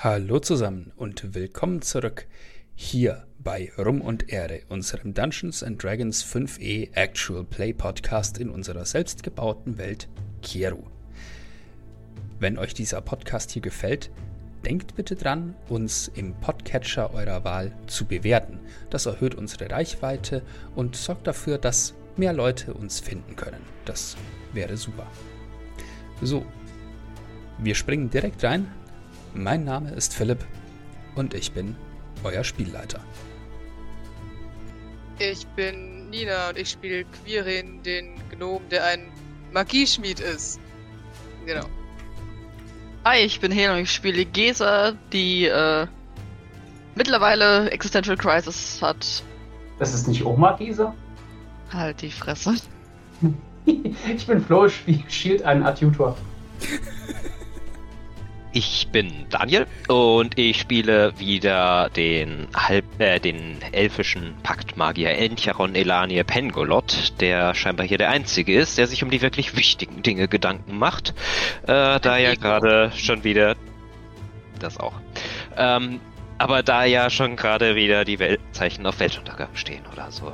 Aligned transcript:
Hallo 0.00 0.38
zusammen 0.38 0.92
und 0.94 1.34
willkommen 1.34 1.82
zurück 1.82 2.28
hier 2.76 3.26
bei 3.40 3.72
Rum 3.76 4.00
und 4.00 4.28
Erde, 4.28 4.62
unserem 4.68 5.12
Dungeons 5.12 5.64
and 5.64 5.82
Dragons 5.82 6.24
5e 6.24 6.94
Actual 6.94 7.42
Play 7.42 7.72
Podcast 7.72 8.38
in 8.38 8.48
unserer 8.48 8.84
selbstgebauten 8.84 9.76
Welt 9.76 10.08
Kieru. 10.40 10.84
Wenn 12.38 12.58
euch 12.58 12.74
dieser 12.74 13.00
Podcast 13.00 13.50
hier 13.50 13.60
gefällt, 13.60 14.12
denkt 14.64 14.94
bitte 14.94 15.16
dran, 15.16 15.56
uns 15.68 16.06
im 16.14 16.32
Podcatcher 16.34 17.12
eurer 17.12 17.42
Wahl 17.42 17.72
zu 17.88 18.04
bewerten. 18.04 18.60
Das 18.90 19.06
erhöht 19.06 19.34
unsere 19.34 19.68
Reichweite 19.68 20.42
und 20.76 20.94
sorgt 20.94 21.26
dafür, 21.26 21.58
dass 21.58 21.94
mehr 22.16 22.32
Leute 22.32 22.72
uns 22.72 23.00
finden 23.00 23.34
können. 23.34 23.62
Das 23.84 24.16
wäre 24.52 24.76
super. 24.76 25.08
So, 26.22 26.46
wir 27.58 27.74
springen 27.74 28.10
direkt 28.10 28.44
rein 28.44 28.68
mein 29.34 29.64
Name 29.64 29.90
ist 29.90 30.14
Philipp 30.14 30.44
und 31.14 31.34
ich 31.34 31.52
bin 31.52 31.76
euer 32.24 32.44
Spielleiter. 32.44 33.00
Ich 35.18 35.46
bin 35.48 36.10
Nina 36.10 36.50
und 36.50 36.58
ich 36.58 36.70
spiele 36.70 37.04
Quirin, 37.04 37.82
den 37.82 38.14
Gnom, 38.30 38.62
der 38.70 38.84
ein 38.84 39.10
Magieschmied 39.52 40.20
ist. 40.20 40.60
Genau. 41.44 41.64
Hi, 43.04 43.18
ich 43.18 43.40
bin 43.40 43.50
Helen 43.50 43.76
und 43.76 43.82
ich 43.82 43.90
spiele 43.90 44.24
Gesa, 44.24 44.92
die 45.12 45.46
äh, 45.46 45.86
mittlerweile 46.94 47.70
Existential 47.70 48.16
Crisis 48.16 48.80
hat. 48.82 49.22
Das 49.78 49.94
ist 49.94 50.08
nicht 50.08 50.24
Oma 50.24 50.52
Gesa? 50.56 50.94
Halt 51.72 52.02
die 52.02 52.10
Fresse. 52.10 52.56
ich 53.66 54.26
bin 54.26 54.40
Flo, 54.40 54.66
ich 54.66 54.74
spiele 54.74 55.10
Shield, 55.10 55.42
einen 55.42 55.62
Adjutor. 55.62 56.16
Ich 58.52 58.88
bin 58.90 59.26
Daniel 59.28 59.66
und 59.88 60.38
ich 60.38 60.60
spiele 60.60 61.18
wieder 61.18 61.90
den 61.90 62.48
halb 62.56 62.84
äh, 62.98 63.18
den 63.18 63.58
elfischen 63.72 64.34
Paktmagier 64.42 65.10
Encharon 65.10 65.74
Elanie 65.74 66.24
Pengolot, 66.24 67.12
der 67.20 67.54
scheinbar 67.54 67.86
hier 67.86 67.98
der 67.98 68.08
einzige 68.08 68.58
ist, 68.58 68.78
der 68.78 68.86
sich 68.86 69.02
um 69.02 69.10
die 69.10 69.20
wirklich 69.20 69.54
wichtigen 69.56 70.02
Dinge 70.02 70.28
Gedanken 70.28 70.78
macht. 70.78 71.14
Äh, 71.64 72.00
da 72.00 72.16
ja 72.16 72.34
gerade 72.34 72.90
schon 72.96 73.22
wieder 73.22 73.54
das 74.58 74.78
auch. 74.78 74.94
Ähm, 75.56 76.00
aber 76.38 76.62
da 76.62 76.84
ja 76.84 77.10
schon 77.10 77.36
gerade 77.36 77.74
wieder 77.74 78.04
die 78.04 78.18
Weltzeichen 78.18 78.86
auf 78.86 78.98
Weltuntergang 79.00 79.50
stehen 79.54 79.82
oder 79.92 80.10
so. 80.10 80.32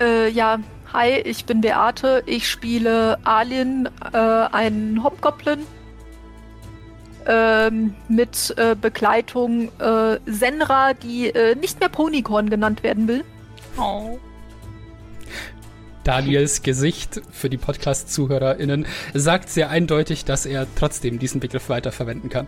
Äh, 0.00 0.28
ja, 0.30 0.58
Hi, 0.94 1.10
ich 1.24 1.44
bin 1.44 1.60
Beate. 1.60 2.22
Ich 2.24 2.48
spiele 2.48 3.18
Alien, 3.24 3.88
äh, 4.12 4.16
einen 4.16 5.02
Hobgoblin. 5.02 5.66
Ähm, 7.26 7.96
mit 8.06 8.54
äh, 8.58 8.76
Begleitung 8.80 9.72
äh, 9.80 10.20
Senra, 10.26 10.94
die 10.94 11.30
äh, 11.30 11.56
nicht 11.56 11.80
mehr 11.80 11.88
Ponycorn 11.88 12.48
genannt 12.48 12.84
werden 12.84 13.08
will. 13.08 13.24
Oh. 13.76 14.20
Daniels 16.04 16.62
Gesicht 16.62 17.22
für 17.32 17.50
die 17.50 17.56
Podcast-ZuhörerInnen 17.56 18.86
sagt 19.14 19.48
sehr 19.48 19.70
eindeutig, 19.70 20.24
dass 20.24 20.46
er 20.46 20.68
trotzdem 20.76 21.18
diesen 21.18 21.40
Begriff 21.40 21.70
weiterverwenden 21.70 22.30
kann. 22.30 22.46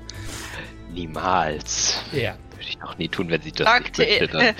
Niemals. 0.92 1.98
Ja. 2.12 2.36
Würde 2.50 2.68
ich 2.68 2.78
noch 2.78 2.96
nie 2.96 3.08
tun, 3.08 3.28
wenn 3.28 3.42
sie 3.42 3.50
das 3.50 3.66
Sagte 3.66 4.02
nicht 4.02 4.20
möchte. 4.20 4.38
er. 4.38 4.54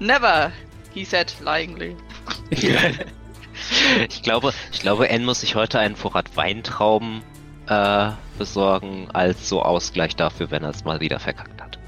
Never, 0.00 0.50
he 0.92 1.04
said 1.04 1.32
lyingly. 1.44 1.94
ich 4.08 4.22
glaube, 4.22 4.52
ich 4.72 4.80
glaube, 4.80 5.08
N 5.08 5.24
muss 5.24 5.40
sich 5.40 5.54
heute 5.54 5.78
einen 5.78 5.96
Vorrat 5.96 6.36
Weintrauben 6.36 7.22
äh, 7.68 8.10
besorgen, 8.38 9.08
als 9.12 9.48
so 9.48 9.62
Ausgleich 9.62 10.16
dafür, 10.16 10.50
wenn 10.50 10.62
er 10.62 10.70
es 10.70 10.84
mal 10.84 11.00
wieder 11.00 11.18
verkackt 11.18 11.60
hat. 11.60 11.78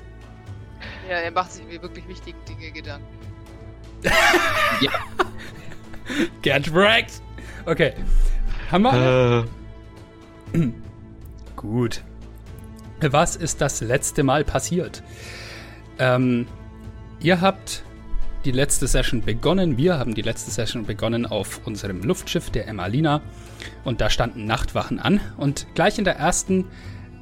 Ja, 1.08 1.16
er 1.16 1.30
macht 1.30 1.52
sich 1.52 1.64
über 1.64 1.82
wirklich 1.82 2.06
wichtige 2.08 2.38
Dinge 2.48 2.70
Gedanken. 2.70 3.06
ja. 4.80 4.90
Get 6.42 6.72
wrecked! 6.72 7.20
Okay. 7.66 7.92
Haben 8.70 8.82
wir? 8.82 9.46
Äh. 10.54 10.58
Gut. 11.56 12.02
Was 13.00 13.36
ist 13.36 13.60
das 13.60 13.80
letzte 13.80 14.22
Mal 14.22 14.44
passiert? 14.44 15.02
Ähm, 15.98 16.46
ihr 17.20 17.40
habt 17.40 17.84
die 18.48 18.52
letzte 18.52 18.86
Session 18.86 19.20
begonnen. 19.20 19.76
Wir 19.76 19.98
haben 19.98 20.14
die 20.14 20.22
letzte 20.22 20.50
Session 20.50 20.86
begonnen 20.86 21.26
auf 21.26 21.60
unserem 21.66 22.02
Luftschiff, 22.02 22.48
der 22.48 22.66
Emmalina. 22.66 23.20
Und 23.84 24.00
da 24.00 24.08
standen 24.08 24.46
Nachtwachen 24.46 24.98
an. 24.98 25.20
Und 25.36 25.66
gleich 25.74 25.98
in 25.98 26.04
der 26.04 26.16
ersten 26.16 26.64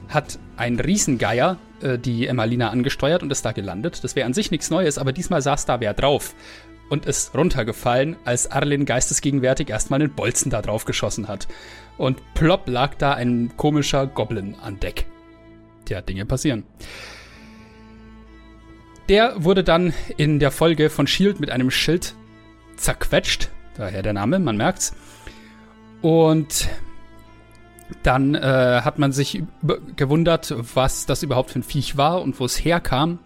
hat 0.09 0.38
ein 0.56 0.78
Riesengeier 0.78 1.59
äh, 1.82 1.98
die 1.98 2.28
Emmalina 2.28 2.70
angesteuert 2.70 3.25
und 3.25 3.32
ist 3.32 3.44
da 3.44 3.50
gelandet. 3.50 4.04
Das 4.04 4.15
wäre 4.15 4.25
an 4.25 4.34
sich 4.34 4.53
nichts 4.53 4.70
Neues, 4.70 4.98
aber 4.98 5.12
diesmal 5.12 5.42
saß 5.42 5.66
da 5.66 5.81
wer 5.81 5.94
drauf 5.94 6.32
und 6.91 7.06
ist 7.06 7.34
runtergefallen, 7.34 8.15
als 8.25 8.48
Arlen 8.48 8.84
geistesgegenwärtig 8.84 9.69
erstmal 9.69 10.00
einen 10.00 10.15
Bolzen 10.15 10.50
da 10.53 10.62
drauf 10.62 10.84
geschossen 10.84 11.26
hat. 11.26 11.48
Und 11.98 12.22
plopp 12.34 12.69
lag 12.69 12.94
da 12.94 13.15
ein 13.15 13.50
komischer 13.56 14.06
Goblin 14.06 14.54
an 14.62 14.78
Deck. 14.78 15.06
Tja, 15.86 16.03
Dinge 16.03 16.25
passieren. 16.25 16.62
Der 19.09 19.44
wurde 19.44 19.62
dann 19.62 19.94
in 20.17 20.41
der 20.41 20.50
Folge 20.50 20.91
von 20.91 21.06
Shield 21.06 21.39
mit 21.39 21.50
einem 21.50 21.71
Schild 21.71 22.15
zerquetscht. 22.77 23.50
Daher 23.77 24.03
der 24.03 24.12
Name, 24.12 24.39
man 24.39 24.56
merkt's. 24.56 24.94
Und 26.03 26.69
dann 28.03 28.34
äh, 28.34 28.81
hat 28.83 28.99
man 28.99 29.12
sich 29.12 29.43
gewundert, 29.95 30.55
was 30.75 31.06
das 31.06 31.22
überhaupt 31.22 31.50
für 31.50 31.61
ein 31.61 31.62
Viech 31.62 31.97
war 31.97 32.21
und 32.22 32.39
wo 32.41 32.45
es 32.45 32.65
herkam. 32.65 33.21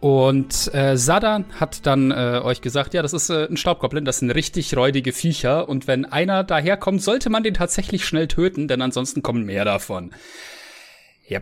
Und 0.00 0.72
äh, 0.74 0.96
Sada 0.96 1.44
hat 1.60 1.86
dann 1.86 2.10
äh, 2.10 2.40
euch 2.42 2.60
gesagt, 2.60 2.92
ja, 2.92 3.02
das 3.02 3.12
ist 3.12 3.30
äh, 3.30 3.46
ein 3.48 3.56
Staubgoblin, 3.56 4.04
das 4.04 4.18
sind 4.18 4.32
richtig 4.32 4.76
räudige 4.76 5.12
Viecher. 5.12 5.68
Und 5.68 5.86
wenn 5.86 6.04
einer 6.04 6.42
daherkommt, 6.42 7.02
sollte 7.02 7.30
man 7.30 7.44
den 7.44 7.54
tatsächlich 7.54 8.04
schnell 8.04 8.26
töten, 8.26 8.66
denn 8.66 8.82
ansonsten 8.82 9.22
kommen 9.22 9.44
mehr 9.44 9.64
davon. 9.64 10.10
Ja, 11.28 11.40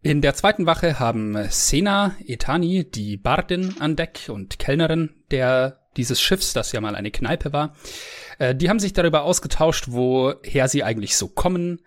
In 0.00 0.22
der 0.22 0.34
zweiten 0.34 0.64
Wache 0.64 1.00
haben 1.00 1.36
Sena 1.50 2.14
Etani, 2.24 2.88
die 2.88 3.16
Bardin 3.16 3.74
an 3.80 3.96
Deck 3.96 4.28
und 4.28 4.58
Kellnerin 4.60 5.10
der 5.32 5.80
dieses 5.96 6.20
Schiffs, 6.20 6.52
das 6.52 6.70
ja 6.70 6.80
mal 6.80 6.94
eine 6.94 7.10
Kneipe 7.10 7.52
war, 7.52 7.74
äh, 8.38 8.54
die 8.54 8.70
haben 8.70 8.78
sich 8.78 8.92
darüber 8.92 9.24
ausgetauscht, 9.24 9.86
woher 9.88 10.68
sie 10.68 10.84
eigentlich 10.84 11.16
so 11.16 11.26
kommen 11.26 11.80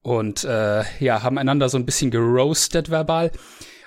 und 0.00 0.44
äh, 0.44 0.84
ja, 1.00 1.22
haben 1.22 1.36
einander 1.36 1.68
so 1.68 1.76
ein 1.76 1.84
bisschen 1.84 2.10
geroastet 2.10 2.90
verbal. 2.90 3.30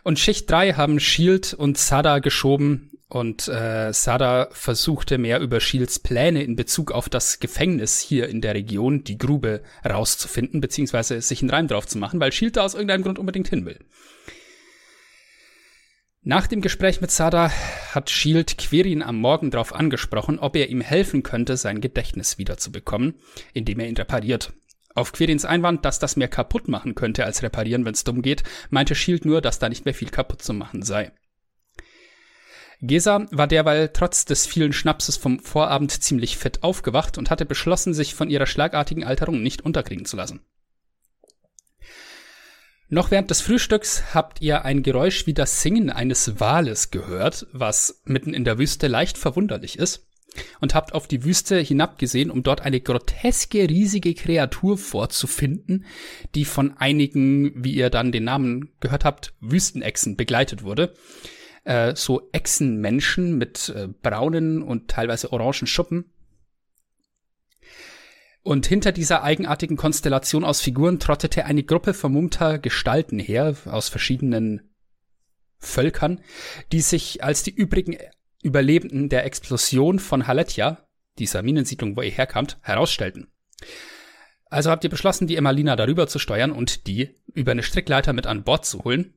Und 0.04 0.20
Schicht 0.20 0.52
3 0.52 0.74
haben 0.74 1.00
Shield 1.00 1.56
und 1.56 1.80
Sada 1.80 2.20
geschoben, 2.20 2.92
und 3.14 3.48
äh, 3.48 3.94
Sada 3.94 4.48
versuchte 4.52 5.20
mehr 5.20 5.40
über 5.40 5.60
Shields 5.60 6.00
Pläne 6.00 6.42
in 6.42 6.56
Bezug 6.56 6.92
auf 6.92 7.10
das 7.10 7.40
Gefängnis 7.40 8.00
hier 8.00 8.28
in 8.28 8.42
der 8.42 8.56
Region, 8.56 9.04
die 9.04 9.20
Grube, 9.20 9.62
rauszufinden, 9.88 10.62
beziehungsweise 10.62 11.22
sich 11.22 11.42
einen 11.44 11.52
Reim 11.52 11.68
drauf 11.68 11.86
zu 11.86 12.00
machen, 12.00 12.20
weil 12.20 12.32
Shield 12.32 12.58
da 12.58 12.64
aus 12.64 12.74
irgendeinem 12.74 13.04
Grund 13.04 13.20
unbedingt 13.20 13.50
hin 13.50 13.68
will. 13.68 13.78
Nach 16.24 16.48
dem 16.48 16.62
Gespräch 16.62 17.02
mit 17.02 17.12
Sada 17.12 17.52
hat 17.92 18.10
Shield 18.10 18.58
Quirin 18.58 19.04
am 19.04 19.18
Morgen 19.18 19.52
darauf 19.52 19.76
angesprochen, 19.76 20.40
ob 20.40 20.56
er 20.56 20.70
ihm 20.70 20.82
helfen 20.82 21.22
könnte, 21.22 21.56
sein 21.56 21.82
Gedächtnis 21.82 22.40
wiederzubekommen, 22.40 23.14
indem 23.54 23.80
er 23.80 23.90
ihn 23.90 23.98
repariert. 23.98 24.54
Auf 24.96 25.12
Quirins 25.12 25.46
Einwand, 25.46 25.86
dass 25.86 26.00
das 26.00 26.16
mehr 26.16 26.30
kaputt 26.30 26.68
machen 26.68 26.96
könnte 26.96 27.26
als 27.26 27.44
reparieren, 27.44 27.86
wenn 27.86 27.94
es 27.94 28.04
dumm 28.04 28.24
geht, 28.24 28.42
meinte 28.72 28.96
Shield 28.96 29.24
nur, 29.26 29.42
dass 29.42 29.60
da 29.60 29.70
nicht 29.70 29.86
mehr 29.86 29.94
viel 29.94 30.10
kaputt 30.10 30.42
zu 30.42 30.54
machen 30.54 30.82
sei. 30.82 31.12
Gesa 32.86 33.28
war 33.32 33.48
derweil 33.48 33.90
trotz 33.94 34.26
des 34.26 34.46
vielen 34.46 34.74
Schnapses 34.74 35.16
vom 35.16 35.40
Vorabend 35.40 35.92
ziemlich 35.92 36.38
fett 36.38 36.64
aufgewacht 36.64 37.18
und 37.18 37.30
hatte 37.30 37.46
beschlossen, 37.46 37.94
sich 37.94 38.14
von 38.14 38.30
ihrer 38.30 38.46
schlagartigen 38.46 39.06
Alterung 39.06 39.42
nicht 39.42 39.62
unterkriegen 39.62 40.06
zu 40.06 40.18
lassen. 40.18 40.42
Noch 42.90 43.10
während 43.10 43.32
des 43.32 43.40
Frühstücks 43.40 44.14
habt 44.14 44.42
ihr 44.42 44.66
ein 44.66 44.84
Geräusch 44.84 45.26
wie 45.26 45.34
das 45.34 45.62
Singen 45.62 45.90
eines 45.90 46.42
Wales 46.42 46.92
gehört, 46.92 47.48
was 47.54 48.02
mitten 48.04 48.34
in 48.34 48.44
der 48.44 48.60
Wüste 48.60 48.88
leicht 48.88 49.18
verwunderlich 49.18 49.80
ist, 49.80 50.06
und 50.60 50.76
habt 50.76 50.94
auf 50.94 51.08
die 51.08 51.24
Wüste 51.24 51.58
hinabgesehen, 51.60 52.30
um 52.30 52.44
dort 52.44 52.62
eine 52.62 52.82
groteske, 52.82 53.70
riesige 53.70 54.14
Kreatur 54.14 54.78
vorzufinden, 54.78 55.86
die 56.36 56.44
von 56.44 56.76
einigen, 56.76 57.64
wie 57.64 57.74
ihr 57.76 57.90
dann 57.90 58.12
den 58.12 58.26
Namen 58.26 58.74
gehört 58.82 59.06
habt, 59.06 59.34
Wüstenechsen 59.40 60.18
begleitet 60.18 60.64
wurde 60.64 60.94
äh, 61.64 61.96
so 61.96 62.30
Echsenmenschen 62.32 63.38
mit 63.38 63.70
äh, 63.70 63.88
braunen 63.88 64.62
und 64.62 64.90
teilweise 64.90 65.32
orangen 65.32 65.68
Schuppen. 65.68 66.12
Und 68.44 68.66
hinter 68.66 68.92
dieser 68.92 69.24
eigenartigen 69.24 69.78
Konstellation 69.78 70.44
aus 70.44 70.60
Figuren 70.60 71.00
trottete 71.00 71.46
eine 71.46 71.64
Gruppe 71.64 71.94
vermummter 71.94 72.60
Gestalten 72.60 73.18
her, 73.18 73.56
aus 73.66 73.88
verschiedenen 73.88 74.74
Völkern, 75.60 76.20
die 76.74 76.82
sich 76.82 77.24
als 77.24 77.44
die 77.44 77.56
übrigen 77.56 77.98
Überlebenden 78.42 79.08
der 79.08 79.26
Explosion 79.26 80.00
von 80.00 80.28
Haletja 80.28 80.86
dieser 81.18 81.42
Minensiedlung, 81.42 81.96
wo 81.96 82.02
ihr 82.02 82.12
herkamt, 82.12 82.58
herausstellten. 82.62 83.32
Also 84.50 84.70
habt 84.70 84.84
ihr 84.84 84.90
beschlossen, 84.90 85.26
die 85.26 85.38
Emmalina 85.38 85.78
darüber 85.78 86.08
zu 86.08 86.20
steuern 86.20 86.52
und 86.52 86.86
die 86.86 87.16
über 87.34 87.54
eine 87.54 87.64
Strickleiter 87.64 88.12
mit 88.12 88.28
an 88.28 88.44
Bord 88.44 88.66
zu 88.66 88.84
holen. 88.84 89.14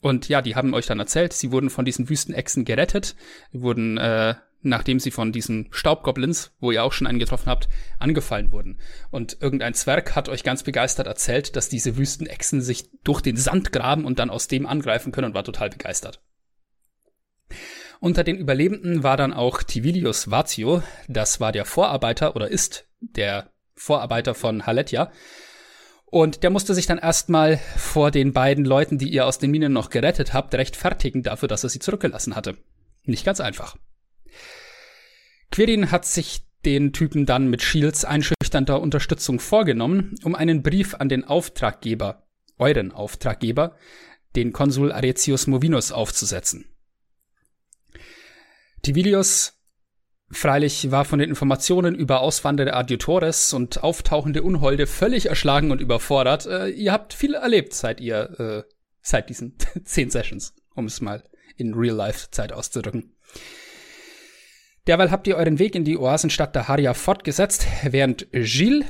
Und 0.00 0.28
ja, 0.28 0.40
die 0.42 0.56
haben 0.56 0.74
euch 0.74 0.86
dann 0.86 0.98
erzählt, 0.98 1.32
sie 1.32 1.52
wurden 1.52 1.70
von 1.70 1.84
diesen 1.84 2.08
Wüstenechsen 2.08 2.64
gerettet, 2.64 3.16
wurden, 3.52 3.98
äh, 3.98 4.34
nachdem 4.62 4.98
sie 4.98 5.10
von 5.10 5.32
diesen 5.32 5.68
Staubgoblins, 5.70 6.52
wo 6.58 6.70
ihr 6.70 6.84
auch 6.84 6.92
schon 6.92 7.06
einen 7.06 7.18
getroffen 7.18 7.48
habt, 7.48 7.68
angefallen 7.98 8.50
wurden. 8.50 8.78
Und 9.10 9.38
irgendein 9.40 9.74
Zwerg 9.74 10.16
hat 10.16 10.28
euch 10.28 10.42
ganz 10.42 10.62
begeistert 10.62 11.06
erzählt, 11.06 11.54
dass 11.54 11.68
diese 11.68 11.96
Wüstenechsen 11.98 12.62
sich 12.62 12.90
durch 13.04 13.20
den 13.20 13.36
Sand 13.36 13.72
graben 13.72 14.04
und 14.04 14.18
dann 14.18 14.30
aus 14.30 14.48
dem 14.48 14.66
angreifen 14.66 15.12
können 15.12 15.28
und 15.28 15.34
war 15.34 15.44
total 15.44 15.70
begeistert. 15.70 16.22
Unter 18.00 18.24
den 18.24 18.36
Überlebenden 18.36 19.02
war 19.02 19.18
dann 19.18 19.34
auch 19.34 19.62
Tivilius 19.62 20.30
Vatio, 20.30 20.82
das 21.08 21.40
war 21.40 21.52
der 21.52 21.66
Vorarbeiter 21.66 22.34
oder 22.34 22.48
ist 22.48 22.88
der 23.00 23.50
Vorarbeiter 23.74 24.34
von 24.34 24.66
Haletja, 24.66 25.12
und 26.10 26.42
der 26.42 26.50
musste 26.50 26.74
sich 26.74 26.86
dann 26.86 26.98
erstmal 26.98 27.58
vor 27.76 28.10
den 28.10 28.32
beiden 28.32 28.64
Leuten, 28.64 28.98
die 28.98 29.08
ihr 29.08 29.26
aus 29.26 29.38
den 29.38 29.50
Minen 29.50 29.72
noch 29.72 29.90
gerettet 29.90 30.32
habt, 30.32 30.54
rechtfertigen 30.54 31.22
dafür, 31.22 31.48
dass 31.48 31.64
er 31.64 31.70
sie 31.70 31.78
zurückgelassen 31.78 32.34
hatte. 32.34 32.56
Nicht 33.04 33.24
ganz 33.24 33.40
einfach. 33.40 33.76
Quirin 35.50 35.90
hat 35.90 36.04
sich 36.04 36.42
den 36.64 36.92
Typen 36.92 37.26
dann 37.26 37.48
mit 37.48 37.62
Shields 37.62 38.04
einschüchternder 38.04 38.80
Unterstützung 38.80 39.40
vorgenommen, 39.40 40.16
um 40.24 40.34
einen 40.34 40.62
Brief 40.62 40.94
an 40.94 41.08
den 41.08 41.24
Auftraggeber, 41.24 42.26
euren 42.58 42.92
Auftraggeber, 42.92 43.76
den 44.36 44.52
Konsul 44.52 44.92
Aretius 44.92 45.46
Movinus 45.46 45.92
aufzusetzen. 45.92 46.66
Tivilius 48.82 49.59
Freilich 50.32 50.92
war 50.92 51.04
von 51.04 51.18
den 51.18 51.28
Informationen 51.28 51.96
über 51.96 52.20
auswandernde 52.20 52.74
Adjutores 52.74 53.52
und 53.52 53.82
auftauchende 53.82 54.44
Unholde 54.44 54.86
völlig 54.86 55.26
erschlagen 55.26 55.72
und 55.72 55.80
überfordert. 55.80 56.46
Äh, 56.46 56.68
ihr 56.68 56.92
habt 56.92 57.14
viel 57.14 57.34
erlebt 57.34 57.74
seit 57.74 58.00
ihr, 58.00 58.38
äh, 58.38 58.72
seit 59.02 59.28
diesen 59.28 59.56
zehn 59.84 60.10
Sessions, 60.10 60.54
um 60.74 60.86
es 60.86 61.00
mal 61.00 61.24
in 61.56 61.74
Real-Life-Zeit 61.74 62.52
auszudrücken. 62.52 63.12
Derweil 64.86 65.10
habt 65.10 65.26
ihr 65.26 65.36
euren 65.36 65.58
Weg 65.58 65.74
in 65.74 65.84
die 65.84 65.98
Oasenstadt 65.98 66.54
Daharia 66.54 66.94
fortgesetzt, 66.94 67.66
während 67.82 68.28
Gilles, 68.32 68.86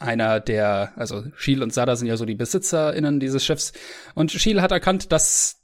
einer 0.00 0.40
der, 0.40 0.92
also 0.96 1.24
Gilles 1.40 1.62
und 1.62 1.72
Sada 1.72 1.94
sind 1.94 2.08
ja 2.08 2.16
so 2.16 2.24
die 2.24 2.34
BesitzerInnen 2.34 3.20
dieses 3.20 3.44
Schiffs, 3.44 3.72
und 4.14 4.32
Gilles 4.32 4.60
hat 4.60 4.72
erkannt, 4.72 5.12
dass 5.12 5.61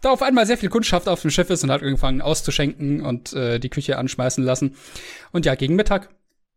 da 0.00 0.10
auf 0.10 0.22
einmal 0.22 0.46
sehr 0.46 0.58
viel 0.58 0.68
Kundschaft 0.68 1.08
auf 1.08 1.22
dem 1.22 1.30
Schiff 1.30 1.50
ist 1.50 1.64
und 1.64 1.70
hat 1.70 1.82
angefangen 1.82 2.22
auszuschenken 2.22 3.00
und 3.00 3.32
äh, 3.32 3.58
die 3.58 3.70
Küche 3.70 3.98
anschmeißen 3.98 4.44
lassen. 4.44 4.76
Und 5.32 5.46
ja, 5.46 5.54
gegen 5.54 5.76
Mittag 5.76 6.10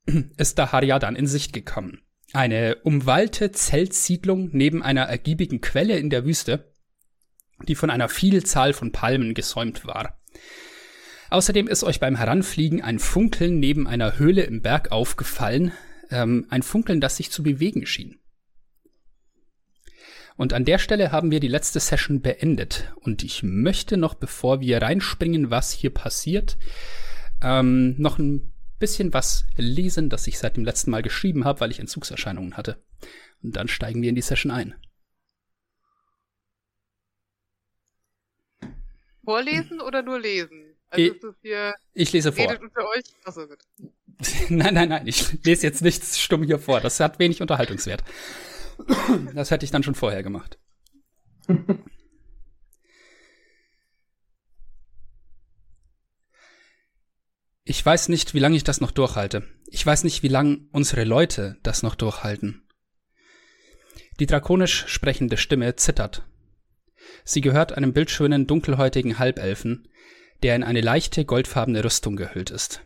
ist 0.37 0.59
Daharia 0.59 0.99
dann 0.99 1.15
in 1.15 1.27
Sicht 1.27 1.53
gekommen. 1.53 2.01
Eine 2.33 2.77
umwallte 2.83 3.51
Zeltsiedlung 3.51 4.49
neben 4.53 4.83
einer 4.83 5.03
ergiebigen 5.03 5.59
Quelle 5.59 5.97
in 5.97 6.09
der 6.09 6.25
Wüste, 6.25 6.71
die 7.67 7.75
von 7.75 7.89
einer 7.89 8.09
Vielzahl 8.09 8.73
von 8.73 8.91
Palmen 8.91 9.33
gesäumt 9.33 9.85
war. 9.85 10.19
Außerdem 11.29 11.67
ist 11.67 11.83
euch 11.83 11.99
beim 11.99 12.15
Heranfliegen 12.15 12.81
ein 12.81 12.99
Funkeln 12.99 13.59
neben 13.59 13.87
einer 13.87 14.17
Höhle 14.17 14.43
im 14.43 14.61
Berg 14.61 14.91
aufgefallen, 14.91 15.71
ähm, 16.09 16.45
ein 16.49 16.61
Funkeln, 16.61 17.01
das 17.01 17.17
sich 17.17 17.31
zu 17.31 17.43
bewegen 17.43 17.85
schien. 17.85 18.20
Und 20.41 20.53
an 20.53 20.65
der 20.65 20.79
Stelle 20.79 21.11
haben 21.11 21.29
wir 21.29 21.39
die 21.39 21.47
letzte 21.47 21.79
Session 21.79 22.23
beendet. 22.23 22.91
Und 23.01 23.21
ich 23.21 23.43
möchte 23.43 23.95
noch, 23.95 24.15
bevor 24.15 24.59
wir 24.59 24.81
reinspringen, 24.81 25.51
was 25.51 25.71
hier 25.71 25.91
passiert, 25.93 26.57
ähm, 27.43 27.93
noch 28.01 28.17
ein 28.17 28.51
bisschen 28.79 29.13
was 29.13 29.45
lesen, 29.55 30.09
das 30.09 30.25
ich 30.25 30.39
seit 30.39 30.57
dem 30.57 30.65
letzten 30.65 30.89
Mal 30.89 31.03
geschrieben 31.03 31.45
habe, 31.45 31.59
weil 31.59 31.69
ich 31.69 31.77
Entzugserscheinungen 31.77 32.57
hatte. 32.57 32.83
Und 33.43 33.55
dann 33.55 33.67
steigen 33.67 34.01
wir 34.01 34.09
in 34.09 34.15
die 34.15 34.23
Session 34.23 34.51
ein. 34.51 34.73
Vorlesen 39.23 39.79
oder 39.79 40.01
nur 40.01 40.19
lesen? 40.19 40.73
Also 40.89 41.05
ich, 41.05 41.21
hier, 41.43 41.75
ich 41.93 42.11
lese 42.13 42.31
vor. 42.31 42.49
Unter 42.49 42.89
euch? 42.89 43.03
Achso, 43.25 43.45
gut. 43.45 43.59
nein, 44.49 44.73
nein, 44.73 44.89
nein, 44.89 45.05
ich 45.05 45.43
lese 45.43 45.67
jetzt 45.67 45.83
nichts 45.83 46.19
stumm 46.19 46.41
hier 46.41 46.57
vor. 46.57 46.81
Das 46.81 46.99
hat 46.99 47.19
wenig 47.19 47.41
Unterhaltungswert. 47.41 48.03
Das 49.35 49.51
hätte 49.51 49.65
ich 49.65 49.71
dann 49.71 49.83
schon 49.83 49.95
vorher 49.95 50.23
gemacht. 50.23 50.59
Ich 57.63 57.85
weiß 57.85 58.09
nicht, 58.09 58.33
wie 58.33 58.39
lange 58.39 58.57
ich 58.57 58.65
das 58.65 58.81
noch 58.81 58.91
durchhalte. 58.91 59.47
Ich 59.67 59.85
weiß 59.85 60.03
nicht, 60.03 60.23
wie 60.23 60.27
lange 60.27 60.67
unsere 60.73 61.05
Leute 61.05 61.57
das 61.63 61.83
noch 61.83 61.95
durchhalten. 61.95 62.67
Die 64.19 64.25
drakonisch 64.25 64.87
sprechende 64.87 65.37
Stimme 65.37 65.75
zittert. 65.77 66.23
Sie 67.23 67.39
gehört 67.39 67.71
einem 67.71 67.93
bildschönen, 67.93 68.45
dunkelhäutigen 68.45 69.19
Halbelfen, 69.19 69.87
der 70.43 70.55
in 70.55 70.63
eine 70.63 70.81
leichte, 70.81 71.23
goldfarbene 71.23 71.83
Rüstung 71.83 72.17
gehüllt 72.17 72.49
ist. 72.49 72.81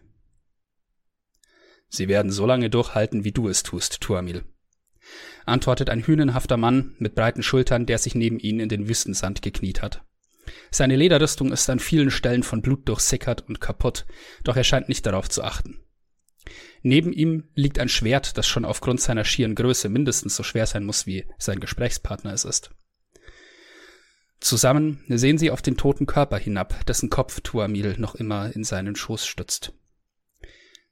Sie 1.88 2.08
werden 2.08 2.32
so 2.32 2.46
lange 2.46 2.70
durchhalten, 2.70 3.24
wie 3.24 3.32
du 3.32 3.48
es 3.48 3.64
tust, 3.64 4.02
Tuamil 4.02 4.44
antwortet 5.46 5.90
ein 5.90 6.06
hünenhafter 6.06 6.58
Mann 6.58 6.96
mit 7.00 7.16
breiten 7.16 7.44
Schultern, 7.44 7.86
der 7.86 7.98
sich 7.98 8.16
neben 8.16 8.40
ihn 8.40 8.60
in 8.60 8.70
den 8.70 8.88
Wüstensand 8.88 9.42
gekniet 9.42 9.82
hat. 9.82 10.04
Seine 10.72 10.96
Lederrüstung 10.96 11.52
ist 11.52 11.70
an 11.70 11.80
vielen 11.80 12.12
Stellen 12.12 12.44
von 12.44 12.62
Blut 12.62 12.88
durchsickert 12.88 13.48
und 13.48 13.62
kaputt, 13.62 14.06
doch 14.44 14.56
er 14.56 14.64
scheint 14.64 14.90
nicht 14.90 15.06
darauf 15.06 15.30
zu 15.30 15.44
achten. 15.44 15.80
Neben 16.84 17.14
ihm 17.14 17.46
liegt 17.56 17.80
ein 17.80 17.90
Schwert, 17.90 18.38
das 18.38 18.48
schon 18.48 18.66
aufgrund 18.66 19.02
seiner 19.02 19.26
schieren 19.26 19.56
Größe 19.56 19.90
mindestens 19.90 20.36
so 20.36 20.44
schwer 20.44 20.68
sein 20.68 20.86
muss, 20.86 21.08
wie 21.08 21.26
sein 21.40 21.60
Gesprächspartner 21.60 22.34
es 22.34 22.46
ist. 22.46 22.70
Zusammen 24.40 25.04
sehen 25.08 25.40
sie 25.40 25.50
auf 25.50 25.64
den 25.64 25.78
toten 25.78 26.06
Körper 26.06 26.38
hinab, 26.38 26.86
dessen 26.86 27.10
Kopf 27.10 27.42
Tuamil 27.42 27.96
noch 27.98 28.14
immer 28.14 28.56
in 28.56 28.64
seinen 28.64 28.96
Schoß 28.96 29.26
stützt. 29.26 29.74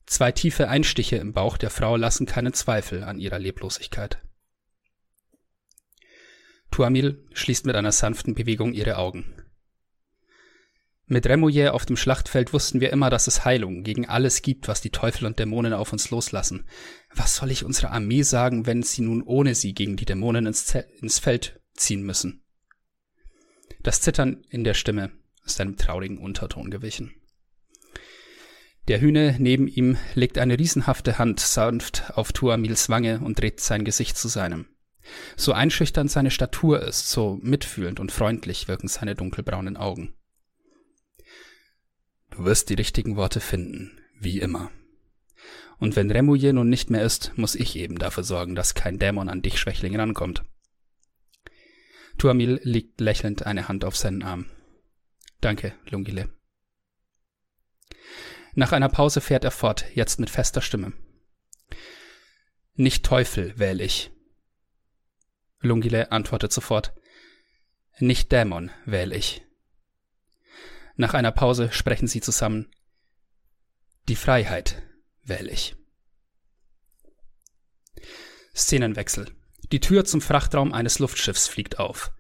Zwei 0.08 0.32
tiefe 0.32 0.70
Einstiche 0.70 1.18
im 1.18 1.34
Bauch 1.34 1.58
der 1.58 1.70
Frau 1.70 1.96
lassen 1.96 2.26
keinen 2.26 2.54
Zweifel 2.54 3.04
an 3.04 3.20
ihrer 3.20 3.40
Leblosigkeit. 3.40 4.20
Tuamil 6.74 7.24
schließt 7.34 7.68
mit 7.68 7.76
einer 7.76 7.92
sanften 7.92 8.34
Bewegung 8.34 8.74
ihre 8.74 8.98
Augen. 8.98 9.26
Mit 11.06 11.28
Remouillet 11.28 11.70
auf 11.70 11.86
dem 11.86 11.96
Schlachtfeld 11.96 12.52
wussten 12.52 12.82
wir 12.82 12.90
immer, 12.92 13.12
dass 13.12 13.28
es 13.28 13.46
Heilung 13.46 13.84
gegen 13.84 14.10
alles 14.10 14.42
gibt, 14.42 14.68
was 14.68 14.82
die 14.82 14.90
Teufel 14.90 15.28
und 15.28 15.38
Dämonen 15.38 15.74
auf 15.74 15.94
uns 15.94 16.10
loslassen. 16.10 16.66
Was 17.14 17.36
soll 17.36 17.52
ich 17.52 17.64
unserer 17.64 17.92
Armee 17.92 18.24
sagen, 18.24 18.66
wenn 18.66 18.82
sie 18.82 19.04
nun 19.04 19.22
ohne 19.22 19.54
sie 19.54 19.76
gegen 19.76 19.98
die 19.98 20.06
Dämonen 20.06 20.48
ins, 20.48 20.76
ins 21.00 21.20
Feld 21.20 21.62
ziehen 21.76 22.02
müssen? 22.02 22.44
Das 23.84 24.02
Zittern 24.02 24.44
in 24.50 24.64
der 24.64 24.74
Stimme 24.74 25.12
ist 25.46 25.62
einem 25.62 25.78
traurigen 25.78 26.18
Unterton 26.18 26.72
gewichen. 26.72 27.14
Der 28.88 29.00
Hühne 29.00 29.36
neben 29.38 29.68
ihm 29.68 29.98
legt 30.16 30.40
eine 30.40 30.58
riesenhafte 30.58 31.20
Hand 31.20 31.40
sanft 31.40 32.14
auf 32.16 32.32
Tuamils 32.32 32.90
Wange 32.90 33.20
und 33.20 33.40
dreht 33.40 33.60
sein 33.60 33.86
Gesicht 33.86 34.18
zu 34.18 34.28
seinem. 34.28 34.73
So 35.36 35.54
einschüchternd 35.54 36.10
seine 36.10 36.32
Statur 36.32 36.82
ist, 36.82 37.10
so 37.10 37.40
mitfühlend 37.42 38.00
und 38.00 38.12
freundlich 38.12 38.68
wirken 38.68 38.88
seine 38.88 39.16
dunkelbraunen 39.16 39.78
Augen. 39.78 40.14
Du 42.32 42.46
wirst 42.46 42.70
die 42.70 42.76
richtigen 42.76 43.16
Worte 43.16 43.40
finden, 43.40 44.00
wie 44.20 44.40
immer. 44.40 44.72
Und 45.78 45.96
wenn 45.96 46.10
Remouillet 46.10 46.54
nun 46.54 46.70
nicht 46.70 46.90
mehr 46.90 47.04
ist, 47.04 47.34
muss 47.36 47.56
ich 47.56 47.76
eben 47.76 47.98
dafür 48.00 48.24
sorgen, 48.24 48.56
dass 48.56 48.74
kein 48.74 49.00
Dämon 49.00 49.30
an 49.30 49.42
dich, 49.42 49.60
Schwächling, 49.60 49.96
rankommt. 50.00 50.44
Tuamil 52.18 52.60
legt 52.64 53.02
lächelnd 53.02 53.46
eine 53.46 53.68
Hand 53.68 53.84
auf 53.84 53.98
seinen 53.98 54.24
Arm. 54.24 54.46
Danke, 55.42 55.74
Lungile. 55.90 56.30
Nach 58.56 58.72
einer 58.72 58.90
Pause 58.90 59.20
fährt 59.20 59.44
er 59.44 59.52
fort, 59.52 59.86
jetzt 59.94 60.20
mit 60.20 60.30
fester 60.30 60.62
Stimme. 60.62 60.94
Nicht 62.76 63.06
Teufel 63.06 63.58
wähle 63.60 63.84
ich, 63.84 64.13
Lungile 65.64 66.12
antwortet 66.12 66.52
sofort. 66.52 66.94
Nicht 68.00 68.32
Dämon 68.32 68.72
wähle 68.86 69.16
ich. 69.16 69.44
Nach 70.96 71.14
einer 71.14 71.32
Pause 71.32 71.72
sprechen 71.72 72.08
sie 72.08 72.22
zusammen. 72.22 72.72
Die 74.08 74.16
Freiheit 74.16 74.84
wähle 75.24 75.50
ich. 75.50 75.76
Szenenwechsel. 78.56 79.32
Die 79.72 79.80
Tür 79.80 80.06
zum 80.06 80.22
Frachtraum 80.22 80.74
eines 80.74 81.00
Luftschiffs 81.00 81.48
fliegt 81.48 81.80
auf. 81.80 82.12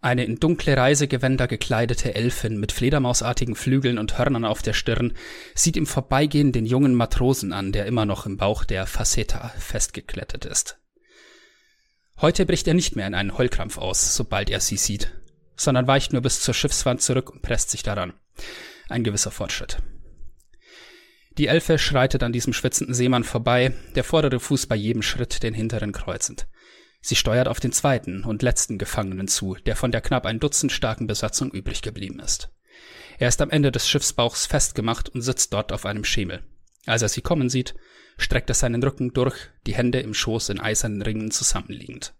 Eine 0.00 0.24
in 0.24 0.38
dunkle 0.38 0.76
Reisegewänder 0.76 1.46
gekleidete 1.46 2.14
Elfin 2.14 2.60
mit 2.60 2.72
fledermausartigen 2.72 3.54
Flügeln 3.54 3.96
und 3.96 4.18
Hörnern 4.18 4.44
auf 4.44 4.60
der 4.60 4.74
Stirn 4.74 5.14
sieht 5.54 5.78
im 5.78 5.86
Vorbeigehen 5.86 6.52
den 6.52 6.66
jungen 6.66 6.94
Matrosen 6.94 7.54
an, 7.54 7.72
der 7.72 7.86
immer 7.86 8.04
noch 8.04 8.26
im 8.26 8.36
Bauch 8.36 8.64
der 8.64 8.86
Faceta 8.86 9.48
festgeklettet 9.58 10.44
ist. 10.44 10.78
Heute 12.24 12.46
bricht 12.46 12.66
er 12.66 12.72
nicht 12.72 12.96
mehr 12.96 13.06
in 13.06 13.14
einen 13.14 13.36
Heulkrampf 13.36 13.76
aus, 13.76 14.16
sobald 14.16 14.48
er 14.48 14.58
sie 14.58 14.78
sieht, 14.78 15.12
sondern 15.56 15.86
weicht 15.86 16.14
nur 16.14 16.22
bis 16.22 16.40
zur 16.40 16.54
Schiffswand 16.54 17.02
zurück 17.02 17.28
und 17.28 17.42
presst 17.42 17.68
sich 17.68 17.82
daran. 17.82 18.14
Ein 18.88 19.04
gewisser 19.04 19.30
Fortschritt. 19.30 19.82
Die 21.36 21.48
Elfe 21.48 21.76
schreitet 21.76 22.22
an 22.22 22.32
diesem 22.32 22.54
schwitzenden 22.54 22.94
Seemann 22.94 23.24
vorbei, 23.24 23.74
der 23.94 24.04
vordere 24.04 24.40
Fuß 24.40 24.68
bei 24.68 24.74
jedem 24.74 25.02
Schritt 25.02 25.42
den 25.42 25.52
hinteren 25.52 25.92
kreuzend. 25.92 26.46
Sie 27.02 27.14
steuert 27.14 27.46
auf 27.46 27.60
den 27.60 27.72
zweiten 27.72 28.24
und 28.24 28.40
letzten 28.40 28.78
Gefangenen 28.78 29.28
zu, 29.28 29.56
der 29.66 29.76
von 29.76 29.92
der 29.92 30.00
knapp 30.00 30.24
ein 30.24 30.40
Dutzend 30.40 30.72
starken 30.72 31.06
Besatzung 31.06 31.50
übrig 31.50 31.82
geblieben 31.82 32.20
ist. 32.20 32.48
Er 33.18 33.28
ist 33.28 33.42
am 33.42 33.50
Ende 33.50 33.70
des 33.70 33.86
Schiffsbauchs 33.86 34.46
festgemacht 34.46 35.10
und 35.10 35.20
sitzt 35.20 35.52
dort 35.52 35.72
auf 35.72 35.84
einem 35.84 36.04
Schemel. 36.04 36.42
Als 36.86 37.02
er 37.02 37.08
sie 37.08 37.22
kommen 37.22 37.48
sieht, 37.48 37.74
streckt 38.18 38.50
er 38.50 38.54
seinen 38.54 38.82
Rücken 38.82 39.12
durch, 39.12 39.36
die 39.66 39.74
Hände 39.74 40.00
im 40.00 40.14
Schoß 40.14 40.50
in 40.50 40.60
eisernen 40.60 41.02
Ringen 41.02 41.30
zusammenliegend. 41.30 42.14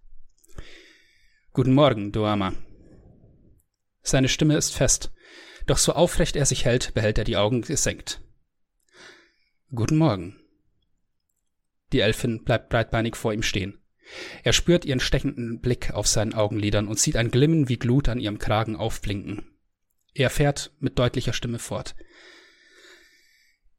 Guten 1.52 1.75
Morgen, 1.75 2.12
Doama. 2.12 2.54
Seine 4.02 4.28
Stimme 4.28 4.56
ist 4.56 4.75
fest, 4.75 5.12
doch 5.66 5.78
so 5.78 5.92
aufrecht 5.92 6.37
er 6.37 6.47
sich 6.47 6.64
hält, 6.64 6.94
behält 6.94 7.18
er 7.18 7.25
die 7.25 7.37
Augen 7.37 7.62
gesenkt. 7.62 8.21
Guten 9.75 9.97
Morgen. 9.97 10.40
Die 11.92 12.00
Elfin 12.00 12.44
bleibt 12.44 12.71
breitbeinig 12.71 13.16
vor 13.16 13.33
ihm 13.33 13.42
stehen. 13.42 13.78
Er 14.42 14.52
spürt 14.52 14.85
ihren 14.85 15.00
stechenden 15.00 15.61
Blick 15.61 15.92
auf 15.92 16.06
seinen 16.06 16.35
Augenlidern 16.35 16.88
und 16.88 16.99
sieht 16.99 17.16
ein 17.16 17.30
Glimmen 17.30 17.68
wie 17.68 17.78
Glut 17.78 18.09
an 18.09 18.21
ihrem 18.21 18.38
Kragen 18.38 18.76
aufblinken. 18.76 19.47
Er 20.12 20.30
fährt 20.30 20.73
mit 20.78 20.99
deutlicher 20.99 21.33
Stimme 21.33 21.59
fort. 21.59 21.94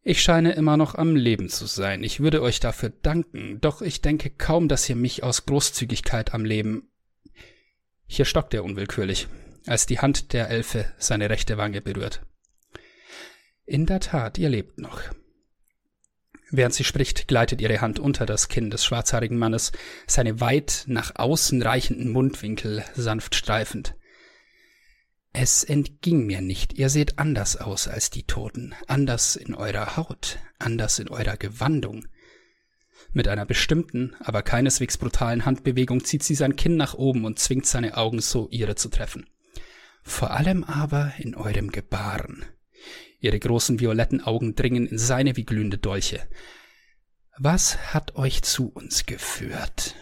Ich 0.07 0.21
scheine 0.21 0.51
immer 0.51 0.77
noch 0.77 0.93
am 0.93 1.15
Leben 1.15 1.49
zu 1.49 1.65
sein. 1.65 2.03
Ich 2.03 2.19
würde 2.19 2.43
euch 2.43 2.59
dafür 2.59 2.91
danken, 3.01 3.59
doch 3.59 3.81
ich 3.81 4.03
denke 4.03 4.29
kaum, 4.29 4.67
dass 4.67 4.87
ihr 4.87 4.95
mich 4.95 5.23
aus 5.23 5.47
Großzügigkeit 5.47 6.31
am 6.35 6.45
Leben. 6.45 6.91
Hier 8.05 8.25
stockt 8.25 8.53
er 8.53 8.63
unwillkürlich, 8.63 9.27
als 9.65 9.87
die 9.87 9.97
Hand 9.97 10.31
der 10.33 10.51
Elfe 10.51 10.85
seine 10.99 11.31
rechte 11.31 11.57
Wange 11.57 11.81
berührt. 11.81 12.21
In 13.65 13.87
der 13.87 13.99
Tat, 13.99 14.37
ihr 14.37 14.49
lebt 14.49 14.77
noch. 14.77 15.01
Während 16.51 16.75
sie 16.75 16.83
spricht, 16.83 17.27
gleitet 17.27 17.59
ihre 17.59 17.81
Hand 17.81 17.97
unter 17.97 18.27
das 18.27 18.47
Kinn 18.47 18.69
des 18.69 18.85
schwarzhaarigen 18.85 19.39
Mannes, 19.39 19.71
seine 20.05 20.39
weit 20.39 20.83
nach 20.85 21.15
außen 21.15 21.63
reichenden 21.63 22.11
Mundwinkel 22.11 22.85
sanft 22.93 23.33
streifend. 23.33 23.95
Es 25.37 25.65
entging 25.65 26.25
mir 26.25 26.39
nicht, 26.39 26.79
ihr 26.79 26.87
seht 26.87 27.19
anders 27.19 27.57
aus 27.57 27.89
als 27.89 28.09
die 28.09 28.23
Toten, 28.23 28.73
anders 28.87 29.35
in 29.35 29.53
eurer 29.53 29.97
Haut, 29.97 30.39
anders 30.59 30.97
in 30.97 31.09
eurer 31.09 31.35
Gewandung. 31.35 32.07
Mit 33.11 33.27
einer 33.27 33.45
bestimmten, 33.45 34.15
aber 34.21 34.43
keineswegs 34.43 34.97
brutalen 34.97 35.43
Handbewegung 35.43 36.05
zieht 36.05 36.23
sie 36.23 36.35
sein 36.35 36.55
Kinn 36.55 36.77
nach 36.77 36.93
oben 36.93 37.25
und 37.25 37.37
zwingt 37.37 37.65
seine 37.65 37.97
Augen 37.97 38.21
so 38.21 38.47
ihre 38.49 38.75
zu 38.75 38.87
treffen. 38.87 39.27
Vor 40.03 40.31
allem 40.31 40.63
aber 40.63 41.11
in 41.17 41.35
eurem 41.35 41.69
Gebaren. 41.69 42.45
Ihre 43.19 43.37
großen 43.37 43.81
violetten 43.81 44.21
Augen 44.21 44.55
dringen 44.55 44.87
in 44.87 44.97
seine 44.97 45.35
wie 45.35 45.45
glühende 45.45 45.77
Dolche. 45.77 46.25
Was 47.37 47.93
hat 47.93 48.15
euch 48.15 48.41
zu 48.41 48.69
uns 48.69 49.05
geführt? 49.05 49.95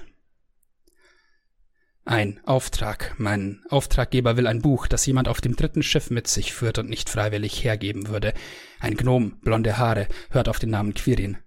Ein 2.05 2.41
Auftrag. 2.45 3.15
Mein 3.17 3.61
Auftraggeber 3.69 4.35
will 4.35 4.47
ein 4.47 4.61
Buch, 4.61 4.87
das 4.87 5.05
jemand 5.05 5.29
auf 5.29 5.39
dem 5.39 5.55
dritten 5.55 5.83
Schiff 5.83 6.09
mit 6.09 6.27
sich 6.27 6.53
führt 6.53 6.77
und 6.77 6.89
nicht 6.89 7.09
freiwillig 7.09 7.63
hergeben 7.63 8.09
würde. 8.09 8.33
Ein 8.79 8.97
Gnom, 8.97 9.39
blonde 9.39 9.77
Haare, 9.77 10.09
hört 10.29 10.49
auf 10.49 10.59
den 10.59 10.71
Namen 10.71 10.93
Quirin. 10.93 11.37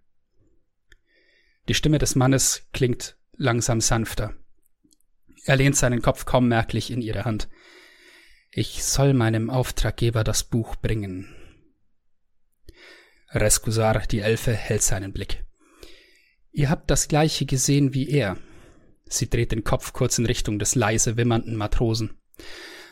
Die 1.69 1.75
Stimme 1.75 1.99
des 1.99 2.15
Mannes 2.15 2.67
klingt 2.73 3.17
langsam 3.37 3.83
sanfter. 3.83 4.33
Er 5.45 5.57
lehnt 5.57 5.77
seinen 5.77 6.01
Kopf 6.01 6.25
kaum 6.25 6.49
merklich 6.49 6.91
in 6.91 7.03
ihre 7.03 7.27
Hand. 7.27 7.49
Ich 8.51 8.83
soll 8.83 9.13
meinem 9.13 9.51
Auftraggeber 9.51 10.25
das 10.25 10.43
Buch 10.43 10.77
bringen. 10.77 11.35
Rescusar, 13.29 14.07
die 14.07 14.21
Elfe, 14.21 14.55
hält 14.55 14.83
seinen 14.83 15.13
Blick. 15.13 15.45
Ihr 16.53 16.71
habt 16.71 16.91
das 16.91 17.09
gleiche 17.09 17.45
gesehen 17.45 17.93
wie 17.93 18.09
er. 18.09 18.39
Sie 19.09 19.31
dreht 19.31 19.53
den 19.53 19.65
Kopf 19.65 19.93
kurz 19.93 20.19
in 20.19 20.27
Richtung 20.27 20.59
des 20.59 20.75
leise 20.75 21.17
wimmernden 21.17 21.57
Matrosen. 21.57 22.19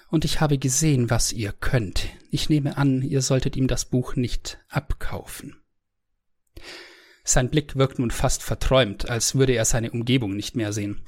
Und 0.09 0.25
ich 0.25 0.41
habe 0.41 0.59
gesehen, 0.59 1.11
was 1.11 1.33
ihr 1.33 1.53
könnt. 1.53 2.09
Ich 2.31 2.49
nehme 2.49 2.77
an, 2.77 3.03
ihr 3.03 3.21
solltet 3.21 3.57
ihm 3.57 3.67
das 3.67 3.85
Buch 3.85 4.15
nicht 4.17 4.59
abkaufen. 4.69 5.57
Sein 7.25 7.51
Blick 7.51 7.77
wirkt 7.77 7.99
nun 7.99 8.11
fast 8.11 8.43
verträumt, 8.43 9.09
als 9.09 9.35
würde 9.35 9.55
er 9.55 9.65
seine 9.65 9.91
Umgebung 9.91 10.37
nicht 10.37 10.57
mehr 10.57 10.73
sehen. 10.73 11.01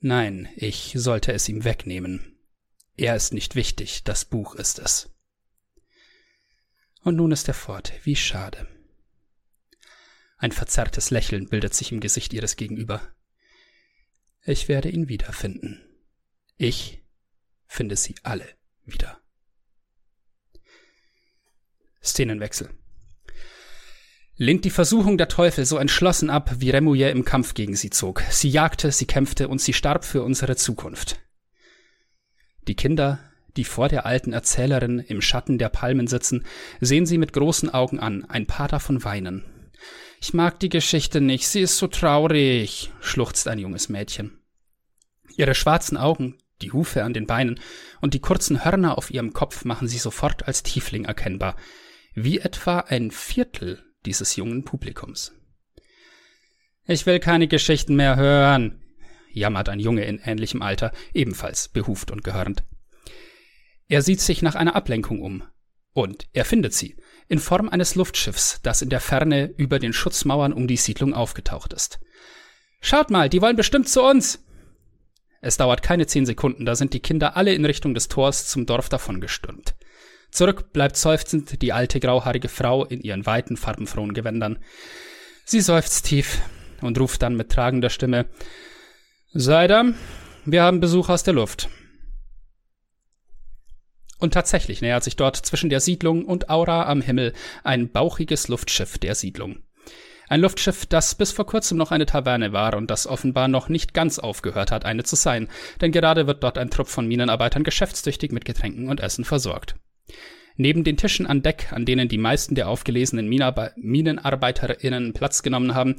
Nein, 0.00 0.48
ich 0.56 0.92
sollte 0.96 1.32
es 1.32 1.48
ihm 1.48 1.64
wegnehmen. 1.64 2.38
Er 2.96 3.16
ist 3.16 3.32
nicht 3.32 3.54
wichtig, 3.54 4.02
das 4.04 4.24
Buch 4.24 4.54
ist 4.54 4.78
es. 4.78 5.08
Und 7.02 7.16
nun 7.16 7.32
ist 7.32 7.48
er 7.48 7.54
fort, 7.54 7.92
wie 8.02 8.16
schade. 8.16 8.66
Ein 10.36 10.52
verzerrtes 10.52 11.10
Lächeln 11.10 11.48
bildet 11.48 11.74
sich 11.74 11.92
im 11.92 12.00
Gesicht 12.00 12.32
ihres 12.32 12.56
Gegenüber. 12.56 13.00
Ich 14.44 14.68
werde 14.68 14.88
ihn 14.88 15.08
wiederfinden. 15.08 15.82
Ich 16.56 17.02
finde 17.66 17.96
sie 17.96 18.14
alle 18.22 18.46
wieder. 18.84 19.20
Szenenwechsel. 22.02 22.70
Lehnt 24.36 24.64
die 24.64 24.70
Versuchung 24.70 25.18
der 25.18 25.28
Teufel 25.28 25.66
so 25.66 25.76
entschlossen 25.76 26.30
ab, 26.30 26.54
wie 26.58 26.70
Remouillet 26.70 27.14
im 27.14 27.26
Kampf 27.26 27.52
gegen 27.52 27.76
sie 27.76 27.90
zog. 27.90 28.22
Sie 28.30 28.48
jagte, 28.48 28.90
sie 28.90 29.04
kämpfte 29.04 29.48
und 29.48 29.60
sie 29.60 29.74
starb 29.74 30.06
für 30.06 30.22
unsere 30.22 30.56
Zukunft. 30.56 31.20
Die 32.66 32.74
Kinder, 32.74 33.18
die 33.56 33.64
vor 33.64 33.88
der 33.88 34.06
alten 34.06 34.32
Erzählerin 34.32 34.98
im 34.98 35.20
Schatten 35.20 35.58
der 35.58 35.68
Palmen 35.68 36.06
sitzen, 36.06 36.46
sehen 36.80 37.04
sie 37.04 37.18
mit 37.18 37.34
großen 37.34 37.68
Augen 37.68 38.00
an, 38.00 38.24
ein 38.24 38.46
paar 38.46 38.68
davon 38.68 39.04
weinen. 39.04 39.44
Ich 40.22 40.34
mag 40.34 40.60
die 40.60 40.68
Geschichte 40.68 41.22
nicht, 41.22 41.48
sie 41.48 41.62
ist 41.62 41.78
so 41.78 41.86
traurig, 41.86 42.92
schluchzt 43.00 43.48
ein 43.48 43.58
junges 43.58 43.88
Mädchen. 43.88 44.38
Ihre 45.34 45.54
schwarzen 45.54 45.96
Augen, 45.96 46.36
die 46.60 46.72
Hufe 46.72 47.04
an 47.04 47.14
den 47.14 47.26
Beinen 47.26 47.58
und 48.02 48.12
die 48.12 48.20
kurzen 48.20 48.62
Hörner 48.62 48.98
auf 48.98 49.10
ihrem 49.10 49.32
Kopf 49.32 49.64
machen 49.64 49.88
sie 49.88 49.96
sofort 49.96 50.46
als 50.46 50.62
Tiefling 50.62 51.06
erkennbar, 51.06 51.56
wie 52.12 52.38
etwa 52.38 52.80
ein 52.80 53.10
Viertel 53.10 53.82
dieses 54.04 54.36
jungen 54.36 54.64
Publikums. 54.64 55.32
Ich 56.84 57.06
will 57.06 57.18
keine 57.18 57.48
Geschichten 57.48 57.96
mehr 57.96 58.16
hören, 58.16 58.82
jammert 59.32 59.70
ein 59.70 59.80
Junge 59.80 60.04
in 60.04 60.18
ähnlichem 60.18 60.60
Alter, 60.60 60.92
ebenfalls 61.14 61.68
behuft 61.68 62.10
und 62.10 62.24
gehörnt. 62.24 62.62
Er 63.88 64.02
sieht 64.02 64.20
sich 64.20 64.42
nach 64.42 64.54
einer 64.54 64.76
Ablenkung 64.76 65.22
um. 65.22 65.44
Und 65.92 66.28
er 66.32 66.44
findet 66.44 66.74
sie 66.74 66.96
in 67.30 67.38
Form 67.38 67.68
eines 67.68 67.94
Luftschiffs, 67.94 68.60
das 68.64 68.82
in 68.82 68.90
der 68.90 69.00
Ferne 69.00 69.54
über 69.56 69.78
den 69.78 69.92
Schutzmauern 69.92 70.52
um 70.52 70.66
die 70.66 70.76
Siedlung 70.76 71.14
aufgetaucht 71.14 71.72
ist. 71.72 72.00
Schaut 72.80 73.08
mal, 73.08 73.28
die 73.28 73.40
wollen 73.40 73.56
bestimmt 73.56 73.88
zu 73.88 74.02
uns. 74.02 74.44
Es 75.40 75.56
dauert 75.56 75.82
keine 75.82 76.08
zehn 76.08 76.26
Sekunden, 76.26 76.66
da 76.66 76.74
sind 76.74 76.92
die 76.92 77.00
Kinder 77.00 77.36
alle 77.36 77.54
in 77.54 77.64
Richtung 77.64 77.94
des 77.94 78.08
Tors 78.08 78.48
zum 78.48 78.66
Dorf 78.66 78.88
davongestürmt. 78.88 79.76
Zurück 80.32 80.72
bleibt 80.72 80.96
seufzend 80.96 81.62
die 81.62 81.72
alte 81.72 82.00
grauhaarige 82.00 82.48
Frau 82.48 82.84
in 82.84 83.00
ihren 83.00 83.24
weiten, 83.26 83.56
farbenfrohen 83.56 84.12
Gewändern. 84.12 84.58
Sie 85.44 85.60
seufzt 85.60 86.06
tief 86.06 86.40
und 86.80 86.98
ruft 86.98 87.22
dann 87.22 87.36
mit 87.36 87.50
tragender 87.50 87.90
Stimme 87.90 88.26
Seidam, 89.32 89.94
wir 90.44 90.64
haben 90.64 90.80
Besuch 90.80 91.08
aus 91.08 91.22
der 91.22 91.34
Luft. 91.34 91.68
Und 94.20 94.34
tatsächlich 94.34 94.82
nähert 94.82 95.02
sich 95.02 95.16
dort 95.16 95.36
zwischen 95.36 95.70
der 95.70 95.80
Siedlung 95.80 96.26
und 96.26 96.50
Aura 96.50 96.86
am 96.86 97.00
Himmel 97.00 97.32
ein 97.64 97.90
bauchiges 97.90 98.48
Luftschiff 98.48 98.98
der 98.98 99.14
Siedlung. 99.14 99.62
Ein 100.28 100.42
Luftschiff, 100.42 100.86
das 100.86 101.16
bis 101.16 101.32
vor 101.32 101.44
kurzem 101.44 101.76
noch 101.76 101.90
eine 101.90 102.06
Taverne 102.06 102.52
war 102.52 102.74
und 102.76 102.88
das 102.88 103.08
offenbar 103.08 103.48
noch 103.48 103.68
nicht 103.68 103.94
ganz 103.94 104.20
aufgehört 104.20 104.70
hat, 104.70 104.84
eine 104.84 105.02
zu 105.02 105.16
sein, 105.16 105.48
denn 105.80 105.90
gerade 105.90 106.28
wird 106.28 106.44
dort 106.44 106.56
ein 106.56 106.70
Trupp 106.70 106.86
von 106.86 107.08
Minenarbeitern 107.08 107.64
geschäftstüchtig 107.64 108.30
mit 108.30 108.44
Getränken 108.44 108.88
und 108.88 109.00
Essen 109.00 109.24
versorgt. 109.24 109.74
Neben 110.56 110.84
den 110.84 110.96
Tischen 110.96 111.26
an 111.26 111.42
Deck, 111.42 111.72
an 111.72 111.84
denen 111.84 112.08
die 112.08 112.18
meisten 112.18 112.54
der 112.54 112.68
aufgelesenen 112.68 113.28
MinenarbeiterInnen 113.28 115.14
Platz 115.14 115.42
genommen 115.42 115.74
haben, 115.74 115.96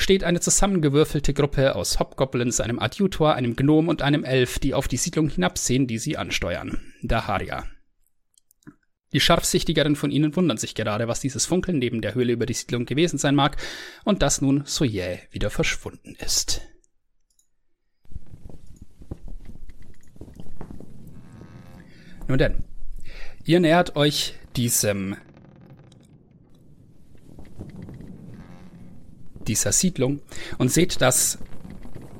steht 0.00 0.24
eine 0.24 0.40
zusammengewürfelte 0.40 1.34
Gruppe 1.34 1.74
aus 1.74 2.00
Hobgoblins, 2.00 2.60
einem 2.60 2.78
Adjutor, 2.78 3.34
einem 3.34 3.54
Gnom 3.54 3.88
und 3.88 4.02
einem 4.02 4.24
Elf, 4.24 4.58
die 4.58 4.74
auf 4.74 4.88
die 4.88 4.96
Siedlung 4.96 5.28
hinabsehen, 5.28 5.86
die 5.86 5.98
sie 5.98 6.16
ansteuern. 6.16 6.80
Daharia. 7.02 7.66
Die 9.12 9.20
Scharfsichtigeren 9.20 9.96
von 9.96 10.10
ihnen 10.10 10.34
wundern 10.36 10.56
sich 10.56 10.74
gerade, 10.74 11.08
was 11.08 11.20
dieses 11.20 11.44
Funkeln 11.44 11.78
neben 11.78 12.00
der 12.00 12.14
Höhle 12.14 12.32
über 12.32 12.46
die 12.46 12.54
Siedlung 12.54 12.86
gewesen 12.86 13.18
sein 13.18 13.34
mag 13.34 13.56
und 14.04 14.22
das 14.22 14.40
nun 14.40 14.62
so 14.66 14.84
jäh 14.84 15.18
wieder 15.32 15.50
verschwunden 15.50 16.16
ist. 16.24 16.62
Nun 22.28 22.38
denn, 22.38 22.64
ihr 23.44 23.58
nähert 23.58 23.96
euch 23.96 24.34
diesem 24.54 25.16
dieser 29.50 29.72
Siedlung 29.72 30.20
und 30.58 30.70
seht, 30.70 31.00
dass 31.00 31.38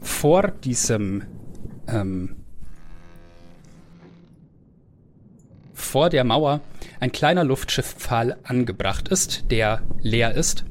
vor 0.00 0.48
diesem 0.48 1.22
ähm, 1.86 2.36
vor 5.74 6.10
der 6.10 6.24
Mauer 6.24 6.60
ein 6.98 7.12
kleiner 7.12 7.44
Luftschifffpfahl 7.44 8.36
angebracht 8.42 9.08
ist, 9.08 9.44
der 9.50 9.82
leer 10.02 10.34
ist 10.34 10.64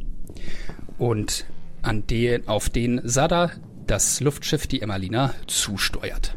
und 0.97 1.45
an 1.81 2.05
den, 2.07 2.47
auf 2.47 2.69
den 2.69 3.01
Sada 3.05 3.51
das 3.87 4.19
Luftschiff, 4.19 4.67
die 4.67 4.81
Emmalina, 4.81 5.33
zusteuert. 5.47 6.35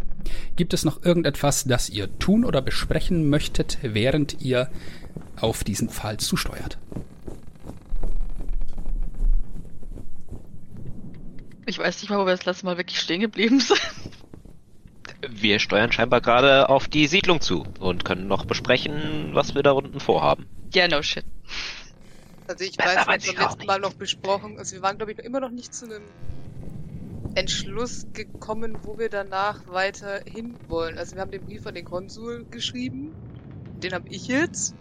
Gibt 0.54 0.72
es 0.72 0.84
noch 0.84 1.04
irgendetwas, 1.04 1.64
das 1.64 1.90
ihr 1.90 2.16
tun 2.18 2.44
oder 2.44 2.62
besprechen 2.62 3.28
möchtet, 3.28 3.78
während 3.82 4.40
ihr 4.40 4.70
auf 5.36 5.64
diesen 5.64 5.88
Pfahl 5.88 6.18
zusteuert? 6.18 6.78
Ich 11.72 11.78
weiß 11.78 12.02
nicht 12.02 12.10
mal, 12.10 12.18
wo 12.18 12.26
wir 12.26 12.36
das 12.36 12.44
letzte 12.44 12.66
Mal 12.66 12.76
wirklich 12.76 13.00
stehen 13.00 13.22
geblieben 13.22 13.58
sind. 13.60 13.80
Wir 15.26 15.58
steuern 15.58 15.90
scheinbar 15.90 16.20
gerade 16.20 16.68
auf 16.68 16.86
die 16.86 17.06
Siedlung 17.06 17.40
zu 17.40 17.64
und 17.80 18.04
können 18.04 18.28
noch 18.28 18.44
besprechen, 18.44 19.30
was 19.32 19.54
wir 19.54 19.62
da 19.62 19.70
unten 19.70 19.98
vorhaben. 19.98 20.46
Ja, 20.74 20.82
yeah, 20.82 20.94
no 20.94 21.02
shit. 21.02 21.24
Also 22.46 22.64
ich 22.64 22.76
weiß, 22.76 22.94
wir 22.94 23.00
haben 23.06 23.22
beim 23.24 23.36
letzten 23.36 23.64
Mal 23.64 23.80
noch 23.80 23.94
besprochen, 23.94 24.58
also 24.58 24.74
wir 24.76 24.82
waren 24.82 24.98
glaube 24.98 25.12
ich 25.12 25.18
immer 25.20 25.40
noch 25.40 25.48
nicht 25.48 25.74
zu 25.74 25.86
einem 25.86 26.02
Entschluss 27.34 28.04
gekommen, 28.12 28.76
wo 28.82 28.98
wir 28.98 29.08
danach 29.08 29.66
weiter 29.66 30.20
hin 30.26 30.58
wollen. 30.68 30.98
Also 30.98 31.14
wir 31.14 31.22
haben 31.22 31.30
den 31.30 31.42
Brief 31.42 31.66
an 31.66 31.74
den 31.74 31.86
Konsul 31.86 32.44
geschrieben, 32.50 33.14
den 33.82 33.94
habe 33.94 34.10
ich 34.10 34.28
jetzt. 34.28 34.74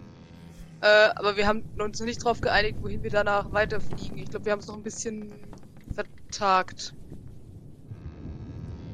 Äh, 0.82 1.12
aber 1.16 1.38
wir 1.38 1.48
haben 1.48 1.64
uns 1.78 2.02
noch 2.02 2.06
nicht 2.06 2.22
darauf 2.22 2.42
geeinigt, 2.42 2.80
wohin 2.82 3.02
wir 3.02 3.12
danach 3.12 3.54
weiterfliegen. 3.54 4.18
Ich 4.18 4.30
glaube, 4.30 4.44
wir 4.44 4.52
haben 4.52 4.60
es 4.60 4.68
noch 4.68 4.76
ein 4.76 4.84
bisschen 4.84 5.51
vertagt. 5.94 6.94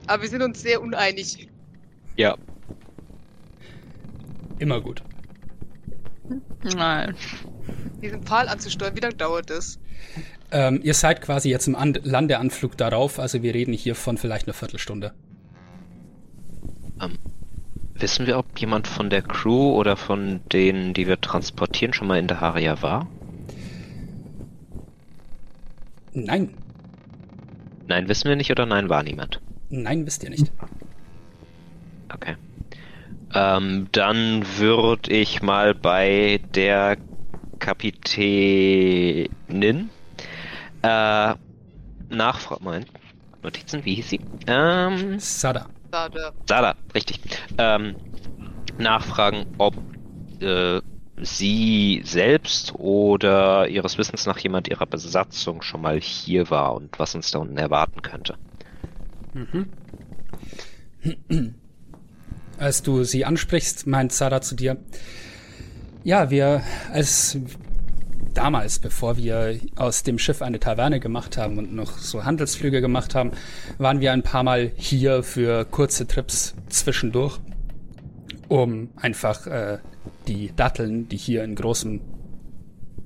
Aber 0.08 0.22
wir 0.22 0.30
sind 0.30 0.42
uns 0.42 0.62
sehr 0.62 0.82
uneinig. 0.82 1.50
Ja. 2.16 2.36
Immer 4.60 4.82
gut. 4.82 5.04
Nein. 6.76 7.16
Diesen 8.02 8.24
Pfahl 8.24 8.48
anzusteuern, 8.48 8.96
wie 8.96 9.02
lange 9.02 9.16
dauert 9.16 9.50
das? 9.50 9.80
Ähm, 10.52 10.80
ihr 10.84 10.94
seid 10.94 11.22
quasi 11.22 11.50
jetzt 11.50 11.68
im 11.68 11.76
An 11.76 11.94
Landeanflug 12.04 12.78
darauf, 12.78 13.20
also 13.20 13.44
wir 13.44 13.54
reden 13.54 13.74
hier 13.74 13.96
von 13.96 14.18
vielleicht 14.18 14.48
einer 14.48 14.54
Viertelstunde. 14.54 15.14
Ähm, 17.02 17.18
wissen 17.96 18.28
wir, 18.28 18.38
ob 18.38 18.58
jemand 18.58 18.88
von 18.88 19.10
der 19.10 19.22
Crew 19.22 19.74
oder 19.74 19.98
von 19.98 20.40
denen, 20.52 20.94
die 20.94 21.08
wir 21.08 21.20
transportieren, 21.20 21.94
schon 21.94 22.08
mal 22.08 22.18
in 22.18 22.28
der 22.28 22.40
Haria 22.40 22.82
war? 22.82 23.08
Nein. 26.14 26.54
Nein, 27.88 28.08
wissen 28.10 28.28
wir 28.28 28.36
nicht 28.36 28.52
oder 28.52 28.66
nein, 28.66 28.90
war 28.90 29.04
niemand? 29.04 29.40
Nein, 29.70 30.06
wisst 30.06 30.24
ihr 30.24 30.30
nicht. 30.30 30.52
Okay. 32.14 32.36
Ähm, 33.34 33.88
dann 33.92 34.46
würde 34.58 35.12
ich 35.12 35.42
mal 35.42 35.74
bei 35.74 36.40
der 36.54 36.98
Kapitänin 37.60 39.30
äh, 40.82 41.34
nachfragen. 42.10 42.64
Moment. 42.64 42.88
Notizen, 43.44 43.84
wie 43.86 43.96
hieß 43.96 44.10
sie? 44.10 44.20
Ähm, 44.48 45.20
Sada. 45.20 45.68
Sada. 45.92 46.34
Sada, 46.48 46.76
richtig. 46.94 47.20
Ähm, 47.58 47.96
nachfragen, 48.78 49.46
ob 49.58 49.76
äh, 50.42 50.82
sie 51.20 52.02
selbst 52.06 52.76
oder 52.76 53.68
ihres 53.68 53.98
Wissens 53.98 54.26
nach 54.26 54.38
jemand 54.40 54.68
ihrer 54.68 54.86
Besatzung 54.86 55.62
schon 55.62 55.82
mal 55.82 56.00
hier 56.00 56.50
war 56.50 56.76
und 56.76 57.00
was 57.00 57.16
uns 57.16 57.32
da 57.32 57.40
unten 57.40 57.58
erwarten 57.58 58.02
könnte. 58.02 58.36
Mhm. 59.34 59.68
Als 62.58 62.82
du 62.82 63.04
sie 63.04 63.26
ansprichst, 63.26 63.88
meint 63.88 64.12
Sada 64.12 64.42
zu 64.42 64.56
dir, 64.56 64.78
ja, 66.04 66.30
wir, 66.30 66.64
als 66.92 67.38
damals, 68.34 68.80
bevor 68.80 69.18
wir 69.18 69.60
aus 69.76 70.04
dem 70.04 70.20
Schiff 70.20 70.42
eine 70.42 70.60
Taverne 70.60 71.00
gemacht 71.00 71.38
haben 71.38 71.58
und 71.58 71.74
noch 71.74 71.98
so 71.98 72.24
Handelsflüge 72.24 72.82
gemacht 72.82 73.16
haben, 73.16 73.32
waren 73.78 74.00
wir 74.00 74.14
ein 74.14 74.24
paar 74.24 74.44
Mal 74.44 74.72
hier 74.76 75.24
für 75.24 75.66
kurze 75.66 76.08
Trips 76.08 76.56
zwischendurch, 76.70 77.40
um 78.48 78.90
einfach 78.96 79.48
äh, 79.48 79.80
die 80.28 80.52
Datteln, 80.56 81.08
die 81.10 81.18
hier 81.18 81.44
in 81.44 81.56
großem 81.56 82.02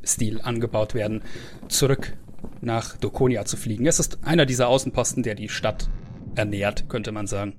Stil 0.04 0.42
angebaut 0.42 0.94
werden, 0.94 1.22
zurück 1.68 2.14
nach 2.62 2.98
Dokonia 2.98 3.46
zu 3.46 3.58
fliegen. 3.58 3.86
Es 3.86 4.00
ist 4.00 4.20
einer 4.24 4.46
dieser 4.46 4.68
Außenposten, 4.68 5.24
der 5.24 5.36
die 5.36 5.50
Stadt 5.50 5.90
ernährt, 6.36 6.90
könnte 6.90 7.12
man 7.12 7.28
sagen. 7.28 7.54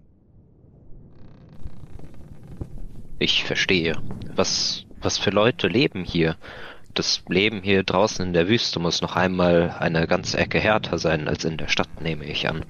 Ich 3.18 3.44
verstehe. 3.44 3.96
Was, 4.35 4.85
was 5.00 5.18
für 5.18 5.31
Leute 5.31 5.68
leben 5.68 6.05
hier? 6.05 6.37
Das 6.94 7.22
Leben 7.28 7.62
hier 7.62 7.85
draußen 7.85 8.26
in 8.26 8.33
der 8.33 8.48
Wüste 8.48 8.78
muss 8.81 9.00
noch 9.00 9.16
einmal 9.16 9.74
eine 9.78 10.07
ganze 10.07 10.38
Ecke 10.38 10.59
härter 10.59 10.98
sein 10.98 11.28
als 11.28 11.44
in 11.44 11.57
der 11.57 11.68
Stadt, 11.68 12.00
nehme 12.02 12.24
ich 12.24 12.48
an. 12.48 12.64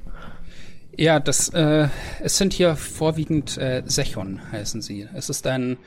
Ja, 0.96 1.18
das, 1.20 1.48
äh, 1.48 1.88
es 2.20 2.36
sind 2.36 2.52
hier 2.52 2.76
vorwiegend 2.76 3.56
äh, 3.56 3.82
Sechon, 3.86 4.40
heißen 4.52 4.82
sie. 4.82 5.08
Es 5.14 5.30
ist 5.30 5.46
ein 5.46 5.78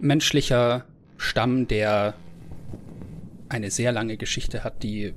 menschlicher 0.00 0.84
Stamm, 1.16 1.68
der 1.68 2.14
eine 3.48 3.70
sehr 3.70 3.92
lange 3.92 4.16
Geschichte 4.16 4.64
hat, 4.64 4.82
die 4.82 5.14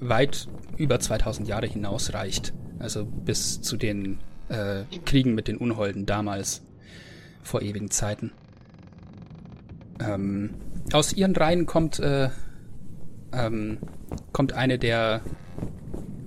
weit 0.00 0.48
über 0.76 1.00
2000 1.00 1.48
Jahre 1.48 1.66
hinausreicht. 1.66 2.52
Also 2.78 3.04
bis 3.04 3.60
zu 3.62 3.76
den 3.76 4.18
äh, 4.48 4.84
Kriegen 5.04 5.34
mit 5.34 5.48
den 5.48 5.56
Unholden 5.56 6.06
damals, 6.06 6.62
vor 7.42 7.62
ewigen 7.62 7.90
Zeiten. 7.90 8.32
Ähm, 10.00 10.50
aus 10.92 11.12
ihren 11.12 11.36
Reihen 11.36 11.66
kommt, 11.66 11.98
äh, 11.98 12.30
ähm, 13.32 13.78
kommt 14.32 14.52
eine 14.52 14.78
der 14.78 15.22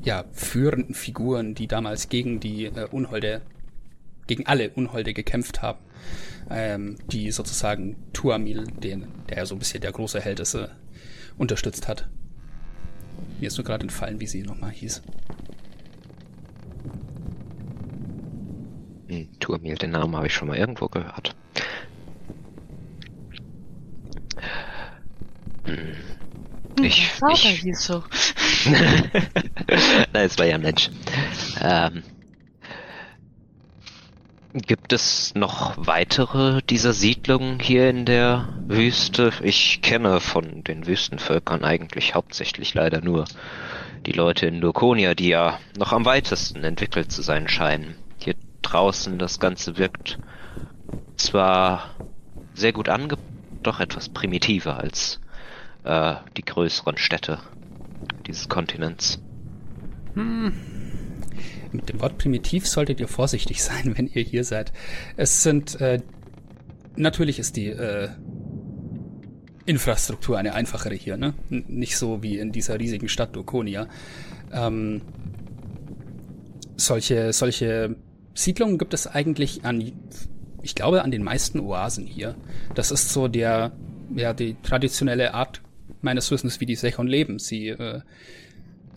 ja, 0.04 0.26
führenden 0.32 0.96
Figuren, 0.96 1.54
die 1.54 1.68
damals 1.68 2.10
gegen 2.10 2.40
die 2.40 2.66
äh, 2.66 2.88
Unholde, 2.90 3.42
gegen 4.28 4.46
alle 4.46 4.70
Unholde 4.70 5.14
gekämpft 5.14 5.62
haben. 5.62 5.80
Ähm, 6.50 6.96
die 7.12 7.32
sozusagen 7.32 7.98
Tuamil, 8.14 8.66
den, 8.68 9.08
der 9.30 9.38
ja 9.38 9.46
so 9.46 9.56
ein 9.56 9.60
bisschen 9.60 9.82
der 9.82 9.92
große 9.92 10.22
Held 10.22 10.40
ist, 10.40 10.54
äh, 10.54 10.68
unterstützt 11.38 11.88
hat. 11.88 12.08
Mir 13.40 13.48
ist 13.48 13.58
nur 13.58 13.66
gerade 13.66 13.84
entfallen, 13.84 14.20
wie 14.20 14.28
sie 14.28 14.44
nochmal 14.44 14.72
hieß. 14.72 15.02
Hm, 19.08 19.28
Tuamil, 19.40 19.76
den 19.76 19.92
Namen 19.92 20.16
habe 20.16 20.28
ich 20.28 20.34
schon 20.34 20.48
mal 20.48 20.58
irgendwo 20.58 20.88
gehört. 20.88 21.36
Hm. 25.66 25.96
Ich, 26.82 27.08
Vater 27.08 27.50
ich, 27.50 27.62
hieß 27.62 27.84
so. 27.84 28.04
Nein, 28.70 30.26
es 30.26 30.38
war 30.38 30.46
ja 30.46 30.56
ein 30.56 30.62
Mensch. 30.62 30.90
Ähm, 31.62 32.04
gibt 34.60 34.94
es 34.94 35.34
noch 35.36 35.74
weitere 35.78 36.62
dieser 36.70 36.94
Siedlungen 36.94 37.60
hier 37.60 37.90
in 37.90 38.06
der 38.06 38.48
Wüste? 38.68 39.32
Ich 39.42 39.82
kenne 39.82 40.20
von 40.20 40.64
den 40.64 40.88
Wüstenvölkern 40.88 41.64
eigentlich 41.64 42.16
hauptsächlich 42.16 42.74
leider 42.74 43.02
nur 43.02 43.26
die 44.06 44.12
Leute 44.12 44.46
in 44.48 44.62
Dokonia, 44.62 45.16
die 45.16 45.30
ja 45.30 45.60
noch 45.78 45.92
am 45.92 46.06
weitesten 46.06 46.64
entwickelt 46.64 47.12
zu 47.12 47.22
sein 47.22 47.48
scheinen. 47.48 47.96
Hier 48.18 48.36
draußen 48.62 49.18
das 49.20 49.40
Ganze 49.40 49.78
wirkt 49.78 50.18
zwar 51.16 51.96
sehr 52.54 52.74
gut 52.74 52.90
ange, 52.90 53.18
doch 53.64 53.80
etwas 53.80 54.10
primitiver 54.10 54.78
als 54.78 55.20
äh, 55.84 56.16
die 56.38 56.44
größeren 56.44 56.98
Städte 56.98 57.40
dieses 58.28 58.50
Kontinents. 58.50 59.20
Hm. 60.14 60.77
Mit 61.78 61.90
dem 61.90 62.02
Wort 62.02 62.18
primitiv 62.18 62.68
solltet 62.68 63.00
ihr 63.00 63.08
vorsichtig 63.08 63.64
sein, 63.64 63.94
wenn 63.98 64.08
ihr 64.08 64.24
hier 64.24 64.44
seid. 64.44 64.74
Es 65.16 65.44
sind 65.44 65.80
äh, 65.80 66.00
natürlich 66.96 67.40
ist 67.40 67.56
die 67.56 67.68
äh, 67.68 68.10
Infrastruktur 69.66 70.38
eine 70.38 70.54
einfachere 70.54 70.96
hier, 70.96 71.18
ne? 71.18 71.34
N 71.50 71.66
nicht 71.68 71.98
so 71.98 72.24
wie 72.24 72.40
in 72.40 72.52
dieser 72.52 72.80
riesigen 72.80 73.10
Stadt 73.10 73.36
Dokonia. 73.36 73.88
Ähm, 74.52 75.02
solche, 76.78 77.34
solche 77.34 77.96
Siedlungen 78.34 78.78
gibt 78.78 78.94
es 78.94 79.08
eigentlich 79.08 79.66
an, 79.66 79.92
ich 80.62 80.74
glaube, 80.74 81.04
an 81.04 81.12
den 81.12 81.24
meisten 81.24 81.60
Oasen 81.60 82.06
hier. 82.06 82.36
Das 82.76 82.92
ist 82.92 83.10
so 83.10 83.28
der, 83.28 83.72
ja, 84.16 84.34
die 84.34 84.56
traditionelle 84.64 85.34
Art 85.34 85.62
meines 86.02 86.32
Wissens, 86.32 86.60
wie 86.60 86.66
die 86.66 86.76
Sechon 86.76 87.08
leben. 87.08 87.38
Sie 87.40 87.70
äh, 87.70 88.02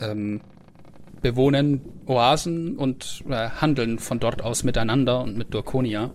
ähm, 0.00 0.40
bewohnen 1.22 1.80
Oasen 2.06 2.76
und 2.76 3.24
äh, 3.28 3.48
handeln 3.48 3.98
von 3.98 4.20
dort 4.20 4.42
aus 4.42 4.64
miteinander 4.64 5.20
und 5.20 5.36
mit 5.36 5.54
Dorkonia. 5.54 6.10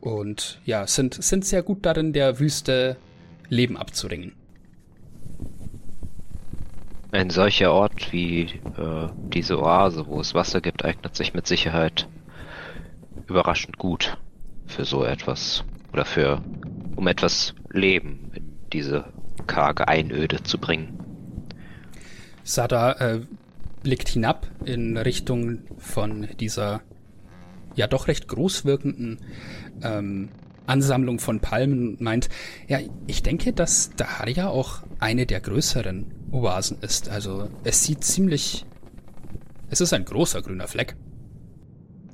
Und 0.00 0.60
ja, 0.64 0.86
sind, 0.86 1.14
sind 1.22 1.44
sehr 1.44 1.62
gut 1.62 1.86
darin, 1.86 2.12
der 2.12 2.40
Wüste 2.40 2.96
Leben 3.48 3.76
abzuringen. 3.76 4.32
Ein 7.12 7.30
solcher 7.30 7.72
Ort 7.72 8.12
wie 8.12 8.42
äh, 8.42 9.08
diese 9.32 9.60
Oase, 9.60 10.06
wo 10.06 10.20
es 10.20 10.34
Wasser 10.34 10.60
gibt, 10.60 10.84
eignet 10.84 11.14
sich 11.14 11.34
mit 11.34 11.46
Sicherheit 11.46 12.08
überraschend 13.28 13.78
gut 13.78 14.16
für 14.66 14.84
so 14.84 15.04
etwas. 15.04 15.62
Oder 15.92 16.04
für, 16.04 16.42
um 16.96 17.06
etwas 17.06 17.54
Leben 17.70 18.30
in 18.34 18.58
diese 18.72 19.04
karge 19.46 19.86
Einöde 19.88 20.42
zu 20.42 20.58
bringen. 20.58 21.01
Sada 22.44 22.92
äh, 22.92 23.20
blickt 23.82 24.08
hinab 24.08 24.46
in 24.64 24.96
Richtung 24.96 25.62
von 25.78 26.28
dieser 26.38 26.82
ja 27.74 27.86
doch 27.86 28.08
recht 28.08 28.28
groß 28.28 28.64
wirkenden 28.64 29.18
ähm, 29.82 30.28
Ansammlung 30.66 31.18
von 31.18 31.40
Palmen 31.40 31.88
und 31.88 32.00
meint, 32.00 32.28
ja, 32.68 32.78
ich 33.06 33.22
denke, 33.22 33.52
dass 33.52 33.90
Daharia 33.96 34.48
auch 34.48 34.82
eine 35.00 35.26
der 35.26 35.40
größeren 35.40 36.12
Oasen 36.30 36.78
ist. 36.80 37.08
Also 37.08 37.48
es 37.64 37.82
sieht 37.82 38.04
ziemlich... 38.04 38.64
Es 39.70 39.80
ist 39.80 39.92
ein 39.92 40.04
großer 40.04 40.42
grüner 40.42 40.68
Fleck. 40.68 40.96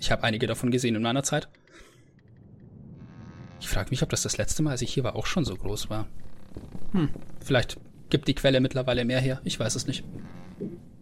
Ich 0.01 0.11
habe 0.13 0.23
einige 0.23 0.47
davon 0.47 0.71
gesehen 0.71 0.95
in 0.95 1.03
meiner 1.03 1.25
Zeit. 1.25 1.49
Ich 3.61 3.69
frage 3.69 3.91
mich, 3.91 4.03
ob 4.03 4.11
das 4.11 4.23
das 4.23 4.39
letzte 4.39 4.63
Mal, 4.63 4.71
als 4.71 4.83
ich 4.83 4.95
hier 4.95 5.05
war, 5.05 5.17
auch 5.17 5.27
schon 5.27 5.45
so 5.45 5.57
groß 5.57 5.91
war. 5.91 6.07
Hm, 6.93 7.11
vielleicht 7.45 7.79
gibt 8.11 8.29
die 8.29 8.35
Quelle 8.35 8.61
mittlerweile 8.61 9.05
mehr 9.05 9.21
her. 9.21 9.41
Ich 9.45 9.59
weiß 9.59 9.75
es 9.75 9.87
nicht. 9.87 10.05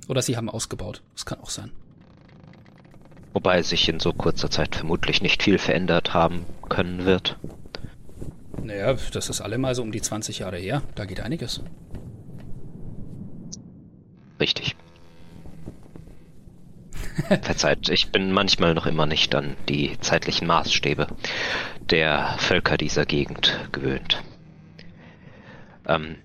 Oder 0.08 0.22
sie 0.22 0.36
haben 0.36 0.48
ausgebaut. 0.48 1.02
Das 1.14 1.26
kann 1.26 1.40
auch 1.40 1.50
sein. 1.50 1.72
Wobei 3.32 3.62
sich 3.62 3.88
in 3.88 4.00
so 4.00 4.12
kurzer 4.12 4.50
Zeit 4.50 4.76
vermutlich 4.76 5.20
nicht 5.20 5.42
viel 5.42 5.58
verändert 5.58 6.14
haben 6.14 6.46
können 6.68 7.04
wird. 7.04 7.36
Naja, 8.62 8.96
das 9.12 9.28
ist 9.28 9.40
allemal 9.40 9.74
so 9.74 9.82
um 9.82 9.92
die 9.92 10.00
20 10.00 10.38
Jahre 10.38 10.56
her. 10.56 10.82
Da 10.94 11.04
geht 11.04 11.20
einiges. 11.20 11.62
Richtig. 14.40 14.76
Verzeiht, 17.42 17.88
ich 17.88 18.10
bin 18.10 18.32
manchmal 18.32 18.74
noch 18.74 18.86
immer 18.86 19.06
nicht 19.06 19.34
an 19.34 19.56
die 19.68 19.98
zeitlichen 20.00 20.46
Maßstäbe 20.46 21.06
der 21.90 22.36
Völker 22.38 22.76
dieser 22.76 23.06
Gegend 23.06 23.68
gewöhnt. 23.72 24.22
Ähm, 25.86 26.16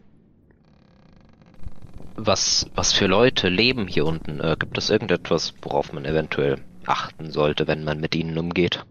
was, 2.15 2.69
was 2.75 2.93
für 2.93 3.07
Leute 3.07 3.49
leben 3.49 3.87
hier 3.87 4.05
unten? 4.05 4.39
Äh, 4.39 4.55
gibt 4.59 4.77
es 4.77 4.89
irgendetwas, 4.89 5.53
worauf 5.61 5.93
man 5.93 6.05
eventuell 6.05 6.59
achten 6.85 7.31
sollte, 7.31 7.67
wenn 7.67 7.83
man 7.83 7.99
mit 7.99 8.15
ihnen 8.15 8.37
umgeht? 8.37 8.85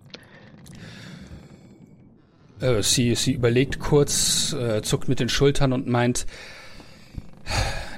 Äh, 2.61 2.83
sie, 2.83 3.14
sie 3.14 3.33
überlegt 3.33 3.80
kurz, 3.80 4.52
äh, 4.52 4.83
zuckt 4.83 5.09
mit 5.09 5.20
den 5.20 5.28
Schultern 5.28 5.72
und 5.72 5.87
meint, 5.87 6.26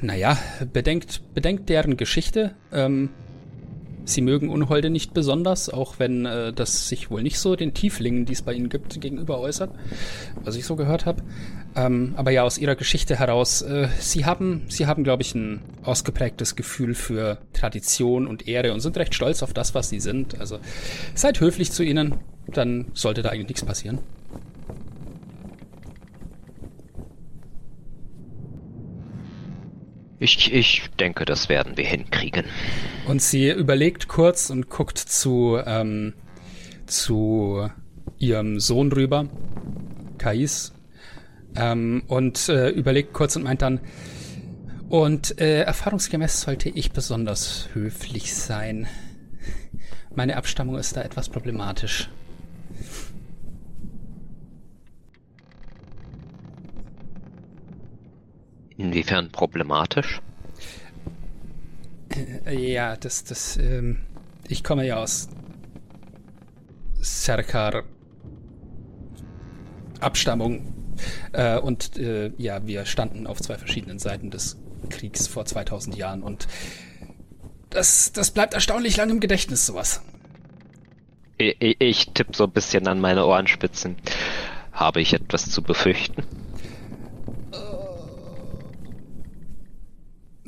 naja, 0.01 0.39
bedenkt, 0.73 1.35
bedenkt 1.35 1.69
deren 1.69 1.97
Geschichte. 1.97 2.55
Ähm, 2.73 3.11
Sie 4.05 4.21
mögen 4.21 4.49
Unholde 4.49 4.91
nicht 4.91 5.15
besonders, 5.15 5.69
auch 5.69 5.99
wenn 5.99 6.27
äh, 6.27 6.53
das 6.53 6.89
sich 6.89 7.11
wohl 7.11 7.23
nicht 7.23 7.39
so 7.39 7.57
den 7.57 7.75
Tieflingen, 7.75 8.25
die 8.27 8.33
es 8.33 8.43
bei 8.43 8.53
ihnen 8.53 8.69
gibt, 8.69 9.01
gegenüber 9.01 9.39
äußert, 9.39 9.71
was 10.43 10.57
ich 10.57 10.65
so 10.67 10.77
gehört 10.77 11.07
habe. 11.07 11.23
Ähm, 11.75 12.15
aber 12.17 12.31
ja, 12.31 12.43
aus 12.43 12.59
ihrer 12.59 12.75
Geschichte 12.75 13.19
heraus, 13.19 13.63
äh, 13.63 13.89
sie 13.99 14.25
haben, 14.25 14.63
sie 14.69 14.87
haben, 14.87 15.05
glaube 15.05 15.23
ich, 15.23 15.35
ein 15.35 15.61
ausgeprägtes 15.85 16.57
Gefühl 16.57 16.95
für 16.95 17.39
Tradition 17.53 18.27
und 18.27 18.49
Ehre 18.49 18.73
und 18.73 18.81
sind 18.81 18.97
recht 18.97 19.15
stolz 19.15 19.43
auf 19.43 19.53
das, 19.53 19.75
was 19.75 19.89
sie 19.89 20.01
sind. 20.01 20.41
Also 20.41 20.59
seid 21.15 21.41
höflich 21.41 21.71
zu 21.73 21.83
ihnen, 21.83 22.17
dann 22.49 22.87
sollte 22.95 23.23
da 23.23 23.31
eigentlich 23.31 23.49
nichts 23.49 23.65
passieren. 23.65 23.99
Ich, 30.23 30.53
ich 30.53 30.83
denke, 31.01 31.25
das 31.25 31.49
werden 31.49 31.77
wir 31.77 31.85
hinkriegen. 31.85 32.45
Und 33.09 33.21
sie 33.21 33.51
überlegt 33.51 34.07
kurz 34.07 34.51
und 34.51 34.71
guckt 34.71 34.99
zu, 34.99 35.59
ähm, 35.67 36.15
zu 36.87 37.69
ihrem 38.19 38.61
Sohn 38.61 38.93
rüber, 38.93 39.29
Kais, 40.19 40.73
ähm, 41.57 42.05
und 42.07 42.49
äh, 42.49 42.69
überlegt 42.69 43.13
kurz 43.13 43.35
und 43.35 43.43
meint 43.43 43.63
dann, 43.63 43.81
und 44.89 45.41
äh, 45.41 45.63
erfahrungsgemäß 45.63 46.43
sollte 46.43 46.69
ich 46.69 46.93
besonders 46.93 47.71
höflich 47.73 48.35
sein. 48.35 48.87
Meine 50.15 50.37
Abstammung 50.37 50.77
ist 50.77 50.97
da 50.97 51.03
etwas 51.03 51.31
problematisch. 51.31 52.11
Inwiefern 58.77 59.31
problematisch? 59.31 60.21
Äh, 62.47 62.73
ja, 62.73 62.97
das, 62.97 63.25
das, 63.25 63.57
ähm, 63.57 64.01
ich 64.49 64.65
komme 64.65 64.87
ja 64.87 64.97
aus 64.97 65.29
Serkar 67.01 67.85
Abstammung 70.01 70.75
äh, 71.33 71.59
und 71.59 71.97
äh, 71.97 72.33
ja, 72.37 72.67
wir 72.67 72.85
standen 72.87 73.27
auf 73.27 73.41
zwei 73.41 73.57
verschiedenen 73.57 73.99
Seiten 73.99 74.31
des 74.31 74.59
Kriegs 74.91 75.27
vor 75.29 75.45
2000 75.45 75.97
Jahren 75.97 76.23
und 76.23 76.49
das, 77.71 78.13
das 78.13 78.31
bleibt 78.33 78.55
erstaunlich 78.55 78.97
lang 78.97 79.11
im 79.11 79.21
Gedächtnis, 79.21 79.65
sowas. 79.65 80.03
Ich, 81.39 81.57
ich 81.81 82.07
tippe 82.13 82.37
so 82.37 82.45
ein 82.45 82.51
bisschen 82.51 82.87
an 82.87 83.01
meine 83.01 83.25
Ohrenspitzen. 83.25 83.97
Habe 84.73 85.01
ich 85.01 85.15
etwas 85.15 85.51
zu 85.51 85.63
befürchten? 85.63 86.25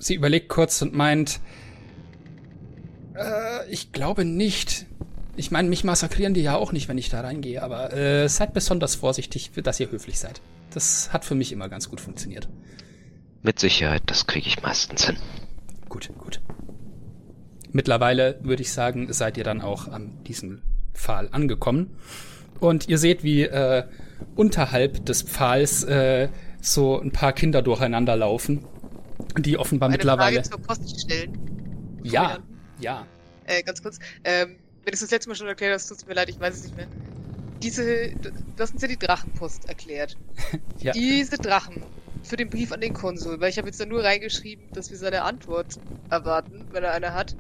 Sie 0.05 0.15
überlegt 0.15 0.51
kurz 0.51 0.83
und 0.83 0.93
meint, 0.93 1.41
äh, 3.15 3.67
ich 3.71 3.91
glaube 3.91 4.27
nicht. 4.27 4.85
Ich 5.35 5.51
meine, 5.51 5.71
mich 5.71 5.83
massakrieren 5.83 6.35
die 6.35 6.43
ja 6.43 6.57
auch 6.57 6.73
nicht, 6.73 6.89
wenn 6.89 6.99
ich 6.99 7.09
da 7.09 7.23
reingehe, 7.23 7.63
aber 7.63 7.95
äh, 7.95 8.29
seid 8.29 8.53
besonders 8.53 8.97
vorsichtig, 8.97 9.51
dass 9.63 9.81
ihr 9.81 9.91
höflich 9.91 10.19
seid. 10.19 10.43
Das 10.75 11.11
hat 11.15 11.25
für 11.25 11.35
mich 11.35 11.53
immer 11.53 11.71
ganz 11.71 11.89
gut 11.89 12.03
funktioniert. 12.03 12.51
Mit 13.41 13.59
Sicherheit, 13.59 14.03
das 14.05 14.27
kriege 14.27 14.47
ich 14.47 14.61
meistens 14.61 15.07
hin. 15.07 15.17
Gut, 15.89 16.11
gut. 16.19 16.43
Mittlerweile 17.73 18.39
würde 18.43 18.61
ich 18.61 18.73
sagen, 18.73 19.11
seid 19.11 19.39
ihr 19.39 19.45
dann 19.45 19.63
auch 19.63 19.89
an 19.89 20.23
diesem 20.25 20.61
Pfahl 20.93 21.31
angekommen. 21.33 21.97
Und 22.61 22.91
ihr 22.91 22.99
seht, 22.99 23.25
wie 23.25 23.45
äh, 23.45 23.85
unterhalb 24.37 25.07
des 25.07 25.23
Pfahls 25.23 25.83
äh, 25.85 26.29
so 26.61 27.01
ein 27.01 27.11
paar 27.11 27.33
Kinder 27.33 27.63
durcheinander 27.63 28.17
laufen 28.17 28.67
die 29.39 29.59
offenbar 29.59 29.89
Eine 29.89 29.99
mittlerweile. 29.99 30.43
Frage 30.43 30.51
zur 30.51 30.61
Post 30.61 31.01
stellen. 31.01 32.01
Ja, 32.03 32.39
ja. 32.79 33.07
Äh, 33.47 33.63
ganz 33.63 33.83
kurz. 33.83 33.99
Ähm, 34.25 34.57
wenn 34.85 34.91
du 34.91 34.95
es 34.95 35.01
das 35.01 35.11
letzte 35.11 35.29
Mal 35.29 35.35
schon 35.35 35.47
erklärt 35.47 35.75
hast, 35.75 35.89
tut 35.89 35.99
es 35.99 36.07
mir 36.07 36.15
leid, 36.15 36.29
ich 36.29 36.39
weiß 36.39 36.55
es 36.55 36.65
nicht 36.65 36.77
mehr. 36.77 36.87
Diese, 37.63 38.11
du 38.11 38.31
hast 38.59 38.75
uns 38.75 38.83
ja 38.83 38.89
die 38.89 38.99
Drachenpost 38.99 39.69
erklärt. 39.69 40.17
ja. 40.79 40.93
Diese 40.93 41.39
Drachen 41.39 41.83
für 42.23 42.37
den 42.37 42.51
Brief 42.51 42.73
an 42.73 42.81
den 42.81 42.93
Konsul, 42.93 43.41
weil 43.41 43.51
ich 43.51 43.59
habe 43.59 43.69
jetzt 43.69 43.81
da 43.81 43.87
nur 43.87 44.03
reingeschrieben, 44.03 44.65
dass 44.73 44.91
wir 44.91 44.99
seine 44.99 45.23
Antwort 45.23 45.79
erwarten, 46.11 46.67
wenn 46.73 46.85
er 46.85 46.93
eine 46.93 47.15
hat. 47.15 47.37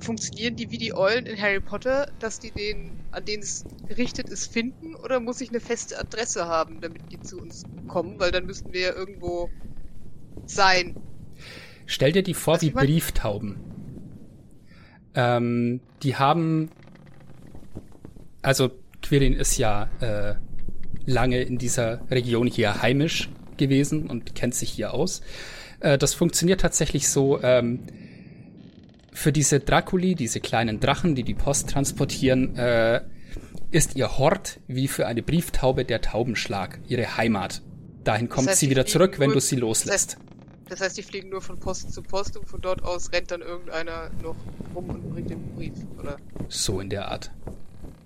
Funktionieren 0.00 0.56
die 0.56 0.70
wie 0.70 0.78
die 0.78 0.94
Eulen 0.94 1.24
in 1.24 1.40
Harry 1.40 1.60
Potter, 1.60 2.10
dass 2.18 2.38
die 2.38 2.50
den, 2.50 3.00
an 3.12 3.24
denen 3.24 3.42
es 3.42 3.64
gerichtet 3.88 4.28
ist, 4.28 4.52
finden? 4.52 4.94
Oder 4.94 5.20
muss 5.20 5.40
ich 5.40 5.48
eine 5.48 5.60
feste 5.60 5.98
Adresse 5.98 6.46
haben, 6.46 6.80
damit 6.82 7.00
die 7.10 7.20
zu 7.20 7.38
uns 7.38 7.62
kommen? 7.88 8.18
Weil 8.18 8.30
dann 8.30 8.44
müssten 8.44 8.72
wir 8.74 8.80
ja 8.80 8.92
irgendwo 8.92 9.48
sein. 10.44 10.96
Stell 11.86 12.12
dir 12.12 12.22
die 12.22 12.34
vor 12.34 12.54
Was 12.54 12.62
wie 12.62 12.70
Brieftauben. 12.70 13.56
Ähm, 15.14 15.80
die 16.02 16.16
haben, 16.16 16.70
also 18.42 18.70
Quirin 19.02 19.32
ist 19.32 19.56
ja 19.56 19.88
äh, 20.00 20.34
lange 21.06 21.42
in 21.42 21.58
dieser 21.58 22.00
Region 22.10 22.46
hier 22.46 22.82
heimisch 22.82 23.30
gewesen 23.56 24.10
und 24.10 24.34
kennt 24.34 24.54
sich 24.54 24.70
hier 24.70 24.92
aus. 24.92 25.22
Äh, 25.80 25.96
das 25.96 26.14
funktioniert 26.14 26.60
tatsächlich 26.60 27.08
so, 27.08 27.40
ähm, 27.42 27.80
für 29.16 29.32
diese 29.32 29.60
Draculi, 29.60 30.14
diese 30.14 30.40
kleinen 30.40 30.78
Drachen, 30.78 31.14
die 31.14 31.22
die 31.22 31.34
Post 31.34 31.70
transportieren, 31.70 32.54
äh, 32.56 33.00
ist 33.70 33.96
ihr 33.96 34.18
Hort 34.18 34.60
wie 34.68 34.88
für 34.88 35.06
eine 35.06 35.22
Brieftaube 35.22 35.86
der 35.86 36.02
Taubenschlag, 36.02 36.78
ihre 36.86 37.16
Heimat. 37.16 37.62
Dahin 38.06 38.28
kommt 38.28 38.46
das 38.46 38.52
heißt, 38.52 38.60
sie 38.60 38.70
wieder 38.70 38.86
zurück, 38.86 39.18
wenn 39.18 39.32
du 39.32 39.40
sie 39.40 39.56
loslässt. 39.56 40.12
Das 40.12 40.20
heißt, 40.20 40.70
das 40.70 40.80
heißt, 40.80 40.96
die 40.96 41.02
fliegen 41.02 41.28
nur 41.28 41.42
von 41.42 41.58
Post 41.58 41.92
zu 41.92 42.02
Post 42.02 42.36
und 42.36 42.48
von 42.48 42.60
dort 42.60 42.84
aus 42.84 43.12
rennt 43.12 43.32
dann 43.32 43.42
irgendeiner 43.42 44.10
noch 44.22 44.36
rum 44.76 44.90
und 44.90 45.10
bringt 45.10 45.30
den 45.30 45.54
Brief, 45.56 45.72
oder? 45.98 46.16
So 46.48 46.78
in 46.78 46.88
der 46.88 47.08
Art. 47.10 47.32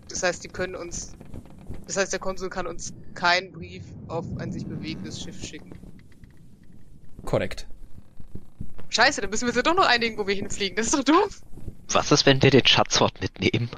Das 0.08 0.22
heißt, 0.22 0.42
die 0.42 0.48
können 0.48 0.74
uns. 0.74 1.12
Das 1.86 1.98
heißt, 1.98 2.12
der 2.12 2.18
Konsul 2.18 2.48
kann 2.48 2.66
uns 2.66 2.94
keinen 3.14 3.52
Brief 3.52 3.82
auf 4.08 4.24
ein 4.38 4.52
sich 4.52 4.64
bewegendes 4.64 5.20
Schiff 5.20 5.44
schicken. 5.44 5.72
Korrekt. 7.26 7.66
Scheiße, 8.88 9.20
dann 9.20 9.28
müssen 9.28 9.42
wir 9.42 9.48
uns 9.48 9.56
ja 9.56 9.62
doch 9.62 9.74
noch 9.74 9.86
einigen, 9.86 10.16
wo 10.16 10.26
wir 10.26 10.34
hinfliegen. 10.34 10.76
Das 10.76 10.86
ist 10.86 10.94
doch 10.94 11.04
doof. 11.04 11.42
Was 11.88 12.10
ist, 12.10 12.24
wenn 12.24 12.42
wir 12.42 12.50
den 12.50 12.66
Schatzwort 12.66 13.20
mitnehmen? 13.20 13.68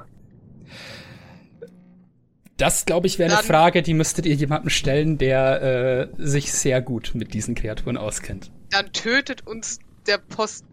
Das, 2.63 2.87
glaube 2.87 3.09
ich, 3.09 3.19
wäre 3.19 3.33
eine 3.35 3.43
Frage, 3.43 3.83
die 3.83 3.93
müsstet 3.93 4.25
ihr 4.25 4.37
jemandem 4.37 4.71
stellen, 4.71 5.19
der 5.19 5.63
äh, 5.63 6.09
sich 6.17 6.53
sehr 6.53 6.81
gut 6.81 7.11
mit 7.13 7.35
diesen 7.35 7.57
Kreaturen 7.57 7.97
auskennt. 7.97 8.53
Dann 8.71 8.93
tötet 8.93 9.45
uns 9.49 9.81
der 10.07 10.19
Post 10.19 10.65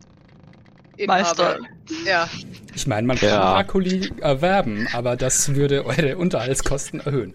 Meister. 1.08 1.58
Ja. 2.06 2.30
Ich 2.76 2.86
meine, 2.86 3.08
man 3.08 3.18
kann 3.18 3.30
Ja. 3.30 3.56
Akuli 3.56 4.12
erwerben, 4.22 4.88
aber 4.94 5.16
das 5.16 5.56
würde 5.56 5.84
eure 5.84 6.16
Unterhaltskosten 6.20 7.00
erhöhen. 7.00 7.34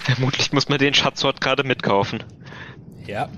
Vermutlich 0.00 0.52
muss 0.52 0.68
man 0.68 0.78
den 0.78 0.94
Schatzort 0.94 1.40
gerade 1.40 1.62
mitkaufen. 1.62 2.24
Ja. 3.06 3.28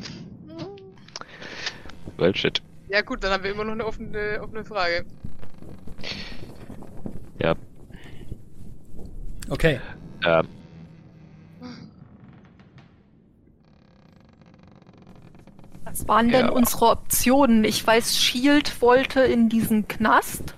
Well, 2.16 2.34
shit. 2.34 2.62
Ja 2.88 3.02
gut, 3.02 3.22
dann 3.22 3.32
haben 3.32 3.44
wir 3.44 3.50
immer 3.50 3.64
noch 3.64 3.72
eine 3.72 3.84
offene, 3.84 4.40
offene 4.40 4.64
Frage. 4.64 5.04
Ja. 7.38 7.54
Okay. 9.50 9.78
Ähm, 10.24 10.48
Was 15.84 16.08
waren 16.08 16.30
denn 16.30 16.46
Ja. 16.46 16.52
unsere 16.52 16.86
Optionen? 16.86 17.64
Ich 17.64 17.86
weiß, 17.86 18.16
Shield 18.16 18.80
wollte 18.80 19.20
in 19.20 19.48
diesen 19.48 19.86
Knast. 19.86 20.54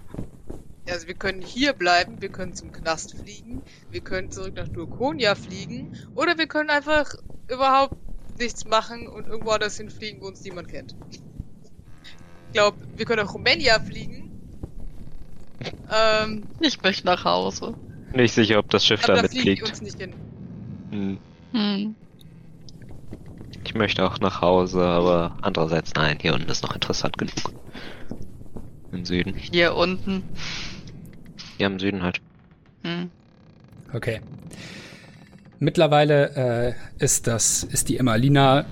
Also 0.89 1.09
wir 1.09 1.15
können 1.15 1.43
hier 1.43 1.73
bleiben, 1.73 2.23
wir 2.23 2.29
können 2.29 2.55
zum 2.55 2.71
Knast 2.71 3.17
fliegen, 3.17 3.61
wir 3.91 4.01
können 4.01 4.31
zurück 4.31 4.55
nach 4.55 4.69
Durkonia 4.69 5.35
fliegen 5.35 5.97
oder 6.15 6.39
wir 6.39 6.47
können 6.47 6.71
einfach 6.71 7.13
überhaupt 7.49 7.97
nichts 8.39 8.65
machen 8.67 9.09
und 9.09 9.27
irgendwo 9.27 9.51
anders 9.51 9.77
hinfliegen, 9.77 10.21
wo 10.23 10.27
uns 10.29 10.43
niemand 10.43 10.69
kennt. 10.69 10.95
Ich 11.11 11.21
glaube, 12.53 12.79
wir 12.97 13.05
können 13.05 13.27
auch 13.27 13.35
Rumänien 13.35 13.85
fliegen. 13.85 14.23
Ähm, 15.91 16.43
Ich 16.61 16.83
möchte 16.83 17.07
nach 17.07 17.25
Hause. 17.25 17.75
Nicht 18.15 18.33
sicher, 18.33 18.59
ob 18.59 18.71
das 18.71 18.85
Schiff 18.85 19.03
aber 19.05 19.23
da 19.23 19.29
da 19.29 19.63
uns 19.69 19.83
nicht 19.83 20.01
hin. 20.01 20.13
Hm. 20.91 21.19
Hm. 21.53 21.95
Ich 23.65 23.75
möchte 23.75 24.05
auch 24.05 24.21
nach 24.21 24.41
Hause, 24.41 24.83
aber 24.83 25.37
andererseits 25.43 25.93
nein, 25.95 26.19
hier 26.21 26.35
unten 26.35 26.49
ist 26.49 26.63
noch 26.63 26.75
interessant 26.75 27.19
genug. 27.19 27.53
Im 28.93 29.05
Süden. 29.05 29.35
Hier 29.35 29.75
unten. 29.75 30.23
Ja, 31.59 31.67
im 31.67 31.79
Süden 31.79 32.03
halt. 32.03 32.21
Hm. 32.83 33.11
Okay. 33.93 34.21
Mittlerweile 35.59 36.77
äh, 36.99 37.03
ist 37.03 37.27
das, 37.27 37.63
ist 37.65 37.89
die 37.89 37.97
Emmalina 37.97 38.67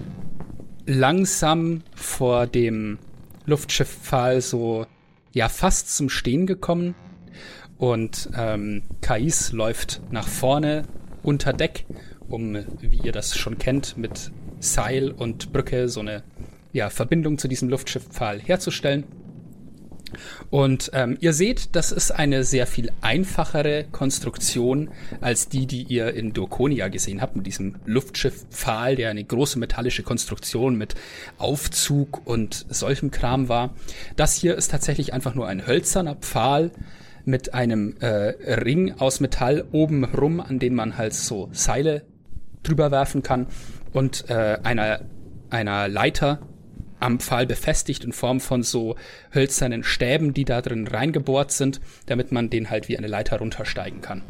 langsam 0.86 1.82
vor 1.94 2.46
dem 2.46 2.98
Luftschifffall 3.46 4.40
so, 4.40 4.86
ja, 5.32 5.48
fast 5.48 5.96
zum 5.96 6.08
Stehen 6.08 6.46
gekommen. 6.46 6.94
Und 7.78 8.30
ähm, 8.36 8.82
Kais 9.00 9.52
läuft 9.52 10.00
nach 10.10 10.28
vorne 10.28 10.84
unter 11.22 11.52
Deck, 11.52 11.86
um, 12.28 12.56
wie 12.80 13.00
ihr 13.02 13.12
das 13.12 13.36
schon 13.36 13.58
kennt, 13.58 13.96
mit 13.96 14.30
Seil 14.60 15.10
und 15.10 15.52
Brücke 15.52 15.88
so 15.88 16.00
eine 16.00 16.22
ja, 16.72 16.90
Verbindung 16.90 17.38
zu 17.38 17.48
diesem 17.48 17.68
Luftschifffall 17.68 18.40
herzustellen. 18.40 19.04
Und 20.50 20.90
ähm, 20.94 21.16
ihr 21.20 21.32
seht, 21.32 21.74
das 21.74 21.92
ist 21.92 22.12
eine 22.12 22.44
sehr 22.44 22.66
viel 22.66 22.92
einfachere 23.00 23.84
Konstruktion 23.90 24.90
als 25.20 25.48
die, 25.48 25.66
die 25.66 25.82
ihr 25.82 26.14
in 26.14 26.32
Dorkonia 26.32 26.88
gesehen 26.88 27.20
habt, 27.20 27.36
mit 27.36 27.46
diesem 27.46 27.76
Luftschiff-Pfahl, 27.84 28.96
der 28.96 29.10
eine 29.10 29.24
große 29.24 29.58
metallische 29.58 30.02
Konstruktion 30.02 30.76
mit 30.76 30.94
Aufzug 31.38 32.26
und 32.26 32.66
solchem 32.68 33.10
Kram 33.10 33.48
war. 33.48 33.74
Das 34.16 34.34
hier 34.34 34.56
ist 34.56 34.70
tatsächlich 34.70 35.12
einfach 35.12 35.34
nur 35.34 35.48
ein 35.48 35.66
hölzerner 35.66 36.14
Pfahl 36.14 36.70
mit 37.24 37.54
einem 37.54 37.96
äh, 38.00 38.06
Ring 38.54 38.94
aus 38.98 39.20
Metall 39.20 39.64
oben 39.72 40.04
rum, 40.04 40.40
an 40.40 40.58
den 40.58 40.74
man 40.74 40.98
halt 40.98 41.14
so 41.14 41.48
Seile 41.52 42.02
drüber 42.62 42.90
werfen 42.90 43.22
kann 43.22 43.46
und 43.92 44.28
äh, 44.28 44.58
einer, 44.62 45.00
einer 45.50 45.88
Leiter 45.88 46.40
am 47.00 47.20
Pfahl 47.20 47.46
befestigt 47.46 48.04
in 48.04 48.12
Form 48.12 48.40
von 48.40 48.62
so 48.62 48.96
hölzernen 49.32 49.84
Stäben, 49.84 50.32
die 50.34 50.44
da 50.44 50.62
drin 50.62 50.86
reingebohrt 50.86 51.52
sind, 51.52 51.80
damit 52.06 52.32
man 52.32 52.50
den 52.50 52.70
halt 52.70 52.88
wie 52.88 52.96
eine 52.96 53.06
Leiter 53.06 53.38
runtersteigen 53.38 54.00
kann. 54.00 54.22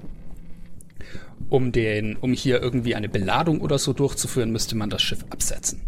Um 1.48 1.72
den, 1.72 2.16
um 2.16 2.32
hier 2.32 2.60
irgendwie 2.60 2.94
eine 2.94 3.08
Beladung 3.08 3.60
oder 3.60 3.78
so 3.78 3.92
durchzuführen, 3.92 4.50
müsste 4.50 4.76
man 4.76 4.90
das 4.90 5.02
Schiff 5.02 5.24
absetzen. 5.30 5.82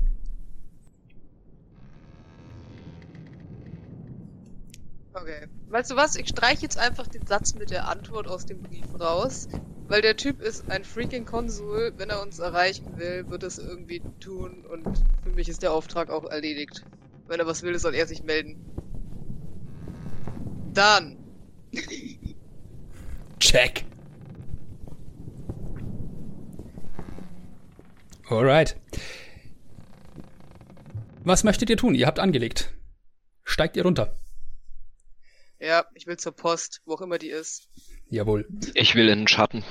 Okay. 5.13 5.49
Weißt 5.69 5.91
du 5.91 5.97
was? 5.97 6.17
Ich 6.17 6.29
streiche 6.29 6.63
jetzt 6.63 6.79
einfach 6.79 7.09
den 7.09 7.27
Satz 7.27 7.55
mit 7.55 7.71
der 7.71 7.89
Antwort 7.89 8.29
aus 8.29 8.47
dem 8.47 8.63
Brief 8.63 8.87
raus, 9.01 9.49
weil 9.89 10.01
der 10.01 10.17
Typ 10.17 10.41
ist 10.41 10.71
ein 10.71 10.85
freaking 10.85 11.25
Konsul. 11.25 11.93
Wenn 11.97 12.09
er 12.09 12.23
uns 12.23 12.39
erreichen 12.39 12.97
will, 12.97 13.29
wird 13.29 13.43
es 13.43 13.59
irgendwie 13.59 14.01
tun 14.21 14.65
und 14.65 14.87
für 15.25 15.31
mich 15.31 15.49
ist 15.49 15.63
der 15.63 15.73
Auftrag 15.73 16.11
auch 16.11 16.25
erledigt. 16.25 16.85
Wenn 17.27 17.41
er 17.41 17.47
was 17.47 17.63
will, 17.63 17.77
soll 17.79 17.95
er 17.95 18.07
sich 18.07 18.23
melden. 18.23 18.65
Dann. 20.73 21.17
Check. 23.41 23.85
Alright. 28.29 28.77
Was 31.25 31.43
möchtet 31.43 31.71
ihr 31.71 31.77
tun? 31.77 31.95
Ihr 31.95 32.07
habt 32.07 32.21
angelegt. 32.21 32.73
Steigt 33.43 33.77
ihr 33.77 33.83
runter? 33.83 34.16
Ja, 35.59 35.87
ich 35.95 36.07
will 36.07 36.17
zur 36.17 36.33
Post, 36.33 36.83
wo 36.85 36.95
auch 36.95 37.01
immer 37.01 37.19
die 37.19 37.31
ist. 37.31 37.69
Jawohl. 38.09 38.47
Ich 38.75 38.95
will 38.95 39.09
in 39.09 39.21
den 39.21 39.29
Schatten. 39.29 39.65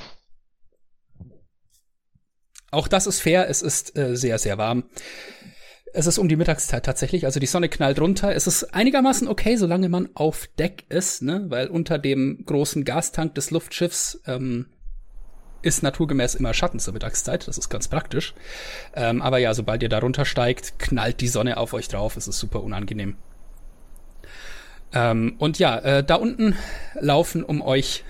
Auch 2.71 2.87
das 2.87 3.07
ist 3.07 3.21
fair. 3.21 3.49
Es 3.49 3.61
ist 3.61 3.97
äh, 3.97 4.17
sehr, 4.17 4.39
sehr 4.39 4.57
warm. 4.57 4.89
Es 5.93 6.07
ist 6.07 6.17
um 6.17 6.27
die 6.27 6.35
Mittagszeit 6.35 6.85
tatsächlich. 6.85 7.25
Also 7.25 7.39
die 7.39 7.45
Sonne 7.45 7.69
knallt 7.69 8.01
runter. 8.01 8.35
Es 8.35 8.47
ist 8.47 8.73
einigermaßen 8.73 9.27
okay, 9.27 9.55
solange 9.55 9.87
man 9.87 10.09
auf 10.13 10.47
Deck 10.59 10.83
ist, 10.89 11.21
ne? 11.21 11.45
Weil 11.47 11.67
unter 11.67 11.97
dem 11.97 12.43
großen 12.45 12.83
Gastank 12.83 13.35
des 13.35 13.51
Luftschiffs 13.51 14.21
ähm, 14.25 14.65
ist 15.61 15.83
naturgemäß 15.83 16.35
immer 16.35 16.53
Schatten 16.53 16.79
zur 16.79 16.93
Mittagszeit. 16.93 17.47
Das 17.47 17.57
ist 17.57 17.69
ganz 17.69 17.87
praktisch. 17.87 18.33
Ähm, 18.93 19.21
aber 19.21 19.37
ja, 19.37 19.53
sobald 19.53 19.81
ihr 19.83 19.89
da 19.89 19.99
runtersteigt, 19.99 20.77
knallt 20.79 21.21
die 21.21 21.29
Sonne 21.29 21.57
auf 21.57 21.73
euch 21.73 21.87
drauf. 21.87 22.17
Es 22.17 22.27
ist 22.27 22.39
super 22.39 22.61
unangenehm. 22.61 23.15
Ähm, 24.95 25.35
und 25.37 25.59
ja, 25.59 25.77
äh, 25.79 26.03
da 26.03 26.15
unten 26.15 26.55
laufen 26.99 27.43
um 27.43 27.61
euch 27.61 28.03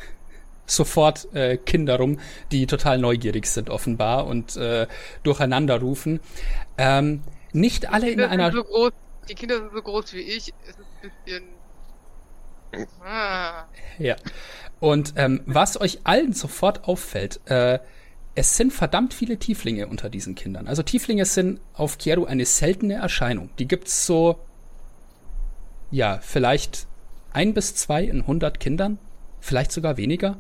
sofort 0.68 1.34
äh, 1.34 1.58
Kinder 1.58 1.98
rum, 1.98 2.20
die 2.52 2.68
total 2.68 2.98
neugierig 2.98 3.48
sind 3.48 3.70
offenbar 3.70 4.28
und 4.28 4.56
äh, 4.56 4.88
durcheinander 5.24 5.80
rufen. 5.80 6.20
Ähm, 6.78 7.22
nicht 7.54 7.92
alle 7.92 8.10
in 8.10 8.22
einer 8.22 8.52
so 8.52 8.64
groß, 8.64 8.92
die 9.30 9.36
Kinder 9.36 9.58
sind 9.58 9.72
so 9.74 9.82
groß 9.82 10.14
wie 10.14 10.22
ich. 10.22 10.54
Es 10.64 10.70
ist 10.70 10.80
ein 10.80 11.12
bisschen. 11.12 11.44
Ah. 13.04 13.66
Ja. 14.00 14.16
Und 14.80 15.14
ähm, 15.16 15.42
was 15.46 15.80
euch 15.80 16.00
allen 16.04 16.34
sofort 16.34 16.88
auffällt, 16.88 17.40
äh, 17.46 17.80
es 18.36 18.58
sind 18.58 18.74
verdammt 18.74 19.14
viele 19.14 19.38
Tieflinge 19.38 19.88
unter 19.88 20.10
diesen 20.10 20.36
Kindern. 20.36 20.68
Also 20.68 20.84
Tieflinge 20.84 21.24
sind 21.26 21.62
auf 21.74 21.98
Kieru 21.98 22.26
eine 22.26 22.46
seltene 22.46 22.96
Erscheinung. 22.96 23.50
Die 23.60 23.68
gibt's 23.68 24.06
so, 24.06 24.40
ja, 25.92 26.20
vielleicht 26.22 26.88
ein 27.34 27.54
bis 27.54 27.76
zwei 27.76 28.04
in 28.04 28.22
100 28.22 28.60
Kindern, 28.60 28.98
vielleicht 29.40 29.72
sogar 29.72 29.98
weniger. 29.98 30.38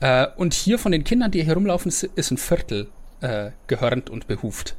Äh, 0.00 0.26
und 0.36 0.54
hier 0.54 0.78
von 0.78 0.92
den 0.92 1.04
Kindern, 1.04 1.30
die 1.30 1.42
hier 1.44 1.54
rumlaufen, 1.54 1.90
ist 1.90 2.30
ein 2.30 2.38
Viertel 2.38 2.88
äh, 3.20 3.50
gehörnt 3.66 4.10
und 4.10 4.26
behuft. 4.26 4.76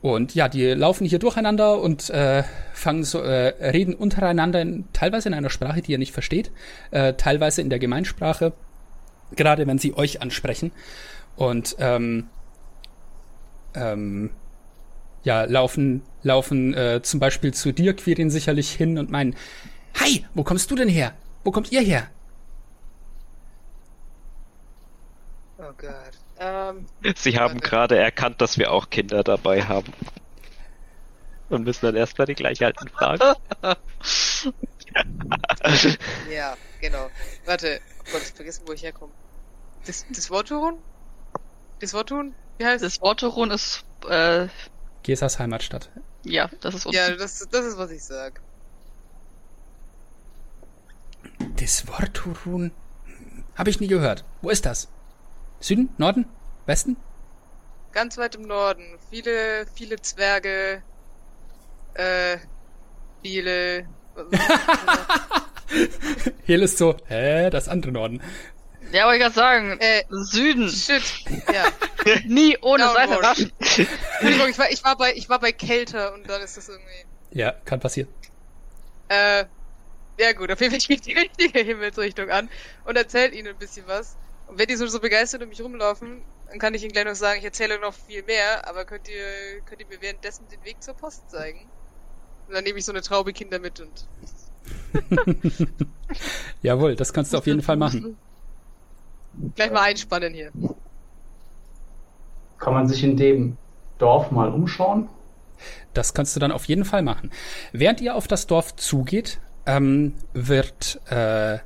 Und 0.00 0.34
ja, 0.34 0.48
die 0.48 0.64
laufen 0.64 1.06
hier 1.06 1.18
durcheinander 1.18 1.80
und 1.80 2.08
äh, 2.10 2.44
fangen 2.72 3.02
so, 3.02 3.20
äh, 3.20 3.70
reden 3.70 3.94
untereinander, 3.94 4.60
in, 4.60 4.84
teilweise 4.92 5.28
in 5.28 5.34
einer 5.34 5.50
Sprache, 5.50 5.82
die 5.82 5.92
ihr 5.92 5.98
nicht 5.98 6.12
versteht, 6.12 6.52
äh, 6.92 7.14
teilweise 7.14 7.62
in 7.62 7.70
der 7.70 7.80
Gemeinsprache, 7.80 8.52
gerade 9.34 9.66
wenn 9.66 9.78
sie 9.78 9.96
euch 9.96 10.22
ansprechen. 10.22 10.70
Und 11.34 11.76
ähm, 11.80 12.28
ähm, 13.74 14.30
ja, 15.24 15.44
laufen, 15.44 16.02
laufen 16.28 16.74
äh, 16.74 17.00
zum 17.02 17.18
Beispiel 17.18 17.52
zu 17.52 17.72
dir, 17.72 17.96
Quirin, 17.96 18.30
sicherlich 18.30 18.70
hin 18.70 18.98
und 18.98 19.10
meinen, 19.10 19.34
Hi, 19.98 20.24
wo 20.34 20.44
kommst 20.44 20.70
du 20.70 20.76
denn 20.76 20.88
her? 20.88 21.14
Wo 21.42 21.50
kommt 21.50 21.72
ihr 21.72 21.80
her? 21.80 22.08
Oh 25.58 25.72
Gott. 25.76 26.12
Ähm, 26.38 26.86
Sie 27.16 27.36
haben 27.36 27.60
gerade 27.60 27.98
erkannt, 27.98 28.40
dass 28.40 28.58
wir 28.58 28.70
auch 28.70 28.90
Kinder 28.90 29.24
dabei 29.24 29.64
haben. 29.64 29.92
Und 31.48 31.64
müssen 31.64 31.86
dann 31.86 31.96
erstmal 31.96 32.26
die 32.26 32.34
gleich 32.34 32.64
alten 32.64 32.88
fragen. 32.88 33.34
ja, 36.30 36.56
genau. 36.80 37.10
Warte. 37.46 37.80
Oh 38.00 38.12
Gott, 38.12 38.22
ich 38.22 38.32
vergessen, 38.32 38.62
wo 38.66 38.72
ich 38.72 38.82
herkomme. 38.82 39.12
Das, 39.86 40.06
das 40.14 40.30
Worturun? 40.30 40.78
Das 41.80 41.94
Worturun? 41.94 42.34
Wie 42.58 42.66
heißt 42.66 42.84
Das 42.84 43.00
Waterrun 43.00 43.50
ist, 43.50 43.84
äh, 44.08 44.48
Gesas 45.02 45.38
Heimatstadt. 45.38 45.88
Ja, 46.24 46.50
das 46.60 46.74
ist 46.74 46.86
unten. 46.86 46.96
Ja, 46.96 47.14
das, 47.14 47.46
das 47.50 47.64
ist, 47.66 47.78
was 47.78 47.90
ich 47.90 48.04
sag. 48.04 48.40
Das 51.56 51.86
Worturun 51.88 52.72
habe 53.54 53.70
ich 53.70 53.80
nie 53.80 53.88
gehört. 53.88 54.24
Wo 54.42 54.50
ist 54.50 54.66
das? 54.66 54.88
Süden? 55.60 55.90
Norden? 55.98 56.26
Westen? 56.66 56.96
Ganz 57.92 58.16
weit 58.18 58.36
im 58.36 58.42
Norden. 58.42 58.84
Viele, 59.10 59.66
viele 59.74 60.00
Zwerge, 60.00 60.82
äh, 61.94 62.38
viele 63.22 63.88
Hel 66.44 66.62
ist 66.62 66.78
so, 66.78 66.96
hä, 67.06 67.50
das 67.50 67.68
andere 67.68 67.92
Norden. 67.92 68.20
Ja, 68.92 69.04
wollte 69.06 69.16
ich 69.16 69.22
gerade 69.22 69.34
sagen, 69.34 69.78
Äh, 69.80 70.04
Süden. 70.10 70.68
Shit. 70.68 71.02
Ja. 71.52 71.66
Nie 72.26 72.56
ohne. 72.62 72.84
Seife 72.84 73.22
waschen. 73.22 73.52
Entschuldigung, 73.58 74.48
ich 74.48 74.58
war, 74.58 74.70
ich 74.70 74.82
war 74.84 74.96
bei, 74.96 75.12
ich 75.14 75.28
war 75.28 75.38
bei 75.38 75.52
Kälter 75.52 76.14
und 76.14 76.28
dann 76.28 76.40
ist 76.42 76.56
das 76.56 76.68
irgendwie. 76.68 77.04
Ja, 77.32 77.52
kann 77.64 77.80
passieren. 77.80 78.08
Äh, 79.08 79.44
ja 80.18 80.32
gut, 80.32 80.50
auf 80.50 80.60
jeden 80.60 80.72
Fall 80.72 80.80
schiebt 80.80 81.06
die 81.06 81.12
richtige 81.12 81.60
Himmelsrichtung 81.60 82.30
an 82.30 82.48
und 82.84 82.96
erzählt 82.96 83.34
ihnen 83.34 83.48
ein 83.48 83.58
bisschen 83.58 83.86
was. 83.86 84.16
Und 84.46 84.58
wenn 84.58 84.66
die 84.66 84.76
so, 84.76 84.86
so 84.86 85.00
begeistert 85.00 85.42
um 85.42 85.48
mich 85.50 85.60
rumlaufen, 85.60 86.22
dann 86.48 86.58
kann 86.58 86.72
ich 86.74 86.82
ihnen 86.82 86.92
gleich 86.92 87.04
noch 87.04 87.14
sagen, 87.14 87.38
ich 87.38 87.44
erzähle 87.44 87.78
noch 87.78 87.94
viel 87.94 88.22
mehr, 88.22 88.66
aber 88.66 88.84
könnt 88.86 89.08
ihr, 89.08 89.60
könnt 89.66 89.80
ihr 89.80 89.86
mir 89.86 90.00
währenddessen 90.00 90.48
den 90.48 90.64
Weg 90.64 90.82
zur 90.82 90.94
Post 90.94 91.30
zeigen? 91.30 91.68
Und 92.48 92.54
dann 92.54 92.64
nehme 92.64 92.78
ich 92.78 92.84
so 92.86 92.92
eine 92.92 93.02
Traube 93.02 93.32
Kinder 93.34 93.58
mit 93.58 93.80
und 93.80 94.06
Jawohl, 96.62 96.96
das 96.96 97.12
kannst 97.12 97.32
du 97.32 97.38
auf 97.38 97.46
jeden 97.46 97.62
Fall 97.62 97.76
machen. 97.76 98.16
Gleich 99.54 99.70
mal 99.70 99.82
einspannen 99.82 100.34
hier. 100.34 100.50
Kann 102.58 102.74
man 102.74 102.88
sich 102.88 103.04
in 103.04 103.16
dem 103.16 103.56
Dorf 103.98 104.30
mal 104.30 104.48
umschauen? 104.48 105.08
Das 105.94 106.14
kannst 106.14 106.36
du 106.36 106.40
dann 106.40 106.52
auf 106.52 106.64
jeden 106.66 106.84
Fall 106.84 107.02
machen. 107.02 107.30
Während 107.72 108.00
ihr 108.00 108.14
auf 108.14 108.28
das 108.28 108.46
Dorf 108.46 108.76
zugeht, 108.76 109.40
ähm, 109.66 110.14
wird 110.32 111.00
äh, 111.10 111.58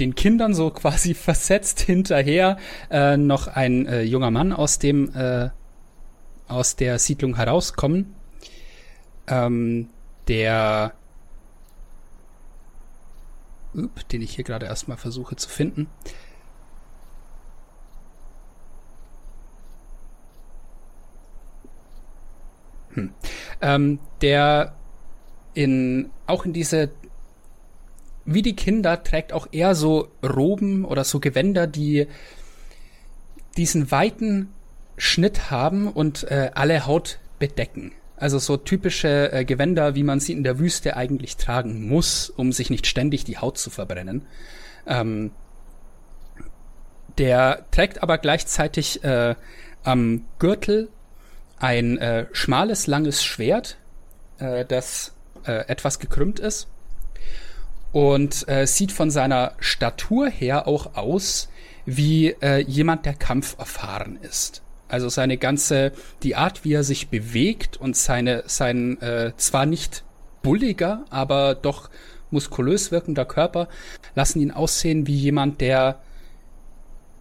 den 0.00 0.14
Kindern 0.14 0.54
so 0.54 0.70
quasi 0.74 1.14
versetzt 1.14 1.80
hinterher 1.80 2.58
äh, 2.90 3.16
noch 3.16 3.48
ein 3.48 3.86
äh, 3.86 4.02
junger 4.02 4.30
Mann 4.30 4.52
aus 4.52 4.78
dem 4.78 5.14
äh, 5.14 5.50
aus 6.46 6.76
der 6.76 6.98
Siedlung 6.98 7.36
herauskommen, 7.36 8.14
ähm, 9.26 9.88
der 10.28 10.92
Upp, 13.74 14.08
den 14.10 14.22
ich 14.22 14.34
hier 14.34 14.44
gerade 14.44 14.66
erstmal 14.66 14.98
versuche 14.98 15.36
zu 15.36 15.48
finden. 15.48 15.88
Hm. 22.94 23.10
Ähm, 23.60 23.98
der 24.20 24.74
in 25.54 26.10
auch 26.26 26.44
in 26.44 26.52
diese 26.52 26.90
wie 28.24 28.42
die 28.42 28.56
Kinder 28.56 29.02
trägt 29.02 29.32
auch 29.32 29.48
er 29.52 29.74
so 29.74 30.08
Roben 30.22 30.84
oder 30.84 31.04
so 31.04 31.20
Gewänder, 31.20 31.66
die 31.66 32.06
diesen 33.56 33.90
weiten 33.90 34.48
Schnitt 34.96 35.50
haben 35.50 35.88
und 35.88 36.24
äh, 36.24 36.50
alle 36.54 36.86
Haut 36.86 37.18
bedecken. 37.38 37.92
Also 38.16 38.38
so 38.38 38.56
typische 38.56 39.32
äh, 39.32 39.44
Gewänder, 39.44 39.94
wie 39.94 40.02
man 40.02 40.20
sie 40.20 40.32
in 40.32 40.44
der 40.44 40.58
Wüste 40.58 40.96
eigentlich 40.96 41.36
tragen 41.36 41.86
muss, 41.88 42.30
um 42.30 42.52
sich 42.52 42.70
nicht 42.70 42.86
ständig 42.86 43.24
die 43.24 43.38
Haut 43.38 43.58
zu 43.58 43.70
verbrennen. 43.70 44.22
Ähm, 44.86 45.32
der 47.18 47.66
trägt 47.70 48.02
aber 48.02 48.18
gleichzeitig 48.18 49.04
äh, 49.04 49.34
am 49.82 50.24
Gürtel 50.38 50.88
ein 51.64 51.96
äh, 51.96 52.26
schmales, 52.32 52.86
langes 52.86 53.24
Schwert, 53.24 53.78
äh, 54.36 54.66
das 54.66 55.14
äh, 55.46 55.66
etwas 55.66 55.98
gekrümmt 55.98 56.38
ist 56.38 56.68
und 57.90 58.46
äh, 58.48 58.66
sieht 58.66 58.92
von 58.92 59.10
seiner 59.10 59.52
Statur 59.60 60.28
her 60.28 60.68
auch 60.68 60.94
aus 60.94 61.48
wie 61.86 62.36
äh, 62.42 62.58
jemand, 62.58 63.06
der 63.06 63.14
Kampf 63.14 63.56
erfahren 63.58 64.18
ist. 64.20 64.62
Also 64.88 65.08
seine 65.08 65.38
ganze, 65.38 65.92
die 66.22 66.36
Art, 66.36 66.66
wie 66.66 66.74
er 66.74 66.84
sich 66.84 67.08
bewegt 67.08 67.78
und 67.78 67.96
seine, 67.96 68.44
sein 68.46 69.00
äh, 69.00 69.32
zwar 69.38 69.64
nicht 69.64 70.04
bulliger, 70.42 71.06
aber 71.08 71.54
doch 71.54 71.88
muskulös 72.30 72.90
wirkender 72.90 73.24
Körper 73.24 73.68
lassen 74.14 74.40
ihn 74.40 74.50
aussehen 74.50 75.06
wie 75.06 75.16
jemand, 75.16 75.62
der 75.62 76.00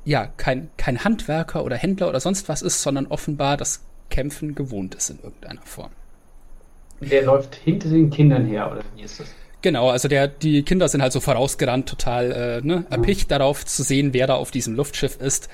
ja 0.03 0.27
kein, 0.35 0.69
kein 0.75 1.05
Handwerker 1.05 1.63
oder 1.63 1.77
Händler 1.77 2.09
oder 2.09 2.19
sonst 2.19 2.49
was 2.49 2.61
ist, 2.61 2.81
sondern 2.81 3.07
offenbar 3.07 3.55
das 3.55 3.85
Kämpfen 4.13 4.53
gewohnt 4.53 4.93
ist 4.93 5.09
in 5.09 5.17
irgendeiner 5.23 5.63
Form. 5.63 5.89
Der 7.01 7.23
läuft 7.23 7.55
hinter 7.55 7.89
den 7.89 8.11
Kindern 8.11 8.45
her, 8.45 8.71
oder 8.71 8.83
wie 8.95 9.01
ist 9.01 9.19
das? 9.19 9.33
Genau, 9.63 9.89
also 9.89 10.07
der, 10.07 10.27
die 10.27 10.61
Kinder 10.61 10.87
sind 10.87 11.01
halt 11.01 11.13
so 11.13 11.19
vorausgerannt, 11.19 11.89
total 11.89 12.31
äh, 12.31 12.61
ne, 12.61 12.85
erpicht 12.91 13.31
darauf 13.31 13.65
zu 13.65 13.81
sehen, 13.81 14.13
wer 14.13 14.27
da 14.27 14.35
auf 14.35 14.51
diesem 14.51 14.75
Luftschiff 14.75 15.19
ist. 15.19 15.49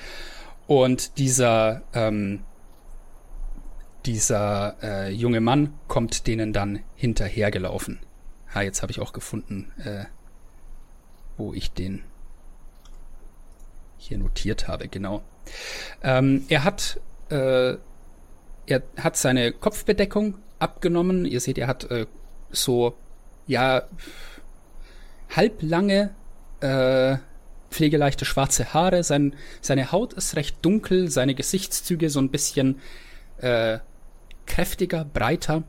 Und 0.66 1.16
dieser, 1.16 1.82
ähm, 1.94 2.40
dieser 4.04 4.76
äh, 4.82 5.10
junge 5.10 5.40
Mann 5.40 5.72
kommt 5.88 6.26
denen 6.26 6.52
dann 6.52 6.80
hinterhergelaufen. 6.96 8.00
Ha, 8.54 8.60
jetzt 8.60 8.82
habe 8.82 8.92
ich 8.92 9.00
auch 9.00 9.14
gefunden, 9.14 9.72
äh, 9.82 10.04
wo 11.38 11.54
ich 11.54 11.72
den 11.72 12.02
hier 13.96 14.18
notiert 14.18 14.68
habe, 14.68 14.88
genau. 14.88 15.22
Ähm, 16.02 16.44
er 16.48 16.64
hat, 16.64 17.00
äh, 17.30 17.76
er 18.70 18.82
hat 18.96 19.16
seine 19.16 19.52
Kopfbedeckung 19.52 20.36
abgenommen. 20.58 21.24
Ihr 21.24 21.40
seht, 21.40 21.58
er 21.58 21.66
hat 21.66 21.90
äh, 21.90 22.06
so 22.50 22.94
ja, 23.46 23.82
halblange, 25.34 26.10
äh, 26.60 27.16
pflegeleichte 27.70 28.24
schwarze 28.24 28.74
Haare. 28.74 29.02
Sein, 29.02 29.34
seine 29.60 29.92
Haut 29.92 30.12
ist 30.12 30.36
recht 30.36 30.56
dunkel, 30.62 31.10
seine 31.10 31.34
Gesichtszüge 31.34 32.10
so 32.10 32.20
ein 32.20 32.30
bisschen 32.30 32.80
äh, 33.38 33.78
kräftiger, 34.46 35.04
breiter. 35.04 35.62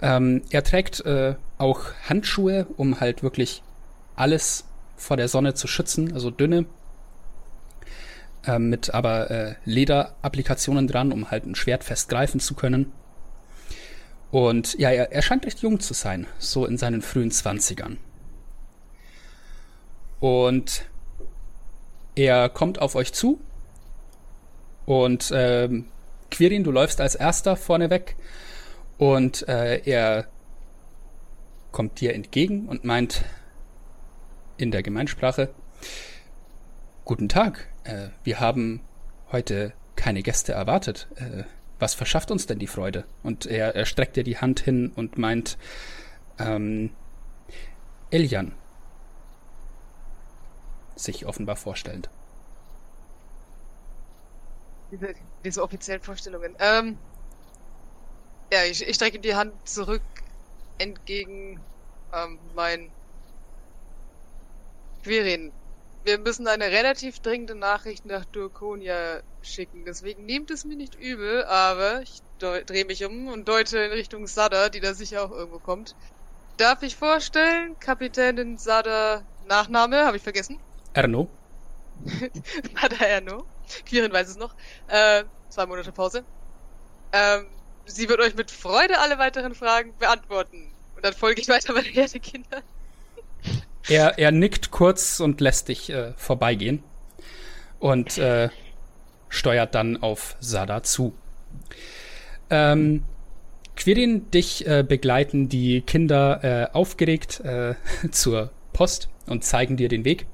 Ähm, 0.00 0.42
er 0.50 0.62
trägt 0.62 1.00
äh, 1.00 1.34
auch 1.58 1.80
Handschuhe, 2.08 2.66
um 2.76 3.00
halt 3.00 3.22
wirklich 3.22 3.62
alles 4.14 4.64
vor 4.96 5.16
der 5.16 5.28
Sonne 5.28 5.54
zu 5.54 5.66
schützen, 5.66 6.12
also 6.12 6.30
dünne, 6.30 6.66
äh, 8.44 8.58
mit 8.58 8.94
aber 8.94 9.30
äh, 9.30 9.54
Lederapplikationen 9.64 10.86
dran, 10.86 11.12
um 11.12 11.30
halt 11.30 11.46
ein 11.46 11.54
Schwert 11.54 11.84
fest 11.84 12.08
greifen 12.08 12.40
zu 12.40 12.54
können. 12.54 12.92
Und 14.30 14.78
ja, 14.78 14.90
er, 14.90 15.12
er 15.12 15.22
scheint 15.22 15.46
recht 15.46 15.60
jung 15.60 15.80
zu 15.80 15.94
sein, 15.94 16.26
so 16.38 16.66
in 16.66 16.76
seinen 16.76 17.02
frühen 17.02 17.30
Zwanzigern. 17.30 17.98
Und 20.20 20.84
er 22.14 22.48
kommt 22.48 22.80
auf 22.80 22.94
euch 22.94 23.12
zu 23.12 23.40
und 24.84 25.30
ähm, 25.32 25.86
Quirin, 26.30 26.64
du 26.64 26.72
läufst 26.72 27.00
als 27.00 27.14
erster 27.14 27.56
vorneweg 27.56 28.16
und 28.98 29.48
äh, 29.48 29.80
er 29.84 30.26
kommt 31.70 32.00
dir 32.00 32.14
entgegen 32.14 32.66
und 32.66 32.84
meint 32.84 33.24
in 34.56 34.72
der 34.72 34.82
Gemeinsprache, 34.82 35.50
Guten 37.08 37.30
Tag, 37.30 37.67
äh, 37.88 38.10
wir 38.22 38.38
haben 38.38 38.80
heute 39.32 39.72
keine 39.96 40.22
Gäste 40.22 40.52
erwartet. 40.52 41.08
Äh, 41.16 41.44
was 41.78 41.94
verschafft 41.94 42.30
uns 42.30 42.46
denn 42.46 42.58
die 42.58 42.66
Freude? 42.66 43.04
Und 43.22 43.46
er, 43.46 43.74
er 43.74 43.86
streckt 43.86 44.16
dir 44.16 44.24
die 44.24 44.38
Hand 44.38 44.60
hin 44.60 44.92
und 44.94 45.16
meint, 45.16 45.58
ähm, 46.38 46.90
Elian. 48.10 48.54
Sich 50.96 51.26
offenbar 51.26 51.56
vorstellend. 51.56 52.10
Diese, 54.90 55.14
diese 55.44 55.62
offiziellen 55.62 56.02
Vorstellungen. 56.02 56.56
Ähm, 56.58 56.98
ja, 58.52 58.64
ich, 58.64 58.86
ich 58.86 58.96
strecke 58.96 59.18
die 59.18 59.34
Hand 59.34 59.52
zurück 59.68 60.02
entgegen 60.78 61.60
ähm, 62.12 62.38
mein 62.54 62.90
Quirin. 65.02 65.52
Wir 66.04 66.18
müssen 66.18 66.46
eine 66.46 66.66
relativ 66.66 67.20
dringende 67.20 67.54
Nachricht 67.54 68.04
nach 68.04 68.24
Durkonia 68.26 69.20
schicken, 69.42 69.84
deswegen 69.84 70.24
nehmt 70.24 70.50
es 70.50 70.64
mir 70.64 70.76
nicht 70.76 70.94
übel, 70.94 71.44
aber 71.44 72.02
ich 72.02 72.20
drehe 72.38 72.84
mich 72.84 73.04
um 73.04 73.28
und 73.28 73.48
deute 73.48 73.78
in 73.78 73.92
Richtung 73.92 74.26
Sada, 74.26 74.68
die 74.68 74.80
da 74.80 74.94
sicher 74.94 75.24
auch 75.24 75.32
irgendwo 75.32 75.58
kommt. 75.58 75.94
Darf 76.56 76.82
ich 76.82 76.96
vorstellen, 76.96 77.78
Kapitänin 77.78 78.58
Sada 78.58 79.24
Nachname, 79.46 80.04
habe 80.04 80.16
ich 80.16 80.22
vergessen? 80.22 80.58
Erno? 80.92 81.28
Sada 82.74 83.04
Erno. 83.04 83.44
Quirin 83.86 84.12
weiß 84.12 84.28
es 84.28 84.36
noch. 84.36 84.54
Äh, 84.86 85.24
zwei 85.48 85.66
Monate 85.66 85.92
Pause. 85.92 86.24
Ähm, 87.12 87.46
sie 87.86 88.08
wird 88.08 88.20
euch 88.20 88.34
mit 88.34 88.50
Freude 88.50 88.98
alle 88.98 89.18
weiteren 89.18 89.54
Fragen 89.54 89.96
beantworten. 89.98 90.74
Und 90.94 91.04
dann 91.04 91.14
folge 91.14 91.40
ich 91.40 91.48
weiter 91.48 91.74
bei 91.74 91.82
der 91.82 91.92
Herde 91.92 92.20
Kinder. 92.20 92.62
Er, 93.88 94.18
er 94.18 94.32
nickt 94.32 94.70
kurz 94.70 95.20
und 95.20 95.40
lässt 95.40 95.68
dich 95.68 95.90
äh, 95.90 96.12
vorbeigehen 96.16 96.82
und 97.78 98.18
äh, 98.18 98.50
steuert 99.28 99.74
dann 99.74 100.02
auf 100.02 100.36
Sada 100.40 100.82
zu. 100.82 101.14
Ähm, 102.50 103.04
Quirin, 103.76 104.30
dich 104.30 104.66
äh, 104.66 104.82
begleiten 104.82 105.48
die 105.48 105.82
Kinder 105.82 106.40
äh, 106.42 106.74
aufgeregt 106.74 107.40
äh, 107.40 107.74
zur 108.10 108.50
Post 108.72 109.08
und 109.26 109.44
zeigen 109.44 109.76
dir 109.76 109.88
den 109.88 110.04
Weg. 110.04 110.26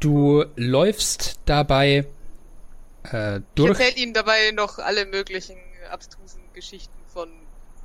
Du 0.00 0.44
läufst 0.56 1.40
dabei 1.46 2.06
äh, 3.12 3.38
Ich 3.38 3.42
durch. 3.54 3.80
erzähle 3.80 3.96
ihnen 3.96 4.14
dabei 4.14 4.50
noch 4.52 4.78
alle 4.78 5.06
möglichen 5.06 5.56
abstrusen 5.90 6.40
Geschichten 6.52 6.94
von 7.06 7.28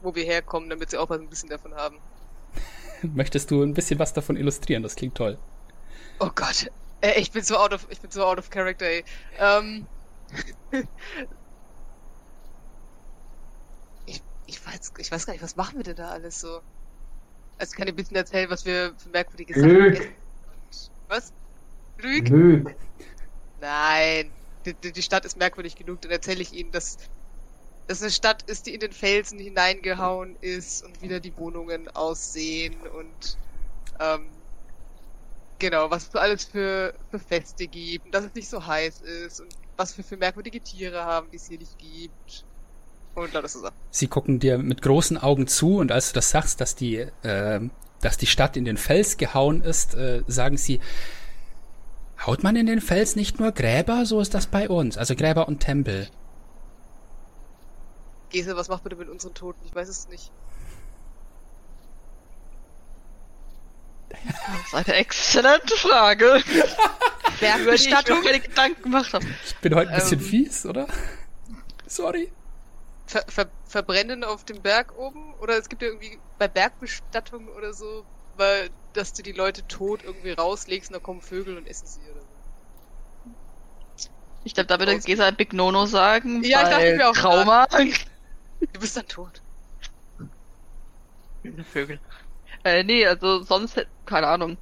wo 0.02 0.16
wir 0.16 0.24
herkommen, 0.24 0.70
damit 0.70 0.92
sie 0.92 0.98
auch 0.98 1.10
was 1.10 1.20
ein 1.20 1.30
bisschen 1.30 1.50
davon 1.50 1.74
haben. 1.74 1.98
Möchtest 3.16 3.52
du 3.52 3.64
ein 3.64 3.74
bisschen 3.74 4.00
was 4.00 4.14
davon 4.14 4.36
illustrieren? 4.38 4.84
Das 4.84 4.96
klingt 4.96 5.16
toll. 5.16 5.38
Oh 6.20 6.30
Gott. 6.34 6.72
Ich 7.18 7.32
bin 7.32 7.44
so 7.44 7.56
out 7.58 7.74
of, 7.74 7.88
ich 7.90 8.02
bin 8.02 8.12
so 8.12 8.26
out 8.26 8.38
of 8.38 8.50
character, 8.50 8.86
ey. 8.86 9.04
Ähm. 9.40 9.88
ich, 14.06 14.22
ich 14.48 14.66
weiß, 14.66 14.94
ich 14.98 15.12
weiß 15.12 15.26
gar 15.26 15.34
nicht, 15.34 15.44
was 15.44 15.56
machen 15.56 15.78
wir 15.78 15.84
denn 15.84 15.96
da 15.96 16.10
alles 16.10 16.40
so? 16.42 16.62
Also 17.58 17.76
kann 17.76 17.88
ich 17.88 17.94
ein 17.94 17.98
bisschen 17.98 18.16
erzählen, 18.18 18.50
was 18.50 18.66
wir 18.66 18.94
für 18.98 19.10
merkwürdige 19.10 19.54
Sachen. 19.60 19.86
Und- 19.86 20.12
Was? 21.08 21.34
Lüg? 21.98 22.30
Lüg. 22.30 22.76
Nein. 23.60 24.32
Die, 24.66 24.74
die, 24.74 24.92
die 24.92 25.02
Stadt 25.02 25.26
ist 25.26 25.38
merkwürdig 25.38 25.76
genug, 25.76 26.02
dann 26.02 26.12
erzähle 26.12 26.42
ich 26.42 26.54
Ihnen, 26.54 26.72
dass 26.72 26.98
das 27.90 28.04
eine 28.04 28.12
Stadt 28.12 28.44
ist, 28.44 28.68
die 28.68 28.76
in 28.76 28.80
den 28.80 28.92
Felsen 28.92 29.40
hineingehauen 29.40 30.36
ist 30.42 30.86
und 30.86 31.02
wieder 31.02 31.20
die 31.20 31.36
Wohnungen 31.38 31.88
aussehen 31.88 32.76
und 32.96 33.38
ähm, 34.00 34.28
genau, 35.58 35.90
was 35.90 36.10
es 36.10 36.16
alles 36.16 36.46
für, 36.46 36.94
für 37.10 37.18
Feste 37.18 37.66
gibt 37.66 38.06
und 38.06 38.14
dass 38.14 38.26
es 38.26 38.36
nicht 38.36 38.48
so 38.48 38.64
heiß 38.64 39.02
ist 39.02 39.42
und 39.42 39.50
was 39.76 39.98
wir 39.98 40.04
für 40.04 40.18
merkwürdige 40.18 40.62
Tiere 40.62 41.04
haben, 41.04 41.32
die 41.32 41.38
es 41.38 41.48
hier 41.48 41.58
nicht 41.58 41.80
gibt. 41.80 42.46
Und 43.16 43.34
lauter 43.34 43.48
so. 43.48 43.68
Sie 43.90 44.08
gucken 44.08 44.40
dir 44.40 44.60
mit 44.60 44.84
großen 44.84 45.18
Augen 45.18 45.48
zu 45.48 45.78
und 45.78 45.92
als 45.92 46.10
du 46.10 46.14
das 46.14 46.30
sagst, 46.30 46.62
dass 46.62 46.76
die, 46.76 46.98
äh, 47.24 47.60
dass 48.02 48.18
die 48.18 48.28
Stadt 48.28 48.56
in 48.56 48.66
den 48.66 48.78
Fels 48.78 49.18
gehauen 49.18 49.64
ist, 49.64 49.96
äh, 49.96 50.22
sagen 50.28 50.58
sie, 50.58 50.80
haut 52.24 52.44
man 52.44 52.56
in 52.56 52.68
den 52.68 52.82
Fels 52.82 53.16
nicht 53.16 53.40
nur 53.40 53.52
Gräber? 53.52 54.06
So 54.06 54.22
ist 54.22 54.36
das 54.36 54.46
bei 54.46 54.70
uns. 54.70 54.96
Also 54.96 55.16
Gräber 55.16 55.48
und 55.48 55.60
Tempel. 55.60 56.08
Gese, 58.30 58.56
was 58.56 58.68
macht 58.68 58.84
bitte 58.84 58.96
mit 58.96 59.10
unseren 59.10 59.34
Toten? 59.34 59.60
Ich 59.66 59.74
weiß 59.74 59.90
es 59.90 60.08
nicht. 60.08 60.32
Das 64.10 64.20
ist 64.68 64.74
eine 64.90 64.98
exzellente 64.98 65.76
Frage, 65.76 66.26
über 66.48 66.64
die 66.64 66.66
ich 66.66 67.42
mir 67.42 67.48
Bergbestattung? 67.48 68.22
keine 68.24 68.40
Gedanken 68.40 68.82
gemacht 68.84 69.14
habe. 69.14 69.26
Ich 69.46 69.56
bin 69.58 69.76
heute 69.76 69.92
ein 69.92 69.96
bisschen 69.96 70.20
Ähm. 70.20 70.26
fies, 70.26 70.66
oder? 70.66 70.88
Sorry. 71.88 72.32
Ver, 73.06 73.24
ver, 73.28 73.50
verbrennen 73.66 74.24
auf 74.24 74.44
dem 74.46 74.62
Berg 74.62 74.96
oben? 74.98 75.34
Oder 75.36 75.58
es 75.58 75.70
gibt 75.70 75.82
ja 75.82 75.88
irgendwie 75.88 76.20
bei 76.38 76.48
Bergbestattung 76.48 77.48
oder 77.50 77.74
so, 77.74 78.06
weil, 78.36 78.70
dass 78.94 79.14
du 79.14 79.24
die 79.24 79.32
Leute 79.32 79.66
tot 79.68 80.04
irgendwie 80.04 80.32
rauslegst 80.32 80.90
und 80.90 80.94
da 80.96 81.00
kommen 81.00 81.22
Vögel 81.22 81.58
und 81.58 81.68
essen 81.68 81.88
sie 81.88 82.02
oder 82.12 82.22
so. 82.22 82.28
Ich 84.44 84.54
glaube, 84.54 84.68
da 84.68 84.80
würde 84.80 84.98
Gesa 85.00 85.32
Big 85.32 85.54
Nono 85.54 85.86
sagen. 85.86 86.44
Ja, 86.44 86.64
ich 86.64 86.70
dachte 86.70 86.76
weil 86.86 86.98
mir 86.98 87.10
auch 87.10 87.14
Trauma. 87.14 87.68
Du 88.60 88.80
bist 88.80 88.98
dann 88.98 89.08
tot. 89.08 89.42
Vögel. 91.72 92.00
Äh, 92.64 92.84
nee, 92.84 93.06
also 93.06 93.42
sonst, 93.44 93.86
keine 94.06 94.28
Ahnung. 94.28 94.58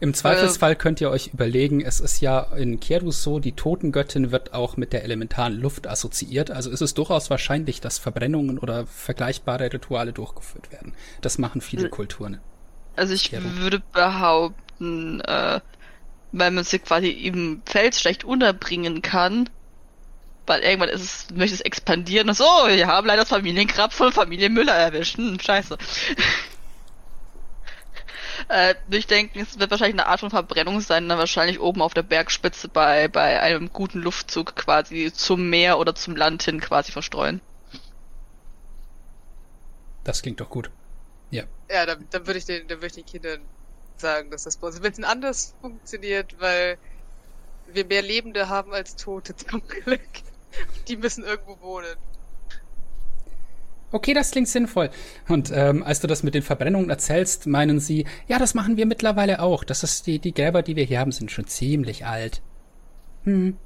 Im 0.00 0.12
Zweifelsfall 0.14 0.74
könnt 0.76 1.00
ihr 1.00 1.10
euch 1.10 1.28
überlegen, 1.28 1.80
es 1.80 2.00
ist 2.00 2.20
ja 2.20 2.40
in 2.56 2.80
Kierus 2.80 3.22
so, 3.22 3.38
die 3.38 3.52
Totengöttin 3.52 4.32
wird 4.32 4.54
auch 4.54 4.76
mit 4.76 4.92
der 4.92 5.04
elementaren 5.04 5.54
Luft 5.54 5.86
assoziiert. 5.86 6.50
Also 6.50 6.70
ist 6.70 6.80
es 6.80 6.94
durchaus 6.94 7.30
wahrscheinlich, 7.30 7.80
dass 7.80 7.98
Verbrennungen 7.98 8.58
oder 8.58 8.86
vergleichbare 8.86 9.72
Rituale 9.72 10.12
durchgeführt 10.12 10.70
werden. 10.72 10.94
Das 11.20 11.38
machen 11.38 11.60
viele 11.60 11.86
Äh, 11.86 11.90
Kulturen. 11.90 12.40
Also 12.96 13.14
ich 13.14 13.30
Kehrung. 13.30 13.56
würde 13.58 13.82
behaupten, 13.92 15.20
äh, 15.20 15.60
weil 16.32 16.50
man 16.50 16.64
sie 16.64 16.78
quasi 16.78 17.10
im 17.10 17.62
Fels 17.64 18.00
schlecht 18.00 18.24
unterbringen 18.24 19.00
kann, 19.02 19.48
weil 20.46 20.62
irgendwann 20.62 20.88
ist 20.88 21.02
es, 21.02 21.30
möchte 21.30 21.54
es 21.54 21.60
expandieren 21.60 22.28
und 22.28 22.34
so, 22.34 22.44
wir 22.44 22.86
haben 22.86 23.06
leider 23.06 23.22
das 23.22 23.28
Familiengrab 23.28 23.92
von 23.92 24.12
Familie 24.12 24.50
Müller 24.50 24.74
erwischt. 24.74 25.16
Hm, 25.16 25.38
scheiße. 25.38 25.78
äh, 28.48 28.74
ich 28.90 29.06
denke, 29.06 29.40
es 29.40 29.58
wird 29.58 29.70
wahrscheinlich 29.70 30.00
eine 30.00 30.08
Art 30.08 30.20
von 30.20 30.30
Verbrennung 30.30 30.80
sein, 30.80 31.08
dann 31.08 31.18
wahrscheinlich 31.18 31.60
oben 31.60 31.82
auf 31.82 31.94
der 31.94 32.02
Bergspitze 32.02 32.68
bei, 32.68 33.08
bei 33.08 33.40
einem 33.40 33.72
guten 33.72 34.00
Luftzug 34.00 34.56
quasi 34.56 35.12
zum 35.12 35.48
Meer 35.48 35.78
oder 35.78 35.94
zum 35.94 36.16
Land 36.16 36.42
hin 36.42 36.60
quasi 36.60 36.92
verstreuen. 36.92 37.40
Das 40.04 40.22
klingt 40.22 40.40
doch 40.40 40.50
gut. 40.50 40.70
Ja, 41.72 41.86
dann, 41.86 42.06
dann 42.10 42.26
würde 42.26 42.38
ich 42.38 42.44
den, 42.44 42.68
dann 42.68 42.78
würde 42.78 42.88
ich 42.88 42.92
den 42.92 43.06
Kindern 43.06 43.40
sagen, 43.96 44.30
dass 44.30 44.44
das 44.44 44.58
bei 44.58 44.66
uns 44.66 44.76
ein 44.76 44.82
bisschen 44.82 45.04
anders 45.04 45.54
funktioniert, 45.62 46.38
weil 46.38 46.76
wir 47.66 47.86
mehr 47.86 48.02
Lebende 48.02 48.50
haben 48.50 48.74
als 48.74 48.96
Tote 48.96 49.34
zum 49.34 49.66
Glück. 49.66 50.00
Die 50.88 50.96
müssen 50.96 51.24
irgendwo 51.24 51.60
wohnen. 51.60 51.96
Okay, 53.92 54.14
das 54.14 54.30
klingt 54.30 54.48
sinnvoll. 54.48 54.88
Und 55.28 55.52
ähm, 55.54 55.82
als 55.82 56.00
du 56.00 56.06
das 56.06 56.22
mit 56.22 56.34
den 56.34 56.42
Verbrennungen 56.42 56.88
erzählst, 56.88 57.46
meinen 57.46 57.78
sie, 57.78 58.06
ja, 58.26 58.38
das 58.38 58.54
machen 58.54 58.78
wir 58.78 58.86
mittlerweile 58.86 59.42
auch. 59.42 59.64
Das 59.64 59.82
ist 59.82 60.06
die, 60.06 60.18
die 60.18 60.32
Gräber, 60.32 60.62
die 60.62 60.76
wir 60.76 60.84
hier 60.84 60.98
haben, 60.98 61.12
sind 61.12 61.30
schon 61.30 61.46
ziemlich 61.46 62.06
alt. 62.06 62.40
Hm. 63.24 63.58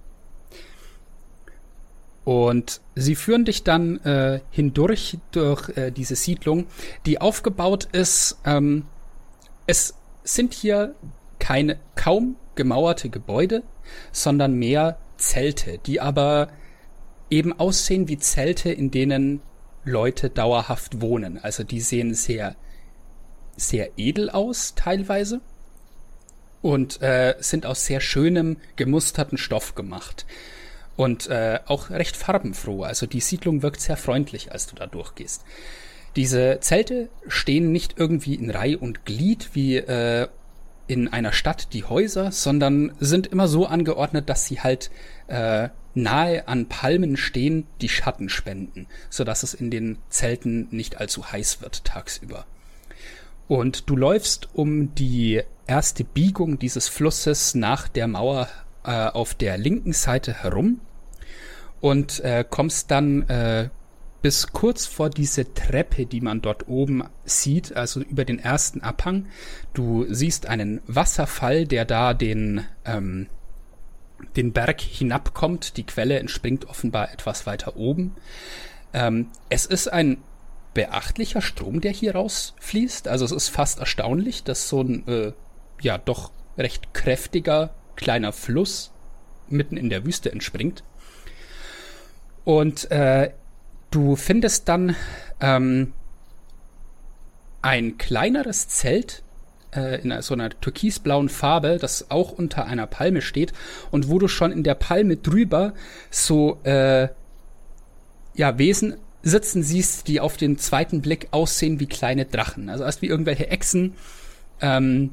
Und 2.24 2.80
sie 2.96 3.14
führen 3.14 3.44
dich 3.44 3.62
dann 3.62 3.98
äh, 3.98 4.40
hindurch 4.50 5.18
durch 5.30 5.68
äh, 5.76 5.92
diese 5.92 6.16
Siedlung, 6.16 6.66
die 7.06 7.20
aufgebaut 7.20 7.88
ist. 7.92 8.38
Ähm, 8.44 8.84
es 9.68 9.94
sind 10.24 10.52
hier 10.52 10.96
keine 11.38 11.78
kaum 11.94 12.34
gemauerte 12.56 13.10
Gebäude, 13.10 13.62
sondern 14.10 14.54
mehr 14.54 14.98
Zelte, 15.18 15.78
die 15.78 16.00
aber 16.00 16.48
eben 17.30 17.52
aussehen 17.58 18.08
wie 18.08 18.18
Zelte, 18.18 18.70
in 18.70 18.90
denen 18.90 19.40
Leute 19.84 20.30
dauerhaft 20.30 21.00
wohnen. 21.00 21.38
Also 21.42 21.64
die 21.64 21.80
sehen 21.80 22.14
sehr, 22.14 22.56
sehr 23.56 23.90
edel 23.96 24.30
aus 24.30 24.74
teilweise 24.74 25.40
und 26.62 27.00
äh, 27.02 27.36
sind 27.38 27.66
aus 27.66 27.84
sehr 27.86 28.00
schönem 28.00 28.56
gemusterten 28.76 29.38
Stoff 29.38 29.74
gemacht 29.74 30.26
und 30.96 31.28
äh, 31.28 31.60
auch 31.66 31.90
recht 31.90 32.16
farbenfroh. 32.16 32.82
Also 32.82 33.06
die 33.06 33.20
Siedlung 33.20 33.62
wirkt 33.62 33.80
sehr 33.80 33.96
freundlich, 33.96 34.52
als 34.52 34.66
du 34.66 34.74
da 34.74 34.86
durchgehst. 34.86 35.44
Diese 36.16 36.58
Zelte 36.60 37.10
stehen 37.28 37.72
nicht 37.72 37.98
irgendwie 37.98 38.34
in 38.34 38.50
Reih 38.50 38.78
und 38.78 39.04
Glied 39.04 39.50
wie 39.52 39.76
äh, 39.76 40.28
in 40.86 41.08
einer 41.08 41.32
Stadt 41.32 41.72
die 41.72 41.84
Häuser, 41.84 42.32
sondern 42.32 42.92
sind 43.00 43.26
immer 43.26 43.48
so 43.48 43.66
angeordnet, 43.66 44.28
dass 44.28 44.46
sie 44.46 44.60
halt 44.60 44.90
äh, 45.26 45.68
nahe 45.96 46.46
an 46.46 46.66
Palmen 46.66 47.16
stehen, 47.16 47.66
die 47.80 47.88
Schatten 47.88 48.28
spenden, 48.28 48.86
so 49.10 49.24
dass 49.24 49.42
es 49.42 49.54
in 49.54 49.70
den 49.70 49.98
Zelten 50.10 50.68
nicht 50.70 50.98
allzu 50.98 51.32
heiß 51.32 51.62
wird 51.62 51.84
tagsüber. 51.84 52.46
Und 53.48 53.88
du 53.88 53.96
läufst 53.96 54.48
um 54.54 54.94
die 54.94 55.42
erste 55.66 56.04
Biegung 56.04 56.58
dieses 56.58 56.88
Flusses 56.88 57.54
nach 57.54 57.88
der 57.88 58.08
Mauer 58.08 58.48
äh, 58.84 59.06
auf 59.06 59.34
der 59.34 59.56
linken 59.56 59.92
Seite 59.92 60.34
herum 60.34 60.80
und 61.80 62.20
äh, 62.20 62.44
kommst 62.48 62.90
dann 62.90 63.22
äh, 63.28 63.70
bis 64.22 64.48
kurz 64.48 64.86
vor 64.86 65.08
diese 65.08 65.54
Treppe, 65.54 66.04
die 66.04 66.20
man 66.20 66.42
dort 66.42 66.68
oben 66.68 67.04
sieht, 67.24 67.76
also 67.76 68.00
über 68.00 68.24
den 68.24 68.40
ersten 68.40 68.80
Abhang. 68.80 69.26
Du 69.72 70.04
siehst 70.08 70.46
einen 70.46 70.80
Wasserfall, 70.86 71.66
der 71.66 71.84
da 71.84 72.12
den 72.12 72.64
ähm, 72.84 73.28
den 74.36 74.52
Berg 74.52 74.80
hinabkommt. 74.80 75.76
Die 75.76 75.84
Quelle 75.84 76.18
entspringt 76.18 76.66
offenbar 76.66 77.12
etwas 77.12 77.46
weiter 77.46 77.76
oben. 77.76 78.14
Ähm, 78.92 79.30
es 79.48 79.66
ist 79.66 79.88
ein 79.88 80.18
beachtlicher 80.74 81.40
Strom, 81.40 81.80
der 81.80 81.92
hier 81.92 82.14
rausfließt. 82.14 83.08
Also 83.08 83.24
es 83.24 83.32
ist 83.32 83.48
fast 83.48 83.78
erstaunlich, 83.78 84.44
dass 84.44 84.68
so 84.68 84.82
ein 84.82 85.08
äh, 85.08 85.32
ja 85.80 85.98
doch 85.98 86.32
recht 86.58 86.94
kräftiger 86.94 87.74
kleiner 87.96 88.32
Fluss 88.32 88.92
mitten 89.48 89.76
in 89.76 89.90
der 89.90 90.04
Wüste 90.04 90.30
entspringt. 90.30 90.84
Und 92.44 92.90
äh, 92.90 93.32
du 93.90 94.16
findest 94.16 94.68
dann 94.68 94.94
ähm, 95.40 95.92
ein 97.62 97.98
kleineres 97.98 98.68
Zelt 98.68 99.24
äh, 99.76 100.00
in 100.00 100.22
so 100.22 100.34
einer 100.34 100.50
türkisblauen 100.50 101.28
Farbe, 101.28 101.78
das 101.80 102.10
auch 102.10 102.32
unter 102.32 102.66
einer 102.66 102.86
Palme 102.86 103.20
steht 103.20 103.52
und 103.90 104.08
wo 104.08 104.18
du 104.18 104.28
schon 104.28 104.52
in 104.52 104.62
der 104.62 104.74
Palme 104.74 105.16
drüber 105.16 105.74
so 106.10 106.60
äh, 106.64 107.08
ja 108.34 108.58
Wesen 108.58 108.96
sitzen 109.22 109.62
siehst, 109.62 110.08
die 110.08 110.20
auf 110.20 110.36
den 110.36 110.58
zweiten 110.58 111.00
Blick 111.00 111.28
aussehen 111.32 111.80
wie 111.80 111.86
kleine 111.86 112.26
Drachen, 112.26 112.68
also 112.68 112.84
erst 112.84 113.02
wie 113.02 113.06
irgendwelche 113.06 113.48
Echsen 113.48 113.94
ähm, 114.60 115.10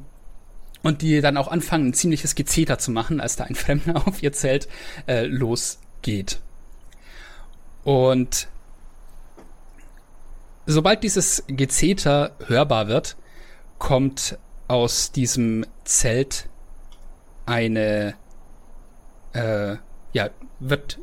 und 0.82 1.02
die 1.02 1.20
dann 1.20 1.36
auch 1.36 1.48
anfangen 1.48 1.88
ein 1.88 1.94
ziemliches 1.94 2.34
Gezeter 2.34 2.78
zu 2.78 2.90
machen, 2.90 3.20
als 3.20 3.36
da 3.36 3.44
ein 3.44 3.54
Fremder 3.56 4.06
auf 4.06 4.22
ihr 4.22 4.32
Zelt 4.32 4.68
äh, 5.06 5.24
losgeht. 5.26 6.40
Und 7.82 8.48
sobald 10.66 11.02
dieses 11.02 11.44
Gezeter 11.46 12.32
hörbar 12.46 12.88
wird, 12.88 13.16
kommt 13.78 14.38
aus 14.68 15.12
diesem 15.12 15.66
Zelt 15.84 16.48
eine, 17.46 18.14
äh, 19.32 19.76
ja, 20.12 20.30
wird 20.60 20.98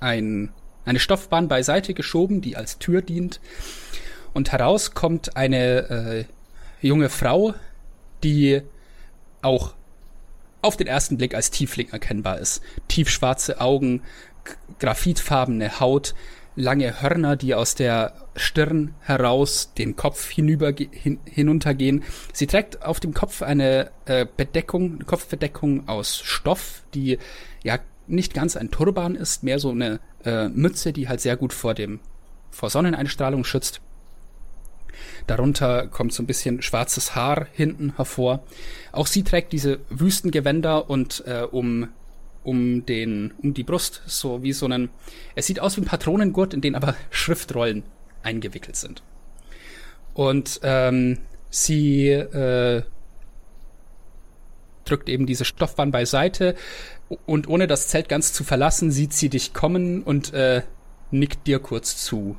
ein, 0.00 0.52
eine 0.84 0.98
Stoffbahn 0.98 1.48
beiseite 1.48 1.94
geschoben, 1.94 2.40
die 2.40 2.56
als 2.56 2.78
Tür 2.78 3.02
dient. 3.02 3.40
Und 4.32 4.52
heraus 4.52 4.94
kommt 4.94 5.36
eine 5.36 6.26
äh, 6.80 6.86
junge 6.86 7.08
Frau, 7.08 7.54
die 8.22 8.62
auch 9.42 9.74
auf 10.62 10.76
den 10.76 10.86
ersten 10.86 11.16
Blick 11.16 11.34
als 11.34 11.50
Tiefling 11.50 11.88
erkennbar 11.90 12.38
ist. 12.38 12.62
Tiefschwarze 12.88 13.60
Augen, 13.60 14.02
graphitfarbene 14.78 15.80
Haut, 15.80 16.14
lange 16.56 17.02
Hörner, 17.02 17.36
die 17.36 17.54
aus 17.54 17.74
der 17.74 18.14
Stirn 18.36 18.94
heraus 19.00 19.72
den 19.76 19.96
Kopf 19.96 20.28
hinüber 20.30 20.72
hin, 20.90 21.18
hinuntergehen. 21.24 22.02
Sie 22.32 22.46
trägt 22.46 22.82
auf 22.82 23.00
dem 23.00 23.14
Kopf 23.14 23.42
eine 23.42 23.90
äh, 24.06 24.26
Bedeckung, 24.36 24.94
eine 24.94 25.04
Kopfbedeckung 25.04 25.88
aus 25.88 26.20
Stoff, 26.24 26.82
die 26.94 27.18
ja 27.62 27.78
nicht 28.06 28.34
ganz 28.34 28.56
ein 28.56 28.70
Turban 28.70 29.14
ist, 29.14 29.42
mehr 29.42 29.58
so 29.58 29.70
eine 29.70 30.00
äh, 30.24 30.48
Mütze, 30.48 30.92
die 30.92 31.08
halt 31.08 31.20
sehr 31.20 31.36
gut 31.36 31.52
vor 31.52 31.74
dem 31.74 32.00
vor 32.50 32.68
Sonneneinstrahlung 32.68 33.44
schützt. 33.44 33.80
Darunter 35.26 35.86
kommt 35.86 36.12
so 36.12 36.22
ein 36.22 36.26
bisschen 36.26 36.62
schwarzes 36.62 37.14
Haar 37.14 37.46
hinten 37.52 37.94
hervor. 37.96 38.42
Auch 38.92 39.06
sie 39.06 39.22
trägt 39.22 39.52
diese 39.52 39.78
Wüstengewänder 39.88 40.90
und 40.90 41.24
äh, 41.26 41.42
um 41.42 41.88
um 42.42 42.86
den 42.86 43.32
um 43.42 43.54
die 43.54 43.64
Brust 43.64 44.02
so 44.06 44.42
wie 44.42 44.52
so 44.52 44.66
einen 44.66 44.90
es 45.34 45.46
sieht 45.46 45.60
aus 45.60 45.76
wie 45.76 45.82
ein 45.82 45.86
Patronengurt, 45.86 46.54
in 46.54 46.60
den 46.60 46.74
aber 46.74 46.94
Schriftrollen 47.10 47.82
eingewickelt 48.22 48.76
sind. 48.76 49.02
Und 50.14 50.60
ähm, 50.62 51.18
sie 51.50 52.08
äh, 52.08 52.82
drückt 54.84 55.08
eben 55.08 55.26
diese 55.26 55.44
Stoffbahn 55.44 55.90
beiseite 55.90 56.56
und 57.26 57.48
ohne 57.48 57.66
das 57.66 57.88
Zelt 57.88 58.08
ganz 58.08 58.32
zu 58.32 58.44
verlassen, 58.44 58.90
sieht 58.90 59.12
sie 59.12 59.28
dich 59.28 59.52
kommen 59.54 60.02
und 60.02 60.32
äh, 60.32 60.62
nickt 61.10 61.46
dir 61.46 61.58
kurz 61.58 61.96
zu. 62.04 62.36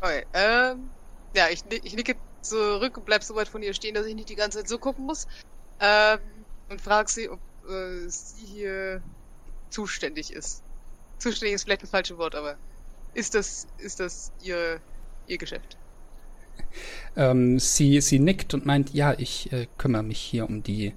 Okay, 0.00 0.24
ähm, 0.32 0.90
ja, 1.34 1.46
ich, 1.50 1.62
ich 1.82 1.94
nicke 1.96 2.14
zurück 2.42 2.96
und 2.96 3.06
bleib 3.06 3.22
so 3.22 3.34
weit 3.34 3.48
von 3.48 3.62
ihr 3.62 3.74
stehen, 3.74 3.94
dass 3.94 4.06
ich 4.06 4.14
nicht 4.14 4.28
die 4.28 4.36
ganze 4.36 4.58
Zeit 4.58 4.68
so 4.68 4.78
gucken 4.78 5.06
muss. 5.06 5.26
Ähm, 5.80 6.20
und 6.68 6.80
frage 6.80 7.10
sie, 7.10 7.28
ob 7.28 7.40
äh, 7.68 8.08
sie 8.08 8.46
hier 8.46 9.02
zuständig 9.70 10.32
ist. 10.32 10.62
Zuständig 11.18 11.54
ist 11.54 11.64
vielleicht 11.64 11.82
das 11.82 11.90
falsche 11.90 12.18
Wort, 12.18 12.34
aber 12.34 12.56
ist 13.14 13.34
das, 13.34 13.66
ist 13.78 14.00
das 14.00 14.32
ihr, 14.42 14.80
ihr 15.26 15.38
Geschäft? 15.38 15.76
Ähm, 17.16 17.58
sie, 17.58 18.00
sie 18.00 18.18
nickt 18.18 18.54
und 18.54 18.66
meint, 18.66 18.92
ja, 18.94 19.14
ich 19.16 19.52
äh, 19.52 19.66
kümmere 19.78 20.02
mich 20.02 20.20
hier 20.20 20.48
um 20.48 20.62
die 20.62 20.94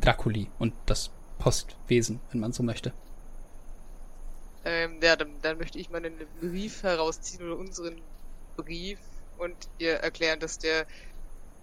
Draculi 0.00 0.48
und 0.58 0.74
das 0.86 1.10
Postwesen, 1.38 2.20
wenn 2.30 2.40
man 2.40 2.52
so 2.52 2.62
möchte. 2.62 2.92
Ähm, 4.64 5.00
ja, 5.02 5.16
dann, 5.16 5.30
dann 5.42 5.58
möchte 5.58 5.78
ich 5.78 5.90
meinen 5.90 6.12
Brief 6.40 6.82
herausziehen 6.82 7.46
oder 7.46 7.58
unseren 7.58 8.00
Brief 8.56 8.98
und 9.40 9.56
ihr 9.78 9.94
erklären, 9.94 10.38
dass 10.40 10.58
der 10.58 10.86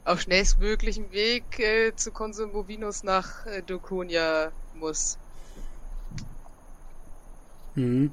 auf 0.03 0.21
schnellstmöglichen 0.21 1.11
Weg 1.11 1.59
äh, 1.59 1.95
zu 1.95 2.11
Konsum 2.11 2.51
Bovinus 2.51 3.03
nach 3.03 3.45
äh, 3.45 3.61
Dokonia 3.61 4.51
muss. 4.73 5.17
Mhm. 7.75 8.11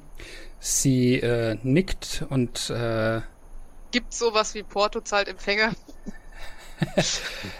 Sie 0.59 1.19
äh, 1.19 1.57
nickt 1.63 2.25
und 2.29 2.69
äh, 2.69 3.21
gibt 3.91 4.13
sowas 4.13 4.53
wie 4.55 4.63
Porto 4.63 4.99
zahlt 5.01 5.27
Empfänger? 5.27 5.73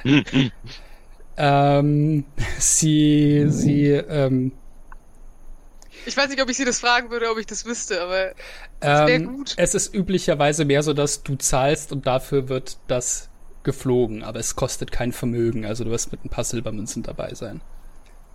ähm, 1.38 2.26
sie, 2.60 3.46
sie, 3.48 3.88
ähm, 3.88 4.52
ich 6.06 6.16
weiß 6.16 6.30
nicht, 6.30 6.42
ob 6.42 6.50
ich 6.50 6.58
sie 6.58 6.66
das 6.66 6.80
fragen 6.80 7.10
würde, 7.10 7.30
ob 7.30 7.38
ich 7.38 7.46
das 7.46 7.66
wüsste, 7.66 8.02
aber 8.02 8.34
das 8.80 9.10
ähm, 9.10 9.38
gut. 9.38 9.54
Es 9.58 9.76
ist 9.76 9.94
üblicherweise 9.94 10.66
mehr 10.66 10.84
so, 10.84 10.94
dass 10.94 11.24
du 11.24 11.36
zahlst 11.36 11.92
und 11.92 12.06
dafür 12.08 12.50
wird 12.50 12.78
das 12.88 13.30
geflogen, 13.64 14.24
aber 14.24 14.40
es 14.40 14.56
kostet 14.56 14.92
kein 14.92 15.12
Vermögen, 15.12 15.66
also 15.66 15.84
du 15.84 15.90
wirst 15.90 16.12
mit 16.12 16.24
ein 16.24 16.30
paar 16.30 16.44
Silbermünzen 16.44 17.04
dabei 17.04 17.34
sein. 17.34 17.62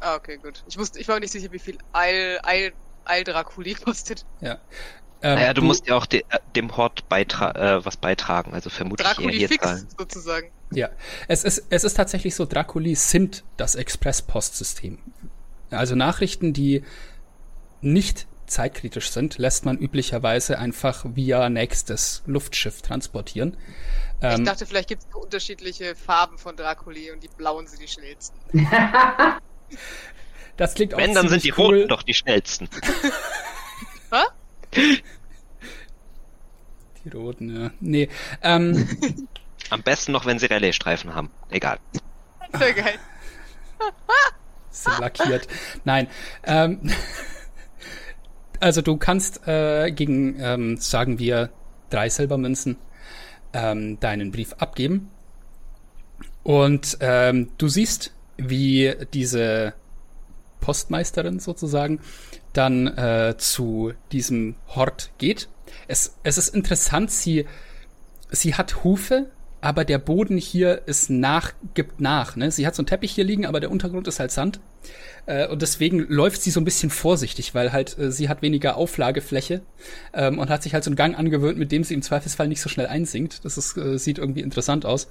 Ah, 0.00 0.16
okay, 0.16 0.38
gut. 0.38 0.64
Ich 0.68 0.78
wusste, 0.78 0.98
ich 0.98 1.08
war 1.08 1.20
nicht 1.20 1.30
sicher, 1.30 1.52
wie 1.52 1.58
viel 1.58 1.78
Eil, 1.92 2.40
Eil, 2.42 2.72
Eil 3.04 3.24
Draculi 3.24 3.74
kostet. 3.84 4.24
Ja. 4.40 4.58
Ähm, 5.22 5.34
naja, 5.34 5.52
du, 5.52 5.60
du 5.60 5.66
musst 5.66 5.86
ja 5.86 5.96
auch 5.96 6.06
de, 6.06 6.20
äh, 6.30 6.38
dem 6.56 6.76
Hort 6.76 7.08
beitra 7.08 7.76
äh, 7.76 7.84
was 7.84 7.98
beitragen, 7.98 8.54
also 8.54 8.70
vermutlich 8.70 9.06
Draculi 9.06 9.32
eher 9.32 9.38
hier 9.38 9.48
fix, 9.48 9.64
zahlen. 9.64 9.86
sozusagen. 9.98 10.50
Ja, 10.72 10.88
es 11.28 11.44
ist, 11.44 11.64
es 11.68 11.84
ist 11.84 11.94
tatsächlich 11.94 12.34
so, 12.34 12.46
Draculi 12.46 12.94
sind 12.94 13.44
das 13.56 13.74
Express-Postsystem. 13.74 14.98
Also 15.70 15.94
Nachrichten, 15.94 16.52
die 16.52 16.84
nicht 17.80 18.26
zeitkritisch 18.46 19.10
sind, 19.10 19.38
lässt 19.38 19.64
man 19.64 19.78
üblicherweise 19.78 20.58
einfach 20.58 21.04
via 21.14 21.48
nächstes 21.48 22.22
Luftschiff 22.26 22.82
transportieren. 22.82 23.56
Ich 24.20 24.26
ähm, 24.26 24.44
dachte, 24.44 24.66
vielleicht 24.66 24.88
gibt 24.88 25.02
es 25.02 25.14
unterschiedliche 25.14 25.94
Farben 25.94 26.36
von 26.36 26.56
Draculi 26.56 27.10
und 27.10 27.22
die 27.22 27.28
blauen 27.28 27.66
sind 27.66 27.80
die 27.80 27.88
schnellsten. 27.88 28.38
das 30.56 30.74
klingt 30.74 30.94
auch 30.94 30.98
Wenn, 30.98 31.14
dann 31.14 31.28
sind 31.28 31.44
die 31.44 31.52
cool. 31.52 31.76
roten 31.76 31.88
doch 31.88 32.02
die 32.02 32.14
schnellsten. 32.14 32.68
Hä? 34.72 35.00
Die 37.04 37.08
roten, 37.08 37.62
ja. 37.62 37.70
Nee. 37.80 38.08
Ähm, 38.42 38.88
Am 39.70 39.82
besten 39.82 40.12
noch, 40.12 40.26
wenn 40.26 40.38
sie 40.38 40.46
Rallye-Streifen 40.46 41.14
haben. 41.14 41.30
Egal. 41.48 41.78
Sehr 42.58 42.74
geil. 42.74 42.98
Sind 44.70 44.98
lackiert. 44.98 45.46
Nein. 45.84 46.08
Ähm, 46.42 46.92
also 48.60 48.82
du 48.82 48.96
kannst 48.96 49.46
äh, 49.48 49.90
gegen, 49.90 50.38
ähm, 50.38 50.76
sagen 50.76 51.18
wir, 51.18 51.50
drei 51.88 52.08
Silbermünzen 52.08 52.76
ähm, 53.52 53.98
deinen 54.00 54.30
Brief 54.30 54.54
abgeben. 54.54 55.10
Und 56.42 56.98
ähm, 57.00 57.50
du 57.58 57.68
siehst, 57.68 58.12
wie 58.36 58.94
diese 59.12 59.74
Postmeisterin 60.60 61.40
sozusagen 61.40 62.00
dann 62.52 62.86
äh, 62.86 63.34
zu 63.38 63.92
diesem 64.12 64.56
Hort 64.68 65.10
geht. 65.18 65.48
Es, 65.88 66.16
es 66.22 66.38
ist 66.38 66.54
interessant, 66.54 67.10
sie, 67.10 67.46
sie 68.30 68.54
hat 68.54 68.84
Hufe, 68.84 69.30
aber 69.60 69.84
der 69.84 69.98
Boden 69.98 70.38
hier 70.38 70.82
ist 70.86 71.10
nach, 71.10 71.52
gibt 71.74 72.00
nach. 72.00 72.36
Ne? 72.36 72.50
Sie 72.50 72.66
hat 72.66 72.74
so 72.74 72.80
einen 72.80 72.86
Teppich 72.86 73.12
hier 73.12 73.24
liegen, 73.24 73.46
aber 73.46 73.60
der 73.60 73.70
Untergrund 73.70 74.08
ist 74.08 74.20
halt 74.20 74.30
Sand. 74.30 74.60
Äh, 75.26 75.48
und 75.48 75.60
deswegen 75.62 75.98
läuft 76.08 76.42
sie 76.42 76.50
so 76.50 76.60
ein 76.60 76.64
bisschen 76.64 76.90
vorsichtig, 76.90 77.54
weil 77.54 77.72
halt 77.72 77.98
äh, 77.98 78.10
sie 78.10 78.28
hat 78.28 78.42
weniger 78.42 78.76
Auflagefläche 78.76 79.60
ähm, 80.14 80.38
und 80.38 80.48
hat 80.48 80.62
sich 80.62 80.72
halt 80.72 80.84
so 80.84 80.88
einen 80.88 80.96
Gang 80.96 81.18
angewöhnt, 81.18 81.58
mit 81.58 81.72
dem 81.72 81.84
sie 81.84 81.94
im 81.94 82.02
Zweifelsfall 82.02 82.48
nicht 82.48 82.62
so 82.62 82.68
schnell 82.68 82.86
einsinkt. 82.86 83.44
Das 83.44 83.58
ist, 83.58 83.76
äh, 83.76 83.98
sieht 83.98 84.18
irgendwie 84.18 84.40
interessant 84.40 84.86
aus. 84.86 85.08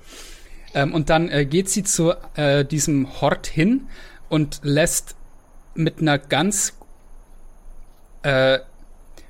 Ähm, 0.74 0.94
und 0.94 1.10
dann 1.10 1.30
äh, 1.30 1.46
geht 1.46 1.70
sie 1.70 1.84
zu 1.84 2.14
äh, 2.36 2.66
diesem 2.66 3.22
Hort 3.22 3.48
hin 3.48 3.88
und 4.30 4.62
lässt 4.64 5.16
mit 5.76 6.02
einer 6.02 6.18
ganz 6.18 6.74
äh, 8.24 8.60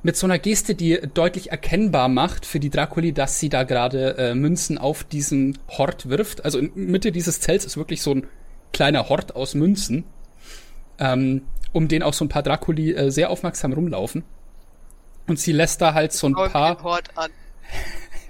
mit 0.02 0.16
so 0.16 0.28
einer 0.28 0.40
Geste, 0.40 0.76
die 0.76 1.00
deutlich 1.14 1.52
erkennbar 1.52 2.08
macht 2.08 2.46
für 2.46 2.60
die 2.60 2.70
Draculi, 2.70 3.14
dass 3.14 3.40
sie 3.40 3.50
da 3.50 3.64
gerade 3.64 4.18
äh, 4.18 4.36
Münzen 4.36 4.78
auf 4.78 5.04
diesen 5.04 5.58
Hort 5.70 6.10
wirft. 6.10 6.46
Also 6.46 6.60
in 6.60 6.72
Mitte 6.76 7.12
dieses 7.12 7.42
Zelts 7.42 7.66
ist 7.66 7.78
wirklich 7.78 8.02
so 8.02 8.16
ein 8.16 8.28
kleiner 8.72 9.10
Hort 9.10 9.36
aus 9.36 9.56
Münzen, 9.56 10.06
ähm, 11.00 11.44
um 11.74 11.88
den 11.88 12.04
auch 12.04 12.14
so 12.14 12.26
ein 12.26 12.30
paar 12.30 12.44
Draculi 12.44 12.94
äh, 12.94 13.12
sehr 13.12 13.30
aufmerksam 13.30 13.74
rumlaufen. 13.74 14.24
Und 15.28 15.40
sie 15.40 15.52
lässt 15.52 15.82
da 15.82 15.94
halt 15.94 16.14
so 16.14 16.28
ein 16.28 16.34
Schaut 16.34 16.52
paar. 16.52 16.76
den 16.76 16.84
Hort 16.84 17.18
an. 17.18 17.32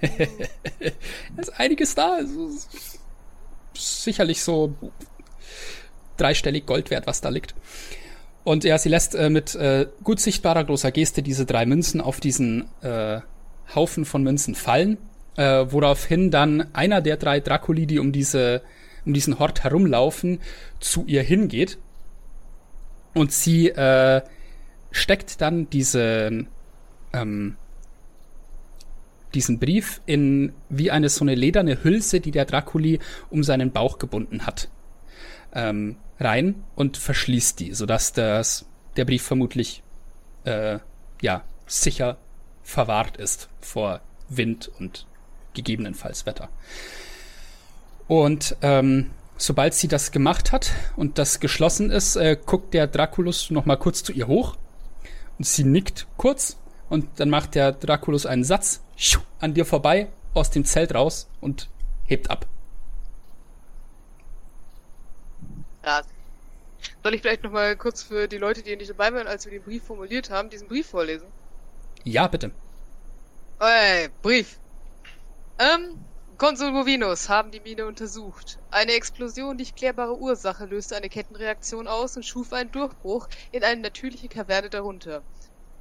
da 0.00 1.42
ist 1.42 1.58
einiges 1.58 1.94
da. 1.94 2.14
Also, 2.14 2.50
sicherlich 3.74 4.42
so 4.42 4.74
dreistellig 6.16 6.66
Gold 6.66 6.90
wert, 6.90 7.06
was 7.06 7.20
da 7.20 7.28
liegt. 7.30 7.54
Und 8.44 8.64
ja, 8.64 8.78
sie 8.78 8.88
lässt 8.88 9.14
äh, 9.14 9.30
mit 9.30 9.54
äh, 9.54 9.86
gut 10.02 10.20
sichtbarer 10.20 10.64
großer 10.64 10.92
Geste 10.92 11.22
diese 11.22 11.44
drei 11.44 11.66
Münzen 11.66 12.00
auf 12.00 12.20
diesen 12.20 12.68
äh, 12.82 13.20
Haufen 13.74 14.04
von 14.04 14.22
Münzen 14.22 14.54
fallen, 14.54 14.98
äh, 15.36 15.66
woraufhin 15.68 16.30
dann 16.30 16.66
einer 16.74 17.00
der 17.00 17.16
drei 17.16 17.40
Draculi, 17.40 17.86
die 17.86 17.98
um 17.98 18.12
diese 18.12 18.62
um 19.06 19.14
diesen 19.14 19.38
Hort 19.38 19.64
herumlaufen, 19.64 20.40
zu 20.78 21.04
ihr 21.06 21.22
hingeht 21.22 21.78
und 23.14 23.32
sie 23.32 23.68
äh, 23.70 24.22
steckt 24.90 25.40
dann 25.40 25.68
diesen 25.70 26.48
ähm, 27.12 27.56
diesen 29.34 29.58
Brief 29.58 30.00
in 30.06 30.52
wie 30.68 30.90
eine 30.90 31.08
so 31.08 31.24
eine 31.24 31.34
lederne 31.34 31.82
Hülse, 31.84 32.20
die 32.20 32.30
der 32.30 32.44
Draculi 32.44 32.98
um 33.30 33.42
seinen 33.42 33.70
Bauch 33.70 33.98
gebunden 33.98 34.46
hat. 34.46 34.68
Ähm, 35.54 35.96
rein 36.20 36.62
und 36.76 36.96
verschließt 36.96 37.58
die, 37.58 37.72
sodass 37.72 38.12
das, 38.12 38.66
der 38.96 39.04
Brief 39.04 39.22
vermutlich 39.22 39.82
äh, 40.44 40.78
ja 41.22 41.42
sicher 41.66 42.18
verwahrt 42.62 43.16
ist 43.16 43.48
vor 43.60 44.00
Wind 44.28 44.70
und 44.78 45.06
gegebenenfalls 45.54 46.26
Wetter. 46.26 46.48
Und 48.06 48.56
ähm, 48.62 49.10
sobald 49.36 49.74
sie 49.74 49.88
das 49.88 50.12
gemacht 50.12 50.52
hat 50.52 50.72
und 50.96 51.18
das 51.18 51.40
geschlossen 51.40 51.90
ist, 51.90 52.16
äh, 52.16 52.36
guckt 52.44 52.74
der 52.74 52.86
Draculus 52.86 53.50
noch 53.50 53.66
mal 53.66 53.76
kurz 53.76 54.02
zu 54.02 54.12
ihr 54.12 54.26
hoch 54.26 54.56
und 55.38 55.46
sie 55.46 55.64
nickt 55.64 56.06
kurz 56.16 56.58
und 56.88 57.06
dann 57.16 57.30
macht 57.30 57.54
der 57.54 57.72
Draculus 57.72 58.26
einen 58.26 58.44
Satz 58.44 58.82
an 59.38 59.54
dir 59.54 59.64
vorbei, 59.64 60.08
aus 60.34 60.50
dem 60.50 60.64
Zelt 60.64 60.94
raus 60.94 61.28
und 61.40 61.68
hebt 62.04 62.30
ab. 62.30 62.46
Ja. 65.90 66.02
Soll 67.02 67.14
ich 67.14 67.20
vielleicht 67.20 67.42
nochmal 67.42 67.76
kurz 67.76 68.02
für 68.02 68.28
die 68.28 68.38
Leute, 68.38 68.62
die 68.62 68.76
nicht 68.76 68.90
dabei 68.90 69.12
waren, 69.12 69.26
als 69.26 69.44
wir 69.44 69.50
den 69.50 69.64
Brief 69.64 69.84
formuliert 69.84 70.30
haben, 70.30 70.48
diesen 70.48 70.68
Brief 70.68 70.88
vorlesen? 70.88 71.34
Ja, 72.04 72.28
bitte. 72.28 72.52
Hey, 73.60 74.08
Brief. 74.22 74.60
Ähm, 75.58 76.04
Konsul 76.38 76.70
Movinus 76.70 77.28
haben 77.28 77.50
die 77.50 77.60
Mine 77.60 77.86
untersucht. 77.86 78.60
Eine 78.70 78.92
Explosion 78.92 79.56
nicht 79.56 79.76
klärbare 79.76 80.16
Ursache 80.16 80.64
löste 80.66 80.96
eine 80.96 81.08
Kettenreaktion 81.08 81.88
aus 81.88 82.16
und 82.16 82.24
schuf 82.24 82.52
einen 82.52 82.70
Durchbruch 82.70 83.28
in 83.50 83.64
eine 83.64 83.80
natürliche 83.80 84.28
Kaverne 84.28 84.70
darunter. 84.70 85.24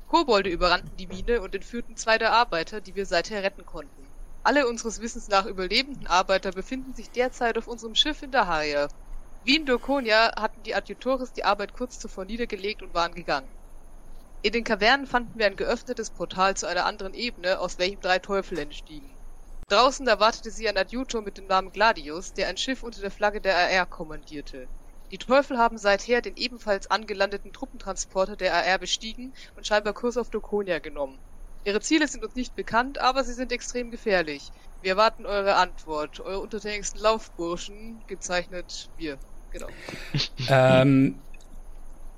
Kobolde 0.08 0.50
überrannten 0.50 0.98
die 0.98 1.08
Mine 1.08 1.42
und 1.42 1.54
entführten 1.54 1.96
zwei 1.96 2.18
der 2.18 2.34
Arbeiter, 2.34 2.82
die 2.82 2.96
wir 2.96 3.06
seither 3.06 3.44
retten 3.44 3.66
konnten. 3.66 4.12
Alle 4.44 4.68
unseres 4.68 5.00
Wissens 5.02 5.28
nach 5.28 5.46
überlebenden 5.46 6.08
Arbeiter 6.08 6.52
befinden 6.52 6.96
sich 6.96 7.12
derzeit 7.12 7.58
auf 7.60 7.68
unserem 7.68 7.94
Schiff 7.96 8.24
in 8.24 8.32
Daharia. 8.32 8.90
Wie 9.42 9.56
in 9.56 9.66
Dokonia 9.66 10.32
hatten 10.36 10.64
die 10.64 10.76
Adjutores 10.76 11.32
die 11.32 11.46
Arbeit 11.46 11.74
kurz 11.74 11.98
zuvor 11.98 12.26
niedergelegt 12.26 12.82
und 12.82 12.94
waren 12.94 13.14
gegangen. 13.14 13.58
In 14.42 14.52
den 14.52 14.64
Kavernen 14.64 15.08
fanden 15.08 15.40
wir 15.40 15.46
ein 15.46 15.56
geöffnetes 15.56 16.12
Portal 16.12 16.56
zu 16.56 16.68
einer 16.68 16.86
anderen 16.86 17.14
Ebene, 17.14 17.60
aus 17.60 17.78
welchem 17.78 18.00
drei 18.00 18.20
Teufel 18.20 18.60
entstiegen. 18.60 19.18
Draußen 19.70 20.08
erwartete 20.08 20.52
sie 20.52 20.68
ein 20.68 20.78
Adjutor 20.78 21.22
mit 21.22 21.38
dem 21.38 21.46
Namen 21.46 21.72
Gladius, 21.72 22.34
der 22.34 22.48
ein 22.48 22.58
Schiff 22.58 22.84
unter 22.84 23.02
der 23.02 23.12
Flagge 23.12 23.42
der 23.42 23.58
AR 23.58 23.86
kommandierte. 23.86 24.70
Die 25.12 25.18
Teufel 25.18 25.58
haben 25.58 25.78
seither 25.78 26.22
den 26.22 26.36
ebenfalls 26.36 26.88
angelandeten 26.92 27.54
Truppentransporter 27.54 28.36
der 28.36 28.54
AR 28.54 28.78
bestiegen 28.78 29.34
und 29.56 29.66
scheinbar 29.66 29.94
Kurs 29.94 30.18
auf 30.18 30.30
Dokonia 30.30 30.80
genommen. 30.80 31.24
Ihre 31.64 31.82
Ziele 31.82 32.08
sind 32.08 32.24
uns 32.24 32.36
nicht 32.36 32.56
bekannt, 32.56 33.00
aber 33.00 33.24
sie 33.24 33.34
sind 33.34 33.52
extrem 33.52 33.90
gefährlich. 33.90 34.52
Wir 34.82 34.92
erwarten 34.92 35.26
eure 35.26 35.56
Antwort. 35.56 36.20
Eure 36.20 36.40
untertänigsten 36.40 37.00
Laufburschen, 37.02 38.04
gezeichnet 38.08 38.90
wir. 38.96 39.20
Genau. 39.52 39.68
ähm, 40.50 41.16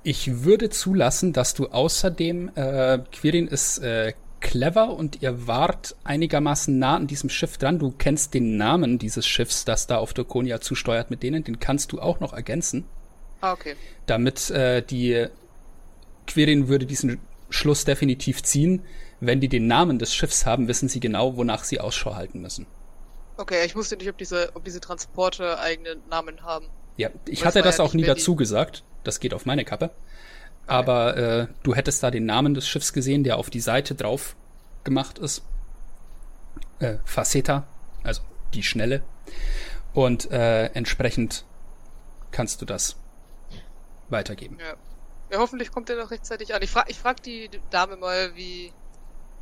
ich 0.02 0.42
würde 0.42 0.70
zulassen, 0.70 1.32
dass 1.32 1.54
du 1.54 1.68
außerdem, 1.68 2.50
äh, 2.54 2.98
Quirin 3.12 3.48
ist 3.48 3.78
äh, 3.78 4.14
clever 4.40 4.90
und 4.90 5.22
ihr 5.22 5.46
wart 5.46 5.94
einigermaßen 6.04 6.76
nah 6.78 6.96
an 6.96 7.06
diesem 7.06 7.30
Schiff 7.30 7.56
dran. 7.56 7.78
Du 7.78 7.92
kennst 7.92 8.34
den 8.34 8.56
Namen 8.56 8.98
dieses 8.98 9.26
Schiffs, 9.26 9.64
das 9.64 9.86
da 9.86 9.98
auf 9.98 10.12
Dokonia 10.12 10.60
zusteuert 10.60 11.10
mit 11.10 11.22
denen. 11.22 11.44
Den 11.44 11.60
kannst 11.60 11.92
du 11.92 12.00
auch 12.00 12.20
noch 12.20 12.32
ergänzen. 12.32 12.84
Ah, 13.40 13.52
okay. 13.52 13.76
Damit 14.06 14.50
äh, 14.50 14.82
die 14.82 15.26
Quirin 16.26 16.68
würde 16.68 16.86
diesen 16.86 17.20
Schluss 17.50 17.84
definitiv 17.84 18.42
ziehen. 18.42 18.82
Wenn 19.20 19.40
die 19.40 19.48
den 19.48 19.68
Namen 19.68 19.98
des 19.98 20.14
Schiffs 20.14 20.46
haben, 20.46 20.66
wissen 20.66 20.88
sie 20.88 21.00
genau, 21.00 21.36
wonach 21.36 21.62
sie 21.62 21.78
Ausschau 21.78 22.16
halten 22.16 22.40
müssen. 22.40 22.66
Okay, 23.36 23.64
ich 23.64 23.76
wusste 23.76 23.96
nicht, 23.96 24.08
ob 24.08 24.18
diese, 24.18 24.50
ob 24.54 24.64
diese 24.64 24.80
Transporte 24.80 25.58
eigene 25.58 25.96
Namen 26.10 26.42
haben. 26.42 26.66
Ja, 26.96 27.10
ich 27.26 27.44
hatte 27.44 27.62
das 27.62 27.78
ja 27.78 27.84
auch 27.84 27.94
nie 27.94 28.04
dazu 28.04 28.36
gesagt. 28.36 28.84
Das 29.04 29.20
geht 29.20 29.34
auf 29.34 29.46
meine 29.46 29.64
Kappe. 29.64 29.90
Aber 30.66 31.16
äh, 31.16 31.46
du 31.62 31.74
hättest 31.74 32.02
da 32.02 32.10
den 32.10 32.24
Namen 32.24 32.54
des 32.54 32.68
Schiffs 32.68 32.92
gesehen, 32.92 33.24
der 33.24 33.36
auf 33.38 33.50
die 33.50 33.60
Seite 33.60 33.94
drauf 33.94 34.36
gemacht 34.84 35.18
ist. 35.18 35.42
Äh, 36.78 36.98
Faceta, 37.04 37.66
also 38.02 38.22
die 38.54 38.62
Schnelle. 38.62 39.02
Und 39.92 40.30
äh, 40.30 40.66
entsprechend 40.66 41.44
kannst 42.30 42.60
du 42.62 42.66
das 42.66 42.96
weitergeben. 44.08 44.58
Ja. 44.60 44.74
ja 45.30 45.38
hoffentlich 45.38 45.72
kommt 45.72 45.90
er 45.90 45.96
noch 45.96 46.10
rechtzeitig 46.10 46.54
an. 46.54 46.62
Ich 46.62 46.70
frage 46.70 46.90
ich 46.90 46.98
frag 46.98 47.22
die 47.22 47.50
Dame 47.70 47.96
mal, 47.96 48.34
wie, 48.36 48.72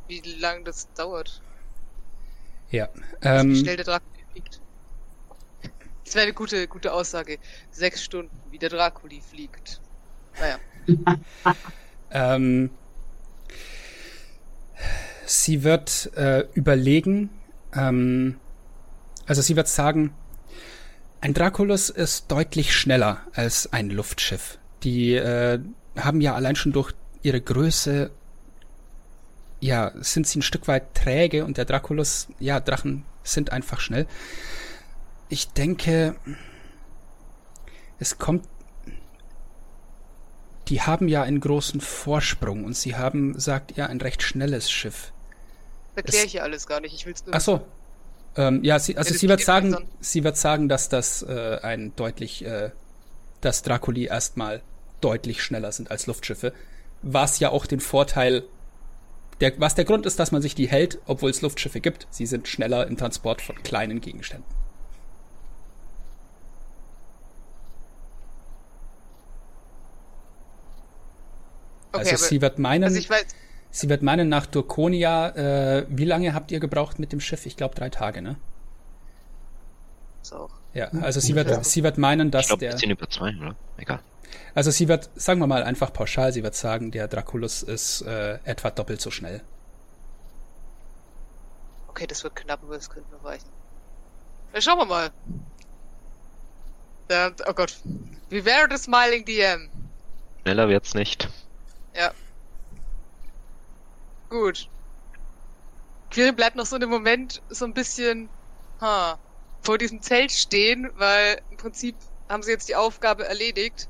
wie 0.07 0.21
lange 0.39 0.63
das 0.63 0.91
dauert. 0.93 1.41
Ja. 2.69 2.89
Also 3.21 3.49
wie 3.49 3.55
schnell 3.57 3.75
der 3.75 3.85
Dracula 3.85 4.25
fliegt. 4.31 4.60
Das 6.05 6.15
wäre 6.15 6.23
eine 6.23 6.33
gute, 6.33 6.67
gute 6.67 6.93
Aussage. 6.93 7.37
Sechs 7.71 8.03
Stunden, 8.03 8.35
wie 8.49 8.57
der 8.57 8.69
Draculi 8.69 9.21
fliegt. 9.21 9.79
Naja. 10.39 10.59
ähm, 12.11 12.69
sie 15.25 15.63
wird 15.63 16.11
äh, 16.15 16.45
überlegen, 16.53 17.29
ähm, 17.73 18.39
also 19.25 19.41
sie 19.41 19.55
wird 19.55 19.67
sagen, 19.67 20.13
ein 21.21 21.33
Draculus 21.33 21.89
ist 21.89 22.31
deutlich 22.31 22.75
schneller 22.75 23.21
als 23.33 23.71
ein 23.71 23.89
Luftschiff. 23.89 24.57
Die 24.83 25.13
äh, 25.13 25.59
haben 25.95 26.19
ja 26.19 26.33
allein 26.33 26.55
schon 26.55 26.71
durch 26.71 26.93
ihre 27.21 27.39
Größe, 27.39 28.09
ja, 29.59 29.91
sind 29.99 30.25
sie 30.25 30.39
ein 30.39 30.41
Stück 30.41 30.67
weit 30.67 30.95
träge 30.95 31.45
und 31.45 31.57
der 31.57 31.65
Draculus, 31.65 32.27
ja, 32.39 32.59
Drachen 32.59 33.05
sind 33.23 33.51
einfach 33.51 33.79
schnell. 33.79 34.07
Ich 35.31 35.47
denke, 35.47 36.15
es 37.99 38.17
kommt 38.17 38.45
die 40.67 40.81
haben 40.81 41.09
ja 41.09 41.23
einen 41.23 41.41
großen 41.41 41.81
Vorsprung 41.81 42.63
und 42.63 42.77
sie 42.77 42.95
haben, 42.95 43.37
sagt 43.37 43.77
ihr, 43.77 43.89
ein 43.89 43.99
recht 43.99 44.23
schnelles 44.23 44.71
Schiff. 44.71 45.11
Erkläre 45.95 46.25
ich 46.25 46.33
ja 46.33 46.43
alles 46.43 46.65
gar 46.65 46.79
nicht, 46.79 46.93
ich 46.93 47.05
will's 47.05 47.25
nur. 47.25 47.35
Ach 47.35 47.41
so. 47.41 47.61
Ähm, 48.37 48.63
ja, 48.63 48.79
sie, 48.79 48.95
also 48.95 49.13
ja, 49.13 49.19
sie 49.19 49.27
wird 49.27 49.41
sagen, 49.41 49.75
sie 49.99 50.23
wird 50.23 50.37
sagen, 50.37 50.69
dass 50.69 50.87
das 50.87 51.23
äh, 51.23 51.59
ein 51.61 51.93
deutlich, 51.97 52.45
äh, 52.45 52.71
dass 53.41 53.63
Draculi 53.63 54.05
erstmal 54.05 54.61
deutlich 55.01 55.43
schneller 55.43 55.73
sind 55.73 55.91
als 55.91 56.07
Luftschiffe, 56.07 56.53
was 57.01 57.39
ja 57.39 57.49
auch 57.49 57.65
den 57.65 57.81
Vorteil, 57.81 58.43
der, 59.41 59.59
was 59.59 59.75
der 59.75 59.83
Grund 59.83 60.05
ist, 60.05 60.19
dass 60.19 60.31
man 60.31 60.41
sich 60.41 60.55
die 60.55 60.69
hält, 60.69 60.99
obwohl 61.05 61.31
es 61.31 61.41
Luftschiffe 61.41 61.81
gibt. 61.81 62.07
Sie 62.11 62.25
sind 62.25 62.47
schneller 62.47 62.87
im 62.87 62.95
Transport 62.95 63.41
von 63.41 63.61
kleinen 63.61 63.99
Gegenständen. 63.99 64.60
Okay, 71.93 72.09
also 72.09 72.25
sie 72.25 72.41
wird 72.41 72.59
meinen, 72.59 72.85
also 72.85 73.09
weiß, 73.09 73.25
sie 73.69 73.89
wird 73.89 74.01
meinen 74.01 74.29
nach 74.29 74.45
Durkonia, 74.45 75.29
äh, 75.29 75.85
wie 75.89 76.05
lange 76.05 76.33
habt 76.33 76.51
ihr 76.51 76.59
gebraucht 76.59 76.99
mit 76.99 77.11
dem 77.11 77.19
Schiff? 77.19 77.45
Ich 77.45 77.57
glaube 77.57 77.75
drei 77.75 77.89
Tage, 77.89 78.21
ne? 78.21 78.37
So. 80.21 80.49
Ja, 80.73 80.89
also 81.01 81.19
sie 81.19 81.35
wird, 81.35 81.49
ja. 81.49 81.63
sie 81.63 81.83
wird 81.83 81.97
meinen, 81.97 82.31
dass 82.31 82.43
ich 82.43 82.47
glaub, 82.47 82.59
der. 82.59 82.71
Bisschen 82.71 82.91
über 82.91 83.09
zwei, 83.09 83.35
oder? 83.35 83.55
Egal. 83.77 83.99
Also 84.55 84.71
sie 84.71 84.87
wird, 84.87 85.09
sagen 85.15 85.39
wir 85.39 85.47
mal 85.47 85.63
einfach 85.63 85.91
pauschal, 85.91 86.31
sie 86.31 86.43
wird 86.43 86.55
sagen, 86.55 86.91
der 86.91 87.07
Draculus 87.07 87.63
ist 87.63 88.01
äh, 88.01 88.39
etwa 88.43 88.69
doppelt 88.69 89.01
so 89.01 89.11
schnell. 89.11 89.41
Okay, 91.87 92.07
das 92.07 92.23
wird 92.23 92.35
knapp, 92.35 92.63
aber 92.63 92.75
das 92.75 92.89
könnte 92.89 93.11
noch 93.11 93.23
reichen. 93.23 93.49
Ja, 94.53 94.61
schauen 94.61 94.77
wir 94.77 94.85
mal. 94.85 95.11
Uh, 97.11 97.31
oh 97.47 97.53
Gott. 97.53 97.77
Wie 98.29 98.45
wäre 98.45 98.69
das 98.69 98.83
Smiling 98.83 99.25
DM? 99.25 99.69
Schneller 100.43 100.69
wird's 100.69 100.93
nicht. 100.93 101.29
Ja. 101.95 102.13
Gut. 104.29 104.69
Quirin 106.09 106.35
bleibt 106.35 106.55
noch 106.55 106.65
so 106.65 106.75
in 106.75 106.81
dem 106.81 106.89
Moment 106.89 107.41
so 107.49 107.65
ein 107.65 107.73
bisschen 107.73 108.29
ha, 108.79 109.19
vor 109.61 109.77
diesem 109.77 110.01
Zelt 110.01 110.31
stehen, 110.31 110.89
weil 110.95 111.41
im 111.49 111.57
Prinzip 111.57 111.95
haben 112.29 112.43
sie 112.43 112.51
jetzt 112.51 112.69
die 112.69 112.75
Aufgabe 112.75 113.25
erledigt. 113.25 113.89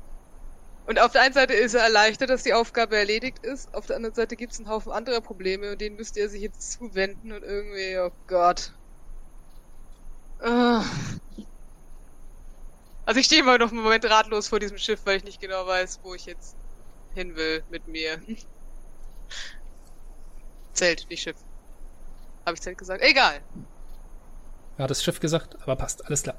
Und 0.86 0.98
auf 1.00 1.12
der 1.12 1.22
einen 1.22 1.34
Seite 1.34 1.54
ist 1.54 1.74
er 1.74 1.82
erleichtert, 1.82 2.30
dass 2.30 2.42
die 2.42 2.54
Aufgabe 2.54 2.96
erledigt 2.96 3.38
ist, 3.40 3.72
auf 3.72 3.86
der 3.86 3.96
anderen 3.96 4.14
Seite 4.14 4.36
gibt 4.36 4.52
es 4.52 4.58
einen 4.58 4.68
Haufen 4.68 4.92
anderer 4.92 5.20
Probleme 5.20 5.72
und 5.72 5.80
denen 5.80 5.96
müsste 5.96 6.20
er 6.20 6.28
sich 6.28 6.42
jetzt 6.42 6.72
zuwenden 6.72 7.32
und 7.32 7.42
irgendwie, 7.42 7.98
oh 7.98 8.10
Gott. 8.26 8.72
Ah. 10.40 10.84
Also 13.04 13.20
ich 13.20 13.26
stehe 13.26 13.42
immer 13.42 13.58
noch 13.58 13.70
einen 13.70 13.82
Moment 13.82 14.04
ratlos 14.06 14.48
vor 14.48 14.58
diesem 14.58 14.78
Schiff, 14.78 15.00
weil 15.04 15.18
ich 15.18 15.24
nicht 15.24 15.40
genau 15.40 15.66
weiß, 15.66 16.00
wo 16.02 16.14
ich 16.14 16.26
jetzt 16.26 16.56
hin 17.14 17.36
will 17.36 17.62
mit 17.70 17.86
mir. 17.88 18.20
Zelt, 20.72 21.06
nicht 21.10 21.22
Schiff. 21.22 21.36
Habe 22.46 22.54
ich 22.54 22.62
Zelt 22.62 22.78
gesagt? 22.78 23.02
Egal. 23.02 23.40
Ja, 24.78 24.86
das 24.86 25.02
Schiff 25.04 25.20
gesagt, 25.20 25.56
aber 25.62 25.76
passt, 25.76 26.06
alles 26.06 26.22
klar. 26.22 26.36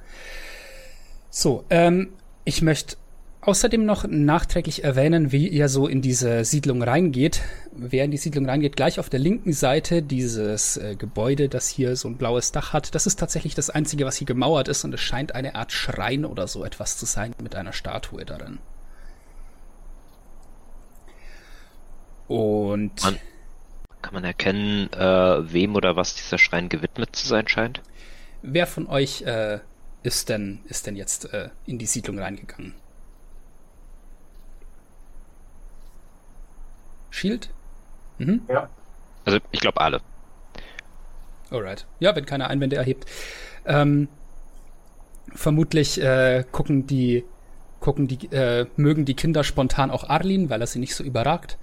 So, 1.29 1.65
ähm, 1.69 2.13
ich 2.45 2.61
möchte 2.61 2.97
außerdem 3.41 3.85
noch 3.85 4.05
nachträglich 4.07 4.83
erwähnen, 4.83 5.31
wie 5.31 5.47
ihr 5.47 5.69
so 5.69 5.87
in 5.87 6.01
diese 6.01 6.45
Siedlung 6.45 6.81
reingeht. 6.81 7.41
Wer 7.71 8.05
in 8.05 8.11
die 8.11 8.17
Siedlung 8.17 8.47
reingeht, 8.47 8.75
gleich 8.75 8.99
auf 8.99 9.09
der 9.09 9.19
linken 9.19 9.53
Seite 9.53 10.01
dieses 10.01 10.77
äh, 10.77 10.95
Gebäude, 10.95 11.49
das 11.49 11.67
hier 11.67 11.95
so 11.95 12.07
ein 12.07 12.17
blaues 12.17 12.51
Dach 12.51 12.73
hat, 12.73 12.95
das 12.95 13.05
ist 13.05 13.19
tatsächlich 13.19 13.55
das 13.55 13.69
einzige, 13.69 14.05
was 14.05 14.15
hier 14.15 14.27
gemauert 14.27 14.67
ist 14.67 14.83
und 14.83 14.93
es 14.93 15.01
scheint 15.01 15.35
eine 15.35 15.55
Art 15.55 15.71
Schrein 15.71 16.25
oder 16.25 16.47
so 16.47 16.63
etwas 16.63 16.97
zu 16.97 17.05
sein 17.05 17.33
mit 17.41 17.55
einer 17.55 17.73
Statue 17.73 18.25
darin. 18.25 18.59
Und 22.27 23.03
man, 23.03 23.19
kann 24.01 24.13
man 24.13 24.23
erkennen, 24.23 24.91
äh, 24.93 25.53
wem 25.53 25.75
oder 25.75 25.95
was 25.95 26.15
dieser 26.15 26.37
Schrein 26.37 26.69
gewidmet 26.69 27.15
zu 27.15 27.27
sein 27.27 27.47
scheint? 27.47 27.81
Wer 28.41 28.67
von 28.67 28.87
euch 28.87 29.21
äh, 29.23 29.59
ist 30.03 30.29
denn 30.29 30.59
ist 30.65 30.87
denn 30.87 30.95
jetzt 30.95 31.33
äh, 31.33 31.49
in 31.65 31.77
die 31.77 31.85
Siedlung 31.85 32.19
reingegangen? 32.19 32.73
Shield? 37.09 37.49
Mhm. 38.17 38.41
Ja. 38.49 38.69
Also 39.25 39.39
ich 39.51 39.59
glaube 39.59 39.79
alle. 39.79 40.01
Alright. 41.51 41.85
Ja, 41.99 42.15
wenn 42.15 42.25
keiner 42.25 42.49
Einwände 42.49 42.75
erhebt. 42.75 43.05
Ähm, 43.65 44.07
vermutlich 45.33 46.01
äh, 46.01 46.43
gucken 46.51 46.87
die, 46.87 47.23
gucken 47.79 48.07
die, 48.07 48.25
äh, 48.31 48.65
mögen 48.75 49.05
die 49.05 49.13
Kinder 49.13 49.43
spontan 49.43 49.91
auch 49.91 50.09
Arlin, 50.09 50.49
weil 50.49 50.61
er 50.61 50.67
sie 50.67 50.79
nicht 50.79 50.95
so 50.95 51.03
überragt 51.03 51.57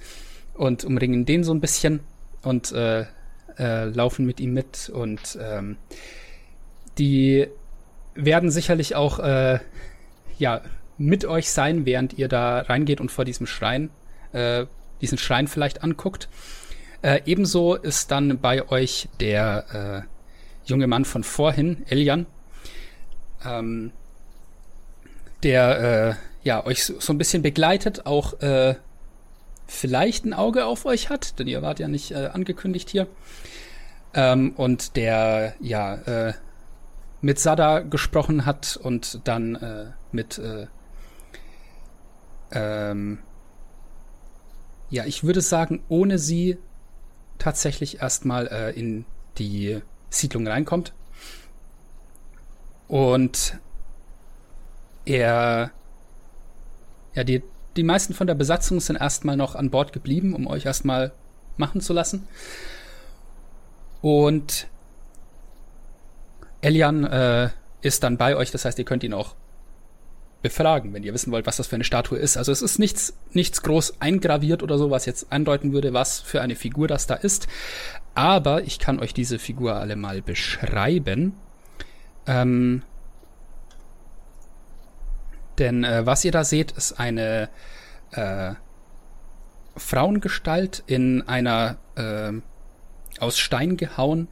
und 0.60 0.84
umringen 0.84 1.24
den 1.24 1.42
so 1.42 1.54
ein 1.54 1.60
bisschen 1.60 2.00
und 2.42 2.70
äh, 2.72 3.06
äh, 3.58 3.84
laufen 3.86 4.26
mit 4.26 4.40
ihm 4.40 4.52
mit 4.52 4.90
und 4.92 5.38
ähm, 5.40 5.78
die 6.98 7.48
werden 8.14 8.50
sicherlich 8.50 8.94
auch 8.94 9.20
äh, 9.20 9.60
ja 10.38 10.60
mit 10.98 11.24
euch 11.24 11.50
sein, 11.50 11.86
während 11.86 12.18
ihr 12.18 12.28
da 12.28 12.60
reingeht 12.60 13.00
und 13.00 13.10
vor 13.10 13.24
diesem 13.24 13.46
Schrein 13.46 13.88
äh, 14.32 14.66
diesen 15.00 15.16
Schrein 15.16 15.48
vielleicht 15.48 15.82
anguckt. 15.82 16.28
Äh, 17.00 17.22
ebenso 17.24 17.74
ist 17.74 18.10
dann 18.10 18.38
bei 18.38 18.68
euch 18.68 19.08
der 19.18 20.04
äh, 20.04 20.68
junge 20.68 20.86
Mann 20.86 21.06
von 21.06 21.24
vorhin, 21.24 21.86
Elian, 21.88 22.26
ähm, 23.46 23.92
der 25.42 26.18
äh, 26.44 26.46
ja 26.46 26.66
euch 26.66 26.84
so, 26.84 27.00
so, 27.00 27.14
ein 27.14 27.18
bisschen 27.18 27.40
begleitet, 27.40 28.04
auch 28.04 28.42
äh, 28.42 28.74
vielleicht 29.70 30.24
ein 30.24 30.34
Auge 30.34 30.66
auf 30.66 30.84
euch 30.84 31.10
hat, 31.10 31.38
denn 31.38 31.46
ihr 31.46 31.62
wart 31.62 31.78
ja 31.78 31.88
nicht 31.88 32.10
äh, 32.10 32.30
angekündigt 32.32 32.90
hier. 32.90 33.06
Ähm, 34.12 34.52
und 34.56 34.96
der 34.96 35.54
ja 35.60 35.94
äh, 35.94 36.32
mit 37.20 37.38
Sada 37.38 37.80
gesprochen 37.80 38.44
hat 38.44 38.76
und 38.76 39.20
dann 39.24 39.54
äh, 39.54 39.86
mit 40.10 40.38
äh, 40.38 40.66
ähm, 42.50 43.20
ja, 44.88 45.04
ich 45.04 45.22
würde 45.22 45.40
sagen, 45.40 45.84
ohne 45.88 46.18
sie 46.18 46.58
tatsächlich 47.38 48.02
erstmal 48.02 48.48
äh, 48.48 48.70
in 48.72 49.04
die 49.38 49.80
Siedlung 50.08 50.48
reinkommt. 50.48 50.92
Und 52.88 53.60
er, 55.04 55.70
ja, 57.14 57.22
die, 57.22 57.44
die 57.76 57.82
meisten 57.82 58.14
von 58.14 58.26
der 58.26 58.34
Besatzung 58.34 58.80
sind 58.80 58.96
erstmal 58.96 59.36
noch 59.36 59.54
an 59.54 59.70
Bord 59.70 59.92
geblieben, 59.92 60.34
um 60.34 60.46
euch 60.46 60.66
erstmal 60.66 61.12
machen 61.56 61.80
zu 61.80 61.92
lassen. 61.92 62.26
Und 64.00 64.66
Elian 66.62 67.04
äh, 67.04 67.50
ist 67.82 68.02
dann 68.02 68.16
bei 68.16 68.36
euch, 68.36 68.50
das 68.50 68.64
heißt, 68.64 68.78
ihr 68.78 68.84
könnt 68.84 69.04
ihn 69.04 69.14
auch 69.14 69.34
befragen, 70.42 70.94
wenn 70.94 71.02
ihr 71.02 71.12
wissen 71.12 71.32
wollt, 71.32 71.46
was 71.46 71.58
das 71.58 71.66
für 71.66 71.76
eine 71.76 71.84
Statue 71.84 72.18
ist. 72.18 72.36
Also 72.36 72.50
es 72.50 72.62
ist 72.62 72.78
nichts, 72.78 73.14
nichts 73.32 73.62
groß 73.62 74.00
eingraviert 74.00 74.62
oder 74.62 74.78
so, 74.78 74.90
was 74.90 75.04
jetzt 75.04 75.30
andeuten 75.30 75.72
würde, 75.72 75.92
was 75.92 76.20
für 76.20 76.40
eine 76.40 76.56
Figur 76.56 76.88
das 76.88 77.06
da 77.06 77.14
ist. 77.14 77.46
Aber 78.14 78.62
ich 78.62 78.78
kann 78.78 79.00
euch 79.00 79.12
diese 79.12 79.38
Figur 79.38 79.74
alle 79.74 79.96
mal 79.96 80.22
beschreiben. 80.22 81.34
Ähm, 82.26 82.82
denn 85.60 85.84
äh, 85.84 86.04
was 86.04 86.24
ihr 86.24 86.32
da 86.32 86.42
seht, 86.42 86.72
ist 86.72 86.98
eine 86.98 87.48
äh, 88.12 88.54
Frauengestalt 89.76 90.82
in 90.86 91.26
einer 91.28 91.76
äh, 91.94 92.32
aus 93.20 93.38
Stein 93.38 93.76
gehauen 93.76 94.28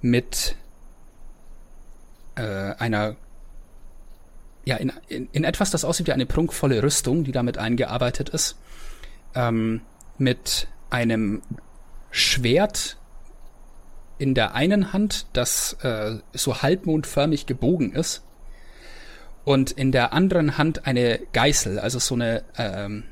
mit 0.00 0.56
äh, 2.34 2.42
einer 2.42 3.16
ja, 4.64 4.76
in, 4.76 4.92
in, 5.06 5.28
in 5.30 5.44
etwas, 5.44 5.70
das 5.70 5.84
aussieht 5.84 6.08
wie 6.08 6.12
eine 6.12 6.26
prunkvolle 6.26 6.82
Rüstung, 6.82 7.22
die 7.22 7.30
damit 7.30 7.56
eingearbeitet 7.56 8.30
ist, 8.30 8.58
ähm, 9.34 9.82
mit 10.18 10.66
einem 10.90 11.42
Schwert 12.10 12.96
in 14.18 14.34
der 14.34 14.54
einen 14.54 14.92
Hand, 14.92 15.26
das 15.34 15.74
äh, 15.82 16.16
so 16.32 16.62
halbmondförmig 16.62 17.46
gebogen 17.46 17.92
ist, 17.92 18.25
und 19.46 19.70
in 19.70 19.92
der 19.92 20.12
anderen 20.12 20.58
Hand 20.58 20.88
eine 20.88 21.20
Geißel, 21.32 21.78
also 21.78 22.00
so 22.00 22.16
eine 22.16 22.42
ähm, 22.58 23.04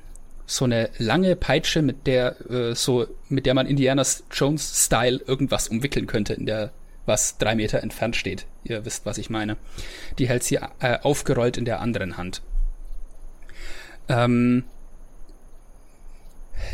so 0.46 0.64
eine 0.64 0.90
lange 0.98 1.36
Peitsche, 1.36 1.80
mit 1.80 2.08
der 2.08 2.50
äh, 2.50 2.74
so 2.74 3.06
mit 3.28 3.46
der 3.46 3.54
man 3.54 3.68
Indiana 3.68 4.02
Jones 4.32 4.84
Style 4.84 5.20
irgendwas 5.24 5.68
umwickeln 5.68 6.08
könnte 6.08 6.34
in 6.34 6.44
der 6.44 6.72
was 7.06 7.38
drei 7.38 7.54
Meter 7.54 7.82
entfernt 7.84 8.16
steht. 8.16 8.46
Ihr 8.64 8.84
wisst, 8.84 9.06
was 9.06 9.16
ich 9.16 9.30
meine. 9.30 9.56
Die 10.18 10.28
hält 10.28 10.42
sie 10.42 10.56
äh, 10.80 10.98
aufgerollt 11.02 11.56
in 11.56 11.66
der 11.66 11.80
anderen 11.80 12.16
Hand. 12.16 12.42
Ähm, 14.08 14.64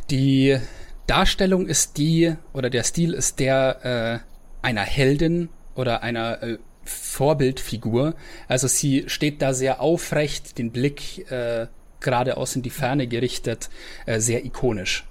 die 0.09 0.59
Darstellung 1.07 1.67
ist 1.67 1.99
die, 1.99 2.35
oder 2.55 2.71
der 2.71 2.85
Stil 2.85 3.13
ist 3.13 3.41
der 3.41 4.23
äh, 4.63 4.67
einer 4.67 4.83
Heldin 4.83 5.51
oder 5.75 6.03
einer 6.03 6.43
äh, 6.43 6.59
Vorbildfigur. 6.91 8.15
Also 8.49 8.67
sie 8.67 9.05
steht 9.09 9.43
da 9.43 9.55
sehr 9.55 9.81
aufrecht, 9.81 10.59
den 10.59 10.73
Blick 10.73 11.31
äh, 11.31 11.67
geradeaus 12.01 12.57
in 12.57 12.63
die 12.63 12.71
Ferne 12.71 13.07
gerichtet, 13.07 13.71
äh, 14.07 14.21
sehr 14.21 14.45
ikonisch. 14.45 15.05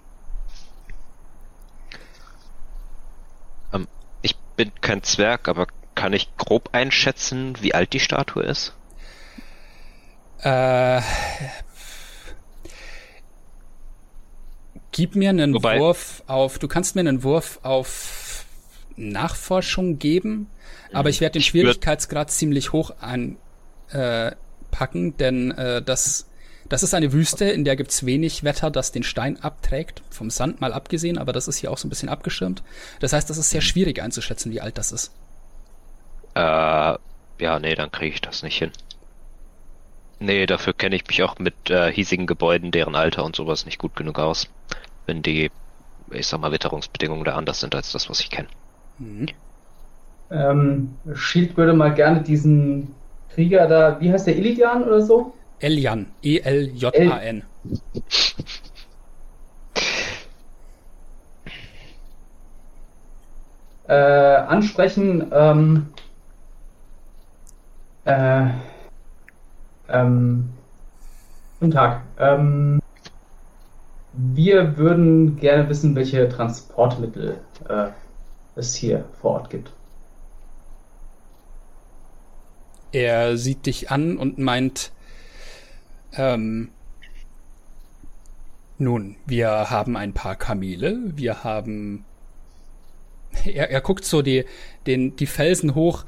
bin 4.60 4.74
kein 4.82 5.04
Zwerg, 5.04 5.48
aber 5.48 5.68
kann 5.96 6.12
ich 6.12 6.36
grob 6.36 6.72
einschätzen, 6.74 7.56
wie 7.62 7.74
alt 7.74 7.94
die 7.94 8.02
Statue 8.02 8.44
ist? 8.44 8.74
Äh, 10.40 11.02
gib 14.92 15.16
mir 15.16 15.30
einen 15.30 15.54
Wobei, 15.54 15.80
Wurf 15.80 16.24
auf, 16.28 16.60
du 16.60 16.68
kannst 16.68 16.96
mir 16.96 17.02
einen 17.02 17.24
Wurf 17.24 17.60
auf 17.64 18.44
Nachforschung 19.00 20.00
geben, 20.00 20.48
aber 20.94 21.10
ich 21.10 21.22
werde 21.22 21.34
den 21.34 21.42
Schwierigkeitsgrad 21.42 22.32
ziemlich 22.32 22.74
hoch 22.74 22.92
anpacken, 23.00 23.38
äh, 23.92 25.14
denn 25.18 25.52
äh, 25.52 25.82
das 25.82 26.30
das 26.70 26.84
ist 26.84 26.94
eine 26.94 27.12
Wüste, 27.14 27.46
in 27.46 27.66
der 27.66 27.76
gibt's 27.76 28.06
wenig 28.06 28.44
Wetter, 28.44 28.70
das 28.70 28.92
den 28.92 29.02
Stein 29.02 29.42
abträgt, 29.42 30.04
vom 30.12 30.30
Sand 30.30 30.62
mal 30.62 30.72
abgesehen, 30.72 31.18
aber 31.18 31.34
das 31.34 31.48
ist 31.48 31.58
hier 31.58 31.72
auch 31.72 31.80
so 31.80 31.88
ein 31.88 31.90
bisschen 31.90 32.10
abgeschirmt. 32.10 32.62
Das 33.00 33.12
heißt, 33.12 33.28
das 33.28 33.40
ist 33.40 33.50
sehr 33.50 33.62
schwierig 33.62 34.02
einzuschätzen, 34.02 34.52
wie 34.52 34.62
alt 34.62 34.78
das 34.78 34.92
ist. 34.92 35.12
Äh, 36.36 36.40
ja, 36.42 37.60
nee, 37.60 37.74
dann 37.74 37.92
kriege 37.92 38.14
ich 38.14 38.22
das 38.22 38.44
nicht 38.44 38.60
hin. 38.60 38.72
Nee, 40.20 40.46
dafür 40.46 40.74
kenne 40.74 40.96
ich 40.96 41.08
mich 41.08 41.24
auch 41.24 41.40
mit 41.40 41.70
äh, 41.70 41.92
hiesigen 41.92 42.28
Gebäuden, 42.28 42.72
deren 42.72 42.96
Alter 42.96 43.24
und 43.24 43.36
sowas 43.36 43.66
nicht 43.66 43.80
gut 43.80 43.96
genug 43.96 44.20
aus. 44.20 44.48
Wenn 45.08 45.24
die, 45.24 45.50
ich 46.12 46.28
sag 46.28 46.40
mal, 46.40 46.52
Witterungsbedingungen 46.52 47.24
da 47.24 47.36
anders 47.36 47.62
sind 47.62 47.74
als 47.74 47.94
das, 47.94 48.10
was 48.10 48.20
ich 48.20 48.30
kenne. 48.30 48.50
Mhm. 49.00 49.28
Ähm, 50.32 50.90
Shield 51.16 51.58
würde 51.58 51.74
mal 51.74 51.94
gerne 51.94 52.22
diesen 52.22 52.94
Krieger 53.34 53.68
da, 53.68 54.00
wie 54.00 54.12
heißt 54.12 54.28
der, 54.28 54.38
Illidian 54.38 54.84
oder 54.84 55.02
so? 55.02 55.34
Eljan. 55.60 56.08
E-L-J-A-N. 56.22 57.44
Äh, 63.88 63.94
ansprechen, 63.94 65.32
ähm, 65.34 65.88
äh, 68.06 68.46
ähm, 69.90 70.50
guten 71.60 71.72
Tag. 71.72 72.02
Ähm, 72.20 72.80
wir 74.14 74.78
würden 74.78 75.38
gerne 75.38 75.68
wissen, 75.70 75.96
welche 75.96 76.30
Transportmittel 76.30 77.40
äh, 77.68 77.88
es 78.60 78.76
hier 78.76 79.06
vor 79.22 79.32
Ort 79.32 79.50
gibt. 79.50 79.72
Er 82.92 83.38
sieht 83.38 83.66
dich 83.66 83.92
an 83.92 84.18
und 84.18 84.40
meint, 84.40 84.92
ähm, 86.14 86.70
nun, 88.78 89.18
wir 89.26 89.70
haben 89.70 89.98
ein 89.98 90.14
paar 90.14 90.36
Kamele, 90.36 90.98
wir 91.16 91.44
haben. 91.44 92.06
Er, 93.46 93.70
er 93.70 93.82
guckt 93.82 94.06
so 94.06 94.22
die, 94.24 94.46
den, 94.88 95.16
die 95.16 95.28
Felsen 95.28 95.76
hoch. 95.76 96.06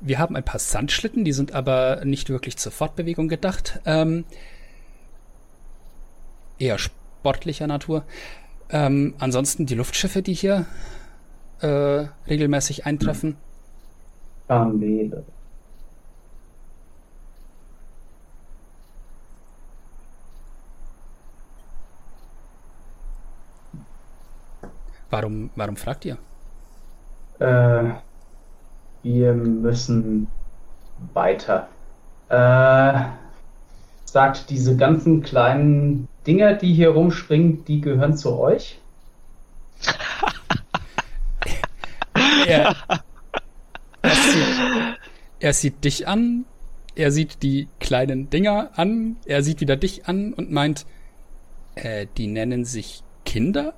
Wir 0.00 0.18
haben 0.18 0.36
ein 0.36 0.44
paar 0.44 0.60
Sandschlitten, 0.60 1.24
die 1.24 1.32
sind 1.32 1.52
aber 1.52 2.04
nicht 2.04 2.30
wirklich 2.30 2.56
zur 2.58 2.72
Fortbewegung 2.72 3.28
gedacht. 3.28 3.80
Ähm, 3.86 4.24
eher 6.58 6.78
sportlicher 6.78 7.66
Natur. 7.66 8.04
Ähm, 8.70 9.14
ansonsten 9.18 9.66
die 9.66 9.74
Luftschiffe, 9.74 10.22
die 10.22 10.34
hier 10.34 10.66
äh, 11.60 12.06
regelmäßig 12.28 12.86
eintreffen. 12.86 13.36
Kamele. 14.48 15.24
Warum, 25.10 25.50
warum 25.56 25.76
fragt 25.76 26.04
ihr? 26.04 26.18
Äh, 27.40 27.90
wir 29.02 29.34
müssen 29.34 30.28
weiter. 31.14 31.68
Äh, 32.28 33.04
sagt, 34.04 34.50
diese 34.50 34.76
ganzen 34.76 35.22
kleinen 35.22 36.08
Dinger, 36.26 36.54
die 36.54 36.74
hier 36.74 36.90
rumspringen, 36.90 37.64
die 37.64 37.80
gehören 37.80 38.16
zu 38.16 38.38
euch? 38.38 38.79
Er, 42.50 42.76
er, 44.02 44.14
sieht, 44.14 44.98
er 45.40 45.52
sieht 45.52 45.84
dich 45.84 46.08
an, 46.08 46.44
er 46.94 47.10
sieht 47.12 47.42
die 47.42 47.68
kleinen 47.78 48.30
Dinger 48.30 48.70
an, 48.76 49.16
er 49.24 49.42
sieht 49.42 49.60
wieder 49.60 49.76
dich 49.76 50.06
an 50.06 50.32
und 50.34 50.50
meint, 50.50 50.86
äh, 51.76 52.06
die 52.16 52.26
nennen 52.26 52.64
sich 52.64 53.02
Kinder? 53.24 53.74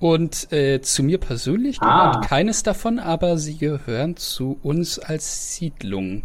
Und 0.00 0.52
äh, 0.52 0.80
zu 0.82 1.02
mir 1.02 1.18
persönlich 1.18 1.80
gehört 1.80 2.16
Ah. 2.16 2.20
keines 2.20 2.62
davon, 2.62 2.98
aber 2.98 3.38
sie 3.38 3.56
gehören 3.56 4.16
zu 4.16 4.58
uns 4.62 4.98
als 4.98 5.54
Siedlung. 5.54 6.24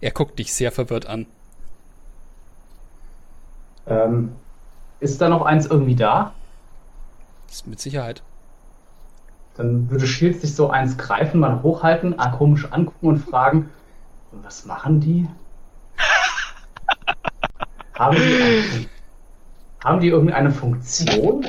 Er 0.00 0.10
guckt 0.10 0.38
dich 0.38 0.52
sehr 0.52 0.72
verwirrt 0.72 1.06
an. 1.06 1.26
Ähm, 3.86 4.32
ist 5.00 5.20
da 5.20 5.28
noch 5.28 5.42
eins 5.42 5.66
irgendwie 5.66 5.94
da? 5.94 6.34
Ist 7.48 7.66
mit 7.66 7.80
Sicherheit. 7.80 8.22
Dann 9.56 9.90
würde 9.90 10.06
Shields 10.06 10.42
sich 10.42 10.54
so 10.54 10.70
eins 10.70 10.98
greifen, 10.98 11.40
mal 11.40 11.62
hochhalten, 11.62 12.18
ah, 12.18 12.28
komisch 12.30 12.66
angucken 12.70 13.06
und 13.06 13.18
fragen, 13.18 13.70
was 14.32 14.66
machen 14.66 15.00
die? 15.00 15.26
haben, 17.94 18.16
die 18.16 18.42
ein, 18.42 18.86
haben 19.82 20.00
die 20.00 20.08
irgendeine 20.08 20.50
Funktion? 20.50 21.46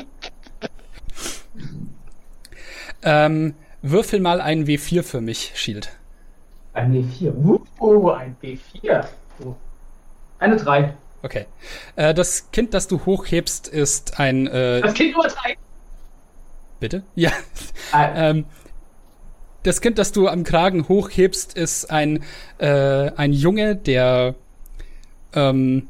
Ähm, 3.02 3.54
würfel 3.82 4.20
mal 4.20 4.40
einen 4.40 4.64
W4 4.64 5.02
für 5.02 5.20
mich, 5.20 5.52
Shield. 5.54 5.90
Ein 6.72 6.92
W4. 6.94 7.32
Uh, 7.80 8.10
ein 8.10 8.36
W4. 8.42 9.04
Oh. 9.44 9.54
Eine 10.38 10.56
3. 10.56 10.94
Okay. 11.22 11.46
Äh, 11.96 12.14
das 12.14 12.50
Kind, 12.52 12.74
das 12.74 12.88
du 12.88 13.04
hochhebst, 13.04 13.68
ist 13.68 14.18
ein. 14.18 14.46
Äh, 14.46 14.80
Das 14.80 14.94
Kind 14.94 15.14
nur 15.14 15.26
3. 15.26 15.57
bitte? 16.80 17.02
Ja. 17.14 17.30
Äh, 17.92 18.30
Ähm, 18.30 18.44
das 19.62 19.80
Kind, 19.80 19.98
das 19.98 20.12
du 20.12 20.28
am 20.28 20.44
Kragen 20.44 20.88
hochhebst, 20.88 21.54
ist 21.54 21.90
ein, 21.90 22.22
äh, 22.58 23.10
ein 23.16 23.32
Junge, 23.32 23.76
der, 23.76 24.34
ähm, 25.34 25.88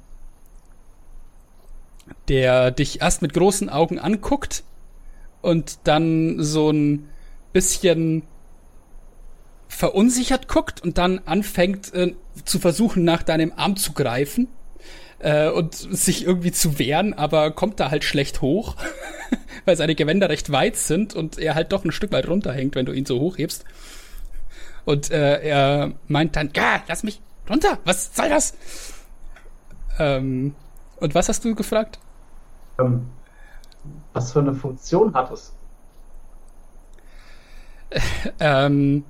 der 2.28 2.70
dich 2.70 3.00
erst 3.00 3.22
mit 3.22 3.34
großen 3.34 3.68
Augen 3.68 3.98
anguckt 3.98 4.64
und 5.42 5.78
dann 5.84 6.42
so 6.42 6.70
ein 6.70 7.08
bisschen 7.52 8.22
verunsichert 9.68 10.48
guckt 10.48 10.82
und 10.82 10.98
dann 10.98 11.20
anfängt 11.26 11.92
äh, 11.94 12.14
zu 12.44 12.58
versuchen, 12.58 13.04
nach 13.04 13.22
deinem 13.22 13.52
Arm 13.54 13.76
zu 13.76 13.92
greifen 13.92 14.48
äh, 15.18 15.48
und 15.50 15.74
sich 15.74 16.24
irgendwie 16.24 16.52
zu 16.52 16.78
wehren, 16.78 17.14
aber 17.14 17.50
kommt 17.50 17.80
da 17.80 17.90
halt 17.90 18.04
schlecht 18.04 18.40
hoch, 18.40 18.76
weil 19.64 19.76
seine 19.76 19.94
Gewänder 19.94 20.28
recht 20.28 20.52
weit 20.52 20.76
sind 20.76 21.14
und 21.14 21.38
er 21.38 21.54
halt 21.54 21.72
doch 21.72 21.84
ein 21.84 21.92
Stück 21.92 22.12
weit 22.12 22.28
runterhängt, 22.28 22.74
wenn 22.74 22.86
du 22.86 22.92
ihn 22.92 23.06
so 23.06 23.20
hochhebst. 23.20 23.64
Und 24.84 25.10
äh, 25.10 25.40
er 25.42 25.92
meint 26.06 26.36
dann, 26.36 26.50
ja, 26.54 26.82
lass 26.88 27.02
mich 27.02 27.20
runter, 27.48 27.78
was 27.84 28.14
soll 28.14 28.28
das? 28.28 28.54
Ähm, 29.98 30.54
und 30.96 31.14
was 31.14 31.28
hast 31.28 31.44
du 31.44 31.54
gefragt? 31.54 31.98
ähm, 32.78 33.06
was 34.12 34.32
für 34.32 34.40
eine 34.40 34.54
Funktion 34.54 35.14
hat 35.14 35.30
es? 35.30 35.52
Ähm, 38.40 39.04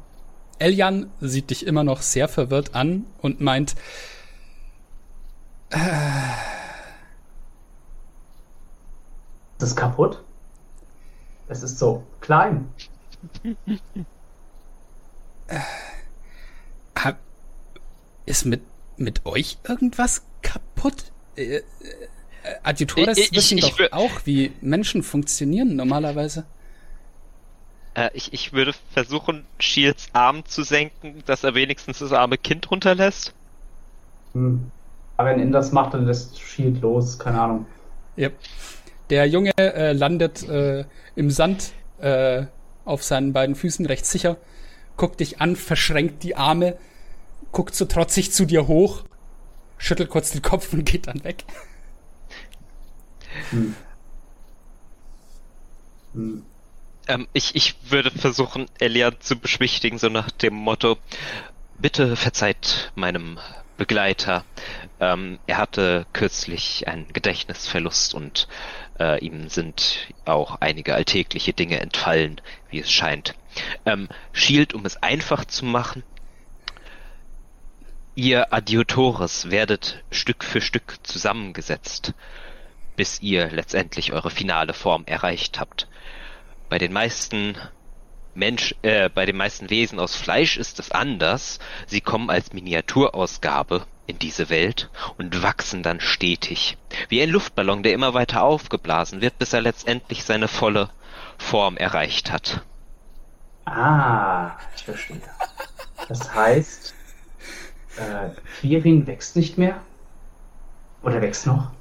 Eljan 0.61 1.11
sieht 1.21 1.51
dich 1.51 1.67
immer 1.67 1.83
noch 1.83 2.01
sehr 2.01 2.29
verwirrt 2.29 2.75
an 2.75 3.07
und 3.21 3.41
meint, 3.41 3.75
Ist 9.59 9.63
es 9.63 9.77
kaputt? 9.77 10.23
Es 11.49 11.63
ist 11.63 11.79
so 11.79 12.05
klein. 12.21 12.69
hab, 16.97 17.19
ist 18.27 18.45
mit, 18.45 18.63
mit 18.97 19.25
euch 19.27 19.59
irgendwas 19.67 20.23
kaputt? 20.43 21.13
Äh, 21.37 21.57
äh, 21.57 21.63
Adjutores 22.63 23.19
Ich- 23.19 23.27
ich- 23.33 23.37
wissen 23.37 23.59
ich 23.59 23.65
doch 23.65 23.79
wür- 23.79 23.93
auch, 23.93 24.21
wie 24.25 24.53
Menschen 24.61 25.03
funktionieren 25.03 25.77
normalerweise. 25.77 26.47
Äh, 27.95 28.11
ich, 28.15 28.33
ich 28.33 28.53
würde 28.53 28.75
versuchen, 28.93 29.45
Shields 29.59 30.09
Arm 30.13 30.45
zu 30.45 30.63
senken, 30.63 31.23
dass 31.27 31.45
er 31.45 31.55
wenigstens 31.55 31.99
das 31.99 32.13
arme 32.13 32.39
Kind 32.39 32.71
runterlässt. 32.71 33.35
Hm. 34.35 34.71
Aber 35.19 35.31
wenn 35.31 35.41
ihn 35.41 35.53
das 35.53 35.73
macht, 35.73 35.95
dann 35.95 36.07
lässt 36.07 36.41
Shield 36.41 36.81
los. 36.81 37.19
Keine 37.19 37.41
Ahnung. 37.41 37.67
Yep. 38.17 38.35
Der 39.11 39.27
Junge 39.27 39.53
äh, 39.59 39.93
landet 39.93 40.49
äh, 40.49 40.85
im 41.17 41.31
Sand 41.31 41.73
äh, 41.99 42.47
auf 42.85 43.03
seinen 43.03 43.33
beiden 43.33 43.57
Füßen 43.57 43.85
recht 43.85 44.07
sicher, 44.07 44.37
guckt 44.97 45.21
dich 45.21 45.41
an, 45.41 45.57
verschränkt 45.57 46.23
die 46.23 46.37
Arme, 46.37 46.79
guckt 47.53 47.75
so 47.75 47.85
trotzig 47.85 48.33
zu 48.33 48.45
dir 48.45 48.69
hoch, 48.69 49.05
schüttelt 49.77 50.09
kurz 50.09 50.31
den 50.31 50.43
Kopf 50.43 50.73
und 50.73 50.85
geht 50.85 51.07
dann 51.09 51.25
weg. 51.25 51.45
Hm. 53.51 53.75
Hm. 56.15 56.43
Ähm, 57.09 57.27
ich, 57.33 57.57
ich 57.57 57.77
würde 57.91 58.11
versuchen, 58.11 58.67
Elian 58.79 59.17
zu 59.21 59.37
beschwichtigen, 59.37 59.99
so 59.99 60.09
nach 60.09 60.31
dem 60.31 60.55
Motto, 60.55 60.97
bitte 61.79 62.15
verzeiht 62.15 62.93
meinem 62.95 63.39
Begleiter. 63.79 64.45
Ähm, 65.01 65.39
er 65.47 65.57
hatte 65.57 66.05
kürzlich 66.13 66.87
einen 66.87 67.09
Gedächtnisverlust 67.09 68.13
und 68.13 68.49
äh, 69.01 69.25
ihm 69.25 69.49
sind 69.49 70.09
auch 70.27 70.57
einige 70.61 70.95
alltägliche 70.95 71.55
Dinge 71.55 71.81
entfallen, 71.81 72.41
wie 72.69 72.81
es 72.81 72.91
scheint. 72.91 73.35
Ähm, 73.87 74.09
Shield, 74.33 74.75
um 74.75 74.85
es 74.85 75.03
einfach 75.03 75.47
zu 75.47 75.65
machen, 75.65 76.03
ihr 78.15 78.53
Adiotores 78.53 79.51
werdet 79.51 80.03
Stück 80.11 80.43
für 80.45 80.61
Stück 80.61 80.97
zusammengesetzt, 81.05 82.15
bis 82.97 83.23
ihr 83.23 83.49
letztendlich 83.49 84.13
eure 84.13 84.31
finale 84.31 84.75
Form 84.75 85.05
erreicht 85.07 85.61
habt. 85.61 85.87
Bei 86.69 86.79
den 86.79 86.93
meisten 86.93 87.57
Mensch, 88.39 88.75
äh, 88.83 89.11
bei 89.11 89.27
den 89.27 89.37
meisten 89.37 89.69
Wesen 89.69 89.99
aus 89.99 90.15
Fleisch 90.15 90.57
ist 90.57 90.79
es 90.79 90.93
anders. 90.93 91.59
Sie 91.87 92.01
kommen 92.01 92.31
als 92.31 92.53
Miniaturausgabe 92.53 93.85
in 94.07 94.19
diese 94.21 94.49
Welt 94.49 94.91
und 95.19 95.43
wachsen 95.43 95.83
dann 95.83 96.01
stetig. 96.01 96.79
Wie 97.09 97.21
ein 97.21 97.31
Luftballon, 97.31 97.83
der 97.83 97.93
immer 97.93 98.15
weiter 98.15 98.43
aufgeblasen 98.43 99.21
wird, 99.21 99.39
bis 99.39 99.53
er 99.53 99.61
letztendlich 99.61 100.25
seine 100.25 100.47
volle 100.47 100.89
Form 101.37 101.77
erreicht 101.77 102.31
hat. 102.31 102.63
Ah, 103.65 104.53
ich 104.77 104.85
verstehe. 104.85 105.21
Das 106.09 106.33
heißt, 106.33 106.95
äh, 107.97 108.31
Quirin 108.61 109.07
wächst 109.07 109.35
nicht 109.35 109.59
mehr? 109.59 109.81
Oder 111.03 111.21
wächst 111.21 111.47
noch? 111.47 111.73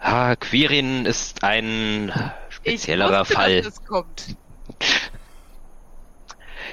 Ah, 0.00 0.34
Quirin 0.34 1.06
ist 1.06 1.44
ein 1.44 2.12
speziellerer 2.48 3.12
ich 3.12 3.20
wusste, 3.20 3.34
Fall. 3.34 3.62
Dass 3.62 3.74
das 3.76 3.84
kommt. 3.84 4.36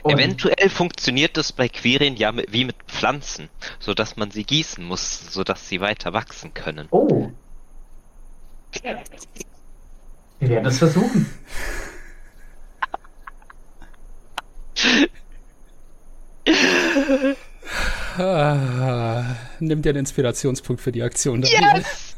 Und- 0.07 0.13
Eventuell 0.13 0.69
funktioniert 0.69 1.37
es 1.37 1.51
bei 1.51 1.67
Quirin 1.67 2.15
ja 2.15 2.31
mit, 2.31 2.51
wie 2.51 2.65
mit 2.65 2.75
Pflanzen, 2.87 3.49
so 3.79 3.93
dass 3.93 4.15
man 4.15 4.31
sie 4.31 4.43
gießen 4.43 4.83
muss, 4.83 5.33
so 5.33 5.43
dass 5.43 5.67
sie 5.67 5.81
weiter 5.81 6.13
wachsen 6.13 6.53
können. 6.53 6.87
Oh. 6.91 7.31
Wir 10.39 10.49
werden 10.49 10.65
es 10.65 10.77
versuchen. 10.77 11.25
Ah, 18.17 19.35
nimm 19.59 19.81
dir 19.81 19.89
einen 19.89 19.99
Inspirationspunkt 19.99 20.81
für 20.81 20.91
die 20.91 21.03
Aktion. 21.03 21.43
Yes! 21.43 22.15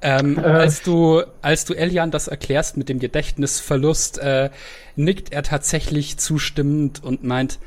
Ähm, 0.02 0.38
Äh. 0.42 0.42
als 0.42 0.82
du, 0.82 1.22
als 1.42 1.64
du 1.64 1.74
Elian 1.74 2.10
das 2.10 2.28
erklärst 2.28 2.76
mit 2.76 2.88
dem 2.88 2.98
Gedächtnisverlust, 2.98 4.18
äh, 4.18 4.50
nickt 4.94 5.32
er 5.32 5.42
tatsächlich 5.42 6.18
zustimmend 6.18 7.02
und 7.02 7.24
meint, 7.24 7.58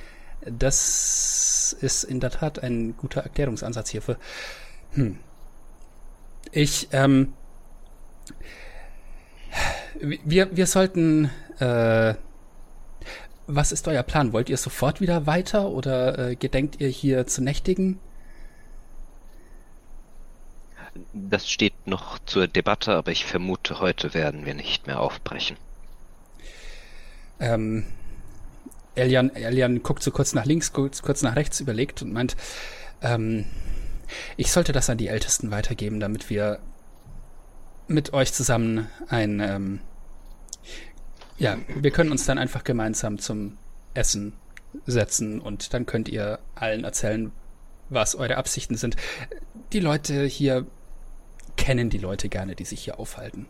das 0.46 1.76
ist 1.82 2.04
in 2.04 2.20
der 2.20 2.32
Tat 2.32 2.64
ein 2.64 2.96
guter 2.98 3.22
Erklärungsansatz 3.22 3.90
hierfür. 3.90 4.18
Hm. 4.94 5.18
Ich, 6.52 6.88
ähm, 6.92 7.34
wir, 10.00 10.56
wir 10.56 10.66
sollten, 10.66 11.30
äh, 11.60 12.14
was 13.48 13.72
ist 13.72 13.88
euer 13.88 14.04
Plan? 14.04 14.34
Wollt 14.34 14.50
ihr 14.50 14.58
sofort 14.58 15.02
wieder 15.02 15.26
weiter 15.26 15.70
oder 15.70 16.30
äh, 16.30 16.36
gedenkt 16.36 16.80
ihr 16.80 16.88
hier 16.88 17.28
zu 17.28 17.44
nächtigen? 17.44 18.00
Das 21.14 21.50
steht 21.50 21.88
noch 21.88 22.20
zur 22.20 22.48
Debatte, 22.48 22.94
aber 22.96 23.12
ich 23.12 23.26
vermute, 23.26 23.80
heute 23.80 24.14
werden 24.14 24.46
wir 24.46 24.54
nicht 24.54 24.88
mehr 24.88 25.00
aufbrechen. 25.00 25.58
Ähm, 27.40 27.86
Elian, 28.96 29.34
Elian 29.36 29.82
guckt 29.84 30.04
so 30.04 30.12
kurz 30.12 30.34
nach 30.34 30.46
links, 30.46 30.74
kurz, 30.74 31.02
kurz 31.02 31.22
nach 31.22 31.36
rechts, 31.36 31.60
überlegt 31.60 32.02
und 32.02 32.12
meint, 32.12 32.36
ähm, 33.02 33.46
ich 34.38 34.52
sollte 34.52 34.72
das 34.72 34.90
an 34.90 34.98
die 34.98 35.08
Ältesten 35.08 35.52
weitergeben, 35.52 36.00
damit 36.00 36.30
wir 36.30 36.60
mit 37.88 38.14
euch 38.14 38.34
zusammen 38.34 38.88
ein, 39.08 39.40
ähm, 39.40 39.80
Ja, 41.38 41.58
wir 41.76 41.92
können 41.92 42.12
uns 42.12 42.26
dann 42.26 42.38
einfach 42.38 42.64
gemeinsam 42.64 43.20
zum 43.20 43.58
Essen 43.94 44.34
setzen 44.86 45.40
und 45.40 45.74
dann 45.74 45.86
könnt 45.86 46.10
ihr 46.10 46.40
allen 46.56 46.84
erzählen, 46.84 47.32
was 47.90 48.16
eure 48.16 48.38
Absichten 48.38 48.76
sind. 48.76 48.96
Die 49.74 49.80
Leute 49.80 50.26
hier 50.26 50.68
kennen 51.60 51.89
die 51.89 51.97
Leute 51.97 52.30
gerne, 52.30 52.55
die 52.55 52.64
sich 52.64 52.84
hier 52.84 52.99
aufhalten. 52.99 53.45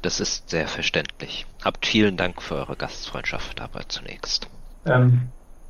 Das 0.00 0.18
ist 0.18 0.50
sehr 0.50 0.66
verständlich. 0.66 1.46
Habt 1.62 1.86
vielen 1.86 2.16
Dank 2.16 2.42
für 2.42 2.56
eure 2.56 2.74
Gastfreundschaft 2.74 3.60
aber 3.60 3.88
zunächst. 3.88 4.48
Ähm, 4.84 5.28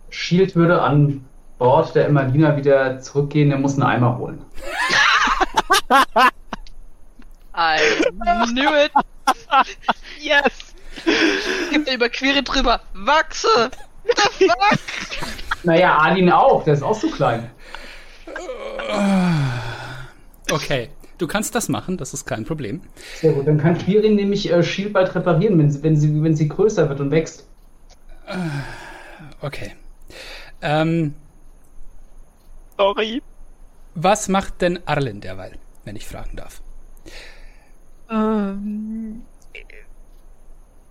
Shield 0.09 0.57
würde 0.57 0.81
an 0.81 1.27
Bord 1.59 1.95
der 1.95 2.07
Imagina 2.07 2.57
wieder 2.57 3.01
zurückgehen, 3.01 3.51
er 3.51 3.59
muss 3.59 3.75
einen 3.75 3.83
Eimer 3.83 4.17
holen. 4.17 4.43
I 7.55 7.79
knew 8.53 8.73
it! 8.75 8.93
yes! 10.19 10.75
Gib 11.71 11.85
dir 11.85 11.95
Überquere 11.95 12.43
drüber. 12.43 12.81
Wachse! 12.95 13.71
The 14.05 14.49
fuck? 14.49 14.79
Naja, 15.65 15.99
Alin 15.99 16.31
auch, 16.31 16.65
der 16.65 16.75
ist 16.75 16.83
auch 16.83 16.95
so 16.95 17.11
klein. 17.11 17.51
Okay, 20.51 20.91
du 21.19 21.27
kannst 21.27 21.55
das 21.55 21.69
machen, 21.69 21.97
das 21.97 22.13
ist 22.15 22.27
kein 22.27 22.45
Problem. 22.45 22.83
Sehr 23.13 23.33
gut, 23.33 23.47
dann 23.47 23.59
kann 23.59 23.79
Quirin 23.79 24.17
nämlich 24.17 24.51
äh, 24.51 24.63
Shield 24.63 24.93
bald 24.93 25.15
reparieren, 25.15 25.59
wenn 25.59 25.71
sie, 25.71 25.83
wenn, 25.83 25.97
sie, 25.97 26.23
wenn 26.23 26.37
sie 26.37 26.49
größer 26.49 26.89
wird 26.89 27.01
und 27.01 27.11
wächst. 27.11 27.49
Okay. 29.41 29.77
Ähm, 30.61 31.15
Sorry. 32.79 33.23
was 33.95 34.29
macht 34.29 34.61
denn 34.61 34.87
Arlen 34.87 35.21
derweil, 35.21 35.59
wenn 35.85 35.97
ich 35.97 36.07
fragen 36.07 36.37
darf? 36.37 36.63
Ähm, 38.11 39.27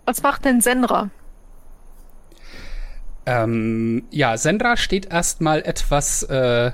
was 0.05 0.21
macht 0.23 0.45
denn 0.45 0.61
Senra? 0.61 1.09
Ähm, 3.25 4.07
ja, 4.11 4.37
Sendra 4.37 4.77
steht 4.77 5.05
erstmal 5.11 5.61
etwas, 5.61 6.23
äh, 6.23 6.71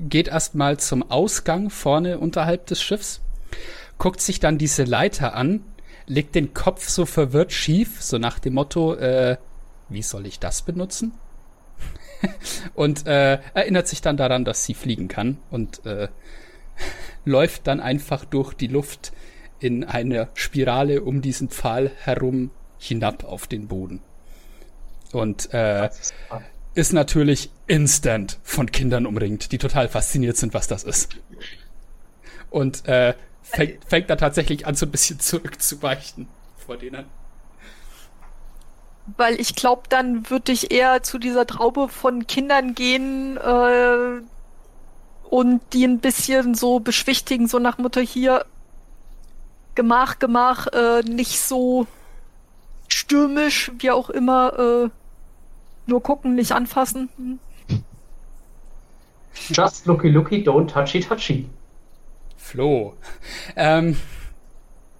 geht 0.00 0.28
erstmal 0.28 0.78
zum 0.78 1.10
Ausgang 1.10 1.70
vorne 1.70 2.18
unterhalb 2.18 2.66
des 2.66 2.82
Schiffs, 2.82 3.20
guckt 3.98 4.20
sich 4.20 4.40
dann 4.40 4.58
diese 4.58 4.84
Leiter 4.84 5.34
an, 5.34 5.64
legt 6.06 6.34
den 6.34 6.54
Kopf 6.54 6.88
so 6.88 7.06
verwirrt 7.06 7.52
schief, 7.52 8.02
so 8.02 8.18
nach 8.18 8.38
dem 8.38 8.54
Motto, 8.54 8.94
äh, 8.94 9.36
wie 9.88 10.02
soll 10.02 10.26
ich 10.26 10.38
das 10.38 10.62
benutzen? 10.62 11.12
und 12.74 13.06
äh, 13.06 13.38
erinnert 13.54 13.88
sich 13.88 14.00
dann 14.00 14.16
daran, 14.16 14.44
dass 14.44 14.64
sie 14.64 14.74
fliegen 14.74 15.08
kann 15.08 15.38
und 15.50 15.84
äh, 15.86 16.08
läuft 17.24 17.66
dann 17.66 17.80
einfach 17.80 18.24
durch 18.24 18.54
die 18.54 18.68
Luft 18.68 19.12
in 19.58 19.84
einer 19.84 20.28
Spirale 20.34 21.02
um 21.02 21.22
diesen 21.22 21.48
Pfahl 21.48 21.90
herum 21.98 22.50
hinab 22.78 23.24
auf 23.24 23.46
den 23.46 23.68
Boden. 23.68 24.00
Und 25.12 25.52
äh, 25.54 25.88
ist 26.76 26.92
natürlich 26.92 27.50
instant 27.66 28.38
von 28.42 28.70
Kindern 28.70 29.06
umringt, 29.06 29.50
die 29.50 29.58
total 29.58 29.88
fasziniert 29.88 30.36
sind, 30.36 30.52
was 30.52 30.68
das 30.68 30.84
ist. 30.84 31.16
Und 32.50 32.86
äh, 32.86 33.14
fängt, 33.42 33.84
fängt 33.86 34.10
da 34.10 34.16
tatsächlich 34.16 34.66
an, 34.66 34.74
so 34.74 34.84
ein 34.84 34.90
bisschen 34.90 35.18
zurückzuweichen 35.18 36.28
vor 36.58 36.76
denen. 36.76 37.06
Weil 39.16 39.40
ich 39.40 39.54
glaube, 39.54 39.84
dann 39.88 40.28
würde 40.28 40.52
ich 40.52 40.70
eher 40.70 41.02
zu 41.02 41.18
dieser 41.18 41.46
Traube 41.46 41.88
von 41.88 42.26
Kindern 42.26 42.74
gehen 42.74 43.38
äh, 43.38 44.20
und 45.30 45.62
die 45.72 45.84
ein 45.84 46.00
bisschen 46.00 46.54
so 46.54 46.80
beschwichtigen, 46.80 47.48
so 47.48 47.58
nach 47.58 47.78
Mutter 47.78 48.02
hier, 48.02 48.44
Gemach, 49.74 50.18
Gemach, 50.18 50.66
äh, 50.68 51.00
nicht 51.02 51.40
so 51.40 51.86
stürmisch, 52.88 53.72
wie 53.78 53.90
auch 53.90 54.10
immer, 54.10 54.58
äh, 54.58 54.90
nur 55.86 56.02
gucken, 56.02 56.34
nicht 56.34 56.52
anfassen. 56.52 57.08
Hm. 57.16 57.38
Just 59.50 59.86
looky 59.86 60.08
looky, 60.08 60.42
don't 60.42 60.66
touchy 60.66 61.00
touchy. 61.00 61.48
Flo. 62.36 62.94
Ähm, 63.54 63.96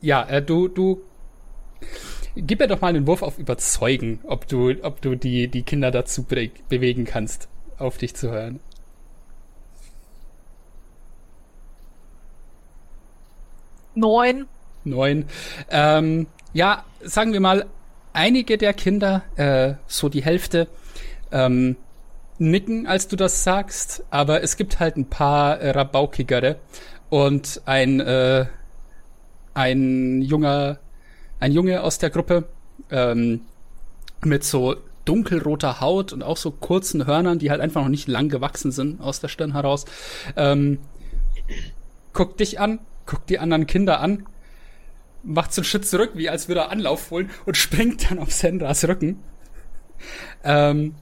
ja, 0.00 0.22
äh, 0.24 0.42
du, 0.42 0.68
du. 0.68 1.02
Gib 2.36 2.60
mir 2.60 2.68
doch 2.68 2.80
mal 2.80 2.88
einen 2.88 3.06
Wurf 3.06 3.22
auf 3.22 3.38
Überzeugen, 3.38 4.20
ob 4.24 4.46
du, 4.46 4.74
ob 4.82 5.00
du 5.00 5.14
die, 5.14 5.48
die 5.48 5.62
Kinder 5.62 5.90
dazu 5.90 6.24
be 6.24 6.50
bewegen 6.68 7.04
kannst, 7.04 7.48
auf 7.78 7.96
dich 7.96 8.14
zu 8.14 8.30
hören. 8.30 8.60
Neun. 13.94 14.46
Neun. 14.84 15.24
Ähm, 15.70 16.26
ja, 16.52 16.84
sagen 17.00 17.32
wir 17.32 17.40
mal, 17.40 17.66
einige 18.16 18.58
der 18.58 18.72
Kinder, 18.72 19.22
äh, 19.36 19.74
so 19.86 20.08
die 20.08 20.22
Hälfte, 20.22 20.68
ähm, 21.30 21.76
nicken, 22.38 22.86
als 22.86 23.08
du 23.08 23.16
das 23.16 23.44
sagst, 23.44 24.04
aber 24.10 24.42
es 24.42 24.56
gibt 24.56 24.80
halt 24.80 24.96
ein 24.96 25.08
paar 25.08 25.60
äh, 25.60 25.70
rabaukigere 25.70 26.56
und 27.08 27.62
ein 27.66 28.00
äh, 28.00 28.46
ein 29.54 30.22
junger 30.22 30.78
ein 31.40 31.52
Junge 31.52 31.82
aus 31.82 31.98
der 31.98 32.10
Gruppe 32.10 32.44
ähm, 32.90 33.42
mit 34.24 34.44
so 34.44 34.76
dunkelroter 35.04 35.80
Haut 35.80 36.12
und 36.12 36.22
auch 36.22 36.36
so 36.36 36.50
kurzen 36.50 37.06
Hörnern, 37.06 37.38
die 37.38 37.50
halt 37.50 37.60
einfach 37.60 37.82
noch 37.82 37.88
nicht 37.88 38.08
lang 38.08 38.28
gewachsen 38.28 38.72
sind 38.72 39.00
aus 39.00 39.20
der 39.20 39.28
Stirn 39.28 39.52
heraus. 39.52 39.84
Ähm, 40.36 40.78
guckt 42.12 42.40
dich 42.40 42.58
an, 42.58 42.80
guckt 43.04 43.30
die 43.30 43.38
anderen 43.38 43.66
Kinder 43.66 44.00
an, 44.00 44.26
macht 45.26 45.52
so 45.52 45.60
einen 45.60 45.66
Schritt 45.66 45.86
zurück, 45.86 46.12
wie 46.14 46.30
als 46.30 46.48
würde 46.48 46.62
er 46.62 46.70
Anlauf 46.70 47.10
holen 47.10 47.30
und 47.44 47.56
springt 47.56 48.10
dann 48.10 48.18
auf 48.18 48.32
Sandras 48.32 48.86
Rücken. 48.86 49.22
Ähm, 50.44 50.94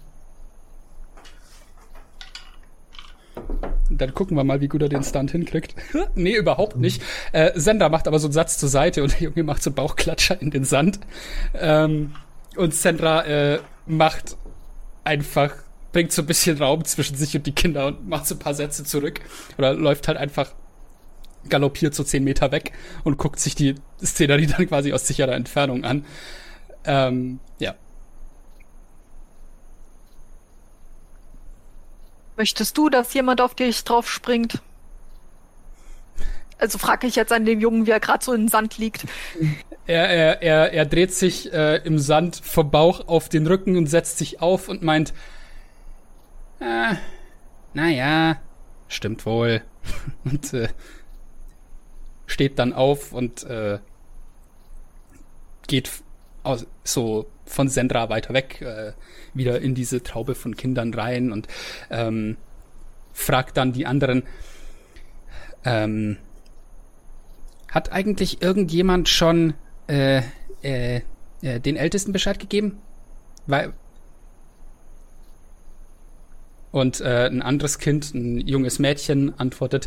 dann 3.90 4.14
gucken 4.14 4.36
wir 4.36 4.44
mal, 4.44 4.60
wie 4.60 4.68
gut 4.68 4.82
er 4.82 4.88
den 4.88 5.02
Stunt 5.02 5.30
hinkriegt. 5.30 5.74
nee, 6.14 6.36
überhaupt 6.36 6.76
nicht. 6.76 7.02
Äh, 7.32 7.52
Sender 7.54 7.90
macht 7.90 8.08
aber 8.08 8.18
so 8.18 8.26
einen 8.26 8.32
Satz 8.32 8.58
zur 8.58 8.68
Seite 8.68 9.02
und 9.02 9.12
der 9.12 9.28
Junge 9.28 9.42
macht 9.44 9.62
so 9.62 9.70
einen 9.70 9.76
Bauchklatscher 9.76 10.40
in 10.40 10.50
den 10.50 10.64
Sand. 10.64 11.00
Ähm, 11.54 12.14
und 12.56 12.74
Sandra 12.74 13.24
äh, 13.24 13.58
macht 13.86 14.36
einfach, 15.04 15.54
bringt 15.92 16.12
so 16.12 16.22
ein 16.22 16.26
bisschen 16.26 16.56
Raum 16.58 16.84
zwischen 16.84 17.16
sich 17.16 17.36
und 17.36 17.46
die 17.46 17.54
Kinder 17.54 17.86
und 17.86 18.08
macht 18.08 18.26
so 18.26 18.34
ein 18.34 18.38
paar 18.38 18.54
Sätze 18.54 18.84
zurück. 18.84 19.20
Oder 19.58 19.74
läuft 19.74 20.08
halt 20.08 20.16
einfach 20.16 20.52
galoppiert 21.48 21.94
so 21.94 22.04
zehn 22.04 22.24
Meter 22.24 22.52
weg 22.52 22.72
und 23.04 23.18
guckt 23.18 23.40
sich 23.40 23.54
die 23.54 23.74
Szenerie 24.02 24.46
dann 24.46 24.66
quasi 24.66 24.92
aus 24.92 25.06
sicherer 25.06 25.34
Entfernung 25.34 25.84
an. 25.84 26.04
Ähm, 26.84 27.40
ja. 27.58 27.74
Möchtest 32.36 32.76
du, 32.76 32.88
dass 32.88 33.14
jemand 33.14 33.40
auf 33.40 33.54
dich 33.54 33.84
drauf 33.84 34.10
springt? 34.10 34.60
Also 36.58 36.78
frage 36.78 37.06
ich 37.06 37.16
jetzt 37.16 37.32
an 37.32 37.44
den 37.44 37.60
Jungen, 37.60 37.86
wie 37.86 37.90
er 37.90 38.00
gerade 38.00 38.24
so 38.24 38.32
im 38.32 38.48
Sand 38.48 38.78
liegt. 38.78 39.04
Er, 39.86 40.08
er, 40.08 40.42
er, 40.42 40.72
er 40.72 40.86
dreht 40.86 41.12
sich 41.12 41.52
äh, 41.52 41.76
im 41.84 41.98
Sand 41.98 42.40
vom 42.42 42.70
Bauch 42.70 43.06
auf 43.08 43.28
den 43.28 43.46
Rücken 43.46 43.76
und 43.76 43.86
setzt 43.86 44.18
sich 44.18 44.40
auf 44.40 44.68
und 44.68 44.82
meint, 44.82 45.12
äh, 46.60 46.94
naja, 47.74 48.40
stimmt 48.88 49.26
wohl. 49.26 49.62
und 50.24 50.54
äh, 50.54 50.68
steht 52.34 52.58
dann 52.58 52.72
auf 52.72 53.12
und 53.12 53.44
äh, 53.44 53.78
geht 55.68 55.88
aus, 56.42 56.66
so 56.82 57.26
von 57.46 57.68
Sendra 57.68 58.08
weiter 58.08 58.34
weg, 58.34 58.60
äh, 58.60 58.92
wieder 59.34 59.60
in 59.60 59.76
diese 59.76 60.02
Traube 60.02 60.34
von 60.34 60.56
Kindern 60.56 60.92
rein 60.92 61.30
und 61.30 61.46
ähm, 61.90 62.36
fragt 63.12 63.56
dann 63.56 63.72
die 63.72 63.86
anderen, 63.86 64.24
ähm, 65.64 66.16
hat 67.70 67.92
eigentlich 67.92 68.42
irgendjemand 68.42 69.08
schon 69.08 69.54
äh, 69.86 70.22
äh, 70.62 71.02
äh, 71.40 71.60
den 71.60 71.76
Ältesten 71.76 72.12
Bescheid 72.12 72.40
gegeben? 72.40 72.78
Weil 73.46 73.74
und 76.72 77.00
äh, 77.00 77.26
ein 77.26 77.42
anderes 77.42 77.78
Kind, 77.78 78.12
ein 78.12 78.40
junges 78.40 78.80
Mädchen, 78.80 79.38
antwortet, 79.38 79.86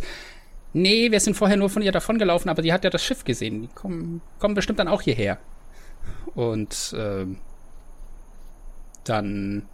nee, 0.74 1.12
wir 1.12 1.20
sind 1.20 1.36
vorher 1.36 1.58
nur 1.58 1.70
von 1.70 1.82
ihr 1.82 1.92
davongelaufen, 1.92 2.50
aber 2.50 2.62
die 2.62 2.74
hat 2.74 2.84
ja 2.84 2.90
das 2.90 3.04
Schiff 3.04 3.24
gesehen. 3.24 3.62
Die 3.64 3.68
kommen, 3.68 4.22
kommen 4.40 4.56
bestimmt 4.56 4.80
dann 4.80 4.88
auch 4.88 5.02
hierher. 5.02 5.38
Und 6.36 6.94
äh, 6.98 7.26
dann 9.04 9.68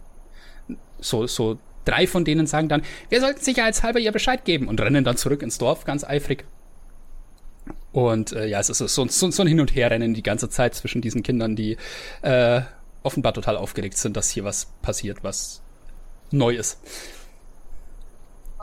so, 0.98 1.26
so 1.26 1.58
drei 1.84 2.06
von 2.06 2.24
denen 2.24 2.46
sagen 2.46 2.68
dann, 2.68 2.82
wir 3.08 3.20
sollten 3.20 3.40
sicherheitshalber 3.42 3.98
ihr 3.98 4.12
Bescheid 4.12 4.44
geben 4.44 4.68
und 4.68 4.80
rennen 4.80 5.04
dann 5.04 5.16
zurück 5.16 5.42
ins 5.42 5.58
Dorf, 5.58 5.84
ganz 5.84 6.04
eifrig. 6.04 6.44
Und 7.92 8.32
äh, 8.32 8.46
ja, 8.46 8.58
es 8.60 8.70
ist 8.70 8.78
so, 8.78 8.86
so, 9.06 9.30
so 9.30 9.42
ein 9.42 9.46
Hin- 9.46 9.60
und 9.60 9.74
Herrennen 9.74 10.14
die 10.14 10.22
ganze 10.22 10.48
Zeit 10.48 10.74
zwischen 10.74 11.00
diesen 11.00 11.22
Kindern, 11.22 11.54
die 11.54 11.76
äh, 12.22 12.62
offenbar 13.02 13.34
total 13.34 13.56
aufgeregt 13.56 13.96
sind, 13.98 14.16
dass 14.16 14.30
hier 14.30 14.44
was 14.44 14.66
passiert, 14.82 15.22
was 15.22 15.62
neu 16.30 16.56
ist. 16.56 16.80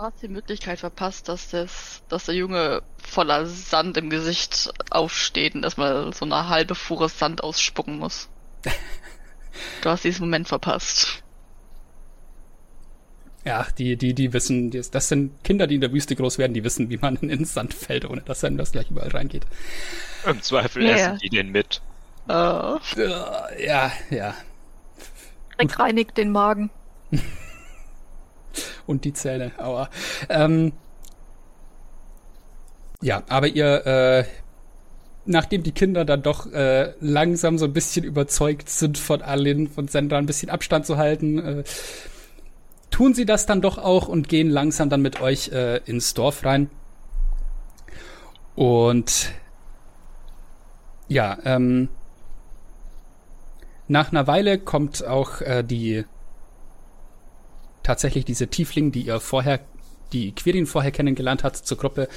Hast 0.02 0.22
die 0.22 0.28
Möglichkeit 0.28 0.80
verpasst, 0.80 1.30
dass, 1.30 1.50
das, 1.50 2.04
dass 2.10 2.26
der 2.26 2.36
Junge 2.36 2.82
voller 2.98 3.46
Sand 3.46 3.98
im 3.98 4.10
Gesicht 4.10 4.74
aufsteht 4.90 5.56
und 5.56 5.64
erstmal 5.64 6.14
so 6.14 6.26
eine 6.26 6.50
halbe 6.50 6.76
Fuhre 6.76 7.10
Sand 7.10 7.44
ausspucken 7.44 8.00
muss. 8.00 8.30
du 9.82 9.90
hast 9.90 10.04
diesen 10.04 10.26
Moment 10.26 10.48
verpasst. 10.48 11.24
Ja, 13.44 13.66
die, 13.78 13.98
die, 13.98 14.14
die 14.14 14.34
wissen, 14.34 14.70
das 14.70 15.08
sind 15.08 15.44
Kinder, 15.44 15.66
die 15.66 15.76
in 15.76 15.82
der 15.82 15.92
Wüste 15.92 16.16
groß 16.16 16.38
werden, 16.38 16.54
die 16.54 16.64
wissen, 16.64 16.90
wie 16.90 16.98
man 16.98 17.16
ins 17.22 17.54
Sand 17.54 17.74
fällt, 17.74 18.06
ohne 18.06 18.22
dass 18.22 18.44
einem 18.44 18.58
das 18.58 18.72
gleich 18.72 18.90
überall 18.92 19.10
reingeht. 19.10 19.46
Im 20.26 20.42
Zweifel 20.42 20.86
ja. 20.86 20.96
essen 20.96 21.20
die 21.20 21.30
den 21.30 21.52
mit. 21.52 21.82
Uh. 22.30 22.78
Ja, 23.58 23.92
ja. 24.12 24.36
Dreck 25.58 25.80
reinigt 25.80 26.18
den 26.18 26.32
Magen. 26.32 26.70
Und 28.92 29.06
die 29.06 29.14
Zähne, 29.14 29.54
aua. 29.58 29.90
Ähm, 30.28 30.74
ja, 33.02 33.24
aber 33.30 33.48
ihr, 33.48 33.86
äh, 33.88 34.26
nachdem 35.24 35.64
die 35.64 35.72
Kinder 35.72 36.04
dann 36.04 36.24
doch 36.24 36.52
äh, 36.52 36.94
langsam 37.00 37.58
so 37.58 37.66
ein 37.66 37.72
bisschen 37.74 38.04
überzeugt 38.04 38.68
sind 38.68 38.98
von 38.98 39.22
Alin, 39.22 39.70
von 39.70 39.88
Sandra 39.88 40.18
ein 40.18 40.26
bisschen 40.26 40.50
Abstand 40.50 40.86
zu 40.86 40.98
halten, 40.98 41.40
äh, 41.40 41.64
tun 42.90 43.14
sie 43.14 43.26
das 43.26 43.46
dann 43.46 43.62
doch 43.62 43.78
auch 43.78 44.10
und 44.10 44.28
gehen 44.28 44.50
langsam 44.50 44.90
dann 44.90 45.02
mit 45.02 45.22
euch 45.22 45.54
äh, 45.54 45.78
ins 45.86 46.14
Dorf 46.14 46.44
rein. 46.44 46.70
Und 48.56 49.32
ja, 51.08 51.38
ähm, 51.46 51.88
nach 53.88 54.12
einer 54.12 54.28
Weile 54.28 54.60
kommt 54.60 55.08
auch 55.08 55.40
äh, 55.40 55.64
die 55.64 56.04
tatsächlich 57.84 58.26
diese 58.26 58.48
Tiefling, 58.48 58.92
die 58.92 59.04
ihr 59.04 59.20
vorher, 59.20 59.60
die 60.14 60.34
Quirin 60.34 60.66
vorher 60.66 60.92
kennengelernt 60.92 61.44
hat, 61.44 61.56
zur 61.56 61.78
Gruppe 61.78 62.08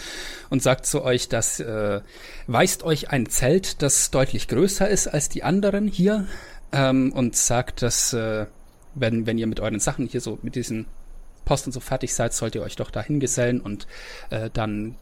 und 0.50 0.62
sagt 0.62 0.86
zu 0.86 1.02
euch, 1.02 1.28
dass 1.28 1.60
äh, 1.60 2.00
weist 2.46 2.82
euch 2.82 3.10
ein 3.10 3.26
Zelt, 3.26 3.82
das 3.82 4.10
deutlich 4.10 4.48
größer 4.48 4.88
ist 4.88 5.06
als 5.06 5.28
die 5.28 5.42
anderen 5.42 5.86
hier 5.86 6.26
ähm, 6.72 7.12
und 7.12 7.36
sagt, 7.36 7.82
dass 7.82 8.12
äh, 8.12 8.46
wenn, 8.94 9.26
wenn 9.26 9.38
ihr 9.38 9.46
mit 9.46 9.60
euren 9.60 9.80
Sachen 9.80 10.06
hier 10.06 10.20
so, 10.20 10.38
mit 10.42 10.54
diesen 10.54 10.86
Posten 11.44 11.72
so 11.72 11.80
fertig 11.80 12.14
seid, 12.14 12.32
sollt 12.32 12.54
ihr 12.54 12.62
euch 12.62 12.76
doch 12.76 12.90
dahin 12.90 13.20
gesellen 13.20 13.60
und 13.60 13.86
äh, 14.30 14.50
dann 14.52 14.96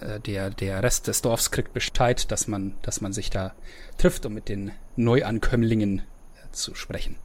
äh, 0.00 0.20
der, 0.20 0.50
der 0.50 0.82
Rest 0.82 1.06
des 1.06 1.22
Dorfs 1.22 1.50
kriegt 1.50 1.72
Bescheid, 1.72 2.30
dass 2.30 2.48
man, 2.48 2.74
dass 2.82 3.00
man 3.00 3.12
sich 3.12 3.30
da 3.30 3.54
trifft, 3.98 4.26
um 4.26 4.34
mit 4.34 4.48
den 4.48 4.72
Neuankömmlingen 4.96 6.00
äh, 6.00 6.02
zu 6.52 6.74
sprechen. 6.74 7.16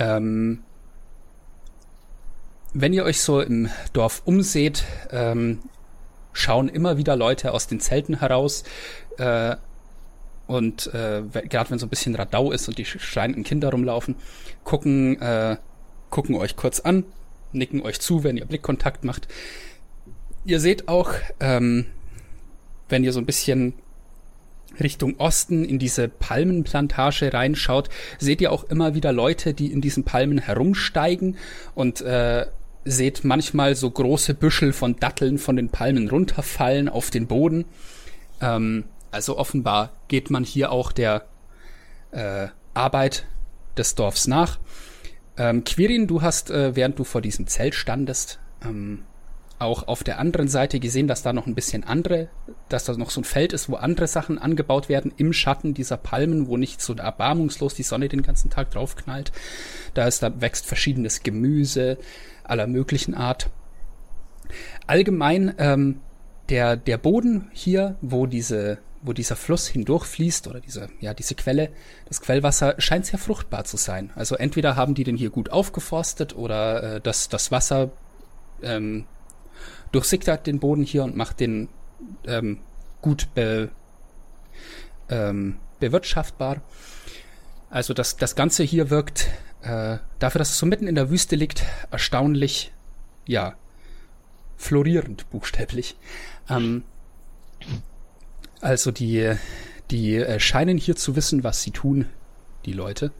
Ähm, 0.00 0.64
wenn 2.72 2.92
ihr 2.92 3.04
euch 3.04 3.20
so 3.20 3.40
im 3.40 3.68
Dorf 3.92 4.22
umseht, 4.24 4.84
ähm, 5.10 5.60
schauen 6.32 6.68
immer 6.68 6.96
wieder 6.96 7.14
Leute 7.14 7.52
aus 7.52 7.66
den 7.66 7.80
Zelten 7.80 8.18
heraus, 8.18 8.64
äh, 9.18 9.56
und 10.46 10.92
äh, 10.94 11.22
gerade 11.48 11.70
wenn 11.70 11.78
so 11.78 11.86
ein 11.86 11.90
bisschen 11.90 12.16
Radau 12.16 12.50
ist 12.50 12.66
und 12.66 12.76
die 12.76 12.84
schreienden 12.84 13.44
Kinder 13.44 13.70
rumlaufen, 13.70 14.16
gucken, 14.64 15.22
äh, 15.22 15.58
gucken 16.10 16.34
euch 16.34 16.56
kurz 16.56 16.80
an, 16.80 17.04
nicken 17.52 17.82
euch 17.82 18.00
zu, 18.00 18.24
wenn 18.24 18.36
ihr 18.36 18.46
Blickkontakt 18.46 19.04
macht. 19.04 19.28
Ihr 20.44 20.58
seht 20.58 20.88
auch, 20.88 21.12
ähm, 21.38 21.86
wenn 22.88 23.04
ihr 23.04 23.12
so 23.12 23.20
ein 23.20 23.26
bisschen 23.26 23.74
Richtung 24.80 25.16
Osten 25.18 25.64
in 25.64 25.78
diese 25.78 26.08
Palmenplantage 26.08 27.32
reinschaut, 27.32 27.88
seht 28.18 28.40
ihr 28.40 28.52
auch 28.52 28.64
immer 28.64 28.94
wieder 28.94 29.12
Leute, 29.12 29.54
die 29.54 29.72
in 29.72 29.80
diesen 29.80 30.04
Palmen 30.04 30.38
herumsteigen 30.38 31.36
und 31.74 32.00
äh, 32.00 32.46
seht 32.84 33.24
manchmal 33.24 33.74
so 33.74 33.90
große 33.90 34.34
Büschel 34.34 34.72
von 34.72 34.96
Datteln 34.96 35.38
von 35.38 35.56
den 35.56 35.68
Palmen 35.68 36.08
runterfallen 36.08 36.88
auf 36.88 37.10
den 37.10 37.26
Boden. 37.26 37.64
Ähm, 38.40 38.84
also 39.10 39.36
offenbar 39.38 39.92
geht 40.08 40.30
man 40.30 40.44
hier 40.44 40.72
auch 40.72 40.92
der 40.92 41.26
äh, 42.12 42.48
Arbeit 42.74 43.26
des 43.76 43.94
Dorfs 43.94 44.26
nach. 44.26 44.58
Ähm, 45.36 45.64
Quirin, 45.64 46.06
du 46.06 46.22
hast, 46.22 46.50
äh, 46.50 46.76
während 46.76 46.98
du 46.98 47.04
vor 47.04 47.20
diesem 47.20 47.46
Zelt 47.46 47.74
standest, 47.74 48.38
ähm, 48.64 49.04
auch 49.60 49.88
auf 49.88 50.02
der 50.02 50.18
anderen 50.18 50.48
Seite 50.48 50.80
gesehen, 50.80 51.06
dass 51.06 51.22
da 51.22 51.32
noch 51.32 51.46
ein 51.46 51.54
bisschen 51.54 51.84
andere, 51.84 52.28
dass 52.68 52.84
da 52.84 52.96
noch 52.96 53.10
so 53.10 53.20
ein 53.20 53.24
Feld 53.24 53.52
ist, 53.52 53.68
wo 53.68 53.76
andere 53.76 54.06
Sachen 54.06 54.38
angebaut 54.38 54.88
werden 54.88 55.12
im 55.16 55.32
Schatten 55.32 55.74
dieser 55.74 55.96
Palmen, 55.96 56.48
wo 56.48 56.56
nicht 56.56 56.80
so 56.80 56.94
erbarmungslos 56.94 57.74
die 57.74 57.82
Sonne 57.82 58.08
den 58.08 58.22
ganzen 58.22 58.50
Tag 58.50 58.70
draufknallt. 58.70 59.32
Da 59.94 60.06
ist, 60.06 60.22
da 60.22 60.40
wächst 60.40 60.66
verschiedenes 60.66 61.22
Gemüse 61.22 61.98
aller 62.44 62.66
möglichen 62.66 63.14
Art. 63.14 63.50
Allgemein 64.86 65.54
ähm, 65.58 66.00
der 66.48 66.76
der 66.76 66.98
Boden 66.98 67.50
hier, 67.52 67.96
wo 68.00 68.26
diese 68.26 68.78
wo 69.02 69.12
dieser 69.12 69.36
Fluss 69.36 69.66
hindurchfließt 69.68 70.46
oder 70.46 70.60
diese, 70.60 70.88
ja, 71.00 71.14
diese 71.14 71.34
Quelle, 71.34 71.70
das 72.06 72.20
Quellwasser 72.20 72.74
scheint 72.78 73.06
sehr 73.06 73.18
fruchtbar 73.18 73.64
zu 73.64 73.76
sein. 73.76 74.10
Also 74.14 74.36
entweder 74.36 74.76
haben 74.76 74.94
die 74.94 75.04
den 75.04 75.16
hier 75.16 75.30
gut 75.30 75.50
aufgeforstet 75.50 76.36
oder 76.36 76.96
äh, 76.96 77.00
das, 77.00 77.28
das 77.28 77.50
Wasser 77.50 77.92
ähm, 78.62 79.06
durchsickert 79.92 80.46
den 80.46 80.60
Boden 80.60 80.82
hier 80.82 81.04
und 81.04 81.16
macht 81.16 81.40
den 81.40 81.68
ähm, 82.26 82.60
gut 83.00 83.28
be, 83.34 83.70
ähm, 85.08 85.56
bewirtschaftbar. 85.78 86.62
Also 87.70 87.94
das, 87.94 88.16
das 88.16 88.34
Ganze 88.34 88.62
hier 88.64 88.90
wirkt 88.90 89.28
äh, 89.62 89.98
dafür, 90.18 90.38
dass 90.38 90.50
es 90.50 90.58
so 90.58 90.66
mitten 90.66 90.86
in 90.86 90.94
der 90.94 91.10
Wüste 91.10 91.36
liegt, 91.36 91.64
erstaunlich, 91.90 92.72
ja, 93.26 93.54
florierend 94.56 95.28
buchstäblich. 95.30 95.96
Ähm, 96.48 96.84
also 98.60 98.90
die, 98.90 99.34
die 99.90 100.16
äh, 100.16 100.40
scheinen 100.40 100.78
hier 100.78 100.96
zu 100.96 101.16
wissen, 101.16 101.44
was 101.44 101.62
sie 101.62 101.70
tun, 101.70 102.06
die 102.64 102.72
Leute. 102.72 103.12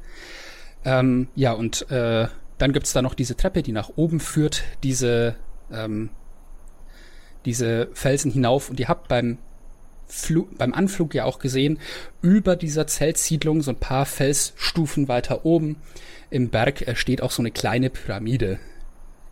Ähm, 0.85 1.29
ja, 1.35 1.53
und 1.53 1.91
äh, 1.91 2.29
dann 2.59 2.73
gibt's 2.73 2.93
da 2.93 3.03
noch 3.03 3.15
diese 3.15 3.37
Treppe, 3.37 3.63
die 3.63 3.73
nach 3.73 3.91
oben 3.97 4.21
führt, 4.21 4.65
diese, 4.83 5.37
ähm, 5.71 6.11
diese 7.45 7.89
Felsen 7.95 8.31
hinauf. 8.31 8.71
Und 8.71 8.81
ihr 8.81 8.89
habt 8.89 9.09
beim, 9.09 9.39
Flu 10.07 10.47
beim 10.59 10.75
Anflug 10.75 11.15
ja 11.15 11.25
auch 11.25 11.39
gesehen, 11.39 11.79
über 12.21 12.57
dieser 12.57 12.87
Zeltsiedlung, 12.87 13.63
so 13.63 13.71
ein 13.71 13.79
paar 13.79 14.07
Felsstufen 14.07 15.09
weiter 15.09 15.45
oben 15.45 15.77
im 16.31 16.51
Berg, 16.51 16.87
äh, 16.87 16.97
steht 16.97 17.23
auch 17.23 17.31
so 17.31 17.43
eine 17.43 17.51
kleine 17.51 17.91
Pyramide, 17.91 18.59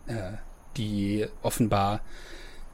äh, 0.07 0.33
die 0.77 1.27
offenbar 1.41 2.01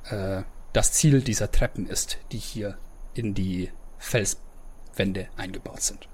äh, 0.10 0.44
das 0.74 0.92
Ziel 0.92 1.22
dieser 1.22 1.52
Treppen 1.52 1.88
ist, 1.88 2.20
die 2.32 2.38
hier 2.38 2.78
in 3.14 3.34
die 3.34 3.72
Felswände 3.98 5.28
eingebaut 5.38 5.82
sind. 5.82 6.08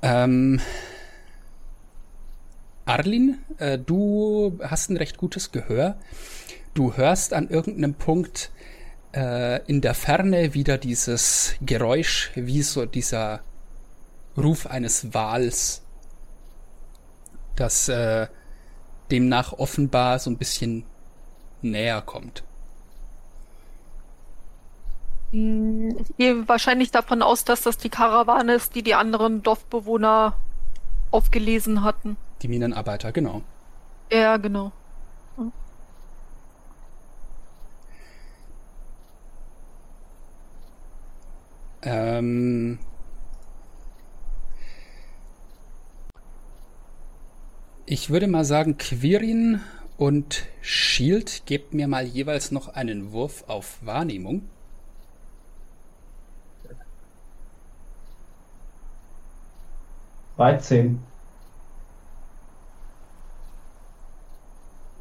Ähm, 0.00 0.60
Arlin, 2.88 3.38
äh, 3.58 3.78
du 3.78 4.58
hast 4.62 4.88
ein 4.88 4.96
recht 4.96 5.18
gutes 5.18 5.52
Gehör. 5.52 5.98
Du 6.72 6.96
hörst 6.96 7.34
an 7.34 7.48
irgendeinem 7.48 7.92
Punkt 7.92 8.50
äh, 9.14 9.62
in 9.66 9.82
der 9.82 9.94
Ferne 9.94 10.54
wieder 10.54 10.78
dieses 10.78 11.54
Geräusch, 11.60 12.30
wie 12.34 12.62
so 12.62 12.86
dieser 12.86 13.40
Ruf 14.38 14.66
eines 14.66 15.12
Wals, 15.12 15.82
das 17.56 17.90
äh, 17.90 18.28
demnach 19.10 19.52
offenbar 19.52 20.18
so 20.18 20.30
ein 20.30 20.38
bisschen 20.38 20.84
näher 21.60 22.00
kommt. 22.00 22.42
Ich 25.30 26.16
gehe 26.16 26.48
wahrscheinlich 26.48 26.90
davon 26.90 27.20
aus, 27.20 27.44
dass 27.44 27.60
das 27.62 27.76
die 27.76 27.90
Karawane 27.90 28.54
ist, 28.54 28.74
die 28.74 28.82
die 28.82 28.94
anderen 28.94 29.42
Dorfbewohner 29.42 30.38
aufgelesen 31.10 31.82
hatten. 31.82 32.16
Die 32.42 32.48
Minenarbeiter, 32.48 33.12
genau. 33.12 33.42
Ja, 34.12 34.36
genau. 34.36 34.72
Hm. 35.36 35.52
Ähm. 41.82 42.78
Ich 47.86 48.10
würde 48.10 48.26
mal 48.28 48.44
sagen, 48.44 48.76
Quirin 48.76 49.60
und 49.96 50.46
Shield, 50.60 51.42
gebt 51.46 51.74
mir 51.74 51.88
mal 51.88 52.04
jeweils 52.04 52.50
noch 52.52 52.68
einen 52.68 53.12
Wurf 53.12 53.44
auf 53.48 53.78
Wahrnehmung. 53.82 54.42
13. 60.36 61.00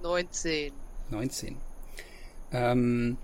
19. 0.07 0.71
19. 1.09 1.57
Ähm, 2.53 3.17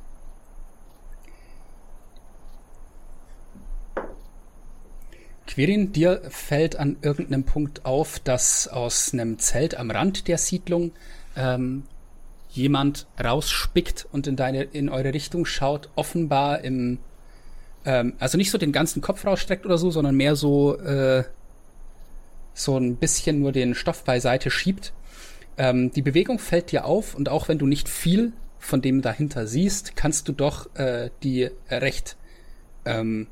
Quirin, 5.48 5.94
dir 5.94 6.22
fällt 6.30 6.76
an 6.76 6.98
irgendeinem 7.02 7.46
Punkt 7.46 7.86
auf, 7.86 8.20
dass 8.20 8.68
aus 8.68 9.14
einem 9.14 9.40
Zelt 9.40 9.76
am 9.76 9.92
Rand 9.92 10.28
der 10.28 10.38
Siedlung 10.38 10.92
ähm, 11.38 11.84
jemand 12.50 13.08
rausspickt 13.24 14.06
und 14.12 14.28
in 14.28 14.36
deine, 14.36 14.64
in 14.64 14.90
eure 14.90 15.14
Richtung 15.14 15.46
schaut, 15.46 15.90
offenbar 15.96 16.66
im, 16.66 17.00
ähm, 17.86 18.14
also 18.20 18.38
nicht 18.38 18.52
so 18.52 18.58
den 18.58 18.74
ganzen 18.74 19.02
Kopf 19.02 19.26
rausstreckt 19.26 19.66
oder 19.66 19.78
so, 19.78 19.90
sondern 19.90 20.16
mehr 20.16 20.36
so, 20.36 20.78
äh, 20.80 21.24
so 22.54 22.78
ein 22.78 22.98
bisschen 22.98 23.40
nur 23.40 23.54
den 23.54 23.74
Stoff 23.74 24.04
beiseite 24.04 24.52
schiebt. 24.52 24.92
Ähm, 25.58 25.92
die 25.92 26.02
Bewegung 26.02 26.40
fällt 26.40 26.72
dir 26.72 26.86
auf 26.86 27.16
und 27.16 27.30
auch 27.30 27.48
wenn 27.48 27.58
du 27.58 27.66
nicht 27.66 27.90
viel 27.90 28.34
von 28.60 28.82
dem 28.82 29.02
dahinter 29.02 29.46
siehst, 29.46 29.96
kannst 29.96 30.28
du 30.28 30.32
doch 30.32 30.74
äh, 30.76 31.10
die 31.22 31.50
recht 31.70 32.18
ähm, 32.86 33.28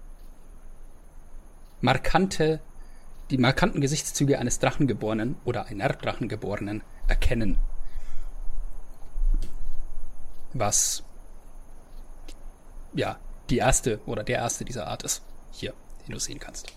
markante, 1.79 2.59
die 3.31 3.37
markanten 3.37 3.81
Gesichtszüge 3.81 4.39
eines 4.39 4.59
Drachengeborenen 4.59 5.35
oder 5.45 5.67
einer 5.67 5.89
Drachengeborenen 5.89 6.83
erkennen. 7.07 7.57
Was 10.53 11.03
ja 12.93 13.17
die 13.49 13.57
erste 13.57 13.99
oder 14.05 14.23
der 14.23 14.39
erste 14.39 14.65
dieser 14.65 14.87
Art 14.87 15.03
ist. 15.03 15.23
Hier, 15.51 15.73
den 16.05 16.13
du 16.13 16.19
sehen 16.19 16.39
kannst. 16.39 16.73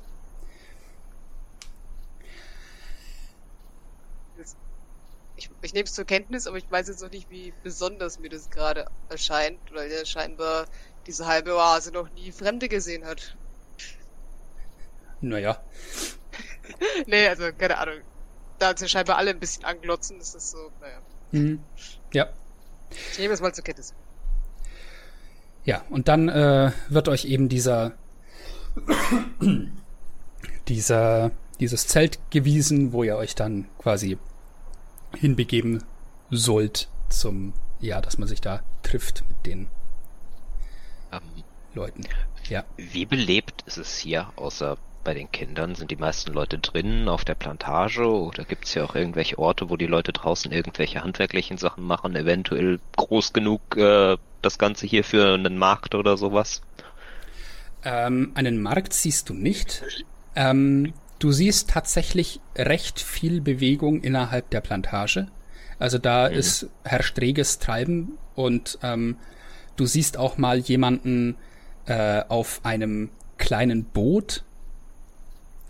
Ich, 5.37 5.51
ich 5.63 5.75
nehme 5.75 5.85
es 5.85 5.93
zur 5.93 6.05
Kenntnis, 6.05 6.47
aber 6.47 6.59
ich 6.59 6.71
weiß 6.71 6.89
jetzt 6.89 7.03
noch 7.03 7.11
nicht, 7.11 7.31
wie 7.31 7.53
besonders 7.63 8.21
mir 8.21 8.29
das 8.29 8.51
gerade 8.51 8.87
erscheint, 9.09 9.59
weil 9.73 9.91
er 9.91 10.05
scheinbar 10.05 10.67
diese 11.07 11.27
halbe 11.27 11.55
Oase 11.57 11.93
noch 11.93 12.09
nie 12.11 12.33
Fremde 12.33 12.69
gesehen 12.69 13.05
hat. 13.05 13.37
Naja. 15.21 15.61
nee, 17.07 17.27
also 17.27 17.53
keine 17.57 17.79
Ahnung. 17.79 18.01
Da 18.59 18.71
uns 18.71 18.81
ja 18.81 18.89
scheinbar 18.89 19.17
alle 19.17 19.31
ein 19.31 19.41
bisschen 19.41 19.65
anglotzen, 19.65 20.21
ist 20.21 20.35
das 20.35 20.53
so, 20.53 20.71
naja. 20.81 20.99
Mhm. 21.33 21.61
Ja. 22.13 22.29
Ich 23.13 23.19
nehme 23.19 23.35
es 23.35 23.41
mal 23.41 23.53
zur 23.53 23.65
Kenntnis. 23.65 23.93
Ja, 25.65 25.83
und 25.91 26.09
dann 26.09 26.29
äh, 26.29 26.73
wird 26.89 27.09
euch 27.09 27.25
eben 27.25 27.49
dieser 27.49 27.93
dieser 30.69 31.31
dieses 31.61 31.87
Zelt 31.87 32.19
gewiesen, 32.31 32.93
wo 32.93 33.03
ihr 33.03 33.17
euch 33.17 33.35
dann 33.35 33.67
quasi 33.79 34.19
hinbegeben 35.15 35.83
sollt 36.31 36.89
zum 37.09 37.53
ja, 37.81 38.01
dass 38.01 38.19
man 38.19 38.29
sich 38.29 38.41
da 38.41 38.61
trifft 38.83 39.25
mit 39.29 39.47
den 39.47 39.69
Ähm, 41.13 41.21
Leuten. 41.75 42.03
Ja. 42.49 42.65
wie 42.77 43.07
belebt 43.07 43.63
ist 43.67 43.79
es 43.79 43.99
hier, 43.99 44.29
außer 44.37 44.77
bei 45.03 45.15
den 45.15 45.31
Kindern? 45.33 45.75
Sind 45.75 45.91
die 45.91 45.97
meisten 45.97 46.33
Leute 46.33 46.59
drinnen 46.59 47.09
auf 47.09 47.25
der 47.25 47.35
Plantage 47.35 48.07
oder 48.07 48.45
gibt 48.45 48.67
es 48.67 48.75
ja 48.75 48.85
auch 48.85 48.95
irgendwelche 48.95 49.39
Orte, 49.39 49.71
wo 49.71 49.77
die 49.77 49.87
Leute 49.87 50.13
draußen 50.13 50.53
irgendwelche 50.53 51.03
handwerklichen 51.03 51.59
Sachen 51.59 51.85
machen, 51.85 52.17
eventuell 52.17 52.81
groß 52.97 53.33
genug 53.33 53.77
äh, 53.77 54.17
das 54.43 54.59
Ganze 54.59 54.87
hier 54.87 55.05
für 55.05 55.35
einen 55.35 55.59
Markt 55.59 55.95
oder 55.95 56.17
sowas? 56.17 56.63
Ähm, 57.85 58.33
einen 58.35 58.63
Markt 58.63 58.93
siehst 58.93 59.29
du 59.29 59.35
nicht. 59.35 59.83
Ähm, 60.37 60.95
du 61.25 61.33
siehst 61.33 61.71
tatsächlich 61.71 62.39
recht 62.55 63.01
viel 63.01 63.41
Bewegung 63.41 64.03
innerhalb 64.03 64.51
der 64.51 64.61
Plantage. 64.61 65.29
Also 65.79 65.97
da 65.97 66.29
Mhm. 66.29 66.35
ist 66.35 66.69
herrscht 66.85 67.19
reges 67.19 67.59
Treiben 67.59 68.19
und 68.35 68.79
ähm, 68.83 69.17
du 69.77 69.87
siehst 69.87 70.19
auch 70.19 70.37
mal 70.37 70.59
jemanden 70.59 71.37
äh, 71.87 72.23
auf 72.29 72.61
einem 72.63 73.09
kleinen 73.39 73.85
Boot 73.85 74.45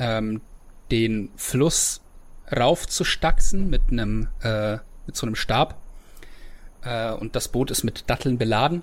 ähm, 0.00 0.40
den 0.90 1.30
Fluss 1.36 2.00
raufzustaxen 2.54 3.70
mit 3.70 3.82
einem 3.92 4.26
äh, 4.42 4.78
mit 5.06 5.14
so 5.14 5.24
einem 5.24 5.36
Stab. 5.36 5.78
Äh, 6.82 7.12
und 7.12 7.36
das 7.36 7.46
Boot 7.46 7.70
ist 7.70 7.84
mit 7.84 8.10
Datteln 8.10 8.38
beladen. 8.38 8.82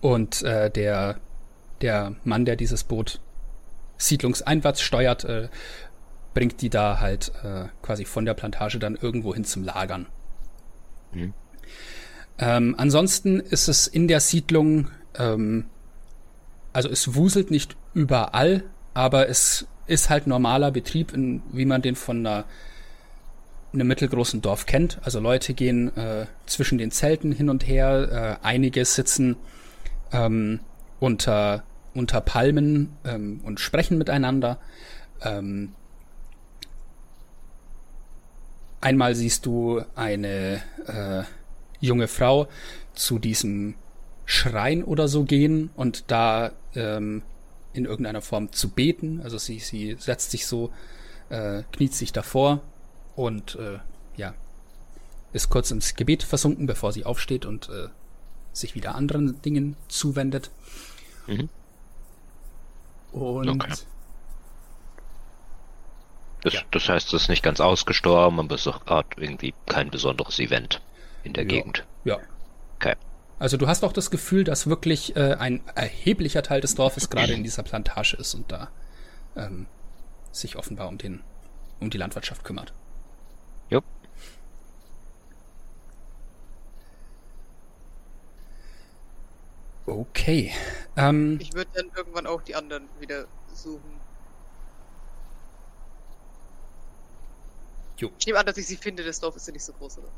Und 0.00 0.42
äh, 0.42 0.70
der 0.70 1.20
der 1.82 2.16
Mann, 2.24 2.46
der 2.46 2.56
dieses 2.56 2.82
Boot 2.82 3.20
siedlungseinwärts 3.98 4.80
steuert, 4.80 5.24
äh, 5.24 5.48
bringt 6.34 6.62
die 6.62 6.70
da 6.70 7.00
halt 7.00 7.32
äh, 7.42 7.64
quasi 7.82 8.04
von 8.04 8.24
der 8.24 8.34
Plantage 8.34 8.78
dann 8.78 8.96
irgendwo 8.96 9.34
hin 9.34 9.44
zum 9.44 9.64
Lagern. 9.64 10.06
Mhm. 11.12 11.34
Ähm, 12.38 12.74
ansonsten 12.78 13.40
ist 13.40 13.68
es 13.68 13.86
in 13.86 14.08
der 14.08 14.20
Siedlung, 14.20 14.88
ähm, 15.18 15.66
also 16.72 16.88
es 16.88 17.14
wuselt 17.14 17.50
nicht 17.50 17.76
überall, 17.94 18.64
aber 18.94 19.28
es 19.28 19.66
ist 19.86 20.10
halt 20.10 20.26
normaler 20.26 20.70
Betrieb, 20.70 21.12
in, 21.12 21.42
wie 21.50 21.64
man 21.64 21.82
den 21.82 21.96
von 21.96 22.24
einer, 22.24 22.44
einem 23.72 23.88
mittelgroßen 23.88 24.40
Dorf 24.40 24.66
kennt. 24.66 25.00
Also 25.02 25.18
Leute 25.18 25.54
gehen 25.54 25.96
äh, 25.96 26.26
zwischen 26.46 26.78
den 26.78 26.90
Zelten 26.90 27.32
hin 27.32 27.50
und 27.50 27.66
her, 27.66 28.38
äh, 28.42 28.46
einige 28.46 28.84
sitzen 28.84 29.36
ähm, 30.12 30.60
unter, 31.00 31.64
unter 31.98 32.20
Palmen 32.20 32.96
ähm, 33.04 33.40
und 33.44 33.60
sprechen 33.60 33.98
miteinander. 33.98 34.58
Ähm, 35.22 35.74
einmal 38.80 39.14
siehst 39.14 39.46
du 39.46 39.82
eine 39.94 40.62
äh, 40.86 41.24
junge 41.80 42.08
Frau 42.08 42.48
zu 42.94 43.18
diesem 43.18 43.74
Schrein 44.24 44.84
oder 44.84 45.08
so 45.08 45.24
gehen 45.24 45.70
und 45.74 46.10
da 46.10 46.52
ähm, 46.74 47.22
in 47.72 47.84
irgendeiner 47.84 48.20
Form 48.22 48.52
zu 48.52 48.70
beten. 48.70 49.20
Also 49.22 49.38
sie, 49.38 49.58
sie 49.58 49.96
setzt 49.98 50.30
sich 50.30 50.46
so, 50.46 50.70
äh, 51.30 51.62
kniet 51.72 51.94
sich 51.94 52.12
davor 52.12 52.60
und 53.16 53.56
äh, 53.56 53.78
ja, 54.16 54.34
ist 55.32 55.48
kurz 55.48 55.70
ins 55.70 55.94
Gebet 55.94 56.22
versunken, 56.22 56.66
bevor 56.66 56.92
sie 56.92 57.04
aufsteht 57.04 57.46
und 57.46 57.68
äh, 57.68 57.88
sich 58.52 58.74
wieder 58.74 58.94
anderen 58.94 59.40
Dingen 59.42 59.76
zuwendet. 59.88 60.50
Mhm. 61.26 61.48
Und 63.20 63.48
Okay. 63.50 63.74
Das, 66.42 66.54
Ja. 66.54 66.60
das 66.70 66.88
heißt, 66.88 67.12
es 67.12 67.22
ist 67.24 67.28
nicht 67.28 67.42
ganz 67.42 67.60
ausgestorben, 67.60 68.38
aber 68.38 68.54
es 68.54 68.62
ist 68.62 68.68
auch 68.68 68.84
gerade 68.84 69.08
irgendwie 69.16 69.54
kein 69.66 69.90
besonderes 69.90 70.38
Event 70.38 70.80
in 71.24 71.32
der 71.32 71.44
Ja. 71.44 71.48
Gegend. 71.48 71.84
ja. 72.04 72.18
Okay. 72.76 72.94
Also 73.40 73.56
du 73.56 73.66
hast 73.66 73.84
auch 73.84 73.92
das 73.92 74.10
Gefühl, 74.10 74.44
dass 74.44 74.66
wirklich 74.68 75.16
äh, 75.16 75.34
ein 75.34 75.60
erheblicher 75.74 76.42
Teil 76.42 76.60
des 76.60 76.74
Dorfes 76.76 77.10
gerade 77.10 77.32
in 77.32 77.42
dieser 77.42 77.62
Plantage 77.64 78.16
ist 78.16 78.34
und 78.34 78.50
da 78.52 78.68
ähm, 79.36 79.66
sich 80.32 80.56
offenbar 80.56 80.88
um 80.88 80.98
den 80.98 81.22
um 81.80 81.90
die 81.90 81.98
Landwirtschaft 81.98 82.42
kümmert. 82.44 82.72
Jupp. 83.70 83.84
Okay. 89.88 90.52
Ähm, 90.96 91.38
Ich 91.40 91.54
würde 91.54 91.70
dann 91.72 91.90
irgendwann 91.96 92.26
auch 92.26 92.42
die 92.42 92.54
anderen 92.54 92.88
wieder 93.00 93.26
suchen. 93.54 93.98
Jo. 97.96 98.10
Ich 98.18 98.26
nehme 98.26 98.38
an, 98.38 98.46
dass 98.46 98.58
ich 98.58 98.66
sie 98.66 98.76
finde, 98.76 99.02
das 99.02 99.18
Dorf 99.18 99.34
ist 99.36 99.46
ja 99.46 99.52
nicht 99.52 99.64
so 99.64 99.72
groß, 99.72 99.98
oder? 99.98 100.08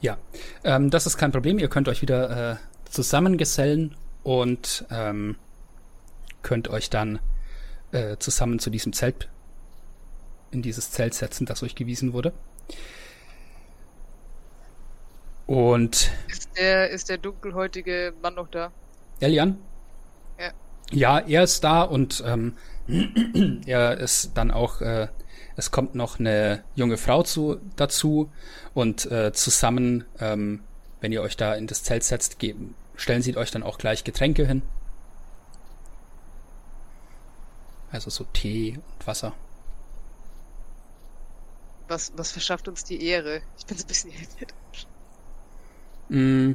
Ja, 0.00 0.16
ähm, 0.62 0.90
das 0.90 1.06
ist 1.06 1.16
kein 1.16 1.32
Problem. 1.32 1.58
Ihr 1.58 1.68
könnt 1.68 1.88
euch 1.88 2.02
wieder 2.02 2.52
äh, 2.52 2.56
zusammengesellen 2.88 3.96
und 4.22 4.86
ähm, 4.90 5.36
könnt 6.42 6.68
euch 6.68 6.88
dann 6.88 7.18
äh, 7.90 8.16
zusammen 8.18 8.60
zu 8.60 8.70
diesem 8.70 8.92
Zelt, 8.92 9.28
in 10.52 10.62
dieses 10.62 10.92
Zelt 10.92 11.14
setzen, 11.14 11.46
das 11.46 11.62
euch 11.62 11.74
gewiesen 11.74 12.12
wurde. 12.12 12.32
Und 15.48 16.12
Ist 16.28 16.50
der, 16.58 16.90
ist 16.90 17.08
der 17.08 17.16
dunkelhäutige 17.16 18.12
Mann 18.20 18.34
noch 18.34 18.48
da? 18.48 18.70
Elian? 19.18 19.56
Ja. 20.38 20.52
Ja, 20.90 21.18
er 21.20 21.42
ist 21.42 21.64
da 21.64 21.82
und 21.84 22.22
ähm, 22.26 22.58
er 23.66 23.96
ist 23.96 24.32
dann 24.34 24.50
auch, 24.50 24.82
äh, 24.82 25.08
es 25.56 25.70
kommt 25.70 25.94
noch 25.94 26.20
eine 26.20 26.64
junge 26.74 26.98
Frau 26.98 27.22
zu, 27.22 27.60
dazu 27.76 28.30
und 28.74 29.10
äh, 29.10 29.32
zusammen, 29.32 30.04
ähm, 30.20 30.60
wenn 31.00 31.12
ihr 31.12 31.22
euch 31.22 31.38
da 31.38 31.54
in 31.54 31.66
das 31.66 31.82
Zelt 31.82 32.04
setzt, 32.04 32.38
geben, 32.38 32.74
stellen 32.96 33.22
sie 33.22 33.34
euch 33.34 33.50
dann 33.50 33.62
auch 33.62 33.78
gleich 33.78 34.04
Getränke 34.04 34.46
hin. 34.46 34.60
Also 37.90 38.10
so 38.10 38.24
Tee 38.34 38.78
und 38.98 39.06
Wasser. 39.06 39.32
Was, 41.88 42.12
was 42.16 42.32
verschafft 42.32 42.68
uns 42.68 42.84
die 42.84 43.02
Ehre? 43.02 43.40
Ich 43.56 43.64
bin 43.64 43.78
so 43.78 43.84
ein 43.84 43.88
bisschen 43.88 44.10
irritiert. 44.10 44.52
Mm. 46.08 46.52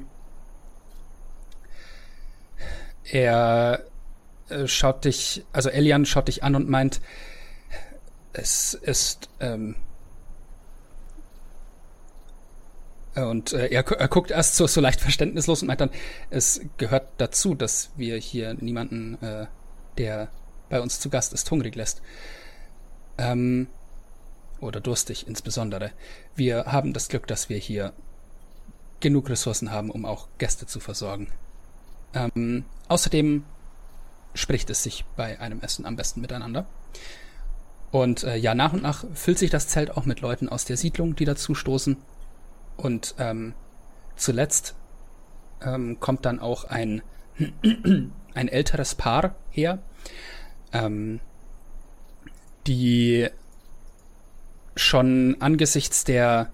Er 3.05 3.85
äh, 4.49 4.67
schaut 4.67 5.05
dich, 5.05 5.45
also 5.51 5.69
Elian 5.69 6.05
schaut 6.05 6.27
dich 6.27 6.43
an 6.43 6.55
und 6.55 6.69
meint, 6.69 7.01
es 8.31 8.73
ist, 8.73 9.29
ähm, 9.39 9.75
und 13.15 13.53
äh, 13.53 13.67
er, 13.67 13.85
er 13.91 14.07
guckt 14.07 14.31
erst 14.31 14.55
so, 14.55 14.65
so 14.65 14.81
leicht 14.81 15.01
verständnislos 15.01 15.61
und 15.61 15.67
meint 15.67 15.81
dann, 15.81 15.91
es 16.29 16.61
gehört 16.77 17.09
dazu, 17.17 17.53
dass 17.53 17.91
wir 17.95 18.17
hier 18.17 18.55
niemanden 18.55 19.21
äh, 19.21 19.45
der 19.97 20.29
bei 20.69 20.81
uns 20.81 20.99
zu 20.99 21.09
Gast 21.09 21.33
ist, 21.33 21.49
hungrig 21.51 21.75
lässt. 21.75 22.01
Ähm, 23.17 23.67
oder 24.59 24.79
durstig 24.79 25.27
insbesondere. 25.27 25.91
Wir 26.35 26.65
haben 26.65 26.93
das 26.93 27.09
Glück, 27.09 27.27
dass 27.27 27.49
wir 27.49 27.57
hier 27.57 27.93
genug 29.03 29.29
Ressourcen 29.29 29.71
haben, 29.71 29.91
um 29.91 30.05
auch 30.05 30.27
Gäste 30.39 30.65
zu 30.65 30.79
versorgen. 30.79 31.27
Ähm, 32.15 32.65
außerdem 32.87 33.43
spricht 34.33 34.69
es 34.71 34.81
sich 34.81 35.05
bei 35.15 35.39
einem 35.39 35.61
Essen 35.61 35.85
am 35.85 35.95
besten 35.95 36.21
miteinander. 36.21 36.65
Und 37.91 38.23
äh, 38.23 38.37
ja, 38.37 38.55
nach 38.55 38.73
und 38.73 38.81
nach 38.81 39.05
füllt 39.13 39.37
sich 39.37 39.51
das 39.51 39.67
Zelt 39.67 39.91
auch 39.91 40.05
mit 40.05 40.21
Leuten 40.21 40.49
aus 40.49 40.65
der 40.65 40.77
Siedlung, 40.77 41.15
die 41.15 41.25
dazu 41.25 41.53
stoßen. 41.53 41.97
Und 42.77 43.13
ähm, 43.19 43.53
zuletzt 44.15 44.73
ähm, 45.61 45.99
kommt 45.99 46.25
dann 46.25 46.39
auch 46.39 46.63
ein, 46.63 47.03
ein 48.33 48.47
älteres 48.47 48.95
Paar 48.95 49.35
her, 49.51 49.79
ähm, 50.71 51.19
die 52.65 53.27
schon 54.75 55.37
angesichts 55.39 56.03
der 56.03 56.51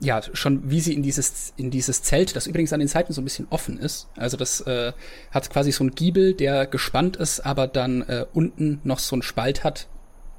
ja, 0.00 0.20
schon 0.32 0.70
wie 0.70 0.80
sie 0.80 0.94
in 0.94 1.02
dieses, 1.02 1.52
in 1.56 1.70
dieses 1.70 2.02
Zelt, 2.02 2.36
das 2.36 2.46
übrigens 2.46 2.72
an 2.72 2.78
den 2.78 2.88
Seiten 2.88 3.12
so 3.12 3.20
ein 3.20 3.24
bisschen 3.24 3.48
offen 3.50 3.78
ist. 3.78 4.08
Also 4.16 4.36
das 4.36 4.60
äh, 4.60 4.92
hat 5.30 5.50
quasi 5.50 5.72
so 5.72 5.84
ein 5.84 5.90
Giebel, 5.90 6.34
der 6.34 6.66
gespannt 6.66 7.16
ist, 7.16 7.40
aber 7.40 7.66
dann 7.66 8.02
äh, 8.02 8.26
unten 8.32 8.80
noch 8.84 9.00
so 9.00 9.16
ein 9.16 9.22
Spalt 9.22 9.64
hat 9.64 9.88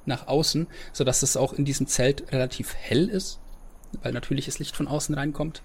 nach 0.06 0.28
außen, 0.28 0.68
so 0.94 1.04
dass 1.04 1.24
es 1.24 1.36
auch 1.36 1.54
in 1.54 1.66
diesem 1.66 1.88
Zelt 1.88 2.32
relativ 2.32 2.74
hell 2.74 3.10
ist, 3.10 3.40
weil 4.02 4.14
natürliches 4.14 4.60
Licht 4.60 4.76
von 4.76 4.88
außen 4.88 5.14
reinkommt. 5.14 5.62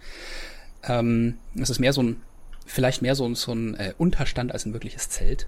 Ähm, 0.83 1.39
es 1.61 1.71
ist 1.71 1.79
mehr 1.79 1.93
so 1.93 2.03
ein, 2.03 2.23
vielleicht 2.66 3.01
mehr 3.01 3.15
so, 3.15 3.33
so 3.35 3.53
ein 3.53 3.75
äh, 3.75 3.95
Unterstand 3.97 4.51
als 4.51 4.66
ein 4.66 4.73
wirkliches 4.73 5.09
Zelt. 5.09 5.47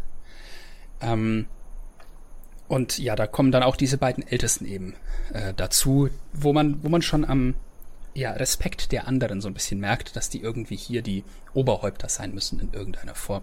Ähm, 1.01 1.47
und 2.69 2.99
ja, 2.99 3.17
da 3.17 3.27
kommen 3.27 3.53
dann 3.53 3.63
auch 3.63 3.77
diese 3.77 3.99
beiden 3.99 4.27
Ältesten 4.27 4.67
eben 4.67 4.95
äh, 5.33 5.53
dazu, 5.55 6.11
wo 6.33 6.53
man, 6.53 6.83
wo 6.83 6.89
man 6.89 7.03
schon 7.03 7.25
am 7.25 7.55
ja, 8.17 8.33
Respekt 8.33 8.93
der 8.93 9.07
anderen 9.07 9.41
so 9.43 9.49
ein 9.49 9.55
bisschen 9.55 9.79
merkt, 9.79 10.17
dass 10.17 10.31
die 10.31 10.41
irgendwie 10.41 10.77
hier 10.77 11.03
die 11.03 11.23
Oberhäupter 11.53 12.09
sein 12.09 12.33
müssen 12.33 12.59
in 12.59 12.73
irgendeiner 12.73 13.15
Form. 13.15 13.43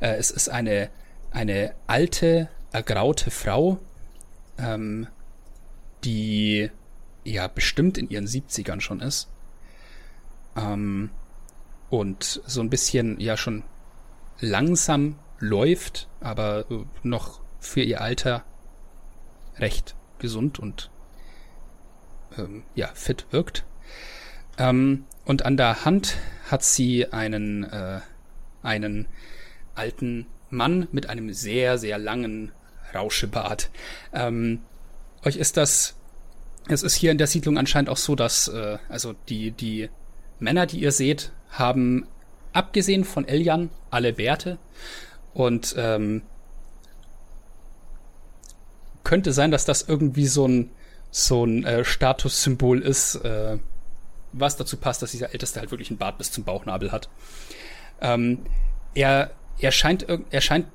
Äh, 0.00 0.16
es 0.16 0.30
ist 0.30 0.48
eine, 0.48 0.90
eine 1.30 1.74
alte, 1.86 2.48
ergraute 2.72 3.30
Frau, 3.30 3.78
ähm, 4.58 5.06
die 6.04 6.70
ja 7.24 7.46
bestimmt 7.46 7.96
in 7.96 8.10
ihren 8.10 8.26
70ern 8.26 8.80
schon 8.80 9.00
ist. 9.00 9.28
Ähm, 10.56 11.10
und 11.88 12.42
so 12.44 12.60
ein 12.60 12.70
bisschen 12.70 13.20
ja 13.20 13.36
schon 13.36 13.62
langsam 14.40 15.16
läuft, 15.38 16.08
aber 16.20 16.64
noch 17.04 17.40
für 17.60 17.82
ihr 17.82 18.00
Alter 18.00 18.44
recht 19.58 19.94
gesund 20.18 20.58
und 20.58 20.90
ähm, 22.36 22.64
ja 22.74 22.88
fit 22.94 23.26
wirkt. 23.30 23.64
Ähm, 24.58 25.04
und 25.24 25.44
an 25.44 25.56
der 25.56 25.84
Hand 25.84 26.16
hat 26.50 26.64
sie 26.64 27.12
einen, 27.12 27.64
äh, 27.64 28.00
einen 28.62 29.06
alten 29.74 30.26
Mann 30.50 30.88
mit 30.92 31.08
einem 31.08 31.32
sehr, 31.32 31.78
sehr 31.78 31.98
langen 31.98 32.52
Rauschebart. 32.94 33.70
Ähm, 34.12 34.60
euch 35.24 35.36
ist 35.36 35.56
das, 35.56 35.94
es 36.68 36.82
ist 36.82 36.94
hier 36.94 37.12
in 37.12 37.18
der 37.18 37.26
Siedlung 37.26 37.58
anscheinend 37.58 37.90
auch 37.90 37.96
so, 37.96 38.14
dass, 38.14 38.48
äh, 38.48 38.78
also 38.88 39.14
die, 39.28 39.52
die 39.52 39.90
Männer, 40.38 40.66
die 40.66 40.80
ihr 40.80 40.92
seht, 40.92 41.32
haben 41.50 42.06
abgesehen 42.52 43.04
von 43.04 43.28
Eljan 43.28 43.70
alle 43.90 44.18
Werte 44.18 44.58
und 45.34 45.74
ähm, 45.78 46.22
könnte 49.04 49.32
sein, 49.32 49.50
dass 49.50 49.64
das 49.64 49.82
irgendwie 49.82 50.26
so 50.26 50.46
ein 50.46 50.70
so 51.10 51.44
ein 51.44 51.64
äh, 51.64 51.84
Statussymbol 51.84 52.82
ist, 52.82 53.16
äh, 53.16 53.58
was 54.32 54.56
dazu 54.56 54.76
passt, 54.76 55.02
dass 55.02 55.12
dieser 55.12 55.32
Älteste 55.32 55.60
halt 55.60 55.70
wirklich 55.70 55.90
einen 55.90 55.98
Bart 55.98 56.18
bis 56.18 56.30
zum 56.30 56.44
Bauchnabel 56.44 56.92
hat. 56.92 57.08
Ähm, 58.00 58.40
er, 58.94 59.30
er 59.58 59.72
scheint, 59.72 60.06
er 60.30 60.40
scheint, 60.40 60.66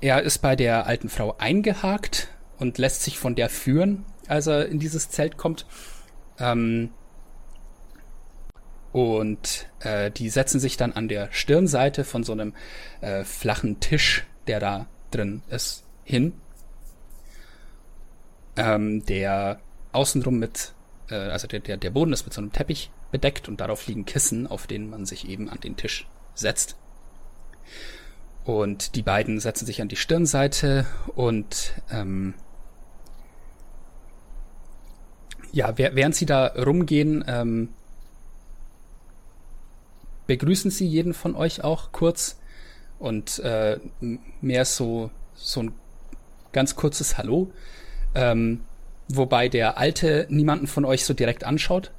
er 0.00 0.22
ist 0.22 0.38
bei 0.38 0.56
der 0.56 0.86
alten 0.86 1.08
Frau 1.08 1.36
eingehakt 1.38 2.28
und 2.58 2.78
lässt 2.78 3.02
sich 3.02 3.18
von 3.18 3.34
der 3.34 3.48
führen, 3.48 4.04
als 4.26 4.46
er 4.46 4.66
in 4.66 4.78
dieses 4.78 5.10
Zelt 5.10 5.36
kommt. 5.36 5.66
Ähm, 6.38 6.90
und 8.92 9.68
äh, 9.80 10.10
die 10.10 10.28
setzen 10.28 10.60
sich 10.60 10.76
dann 10.76 10.92
an 10.92 11.08
der 11.08 11.32
Stirnseite 11.32 12.04
von 12.04 12.24
so 12.24 12.32
einem 12.32 12.54
äh, 13.00 13.24
flachen 13.24 13.80
Tisch, 13.80 14.26
der 14.46 14.60
da 14.60 14.86
drin 15.10 15.42
ist, 15.48 15.84
hin. 16.04 16.34
Ähm, 18.56 19.04
der 19.06 19.60
außenrum 19.92 20.38
mit 20.38 20.74
äh, 21.10 21.14
also 21.14 21.46
der, 21.46 21.60
der, 21.60 21.76
der 21.76 21.90
Boden 21.90 22.12
ist 22.12 22.24
mit 22.24 22.34
so 22.34 22.40
einem 22.40 22.52
Teppich 22.52 22.90
bedeckt 23.10 23.48
und 23.48 23.60
darauf 23.60 23.86
liegen 23.86 24.04
Kissen, 24.04 24.46
auf 24.46 24.66
denen 24.66 24.90
man 24.90 25.06
sich 25.06 25.28
eben 25.28 25.48
an 25.48 25.60
den 25.60 25.76
Tisch 25.76 26.06
setzt. 26.34 26.76
Und 28.44 28.96
die 28.96 29.02
beiden 29.02 29.38
setzen 29.38 29.66
sich 29.66 29.80
an 29.80 29.88
die 29.88 29.96
Stirnseite 29.96 30.86
und 31.14 31.74
ähm, 31.90 32.34
ja, 35.52 35.76
während 35.76 36.14
sie 36.14 36.26
da 36.26 36.46
rumgehen, 36.46 37.24
ähm, 37.28 37.68
begrüßen 40.26 40.70
sie 40.70 40.86
jeden 40.86 41.14
von 41.14 41.36
euch 41.36 41.62
auch 41.62 41.92
kurz 41.92 42.40
und 42.98 43.38
äh, 43.40 43.78
mehr 44.40 44.64
so 44.64 45.10
so 45.34 45.62
ein 45.62 45.72
ganz 46.52 46.76
kurzes 46.76 47.18
Hallo. 47.18 47.52
Ähm, 48.14 48.62
wobei 49.08 49.48
der 49.48 49.78
Alte 49.78 50.26
niemanden 50.30 50.66
von 50.66 50.84
euch 50.84 51.04
so 51.04 51.14
direkt 51.14 51.44
anschaut. 51.44 51.92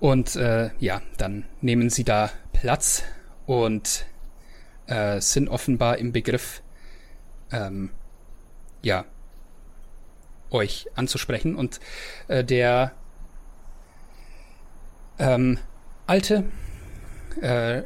Und 0.00 0.36
äh, 0.36 0.70
ja, 0.78 1.02
dann 1.16 1.44
nehmen 1.60 1.90
sie 1.90 2.04
da 2.04 2.30
Platz 2.52 3.04
und 3.46 4.06
äh, 4.86 5.20
sind 5.20 5.48
offenbar 5.48 5.98
im 5.98 6.12
Begriff, 6.12 6.62
ähm, 7.50 7.90
ja, 8.82 9.04
euch 10.50 10.86
anzusprechen. 10.94 11.56
Und 11.56 11.80
äh, 12.28 12.44
der 12.44 12.92
ähm, 15.18 15.58
Alte 16.06 16.44
äh, 17.40 17.82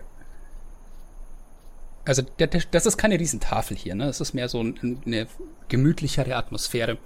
also 2.05 2.23
der, 2.23 2.47
der, 2.49 2.62
das 2.70 2.87
ist 2.87 2.97
keine 2.97 3.19
Riesentafel 3.19 3.77
hier, 3.77 3.95
ne? 3.95 4.07
Es 4.07 4.20
ist 4.20 4.35
mehr 4.35 4.49
so 4.49 4.62
ein, 4.62 5.01
eine 5.07 5.27
gemütlichere 5.69 6.37
Atmosphäre. 6.37 6.99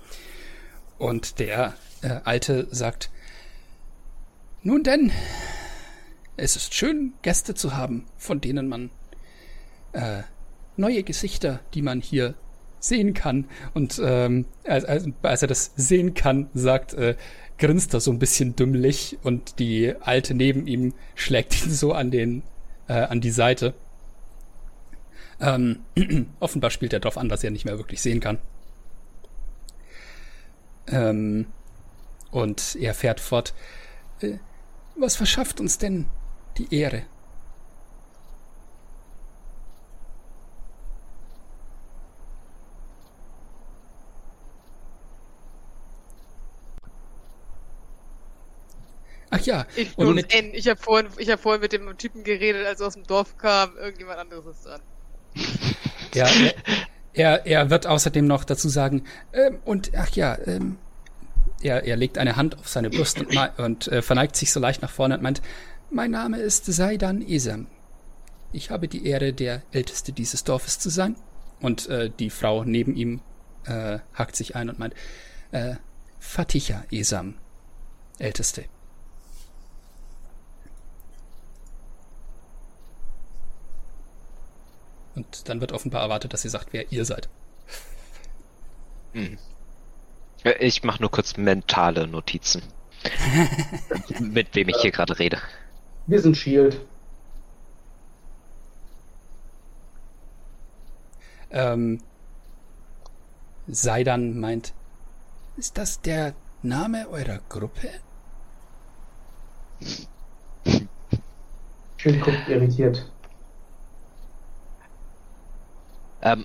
Und 0.99 1.39
der 1.39 1.75
äh, 2.03 2.21
Alte 2.25 2.69
sagt, 2.71 3.11
nun 4.63 4.83
denn, 4.83 5.13
es 6.37 6.57
ist 6.57 6.75
schön, 6.75 7.13
Gäste 7.23 7.55
zu 7.55 7.77
haben, 7.77 8.07
von 8.17 8.41
denen 8.41 8.69
man 8.69 8.91
äh, 9.93 10.23
neue 10.77 11.03
Gesichter, 11.03 11.61
die 11.75 11.83
man 11.83 12.01
hier 12.01 12.35
sehen 12.81 13.15
kann. 13.15 13.47
Und 13.75 14.01
ähm, 14.03 14.47
als, 14.65 14.85
als 14.85 15.43
er 15.43 15.49
das 15.49 15.73
sehen 15.77 16.15
kann, 16.15 16.49
sagt, 16.55 16.95
äh, 16.95 17.17
grinst 17.59 17.95
er 17.95 18.01
so 18.01 18.11
ein 18.11 18.19
bisschen 18.19 18.57
dümmlich 18.57 19.19
und 19.23 19.59
die 19.59 19.95
Alte 20.01 20.35
neben 20.35 20.67
ihm 20.67 20.95
schlägt 21.15 21.65
ihn 21.65 21.73
so 21.73 21.93
an 21.93 22.11
den 22.11 22.43
äh, 22.89 22.95
an 22.95 23.21
die 23.21 23.31
Seite. 23.31 23.75
Ähm, 25.41 25.85
offenbar 26.41 26.71
spielt 26.71 26.93
er 26.93 27.01
darauf 27.01 27.19
an, 27.19 27.29
dass 27.29 27.45
er 27.45 27.51
nicht 27.51 27.65
mehr 27.65 27.79
wirklich 27.79 28.01
sehen 28.03 28.21
kann. 28.21 28.39
Ähm, 30.89 31.47
und 32.31 32.77
er 32.77 32.95
fährt 32.95 33.21
fort. 33.21 33.55
Äh, 34.21 34.39
was 34.97 35.17
verschafft 35.17 35.61
uns 35.61 35.79
denn 35.79 36.07
die 36.59 36.75
Ehre? 36.75 37.05
Ach 49.31 49.41
ja. 49.41 49.67
Ich, 49.77 49.99
und 49.99 50.15
mit, 50.15 50.33
ich 50.33 50.69
habe 50.69 50.81
vorhin, 50.81 51.11
hab 51.11 51.41
vorhin 51.41 51.61
mit 51.61 51.73
dem 51.73 51.97
Typen 51.99 52.25
geredet, 52.25 52.67
als 52.67 52.81
er 52.81 52.87
aus 52.87 52.95
dem 52.95 53.05
Dorf 53.05 53.37
kam. 53.37 53.77
Irgendjemand 53.77 54.19
anderes 54.19 54.47
ist 54.47 54.65
dran. 54.67 54.81
Ja, 56.15 56.29
er, 57.13 57.47
er 57.47 57.71
wird 57.71 57.87
außerdem 57.87 58.27
noch 58.27 58.45
dazu 58.45 58.69
sagen, 58.69 59.05
ähm, 59.33 59.59
und 59.65 59.93
ach 59.97 60.11
ja, 60.11 60.37
ähm, 60.47 60.79
er, 61.63 61.85
er 61.85 61.97
legt 61.97 62.19
eine 62.19 62.37
Hand 62.37 62.59
auf 62.59 62.69
seine 62.69 62.91
Brust 62.91 63.21
und, 63.21 63.59
und 63.59 63.89
äh, 63.89 64.03
verneigt 64.03 64.37
sich 64.37 64.53
so 64.53 64.61
leicht 64.61 64.83
nach 64.83 64.91
vorne 64.91 65.17
und 65.17 65.23
meint, 65.23 65.43
mein 65.91 66.11
Name 66.11 66.39
ist 66.39 66.67
Saidan 66.67 67.23
Esam. 67.23 67.69
Ich 68.53 68.71
habe 68.71 68.89
die 68.89 69.07
Ehre, 69.07 69.33
der 69.33 69.63
Älteste 69.73 70.13
dieses 70.13 70.45
Dorfes 70.45 70.79
zu 70.79 70.91
sein. 70.91 71.17
Und 71.61 71.89
äh, 71.89 72.11
die 72.11 72.31
Frau 72.31 72.65
neben 72.65 72.95
ihm 72.97 73.21
äh, 73.65 73.99
hakt 74.15 74.37
sich 74.37 74.57
ein 74.57 74.69
und 74.69 74.79
meint, 74.79 74.95
äh, 75.53 75.77
Faticha 76.19 76.85
Esam, 76.91 77.35
Älteste. 78.19 78.65
Und 85.17 85.49
dann 85.49 85.61
wird 85.61 85.73
offenbar 85.73 86.03
erwartet, 86.03 86.33
dass 86.33 86.43
sie 86.43 86.49
sagt, 86.51 86.73
wer 86.73 86.93
ihr 86.93 87.05
seid. 87.05 87.29
Hm. 89.13 89.39
Ich 90.61 90.85
mache 90.85 91.01
nur 91.01 91.11
kurz 91.11 91.37
mentale 91.37 92.07
Notizen. 92.07 92.63
Mit 94.21 94.55
wem 94.55 94.69
ich 94.69 94.77
hier 94.77 94.93
gerade 94.93 95.19
rede. 95.19 95.39
Wir 96.07 96.21
sind 96.21 96.37
Shield. 96.37 96.81
Ähm, 101.51 102.01
Seidan 103.67 104.39
meint, 104.39 104.75
ist 105.57 105.79
das 105.79 106.03
der 106.03 106.35
Name 106.63 107.09
eurer 107.09 107.41
Gruppe? 107.49 107.89
Schild 111.97 112.21
guckt 112.23 112.49
irritiert. 112.49 113.11
Ähm, 116.27 116.45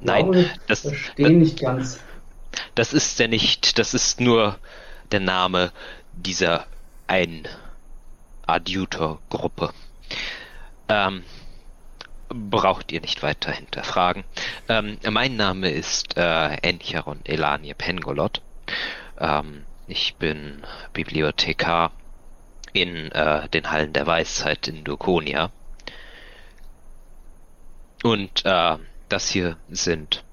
nein, 0.00 0.32
ich 0.32 0.48
das, 0.66 0.80
verstehe 0.80 1.30
nicht 1.30 1.60
ganz. 1.60 2.00
das 2.74 2.94
ist 2.94 3.18
ja 3.18 3.28
nicht, 3.28 3.78
das 3.78 3.92
ist 3.92 4.20
nur 4.20 4.58
der 5.12 5.20
Name 5.20 5.70
dieser 6.14 6.66
ein 7.06 7.46
Adjutor-Gruppe. 8.46 9.74
Ähm, 10.88 11.24
braucht 12.30 12.90
ihr 12.90 13.02
nicht 13.02 13.22
weiter 13.22 13.52
hinterfragen. 13.52 14.24
Ähm, 14.68 14.98
mein 15.10 15.36
Name 15.36 15.70
ist 15.70 16.16
äh, 16.16 16.54
Encharon 16.62 17.20
Elanie 17.24 17.74
Pengolot. 17.74 18.40
Ähm, 19.18 19.66
ich 19.86 20.14
bin 20.14 20.62
Bibliothekar 20.94 21.92
in 22.72 23.12
äh, 23.12 23.46
den 23.50 23.70
Hallen 23.70 23.92
der 23.92 24.06
Weisheit 24.06 24.68
in 24.68 24.84
Dukonia. 24.84 25.50
Und 28.02 28.44
äh, 28.46 28.78
das 29.08 29.28
hier 29.28 29.56
sind 29.70 30.24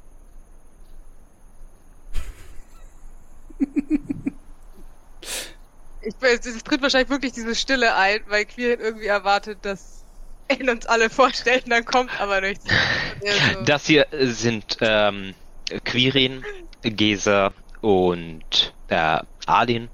Ich 6.02 6.14
es 6.22 6.64
tritt 6.64 6.82
wahrscheinlich 6.84 7.10
wirklich 7.10 7.32
diese 7.34 7.56
Stille 7.56 7.96
ein, 7.96 8.20
weil 8.28 8.46
Quirin 8.46 8.80
irgendwie 8.80 9.08
erwartet, 9.08 9.60
dass 9.64 10.04
er 10.48 10.72
uns 10.72 10.86
alle 10.86 11.10
vorstellt 11.10 11.66
und 11.66 11.72
dann 11.72 11.86
kommt 11.86 12.20
aber 12.22 12.42
nichts. 12.42 12.66
Also, 13.26 13.64
Das 13.64 13.88
hier 13.88 14.06
sind 14.12 14.78
ähm, 14.82 15.34
Quirin, 15.84 16.44
Gesa 16.84 17.54
und 17.82 18.74
äh, 18.90 19.20
Alin. 19.48 19.90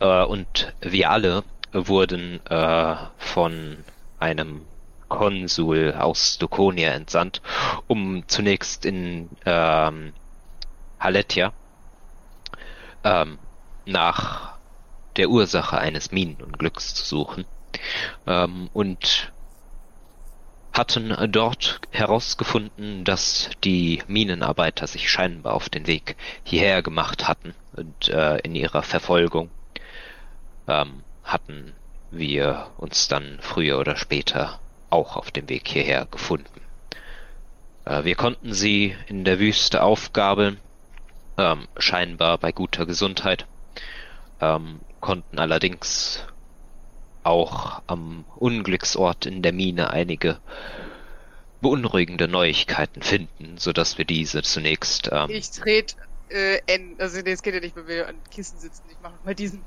Äh, 0.00 0.24
und 0.24 0.74
wir 0.80 1.10
alle 1.10 1.44
wurden 1.72 2.44
äh, 2.46 2.96
von 3.18 3.84
einem 4.18 4.62
Konsul 5.18 5.94
aus 5.94 6.38
Dukonia 6.38 6.92
entsandt, 6.92 7.42
um 7.86 8.24
zunächst 8.26 8.84
in 8.84 9.28
ähm, 9.46 10.12
Haletia 10.98 11.52
ähm, 13.04 13.38
nach 13.86 14.54
der 15.16 15.30
Ursache 15.30 15.78
eines 15.78 16.12
Minenunglücks 16.12 16.94
zu 16.94 17.04
suchen. 17.04 17.44
Ähm, 18.26 18.70
und 18.72 19.32
hatten 20.72 21.14
dort 21.30 21.80
herausgefunden, 21.92 23.04
dass 23.04 23.50
die 23.62 24.02
Minenarbeiter 24.08 24.88
sich 24.88 25.08
scheinbar 25.08 25.54
auf 25.54 25.68
den 25.68 25.86
Weg 25.86 26.16
hierher 26.42 26.82
gemacht 26.82 27.28
hatten 27.28 27.54
und 27.76 28.08
äh, 28.08 28.38
in 28.38 28.56
ihrer 28.56 28.82
Verfolgung 28.82 29.50
ähm, 30.66 31.04
hatten 31.22 31.74
wir 32.10 32.70
uns 32.76 33.06
dann 33.06 33.38
früher 33.40 33.78
oder 33.78 33.96
später 33.96 34.58
auch 34.94 35.16
auf 35.16 35.30
dem 35.32 35.48
Weg 35.48 35.66
hierher 35.68 36.06
gefunden. 36.10 36.60
Äh, 37.84 38.04
wir 38.04 38.14
konnten 38.14 38.54
sie 38.54 38.96
in 39.08 39.24
der 39.24 39.40
Wüste 39.40 39.82
aufgabeln, 39.82 40.58
ähm, 41.36 41.66
scheinbar 41.76 42.38
bei 42.38 42.52
guter 42.52 42.86
Gesundheit, 42.86 43.46
ähm, 44.40 44.80
konnten 45.00 45.38
allerdings 45.38 46.24
auch 47.24 47.82
am 47.86 48.24
Unglücksort 48.36 49.26
in 49.26 49.42
der 49.42 49.52
Mine 49.52 49.90
einige 49.90 50.38
beunruhigende 51.60 52.28
Neuigkeiten 52.28 53.02
finden, 53.02 53.58
so 53.58 53.72
dass 53.72 53.98
wir 53.98 54.04
diese 54.04 54.42
zunächst 54.42 55.08
ähm, 55.10 55.30
ich 55.30 55.50
trete 55.50 55.96
äh, 56.28 56.60
N. 56.66 56.94
Also 56.98 57.20
nee, 57.20 57.32
es 57.32 57.42
geht 57.42 57.54
ja 57.54 57.60
nicht, 57.60 57.74
wenn 57.74 57.88
wir 57.88 58.08
an 58.08 58.16
Kissen 58.30 58.58
sitzen. 58.58 58.84
Ich 58.90 59.00
mache 59.02 59.14
mal 59.24 59.34
diesen. 59.34 59.62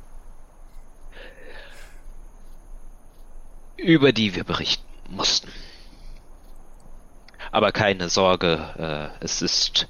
über 3.77 4.11
die 4.11 4.35
wir 4.35 4.43
berichten 4.43 4.86
mussten. 5.09 5.51
Aber 7.51 7.71
keine 7.71 8.09
Sorge, 8.09 9.11
äh, 9.19 9.23
es 9.23 9.41
ist 9.41 9.88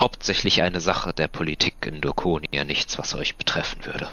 hauptsächlich 0.00 0.62
eine 0.62 0.80
Sache 0.80 1.12
der 1.12 1.28
Politik 1.28 1.86
in 1.86 2.00
Dokonia, 2.00 2.64
nichts, 2.64 2.98
was 2.98 3.14
euch 3.14 3.36
betreffen 3.36 3.84
würde. 3.84 4.08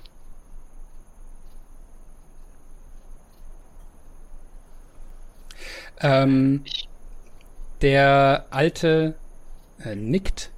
Ähm, 5.99 6.63
der 7.81 8.45
Alte 8.49 9.15
äh, 9.83 9.95
nickt, 9.95 10.51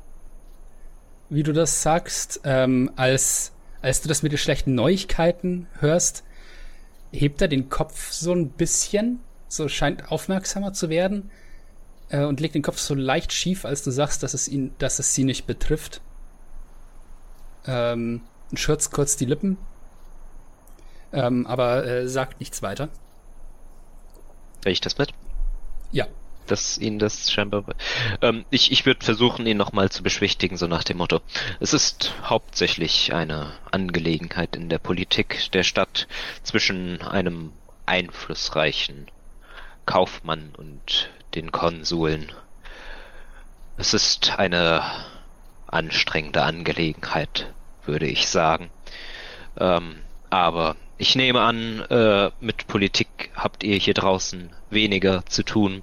wie 1.29 1.43
du 1.43 1.51
das 1.51 1.81
sagst, 1.81 2.41
ähm, 2.43 2.91
als, 2.95 3.51
als 3.81 4.01
du 4.01 4.07
das 4.07 4.23
mit 4.23 4.31
den 4.31 4.37
schlechten 4.37 4.75
Neuigkeiten 4.75 5.67
hörst, 5.79 6.23
hebt 7.11 7.41
er 7.41 7.47
den 7.47 7.69
Kopf 7.69 8.11
so 8.11 8.33
ein 8.33 8.49
bisschen, 8.49 9.19
so 9.55 9.67
scheint 9.67 10.11
aufmerksamer 10.11 10.73
zu 10.73 10.89
werden 10.89 11.29
äh, 12.09 12.23
und 12.23 12.39
legt 12.39 12.55
den 12.55 12.61
Kopf 12.61 12.79
so 12.79 12.95
leicht 12.95 13.31
schief, 13.31 13.65
als 13.65 13.83
du 13.83 13.91
sagst, 13.91 14.23
dass 14.23 14.33
es 14.33 14.47
ihn, 14.47 14.73
dass 14.79 14.99
es 14.99 15.13
sie 15.13 15.23
nicht 15.23 15.45
betrifft. 15.45 16.01
Ähm, 17.65 18.21
und 18.49 18.59
schürzt 18.59 18.91
kurz 18.91 19.15
die 19.15 19.25
Lippen, 19.25 19.57
ähm, 21.11 21.47
aber 21.47 21.85
äh, 21.85 22.07
sagt 22.07 22.39
nichts 22.39 22.61
weiter. 22.61 22.89
Krieg 24.61 24.73
ich 24.73 24.81
das 24.81 24.97
mit? 24.97 25.13
Ja. 25.91 26.07
Dass 26.47 26.77
ihn 26.77 26.99
das 26.99 27.31
scheinbar. 27.31 27.63
Ähm, 28.21 28.43
ich 28.49 28.71
ich 28.71 28.85
würde 28.85 29.05
versuchen, 29.05 29.45
ihn 29.45 29.57
nochmal 29.57 29.89
zu 29.89 30.03
beschwichtigen, 30.03 30.57
so 30.57 30.67
nach 30.67 30.83
dem 30.83 30.97
Motto. 30.97 31.21
Es 31.61 31.73
ist 31.73 32.13
hauptsächlich 32.23 33.13
eine 33.13 33.53
Angelegenheit 33.71 34.55
in 34.55 34.67
der 34.67 34.79
Politik 34.79 35.51
der 35.53 35.63
Stadt 35.63 36.07
zwischen 36.43 37.01
einem 37.01 37.53
einflussreichen 37.85 39.07
Kaufmann 39.85 40.53
und 40.55 41.09
den 41.35 41.51
Konsuln. 41.51 42.31
Es 43.77 43.93
ist 43.93 44.37
eine 44.37 44.83
anstrengende 45.67 46.43
Angelegenheit, 46.43 47.53
würde 47.85 48.05
ich 48.05 48.27
sagen. 48.27 48.69
Ähm, 49.57 50.01
aber 50.29 50.75
ich 50.97 51.15
nehme 51.15 51.41
an, 51.41 51.79
äh, 51.89 52.31
mit 52.39 52.67
Politik 52.67 53.31
habt 53.35 53.63
ihr 53.63 53.77
hier 53.77 53.93
draußen 53.93 54.51
weniger 54.69 55.25
zu 55.25 55.43
tun, 55.43 55.81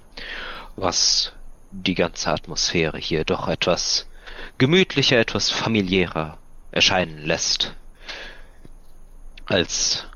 was 0.76 1.32
die 1.72 1.94
ganze 1.94 2.30
Atmosphäre 2.30 2.98
hier 2.98 3.24
doch 3.24 3.48
etwas 3.48 4.08
gemütlicher, 4.58 5.18
etwas 5.18 5.50
familiärer 5.50 6.38
erscheinen 6.72 7.24
lässt, 7.24 7.74
als 9.46 10.06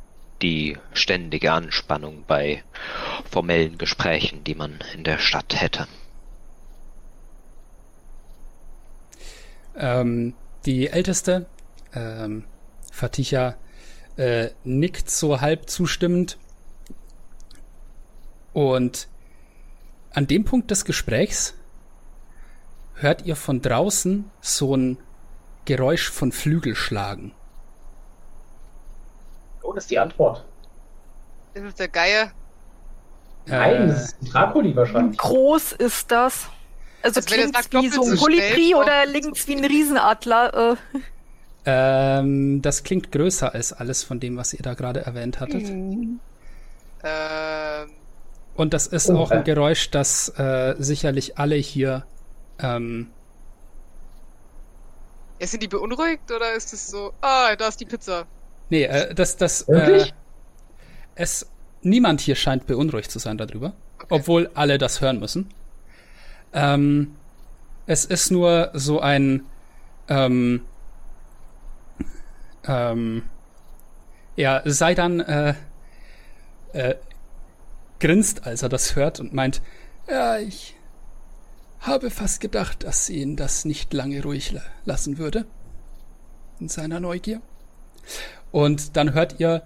die 0.43 0.77
ständige 0.93 1.52
Anspannung 1.52 2.24
bei 2.27 2.62
formellen 3.31 3.78
Gesprächen, 3.78 4.44
die 4.44 4.55
man 4.55 4.78
in 4.94 5.05
der 5.05 5.19
Stadt 5.19 5.61
hätte. 5.61 5.86
Ähm, 9.77 10.35
die 10.66 10.89
Älteste, 10.89 11.47
ähm, 11.94 12.44
Faticha, 12.93 13.56
äh, 14.16 14.51
nickt 14.62 15.11
so 15.11 15.40
halb 15.40 15.69
zustimmend. 15.69 16.39
Und 18.52 19.09
an 20.12 20.27
dem 20.27 20.44
Punkt 20.44 20.70
des 20.70 20.85
Gesprächs 20.85 21.55
hört 22.94 23.27
ihr 23.27 23.35
von 23.35 23.61
draußen 23.61 24.31
so 24.40 24.77
ein 24.77 24.98
Geräusch 25.65 26.11
von 26.11 26.31
Flügelschlagen. 26.31 27.32
Oh, 29.65 29.73
das 29.73 29.85
ist 29.85 29.91
die 29.91 29.99
Antwort. 29.99 30.45
Ist 31.55 31.65
es 31.65 31.74
der 31.77 31.89
Geier? 31.89 32.32
Nein, 33.47 33.85
Äh, 33.85 33.86
das 33.86 34.05
ist 34.05 34.19
Dracoli 34.20 34.74
wahrscheinlich. 34.77 35.19
Groß 35.19 35.73
ist 35.73 36.11
das. 36.11 36.51
Also 37.03 37.20
Also 37.20 37.23
klingt's 37.23 37.53
sagt, 37.53 37.74
wie 37.74 37.89
so 37.91 38.03
ein 38.03 38.15
Kolibri 38.16 38.74
oder 38.74 39.07
klingt's 39.07 39.47
wie 39.49 39.57
ein 39.57 39.65
Riesenadler? 39.65 40.73
Äh, 40.73 40.77
ähm, 41.66 42.62
das 42.62 42.82
klingt 42.85 43.11
größer 43.12 43.55
als 43.55 43.73
alles 43.73 44.03
von 44.03 44.20
dem, 44.20 44.36
was 44.36 44.53
ihr 44.55 44.62
da 44.62 44.74
gerade 44.74 45.01
erwähnt 45.05 45.41
hattet. 45.41 45.78
Ähm, 47.03 47.97
Und 48.55 48.74
das 48.74 48.86
ist 48.86 49.11
Oh, 49.11 49.15
auch 49.15 49.31
ein. 49.31 49.45
Geräusch, 49.45 49.91
das 49.91 50.28
äh, 50.39 50.74
sicherlich 50.78 51.39
alle 51.39 51.57
hier 51.57 52.07
ähm, 52.59 53.15
ja, 55.41 55.47
sind 55.47 55.62
die 55.62 55.69
beunruhigt 55.69 56.31
oder 56.31 56.53
ist 56.55 56.73
es 56.73 56.89
so, 56.89 57.12
ah, 57.20 57.55
da 57.57 57.69
ist 57.69 57.81
die 57.81 57.86
Pizza? 57.86 58.27
Nee, 58.70 58.85
äh, 58.85 59.15
das, 59.15 59.36
das, 59.36 59.62
äh, 59.62 59.73
Wirklich? 59.73 60.15
es, 61.15 61.49
niemand 61.82 62.20
hier 62.20 62.35
scheint 62.35 62.66
beunruhigt 62.66 63.11
zu 63.11 63.19
sein 63.19 63.39
darüber, 63.39 63.74
obwohl 64.09 64.51
alle 64.55 64.78
das 64.78 65.01
hören 65.01 65.19
müssen. 65.19 65.49
Ähm, 66.53 67.16
es 67.86 68.05
ist 68.05 68.31
nur 68.31 68.70
so 68.74 69.01
ein 69.01 69.45
ähm, 70.09 70.62
ähm, 72.66 73.23
ja, 74.36 74.62
sei 74.65 74.95
dann 74.95 75.20
äh, 75.20 75.55
äh, 76.73 76.97
grinst, 78.01 78.47
als 78.47 78.62
er 78.62 78.69
das 78.69 78.97
hört 78.97 79.20
und 79.20 79.32
meint, 79.32 79.62
ja, 80.09 80.39
ich 80.39 80.74
habe 81.81 82.11
fast 82.11 82.41
gedacht, 82.41 82.85
dass 82.85 83.07
sie 83.07 83.20
ihn 83.20 83.36
das 83.36 83.65
nicht 83.65 83.93
lange 83.93 84.23
ruhig 84.23 84.57
lassen 84.85 85.19
würde. 85.19 85.47
In 86.61 86.69
seiner 86.69 87.01
Neugier. 87.01 87.41
Und 88.55 88.97
dann 88.97 89.14
hört 89.14 89.40
ihr 89.40 89.64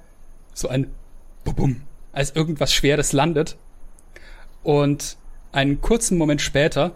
so 0.54 0.68
ein 0.68 0.86
Bum, 1.44 1.82
als 2.12 2.34
irgendwas 2.34 2.72
Schweres 2.72 3.12
landet. 3.12 3.58
Und 4.62 5.18
einen 5.52 5.82
kurzen 5.82 6.16
Moment 6.16 6.40
später 6.40 6.92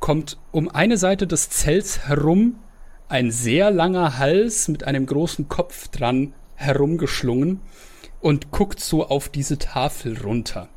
kommt 0.00 0.36
um 0.52 0.68
eine 0.68 0.98
Seite 0.98 1.26
des 1.26 1.48
Zelts 1.48 2.00
herum 2.08 2.56
ein 3.08 3.30
sehr 3.30 3.70
langer 3.70 4.18
Hals 4.18 4.68
mit 4.68 4.84
einem 4.84 5.06
großen 5.06 5.48
Kopf 5.48 5.88
dran 5.88 6.34
herumgeschlungen 6.56 7.62
und 8.20 8.50
guckt 8.50 8.80
so 8.80 9.06
auf 9.06 9.30
diese 9.30 9.56
Tafel 9.56 10.20
runter. 10.20 10.68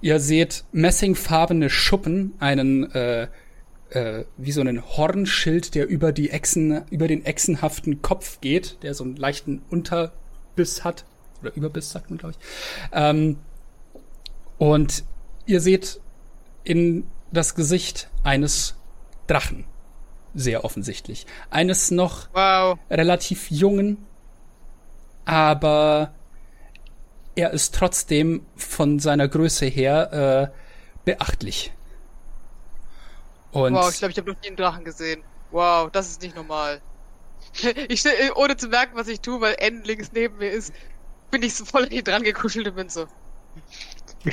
Ihr 0.00 0.18
seht 0.18 0.64
messingfarbene 0.72 1.68
Schuppen, 1.68 2.32
einen 2.38 2.90
äh, 2.92 3.28
äh, 3.94 4.24
wie 4.36 4.52
so 4.52 4.60
einen 4.60 4.82
Hornschild, 4.96 5.74
der 5.74 5.86
über 5.86 6.12
die 6.12 6.30
Echsen, 6.30 6.82
über 6.90 7.08
den 7.08 7.24
echsenhaften 7.24 8.02
Kopf 8.02 8.40
geht, 8.40 8.82
der 8.82 8.94
so 8.94 9.04
einen 9.04 9.16
leichten 9.16 9.62
Unterbiss 9.70 10.84
hat 10.84 11.04
oder 11.40 11.54
Überbiss 11.54 11.90
sagt 11.90 12.10
man 12.10 12.18
glaube 12.18 12.34
ich. 12.38 12.46
Ähm, 12.92 13.38
und 14.58 15.04
ihr 15.46 15.60
seht 15.60 16.00
in 16.64 17.04
das 17.32 17.54
Gesicht 17.54 18.08
eines 18.22 18.76
Drachen 19.26 19.64
sehr 20.34 20.64
offensichtlich. 20.64 21.26
Eines 21.50 21.90
noch 21.90 22.28
wow. 22.32 22.78
relativ 22.90 23.50
jungen, 23.50 23.98
aber 25.24 26.14
er 27.34 27.50
ist 27.50 27.74
trotzdem 27.74 28.46
von 28.56 28.98
seiner 28.98 29.28
Größe 29.28 29.66
her 29.66 30.52
äh, 30.52 30.56
beachtlich. 31.04 31.72
Und 33.52 33.74
wow, 33.74 33.90
ich 33.92 33.98
glaube, 33.98 34.12
ich 34.12 34.18
habe 34.18 34.30
noch 34.32 34.40
nie 34.40 34.48
einen 34.48 34.56
Drachen 34.56 34.84
gesehen. 34.84 35.22
Wow, 35.50 35.90
das 35.90 36.08
ist 36.08 36.22
nicht 36.22 36.34
normal. 36.34 36.82
Ich 37.88 38.04
ohne 38.36 38.56
zu 38.56 38.68
merken, 38.68 38.96
was 38.96 39.08
ich 39.08 39.20
tue, 39.20 39.40
weil 39.40 39.56
N 39.58 39.82
links 39.84 40.12
neben 40.12 40.38
mir 40.38 40.50
ist, 40.50 40.72
bin 41.30 41.42
ich 41.42 41.54
so 41.54 41.64
voll 41.64 41.88
dran 41.88 42.22
gekuschelt 42.22 42.68
und 42.68 42.76
bin 42.76 42.88
so. 42.88 43.06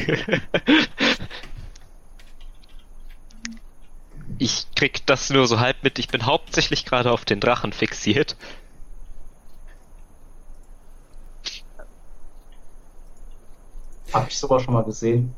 ich 4.38 4.68
krieg 4.76 5.06
das 5.08 5.30
nur 5.32 5.48
so 5.48 5.60
halb 5.60 5.84
mit. 5.84 6.00
Ich 6.00 6.08
bin 6.08 6.26
hauptsächlich 6.26 6.86
gerade 6.86 7.12
auf 7.12 7.26
den 7.26 7.40
Drachen 7.40 7.74
fixiert. 7.74 8.38
Hab 14.14 14.28
ich 14.28 14.38
sowas 14.38 14.64
schon 14.64 14.76
mal 14.76 14.84
gesehen? 14.84 15.36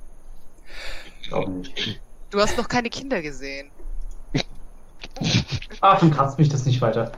Ich 1.22 1.30
glaube 1.30 1.52
nicht. 1.52 2.02
Du 2.32 2.40
hast 2.40 2.58
noch 2.58 2.68
keine 2.68 2.90
Kinder 2.90 3.22
gesehen. 3.22 3.70
Ach, 5.82 6.00
dann 6.00 6.12
kratzt 6.12 6.40
mich 6.40 6.50
das 6.50 6.66
nicht 6.66 6.82
weiter. 6.82 7.12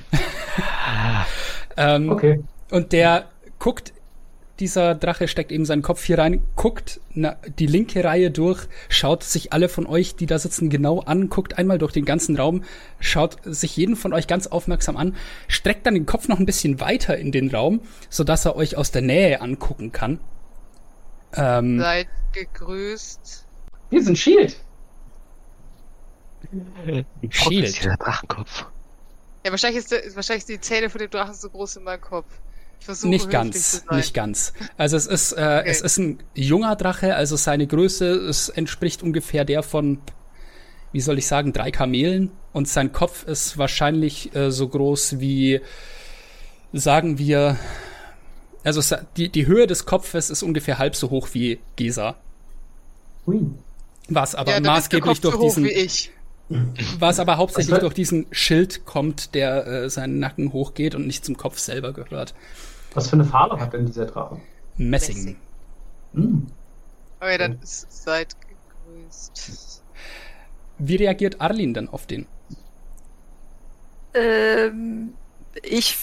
ähm, 1.76 2.10
okay. 2.10 2.42
Und 2.70 2.92
der 2.92 3.30
guckt 3.58 3.92
dieser 4.60 4.94
Drache 4.94 5.26
steckt 5.26 5.52
eben 5.52 5.64
seinen 5.64 5.82
Kopf 5.82 6.04
hier 6.04 6.18
rein, 6.18 6.42
guckt 6.54 7.00
na, 7.14 7.36
die 7.58 7.66
linke 7.66 8.04
Reihe 8.04 8.30
durch, 8.30 8.68
schaut 8.88 9.22
sich 9.24 9.52
alle 9.52 9.68
von 9.68 9.86
euch, 9.86 10.16
die 10.16 10.26
da 10.26 10.38
sitzen, 10.38 10.68
genau 10.68 11.00
an, 11.00 11.30
guckt 11.30 11.58
einmal 11.58 11.78
durch 11.78 11.92
den 11.92 12.04
ganzen 12.04 12.36
Raum, 12.36 12.62
schaut 12.98 13.38
sich 13.44 13.76
jeden 13.76 13.96
von 13.96 14.12
euch 14.12 14.26
ganz 14.26 14.46
aufmerksam 14.46 14.98
an, 14.98 15.16
streckt 15.48 15.86
dann 15.86 15.94
den 15.94 16.06
Kopf 16.06 16.28
noch 16.28 16.38
ein 16.38 16.46
bisschen 16.46 16.78
weiter 16.78 17.16
in 17.16 17.32
den 17.32 17.50
Raum, 17.50 17.80
sodass 18.10 18.44
er 18.44 18.54
euch 18.54 18.76
aus 18.76 18.90
der 18.90 19.02
Nähe 19.02 19.40
angucken 19.40 19.92
kann. 19.92 20.20
Ähm, 21.34 21.80
Seid 21.80 22.08
gegrüßt. 22.32 23.46
Wir 23.90 24.02
sind 24.02 24.16
Shield. 24.16 24.56
Shield. 27.30 27.84
Der 27.84 27.96
Drachenkopf. 27.96 28.66
Ja, 29.44 29.50
wahrscheinlich 29.50 29.78
ist, 29.78 29.92
der, 29.92 30.02
wahrscheinlich 30.14 30.42
ist 30.42 30.48
die 30.48 30.60
Zähne 30.60 30.90
von 30.90 31.00
dem 31.00 31.10
Drachen 31.10 31.34
so 31.34 31.50
groß 31.50 31.76
in 31.76 31.84
meinem 31.84 32.00
Kopf. 32.00 32.26
Nicht 33.02 33.28
ganz, 33.28 33.84
nicht 33.90 34.14
ganz. 34.14 34.54
Also 34.78 34.96
es 34.96 35.06
ist, 35.06 35.32
äh, 35.32 35.34
okay. 35.34 35.62
es 35.66 35.82
ist 35.82 35.98
ein 35.98 36.18
junger 36.34 36.76
Drache, 36.76 37.14
also 37.14 37.36
seine 37.36 37.66
Größe 37.66 38.06
es 38.06 38.48
entspricht 38.48 39.02
ungefähr 39.02 39.44
der 39.44 39.62
von, 39.62 39.98
wie 40.92 41.00
soll 41.00 41.18
ich 41.18 41.26
sagen, 41.26 41.52
drei 41.52 41.70
Kamelen. 41.70 42.30
Und 42.52 42.68
sein 42.68 42.92
Kopf 42.92 43.24
ist 43.24 43.58
wahrscheinlich 43.58 44.34
äh, 44.34 44.50
so 44.50 44.68
groß 44.68 45.20
wie, 45.20 45.60
sagen 46.72 47.18
wir, 47.18 47.58
also 48.64 48.96
die, 49.16 49.28
die 49.28 49.46
Höhe 49.46 49.66
des 49.66 49.84
Kopfes 49.84 50.30
ist 50.30 50.42
ungefähr 50.42 50.78
halb 50.78 50.96
so 50.96 51.10
hoch 51.10 51.28
wie 51.32 51.60
Gesa. 51.76 52.16
Ui. 53.26 53.46
Was 54.10 54.34
aber 54.34 54.52
ja, 54.52 54.60
maßgeblich 54.60 55.20
durch 55.20 55.38
diesen. 55.38 55.68
Was 56.98 57.20
aber 57.20 57.36
hauptsächlich 57.36 57.78
durch 57.78 57.94
diesen 57.94 58.26
Schild 58.32 58.84
kommt, 58.84 59.34
der 59.34 59.66
äh, 59.66 59.90
seinen 59.90 60.18
Nacken 60.18 60.52
hochgeht 60.52 60.96
und 60.96 61.06
nicht 61.06 61.24
zum 61.24 61.36
Kopf 61.36 61.58
selber 61.58 61.92
gehört. 61.92 62.34
Was 62.92 63.08
für 63.08 63.14
eine 63.14 63.24
Farbe 63.24 63.60
hat 63.60 63.72
denn 63.72 63.86
dieser 63.86 64.06
Drache? 64.06 64.40
Messing. 64.76 65.16
Messing. 65.16 65.36
Hm. 66.14 66.46
Okay, 67.20 67.38
dann 67.38 67.58
seid 67.62 68.34
gegrüßt. 68.40 69.82
Wie 70.78 70.96
reagiert 70.96 71.40
Arlin 71.40 71.72
dann 71.72 71.88
auf 71.88 72.06
den? 72.06 72.26
Ähm, 74.14 75.14
ich 75.62 75.96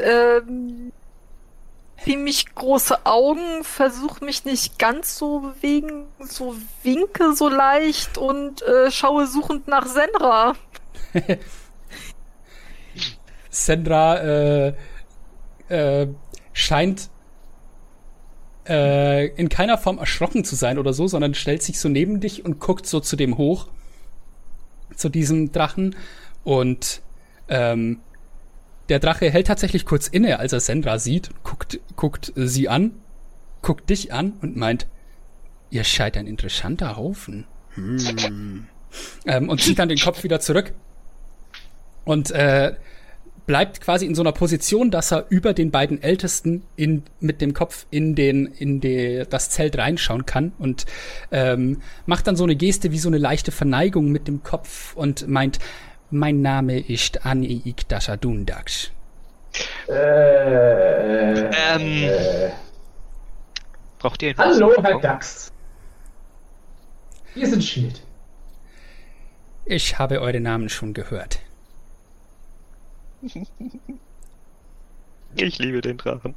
ähm, 0.00 0.92
ziemlich 2.04 2.54
große 2.54 3.04
Augen, 3.04 3.62
versuche 3.62 4.24
mich 4.24 4.44
nicht 4.44 4.78
ganz 4.78 5.16
so 5.16 5.40
bewegen, 5.40 6.06
so 6.18 6.54
winke 6.82 7.34
so 7.34 7.48
leicht 7.48 8.18
und 8.18 8.62
äh, 8.62 8.90
schaue 8.90 9.26
suchend 9.26 9.68
nach 9.68 9.86
Senra. 9.86 10.54
Sendra 13.50 14.16
äh, 14.68 14.74
äh, 15.68 16.08
scheint 16.52 17.10
äh, 18.68 19.26
in 19.34 19.48
keiner 19.48 19.78
Form 19.78 19.98
erschrocken 19.98 20.44
zu 20.44 20.56
sein 20.56 20.78
oder 20.78 20.92
so, 20.92 21.06
sondern 21.06 21.34
stellt 21.34 21.62
sich 21.62 21.78
so 21.80 21.88
neben 21.88 22.20
dich 22.20 22.44
und 22.44 22.60
guckt 22.60 22.86
so 22.86 23.00
zu 23.00 23.16
dem 23.16 23.36
hoch, 23.36 23.68
zu 24.94 25.08
diesem 25.08 25.52
Drachen. 25.52 25.96
Und 26.44 27.02
ähm, 27.48 28.00
der 28.90 28.98
Drache 28.98 29.30
hält 29.30 29.46
tatsächlich 29.46 29.86
kurz 29.86 30.08
inne, 30.08 30.38
als 30.38 30.52
er 30.52 30.60
Sendra 30.60 30.98
sieht, 30.98 31.30
guckt, 31.44 31.80
guckt 31.96 32.32
sie 32.34 32.68
an, 32.68 32.92
guckt 33.62 33.88
dich 33.88 34.12
an 34.12 34.34
und 34.42 34.56
meint, 34.56 34.86
ihr 35.70 35.84
scheint 35.84 36.16
ein 36.16 36.26
interessanter 36.26 36.96
Haufen. 36.96 37.46
Hm. 37.74 38.66
ähm, 39.24 39.48
und 39.48 39.60
zieht 39.60 39.78
dann 39.78 39.88
den 39.88 39.98
Kopf 39.98 40.24
wieder 40.24 40.40
zurück. 40.40 40.72
Und 42.04 42.32
äh, 42.32 42.74
bleibt 43.46 43.80
quasi 43.80 44.06
in 44.06 44.14
so 44.16 44.22
einer 44.22 44.32
Position, 44.32 44.90
dass 44.90 45.12
er 45.12 45.26
über 45.28 45.54
den 45.54 45.70
beiden 45.70 46.02
Ältesten 46.02 46.62
in, 46.76 47.04
mit 47.20 47.40
dem 47.40 47.54
Kopf 47.54 47.86
in 47.90 48.14
den 48.14 48.46
in 48.46 48.80
die, 48.80 49.22
das 49.28 49.50
Zelt 49.50 49.78
reinschauen 49.78 50.26
kann 50.26 50.52
und 50.58 50.86
ähm, 51.30 51.80
macht 52.06 52.26
dann 52.26 52.36
so 52.36 52.44
eine 52.44 52.56
Geste 52.56 52.90
wie 52.90 52.98
so 52.98 53.08
eine 53.08 53.18
leichte 53.18 53.52
Verneigung 53.52 54.10
mit 54.10 54.26
dem 54.26 54.42
Kopf 54.42 54.94
und 54.96 55.28
meint, 55.28 55.58
mein 56.10 56.42
Name 56.42 56.78
ist 56.78 57.24
Ani 57.24 57.62
Ikdasha 57.64 58.16
Dundax. 58.16 58.90
Äh, 59.88 61.50
ähm, 61.50 61.50
äh, 61.80 62.50
braucht 63.98 64.22
ihr 64.22 64.34
Hallo, 64.36 64.72
Herr 64.82 65.00
Dax. 65.00 65.52
Wir 67.34 67.48
sind 67.48 67.62
Schild. 67.62 68.02
Ich 69.64 69.98
habe 69.98 70.20
eure 70.20 70.40
Namen 70.40 70.68
schon 70.68 70.94
gehört. 70.94 71.40
Ich 75.36 75.58
liebe 75.58 75.80
den 75.80 75.96
Drachen. 75.96 76.34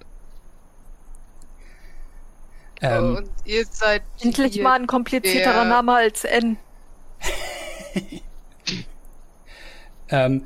Ähm, 2.82 3.16
und 3.18 3.30
ihr 3.46 3.66
seid. 3.66 4.04
Endlich 4.22 4.62
mal 4.62 4.80
ein 4.80 4.88
komplizierterer 4.88 5.54
der... 5.54 5.66
Name 5.66 5.94
als 5.94 6.26
N. 6.26 6.58
ähm, 10.14 10.46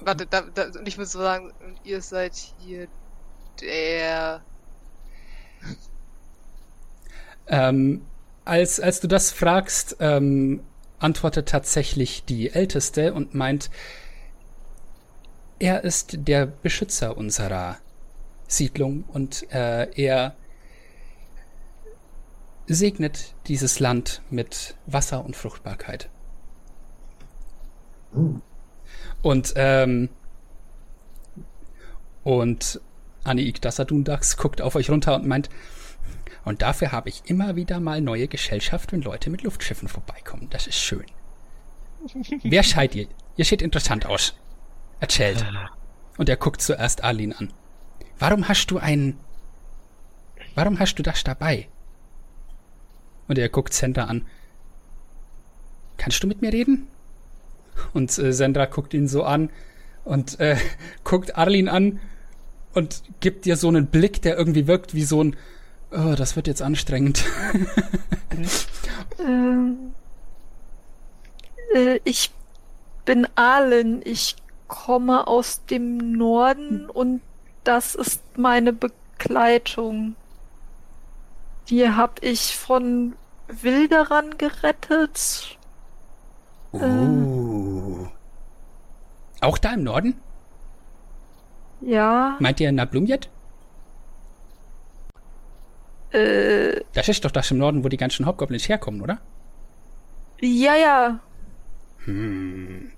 Warte, 0.00 0.26
da, 0.26 0.42
da, 0.42 0.64
und 0.78 0.86
ich 0.86 0.98
muss 0.98 1.12
sagen, 1.12 1.52
ihr 1.84 2.02
seid 2.02 2.34
hier 2.34 2.88
der. 3.60 4.42
Ähm, 7.46 8.04
als, 8.44 8.80
als 8.80 9.00
du 9.00 9.08
das 9.08 9.30
fragst, 9.30 9.96
ähm, 10.00 10.62
antwortet 10.98 11.48
tatsächlich 11.48 12.24
die 12.24 12.50
Älteste 12.50 13.14
und 13.14 13.34
meint, 13.34 13.70
er 15.58 15.84
ist 15.84 16.16
der 16.28 16.46
Beschützer 16.46 17.16
unserer 17.16 17.78
Siedlung 18.46 19.04
und 19.08 19.50
äh, 19.52 19.90
er 19.94 20.36
segnet 22.66 23.34
dieses 23.46 23.80
Land 23.80 24.22
mit 24.30 24.74
Wasser 24.86 25.24
und 25.24 25.36
Fruchtbarkeit. 25.36 26.10
Hm. 28.12 28.42
Und, 29.24 29.54
ähm, 29.56 30.10
und 32.24 32.78
Aniik 33.24 33.62
Dassadundax 33.62 34.36
guckt 34.36 34.60
auf 34.60 34.76
euch 34.76 34.90
runter 34.90 35.14
und 35.14 35.26
meint, 35.26 35.48
und 36.44 36.60
dafür 36.60 36.92
habe 36.92 37.08
ich 37.08 37.22
immer 37.24 37.56
wieder 37.56 37.80
mal 37.80 38.02
neue 38.02 38.28
Gesellschaft, 38.28 38.92
wenn 38.92 39.00
Leute 39.00 39.30
mit 39.30 39.42
Luftschiffen 39.42 39.88
vorbeikommen. 39.88 40.50
Das 40.50 40.66
ist 40.66 40.76
schön. 40.76 41.06
Wer 42.42 42.62
seid 42.62 42.94
ihr? 42.94 43.08
Ihr 43.36 43.46
seht 43.46 43.62
interessant 43.62 44.04
aus. 44.04 44.34
Erzählt. 45.00 45.42
Und 46.18 46.28
er 46.28 46.36
guckt 46.36 46.60
zuerst 46.60 47.02
Arlin 47.02 47.32
an. 47.32 47.50
Warum 48.18 48.46
hast 48.46 48.70
du 48.70 48.76
ein... 48.76 49.18
Warum 50.54 50.78
hast 50.78 50.96
du 50.96 51.02
das 51.02 51.24
dabei? 51.24 51.68
Und 53.26 53.38
er 53.38 53.48
guckt 53.48 53.72
Sandra 53.72 54.04
an. 54.04 54.26
Kannst 55.96 56.22
du 56.22 56.26
mit 56.26 56.42
mir 56.42 56.52
reden? 56.52 56.88
Und 57.92 58.16
äh, 58.18 58.32
Sandra 58.32 58.66
guckt 58.66 58.94
ihn 58.94 59.08
so 59.08 59.24
an 59.24 59.50
und 60.04 60.40
äh, 60.40 60.56
guckt 61.04 61.36
Arlin 61.36 61.68
an 61.68 62.00
und 62.72 63.02
gibt 63.20 63.44
dir 63.44 63.56
so 63.56 63.68
einen 63.68 63.86
Blick, 63.86 64.22
der 64.22 64.36
irgendwie 64.36 64.66
wirkt 64.66 64.94
wie 64.94 65.04
so 65.04 65.22
ein 65.22 65.36
Oh, 65.96 66.14
das 66.16 66.34
wird 66.34 66.48
jetzt 66.48 66.62
anstrengend. 66.62 67.24
Ähm, 69.20 69.94
äh, 71.72 72.00
ich 72.04 72.32
bin 73.04 73.28
Arlen. 73.36 74.02
Ich 74.04 74.36
komme 74.66 75.26
aus 75.26 75.64
dem 75.66 76.12
Norden 76.12 76.90
und 76.90 77.20
das 77.62 77.94
ist 77.94 78.20
meine 78.36 78.72
Begleitung. 78.72 80.16
Die 81.68 81.88
hab 81.88 82.22
ich 82.22 82.56
von 82.56 83.14
Wilderern 83.48 84.36
gerettet. 84.36 85.58
Uh. 86.74 88.06
Auch 89.40 89.58
da 89.58 89.74
im 89.74 89.84
Norden? 89.84 90.14
Ja. 91.80 92.36
Meint 92.40 92.60
ihr 92.60 92.72
Nablumjet? 92.72 93.28
Äh, 96.12 96.80
Das 96.92 97.08
ist 97.08 97.24
doch 97.24 97.30
das 97.30 97.50
im 97.50 97.58
Norden, 97.58 97.84
wo 97.84 97.88
die 97.88 97.96
ganzen 97.96 98.26
Hobgoblins 98.26 98.68
herkommen, 98.68 99.00
oder? 99.02 99.18
ja, 100.40 100.74
ja. 100.76 101.20
Hm. 102.04 102.90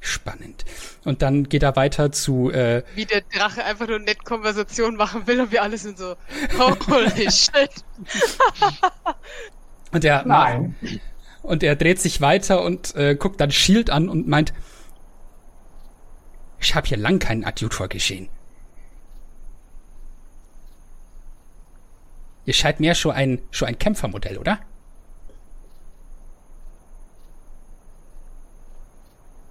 Spannend. 0.00 0.64
Und 1.04 1.20
dann 1.22 1.48
geht 1.48 1.62
er 1.62 1.76
weiter 1.76 2.10
zu, 2.10 2.50
äh, 2.50 2.82
Wie 2.94 3.04
der 3.04 3.20
Drache 3.20 3.62
einfach 3.64 3.86
nur 3.86 3.98
nett 3.98 4.24
Konversation 4.24 4.96
machen 4.96 5.26
will 5.26 5.40
und 5.42 5.52
wir 5.52 5.62
alle 5.62 5.76
sind 5.78 5.98
so, 5.98 6.16
holy 6.58 7.30
shit. 7.30 7.70
und 9.92 10.04
er, 10.04 10.24
Nein. 10.26 10.74
Und 11.42 11.62
er 11.62 11.76
dreht 11.76 11.98
sich 12.00 12.20
weiter 12.20 12.62
und 12.62 12.94
äh, 12.94 13.14
guckt 13.14 13.40
dann 13.40 13.50
Shield 13.50 13.90
an 13.90 14.08
und 14.08 14.28
meint, 14.28 14.52
ich 16.60 16.74
habe 16.74 16.86
hier 16.86 16.98
lang 16.98 17.18
keinen 17.18 17.44
Adjutor 17.44 17.88
gesehen. 17.88 18.28
Ihr 22.44 22.54
scheint 22.54 22.80
mehr 22.80 22.94
schon 22.94 23.12
ein, 23.12 23.40
schon 23.50 23.68
ein 23.68 23.78
Kämpfermodell, 23.78 24.38
oder? 24.38 24.58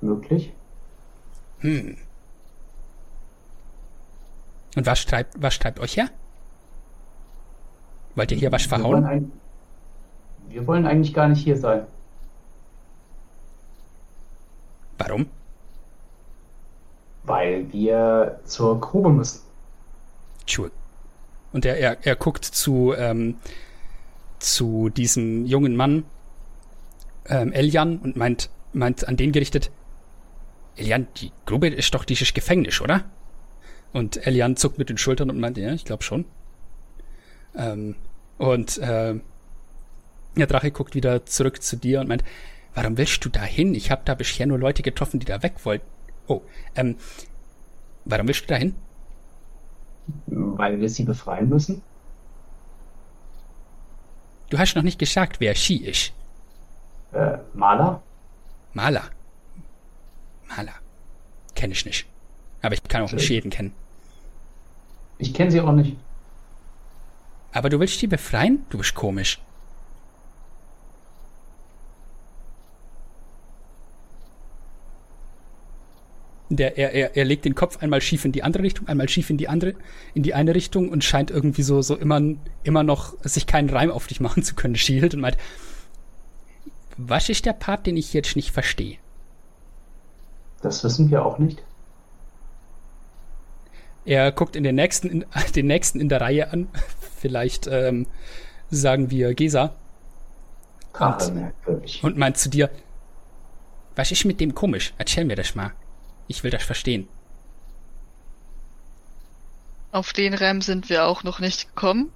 Möglich. 0.02 0.54
Hm. 1.60 1.98
Und 4.76 4.86
was 4.86 5.06
treibt, 5.06 5.42
was 5.42 5.60
treibt 5.60 5.80
euch 5.80 5.98
her? 5.98 6.10
Wollt 8.16 8.32
ihr 8.32 8.38
hier 8.38 8.52
was 8.52 8.66
verhauen? 8.66 9.32
Wir 10.50 10.66
wollen 10.68 10.86
eigentlich 10.86 11.14
gar 11.14 11.28
nicht 11.28 11.44
hier 11.44 11.58
sein. 11.58 11.86
Warum? 14.98 15.28
Weil 17.24 17.72
wir 17.72 18.40
zur 18.44 18.80
Grube 18.82 19.10
müssen. 19.10 19.42
Sure. 20.46 20.72
Und 21.54 21.66
er, 21.66 21.78
er, 21.78 21.98
er 22.06 22.16
guckt 22.16 22.44
zu, 22.46 22.94
ähm, 22.98 23.38
zu 24.40 24.90
diesem 24.90 25.46
jungen 25.46 25.76
Mann, 25.76 26.04
ähm, 27.28 27.54
Eljan, 27.54 28.00
und 28.00 28.16
meint, 28.16 28.50
meint 28.74 29.08
an 29.08 29.18
den 29.18 29.32
gerichtet, 29.32 29.72
Eljan, 30.76 31.08
die 31.18 31.32
Grube 31.46 31.68
ist 31.68 31.94
doch 31.94 32.06
dieses 32.06 32.34
Gefängnis, 32.34 32.82
oder? 32.82 33.04
Und 33.94 34.26
Eljan 34.26 34.56
zuckt 34.56 34.78
mit 34.78 34.90
den 34.90 34.98
Schultern 34.98 35.30
und 35.30 35.40
meint, 35.40 35.58
ja, 35.58 35.74
ich 35.74 35.86
glaube 35.86 36.04
schon. 36.04 36.26
Ähm, 37.56 37.96
und 38.38 38.78
äh, 38.78 39.16
der 40.36 40.48
Drache 40.48 40.72
guckt 40.72 40.96
wieder 40.96 41.26
zurück 41.26 41.62
zu 41.62 41.76
dir 41.76 42.00
und 42.00 42.08
meint, 42.08 42.24
warum 42.74 42.98
willst 42.98 43.24
du 43.26 43.30
da 43.30 43.42
hin? 43.42 43.74
Ich 43.76 43.92
habe 43.92 44.02
da 44.06 44.16
bisher 44.16 44.46
nur 44.46 44.60
Leute 44.60 44.84
getroffen, 44.84 45.20
die 45.20 45.26
da 45.26 45.44
weg 45.44 45.66
wollten. 45.66 45.86
Oh, 46.28 46.42
ähm, 46.76 46.96
warum 48.06 48.28
willst 48.28 48.44
du 48.44 48.48
da 48.48 48.56
hin? 48.56 48.76
Weil 50.28 50.80
wir 50.80 50.90
sie 50.90 51.04
befreien 51.04 51.50
müssen. 51.50 51.82
Du 54.50 54.58
hast 54.58 54.76
noch 54.76 54.84
nicht 54.84 55.00
gesagt, 55.00 55.40
wer 55.40 55.54
Shi 55.56 55.78
ist. 55.78 56.14
Äh, 57.12 57.38
Maler? 57.54 58.02
Maler. 58.74 59.04
Maler. 60.48 60.74
Kenne 61.56 61.74
ich 61.74 61.86
nicht. 61.86 62.08
Aber 62.62 62.74
ich 62.74 62.84
kann 62.84 63.04
auch 63.04 63.12
nicht 63.12 63.30
jeden 63.30 63.52
kennen. 63.52 63.74
Ich 65.18 65.34
kenne 65.34 65.52
sie 65.52 65.62
auch 65.62 65.72
nicht. 65.72 65.98
Aber 67.52 67.70
du 67.70 67.80
willst 67.80 68.02
die 68.02 68.08
befreien? 68.08 68.66
Du 68.70 68.78
bist 68.78 68.96
komisch. 68.96 69.40
Der, 76.52 76.78
er, 76.80 76.94
er, 76.94 77.16
er 77.16 77.26
legt 77.26 77.46
den 77.46 77.54
Kopf 77.54 77.78
einmal 77.82 78.02
schief 78.02 78.26
in 78.26 78.32
die 78.32 78.42
andere 78.42 78.64
Richtung, 78.64 78.88
einmal 78.88 79.08
schief 79.08 79.30
in 79.30 79.38
die 79.38 79.48
andere, 79.48 79.76
in 80.16 80.24
die 80.24 80.34
eine 80.34 80.56
Richtung 80.56 80.90
und 80.90 81.04
scheint 81.04 81.30
irgendwie 81.30 81.62
so, 81.62 81.82
so 81.84 81.96
immer, 81.96 82.20
immer 82.64 82.82
noch 82.84 83.14
sich 83.24 83.46
keinen 83.46 83.70
Reim 83.70 83.92
auf 83.92 84.08
dich 84.08 84.20
machen 84.20 84.42
zu 84.42 84.56
können, 84.56 84.76
Shield, 84.78 85.14
und 85.14 85.22
meint, 85.22 85.38
was 86.98 87.30
ist 87.30 87.46
der 87.46 87.54
Part, 87.54 87.86
den 87.86 87.98
ich 87.98 88.14
jetzt 88.14 88.36
nicht 88.36 88.52
verstehe? 88.52 88.98
Das 90.62 90.84
wissen 90.84 91.10
wir 91.12 91.24
auch 91.24 91.38
nicht. 91.38 91.64
Er 94.06 94.32
guckt 94.32 94.56
in 94.56 94.64
den 94.64 94.76
nächsten, 94.76 95.08
in, 95.10 95.26
den 95.56 95.68
nächsten 95.68 96.00
in 96.00 96.10
der 96.10 96.22
Reihe 96.22 96.52
an. 96.52 96.68
Vielleicht 97.20 97.68
ähm, 97.68 98.08
sagen 98.72 99.12
wir 99.12 99.34
Gesa 99.34 99.76
Drache 100.94 101.28
Und- 101.28 101.36
merkwürdig. 101.36 102.04
und 102.04 102.18
meint 102.18 102.38
zu 102.38 102.50
dir, 102.50 102.70
was 103.96 104.12
ist 104.12 104.26
mit 104.26 104.40
dem 104.40 104.56
komisch? 104.56 104.94
Erzähl 104.98 105.26
mir 105.26 105.36
das 105.36 105.54
mal. 105.56 105.74
Ich 106.30 106.44
will 106.44 106.52
das 106.52 106.64
verstehen. 106.64 107.10
Auf 109.92 110.14
den 110.14 110.36
Reim 110.36 110.62
sind 110.62 110.88
wir 110.88 111.06
auch 111.06 111.24
noch 111.24 111.40
nicht 111.40 111.70
gekommen. 111.70 112.14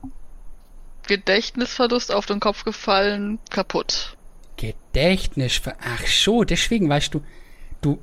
Gedächtnisverlust 1.07 2.11
auf 2.11 2.27
den 2.27 2.39
Kopf 2.39 2.63
gefallen, 2.63 3.39
kaputt. 3.49 4.15
Gedächtnis. 4.55 5.59
Ach 5.65 6.05
so, 6.05 6.43
deswegen 6.43 6.87
weißt 6.87 7.15
du, 7.15 7.23
du. 7.81 7.99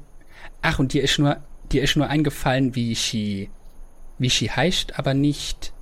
Ach, 0.61 0.81
und 0.81 0.93
dir 0.93 1.05
ist 1.05 1.20
nur, 1.20 1.43
dir 1.70 1.82
ist 1.85 1.97
nur 1.97 2.09
eingefallen, 2.09 2.74
wie 2.74 2.97
sie, 2.97 3.49
wie 4.19 4.28
sie 4.28 4.51
heißt, 4.51 4.99
aber 4.99 5.15
nicht, 5.15 5.73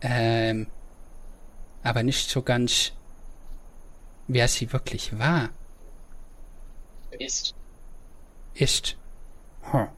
ähm, 0.00 0.66
aber 1.84 2.02
nicht 2.02 2.28
so 2.28 2.42
ganz, 2.42 2.92
wer 4.26 4.48
sie 4.48 4.72
wirklich 4.72 5.16
war. 5.16 5.50
Ist. 7.20 7.54
ist. 8.54 8.96
Hm. 9.70 9.88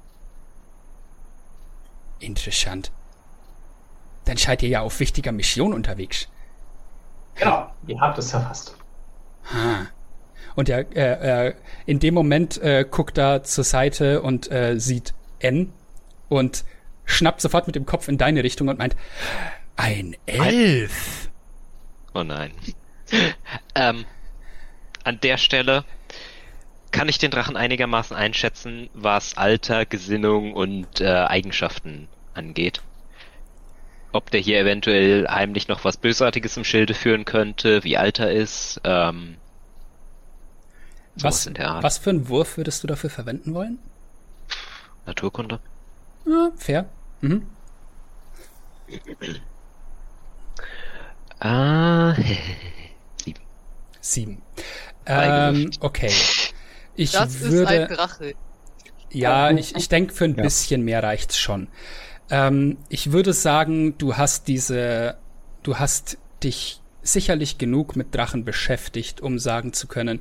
Interessant. 2.18 2.90
Dann 4.24 4.36
seid 4.36 4.62
ihr 4.62 4.68
ja 4.68 4.80
auf 4.80 4.98
wichtiger 5.00 5.32
Mission 5.32 5.72
unterwegs. 5.72 6.28
Genau, 7.36 7.70
ihr 7.86 8.00
habt 8.00 8.18
es 8.18 8.30
verfasst. 8.30 8.76
Ha. 9.52 9.86
Und 10.54 10.68
er, 10.68 10.86
äh, 10.96 11.48
äh, 11.48 11.54
in 11.84 12.00
dem 12.00 12.14
Moment 12.14 12.56
äh, 12.58 12.84
guckt 12.90 13.18
er 13.18 13.42
zur 13.42 13.64
Seite 13.64 14.22
und 14.22 14.50
äh, 14.50 14.80
sieht 14.80 15.14
N 15.38 15.72
und 16.28 16.64
schnappt 17.04 17.40
sofort 17.40 17.66
mit 17.66 17.76
dem 17.76 17.86
Kopf 17.86 18.08
in 18.08 18.18
deine 18.18 18.42
Richtung 18.42 18.68
und 18.68 18.78
meint, 18.78 18.96
ein 19.76 20.16
Elf. 20.24 21.30
Oh 22.14 22.22
nein. 22.22 22.52
ähm, 23.74 24.06
an 25.04 25.20
der 25.20 25.36
Stelle 25.36 25.84
kann 26.96 27.08
ich 27.08 27.18
den 27.18 27.30
Drachen 27.30 27.56
einigermaßen 27.56 28.16
einschätzen, 28.16 28.88
was 28.94 29.36
Alter, 29.36 29.84
Gesinnung 29.84 30.54
und 30.54 31.00
äh, 31.00 31.06
Eigenschaften 31.06 32.08
angeht. 32.34 32.80
Ob 34.12 34.30
der 34.30 34.40
hier 34.40 34.58
eventuell 34.58 35.26
heimlich 35.28 35.68
noch 35.68 35.84
was 35.84 35.98
Bösartiges 35.98 36.56
im 36.56 36.64
Schilde 36.64 36.94
führen 36.94 37.26
könnte, 37.26 37.84
wie 37.84 37.98
alt 37.98 38.18
er 38.18 38.32
ist, 38.32 38.80
ähm, 38.84 39.36
Was, 41.16 41.46
in 41.46 41.54
der 41.54 41.68
Art. 41.70 41.82
was 41.84 41.98
für 41.98 42.10
einen 42.10 42.28
Wurf 42.28 42.56
würdest 42.56 42.82
du 42.82 42.86
dafür 42.86 43.10
verwenden 43.10 43.52
wollen? 43.52 43.78
Naturkunde. 45.04 45.60
Ja, 46.26 46.50
fair. 46.56 46.88
Mhm. 47.20 47.46
Ah, 51.40 52.14
Sieben. 54.00 54.40
Drei 55.04 55.48
Ähm, 55.50 55.70
okay. 55.80 56.10
Ich 56.96 57.12
Das 57.12 57.34
ist 57.36 57.44
ein 57.44 57.52
würde. 57.52 57.86
Drache. 57.94 58.34
Ja, 59.10 59.50
ich, 59.50 59.76
ich 59.76 59.88
denke, 59.88 60.12
für 60.12 60.24
ein 60.24 60.34
Ja. 60.36 60.42
bisschen 60.42 60.82
mehr 60.82 61.02
reicht's 61.02 61.38
schon. 61.38 61.68
Ähm, 62.30 62.76
ich 62.88 63.12
würde 63.12 63.32
sagen, 63.32 63.96
du 63.98 64.16
hast 64.16 64.48
diese, 64.48 65.16
du 65.62 65.78
hast 65.78 66.18
dich 66.42 66.80
sicherlich 67.02 67.56
genug 67.58 67.94
mit 67.94 68.14
Drachen 68.14 68.44
beschäftigt, 68.44 69.20
um 69.20 69.38
sagen 69.38 69.72
zu 69.72 69.86
können, 69.86 70.20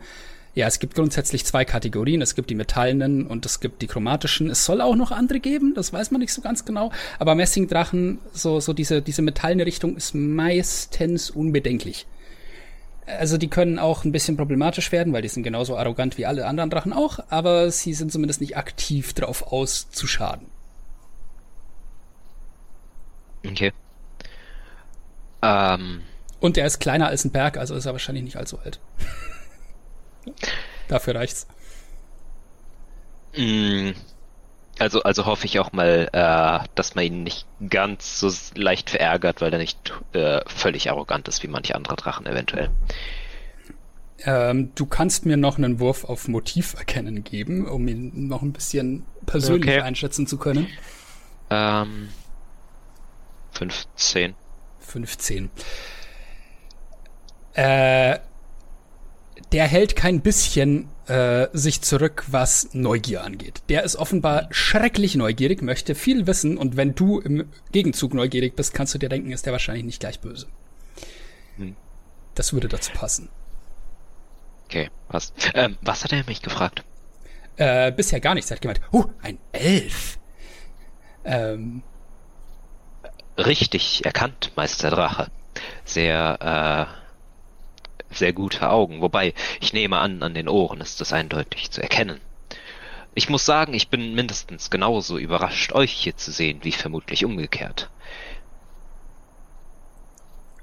ja, 0.53 0.67
es 0.67 0.79
gibt 0.79 0.95
grundsätzlich 0.95 1.43
zwei 1.43 1.65
Kategorien. 1.65 2.21
Es 2.21 2.33
gibt 2.33 2.49
die 2.49 2.55
metallenen 2.55 3.27
und 3.27 3.45
es 3.45 3.59
gibt 3.59 3.81
die 3.81 3.87
chromatischen. 3.87 4.49
Es 4.49 4.63
soll 4.63 4.79
auch 4.79 4.95
noch 4.95 5.11
andere 5.11 5.41
geben, 5.41 5.73
das 5.75 5.91
weiß 5.91 6.11
man 6.11 6.21
nicht 6.21 6.31
so 6.31 6.41
ganz 6.41 6.63
genau. 6.63 6.91
Aber 7.19 7.35
Messingdrachen, 7.35 8.19
so, 8.31 8.61
so 8.61 8.71
diese, 8.71 9.01
diese 9.01 9.21
metallene 9.21 9.65
Richtung 9.65 9.97
ist 9.97 10.15
meistens 10.15 11.29
unbedenklich. 11.29 12.07
Also 13.07 13.37
die 13.37 13.49
können 13.49 13.77
auch 13.79 14.03
ein 14.03 14.11
bisschen 14.11 14.35
problematisch 14.37 14.91
werden, 14.91 15.13
weil 15.13 15.21
die 15.21 15.27
sind 15.27 15.43
genauso 15.43 15.77
arrogant 15.77 16.17
wie 16.17 16.25
alle 16.25 16.45
anderen 16.47 16.69
Drachen 16.69 16.93
auch, 16.93 17.19
aber 17.29 17.69
sie 17.71 17.93
sind 17.93 18.11
zumindest 18.11 18.41
nicht 18.41 18.57
aktiv 18.57 19.13
drauf 19.13 19.43
aus 19.51 19.89
zu 19.91 20.07
schaden. 20.07 20.47
okay. 23.47 23.71
Ähm, 25.41 26.03
Und 26.39 26.57
er 26.57 26.65
ist 26.65 26.79
kleiner 26.79 27.07
als 27.07 27.25
ein 27.25 27.31
Berg, 27.31 27.57
also 27.57 27.75
ist 27.75 27.85
er 27.85 27.91
wahrscheinlich 27.93 28.23
nicht 28.23 28.37
allzu 28.37 28.59
alt. 28.59 28.79
Dafür 30.87 31.15
reicht's. 31.15 31.47
mh, 33.37 33.93
also, 34.79 35.03
also 35.03 35.25
hoffe 35.25 35.45
ich 35.45 35.59
auch 35.59 35.71
mal, 35.71 36.09
äh, 36.11 36.67
dass 36.75 36.95
man 36.95 37.05
ihn 37.05 37.23
nicht 37.23 37.45
ganz 37.69 38.19
so 38.19 38.31
leicht 38.55 38.89
verärgert, 38.89 39.41
weil 39.41 39.53
er 39.53 39.59
nicht 39.59 39.93
äh, 40.13 40.41
völlig 40.47 40.89
arrogant 40.89 41.27
ist 41.27 41.43
wie 41.43 41.47
manche 41.47 41.75
andere 41.75 41.95
Drachen 41.95 42.25
eventuell. 42.25 42.69
Ähm, 44.19 44.71
du 44.75 44.85
kannst 44.85 45.25
mir 45.25 45.37
noch 45.37 45.57
einen 45.57 45.79
Wurf 45.79 46.03
auf 46.05 46.27
Motiv 46.27 46.73
erkennen 46.77 47.23
geben, 47.23 47.67
um 47.67 47.87
ihn 47.87 48.27
noch 48.27 48.41
ein 48.41 48.53
bisschen 48.53 49.05
persönlich 49.25 49.69
Okay. 49.69 49.81
einschätzen 49.81 50.25
zu 50.27 50.37
können. 50.37 50.67
Ähm, 51.49 52.09
15. 53.51 54.35
15. 54.79 55.49
Äh, 57.53 58.19
der 59.51 59.67
hält 59.67 59.95
kein 59.95 60.21
bisschen 60.21 60.89
äh, 61.07 61.47
sich 61.53 61.81
zurück, 61.81 62.25
was 62.27 62.69
Neugier 62.73 63.23
angeht. 63.23 63.61
Der 63.69 63.83
ist 63.83 63.95
offenbar 63.95 64.47
schrecklich 64.51 65.15
neugierig, 65.15 65.61
möchte 65.61 65.95
viel 65.95 66.27
wissen 66.27 66.57
und 66.57 66.77
wenn 66.77 66.95
du 66.95 67.19
im 67.19 67.49
Gegenzug 67.71 68.13
neugierig 68.13 68.55
bist, 68.55 68.73
kannst 68.73 68.93
du 68.93 68.97
dir 68.97 69.09
denken, 69.09 69.31
ist 69.31 69.45
der 69.45 69.53
wahrscheinlich 69.53 69.85
nicht 69.85 69.99
gleich 69.99 70.19
böse. 70.19 70.47
Hm. 71.57 71.75
Das 72.33 72.53
würde 72.53 72.67
dazu 72.67 72.91
passen. 72.91 73.29
Okay, 74.65 74.89
passt. 75.09 75.33
Ähm, 75.53 75.77
was 75.81 76.03
hat 76.03 76.11
er 76.11 76.23
mich 76.25 76.41
gefragt? 76.41 76.83
Äh, 77.57 77.91
bisher 77.91 78.19
gar 78.19 78.33
nichts. 78.33 78.51
Er 78.51 78.55
hat 78.55 78.61
gemeint, 78.61 78.81
huh, 78.91 79.05
ein 79.21 79.37
Elf. 79.53 80.17
Ähm, 81.23 81.83
Richtig 83.37 84.05
erkannt, 84.05 84.53
Meister 84.55 84.89
Drache. 84.89 85.29
Sehr, 85.83 86.37
äh, 86.89 87.04
sehr 88.17 88.33
gute 88.33 88.69
Augen. 88.69 89.01
Wobei, 89.01 89.33
ich 89.59 89.73
nehme 89.73 89.97
an, 89.97 90.23
an 90.23 90.33
den 90.33 90.49
Ohren 90.49 90.81
ist 90.81 91.01
das 91.01 91.13
eindeutig 91.13 91.71
zu 91.71 91.81
erkennen. 91.81 92.19
Ich 93.13 93.29
muss 93.29 93.45
sagen, 93.45 93.73
ich 93.73 93.89
bin 93.89 94.13
mindestens 94.13 94.69
genauso 94.69 95.17
überrascht, 95.17 95.71
euch 95.71 95.91
hier 95.91 96.17
zu 96.17 96.31
sehen, 96.31 96.59
wie 96.63 96.73
vermutlich 96.73 97.23
umgekehrt. 97.23 97.89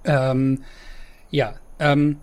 Ähm, 0.05 0.65
ja, 1.31 1.55
ähm, 1.79 2.20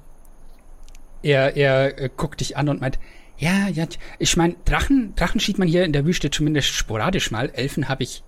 er, 1.24 1.58
er 1.58 1.98
äh, 2.00 2.10
guckt 2.16 2.42
dich 2.42 2.58
an 2.58 2.70
und 2.70 2.82
meint, 2.82 3.00
ja, 3.38 3.70
ja, 3.70 3.88
ich 4.20 4.36
meine, 4.36 4.56
Drachen, 4.66 5.16
Drachen 5.16 5.40
sieht 5.40 5.58
man 5.58 5.68
hier 5.68 5.86
in 5.86 5.94
der 5.94 6.06
Wüste 6.06 6.30
zumindest 6.30 6.70
sporadisch 6.70 7.32
mal. 7.32 7.50
Elfen 7.50 7.88
habe 7.88 8.04
ich 8.04 8.24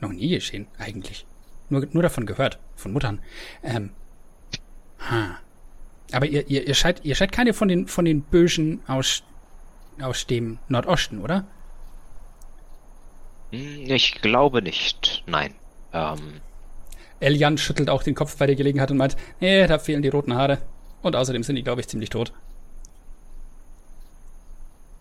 noch 0.00 0.12
nie 0.12 0.30
gesehen, 0.30 0.66
eigentlich. 0.78 1.26
Nur, 1.72 1.86
nur 1.92 2.02
davon 2.02 2.26
gehört, 2.26 2.60
von 2.76 2.92
Muttern. 2.92 3.20
Ähm, 3.62 3.90
ha. 5.00 5.38
Aber 6.12 6.26
ihr, 6.26 6.48
ihr, 6.48 6.66
ihr 6.66 6.74
scheint, 6.74 7.04
ihr 7.04 7.14
scheint 7.14 7.32
keine 7.32 7.54
von 7.54 7.68
den, 7.68 7.88
von 7.88 8.04
den 8.04 8.22
Bösen 8.22 8.82
aus, 8.86 9.24
aus 10.00 10.26
dem 10.26 10.60
Nordosten, 10.68 11.20
oder? 11.20 11.46
Hm, 13.52 13.84
Ich 13.90 14.20
glaube 14.20 14.62
nicht. 14.62 15.22
Nein. 15.26 15.54
Ähm, 15.92 16.40
Elian 17.20 17.58
schüttelt 17.58 17.90
auch 17.90 18.02
den 18.04 18.14
Kopf 18.14 18.36
bei 18.38 18.46
der 18.46 18.56
Gelegenheit 18.56 18.90
und 18.90 18.98
meint, 18.98 19.16
nee, 19.40 19.66
da 19.66 19.78
fehlen 19.78 20.02
die 20.02 20.08
roten 20.10 20.34
Haare. 20.34 20.62
Und 21.02 21.16
außerdem 21.16 21.42
sind 21.44 21.56
die, 21.56 21.64
glaube 21.64 21.80
ich, 21.82 21.88
ziemlich 21.88 22.10
tot. 22.10 22.32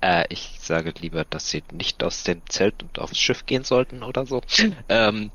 äh, 0.02 0.26
ich 0.30 0.57
sage 0.60 0.93
lieber, 0.99 1.26
dass 1.26 1.49
sie 1.49 1.64
nicht 1.72 2.03
aus 2.03 2.23
dem 2.23 2.41
Zelt 2.49 2.81
und 2.84 2.99
aufs 2.99 3.18
Schiff 3.19 3.45
gehen 3.45 3.64
sollten 3.64 4.03
oder 4.03 4.26
so. 4.26 4.41
Ähm, 4.89 5.31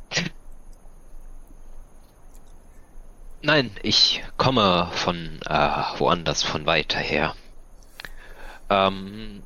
nein, 3.47 3.71
ich 3.83 4.23
komme 4.37 4.89
von 4.93 5.41
äh, 5.49 5.83
woanders, 5.99 6.43
von 6.43 6.67
weiter 6.67 6.99
her. 6.99 7.35
Ähm, 8.69 9.43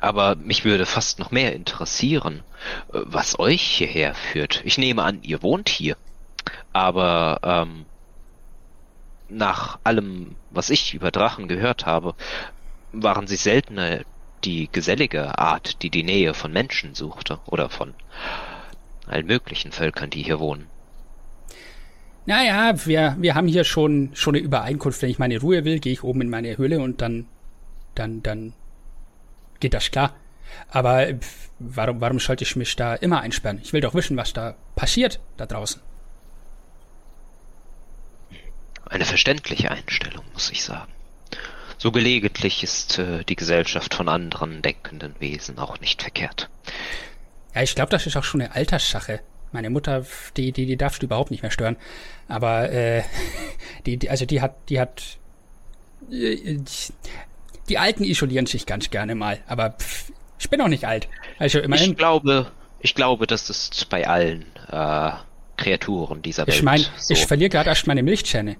aber 0.00 0.36
mich 0.36 0.64
würde 0.64 0.86
fast 0.86 1.18
noch 1.18 1.32
mehr 1.32 1.52
interessieren, 1.54 2.44
äh, 2.92 3.00
was 3.04 3.38
euch 3.38 3.62
hierher 3.62 4.14
führt. 4.14 4.62
Ich 4.64 4.78
nehme 4.78 5.02
an, 5.02 5.22
ihr 5.22 5.42
wohnt 5.42 5.68
hier. 5.68 5.96
Aber 6.72 7.40
ähm, 7.42 7.86
nach 9.28 9.80
allem, 9.82 10.36
was 10.50 10.70
ich 10.70 10.94
über 10.94 11.10
Drachen 11.10 11.48
gehört 11.48 11.86
habe, 11.86 12.14
waren 12.92 13.26
sie 13.26 13.36
seltener 13.36 14.02
die 14.44 14.68
gesellige 14.70 15.38
Art, 15.38 15.82
die 15.82 15.90
die 15.90 16.04
Nähe 16.04 16.34
von 16.34 16.52
Menschen 16.52 16.94
suchte 16.94 17.40
oder 17.46 17.68
von 17.68 17.94
allen 19.08 19.26
möglichen 19.26 19.72
Völkern, 19.72 20.10
die 20.10 20.22
hier 20.22 20.38
wohnen. 20.38 20.68
Naja, 22.26 22.74
wir, 22.86 23.16
wir 23.18 23.34
haben 23.34 23.46
hier 23.46 23.64
schon, 23.64 24.10
schon 24.14 24.34
eine 24.34 24.44
Übereinkunft. 24.44 25.00
Wenn 25.00 25.10
ich 25.10 25.18
meine 25.18 25.40
Ruhe 25.40 25.64
will, 25.64 25.78
gehe 25.78 25.92
ich 25.92 26.02
oben 26.02 26.22
in 26.22 26.28
meine 26.28 26.58
Höhle 26.58 26.80
und 26.80 27.00
dann, 27.00 27.26
dann, 27.94 28.22
dann 28.22 28.52
geht 29.60 29.74
das 29.74 29.90
klar. 29.90 30.14
Aber 30.68 31.06
warum, 31.58 32.00
warum 32.00 32.18
sollte 32.18 32.44
ich 32.44 32.56
mich 32.56 32.74
da 32.76 32.94
immer 32.94 33.20
einsperren? 33.20 33.60
Ich 33.62 33.72
will 33.72 33.80
doch 33.80 33.94
wissen, 33.94 34.16
was 34.16 34.32
da 34.32 34.56
passiert 34.74 35.20
da 35.36 35.46
draußen. 35.46 35.80
Eine 38.86 39.04
verständliche 39.04 39.70
Einstellung, 39.70 40.24
muss 40.32 40.50
ich 40.50 40.62
sagen. 40.62 40.92
So 41.78 41.92
gelegentlich 41.92 42.62
ist 42.62 42.98
äh, 42.98 43.24
die 43.24 43.36
Gesellschaft 43.36 43.94
von 43.94 44.08
anderen 44.08 44.62
denkenden 44.62 45.14
Wesen 45.20 45.58
auch 45.58 45.78
nicht 45.80 46.02
verkehrt. 46.02 46.48
Ja, 47.54 47.62
ich 47.62 47.74
glaube, 47.74 47.90
das 47.90 48.06
ist 48.06 48.16
auch 48.16 48.24
schon 48.24 48.40
eine 48.40 48.54
Alterssache. 48.54 49.20
Meine 49.56 49.70
Mutter, 49.70 50.04
die, 50.36 50.52
die, 50.52 50.66
die 50.66 50.76
darfst 50.76 51.00
du 51.00 51.06
überhaupt 51.06 51.30
nicht 51.30 51.40
mehr 51.40 51.50
stören. 51.50 51.78
Aber 52.28 52.70
äh, 52.70 53.02
die, 53.86 53.96
die, 53.96 54.10
also 54.10 54.26
die 54.26 54.42
hat, 54.42 54.54
die 54.68 54.78
hat, 54.78 55.16
äh, 56.10 56.58
die 57.70 57.78
Alten 57.78 58.04
isolieren 58.04 58.44
sich 58.44 58.66
ganz 58.66 58.90
gerne 58.90 59.14
mal. 59.14 59.38
Aber 59.46 59.70
pff, 59.70 60.12
ich 60.38 60.50
bin 60.50 60.60
auch 60.60 60.68
nicht 60.68 60.84
alt. 60.84 61.08
Also 61.38 61.58
immerhin. 61.58 61.92
Ich 61.92 61.96
glaube, 61.96 62.52
ich 62.80 62.94
glaube, 62.94 63.26
das 63.26 63.48
ist 63.48 63.88
bei 63.88 64.06
allen 64.06 64.44
äh, 64.70 65.12
Kreaturen 65.56 66.20
dieser 66.20 66.46
Welt 66.46 66.58
Ich 66.58 66.62
meine, 66.62 66.84
so. 66.98 67.14
ich 67.14 67.24
verliere 67.24 67.48
gerade 67.48 67.70
erst 67.70 67.86
meine 67.86 68.02
Milchzähne. 68.02 68.58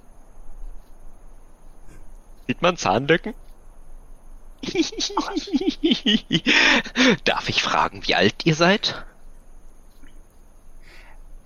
Sieht 2.46 2.62
man 2.62 2.78
Zahnlücken? 2.78 3.34
Darf 7.24 7.50
ich 7.50 7.62
fragen, 7.62 8.00
wie 8.06 8.14
alt 8.14 8.46
ihr 8.46 8.54
seid? 8.54 9.04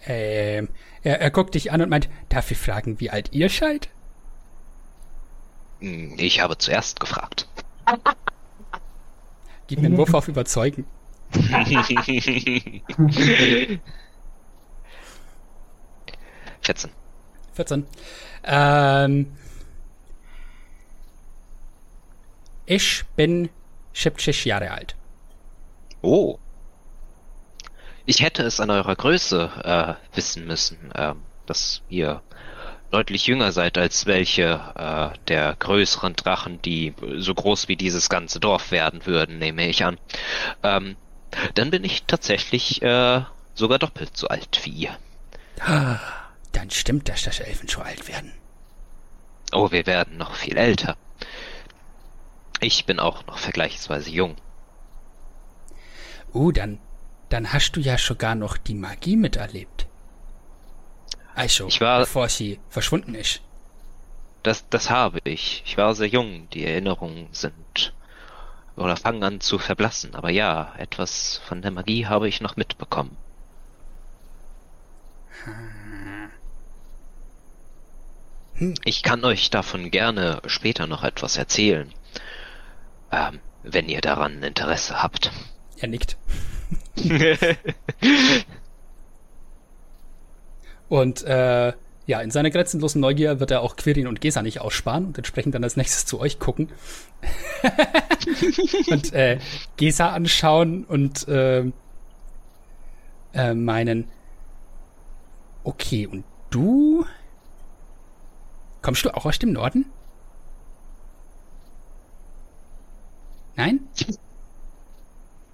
Ähm, 0.07 0.69
er, 1.03 1.21
er 1.21 1.31
guckt 1.31 1.55
dich 1.55 1.73
an 1.73 1.83
und 1.83 1.89
meint, 1.91 2.09
darf 2.29 2.51
ich 2.51 2.59
fragen, 2.59 3.01
wie 3.01 3.11
alt 3.11 3.33
ihr 3.33 3.49
seid? 3.49 3.89
Hm, 5.81 6.15
Ich 6.19 6.41
habe 6.41 6.57
zuerst 6.59 7.01
gefragt. 7.01 7.47
Gib 9.67 9.81
mir 9.81 9.87
einen 9.87 9.97
Wurf 9.99 10.15
auf 10.15 10.29
Überzeugen. 10.29 10.85
14. 16.63 16.91
14. 17.55 17.87
Ähm, 18.45 19.33
ich 22.67 23.05
bin 23.17 23.49
70 23.93 24.45
Jahre 24.45 24.71
alt. 24.71 24.97
Oh. 26.03 26.39
Ich 28.11 28.23
hätte 28.23 28.43
es 28.43 28.59
an 28.59 28.71
eurer 28.71 28.97
Größe 28.97 29.53
äh, 29.63 30.17
wissen 30.17 30.45
müssen, 30.45 30.91
ähm, 30.97 31.23
dass 31.47 31.81
ihr 31.89 32.23
deutlich 32.91 33.29
jünger 33.29 33.53
seid 33.53 33.79
als 33.79 34.05
welche 34.05 34.61
äh, 34.75 35.17
der 35.29 35.55
größeren 35.55 36.17
Drachen, 36.17 36.61
die 36.61 36.93
so 37.19 37.33
groß 37.33 37.69
wie 37.69 37.77
dieses 37.77 38.09
ganze 38.09 38.41
Dorf 38.41 38.73
werden 38.73 39.07
würden, 39.07 39.39
nehme 39.39 39.65
ich 39.69 39.85
an. 39.85 39.97
Ähm, 40.65 40.97
dann 41.55 41.71
bin 41.71 41.85
ich 41.85 42.03
tatsächlich 42.03 42.83
äh, 42.83 43.23
sogar 43.55 43.79
doppelt 43.79 44.17
so 44.17 44.27
alt 44.27 44.61
wie 44.65 44.71
ihr. 44.71 44.99
Ah, 45.61 46.01
dann 46.51 46.69
stimmt 46.73 47.09
das, 47.09 47.23
dass 47.23 47.39
Elfen 47.39 47.69
so 47.69 47.81
alt 47.81 48.09
werden. 48.09 48.33
Oh, 49.53 49.71
wir 49.71 49.87
werden 49.87 50.17
noch 50.19 50.35
viel 50.35 50.57
älter. 50.57 50.97
Ich 52.59 52.87
bin 52.87 52.99
auch 52.99 53.25
noch 53.29 53.39
vergleichsweise 53.39 54.11
jung. 54.11 54.35
Oh, 56.33 56.51
dann, 56.51 56.81
dann 57.31 57.53
hast 57.53 57.73
du 57.73 57.81
ja 57.81 57.97
sogar 57.97 58.35
noch 58.35 58.57
die 58.59 58.75
Magie 58.75 59.17
miterlebt. 59.17 59.87
Also, 61.35 61.69
Ich 61.69 61.81
war- 61.81 62.01
bevor 62.01 62.29
sie 62.29 62.61
verschwunden 62.69 63.15
ist. 63.15 63.41
Das, 64.43 64.69
das 64.69 64.91
habe 64.91 65.21
ich. 65.25 65.63
Ich 65.65 65.77
war 65.79 65.95
sehr 65.95 66.09
jung. 66.09 66.49
Die 66.51 66.65
Erinnerungen 66.65 67.29
sind 67.33 67.95
oder 68.77 68.97
fangen 68.97 69.23
an 69.23 69.41
zu 69.41 69.59
verblassen. 69.59 70.15
Aber 70.15 70.31
ja, 70.31 70.75
etwas 70.79 71.41
von 71.47 71.63
der 71.63 71.71
Magie 71.71 72.07
habe 72.07 72.29
ich 72.29 72.41
noch 72.41 72.57
mitbekommen. 72.57 73.17
Ich 78.85 79.03
kann 79.03 79.25
euch 79.25 79.49
davon 79.51 79.91
gerne 79.91 80.43
später 80.47 80.87
noch 80.87 81.03
etwas 81.03 81.37
erzählen, 81.37 81.93
ähm, 83.11 83.41
wenn 83.63 83.89
ihr 83.89 84.01
daran 84.03 84.43
Interesse 84.43 85.03
habt. 85.03 85.31
Er 85.79 85.89
nickt. 85.89 86.17
Und 90.89 91.23
äh, 91.23 91.73
ja, 92.07 92.21
in 92.21 92.31
seiner 92.33 92.51
grenzenlosen 92.51 93.01
Neugier 93.01 93.39
wird 93.39 93.53
er 93.53 93.63
auch 93.63 93.77
Quirin 93.77 94.09
und 94.09 94.21
Gesa 94.21 94.43
nicht 94.43 94.61
aussparen 94.61 95.07
und 95.07 95.17
entsprechend 95.17 95.55
dann 95.55 95.63
als 95.63 95.77
nächstes 95.77 96.05
zu 96.05 96.19
euch 96.19 96.41
gucken. 96.41 96.69
und 98.91 99.13
äh, 99.13 99.39
Gesa 99.77 100.11
anschauen 100.11 100.85
und 100.85 101.29
äh, 101.29 101.71
äh, 103.33 103.55
meinen, 103.55 104.09
okay, 105.63 106.09
und 106.09 106.25
du? 106.51 107.07
Kommst 108.83 109.05
du 109.05 109.15
auch 109.15 109.27
aus 109.27 109.39
dem 109.39 109.53
Norden? 109.53 109.87
Nein? 113.55 113.81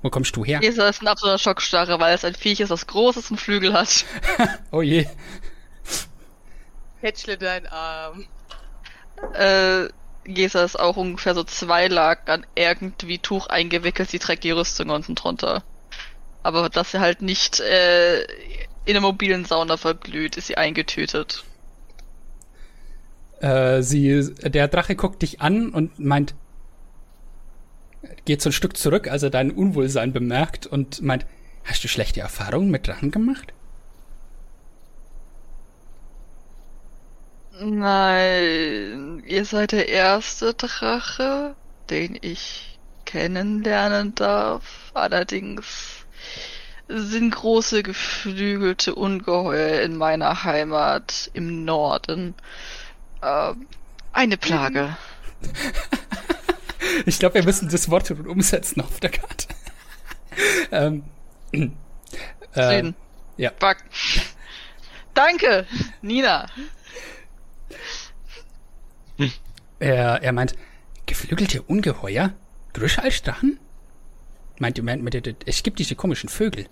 Wo 0.07 0.11
kommst 0.11 0.37
du 0.37 0.45
her? 0.45 0.61
Gesa 0.61 0.89
ist 0.89 1.03
ein 1.03 1.09
absoluter 1.09 1.37
Schockstarre, 1.37 1.99
weil 1.99 2.15
es 2.15 2.25
ein 2.25 2.37
Viech 2.37 2.61
ist, 2.61 2.69
das 2.69 2.87
großes 2.87 3.33
und 3.33 3.41
Flügel 3.41 3.73
hat. 3.73 4.05
Oh 4.71 4.81
je. 4.81 5.05
Hätschle 7.01 7.37
deinen 7.37 7.67
Arm. 7.67 8.25
Äh, 9.35 9.89
Gesa 10.23 10.63
ist 10.63 10.79
auch 10.79 10.97
ungefähr 10.97 11.35
so 11.35 11.43
zwei 11.43 11.89
Lagen 11.89 12.31
an 12.31 12.47
irgendwie 12.55 13.19
Tuch 13.19 13.49
eingewickelt, 13.49 14.09
sie 14.09 14.21
trägt 14.21 14.45
die 14.45 14.53
Rüstung 14.53 14.91
unten 14.91 15.17
drunter. 15.17 15.65
Aber 16.45 16.69
dass 16.69 16.93
sie 16.93 17.01
halt 17.01 17.21
nicht 17.21 17.59
äh, 17.59 18.23
in 18.85 18.93
der 18.93 19.01
mobilen 19.01 19.45
Sauna 19.45 19.77
verglüht, 19.77 20.37
ist 20.37 20.47
sie 20.47 20.57
eingetütet. 20.57 21.43
Äh, 23.41 23.83
sie, 23.83 24.33
der 24.41 24.69
Drache 24.69 24.95
guckt 24.95 25.23
dich 25.23 25.41
an 25.41 25.71
und 25.71 25.99
meint, 25.99 26.37
geht 28.25 28.43
so 28.43 28.51
ein 28.51 28.53
Stück 28.53 28.77
zurück, 28.77 29.09
als 29.09 29.23
er 29.23 29.31
dein 29.31 29.51
Unwohlsein 29.51 30.13
bemerkt 30.13 30.67
und 30.67 31.03
meint, 31.03 31.27
hast 31.65 31.85
du 31.85 31.89
schlechte 31.89 32.21
Erfahrungen 32.21 32.71
mit 32.71 32.87
Drachen 32.87 33.11
gemacht? 33.11 33.53
Nein, 37.59 39.23
ihr 39.27 39.45
seid 39.47 39.73
der 39.73 39.89
erste 39.89 40.53
Drache, 40.53 41.55
den 41.89 42.19
ich 42.21 42.79
kennenlernen 43.07 44.15
darf. 44.15 44.91
Allerdings 44.93 46.05
sind 46.89 47.35
große 47.35 47.83
geflügelte 47.83 48.95
Ungeheuer 48.95 49.81
in 49.81 49.97
meiner 49.97 50.45
Heimat 50.45 51.31
im 51.33 51.65
Norden 51.65 52.35
ähm, 53.23 53.67
eine 54.13 54.37
Plage. 54.37 54.97
Ich 57.05 57.19
glaube, 57.19 57.37
wir 57.37 57.45
müssen 57.45 57.69
das 57.69 57.91
Wort 57.91 58.11
umsetzen 58.11 58.81
auf 58.81 59.01
der 59.01 59.11
Karte. 59.11 59.49
ähm, 60.73 61.05
äh, 62.55 62.93
ja. 63.37 63.53
Fuck. 63.59 63.79
Danke, 65.15 65.67
Nina. 66.03 66.47
Er, 69.79 70.23
er 70.23 70.33
meint, 70.33 70.55
geflügelte 71.07 71.63
Ungeheuer? 71.63 72.35
Größer 72.73 73.03
als 73.03 73.23
Drachen? 73.23 73.59
Meint 74.59 74.83
meint, 74.83 75.03
meint, 75.03 75.37
es 75.47 75.63
gibt 75.63 75.79
diese 75.79 75.95
komischen 75.95 76.29
Vögel. 76.29 76.67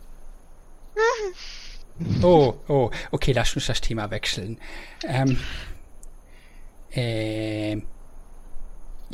Oh, 2.23 2.55
oh, 2.67 2.91
okay, 3.13 3.33
lass 3.33 3.55
uns 3.55 3.67
das 3.67 3.81
Thema 3.81 4.11
wechseln. 4.11 4.59
Ähm, 5.07 5.39
ähm, 6.93 7.87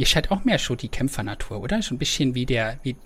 ihr 0.01 0.07
seid 0.07 0.31
auch 0.31 0.45
mehr 0.45 0.59
so 0.59 0.75
die 0.77 0.89
Kämpfernatur, 0.89 1.61
oder? 1.61 1.83
So 1.83 1.95
ein 1.95 1.99
bisschen 1.99 2.35
wie 2.35 2.47
der, 2.47 2.79
wie 2.83 2.97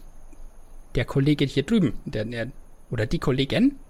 der 0.94 1.04
Kollege 1.04 1.44
hier 1.44 1.64
drüben, 1.64 2.00
der, 2.04 2.24
der 2.24 2.52
oder 2.88 3.04
die 3.06 3.18
Kollegin. 3.18 3.80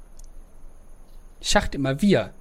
Sagt 1.42 1.74
immer 1.74 2.00
wir. 2.00 2.32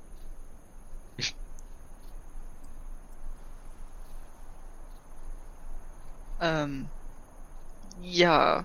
Ähm, 6.40 6.88
ja. 8.02 8.64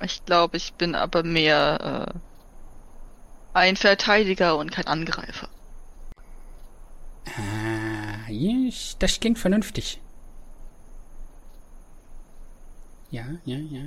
Ich 0.00 0.24
glaube, 0.24 0.56
ich 0.56 0.72
bin 0.72 0.94
aber 0.94 1.22
mehr 1.22 2.14
äh, 2.14 2.18
ein 3.52 3.76
Verteidiger 3.76 4.56
und 4.56 4.72
kein 4.72 4.86
Angreifer. 4.86 5.48
Ah, 7.26 7.81
ja, 8.32 8.72
das 8.98 9.20
klingt 9.20 9.38
vernünftig. 9.38 10.00
Ja, 13.10 13.26
ja, 13.44 13.58
ja. 13.58 13.82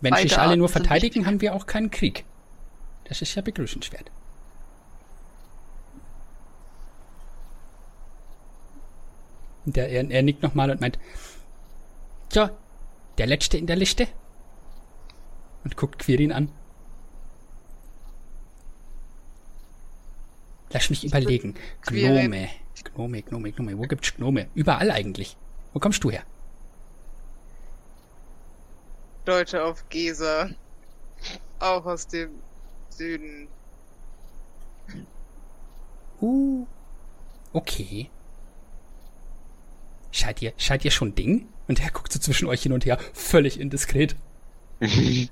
Wenn 0.00 0.10
Beide 0.10 0.28
sich 0.28 0.38
alle 0.38 0.56
nur 0.56 0.68
verteidigen, 0.68 1.26
haben 1.26 1.40
wir 1.40 1.54
auch 1.54 1.66
keinen 1.66 1.90
Krieg. 1.90 2.24
Das 3.04 3.22
ist 3.22 3.34
ja 3.34 3.42
begrüßenswert. 3.42 4.10
Und 9.64 9.76
der, 9.76 9.88
er, 9.88 10.08
er 10.10 10.22
nickt 10.22 10.42
nochmal 10.42 10.70
und 10.70 10.80
meint, 10.80 10.98
so, 12.32 12.48
der 13.16 13.26
Letzte 13.26 13.58
in 13.58 13.66
der 13.66 13.76
Liste. 13.76 14.06
Und 15.64 15.76
guckt 15.76 15.98
Quirin 15.98 16.32
an. 16.32 16.50
Lass 20.70 20.90
mich 20.90 21.04
überlegen. 21.04 21.54
Gnome. 21.82 22.48
Gnome, 22.84 23.22
Gnome, 23.22 23.52
Gnome. 23.52 23.78
Wo 23.78 23.82
gibt's 23.82 24.14
Gnome? 24.14 24.48
Überall 24.54 24.90
eigentlich. 24.90 25.36
Wo 25.72 25.80
kommst 25.80 26.02
du 26.04 26.10
her? 26.10 26.24
Deutsche 29.24 29.62
auf 29.62 29.88
Gesa. 29.88 30.50
Auch 31.58 31.84
aus 31.84 32.06
dem 32.06 32.30
Süden. 32.90 33.48
Uh. 36.20 36.66
Okay. 37.52 38.10
Seid 40.12 40.42
ihr, 40.42 40.52
seid 40.56 40.84
ihr 40.84 40.90
schon 40.90 41.14
Ding? 41.14 41.48
Und 41.68 41.80
er 41.80 41.90
guckt 41.90 42.12
so 42.12 42.18
zwischen 42.18 42.48
euch 42.48 42.62
hin 42.62 42.72
und 42.72 42.86
her, 42.86 42.98
völlig 43.12 43.60
indiskret. 43.60 44.16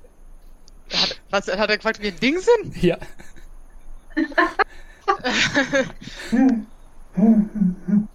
Hat, 0.92 1.20
was, 1.30 1.48
hat 1.48 1.68
er 1.68 1.78
gefragt, 1.78 2.00
wie 2.00 2.08
ein 2.08 2.20
Ding 2.20 2.38
sind? 2.38 2.80
Ja. 2.80 2.96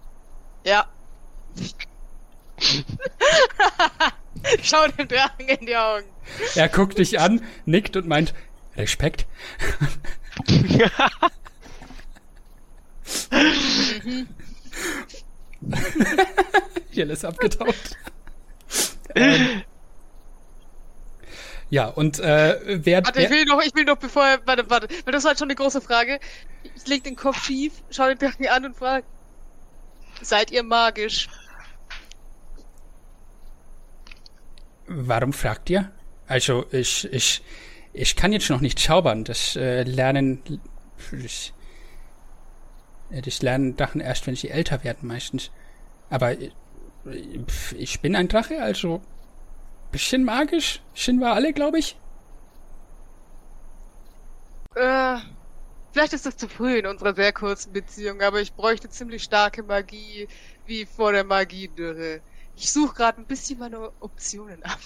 Ja. 0.64 0.86
Schau 4.62 4.86
dem 4.88 5.08
Drachen 5.08 5.48
in 5.48 5.66
die 5.66 5.76
Augen. 5.76 6.06
Er 6.54 6.68
guckt 6.68 6.98
dich 6.98 7.18
an, 7.18 7.40
nickt 7.64 7.96
und 7.96 8.06
meint, 8.06 8.32
Respekt. 8.76 9.26
Jell 16.92 17.10
ist 17.10 17.24
abgetaucht. 17.24 17.96
ähm, 19.14 19.62
ja, 21.72 21.86
und 21.86 22.18
äh, 22.20 22.84
wer, 22.84 23.02
Warte, 23.02 23.22
ich 23.22 23.30
will 23.30 23.46
noch, 23.46 23.62
ich 23.62 23.74
will 23.74 23.84
noch 23.84 23.96
bevor 23.96 24.26
er, 24.26 24.46
warte, 24.46 24.68
warte, 24.68 24.88
weil 25.06 25.12
das 25.14 25.24
war 25.24 25.30
jetzt 25.30 25.38
schon 25.38 25.48
eine 25.48 25.54
große 25.54 25.80
Frage. 25.80 26.20
Ich 26.76 26.86
leg 26.86 27.02
den 27.02 27.16
Kopf 27.16 27.42
schief, 27.42 27.72
schau 27.88 28.08
den 28.08 28.18
Drachen 28.18 28.46
an 28.46 28.66
und 28.66 28.76
frag, 28.76 29.04
seid 30.20 30.50
ihr 30.50 30.64
magisch? 30.64 31.30
Warum 34.86 35.32
fragt 35.32 35.70
ihr? 35.70 35.90
Also, 36.26 36.66
ich, 36.72 37.10
ich, 37.10 37.42
ich 37.94 38.16
kann 38.16 38.34
jetzt 38.34 38.50
noch 38.50 38.60
nicht 38.60 38.78
zaubern. 38.78 39.24
Das 39.24 39.56
äh, 39.56 39.84
lernen, 39.84 40.42
ich, 41.10 41.54
das 43.08 43.40
lernen 43.40 43.78
Drachen 43.78 44.02
erst, 44.02 44.26
wenn 44.26 44.36
sie 44.36 44.50
älter 44.50 44.84
werden, 44.84 45.08
meistens. 45.08 45.50
Aber 46.10 46.32
äh, 46.32 46.50
ich 47.78 48.00
bin 48.00 48.14
ein 48.14 48.28
Drache, 48.28 48.62
also 48.62 49.00
bisschen 49.92 50.24
magisch. 50.24 50.82
Sind 50.94 51.20
wir 51.20 51.32
alle, 51.32 51.52
glaube 51.52 51.78
ich. 51.78 51.96
Äh, 54.74 55.18
vielleicht 55.92 56.14
ist 56.14 56.26
das 56.26 56.36
zu 56.36 56.48
früh 56.48 56.78
in 56.78 56.86
unserer 56.86 57.14
sehr 57.14 57.32
kurzen 57.32 57.72
Beziehung, 57.72 58.22
aber 58.22 58.40
ich 58.40 58.54
bräuchte 58.54 58.88
ziemlich 58.88 59.22
starke 59.22 59.62
Magie, 59.62 60.28
wie 60.66 60.86
vor 60.86 61.12
der 61.12 61.24
Magiedürre. 61.24 62.20
Ich 62.56 62.72
suche 62.72 62.94
gerade 62.94 63.20
ein 63.20 63.26
bisschen 63.26 63.58
meine 63.58 63.92
Optionen 64.00 64.62
ab. 64.64 64.80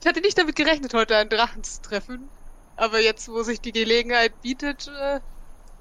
Ich 0.00 0.06
hatte 0.06 0.20
nicht 0.20 0.38
damit 0.38 0.56
gerechnet, 0.56 0.94
heute 0.94 1.16
einen 1.16 1.30
Drachen 1.30 1.62
zu 1.62 1.82
treffen. 1.82 2.30
Aber 2.76 3.00
jetzt, 3.00 3.28
wo 3.28 3.42
sich 3.42 3.60
die 3.60 3.72
Gelegenheit 3.72 4.40
bietet, 4.40 4.88
äh, 4.88 5.20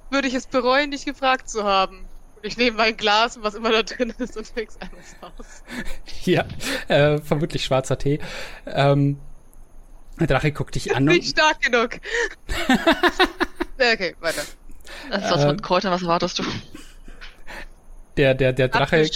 würde 0.09 0.27
ich 0.27 0.33
es 0.33 0.47
bereuen, 0.47 0.91
dich 0.91 1.05
gefragt 1.05 1.49
zu 1.49 1.63
haben. 1.63 2.08
Und 2.41 2.47
ich 2.47 2.55
nehme 2.55 2.77
mein 2.77 2.95
Glas 2.95 3.35
und 3.35 3.43
was 3.43 3.53
immer 3.53 3.71
da 3.71 3.83
drin 3.83 4.13
ist 4.17 4.37
und 4.37 4.47
fix 4.47 4.77
alles 4.79 5.15
aus. 5.21 5.63
Ja, 6.23 6.45
äh, 6.87 7.17
vermutlich 7.19 7.65
schwarzer 7.65 7.97
Tee. 7.97 8.19
Ähm, 8.65 9.19
der 10.19 10.27
Drache 10.27 10.51
guckt 10.51 10.75
dich 10.75 10.95
an. 10.95 11.05
Nicht 11.05 11.31
stark 11.31 11.61
genug. 11.61 11.99
okay, 13.77 14.15
weiter. 14.19 14.41
Das 15.09 15.25
ist 15.25 15.31
was 15.31 15.43
Ähm, 15.43 15.47
mit 15.49 15.63
Kräutern, 15.63 15.91
was 15.91 16.01
erwartest 16.01 16.39
du? 16.39 16.43
Der, 18.17 18.33
der, 18.35 18.53
der 18.53 18.69
Drache 18.69 19.09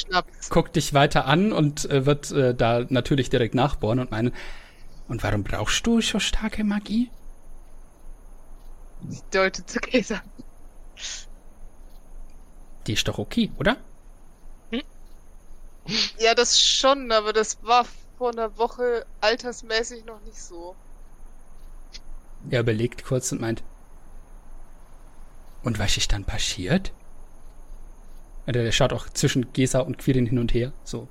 guckt 0.49 0.75
dich 0.75 0.93
weiter 0.93 1.25
an 1.25 1.51
und 1.53 1.89
äh, 1.89 2.05
wird 2.05 2.31
äh, 2.31 2.53
da 2.53 2.85
natürlich 2.89 3.29
direkt 3.29 3.55
nachbohren 3.55 3.99
und 3.99 4.11
meinen, 4.11 4.33
und 5.07 5.23
warum 5.23 5.43
brauchst 5.43 5.85
du 5.85 6.01
so 6.01 6.19
starke 6.19 6.63
Magie? 6.63 7.09
Ich 9.09 9.21
deute 9.31 9.65
zu 9.65 9.79
Käse. 9.79 10.21
Die 12.87 12.93
ist 12.93 13.07
doch 13.07 13.17
okay, 13.17 13.51
oder? 13.57 13.77
Ja, 16.17 16.33
das 16.35 16.59
schon, 16.59 17.11
aber 17.11 17.31
das 17.33 17.61
war 17.63 17.85
vor 18.17 18.31
einer 18.31 18.57
Woche 18.57 19.05
altersmäßig 19.21 20.05
noch 20.05 20.19
nicht 20.21 20.41
so. 20.41 20.75
Er 22.49 22.61
überlegt 22.61 23.03
kurz 23.03 23.31
und 23.33 23.41
meint, 23.41 23.63
und 25.63 25.79
was 25.79 25.97
ist 25.97 26.11
dann 26.13 26.25
passiert? 26.25 26.91
Und 28.45 28.55
er 28.55 28.71
schaut 28.71 28.93
auch 28.93 29.09
zwischen 29.09 29.51
Gesa 29.51 29.79
und 29.81 29.97
Quirin 29.97 30.25
hin 30.25 30.39
und 30.39 30.53
her, 30.53 30.71
so. 30.85 31.07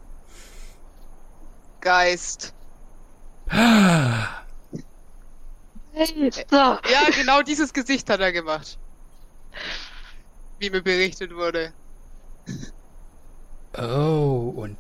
Geist. 1.83 2.55
Ah, 3.51 4.45
So. 6.51 6.57
Ja, 6.57 7.11
genau 7.15 7.43
dieses 7.43 7.73
Gesicht 7.73 8.09
hat 8.11 8.21
er 8.21 8.33
gemacht. 8.33 8.79
Wie 10.63 10.71
mir 10.71 10.81
berichtet 10.81 11.35
wurde. 11.35 11.73
Oh, 13.77 14.53
und. 14.55 14.77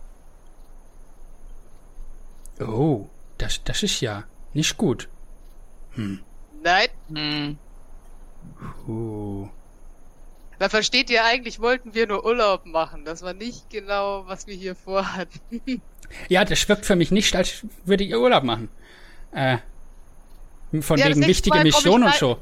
Oh, 2.60 3.08
das, 3.36 3.64
das 3.64 3.82
ist 3.82 4.00
ja 4.00 4.22
nicht 4.54 4.76
gut. 4.76 5.08
Hm. 5.94 6.20
Nein, 6.62 6.88
Hm. 7.12 7.58
Uh. 8.86 9.48
versteht 10.60 11.10
ihr, 11.10 11.24
eigentlich 11.24 11.58
wollten 11.58 11.94
wir 11.94 12.06
nur 12.06 12.24
Urlaub 12.24 12.64
machen. 12.64 13.04
Das 13.04 13.22
war 13.22 13.34
nicht 13.34 13.68
genau, 13.68 14.24
was 14.28 14.46
wir 14.46 14.54
hier 14.54 14.76
vorhatten. 14.76 15.82
Ja, 16.28 16.44
das 16.44 16.68
wirkt 16.68 16.86
für 16.86 16.94
mich 16.94 17.10
nicht, 17.10 17.34
als 17.34 17.66
würde 17.84 18.04
ich 18.04 18.14
Urlaub 18.14 18.44
machen. 18.44 18.68
Äh. 19.32 19.58
Von 20.80 20.98
Ja, 20.98 21.06
wegen 21.06 21.26
wichtige 21.26 21.56
Mal 21.56 21.64
Mission 21.64 22.04
und 22.04 22.14
so. 22.14 22.38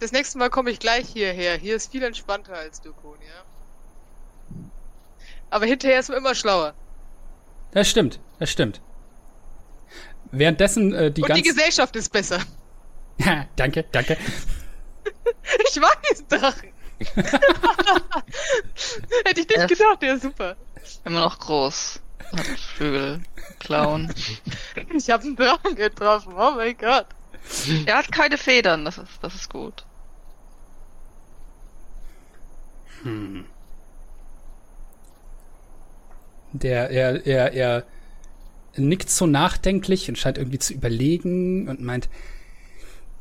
Das 0.00 0.12
nächste 0.12 0.38
Mal 0.38 0.48
komme 0.50 0.70
ich 0.70 0.78
gleich 0.78 1.08
hierher. 1.08 1.56
Hier 1.56 1.76
ist 1.76 1.90
viel 1.90 2.02
entspannter 2.02 2.54
als 2.54 2.80
Dukonia. 2.80 3.32
Aber 5.50 5.66
hinterher 5.66 5.98
ist 6.00 6.08
man 6.08 6.18
immer 6.18 6.34
schlauer. 6.34 6.74
Das 7.72 7.88
stimmt, 7.88 8.20
das 8.38 8.50
stimmt. 8.50 8.80
Währenddessen 10.30 10.92
äh, 10.94 11.10
die 11.10 11.22
Und 11.22 11.34
die 11.34 11.42
ganze. 11.42 11.54
Gesellschaft 11.54 11.96
ist 11.96 12.12
besser. 12.12 12.40
danke, 13.56 13.84
danke. 13.92 14.16
Ich 15.68 15.80
mag 15.80 16.00
diesen 16.10 16.28
Drachen. 16.28 16.72
Hätte 19.24 19.40
ich 19.40 19.48
nicht 19.48 19.56
Ja. 19.56 19.66
gedacht, 19.66 20.02
der 20.02 20.14
ist 20.14 20.22
super. 20.22 20.56
Immer 21.04 21.20
noch 21.20 21.38
groß. 21.38 22.00
Hat 22.36 22.46
Flügel, 22.76 23.22
Klauen. 23.58 24.12
Ich 24.94 25.08
habe 25.10 25.22
einen 25.24 25.36
Drachen 25.36 25.74
getroffen. 25.74 26.34
Oh 26.36 26.52
mein 26.52 26.76
Gott. 26.76 27.06
Er 27.86 27.96
hat 27.98 28.12
keine 28.12 28.36
Federn, 28.36 28.84
das 28.84 28.98
ist, 28.98 29.08
das 29.22 29.34
ist 29.34 29.48
gut. 29.50 29.86
Hm. 33.02 33.44
Der, 36.52 36.90
er, 36.90 37.26
er, 37.26 37.52
er 37.52 37.86
nickt 38.76 39.10
so 39.10 39.26
nachdenklich 39.26 40.08
und 40.08 40.16
scheint 40.16 40.38
irgendwie 40.38 40.58
zu 40.58 40.72
überlegen 40.72 41.68
und 41.68 41.80
meint, 41.80 42.08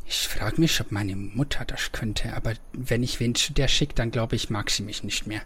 ich 0.05 0.27
frage 0.27 0.61
mich, 0.61 0.79
ob 0.79 0.91
meine 0.91 1.15
Mutter 1.15 1.65
das 1.65 1.91
könnte, 1.91 2.33
aber 2.33 2.53
wenn 2.71 3.03
ich 3.03 3.19
wen 3.19 3.35
zu 3.35 3.51
der 3.53 3.67
schicke, 3.67 3.93
dann 3.93 4.11
glaube 4.11 4.37
ich, 4.37 4.49
mag 4.49 4.69
sie 4.69 4.83
mich 4.83 5.03
nicht 5.03 5.27
mehr. 5.27 5.41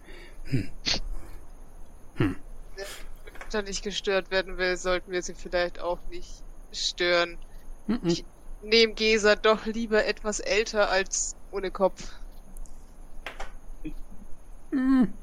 Wenn 3.51 3.65
nicht 3.65 3.83
gestört 3.83 4.29
werden 4.31 4.57
will, 4.57 4.77
sollten 4.77 5.11
wir 5.11 5.23
sie 5.23 5.33
vielleicht 5.33 5.79
auch 5.79 5.99
nicht 6.09 6.43
stören. 6.71 7.37
Mhm. 7.87 7.99
Ich 8.03 8.23
nehme 8.61 8.93
Gesa 8.93 9.35
doch 9.35 9.65
lieber 9.65 10.05
etwas 10.05 10.39
älter 10.39 10.89
als 10.89 11.35
ohne 11.51 11.71
Kopf. 11.71 12.13
Hm. 14.71 15.13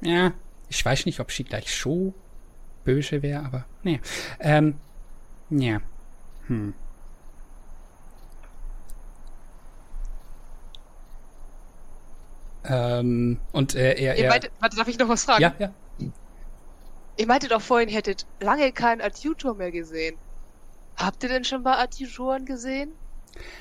Ja, 0.00 0.32
ich 0.68 0.84
weiß 0.84 1.06
nicht, 1.06 1.20
ob 1.20 1.30
sie 1.30 1.44
gleich 1.44 1.74
so 1.74 2.14
böse 2.84 3.22
wäre, 3.22 3.44
aber 3.44 3.64
nee. 3.82 4.00
Ähm, 4.40 4.76
ja. 5.50 5.80
Hm. 6.46 6.74
Ähm, 12.64 13.40
und 13.52 13.74
äh, 13.74 13.94
er, 13.94 14.16
Ihr 14.16 14.24
er, 14.24 14.30
meintet, 14.30 14.52
warte, 14.60 14.76
darf 14.76 14.88
ich 14.88 14.98
noch 14.98 15.08
was 15.08 15.24
fragen? 15.24 15.42
ja, 15.42 15.54
ja. 15.58 15.72
Ihr 17.16 17.26
meintet 17.26 17.50
doch 17.52 17.60
vorhin, 17.60 17.88
ihr 17.88 17.96
hättet 17.96 18.26
lange 18.40 18.72
keinen 18.72 19.00
Adjutor 19.00 19.54
mehr 19.54 19.70
gesehen. 19.70 20.16
Habt 20.96 21.22
ihr 21.22 21.28
denn 21.28 21.44
schon 21.44 21.62
mal 21.62 21.78
Adjutoren 21.78 22.46
gesehen? 22.46 22.92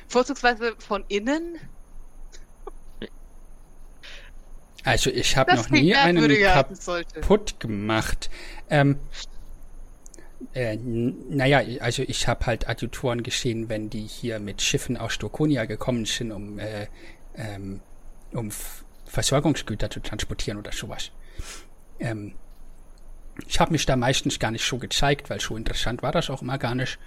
Vorzugsweise 0.08 0.76
von 0.80 1.04
innen? 1.08 1.58
Also 4.84 5.10
ich 5.10 5.38
habe 5.38 5.56
noch 5.56 5.70
nie 5.70 5.96
einen 5.96 6.30
kaputt 6.42 7.60
gemacht. 7.60 8.30
Ähm, 8.70 8.98
äh, 10.54 10.76
naja, 10.76 11.62
also 11.82 12.04
ich 12.04 12.28
habe 12.28 12.46
halt 12.46 12.68
Adjutoren 12.68 13.24
gesehen, 13.24 13.70
wenn 13.70 13.90
die 13.90 14.08
hier 14.08 14.40
mit 14.40 14.62
Schiffen 14.62 14.98
aus 14.98 15.14
Stokonia 15.14 15.66
gekommen 15.66 16.06
sind, 16.06 16.32
um, 16.32 16.58
äh, 16.60 16.88
ähm, 17.36 17.82
um 18.34 18.50
Versorgungsgüter 19.06 19.90
zu 19.90 20.00
transportieren 20.00 20.58
oder 20.58 20.72
sowas. 20.72 21.12
Ähm, 22.00 22.34
ich 23.48 23.60
habe 23.60 23.72
mich 23.72 23.86
da 23.86 23.96
meistens 23.96 24.40
gar 24.40 24.52
nicht 24.52 24.66
so 24.66 24.78
gezeigt, 24.78 25.30
weil 25.30 25.40
so 25.40 25.56
interessant 25.56 26.02
war 26.02 26.12
das 26.12 26.30
auch 26.30 26.42
immer 26.42 26.58
gar 26.58 26.76
nicht. 26.76 26.98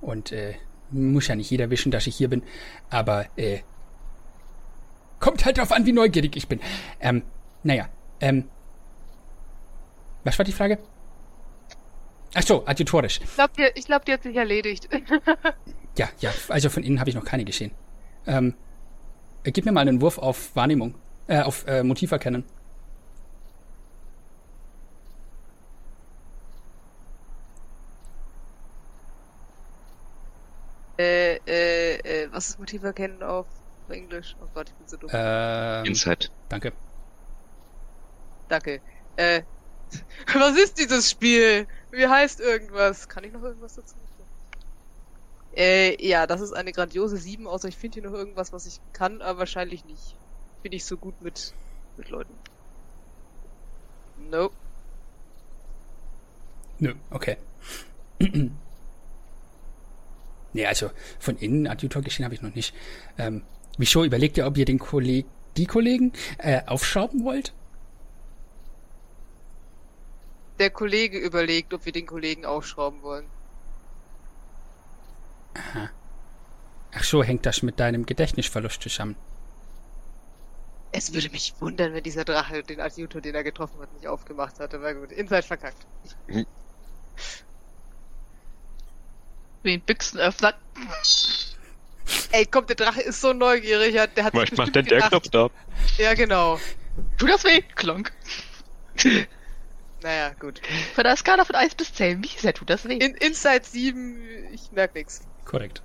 Und 0.00 0.32
äh, 0.32 0.54
muss 0.90 1.28
ja 1.28 1.34
nicht 1.34 1.50
jeder 1.50 1.70
wissen, 1.70 1.90
dass 1.90 2.06
ich 2.06 2.16
hier 2.16 2.28
bin. 2.28 2.42
Aber 2.90 3.26
äh, 3.36 3.60
kommt 5.24 5.46
halt 5.46 5.56
drauf 5.56 5.72
an, 5.72 5.86
wie 5.86 5.92
neugierig 5.92 6.36
ich 6.36 6.48
bin. 6.48 6.60
Ähm, 7.00 7.22
naja, 7.62 7.88
ähm, 8.20 8.44
was 10.22 10.38
war 10.38 10.44
die 10.44 10.52
Frage? 10.52 10.78
Ach 12.34 12.42
so, 12.42 12.66
adjutorisch. 12.66 13.20
Ich 13.22 13.34
glaube, 13.34 13.52
die, 13.56 13.66
ich 13.74 13.86
glaub, 13.86 14.04
die 14.04 14.12
hat 14.12 14.22
sich 14.22 14.36
erledigt. 14.36 14.88
Ja, 15.96 16.08
ja, 16.18 16.32
also 16.48 16.70
von 16.70 16.82
Ihnen 16.82 16.98
habe 16.98 17.08
ich 17.08 17.14
noch 17.14 17.24
keine 17.24 17.44
gesehen. 17.44 17.70
Ähm, 18.26 18.54
äh, 19.44 19.52
gib 19.52 19.64
mir 19.64 19.70
mal 19.70 19.82
einen 19.82 20.00
Wurf 20.00 20.18
auf 20.18 20.56
Wahrnehmung, 20.56 20.96
äh, 21.28 21.40
auf 21.40 21.64
äh, 21.68 21.84
Motiv 21.84 22.10
erkennen. 22.10 22.42
äh, 30.98 31.36
äh, 31.46 32.24
äh, 32.24 32.28
was 32.32 32.48
ist 32.48 32.58
Motiv 32.58 32.82
erkennen 32.82 33.22
auf 33.22 33.46
Englisch? 33.90 34.36
Oh 34.40 34.48
Gott, 34.54 34.68
ich 34.68 34.74
bin 34.74 34.88
so 34.88 34.96
dumm. 34.96 35.10
Ähm, 35.12 35.84
Insight. 35.84 36.30
danke. 36.48 36.72
Danke. 38.48 38.80
Äh, 39.16 39.42
was 40.34 40.56
ist 40.56 40.78
dieses 40.78 41.10
Spiel? 41.10 41.66
Wie 41.90 42.06
heißt 42.06 42.40
irgendwas? 42.40 43.08
Kann 43.08 43.24
ich 43.24 43.32
noch 43.32 43.42
irgendwas 43.42 43.74
dazu 43.74 43.94
sagen? 43.94 44.04
Äh, 45.56 46.04
ja, 46.04 46.26
das 46.26 46.40
ist 46.40 46.52
eine 46.52 46.72
grandiose 46.72 47.16
7, 47.16 47.46
außer 47.46 47.68
ich 47.68 47.76
finde 47.76 48.00
hier 48.00 48.10
noch 48.10 48.16
irgendwas, 48.16 48.52
was 48.52 48.66
ich 48.66 48.80
kann, 48.92 49.22
aber 49.22 49.40
wahrscheinlich 49.40 49.84
nicht. 49.84 50.16
Bin 50.62 50.72
ich 50.72 50.84
so 50.84 50.96
gut 50.96 51.20
mit, 51.22 51.54
mit 51.96 52.08
Leuten. 52.08 52.34
Nope. 54.30 54.54
Nö, 56.78 56.94
okay. 57.10 57.36
nee, 60.52 60.66
also 60.66 60.90
von 61.20 61.36
innen 61.36 61.68
Adjutor 61.68 62.02
gesehen 62.02 62.24
habe 62.24 62.34
ich 62.34 62.42
noch 62.42 62.54
nicht. 62.54 62.74
Ähm, 63.16 63.44
wieso 63.78 64.04
überlegt 64.04 64.36
ihr, 64.36 64.46
ob 64.46 64.56
ihr 64.56 64.64
den 64.64 64.78
Kolleg 64.78 65.26
die 65.56 65.66
Kollegen 65.66 66.12
äh, 66.38 66.62
aufschrauben 66.66 67.24
wollt? 67.24 67.52
Der 70.58 70.70
Kollege 70.70 71.18
überlegt, 71.18 71.74
ob 71.74 71.84
wir 71.84 71.92
den 71.92 72.06
Kollegen 72.06 72.44
aufschrauben 72.44 73.02
wollen. 73.02 73.26
Ach 76.92 77.04
so, 77.04 77.22
hängt 77.22 77.44
das 77.46 77.62
mit 77.62 77.80
deinem 77.80 78.06
Gedächtnisverlust 78.06 78.80
zusammen? 78.82 79.16
Es 80.92 81.12
würde 81.12 81.28
mich 81.30 81.54
wundern, 81.58 81.92
wenn 81.92 82.04
dieser 82.04 82.24
Drache 82.24 82.62
den 82.62 82.80
Adjutor, 82.80 83.20
den 83.20 83.34
er 83.34 83.42
getroffen 83.42 83.80
hat, 83.80 83.92
nicht 83.94 84.06
aufgemacht 84.06 84.60
hatte. 84.60 84.76
Aber 84.76 84.94
gut, 84.94 85.10
Inside 85.10 85.42
verkackt. 85.42 85.84
Wie 89.64 89.72
ein 89.72 89.80
Büchsenöffner. 89.80 90.54
Ey, 92.34 92.46
komm, 92.46 92.66
der 92.66 92.74
Drache 92.74 93.00
ist 93.00 93.20
so 93.20 93.32
neugierig. 93.32 93.94
Der 94.16 94.24
hat 94.24 94.34
sich 94.34 94.56
macht 94.56 94.74
denn 94.74 94.86
der 94.86 95.02
Knopf 95.02 95.28
da? 95.28 95.50
Ja, 95.98 96.14
genau. 96.14 96.58
Tut 97.16 97.30
das 97.30 97.44
weh? 97.44 97.62
Klonk. 97.76 98.12
Naja, 100.02 100.32
gut. 100.40 100.60
Von 100.94 101.04
der 101.04 101.16
Skala 101.16 101.44
von 101.44 101.54
1 101.54 101.76
bis 101.76 101.94
10, 101.94 102.24
wie 102.24 102.28
sehr 102.28 102.52
tut 102.52 102.68
das 102.68 102.88
weh? 102.88 102.96
In 102.96 103.14
Inside 103.14 103.62
7, 103.64 104.16
ich 104.52 104.72
merk 104.72 104.96
nix. 104.96 105.22
Korrekt. 105.44 105.82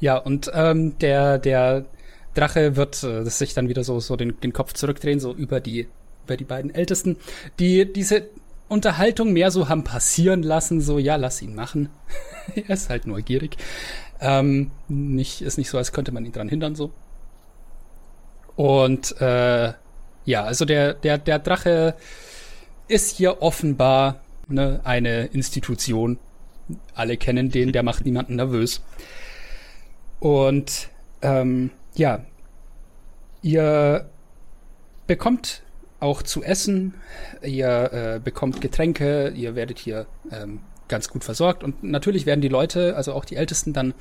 Ja, 0.00 0.16
und 0.16 0.50
ähm, 0.52 0.98
der, 0.98 1.38
der 1.38 1.86
Drache 2.34 2.74
wird 2.74 3.02
äh, 3.04 3.24
sich 3.24 3.54
dann 3.54 3.68
wieder 3.68 3.84
so, 3.84 4.00
so 4.00 4.16
den, 4.16 4.40
den 4.40 4.52
Kopf 4.52 4.72
zurückdrehen, 4.72 5.20
so 5.20 5.32
über 5.32 5.60
die, 5.60 5.88
über 6.24 6.36
die 6.36 6.44
beiden 6.44 6.74
Ältesten, 6.74 7.18
die 7.60 7.90
diese 7.92 8.28
Unterhaltung 8.68 9.32
mehr 9.32 9.50
so 9.50 9.68
haben 9.68 9.84
passieren 9.84 10.42
lassen, 10.42 10.80
so, 10.80 10.98
ja, 10.98 11.16
lass 11.16 11.40
ihn 11.40 11.54
machen. 11.54 11.88
er 12.54 12.70
ist 12.70 12.90
halt 12.90 13.06
neugierig. 13.06 13.56
Ähm, 14.20 14.70
nicht, 14.88 15.42
ist 15.42 15.58
nicht 15.58 15.70
so, 15.70 15.78
als 15.78 15.92
könnte 15.92 16.12
man 16.12 16.24
ihn 16.24 16.32
dran 16.32 16.48
hindern, 16.48 16.74
so. 16.74 16.92
Und 18.56 19.20
äh, 19.20 19.72
ja, 20.24 20.44
also 20.44 20.64
der, 20.64 20.94
der, 20.94 21.18
der 21.18 21.38
Drache 21.38 21.94
ist 22.88 23.16
hier 23.16 23.40
offenbar 23.42 24.20
ne, 24.48 24.80
eine 24.84 25.26
Institution. 25.26 26.18
Alle 26.94 27.16
kennen 27.16 27.50
den, 27.50 27.72
der 27.72 27.82
macht 27.82 28.04
niemanden 28.04 28.36
nervös. 28.36 28.82
Und 30.20 30.88
ähm, 31.22 31.70
ja, 31.94 32.24
ihr 33.42 34.10
bekommt 35.06 35.62
auch 36.00 36.22
zu 36.22 36.42
essen, 36.42 36.94
ihr 37.42 37.92
äh, 37.92 38.20
bekommt 38.22 38.60
Getränke, 38.60 39.30
ihr 39.30 39.54
werdet 39.54 39.78
hier 39.78 40.06
ähm, 40.30 40.60
ganz 40.88 41.08
gut 41.08 41.24
versorgt 41.24 41.62
und 41.62 41.82
natürlich 41.82 42.26
werden 42.26 42.40
die 42.40 42.48
Leute, 42.48 42.96
also 42.96 43.12
auch 43.12 43.24
die 43.24 43.36
Ältesten, 43.36 43.72
dann 43.72 43.94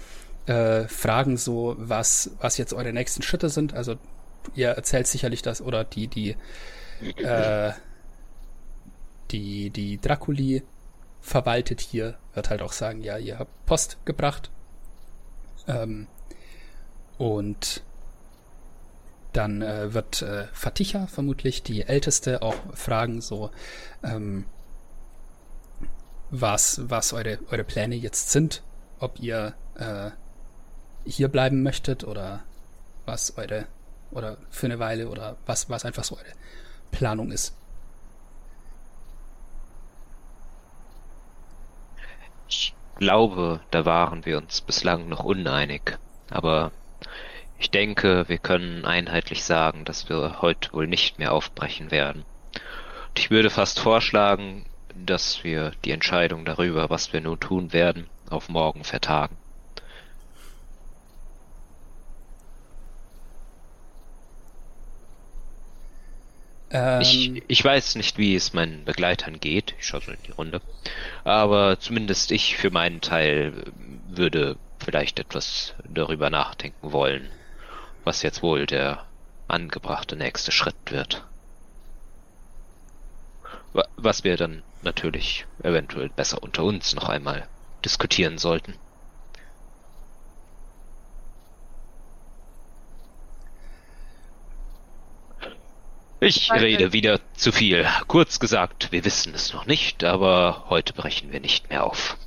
äh, 0.48 0.88
fragen 0.88 1.38
so, 1.38 1.76
was, 1.78 2.32
was 2.40 2.58
jetzt 2.58 2.74
eure 2.74 2.94
nächsten 2.94 3.22
Schritte 3.22 3.50
sind. 3.50 3.74
Also 3.74 3.98
ihr 4.56 4.70
erzählt 4.70 5.08
sicherlich 5.08 5.42
das 5.42 5.62
oder 5.62 5.84
die, 5.84 6.08
die, 6.08 6.36
äh, 7.18 7.72
die, 9.32 9.70
die 9.70 10.00
Draculi 10.00 10.64
verwaltet 11.22 11.82
hier, 11.82 12.18
wird 12.34 12.50
halt 12.50 12.62
auch 12.62 12.72
sagen, 12.72 13.04
ja, 13.04 13.18
ihr 13.18 13.40
habt 13.40 13.66
Post 13.66 13.98
gebracht. 14.06 14.50
Ähm, 15.68 16.08
und 17.18 17.84
dann 19.34 19.62
äh, 19.62 19.94
wird 19.94 20.22
äh, 20.22 20.46
Faticha 20.54 21.08
vermutlich 21.08 21.62
die 21.62 21.84
Älteste 21.84 22.42
auch 22.42 22.56
fragen, 22.74 23.22
so 23.22 23.52
ähm, 24.04 24.46
was, 26.30 26.82
was 26.90 27.14
eure, 27.14 27.40
eure 27.50 27.64
Pläne 27.64 27.96
jetzt 27.96 28.32
sind, 28.32 28.64
ob 29.00 29.20
ihr 29.20 29.54
äh, 29.76 30.12
hier 31.06 31.28
bleiben 31.30 31.64
möchtet 31.64 32.04
oder 32.04 32.44
was 33.06 33.38
eure 33.38 33.68
oder 34.12 34.38
für 34.50 34.68
eine 34.68 34.80
Weile 34.80 35.10
oder 35.10 35.38
was, 35.46 35.70
was 35.70 35.86
einfach 35.86 36.04
so 36.04 36.16
eure 36.16 36.34
Planung 36.92 37.32
ist. 37.32 37.56
Ich 42.48 42.74
glaube, 42.98 43.60
da 43.72 43.86
waren 43.86 44.26
wir 44.26 44.38
uns 44.38 44.62
bislang 44.62 45.08
noch 45.08 45.24
uneinig. 45.24 45.98
Aber 46.30 46.72
ich 47.60 47.70
denke, 47.72 48.28
wir 48.28 48.38
können 48.38 48.86
einheitlich 48.86 49.44
sagen, 49.44 49.86
dass 49.86 50.10
wir 50.10 50.42
heute 50.42 50.74
wohl 50.74 50.88
nicht 50.88 51.20
mehr 51.20 51.34
aufbrechen 51.34 51.92
werden. 51.92 52.24
Und 53.10 53.20
ich 53.20 53.30
würde 53.30 53.50
fast 53.50 53.80
vorschlagen, 53.80 54.66
dass 55.06 55.44
wir 55.44 55.72
die 55.86 55.92
Entscheidung 55.92 56.46
darüber, 56.46 56.90
was 56.90 57.14
wir 57.14 57.22
nun 57.22 57.40
tun 57.40 57.74
werden, 57.74 58.10
auf 58.30 58.50
morgen 58.50 58.84
vertagen. 58.84 59.38
Ähm, 66.70 67.02
Ich, 67.02 67.44
ich 67.48 67.64
weiß 67.64 67.96
nicht, 67.96 68.18
wie 68.18 68.36
es 68.36 68.54
meinen 68.54 68.86
Begleitern 68.86 69.40
geht. 69.40 69.76
Ich 69.80 69.86
schaue 69.88 70.02
so 70.02 70.12
in 70.12 70.22
die 70.24 70.32
Runde. 70.32 70.62
Aber 71.24 71.80
zumindest 71.80 72.32
ich 72.32 72.58
für 72.58 72.72
meinen 72.72 73.02
Teil 73.02 73.72
würde 73.76 74.60
vielleicht 74.80 75.20
etwas 75.20 75.76
darüber 75.86 76.30
nachdenken 76.30 76.92
wollen, 76.94 77.32
was 78.04 78.22
jetzt 78.24 78.44
wohl 78.44 78.66
der 78.68 79.08
angebrachte 79.48 80.16
nächste 80.18 80.52
Schritt 80.52 80.78
wird. 80.92 81.28
Wa- 83.72 83.88
Was 83.96 84.24
wir 84.26 84.36
dann 84.36 84.64
natürlich 84.84 85.46
eventuell 85.64 86.10
besser 86.10 86.42
unter 86.44 86.64
uns 86.64 86.94
noch 86.96 87.10
einmal 87.10 87.48
diskutieren 87.84 88.38
sollten. 88.38 88.76
Ich 96.20 96.52
rede 96.52 96.94
wieder 96.94 97.20
zu 97.34 97.52
viel. 97.52 97.88
Kurz 98.08 98.40
gesagt, 98.40 98.92
wir 98.92 99.06
wissen 99.06 99.34
es 99.36 99.54
noch 99.54 99.66
nicht, 99.68 100.04
aber 100.04 100.66
heute 100.70 100.94
brechen 100.94 101.32
wir 101.32 101.40
nicht 101.40 101.70
mehr 101.70 101.86
auf. 101.86 102.18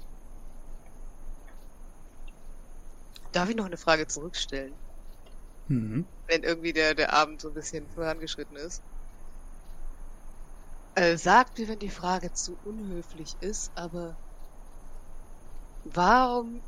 Darf 3.32 3.48
ich 3.48 3.56
noch 3.56 3.66
eine 3.66 3.76
Frage 3.76 4.06
zurückstellen? 4.06 4.74
mhm. 5.66 6.06
Wenn 6.26 6.42
irgendwie 6.42 6.72
der, 6.72 6.94
der 6.94 7.12
Abend 7.12 7.40
so 7.40 7.48
ein 7.48 7.54
bisschen 7.54 7.88
vorangeschritten 7.88 8.56
ist. 8.56 8.82
Äh, 11.00 11.16
sagt 11.16 11.56
mir, 11.58 11.66
wenn 11.68 11.78
die 11.78 11.88
Frage 11.88 12.30
zu 12.34 12.52
unhöflich 12.62 13.34
ist, 13.40 13.72
aber 13.74 14.14
warum 15.84 16.60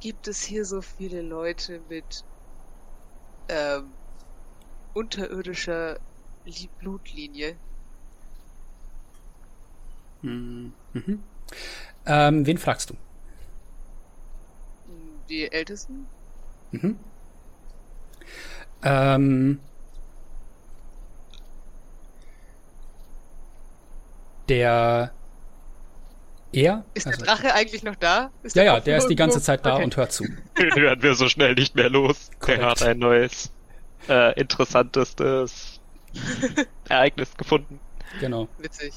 gibt 0.00 0.28
es 0.28 0.42
hier 0.42 0.66
so 0.66 0.82
viele 0.82 1.22
Leute 1.22 1.80
mit 1.88 2.26
ähm, 3.48 3.90
unterirdischer 4.92 5.98
Li- 6.44 6.68
Blutlinie? 6.78 7.56
Mhm. 10.20 10.74
Mhm. 10.92 11.22
Ähm, 12.04 12.44
wen 12.46 12.58
fragst 12.58 12.90
du? 12.90 12.94
Die 15.30 15.50
Ältesten? 15.50 16.06
Mhm. 16.72 16.98
Ähm, 18.82 19.58
der 24.48 25.12
er? 26.52 26.84
Ist 26.94 27.06
also- 27.06 27.18
der 27.24 27.34
Drache 27.34 27.54
eigentlich 27.54 27.82
noch 27.82 27.96
da? 27.96 28.30
Ist 28.42 28.54
ja, 28.56 28.62
ja, 28.62 28.80
der 28.80 28.98
ist 28.98 29.08
die 29.08 29.16
ganze? 29.16 29.40
Zeit 29.40 29.66
da 29.66 29.74
Okay. 29.74 29.84
und 29.84 29.96
hört 29.96 30.12
zu. 30.12 30.24
Den 30.58 30.74
werden 30.76 31.02
wir 31.02 31.14
so 31.14 31.28
schnell 31.28 31.54
nicht 31.54 31.74
mehr 31.74 31.90
los. 31.90 32.30
Korrekt. 32.38 32.60
Der 32.62 32.68
hat 32.70 32.82
ein 32.82 32.98
neues, 32.98 33.50
äh, 34.08 34.38
interessantestes 34.38 35.80
Ereignis 36.88 37.36
gefunden. 37.36 37.80
Genau. 38.20 38.48
Witzig. 38.58 38.94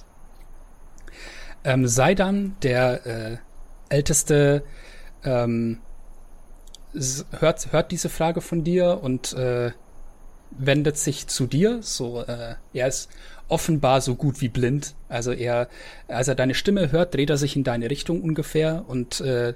Ähm, 1.63 1.87
Seidan, 1.87 2.55
der 2.61 3.05
äh, 3.07 3.37
älteste, 3.89 4.63
ähm, 5.23 5.81
hört, 7.39 7.71
hört 7.71 7.91
diese 7.91 8.09
Frage 8.09 8.41
von 8.41 8.63
dir 8.63 8.99
und 9.01 9.33
äh, 9.33 9.71
wendet 10.51 10.97
sich 10.97 11.27
zu 11.27 11.47
dir. 11.47 11.81
So, 11.81 12.21
äh, 12.21 12.55
er 12.73 12.87
ist 12.87 13.09
offenbar 13.47 14.01
so 14.01 14.15
gut 14.15 14.41
wie 14.41 14.49
blind. 14.49 14.95
Also 15.09 15.31
er, 15.31 15.69
als 16.07 16.27
er 16.27 16.35
deine 16.35 16.53
Stimme 16.53 16.91
hört, 16.91 17.13
dreht 17.13 17.29
er 17.29 17.37
sich 17.37 17.55
in 17.55 17.63
deine 17.63 17.89
Richtung 17.89 18.21
ungefähr 18.21 18.85
und 18.87 19.21
äh, 19.21 19.53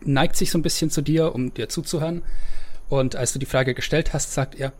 neigt 0.00 0.36
sich 0.36 0.50
so 0.50 0.58
ein 0.58 0.62
bisschen 0.62 0.90
zu 0.90 1.02
dir, 1.02 1.34
um 1.34 1.52
dir 1.52 1.68
zuzuhören. 1.68 2.22
Und 2.88 3.16
als 3.16 3.32
du 3.32 3.38
die 3.38 3.46
Frage 3.46 3.74
gestellt 3.74 4.12
hast, 4.12 4.32
sagt 4.32 4.54
er, 4.54 4.72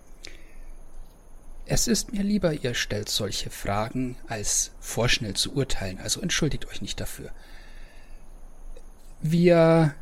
es 1.67 1.89
ist 1.89 2.13
mir 2.13 2.23
lieber, 2.23 2.53
ihr 2.53 2.75
stellt 2.75 3.09
solche 3.09 3.49
Fragen, 3.49 4.17
als 4.29 4.73
vorschnell 4.81 5.35
zu 5.35 5.55
urteilen, 5.55 5.99
also 5.99 6.21
entschuldigt 6.21 6.69
euch 6.69 6.83
nicht 6.83 7.01
dafür. 7.01 7.31
Wir. 9.23 9.95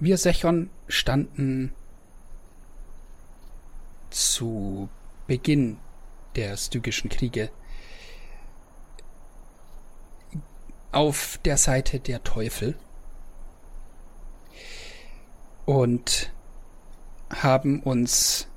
Wir 0.00 0.16
Sechon 0.16 0.70
standen 0.86 1.72
zu 4.10 4.88
Beginn 5.26 5.78
der 6.36 6.56
stygischen 6.56 7.10
Kriege 7.10 7.50
auf 10.92 11.38
der 11.44 11.56
Seite 11.56 12.00
der 12.00 12.24
Teufel 12.24 12.76
und 15.66 16.32
haben 17.30 17.82
uns 17.82 18.48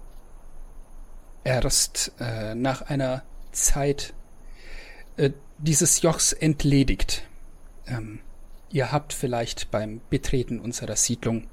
erst 1.44 2.14
äh, 2.20 2.56
nach 2.56 2.84
einer 2.84 3.24
Zeit 3.52 4.14
äh, 5.18 5.32
dieses 5.58 6.02
Jochs 6.02 6.32
entledigt. 6.34 7.28
Ähm, 7.86 8.20
ihr 8.70 8.92
habt 8.92 9.12
vielleicht 9.12 9.72
beim 9.72 10.02
Betreten 10.10 10.60
unserer 10.60 10.96
Siedlung 10.96 11.48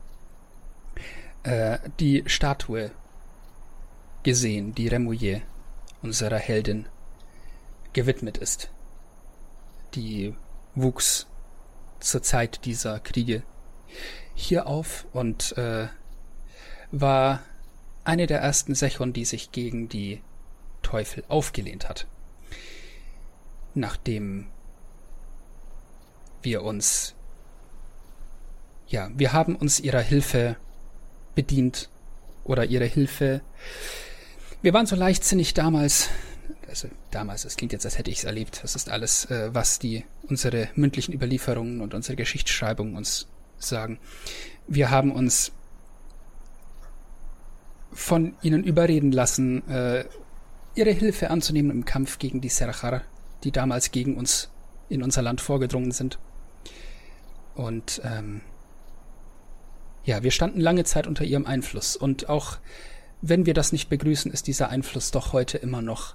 äh, 1.43 1.79
die 1.99 2.23
Statue 2.27 2.93
gesehen, 4.29 4.75
die 4.75 4.89
Remouillet, 4.89 5.41
unserer 6.03 6.37
Heldin, 6.37 6.87
gewidmet 7.95 8.37
ist. 8.37 8.71
Die 9.95 10.35
wuchs 10.75 11.27
zur 11.99 12.23
Zeit 12.23 12.67
dieser 12.67 13.01
Kriege 13.01 13.43
hier 14.35 14.67
auf 14.67 15.07
und 15.15 15.57
äh, 15.57 15.89
war 16.91 17.41
eine 18.05 18.27
der 18.27 18.41
ersten 18.41 18.75
Sechon, 18.75 19.15
die 19.15 19.25
sich 19.25 19.51
gegen 19.51 19.89
die 19.89 20.21
Teufel 20.83 21.25
aufgelehnt 21.29 21.89
hat. 21.89 22.07
Nachdem 23.73 24.49
wir 26.43 26.65
uns 26.65 27.15
ja, 28.89 29.09
wir 29.15 29.33
haben 29.33 29.57
uns 29.57 29.81
ihrer 29.81 30.03
Hilfe 30.03 30.57
bedient 31.35 31.89
oder 32.45 32.67
ihre 32.67 32.85
Hilfe. 32.85 33.41
Wir 34.61 34.73
waren 34.73 34.87
so 34.87 34.97
leichtsinnig 34.97 35.55
damals, 35.55 36.09
also 36.67 36.89
damals, 37.13 37.45
es 37.45 37.57
klingt 37.57 37.73
jetzt, 37.73 37.85
als 37.85 37.97
hätte 37.97 38.11
ich 38.11 38.19
es 38.19 38.25
erlebt. 38.25 38.61
Das 38.65 38.75
ist 38.75 38.91
alles, 38.91 39.27
äh, 39.27 39.55
was 39.55 39.79
die 39.79 40.05
unsere 40.29 40.69
mündlichen 40.75 41.15
Überlieferungen 41.15 41.81
und 41.81 41.95
unsere 41.95 42.17
Geschichtsschreibung 42.17 42.97
uns 42.97 43.29
sagen. 43.59 44.01
Wir 44.67 44.91
haben 44.91 45.13
uns 45.13 45.53
von 47.93 48.35
ihnen 48.43 48.65
überreden 48.65 49.13
lassen, 49.13 49.67
äh, 49.69 50.05
ihre 50.75 50.91
Hilfe 50.91 51.31
anzunehmen 51.31 51.71
im 51.71 51.85
Kampf 51.85 52.19
gegen 52.19 52.41
die 52.41 52.49
Serachar, 52.49 53.03
die 53.45 53.53
damals 53.53 53.93
gegen 53.93 54.17
uns 54.17 54.51
in 54.89 55.05
unser 55.05 55.23
Land 55.23 55.41
vorgedrungen 55.41 55.93
sind. 55.93 56.19
Und 57.55 58.01
ähm, 58.05 58.41
ja, 60.05 60.25
wir 60.25 60.33
standen 60.33 60.61
lange 60.61 60.83
Zeit 60.83 61.07
unter 61.07 61.25
ihrem 61.25 61.47
Einfluss. 61.47 61.95
Und 61.97 62.29
auch 62.29 62.59
wenn 63.21 63.47
wir 63.47 63.55
das 63.55 63.73
nicht 63.73 63.89
begrüßen, 63.89 64.33
ist 64.33 64.47
dieser 64.47 64.69
Einfluss 64.69 65.11
doch 65.11 65.33
heute 65.33 65.59
immer 65.59 65.83
noch 65.83 66.15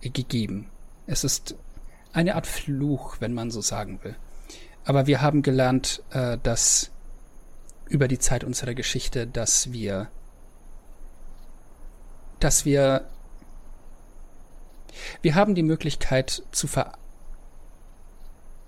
gegeben. 0.00 0.70
Es 1.06 1.24
ist 1.24 1.56
eine 2.12 2.34
Art 2.34 2.46
Fluch, 2.46 3.16
wenn 3.20 3.34
man 3.34 3.50
so 3.50 3.60
sagen 3.60 4.00
will. 4.02 4.16
Aber 4.84 5.06
wir 5.06 5.20
haben 5.20 5.42
gelernt, 5.42 6.02
äh, 6.10 6.38
dass 6.42 6.92
über 7.88 8.08
die 8.08 8.18
Zeit 8.18 8.44
unserer 8.44 8.74
Geschichte, 8.74 9.26
dass 9.26 9.72
wir, 9.72 10.08
dass 12.40 12.64
wir, 12.64 13.08
wir 15.22 15.34
haben 15.34 15.54
die 15.54 15.62
Möglichkeit 15.62 16.42
zu 16.52 16.66
ver, 16.66 16.92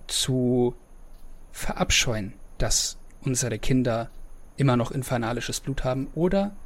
zu 0.07 0.75
verabscheuen, 1.53 2.35
dass 2.59 2.99
unsere 3.23 3.59
Kinder 3.59 4.11
immer 4.57 4.77
noch 4.77 4.91
infernalisches 4.91 5.61
Blut 5.61 5.85
haben, 5.85 6.09
oder 6.15 6.57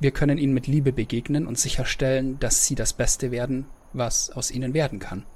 wir 0.00 0.10
können 0.12 0.38
ihnen 0.38 0.54
mit 0.54 0.66
Liebe 0.66 0.92
begegnen 0.92 1.46
und 1.46 1.58
sicherstellen, 1.58 2.38
dass 2.38 2.66
sie 2.66 2.74
das 2.74 2.92
Beste 2.92 3.30
werden, 3.30 3.66
was 3.92 4.30
aus 4.30 4.50
ihnen 4.50 4.74
werden 4.74 4.98
kann. 4.98 5.26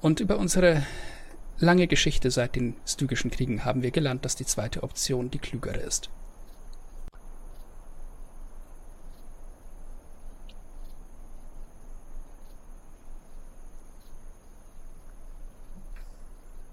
Und 0.00 0.20
über 0.20 0.38
unsere 0.38 0.82
lange 1.58 1.86
Geschichte 1.86 2.30
seit 2.30 2.56
den 2.56 2.74
Stygischen 2.86 3.30
Kriegen 3.30 3.64
haben 3.64 3.82
wir 3.82 3.90
gelernt, 3.90 4.24
dass 4.24 4.34
die 4.34 4.46
zweite 4.46 4.82
Option 4.82 5.30
die 5.30 5.38
klügere 5.38 5.76
ist. 5.76 6.10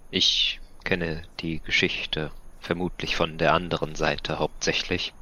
Ich 0.10 0.62
kenne 0.84 1.22
die 1.42 1.60
Geschichte 1.60 2.32
vermutlich 2.60 3.16
von 3.16 3.38
der 3.38 3.54
anderen 3.54 3.94
Seite 3.94 4.40
hauptsächlich. 4.40 5.14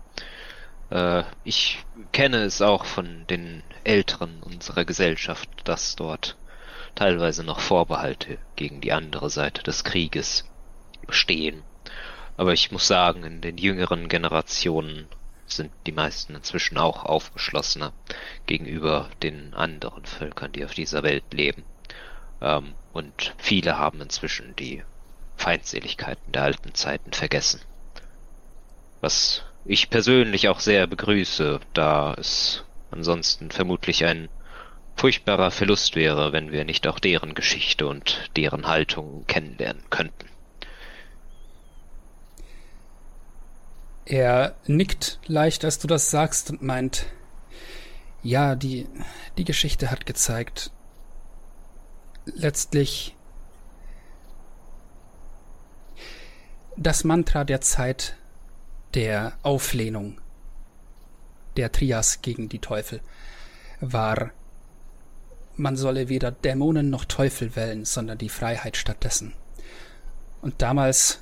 Äh, 0.90 1.24
ich 1.44 1.86
kenne 2.12 2.44
es 2.44 2.62
auch 2.62 2.86
von 2.86 3.26
den 3.28 3.64
Älteren 3.84 4.42
unserer 4.42 4.86
Gesellschaft, 4.86 5.50
dass 5.64 5.96
dort 5.96 6.38
teilweise 6.96 7.44
noch 7.44 7.60
Vorbehalte 7.60 8.38
gegen 8.56 8.82
die 8.82 8.94
andere 8.94 9.30
Seite 9.30 9.64
des 9.64 9.84
Krieges 9.84 10.46
bestehen. 11.06 11.64
Aber 12.38 12.54
ich 12.54 12.72
muss 12.72 12.88
sagen, 12.88 13.24
in 13.24 13.42
den 13.42 13.58
jüngeren 13.58 14.08
Generationen 14.10 15.08
sind 15.48 15.72
die 15.86 15.92
meisten 15.92 16.36
inzwischen 16.36 16.78
auch 16.78 17.06
aufgeschlossener 17.06 17.94
gegenüber 18.46 19.10
den 19.22 19.54
anderen 19.54 20.06
Völkern, 20.06 20.52
die 20.52 20.66
auf 20.66 20.74
dieser 20.74 21.04
Welt 21.04 21.26
leben. 21.32 21.64
Ähm, 22.42 22.74
und 22.94 23.34
viele 23.38 23.78
haben 23.78 24.02
inzwischen 24.02 24.56
die 24.56 24.84
Feindseligkeiten 25.38 26.32
der 26.32 26.44
alten 26.44 26.74
Zeiten 26.74 27.14
vergessen. 27.14 27.62
Was 29.02 29.44
ich 29.66 29.90
persönlich 29.90 30.48
auch 30.48 30.60
sehr 30.60 30.86
begrüße, 30.88 31.60
da 31.74 32.14
es 32.14 32.64
ansonsten 32.92 33.50
vermutlich 33.52 34.06
ein 34.06 34.30
furchtbarer 34.96 35.52
Verlust 35.52 35.96
wäre, 35.96 36.32
wenn 36.32 36.52
wir 36.52 36.64
nicht 36.64 36.88
auch 36.88 37.00
deren 37.00 37.34
Geschichte 37.34 37.88
und 37.88 38.30
deren 38.38 38.68
Haltung 38.68 39.26
kennenlernen 39.28 39.84
könnten. 39.90 40.30
Er 44.06 44.56
nickt 44.68 45.20
leicht, 45.26 45.66
als 45.66 45.80
du 45.80 45.88
das 45.88 46.12
sagst 46.12 46.52
und 46.52 46.62
meint, 46.62 47.08
ja, 48.22 48.56
die, 48.56 48.88
die 49.38 49.46
Geschichte 49.46 49.90
hat 49.90 50.06
gezeigt, 50.06 50.72
letztlich 52.26 53.16
das 56.78 57.04
Mantra 57.04 57.44
der 57.44 57.62
Zeit 57.62 58.16
der 58.96 59.38
Auflehnung 59.44 60.20
der 61.58 61.72
Trias 61.72 62.22
gegen 62.22 62.50
die 62.50 62.60
Teufel 62.60 63.02
war 63.82 64.32
man 65.58 65.78
solle 65.78 66.10
weder 66.10 66.32
Dämonen 66.32 66.90
noch 66.90 67.06
Teufel 67.06 67.56
wählen, 67.56 67.86
sondern 67.86 68.18
die 68.18 68.30
Freiheit 68.30 68.76
stattdessen. 68.76 69.34
Und 70.42 70.62
damals 70.62 71.22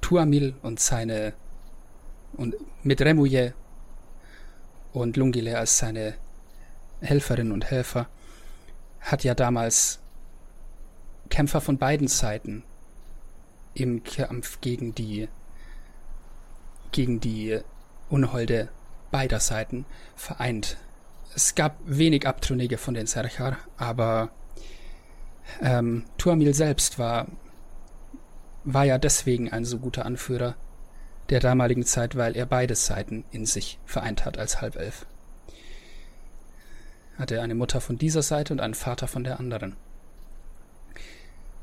Tuamil 0.00 0.54
und 0.62 0.78
seine 0.78 1.32
und 2.34 2.54
mit 2.84 3.00
Remouillet 3.00 3.54
und 4.92 5.16
Lungile 5.16 5.58
als 5.58 5.78
seine 5.78 6.14
Helferinnen 7.00 7.52
und 7.52 7.70
Helfer 7.70 8.08
hat 9.00 9.24
ja 9.24 9.34
damals 9.34 10.00
Kämpfer 11.28 11.60
von 11.60 11.78
beiden 11.78 12.08
Seiten 12.08 12.62
im 13.74 14.04
Kampf 14.04 14.60
gegen 14.60 14.94
die 14.94 15.28
gegen 16.96 17.20
die 17.20 17.60
Unholde 18.08 18.70
beider 19.10 19.38
Seiten 19.38 19.84
vereint 20.14 20.78
es 21.36 21.54
gab 21.54 21.76
wenig 21.84 22.26
Abtrünnige 22.26 22.78
von 22.78 22.94
den 22.94 23.06
Serchar, 23.06 23.58
aber 23.76 24.30
ähm, 25.60 26.06
Tuamil 26.16 26.54
selbst 26.54 26.98
war, 26.98 27.26
war 28.64 28.84
ja 28.84 28.96
deswegen 28.96 29.52
ein 29.52 29.66
so 29.66 29.78
guter 29.78 30.06
Anführer 30.06 30.56
der 31.28 31.40
damaligen 31.40 31.84
Zeit, 31.84 32.16
weil 32.16 32.38
er 32.38 32.46
beide 32.46 32.74
Seiten 32.74 33.26
in 33.30 33.44
sich 33.44 33.78
vereint 33.84 34.24
hat 34.24 34.38
als 34.38 34.62
Halbelf. 34.62 35.04
Hatte 37.18 37.42
eine 37.42 37.54
Mutter 37.54 37.82
von 37.82 37.98
dieser 37.98 38.22
Seite 38.22 38.54
und 38.54 38.60
einen 38.60 38.74
Vater 38.74 39.06
von 39.06 39.22
der 39.22 39.38
anderen. 39.38 39.76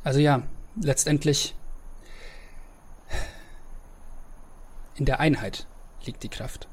Also 0.03 0.19
ja, 0.19 0.43
letztendlich 0.79 1.55
in 4.95 5.05
der 5.05 5.19
Einheit 5.19 5.67
liegt 6.05 6.23
die 6.23 6.29
Kraft. 6.29 6.67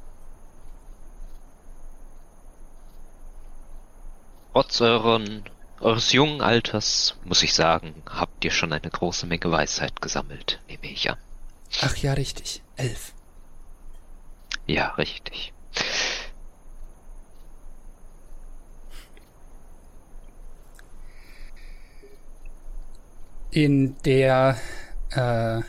Trotz 4.52 4.80
euren, 4.80 5.44
eures 5.80 6.12
jungen 6.12 6.40
Alters, 6.42 7.16
muss 7.24 7.42
ich 7.42 7.54
sagen, 7.54 8.02
habt 8.08 8.44
ihr 8.44 8.50
schon 8.50 8.72
eine 8.72 8.90
große 8.90 9.26
Menge 9.26 9.50
Weisheit 9.50 10.00
gesammelt, 10.00 10.60
nehme 10.68 10.86
ich 10.86 11.08
an. 11.08 11.18
Ach 11.82 11.96
ja, 11.96 12.14
richtig. 12.14 12.62
Elf. 12.76 13.14
Ja, 14.66 14.88
richtig. 14.94 15.52
In 23.52 23.96
der 24.02 24.58
äh, 25.10 25.62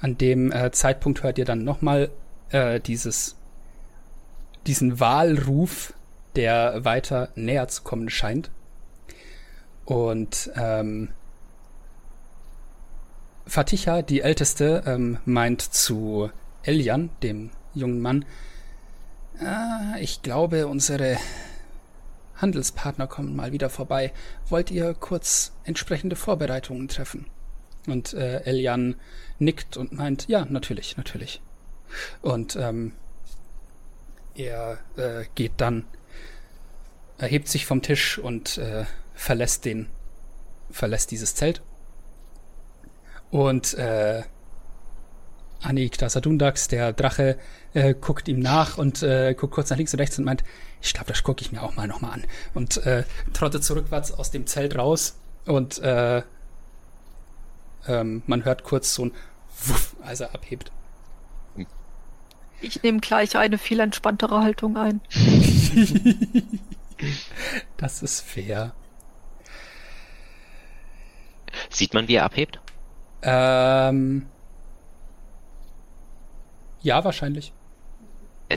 an 0.00 0.16
dem 0.18 0.52
äh, 0.52 0.70
Zeitpunkt 0.70 1.22
hört 1.22 1.38
ihr 1.38 1.44
dann 1.44 1.64
nochmal 1.64 2.10
äh, 2.50 2.80
dieses 2.80 3.36
diesen 4.66 5.00
Wahlruf 5.00 5.94
der 6.36 6.84
weiter 6.84 7.30
näher 7.34 7.68
zu 7.68 7.82
kommen 7.82 8.08
scheint. 8.10 8.50
Und 9.84 10.50
ähm, 10.54 11.08
Fatiha, 13.46 14.02
die 14.02 14.20
Älteste, 14.20 14.84
ähm, 14.86 15.18
meint 15.24 15.60
zu 15.60 16.30
Elian, 16.62 17.10
dem 17.22 17.50
jungen 17.74 18.00
Mann, 18.00 18.24
ah, 19.40 19.96
ich 19.98 20.22
glaube, 20.22 20.68
unsere 20.68 21.16
Handelspartner 22.36 23.08
kommen 23.08 23.34
mal 23.34 23.50
wieder 23.50 23.70
vorbei. 23.70 24.12
Wollt 24.48 24.70
ihr 24.70 24.94
kurz 24.94 25.52
entsprechende 25.64 26.14
Vorbereitungen 26.14 26.86
treffen? 26.86 27.26
Und 27.86 28.12
äh, 28.12 28.42
Elian 28.42 28.96
nickt 29.38 29.76
und 29.76 29.92
meint, 29.92 30.28
ja, 30.28 30.44
natürlich, 30.44 30.96
natürlich. 30.96 31.40
Und 32.22 32.56
ähm, 32.56 32.92
er 34.34 34.78
äh, 34.96 35.24
geht 35.34 35.52
dann, 35.56 35.84
erhebt 37.18 37.48
sich 37.48 37.66
vom 37.66 37.82
Tisch 37.82 38.18
und 38.18 38.58
äh, 38.58 38.84
verlässt 39.14 39.64
den, 39.64 39.88
verlässt 40.70 41.10
dieses 41.10 41.34
Zelt. 41.34 41.62
Und 43.30 43.74
äh, 43.74 44.22
Anik 45.62 45.98
Dasadundax, 45.98 46.68
der 46.68 46.92
Drache, 46.92 47.38
äh, 47.74 47.94
guckt 47.94 48.28
ihm 48.28 48.40
nach 48.40 48.78
und 48.78 49.02
äh, 49.02 49.34
guckt 49.34 49.54
kurz 49.54 49.70
nach 49.70 49.76
links 49.76 49.92
und 49.92 50.00
rechts 50.00 50.18
und 50.18 50.24
meint, 50.24 50.42
ich 50.80 50.94
glaube, 50.94 51.08
das 51.08 51.22
gucke 51.22 51.42
ich 51.42 51.52
mir 51.52 51.62
auch 51.62 51.76
mal 51.76 51.86
nochmal 51.86 52.12
an. 52.12 52.24
Und 52.54 52.78
äh, 52.86 53.04
trottet 53.32 53.62
zurückwärts 53.62 54.12
aus 54.12 54.30
dem 54.30 54.46
Zelt 54.46 54.76
raus 54.76 55.18
und 55.44 55.78
äh, 55.80 56.22
ähm, 57.86 58.22
man 58.26 58.44
hört 58.44 58.64
kurz 58.64 58.94
so 58.94 59.06
ein 59.06 59.12
Wuff, 59.64 59.96
als 60.02 60.20
er 60.20 60.34
abhebt. 60.34 60.72
Ich 62.62 62.82
nehme 62.82 63.00
gleich 63.00 63.36
eine 63.36 63.58
viel 63.58 63.80
entspanntere 63.80 64.42
Haltung 64.42 64.76
ein. 64.76 65.00
das 67.78 68.02
ist 68.02 68.20
fair. 68.20 68.74
Sieht 71.70 71.94
man, 71.94 72.06
wie 72.08 72.16
er 72.16 72.24
abhebt? 72.24 72.60
Ähm, 73.22 74.26
ja, 76.82 77.04
wahrscheinlich. 77.04 77.52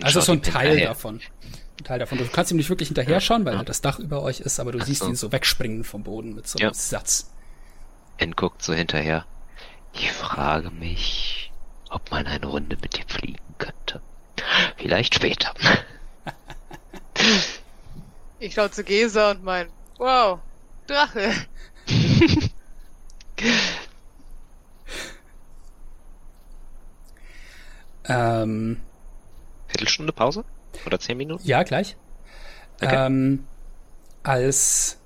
also 0.01 0.21
so 0.21 0.33
ein 0.33 0.41
Teil 0.41 0.69
hinterher. 0.69 0.89
davon. 0.89 1.21
Ein 1.79 1.83
Teil 1.83 1.99
davon. 1.99 2.17
Du 2.17 2.25
kannst 2.27 2.51
ihm 2.51 2.57
nicht 2.57 2.69
wirklich 2.69 2.89
hinterher 2.89 3.19
schauen, 3.19 3.45
weil 3.45 3.55
ja. 3.55 3.63
das 3.63 3.81
Dach 3.81 3.99
über 3.99 4.21
euch 4.21 4.41
ist, 4.41 4.59
aber 4.59 4.71
du 4.71 4.79
Ach 4.81 4.85
siehst 4.85 5.01
so. 5.01 5.07
ihn 5.07 5.15
so 5.15 5.31
wegspringen 5.31 5.83
vom 5.83 6.03
Boden 6.03 6.35
mit 6.35 6.47
so 6.47 6.59
einem 6.59 6.69
ja. 6.69 6.73
Satz. 6.73 7.32
En 8.17 8.31
guckt 8.35 8.63
so 8.63 8.73
hinterher. 8.73 9.25
Ich 9.93 10.11
frage 10.11 10.71
mich, 10.71 11.51
ob 11.89 12.11
man 12.11 12.25
eine 12.25 12.45
Runde 12.47 12.77
mit 12.81 12.97
ihm 12.97 13.07
fliegen 13.07 13.55
könnte. 13.57 14.01
Vielleicht 14.77 15.15
später. 15.15 15.53
ich 18.39 18.53
schaue 18.53 18.71
zu 18.71 18.83
Gesa 18.83 19.31
und 19.31 19.43
mein, 19.43 19.69
wow, 19.97 20.39
Drache. 20.87 21.31
ähm, 28.05 28.81
Viertelstunde 29.67 30.13
Pause? 30.13 30.43
Oder 30.85 30.99
zehn 30.99 31.17
Minuten? 31.17 31.45
Ja, 31.45 31.63
gleich. 31.63 31.95
Okay. 32.81 33.05
Ähm, 33.05 33.45
als, 34.23 34.99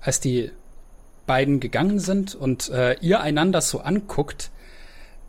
als 0.00 0.20
die 0.20 0.52
beiden 1.28 1.60
gegangen 1.60 2.00
sind 2.00 2.34
und 2.34 2.68
äh, 2.70 2.94
ihr 3.00 3.20
einander 3.20 3.60
so 3.60 3.78
anguckt, 3.78 4.50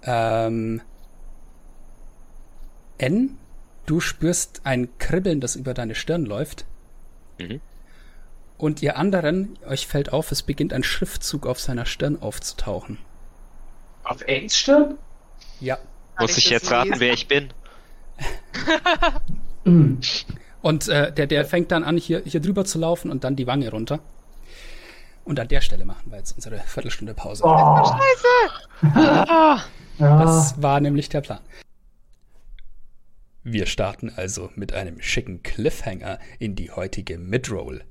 ähm, 0.01 0.81
N, 2.97 3.37
du 3.85 3.99
spürst 3.99 4.61
ein 4.63 4.89
Kribbeln, 4.97 5.41
das 5.41 5.55
über 5.55 5.75
deine 5.75 5.93
Stirn 5.93 6.25
läuft. 6.25 6.65
Mhm. 7.37 7.61
Und 8.57 8.81
ihr 8.81 8.97
anderen, 8.97 9.59
euch 9.67 9.85
fällt 9.87 10.11
auf, 10.11 10.31
es 10.31 10.41
beginnt 10.41 10.73
ein 10.73 10.83
Schriftzug 10.83 11.45
auf 11.45 11.59
seiner 11.59 11.85
Stirn 11.85 12.21
aufzutauchen. 12.21 12.97
Auf 14.03 14.21
Ns 14.27 14.57
Stirn? 14.57 14.97
Ja. 15.59 15.77
Muss 16.19 16.31
ich, 16.31 16.45
ich 16.45 16.49
jetzt 16.49 16.71
raten, 16.71 16.95
wer 16.97 17.13
ich 17.13 17.27
bin? 17.27 17.49
und 20.61 20.87
äh, 20.87 21.13
der, 21.13 21.27
der 21.27 21.45
fängt 21.45 21.71
dann 21.71 21.83
an, 21.83 21.97
hier, 21.97 22.21
hier 22.25 22.41
drüber 22.41 22.65
zu 22.65 22.79
laufen 22.79 23.11
und 23.11 23.23
dann 23.23 23.35
die 23.35 23.47
Wange 23.47 23.69
runter. 23.69 23.99
Und 25.29 25.39
an 25.39 25.47
der 25.47 25.61
Stelle 25.61 25.85
machen 25.85 26.09
wir 26.11 26.17
jetzt 26.17 26.31
unsere 26.31 26.57
Viertelstunde 26.57 27.13
Pause. 27.13 27.43
Oh. 27.45 27.85
Scheiße! 28.81 29.63
das 29.99 30.59
war 30.59 30.79
nämlich 30.79 31.07
der 31.07 31.21
Plan. 31.21 31.41
Wir 33.43 33.67
starten 33.67 34.11
also 34.15 34.49
mit 34.55 34.73
einem 34.73 34.99
schicken 34.99 35.43
Cliffhanger 35.43 36.17
in 36.39 36.55
die 36.55 36.71
heutige 36.71 37.19
Midroll. 37.19 37.83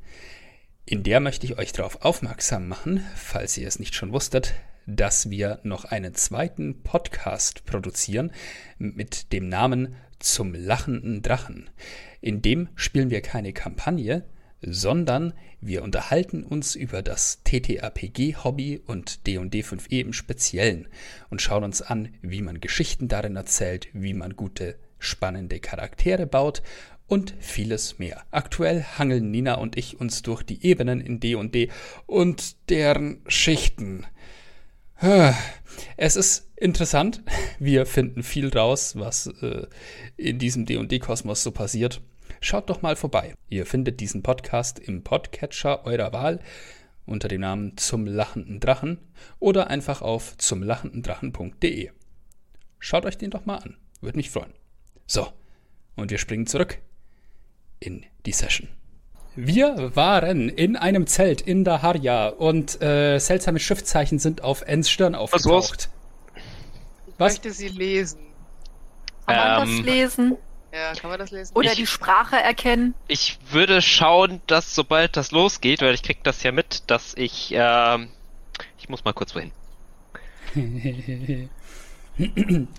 In 0.84 1.04
der 1.04 1.20
möchte 1.20 1.46
ich 1.46 1.56
euch 1.56 1.70
darauf 1.70 2.02
aufmerksam 2.02 2.66
machen, 2.66 3.06
falls 3.14 3.56
ihr 3.56 3.68
es 3.68 3.78
nicht 3.78 3.94
schon 3.94 4.12
wusstet, 4.12 4.54
dass 4.86 5.30
wir 5.30 5.60
noch 5.62 5.84
einen 5.84 6.16
zweiten 6.16 6.82
Podcast 6.82 7.64
produzieren 7.66 8.32
mit 8.78 9.32
dem 9.32 9.48
Namen 9.48 9.94
Zum 10.18 10.56
lachenden 10.56 11.22
Drachen. 11.22 11.70
In 12.20 12.42
dem 12.42 12.68
spielen 12.74 13.10
wir 13.10 13.20
keine 13.20 13.52
Kampagne, 13.52 14.24
sondern 14.60 15.34
wir 15.60 15.82
unterhalten 15.82 16.44
uns 16.44 16.74
über 16.74 17.02
das 17.02 17.42
TTRPG-Hobby 17.44 18.80
und 18.86 19.26
D&D 19.26 19.60
5e 19.60 20.00
im 20.00 20.12
Speziellen 20.12 20.88
und 21.30 21.42
schauen 21.42 21.64
uns 21.64 21.82
an, 21.82 22.14
wie 22.22 22.42
man 22.42 22.60
Geschichten 22.60 23.08
darin 23.08 23.36
erzählt, 23.36 23.88
wie 23.92 24.14
man 24.14 24.36
gute 24.36 24.76
spannende 24.98 25.60
Charaktere 25.60 26.26
baut 26.26 26.62
und 27.06 27.34
vieles 27.40 27.98
mehr. 27.98 28.24
Aktuell 28.30 28.84
hangeln 28.84 29.30
Nina 29.30 29.54
und 29.54 29.76
ich 29.76 30.00
uns 30.00 30.22
durch 30.22 30.42
die 30.42 30.64
Ebenen 30.64 31.00
in 31.00 31.20
D&D 31.20 31.70
und 32.06 32.68
deren 32.68 33.22
Schichten. 33.26 34.06
Es 35.96 36.16
ist 36.16 36.50
interessant. 36.56 37.22
Wir 37.58 37.86
finden 37.86 38.22
viel 38.22 38.48
raus, 38.48 38.96
was 38.96 39.28
äh, 39.40 39.66
in 40.16 40.38
diesem 40.38 40.66
D&D-Kosmos 40.66 41.42
so 41.42 41.52
passiert. 41.52 42.00
Schaut 42.40 42.70
doch 42.70 42.82
mal 42.82 42.96
vorbei. 42.96 43.34
Ihr 43.48 43.66
findet 43.66 44.00
diesen 44.00 44.22
Podcast 44.22 44.78
im 44.78 45.02
Podcatcher 45.02 45.84
eurer 45.84 46.12
Wahl 46.12 46.40
unter 47.04 47.28
dem 47.28 47.40
Namen 47.40 47.76
Zum 47.76 48.06
lachenden 48.06 48.60
Drachen 48.60 48.98
oder 49.38 49.68
einfach 49.68 50.02
auf 50.02 50.36
zumlachendendrachen.de. 50.36 51.90
Schaut 52.78 53.06
euch 53.06 53.18
den 53.18 53.30
doch 53.30 53.44
mal 53.44 53.56
an. 53.56 53.76
Würde 54.00 54.16
mich 54.16 54.30
freuen. 54.30 54.52
So, 55.06 55.26
und 55.96 56.10
wir 56.10 56.18
springen 56.18 56.46
zurück 56.46 56.78
in 57.80 58.04
die 58.24 58.32
Session. 58.32 58.68
Wir 59.34 59.94
waren 59.96 60.48
in 60.48 60.76
einem 60.76 61.06
Zelt 61.06 61.40
in 61.40 61.64
Daharja 61.64 62.28
und 62.28 62.80
äh, 62.82 63.18
seltsame 63.18 63.58
Schriftzeichen 63.58 64.18
sind 64.18 64.42
auf 64.42 64.62
Ens 64.62 64.90
Stirn 64.90 65.14
aufgetaucht. 65.14 65.90
Ich 67.06 67.14
Was? 67.18 67.34
möchte 67.34 67.52
sie 67.52 67.68
lesen. 67.68 68.20
Kann 69.26 69.36
man 69.36 69.60
das 69.60 69.78
ähm, 69.78 69.84
lesen? 69.84 70.36
Ja, 70.72 70.92
kann 70.94 71.10
man 71.10 71.18
das 71.18 71.30
lesen? 71.30 71.56
Oder 71.56 71.72
ich, 71.72 71.76
die 71.76 71.86
Sprache 71.86 72.36
erkennen? 72.36 72.94
Ich 73.06 73.38
würde 73.50 73.80
schauen, 73.80 74.42
dass 74.46 74.74
sobald 74.74 75.16
das 75.16 75.30
losgeht, 75.30 75.80
weil 75.80 75.94
ich 75.94 76.02
krieg 76.02 76.22
das 76.24 76.42
ja 76.42 76.52
mit, 76.52 76.90
dass 76.90 77.14
ich, 77.16 77.52
ähm, 77.54 78.10
ich 78.78 78.88
muss 78.88 79.04
mal 79.04 79.14
kurz 79.14 79.34
wohin. 79.34 79.52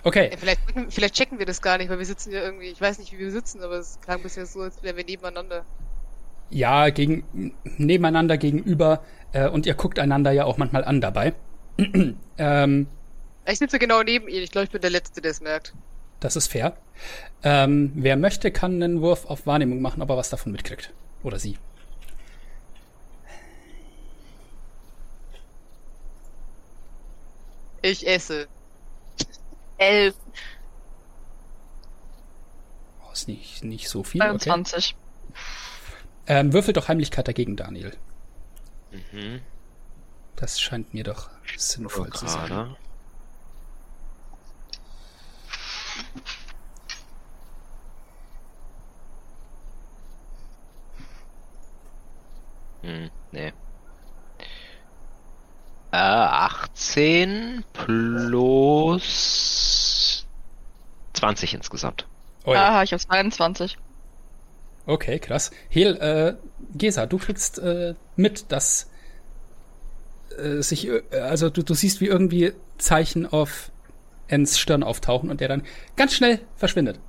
okay. 0.03 0.30
Ja, 0.32 0.38
vielleicht, 0.38 0.61
vielleicht 0.90 1.16
checken 1.16 1.40
wir 1.40 1.45
das 1.45 1.61
gar 1.61 1.78
nicht, 1.78 1.90
weil 1.90 1.98
wir 1.98 2.06
sitzen 2.06 2.32
ja 2.32 2.41
irgendwie, 2.41 2.68
ich 2.68 2.80
weiß 2.80 2.99
nicht, 2.99 3.11
wie 3.11 3.20
wir 3.20 3.32
sitzen, 3.32 3.64
aber 3.64 3.76
es 3.76 3.99
klang 4.02 4.22
bisher 4.22 4.45
so, 4.45 4.61
als 4.61 4.84
wären 4.84 4.98
wir 4.98 5.06
nebeneinander. 5.06 5.66
Ja, 6.52 6.90
gegen, 6.90 7.53
nebeneinander 7.64 8.38
gegenüber 8.38 9.03
äh, 9.34 9.48
und 9.48 9.66
ihr 9.66 9.76
guckt 9.76 9.99
einander 9.99 10.32
ja 10.32 10.45
auch 10.45 10.57
manchmal 10.57 10.84
an 10.84 11.02
dabei. 11.02 11.34
ähm, 12.38 12.88
ich 13.45 13.57
sitze 13.57 13.80
genau 13.80 14.03
neben 14.03 14.28
ihr, 14.28 14.44
ich 14.44 14.52
glaube, 14.52 14.66
ich 14.66 14.72
bin 14.72 14.82
der 14.82 14.91
Letzte, 14.91 15.22
der 15.22 15.32
es 15.32 15.41
merkt. 15.41 15.74
Das 16.20 16.36
ist 16.36 16.48
fair. 16.48 16.76
Ähm, 17.44 17.91
wer 17.96 18.18
möchte, 18.18 18.52
kann 18.52 18.82
einen 18.84 19.02
Wurf 19.02 19.26
auf 19.26 19.46
Wahrnehmung 19.46 19.82
machen, 19.82 20.02
ob 20.02 20.10
er 20.10 20.18
was 20.18 20.30
davon 20.30 20.52
mitkriegt. 20.52 20.91
Oder 21.24 21.40
sie. 21.40 21.58
Ich 27.82 28.06
esse. 28.06 28.48
Elf. 29.78 30.16
Oh, 33.08 33.12
ist 33.14 33.30
nicht, 33.30 33.64
nicht 33.64 33.88
so 33.88 34.04
viel. 34.04 34.20
22. 34.20 34.96
Okay. 34.96 35.34
Ähm, 36.28 36.54
würfel 36.54 36.74
doch 36.74 36.90
Heimlichkeit 36.90 37.28
dagegen, 37.28 37.56
Daniel. 37.56 37.96
Mhm. 38.91 39.41
Das 40.36 40.60
scheint 40.60 40.94
mir 40.94 41.04
doch 41.04 41.30
sinnvoll 41.58 42.12
zu 42.12 42.28
sein. 42.28 42.76
Hm, 52.81 53.10
nee. 53.31 53.53
Äh, 55.91 55.97
18 55.97 57.64
plus 57.73 59.07
20 61.14 61.56
insgesamt. 61.56 62.06
Oh 62.45 62.53
ja. 62.53 62.77
Ah, 62.77 62.84
ich 62.84 62.93
habe 62.93 63.01
22. 63.01 63.77
Okay, 64.85 65.19
krass. 65.19 65.51
Hel, 65.69 65.97
äh, 65.97 66.35
Gesa, 66.76 67.06
du 67.06 67.18
kriegst 67.18 67.60
äh, 67.60 67.95
mit, 68.15 68.51
dass 68.51 68.89
äh, 70.38 70.61
sich, 70.61 70.88
äh, 70.88 71.03
also 71.11 71.49
du, 71.49 71.64
du 71.64 71.73
siehst, 71.73 72.01
wie 72.01 72.07
irgendwie 72.07 72.53
Zeichen 72.77 73.26
auf 73.26 73.72
Ens 74.27 74.57
Stirn 74.60 74.84
auftauchen 74.84 75.30
und 75.30 75.41
der 75.41 75.47
dann 75.47 75.64
ganz 75.95 76.14
schnell 76.14 76.39
verschwindet. 76.56 76.99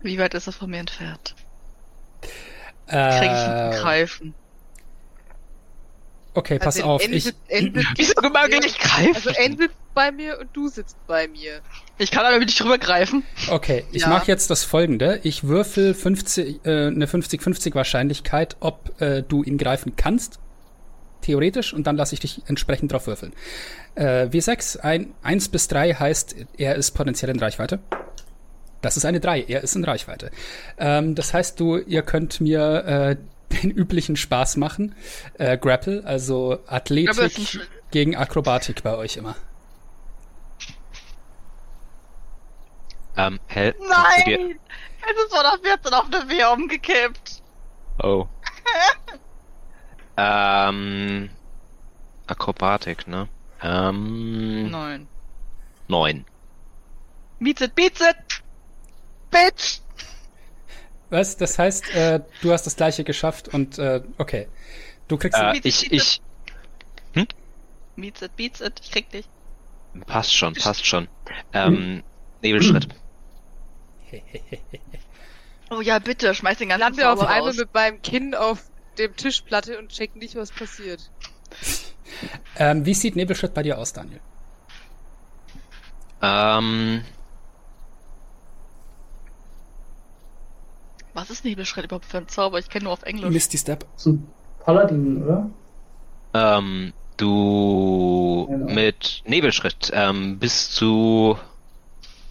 Wie 0.00 0.18
weit 0.18 0.34
ist 0.34 0.46
er 0.46 0.52
von 0.52 0.70
mir 0.70 0.78
entfernt? 0.78 1.34
Krieg 2.92 3.30
ich 3.32 3.78
Äh, 3.78 3.80
greifen. 3.82 4.34
okay, 6.34 6.58
pass 6.58 6.76
Also 6.76 6.88
auf. 6.88 7.02
Ich, 7.08 7.32
Wieso 7.96 8.14
bei 8.22 8.28
mag 8.30 8.48
mir. 8.50 8.56
ich 8.58 8.62
nicht 8.62 8.80
greifen? 8.80 9.14
Also 9.14 9.30
N 9.30 9.56
sitzt 9.58 9.76
bei 9.94 10.10
mir 10.10 10.38
und 10.40 10.48
du 10.54 10.68
sitzt 10.68 10.96
bei 11.06 11.28
mir. 11.28 11.60
Ich 11.98 12.10
kann 12.10 12.24
aber 12.24 12.38
nicht 12.38 12.58
drüber 12.58 12.78
greifen. 12.78 13.24
okay, 13.50 13.84
ich 13.92 14.02
Ja. 14.02 14.08
mache 14.08 14.26
jetzt 14.28 14.48
das 14.50 14.64
folgende. 14.64 15.20
Ich 15.22 15.44
würfel 15.44 15.92
50, 15.94 16.60
äh, 16.64 16.86
eine 16.86 17.06
50-50 17.06 17.74
Wahrscheinlichkeit, 17.74 18.56
ob 18.60 19.00
äh, 19.00 19.22
du 19.22 19.42
ihn 19.42 19.58
greifen 19.58 19.94
kannst. 19.96 20.38
Theoretisch. 21.20 21.72
Und 21.72 21.86
dann 21.86 21.96
lasse 21.96 22.14
ich 22.14 22.20
dich 22.20 22.42
entsprechend 22.46 22.90
drauf 22.92 23.06
würfeln. 23.06 23.32
Äh, 23.94 24.26
W6, 24.26 24.80
ein, 24.80 25.14
1 25.22 25.50
bis 25.50 25.68
3 25.68 25.94
heißt, 25.94 26.34
er 26.56 26.74
ist 26.76 26.92
potenziell 26.92 27.30
in 27.30 27.38
Reichweite. 27.38 27.78
Das 28.82 28.96
ist 28.96 29.04
eine 29.04 29.20
3, 29.20 29.42
er 29.42 29.62
ist 29.62 29.76
in 29.76 29.84
Reichweite. 29.84 30.30
Ähm, 30.76 31.14
das 31.14 31.32
heißt, 31.32 31.58
du, 31.58 31.78
ihr 31.78 32.02
könnt 32.02 32.40
mir 32.40 32.84
äh, 32.84 33.16
den 33.62 33.70
üblichen 33.70 34.16
Spaß 34.16 34.56
machen. 34.56 34.94
Äh, 35.38 35.56
Grapple, 35.56 36.04
also 36.04 36.58
ist 36.58 36.68
Athletik 36.68 37.60
gegen 37.90 38.16
Akrobatik 38.16 38.82
bei 38.82 38.96
euch 38.96 39.16
immer. 39.16 39.36
Ähm, 43.16 43.38
Hell. 43.46 43.74
Nein! 43.78 44.58
Es 45.02 45.24
ist 45.24 45.34
von 45.34 45.44
der 45.62 45.70
14 45.70 45.94
auf 45.94 46.06
eine 46.06 46.26
4 46.26 46.50
umgekippt. 46.50 47.42
Oh. 48.02 48.26
ähm... 50.16 51.30
Akrobatik, 52.26 53.06
ne? 53.06 53.28
Ähm... 53.62 54.70
Nein. 54.70 55.08
Neun. 55.88 56.24
Beats 57.38 57.60
it, 57.60 57.74
beats 57.74 58.00
it! 58.00 58.41
Bitch! 59.32 59.80
Was? 61.10 61.36
Das 61.36 61.58
heißt, 61.58 61.94
äh, 61.94 62.20
du 62.40 62.52
hast 62.52 62.64
das 62.66 62.76
gleiche 62.76 63.02
geschafft 63.04 63.48
und 63.48 63.78
äh, 63.78 64.02
okay. 64.18 64.48
Du 65.08 65.16
kriegst 65.18 65.38
Äh, 65.38 65.52
Beats 65.52 65.66
ich, 65.66 65.84
it, 65.84 65.90
beats 65.90 66.20
ich... 67.14 67.22
It, 67.22 67.34
beats 68.36 68.60
it. 68.60 68.80
Ich 68.82 68.90
krieg 68.92 69.10
dich. 69.10 69.28
Passt 70.06 70.34
schon, 70.34 70.54
passt 70.54 70.86
schon. 70.86 71.08
Ähm, 71.52 72.02
Nebelschritt. 72.40 72.88
Oh 75.70 75.80
ja, 75.80 75.98
bitte, 75.98 76.34
schmeiß 76.34 76.58
den 76.58 76.68
Ich 76.68 76.70
ganzen 76.70 76.80
lande 76.80 77.10
auf 77.10 77.18
Zauber 77.18 77.30
einmal 77.30 77.54
mit 77.54 77.74
meinem 77.74 78.00
Kinn 78.02 78.34
auf 78.34 78.62
dem 78.98 79.16
Tischplatte 79.16 79.78
und 79.78 79.90
check 79.90 80.16
nicht, 80.16 80.34
was 80.34 80.50
passiert. 80.50 81.10
ähm, 82.56 82.86
wie 82.86 82.94
sieht 82.94 83.16
Nebelschritt 83.16 83.54
bei 83.54 83.62
dir 83.62 83.78
aus, 83.78 83.92
Daniel? 83.92 84.20
Ähm... 86.22 87.04
Was 91.14 91.30
ist 91.30 91.44
Nebelschritt 91.44 91.84
überhaupt 91.84 92.06
für 92.06 92.18
ein 92.18 92.28
Zauber? 92.28 92.58
Ich 92.58 92.68
kenne 92.68 92.84
nur 92.84 92.92
auf 92.92 93.02
Englisch. 93.02 93.30
Misty 93.30 93.58
Step. 93.58 93.84
Ist 93.96 94.06
ein 94.06 94.26
Paladin, 94.60 95.22
oder? 95.22 95.50
Ähm, 96.34 96.92
du 97.18 98.46
Genau. 98.48 98.72
mit 98.72 99.22
Nebelschritt 99.26 99.90
ähm, 99.92 100.38
bist 100.38 100.80
du 100.80 101.36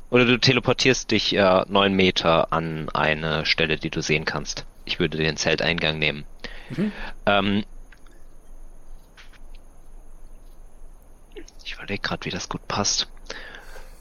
oder 0.10 0.26
du 0.26 0.38
teleportierst 0.40 1.12
dich 1.12 1.36
äh, 1.36 1.64
neun 1.70 1.94
Meter 1.94 2.52
an 2.52 2.90
eine 2.90 3.45
Stelle, 3.45 3.78
die 3.78 3.90
du 3.90 4.02
sehen 4.02 4.26
kannst. 4.26 4.66
Ich 4.86 4.99
würde 4.99 5.18
den 5.18 5.38
Zelteingang 5.38 5.99
nehmen. 5.99 6.26
Mhm. 6.70 6.91
Ähm, 7.26 7.64
ich 11.64 11.74
überlege 11.74 12.02
gerade, 12.02 12.26
wie 12.26 12.30
das 12.30 12.49
gut 12.49 12.68
passt. 12.68 13.08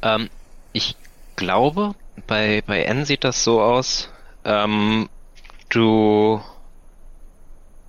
Ähm, 0.02 0.28
ich 0.73 0.97
glaube, 1.36 1.94
bei, 2.27 2.62
bei 2.66 2.82
N 2.82 3.05
sieht 3.05 3.24
das 3.24 3.44
so 3.44 3.61
aus. 3.61 4.09
Ähm, 4.44 5.08
du. 5.68 6.40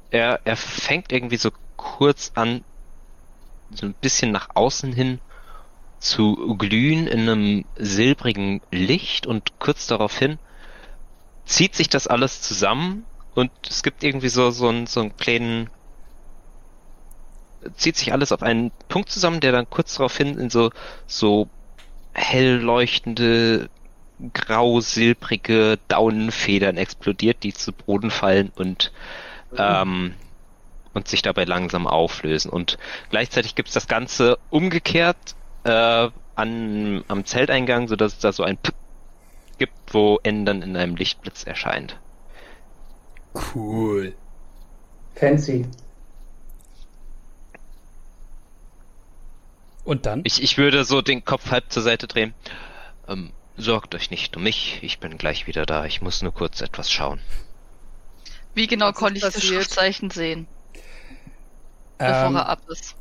Er, 0.10 0.41
er 0.44 0.57
fängt 0.57 1.11
irgendwie 1.11 1.38
so 1.38 1.52
kurz 1.78 2.34
an, 2.36 2.65
so 3.73 3.86
ein 3.86 3.94
bisschen 3.94 4.32
nach 4.32 4.49
außen 4.56 4.91
hin 4.91 5.19
zu 5.99 6.57
glühen 6.57 7.07
in 7.07 7.22
einem 7.22 7.65
silbrigen 7.78 8.61
Licht 8.72 9.26
und 9.26 9.60
kurz 9.60 9.88
daraufhin 9.88 10.38
zieht 11.45 11.76
sich 11.76 11.88
das 11.88 12.07
alles 12.07 12.41
zusammen 12.41 13.06
und 13.36 13.52
es 13.69 13.84
gibt 13.84 14.03
irgendwie 14.03 14.30
so, 14.30 14.52
so, 14.52 14.68
einen, 14.68 14.88
so 14.88 14.99
einen 14.99 15.15
kleinen 15.15 15.69
zieht 17.76 17.98
sich 17.98 18.11
alles 18.11 18.32
auf 18.32 18.41
einen 18.41 18.72
Punkt 18.90 19.10
zusammen, 19.10 19.40
der 19.40 19.52
dann 19.52 19.69
kurz 19.69 19.95
daraufhin 19.95 20.38
in 20.38 20.49
so, 20.49 20.72
so 21.06 21.48
hell 22.14 22.57
leuchtende, 22.57 23.69
grau-silbrige 24.34 25.80
Daunenfedern 25.88 26.77
explodiert, 26.77 27.43
die 27.43 27.53
zu 27.53 27.72
Boden 27.72 28.11
fallen 28.11 28.52
und, 28.56 28.91
ähm, 29.57 30.14
und 30.93 31.07
sich 31.07 31.22
dabei 31.22 31.45
langsam 31.45 31.88
auflösen. 31.88 32.49
Und 32.49 32.77
gleichzeitig 33.10 33.56
gibt 33.56 33.69
es 33.69 33.73
das 33.73 33.88
Ganze 33.88 34.38
umgekehrt 34.49 35.35
äh, 35.64 36.10
an, 36.35 37.03
am 37.07 37.26
Zelteingang, 37.26 37.88
sodass 37.88 38.14
es 38.14 38.19
da 38.19 38.31
so 38.31 38.43
ein 38.43 38.57
P 38.57 38.72
gibt, 39.57 39.93
wo 39.93 40.19
N 40.23 40.45
dann 40.45 40.61
in 40.61 40.76
einem 40.76 40.95
Lichtblitz 40.95 41.43
erscheint. 41.43 41.98
Cool. 43.53 44.14
Fancy. 45.15 45.68
Und 49.84 50.06
dann? 50.06 50.22
Ich, 50.23 50.41
ich 50.41 50.57
würde 50.57 50.84
so 50.85 51.02
den 51.02 51.26
Kopf 51.26 51.52
halb 51.52 51.72
zur 51.72 51.84
Seite 51.84 52.07
drehen. 52.07 52.34
Ähm, 53.07 53.31
sorgt 53.62 53.96
euch 53.96 54.12
nicht 54.12 54.36
um 54.38 54.44
mich, 54.44 54.80
ich 54.84 55.00
bin 55.00 55.18
gleich 55.18 55.48
wieder 55.48 55.66
da. 55.66 55.86
Ich 55.86 56.02
muss 56.02 56.22
nur 56.22 56.34
kurz 56.34 56.62
etwas 56.62 56.92
schauen. 56.92 57.22
Wie 58.54 58.68
genau 58.68 58.94
Was 58.94 58.96
konnte 58.96 59.20
ich 59.20 59.30
das? 59.30 59.44
Schriftzeichen 59.44 60.10
sehen, 60.10 60.48
bevor 62.04 62.30
Ähm, 62.30 62.36
er 62.36 62.48
ab 62.50 62.62
ist? 62.70 62.96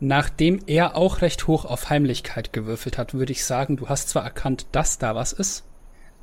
nachdem 0.00 0.62
er 0.66 0.96
auch 0.96 1.20
recht 1.20 1.46
hoch 1.46 1.64
auf 1.64 1.90
Heimlichkeit 1.90 2.52
gewürfelt 2.52 2.96
hat, 2.98 3.14
würde 3.14 3.32
ich 3.32 3.44
sagen, 3.44 3.76
du 3.76 3.88
hast 3.88 4.08
zwar 4.10 4.24
erkannt, 4.24 4.66
dass 4.72 4.98
da 4.98 5.14
was 5.14 5.32
ist, 5.32 5.64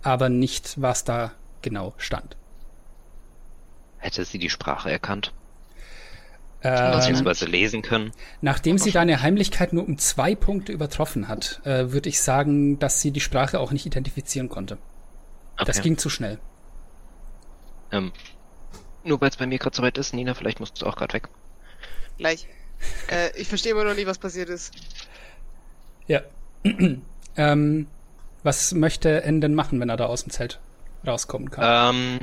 aber 0.02 0.30
nicht, 0.30 0.82
was 0.82 1.04
da 1.04 1.34
genau 1.62 1.94
stand. 1.98 2.38
Hätte 3.96 4.26
sie 4.26 4.38
die 4.38 4.50
Sprache 4.50 4.92
erkannt, 4.92 5.34
Ähm, 6.64 6.92
beziehungsweise 6.92 7.46
lesen 7.46 7.82
können. 7.82 8.12
nachdem 8.42 8.78
sie 8.78 8.92
deine 8.92 9.22
Heimlichkeit 9.22 9.74
nur 9.74 9.84
um 9.88 9.98
zwei 9.98 10.36
Punkte 10.36 10.72
übertroffen 10.72 11.28
hat, 11.28 11.60
äh, 11.66 11.92
würde 11.92 12.10
ich 12.10 12.22
sagen, 12.22 12.78
dass 12.78 13.02
sie 13.02 13.12
die 13.12 13.20
Sprache 13.20 13.60
auch 13.60 13.72
nicht 13.72 13.86
identifizieren 13.88 14.48
konnte. 14.50 14.78
Das 15.58 15.78
Okay. 15.78 15.82
ging 15.82 15.98
zu 15.98 16.10
schnell. 16.10 16.40
Ähm, 17.92 18.12
nur 19.04 19.20
weil 19.22 19.30
es 19.30 19.38
bei 19.38 19.48
mir 19.48 19.58
gerade 19.58 19.76
soweit 19.76 19.98
ist, 19.98 20.14
Nina, 20.14 20.34
vielleicht 20.36 20.60
musst 20.60 20.82
du 20.82 20.86
auch 20.86 20.96
gerade 20.96 21.14
weg. 21.14 21.30
Gleich. 22.18 22.48
äh, 23.10 23.36
ich 23.36 23.48
verstehe 23.48 23.72
immer 23.72 23.84
noch 23.84 23.96
nicht, 23.96 24.08
was 24.08 24.18
passiert 24.20 24.50
ist. 24.50 24.72
Ja. 26.08 26.22
ähm, 27.38 27.88
was 28.44 28.74
möchte 28.74 29.24
N 29.24 29.42
denn 29.42 29.56
machen, 29.56 29.80
wenn 29.80 29.90
er 29.90 29.98
da 29.98 30.06
aus 30.06 30.24
dem 30.24 30.32
Zelt 30.32 30.60
rauskommen 31.06 31.50
kann? 31.52 31.96
Ähm, 31.96 32.20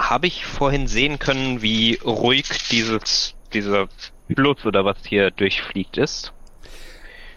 habe 0.00 0.26
ich 0.26 0.46
vorhin 0.46 0.86
sehen 0.86 1.18
können, 1.18 1.62
wie 1.62 1.98
ruhig 2.04 2.46
dieses, 2.70 3.34
dieser 3.52 3.88
Fluss 4.34 4.64
oder 4.64 4.84
was 4.84 4.96
hier 5.04 5.30
durchfliegt 5.30 5.98
ist? 5.98 6.32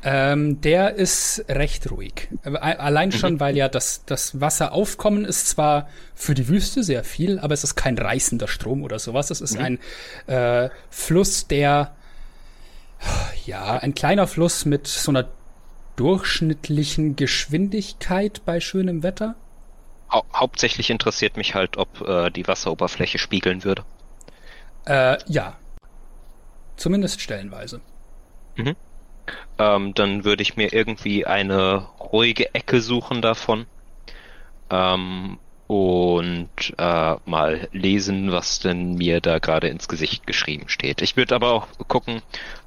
Ähm, 0.06 0.60
der 0.60 0.96
ist 0.96 1.46
recht 1.48 1.90
ruhig. 1.90 2.28
A- 2.44 2.58
Allein 2.58 3.12
schon, 3.14 3.40
weil 3.40 3.56
ja 3.56 3.70
das, 3.70 4.04
das 4.06 4.42
Wasseraufkommen 4.42 5.24
ist 5.24 5.48
zwar 5.48 5.88
für 6.14 6.34
die 6.34 6.50
Wüste 6.50 6.84
sehr 6.84 7.04
viel, 7.06 7.40
aber 7.40 7.54
es 7.54 7.64
ist 7.64 7.76
kein 7.76 7.98
reißender 7.98 8.48
Strom 8.50 8.84
oder 8.84 9.00
sowas. 9.00 9.32
Es 9.32 9.40
ist 9.40 9.58
ein 9.58 9.80
äh, 10.28 10.70
Fluss, 10.90 11.48
der 11.48 11.96
ja, 13.46 13.78
ein 13.78 13.94
kleiner 13.94 14.28
Fluss 14.28 14.66
mit 14.66 14.88
so 14.88 15.12
einer 15.12 15.30
durchschnittlichen 15.96 17.16
Geschwindigkeit 17.16 18.42
bei 18.46 18.60
schönem 18.60 19.04
Wetter. 19.04 19.36
Hau 20.14 20.24
hauptsächlich 20.34 20.92
interessiert 20.92 21.38
mich 21.38 21.56
halt, 21.56 21.78
ob 21.78 22.08
äh, 22.08 22.30
die 22.30 22.48
Wasseroberfläche 22.48 23.18
spiegeln 23.18 23.64
würde. 23.64 23.84
Äh, 24.86 25.18
ja. 25.28 25.58
Zumindest 26.78 27.20
stellenweise. 27.20 27.82
Ähm, 29.58 29.94
dann 29.94 30.24
würde 30.24 30.44
ich 30.44 30.56
mir 30.56 30.74
irgendwie 30.74 31.26
eine 31.26 31.88
ruhige 32.00 32.54
Ecke 32.54 32.82
suchen 32.82 33.22
davon. 33.22 33.66
Ähm, 34.70 35.40
und 35.68 36.50
äh, 36.78 37.16
mal 37.26 37.68
lesen, 37.72 38.32
was 38.32 38.60
denn 38.60 38.96
mir 38.96 39.22
da 39.22 39.40
gerade 39.40 39.70
ins 39.70 39.88
Gesicht 39.88 40.28
geschrieben 40.28 40.70
steht. 40.70 41.02
Ich 41.02 41.16
würde 41.16 41.36
aber 41.36 41.52
auch 41.54 41.68
gucken, 41.88 42.22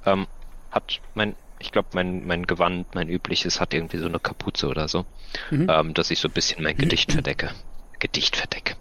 ähm, 0.04 0.26
hat 0.70 1.00
mein, 1.14 1.36
ich 1.58 1.72
glaube, 1.72 1.88
mein, 1.94 2.26
mein 2.26 2.46
Gewand, 2.46 2.94
mein 2.94 3.08
übliches, 3.08 3.60
hat 3.60 3.72
irgendwie 3.74 3.98
so 3.98 4.06
eine 4.06 4.18
Kapuze 4.20 4.68
oder 4.68 4.88
so, 4.88 5.06
Mhm. 5.50 5.68
ähm, 5.70 5.94
dass 5.94 6.10
ich 6.10 6.18
so 6.18 6.28
ein 6.28 6.32
bisschen 6.34 6.62
mein 6.62 6.76
Gedicht 6.76 7.12
verdecke. 7.12 7.50
Gedicht 7.98 8.36
verdecke. 8.36 8.76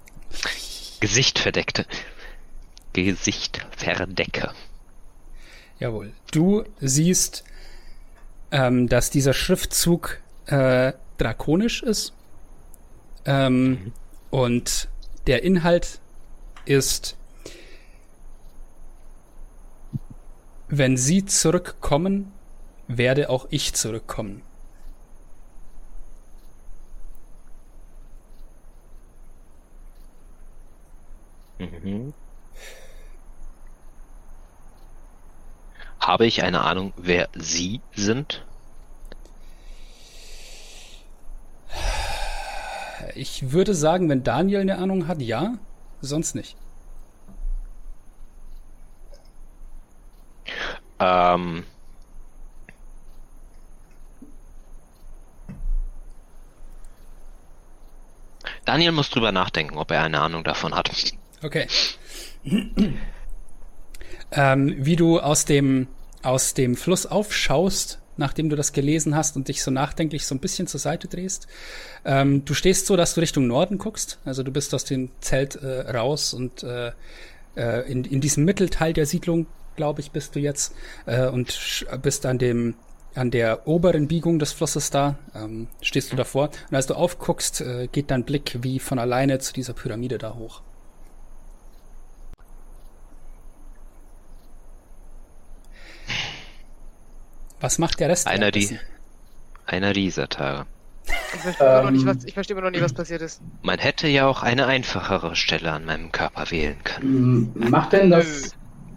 Gesicht 1.00 1.40
verdeckte. 1.40 1.86
Gesicht 2.94 3.66
verdecke. 3.76 4.52
Jawohl. 5.80 6.14
Du 6.32 6.64
siehst, 6.80 7.44
ähm, 8.52 8.88
dass 8.88 9.10
dieser 9.10 9.34
Schriftzug 9.34 10.20
äh, 10.48 10.94
drakonisch 11.18 11.84
ist. 11.84 12.14
Ähm, 13.26 13.92
Und 14.30 14.90
der 15.28 15.44
Inhalt 15.44 16.00
ist, 16.66 17.16
wenn 20.68 20.98
sie 20.98 21.26
zurückkommen, 21.26 22.32
werde 22.88 23.30
auch 23.30 23.48
ich 23.50 23.74
zurückkommen. 23.74 24.42
Mhm. 31.60 32.14
Habe 36.00 36.26
ich 36.26 36.44
eine 36.44 36.62
Ahnung, 36.62 36.94
wer 36.98 37.30
Sie 37.34 37.82
sind? 37.94 38.46
Ich 43.16 43.52
würde 43.52 43.74
sagen, 43.74 44.10
wenn 44.10 44.24
Daniel 44.24 44.62
eine 44.62 44.78
Ahnung 44.78 45.08
hat, 45.08 45.22
ja, 45.22 45.58
sonst 46.02 46.36
nicht. 46.36 46.58
Ähm. 51.00 51.66
Daniel 58.66 58.92
muss 58.92 59.10
drüber 59.10 59.32
nachdenken, 59.32 59.78
ob 59.78 59.92
er 59.92 60.02
eine 60.02 60.20
Ahnung 60.20 60.44
davon 60.44 60.76
hat. 60.76 60.92
Okay. 61.44 61.68
ähm, 64.32 64.76
wie 64.78 64.96
du 64.96 65.20
aus 65.20 65.46
dem, 65.46 65.88
aus 66.24 66.54
dem 66.54 66.76
Fluss 66.76 67.06
aufschaust, 67.06 68.00
nachdem 68.18 68.50
du 68.50 68.56
das 68.56 68.74
gelesen 68.74 69.16
hast 69.16 69.36
und 69.36 69.48
dich 69.48 69.62
so 69.62 69.72
nachdenklich 69.72 70.26
so 70.26 70.36
ein 70.36 70.40
bisschen 70.40 70.68
zur 70.68 70.80
Seite 70.80 71.08
drehst. 71.08 71.48
Ähm, 72.06 72.46
du 72.46 72.54
stehst 72.54 72.88
so, 72.88 72.96
dass 72.96 73.14
du 73.14 73.22
Richtung 73.22 73.48
Norden 73.48 73.78
guckst. 73.78 74.20
Also 74.26 74.42
du 74.44 74.52
bist 74.52 74.74
aus 74.74 74.86
dem 74.86 75.12
Zelt 75.20 75.56
äh, 75.56 75.92
raus 75.92 76.34
und 76.34 76.64
äh, 76.64 76.92
äh 77.56 77.92
in, 77.92 78.04
in 78.04 78.22
diesem 78.22 78.46
Mittelteil 78.46 78.94
der 78.94 79.06
Siedlung, 79.06 79.48
glaube 79.76 80.02
ich, 80.02 80.12
bist 80.12 80.36
du 80.36 80.40
jetzt 80.40 80.74
äh, 81.06 81.28
und 81.28 81.86
bist 82.02 82.26
an 82.26 82.38
dem 82.38 82.76
an 83.16 83.32
der 83.32 83.68
oberen 83.68 84.08
Biegung 84.08 84.40
des 84.40 84.52
Flusses 84.52 84.90
da, 84.90 85.16
ähm, 85.34 85.68
stehst 85.82 86.12
du 86.12 86.16
davor. 86.16 86.50
Und 86.70 86.76
als 86.76 86.88
du 86.88 86.94
aufguckst, 86.94 87.62
äh, 87.62 87.88
geht 87.92 88.12
dein 88.12 88.24
Blick 88.24 88.58
wie 88.62 88.80
von 88.80 89.00
alleine 89.00 89.40
zu 89.40 89.54
dieser 89.54 89.74
Pyramide 89.74 90.18
da 90.18 90.36
hoch. 90.36 90.62
Was 97.60 97.80
macht 97.80 98.00
der 98.00 98.10
Rest? 98.10 98.28
Einer, 98.28 98.52
die, 98.52 98.78
einer 99.66 99.94
dieser 99.94 100.30
Tage. 100.30 100.68
Ich 101.08 101.42
verstehe, 101.42 101.68
immer 101.68 101.84
noch 101.84 101.92
nicht, 101.92 102.06
was, 102.06 102.24
ich 102.24 102.34
verstehe 102.34 102.56
immer 102.56 102.66
noch 102.66 102.72
nicht, 102.72 102.84
was 102.84 102.94
passiert 102.94 103.22
ist. 103.22 103.42
Man 103.62 103.80
hätte 103.80 104.08
ja 104.08 104.28
auch 104.28 104.44
eine 104.44 104.68
einfachere 104.68 105.36
Stelle 105.36 105.72
an 105.72 105.86
meinem 105.86 106.12
Körper 106.12 106.52
wählen 106.52 106.78
können. 106.84 107.52
Macht 107.56 107.94
denn 107.94 108.10
das, 108.10 108.56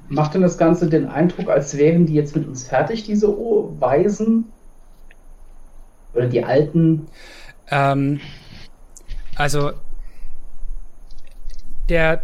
macht 0.08 0.34
denn 0.34 0.42
das 0.42 0.58
Ganze 0.58 0.88
den 0.88 1.06
Eindruck, 1.06 1.48
als 1.48 1.76
wären 1.76 2.06
die 2.06 2.14
jetzt 2.14 2.36
mit 2.36 2.46
uns 2.46 2.66
fertig, 2.66 3.04
diese 3.04 3.28
Weisen? 3.28 4.46
Oder 6.14 6.26
die 6.26 6.44
Alten? 6.44 7.06
Ähm, 7.70 8.20
also, 9.36 9.72
der, 11.88 12.22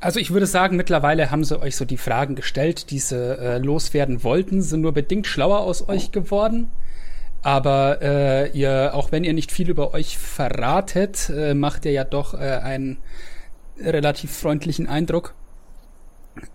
also 0.00 0.18
ich 0.18 0.30
würde 0.30 0.46
sagen, 0.46 0.76
mittlerweile 0.76 1.30
haben 1.30 1.44
sie 1.44 1.60
euch 1.60 1.76
so 1.76 1.84
die 1.84 1.96
Fragen 1.96 2.34
gestellt, 2.34 2.90
die 2.90 2.98
sie 2.98 3.16
äh, 3.16 3.58
loswerden 3.58 4.24
wollten, 4.24 4.62
sind 4.62 4.80
nur 4.80 4.92
bedingt 4.92 5.26
schlauer 5.26 5.60
aus 5.60 5.88
euch 5.88 6.12
geworden. 6.12 6.70
Aber 7.42 8.02
äh, 8.02 8.50
ihr, 8.50 8.90
auch 8.94 9.12
wenn 9.12 9.22
ihr 9.24 9.32
nicht 9.32 9.52
viel 9.52 9.70
über 9.70 9.94
euch 9.94 10.18
verratet, 10.18 11.30
äh, 11.30 11.54
macht 11.54 11.84
ihr 11.84 11.92
ja 11.92 12.04
doch 12.04 12.34
äh, 12.34 12.38
einen 12.38 12.98
relativ 13.80 14.32
freundlichen 14.32 14.86
Eindruck. 14.86 15.34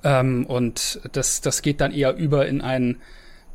Ähm, 0.04 0.46
und 0.46 1.02
das, 1.12 1.42
das 1.42 1.62
geht 1.62 1.82
dann 1.82 1.92
eher 1.92 2.16
über 2.16 2.48
in 2.48 2.62
ein, 2.62 3.02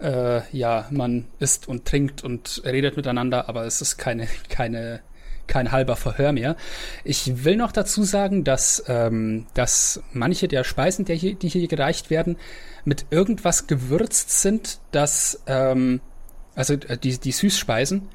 äh, 0.01 0.41
ja, 0.57 0.87
man 0.91 1.27
isst 1.39 1.69
und 1.69 1.85
trinkt 1.85 2.23
und 2.23 2.63
redet 2.65 2.97
miteinander, 2.97 3.49
aber 3.49 3.65
es 3.65 3.81
ist 3.81 3.97
keine, 3.97 4.29
keine 4.49 5.01
kein 5.49 5.73
halber 5.73 5.97
Verhör 5.97 6.33
mehr. 6.33 6.57
Ich 7.03 7.45
will 7.45 7.57
noch 7.57 7.73
dazu 7.73 8.05
sagen, 8.05 8.45
dass, 8.45 8.85
ähm, 8.87 9.47
dass 9.55 10.03
manche 10.13 10.47
der 10.47 10.63
Speisen, 10.63 11.05
die 11.05 11.17
hier, 11.17 11.35
die 11.35 11.49
hier 11.49 11.67
gereicht 11.67 12.11
werden, 12.11 12.37
mit 12.85 13.07
irgendwas 13.11 13.67
gewürzt 13.67 14.41
sind, 14.41 14.79
dass, 14.93 15.43
ähm, 15.47 16.01
also 16.55 16.75
äh, 16.75 16.97
die, 16.97 17.19
die 17.19 17.33
Süßspeisen, 17.33 18.09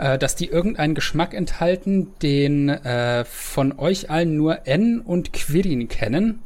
äh, 0.00 0.18
dass 0.18 0.34
die 0.34 0.46
irgendeinen 0.46 0.94
Geschmack 0.94 1.34
enthalten, 1.34 2.12
den 2.22 2.70
äh, 2.70 3.24
von 3.26 3.78
euch 3.78 4.08
allen 4.08 4.34
nur 4.34 4.66
N 4.66 5.00
und 5.00 5.34
Quirin 5.34 5.88
kennen. 5.88 6.40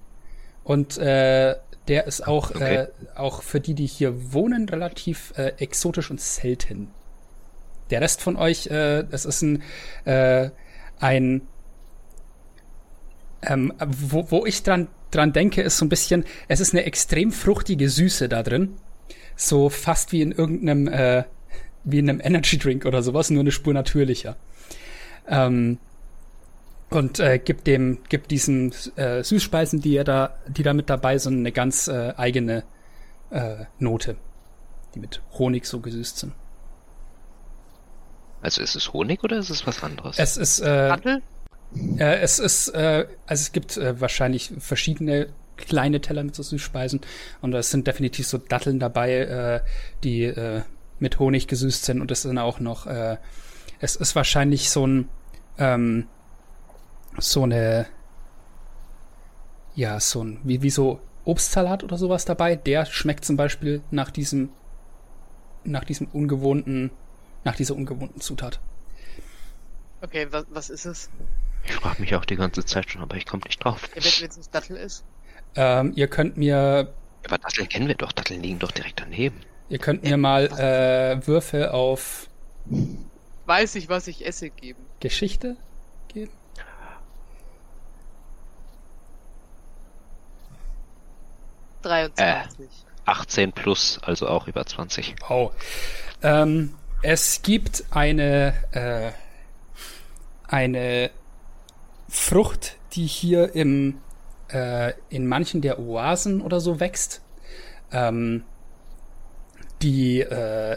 Und 0.65 0.99
äh, 0.99 1.55
der 1.87 2.07
ist 2.07 2.27
auch, 2.27 2.51
okay. 2.51 2.75
äh, 2.75 2.87
auch 3.15 3.43
für 3.43 3.61
die, 3.61 3.75
die 3.75 3.87
hier 3.87 4.33
wohnen, 4.33 4.69
relativ 4.69 5.33
äh, 5.37 5.53
exotisch 5.59 6.11
und 6.11 6.21
selten. 6.21 6.91
Der 7.91 8.01
Rest 8.01 8.23
von 8.23 8.35
euch, 8.37 8.67
äh, 8.67 9.05
es 9.11 9.25
ist 9.25 9.43
ein, 9.43 9.63
äh, 10.05 10.51
ein 10.99 11.43
ähm, 13.43 13.73
wo, 13.87 14.31
wo 14.33 14.47
ich 14.47 14.65
dran, 14.65 14.89
dran 15.13 15.33
denke, 15.33 15.63
ist 15.63 15.77
so 15.77 15.85
ein 15.85 15.91
bisschen, 15.91 16.25
es 16.49 16.59
ist 16.59 16.73
eine 16.73 16.87
extrem 16.87 17.31
fruchtige 17.31 17.89
Süße 17.89 18.29
da 18.29 18.43
drin. 18.43 18.79
So 19.37 19.69
fast 19.69 20.11
wie 20.11 20.23
in 20.23 20.33
irgendeinem, 20.33 20.89
äh, 20.89 21.25
wie 21.85 21.99
in 21.99 22.09
einem 22.09 22.21
Energy 22.21 22.59
Drink 22.59 22.87
oder 22.87 23.03
sowas, 23.03 23.31
nur 23.31 23.41
eine 23.41 23.53
Spur 23.53 23.75
natürlicher. 23.75 24.37
Ähm, 25.29 25.79
und 26.91 27.19
äh, 27.19 27.39
gibt 27.39 27.67
dem, 27.67 27.99
gibt 28.09 28.31
diesen 28.31 28.73
äh, 28.97 29.23
Süßspeisen, 29.23 29.81
die 29.81 29.97
er 29.97 30.05
da, 30.05 30.37
die 30.47 30.63
da 30.63 30.75
mit 30.75 30.91
dabei 30.91 31.19
sind, 31.19 31.39
eine 31.39 31.53
ganz 31.53 31.89
äh, 31.89 32.15
eigene 32.17 32.65
äh, 33.31 33.65
Note, 33.79 34.17
die 34.95 35.01
mit 35.01 35.23
Honig 35.39 35.67
so 35.67 35.81
gesüßt 35.81 36.19
sind. 36.19 36.33
Also 38.43 38.63
ist 38.63 38.77
es 38.77 38.93
Honig 38.93 39.25
oder 39.25 39.39
ist 39.39 39.51
es 39.51 39.67
was 39.67 39.83
anderes? 39.83 40.19
Es 40.19 40.37
ist 40.37 40.61
äh, 40.61 40.91
Äh, 41.99 42.19
es 42.21 42.39
ist 42.39 42.69
äh, 42.69 43.07
also 43.27 43.43
es 43.43 43.53
gibt 43.53 43.77
äh, 43.77 44.01
wahrscheinlich 44.01 44.53
verschiedene 44.59 45.29
kleine 45.57 46.01
Teller 46.01 46.23
mit 46.23 46.35
so 46.35 46.43
Süßspeisen 46.43 47.01
und 47.41 47.53
es 47.55 47.71
sind 47.71 47.87
definitiv 47.87 48.27
so 48.27 48.39
Datteln 48.39 48.79
dabei, 48.79 49.13
äh, 49.19 49.61
die 50.03 50.25
äh, 50.25 50.63
mit 51.05 51.21
Honig 51.21 51.47
gesüßt 51.47 51.85
sind 51.85 52.01
und 52.01 52.11
es 52.11 52.23
sind 52.23 52.39
auch 52.39 52.59
noch 52.59 52.87
äh, 52.87 53.19
es 53.79 53.95
ist 53.95 54.17
wahrscheinlich 54.17 54.71
so 54.71 54.87
ein 54.87 55.09
ähm, 55.59 56.09
so 57.19 57.45
eine 57.45 57.87
ja 59.77 60.01
so 60.01 60.25
ein 60.25 60.41
wie 60.43 60.63
wie 60.63 60.71
so 60.71 61.01
Obstsalat 61.25 61.85
oder 61.85 61.97
sowas 61.97 62.25
dabei. 62.25 62.57
Der 62.57 62.87
schmeckt 62.87 63.25
zum 63.25 63.37
Beispiel 63.37 63.83
nach 63.91 64.11
diesem 64.11 64.51
nach 65.65 65.85
diesem 65.85 66.09
ungewohnten 66.09 66.91
nach 67.45 67.57
dieser 67.57 67.77
ungewohnten 67.77 68.21
Zutat. 68.21 68.61
Okay, 70.03 70.27
was, 70.31 70.47
was 70.51 70.71
ist 70.71 70.85
es? 70.85 71.11
Ich 71.65 71.75
frage 71.75 72.01
mich 72.01 72.15
auch 72.15 72.25
die 72.25 72.37
ganze 72.37 72.65
Zeit 72.65 72.91
schon, 72.91 73.03
aber 73.03 73.17
ich 73.17 73.27
komme 73.27 73.43
nicht 73.47 73.65
drauf. 73.65 73.89
Ihr 73.95 74.05
wisst, 74.05 74.23
wenn 74.23 74.29
es 74.29 74.51
Dattel 74.51 74.77
ist? 74.77 75.05
Ähm, 75.55 75.93
ihr 75.95 76.09
könnt 76.09 76.37
mir. 76.37 76.93
Aber 77.27 77.39
Datteln 77.39 77.69
kennen 77.69 77.89
wir 77.89 77.95
doch, 77.95 78.13
Datteln 78.13 78.43
liegen 78.43 78.59
doch 78.59 78.71
direkt 78.71 79.01
daneben. 79.01 79.41
Ihr 79.75 79.81
könnt 79.81 80.05
mir 80.05 80.17
mal 80.17 80.47
äh, 80.53 81.27
Würfe 81.27 81.75
auf. 81.75 82.29
Weiß 83.45 83.75
ich, 83.75 83.89
was 83.89 84.07
ich 84.07 84.25
esse 84.25 84.49
geben. 84.49 84.87
Geschichte 85.01 85.57
geben? 86.07 86.31
Äh, 91.83 92.45
18 93.07 93.53
plus, 93.53 93.99
also 94.01 94.29
auch 94.29 94.47
über 94.47 94.65
20. 94.65 95.17
Oh. 95.29 95.51
Ähm, 96.23 96.77
es 97.03 97.43
gibt 97.43 97.83
eine, 97.91 98.55
äh, 98.71 99.11
eine 100.47 101.11
Frucht, 102.09 102.77
die 102.93 103.07
hier 103.07 103.57
im, 103.57 104.01
äh, 104.53 104.93
in 105.09 105.27
manchen 105.27 105.63
der 105.63 105.81
Oasen 105.81 106.43
oder 106.43 106.61
so 106.61 106.79
wächst, 106.79 107.23
ähm, 107.91 108.45
die 109.85 110.21
äh, 110.21 110.77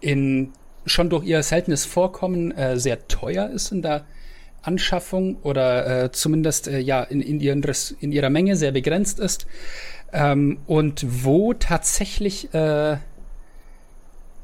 in, 0.00 0.52
schon 0.86 1.10
durch 1.10 1.24
ihr 1.24 1.42
seltenes 1.42 1.84
Vorkommen 1.84 2.50
äh, 2.52 2.78
sehr 2.78 3.06
teuer 3.06 3.50
ist 3.50 3.70
in 3.70 3.82
der 3.82 4.06
Anschaffung 4.62 5.36
oder 5.42 6.04
äh, 6.04 6.12
zumindest 6.12 6.68
äh, 6.68 6.78
ja 6.78 7.02
in, 7.02 7.20
in, 7.20 7.40
ihren, 7.40 7.62
in 8.00 8.12
ihrer 8.12 8.30
Menge 8.30 8.56
sehr 8.56 8.72
begrenzt 8.72 9.18
ist 9.20 9.46
ähm, 10.12 10.58
und 10.66 11.04
wo 11.24 11.54
tatsächlich 11.54 12.52
äh, 12.54 12.96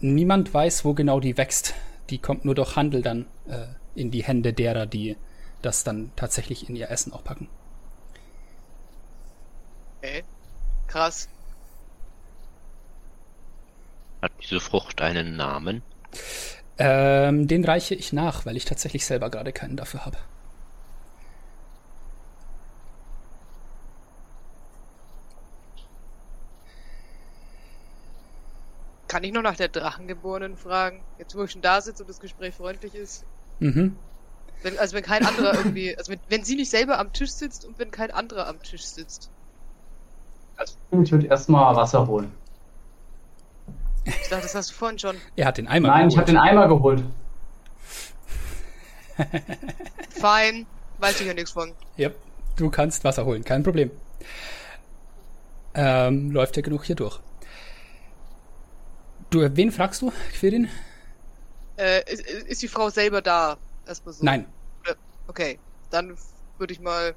niemand 0.01 0.53
weiß, 0.53 0.85
wo 0.85 0.95
genau 0.95 1.21
die 1.21 1.37
wächst. 1.37 1.75
Die 2.11 2.19
kommt 2.19 2.45
nur 2.45 2.55
durch 2.55 2.77
Handel 2.77 3.03
dann 3.03 3.27
äh, 3.49 3.67
in 3.95 4.11
die 4.11 4.23
Hände 4.23 4.53
derer, 4.53 4.87
die 4.87 5.17
das 5.63 5.85
dann 5.85 6.13
tatsächlich 6.17 6.69
in 6.69 6.77
ihr 6.77 6.91
Essen 6.91 7.13
auch 7.13 7.25
packen. 7.25 7.49
Okay. 9.99 10.23
Krass. 10.87 11.29
Hat 14.23 14.33
diese 14.41 14.61
Frucht 14.61 15.01
einen 15.01 15.37
Namen? 15.37 15.83
Ähm, 16.79 17.49
den 17.49 17.65
reiche 17.65 17.95
ich 17.95 18.13
nach, 18.13 18.45
weil 18.45 18.57
ich 18.57 18.65
tatsächlich 18.65 19.07
selber 19.07 19.31
gerade 19.31 19.53
keinen 19.53 19.77
dafür 19.77 20.05
habe. 20.05 20.19
Kann 29.09 29.25
ich 29.25 29.33
noch 29.33 29.43
nach 29.43 29.57
der 29.57 29.69
Drachengeborenen 29.69 30.57
fragen? 30.57 31.01
Jetzt, 31.19 31.35
wo 31.37 31.45
ich 31.45 31.53
schon 31.53 31.63
da 31.63 31.81
sitze 31.81 32.03
und 32.03 32.11
das 32.11 32.21
Gespräch 32.21 32.55
freundlich 32.55 32.95
ist. 32.95 33.25
Mhm. 33.61 33.97
Wenn, 34.63 34.79
also, 34.79 34.97
wenn 34.97 35.05
kein 35.05 35.25
anderer 35.25 35.55
irgendwie. 35.55 35.97
Also, 35.97 36.13
wenn, 36.13 36.21
wenn 36.29 36.45
sie 36.45 36.57
nicht 36.57 36.71
selber 36.71 36.99
am 36.99 37.13
Tisch 37.13 37.31
sitzt 37.31 37.65
und 37.65 37.79
wenn 37.79 37.91
kein 37.91 38.11
anderer 38.11 38.47
am 38.49 38.63
Tisch 38.63 38.83
sitzt. 38.83 39.31
Also, 40.57 40.75
ich 41.03 41.13
würde 41.13 41.27
erstmal 41.27 41.75
Wasser 41.77 42.07
holen. 42.07 42.33
Ich 44.07 44.29
dachte, 44.29 44.43
das 44.43 44.55
hast 44.55 44.71
du 44.71 44.75
vorhin 44.75 44.99
schon. 44.99 45.17
Er 45.35 45.47
hat 45.47 45.59
den 45.59 45.67
Eimer 45.67 45.89
Nein, 45.89 46.09
ich 46.09 46.17
habe 46.17 46.27
den 46.27 46.37
Eimer 46.37 46.69
geholt. 46.69 47.03
Fein, 50.11 50.67
weiß 50.99 51.21
ich 51.21 51.27
ja 51.27 51.35
nichts 51.35 51.51
von. 51.51 51.73
Ja, 51.97 52.11
du 52.57 52.71
kannst 52.71 53.05
Wasser 53.05 53.25
holen, 53.25 53.45
kein 53.45 53.63
Problem. 53.63 53.91
Ähm, 55.75 56.31
läuft 56.31 56.57
ja 56.57 56.63
genug 56.63 56.85
hier 56.85 56.97
durch. 56.97 57.21
Du, 59.31 59.41
wen 59.57 59.73
fragst 59.73 60.03
du, 60.03 60.13
Quirin? 60.39 60.69
Äh, 61.77 62.11
ist, 62.11 62.21
ist 62.23 62.63
die 62.63 62.69
Frau 62.69 62.89
selber 62.91 63.21
da? 63.21 63.59
Erstmal 63.87 64.15
so. 64.15 64.25
Nein. 64.25 64.47
Okay, 65.27 65.59
dann 65.91 66.17
würde 66.59 66.73
ich 66.73 66.81
mal, 66.81 67.15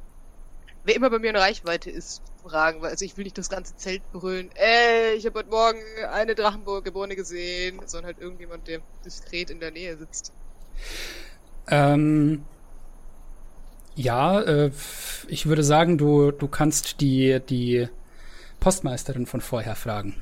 wer 0.84 0.96
immer 0.96 1.10
bei 1.10 1.20
mir 1.20 1.30
in 1.30 1.36
Reichweite 1.36 1.90
ist, 1.90 2.22
fragen, 2.42 2.82
weil 2.82 2.92
also 2.92 3.06
ich 3.06 3.18
will 3.18 3.24
nicht 3.24 3.38
das 3.38 3.50
ganze 3.50 3.76
Zelt 3.76 4.02
brüllen. 4.12 4.50
Ey, 4.56 5.16
ich 5.16 5.26
habe 5.26 5.40
heute 5.40 5.50
Morgen 5.50 5.80
eine 6.12 6.36
Drachengeborene 6.36 7.16
gesehen, 7.16 7.82
sondern 7.86 8.14
halt 8.14 8.20
irgendjemand, 8.20 8.68
der 8.68 8.82
diskret 9.06 9.50
in 9.50 9.60
der 9.60 9.72
Nähe 9.72 9.98
sitzt. 9.98 10.34
Ähm, 11.68 12.46
ja, 13.96 14.42
äh, 14.42 14.72
ich 15.28 15.46
würde 15.46 15.64
sagen, 15.64 15.98
du, 15.98 16.32
du 16.32 16.48
kannst 16.48 17.02
die, 17.02 17.40
die 17.48 17.90
Postmeisterin 18.60 19.26
von 19.26 19.42
vorher 19.42 19.76
fragen. 19.76 20.16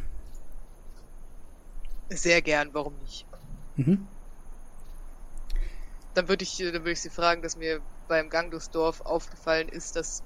Sehr 2.10 2.42
gern, 2.42 2.70
warum 2.74 2.98
nicht? 3.00 3.26
Mhm. 3.76 4.08
Dann 6.14 6.28
würde 6.28 6.44
ich, 6.44 6.58
dann 6.58 6.74
würde 6.74 6.92
ich 6.92 7.02
sie 7.02 7.10
fragen, 7.10 7.42
dass 7.42 7.58
mir 7.58 7.82
beim 8.08 8.30
Gang 8.30 8.50
durchs 8.50 8.72
Dorf 8.72 9.02
aufgefallen 9.02 9.70
ist, 9.70 9.96
dass 9.96 10.24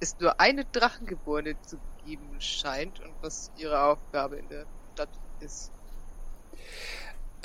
es 0.00 0.18
nur 0.20 0.40
eine 0.40 0.64
Drachengeborene 0.66 1.60
zu 1.62 1.80
geben 2.04 2.40
scheint 2.40 3.00
und 3.00 3.16
was 3.22 3.52
ihre 3.56 3.82
Aufgabe 3.82 4.36
in 4.38 4.48
der 4.48 4.66
Stadt 4.94 5.20
ist. 5.40 5.72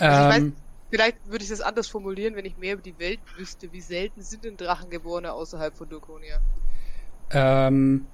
Also 0.08 0.20
ich 0.20 0.28
Ähm, 0.28 0.56
Vielleicht 0.92 1.26
würde 1.26 1.44
ich 1.44 1.50
das 1.52 1.62
anders 1.62 1.88
formulieren, 1.88 2.36
wenn 2.36 2.46
ich 2.46 2.58
mehr 2.58 2.74
über 2.74 2.82
die 2.82 3.00
Welt 3.00 3.22
wüsste. 3.38 3.72
Wie 3.72 3.82
selten 3.82 4.22
sind 4.24 4.44
denn 4.44 4.58
Drachengeborene 4.58 5.34
außerhalb 5.34 5.76
von 5.78 5.90
Durkonia? 5.90 6.42
ähm, 7.32 8.08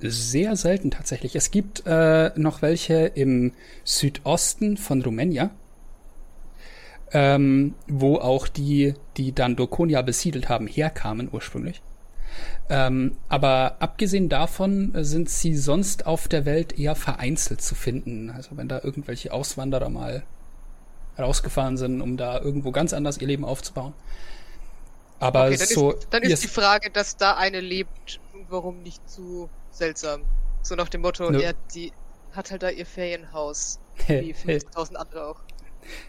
sehr 0.00 0.56
selten 0.56 0.90
tatsächlich. 0.90 1.36
Es 1.36 1.50
gibt 1.50 1.82
äh, 1.86 2.30
noch 2.36 2.62
welche 2.62 3.06
im 3.06 3.52
Südosten 3.84 4.76
von 4.76 5.02
Rumänien, 5.02 5.50
ähm, 7.12 7.74
wo 7.88 8.16
auch 8.16 8.48
die, 8.48 8.94
die 9.16 9.32
dann 9.32 9.56
Dorkonia 9.56 10.02
besiedelt 10.02 10.48
haben, 10.48 10.66
herkamen 10.66 11.28
ursprünglich. 11.30 11.82
Ähm, 12.68 13.16
aber 13.28 13.76
abgesehen 13.80 14.28
davon 14.28 14.94
äh, 14.94 15.04
sind 15.04 15.28
sie 15.28 15.56
sonst 15.56 16.06
auf 16.06 16.28
der 16.28 16.44
Welt 16.44 16.78
eher 16.78 16.94
vereinzelt 16.94 17.60
zu 17.60 17.74
finden. 17.74 18.30
Also 18.30 18.56
wenn 18.56 18.68
da 18.68 18.80
irgendwelche 18.82 19.32
Auswanderer 19.32 19.88
mal 19.88 20.22
rausgefahren 21.18 21.76
sind, 21.76 22.00
um 22.00 22.16
da 22.16 22.40
irgendwo 22.40 22.70
ganz 22.70 22.92
anders 22.92 23.18
ihr 23.18 23.26
Leben 23.26 23.44
aufzubauen. 23.44 23.92
Aber 25.18 25.46
Okay, 25.46 25.56
dann 25.58 25.66
so, 25.66 25.92
ist, 25.92 26.06
dann 26.10 26.22
ist 26.22 26.42
die 26.42 26.48
Frage, 26.48 26.90
dass 26.90 27.16
da 27.16 27.36
eine 27.36 27.60
lebt, 27.60 28.20
warum 28.48 28.82
nicht 28.82 29.08
zu 29.10 29.50
seltsam? 29.70 30.22
So 30.62 30.76
nach 30.76 30.88
dem 30.88 31.02
Motto, 31.02 31.30
Nö. 31.30 31.42
ja, 31.42 31.52
die 31.74 31.92
hat 32.32 32.50
halt 32.50 32.62
da 32.62 32.70
ihr 32.70 32.86
Ferienhaus. 32.86 33.80
Wie 34.06 34.32
50.000 34.32 34.94
andere 34.94 35.26
auch. 35.26 35.40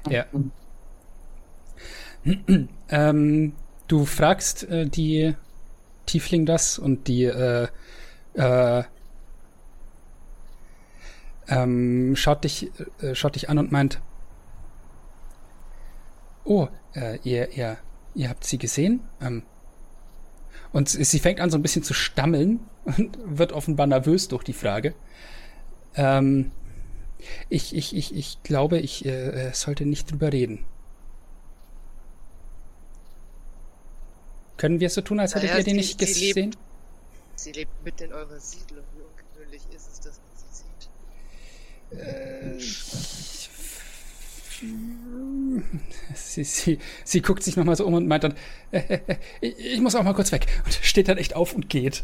Ja. 0.07 0.25
ähm, 2.89 3.53
du 3.87 4.05
fragst 4.05 4.63
äh, 4.69 4.87
die 4.87 5.35
Tiefling 6.05 6.45
das 6.45 6.77
und 6.77 7.07
die 7.07 7.23
äh, 7.23 7.67
äh, 8.33 8.83
ähm, 11.47 12.15
schaut 12.15 12.43
dich 12.43 12.71
äh, 13.01 13.15
schaut 13.15 13.35
dich 13.35 13.49
an 13.49 13.57
und 13.57 13.71
meint 13.71 14.01
Oh, 16.43 16.67
äh, 16.93 17.17
ihr 17.23 17.51
ihr 17.51 17.77
ihr 18.15 18.29
habt 18.29 18.43
sie 18.43 18.57
gesehen? 18.57 19.01
Ähm, 19.21 19.43
und 20.73 20.89
sie 20.89 21.19
fängt 21.19 21.39
an 21.39 21.49
so 21.49 21.57
ein 21.57 21.61
bisschen 21.61 21.83
zu 21.83 21.93
stammeln 21.93 22.59
und 22.85 23.17
wird 23.23 23.51
offenbar 23.53 23.87
nervös 23.87 24.27
durch 24.27 24.43
die 24.43 24.53
Frage. 24.53 24.93
Ähm, 25.95 26.51
ich, 27.49 27.75
ich, 27.75 27.95
ich, 27.95 28.15
ich 28.15 28.41
glaube, 28.43 28.79
ich 28.79 29.05
äh, 29.05 29.49
äh, 29.49 29.53
sollte 29.53 29.85
nicht 29.85 30.11
drüber 30.11 30.31
reden. 30.33 30.65
Können 34.61 34.79
wir 34.79 34.87
es 34.87 34.93
so 34.93 35.01
tun, 35.01 35.19
als 35.19 35.33
hättet 35.33 35.49
Naja, 35.49 35.57
ihr 35.57 35.63
den 35.63 35.71
sie- 35.73 35.77
nicht 35.77 35.99
sie 35.99 36.05
gesehen? 36.05 36.51
lebt- 36.51 36.57
Sie 37.35 37.51
lebt 37.51 37.71
mitten 37.83 38.03
in 38.03 38.13
eurer 38.13 38.39
Siedlung. 38.39 38.83
Wie 38.93 39.01
ungewöhnlich 39.01 39.63
ist 39.75 39.89
es, 39.91 39.99
dass 40.01 40.19
man 40.21 40.37
sie 40.37 40.53
sieht? 40.53 40.89
Sie, 46.13 46.43
sie, 46.43 46.77
sie 47.03 47.21
guckt 47.23 47.41
sich 47.41 47.57
nochmal 47.57 47.75
so 47.75 47.85
um 47.87 47.95
und 47.95 48.07
meint 48.07 48.23
dann, 48.23 48.35
äh, 48.71 48.77
äh, 48.79 49.17
äh, 49.41 49.47
ich 49.47 49.81
muss 49.81 49.95
auch 49.95 50.03
mal 50.03 50.13
kurz 50.13 50.31
weg. 50.31 50.45
Und 50.65 50.73
steht 50.73 51.07
dann 51.07 51.17
echt 51.17 51.35
auf 51.35 51.53
und 51.53 51.67
geht. 51.69 52.03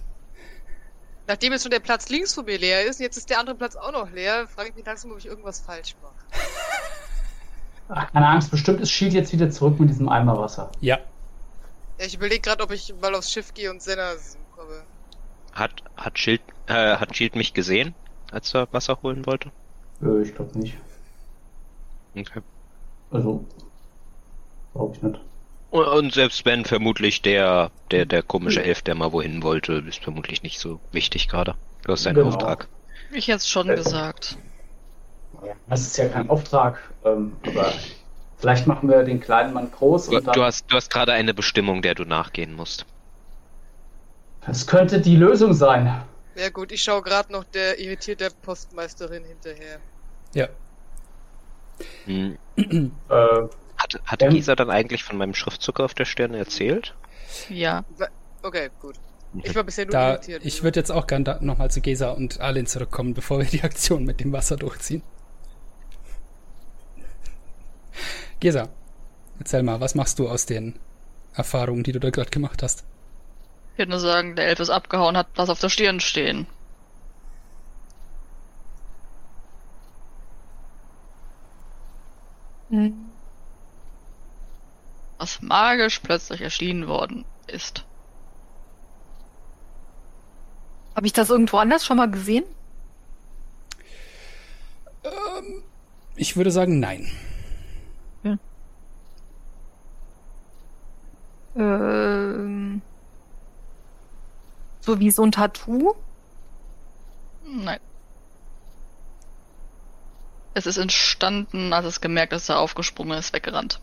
Nachdem 1.27 1.53
jetzt 1.53 1.61
schon 1.61 1.69
der 1.71 1.79
Platz 1.79 2.09
links 2.09 2.33
von 2.33 2.45
mir 2.45 2.57
leer 2.57 2.85
ist 2.85 2.99
und 2.99 3.03
jetzt 3.03 3.17
ist 3.17 3.29
der 3.29 3.39
andere 3.39 3.55
Platz 3.55 3.75
auch 3.75 3.91
noch 3.91 4.09
leer, 4.11 4.47
frage 4.47 4.69
ich 4.69 4.75
mich 4.75 4.85
langsam, 4.85 5.11
ob 5.11 5.19
ich 5.19 5.27
irgendwas 5.27 5.59
falsch 5.59 5.95
mache. 6.01 6.15
Ach, 7.89 8.11
keine 8.11 8.27
Angst, 8.27 8.49
bestimmt 8.49 8.81
ist 8.81 8.91
Shield 8.91 9.13
jetzt 9.13 9.31
wieder 9.33 9.51
zurück 9.51 9.79
mit 9.79 9.89
diesem 9.89 10.09
Eimer 10.09 10.37
Wasser. 10.39 10.71
Ja, 10.81 10.97
ich 11.97 12.13
überlege 12.15 12.41
gerade, 12.41 12.63
ob 12.63 12.71
ich 12.71 12.93
mal 13.01 13.15
aufs 13.15 13.31
Schiff 13.31 13.53
gehe 13.53 13.69
und 13.71 13.81
Senna 13.81 14.15
suche. 14.17 14.61
aber- 14.61 14.85
Hat, 15.53 15.83
hat, 15.95 16.19
Schild, 16.19 16.41
äh, 16.67 16.97
hat 16.97 17.15
Shield 17.15 17.35
mich 17.35 17.53
gesehen, 17.53 17.95
als 18.31 18.53
er 18.53 18.67
Wasser 18.71 19.01
holen 19.01 19.25
wollte? 19.25 19.51
Äh, 20.01 20.21
ich 20.21 20.35
glaube 20.35 20.57
nicht. 20.59 20.77
Okay. 22.15 22.41
Also, 23.11 23.45
glaube 24.73 24.95
ich 24.95 25.01
nicht. 25.01 25.19
Und, 25.69 25.85
und 25.85 26.13
selbst 26.13 26.45
wenn 26.45 26.65
vermutlich 26.65 27.21
der, 27.21 27.71
der, 27.91 28.05
der 28.05 28.23
komische 28.23 28.63
Elf, 28.63 28.81
der 28.81 28.95
mal 28.95 29.11
wohin 29.11 29.43
wollte, 29.43 29.73
ist 29.87 30.03
vermutlich 30.03 30.41
nicht 30.43 30.59
so 30.59 30.79
wichtig 30.91 31.27
gerade. 31.27 31.55
Du 31.83 31.91
hast 31.91 32.05
deinen 32.05 32.15
Genau. 32.15 32.27
Auftrag. 32.29 32.67
Ich 33.13 33.27
jetzt 33.27 33.49
schon 33.49 33.69
Äh. 33.69 33.75
gesagt. 33.75 34.37
Das 35.67 35.81
ist 35.81 35.97
ja 35.97 36.07
kein 36.09 36.29
Auftrag, 36.29 36.79
ähm, 37.05 37.37
aber 37.45 37.71
vielleicht 38.37 38.67
machen 38.67 38.89
wir 38.89 39.03
den 39.03 39.19
kleinen 39.19 39.53
Mann 39.53 39.71
groß 39.71 40.09
Du, 40.09 40.17
und 40.17 40.27
dann, 40.27 40.33
du 40.33 40.43
hast, 40.43 40.65
du 40.71 40.75
hast 40.75 40.89
gerade 40.89 41.13
eine 41.13 41.33
Bestimmung, 41.33 41.81
der 41.81 41.95
du 41.95 42.03
nachgehen 42.05 42.53
musst. 42.53 42.85
das 44.45 44.65
könnte 44.67 45.01
die 45.01 45.15
Lösung 45.15 45.53
sein. 45.53 46.03
Ja 46.35 46.49
gut, 46.49 46.71
ich 46.71 46.83
schaue 46.83 47.01
gerade 47.01 47.31
noch 47.31 47.43
der 47.45 47.79
irritierte 47.79 48.29
Postmeisterin 48.41 49.23
hinterher. 49.25 49.79
ja. 50.33 50.47
Hm. 52.05 52.37
Äh, 53.09 53.47
Hat, 53.77 54.01
hat 54.05 54.21
Ähm. 54.23 54.29
Gisa 54.31 54.55
dann 54.55 54.71
eigentlich 54.71 55.03
von 55.03 55.17
meinem 55.17 55.35
Schriftzucker 55.35 55.85
auf 55.85 55.93
der 55.93 56.05
Stirne 56.05 56.37
erzählt? 56.39 56.95
Ja. 57.49 57.83
Okay, 58.41 58.69
gut. 58.79 58.95
Ich 59.43 59.53
war 59.53 59.63
bisher 59.63 59.85
nur 59.85 59.91
Da, 59.91 60.09
irritiert. 60.13 60.43
ich 60.45 60.63
würde 60.63 60.79
jetzt 60.79 60.91
auch 60.91 61.05
gern 61.05 61.23
da 61.23 61.37
nochmal 61.41 61.69
zu 61.69 61.81
Gesa 61.81 62.09
und 62.11 62.39
Alin 62.39 62.65
zurückkommen, 62.65 63.13
bevor 63.13 63.37
wir 63.39 63.45
die 63.45 63.61
Aktion 63.63 64.05
mit 64.05 64.19
dem 64.19 64.31
Wasser 64.31 64.55
durchziehen. 64.57 65.03
Gesa, 68.39 68.69
erzähl 69.39 69.63
mal, 69.63 69.79
was 69.79 69.95
machst 69.95 70.19
du 70.19 70.29
aus 70.29 70.45
den 70.45 70.79
Erfahrungen, 71.33 71.83
die 71.83 71.91
du 71.91 71.99
da 71.99 72.09
gerade 72.09 72.29
gemacht 72.29 72.61
hast? 72.61 72.83
Ich 73.73 73.79
würde 73.79 73.91
nur 73.91 73.99
sagen, 73.99 74.35
der 74.35 74.47
Elf 74.47 74.59
ist 74.59 74.69
abgehauen, 74.69 75.17
hat 75.17 75.27
was 75.35 75.49
auf 75.49 75.59
der 75.59 75.69
Stirn 75.69 75.99
stehen. 75.99 76.47
Hm. 82.69 83.09
Was 85.17 85.41
magisch 85.41 85.99
plötzlich 85.99 86.41
erschienen 86.41 86.87
worden 86.87 87.25
ist. 87.47 87.85
Habe 90.95 91.07
ich 91.07 91.13
das 91.13 91.29
irgendwo 91.29 91.57
anders 91.57 91.85
schon 91.85 91.97
mal 91.97 92.09
gesehen? 92.09 92.43
Ich 96.15 96.35
würde 96.35 96.51
sagen, 96.51 96.79
nein. 96.79 97.07
Ähm, 101.57 102.81
so 104.79 104.99
wie 104.99 105.11
so 105.11 105.23
ein 105.23 105.31
Tattoo? 105.31 105.95
Nein. 107.43 107.79
Es 110.53 110.65
ist 110.65 110.77
entstanden, 110.77 111.71
als 111.71 111.85
es 111.85 112.01
gemerkt, 112.01 112.33
dass 112.33 112.49
er 112.49 112.59
aufgesprungen 112.59 113.17
ist, 113.17 113.31
weggerannt. 113.33 113.79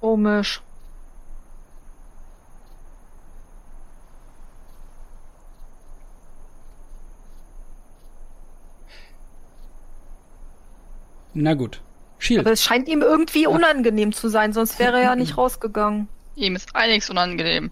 Komisch. 0.00 0.62
Na 11.34 11.54
gut. 11.54 11.80
Shield. 12.18 12.40
Aber 12.40 12.52
es 12.52 12.62
scheint 12.62 12.88
ihm 12.88 13.02
irgendwie 13.02 13.46
unangenehm 13.46 14.12
zu 14.12 14.28
sein, 14.28 14.52
sonst 14.52 14.78
wäre 14.78 14.98
er 14.98 15.02
ja 15.02 15.16
nicht 15.16 15.36
rausgegangen. 15.36 16.08
Ihm 16.36 16.56
ist 16.56 16.74
einiges 16.74 17.10
unangenehm. 17.10 17.70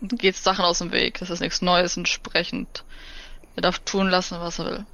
Und 0.00 0.18
geht 0.18 0.36
Sachen 0.36 0.64
aus 0.64 0.78
dem 0.78 0.92
Weg. 0.92 1.18
Das 1.18 1.30
ist 1.30 1.40
nichts 1.40 1.62
Neues 1.62 1.96
entsprechend. 1.96 2.84
Er 3.56 3.62
darf 3.62 3.78
tun 3.80 4.08
lassen, 4.08 4.38
was 4.40 4.58
er 4.58 4.66
will. 4.66 4.86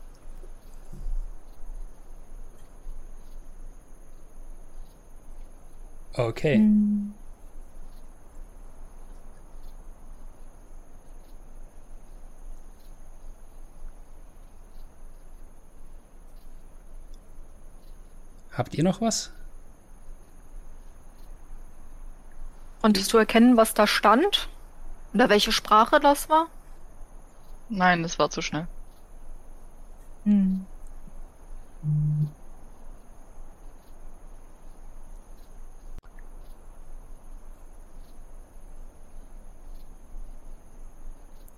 Okay. 6.14 6.56
Hm. 6.56 7.14
Habt 18.60 18.74
ihr 18.74 18.84
noch 18.84 19.00
was? 19.00 19.32
Konntest 22.82 23.10
du 23.10 23.16
erkennen, 23.16 23.56
was 23.56 23.72
da 23.72 23.86
stand? 23.86 24.50
Oder 25.14 25.30
welche 25.30 25.50
Sprache 25.50 25.98
das 25.98 26.28
war? 26.28 26.48
Nein, 27.70 28.02
das 28.02 28.18
war 28.18 28.28
zu 28.28 28.42
schnell. 28.42 28.66
Hm. 30.24 30.66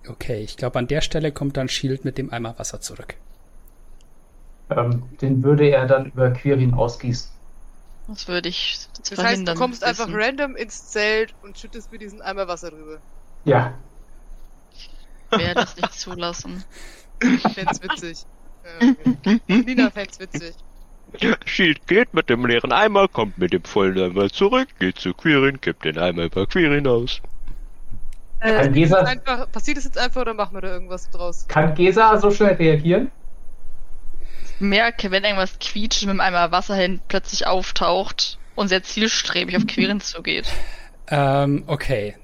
Okay, 0.07 0.41
ich 0.41 0.55
glaube, 0.55 0.79
an 0.79 0.87
der 0.87 1.01
Stelle 1.01 1.33
kommt 1.33 1.57
dann 1.57 1.67
Shield 1.67 2.05
mit 2.05 2.17
dem 2.17 2.31
Eimer 2.31 2.57
Wasser 2.57 2.79
zurück. 2.79 3.17
Ähm, 4.69 5.15
den 5.21 5.43
würde 5.43 5.69
er 5.69 5.87
dann 5.87 6.07
über 6.07 6.31
Quirin 6.31 6.73
ausgießen. 6.73 7.31
Das 8.07 8.27
würde 8.27 8.49
ich 8.49 8.89
Das 9.09 9.23
heißt, 9.23 9.47
du 9.47 9.53
kommst 9.53 9.83
einfach 9.83 10.07
wissen. 10.07 10.15
random 10.15 10.55
ins 10.55 10.87
Zelt 10.87 11.35
und 11.41 11.57
schüttest 11.57 11.91
mir 11.91 11.99
diesen 11.99 12.21
Eimer 12.21 12.47
Wasser 12.47 12.71
drüber. 12.71 13.01
Ja, 13.45 13.83
Ich 15.29 15.37
werde 15.39 15.61
das 15.61 15.75
nicht 15.75 15.93
zulassen. 15.93 16.63
Ich 17.21 17.53
fänd's 17.53 17.81
witzig. 17.81 18.25
Ja, 18.63 18.87
okay. 19.05 19.63
Nina 19.63 19.91
fänd's 19.91 20.19
witzig. 20.19 20.55
Shield 21.45 21.87
geht 21.87 22.13
mit 22.13 22.29
dem 22.29 22.45
leeren 22.45 22.71
Eimer, 22.71 23.07
kommt 23.07 23.37
mit 23.37 23.53
dem 23.53 23.63
vollen 23.63 23.97
Eimer 23.99 24.29
zurück, 24.29 24.69
geht 24.79 24.99
zu 24.99 25.13
Quirin, 25.13 25.59
kippt 25.61 25.85
den 25.85 25.97
Eimer 25.97 26.25
über 26.25 26.45
Quirin 26.47 26.87
aus. 26.87 27.21
Äh, 28.39 28.69
Gesa, 28.69 29.01
Einfach, 29.03 29.51
passiert 29.51 29.77
es 29.77 29.85
jetzt 29.85 29.97
einfach 29.97 30.21
oder 30.21 30.33
machen 30.33 30.55
wir 30.55 30.61
da 30.61 30.67
irgendwas 30.73 31.09
draus? 31.09 31.47
kann 31.47 31.73
Gesa 31.75 32.17
so 32.19 32.31
schnell 32.31 32.55
reagieren? 32.55 33.11
Ich 34.55 34.61
merke, 34.61 35.11
wenn 35.11 35.23
irgendwas 35.23 35.59
quietscht 35.59 36.05
mit 36.05 36.19
einem 36.19 36.51
Wasser 36.51 36.75
hin 36.75 37.01
plötzlich 37.07 37.47
auftaucht 37.47 38.37
und 38.55 38.67
sehr 38.67 38.83
zielstrebig 38.83 39.57
auf 39.57 39.67
Quirin 39.67 40.01
zugeht. 40.01 40.45
Ähm, 41.07 41.63
okay. 41.67 42.15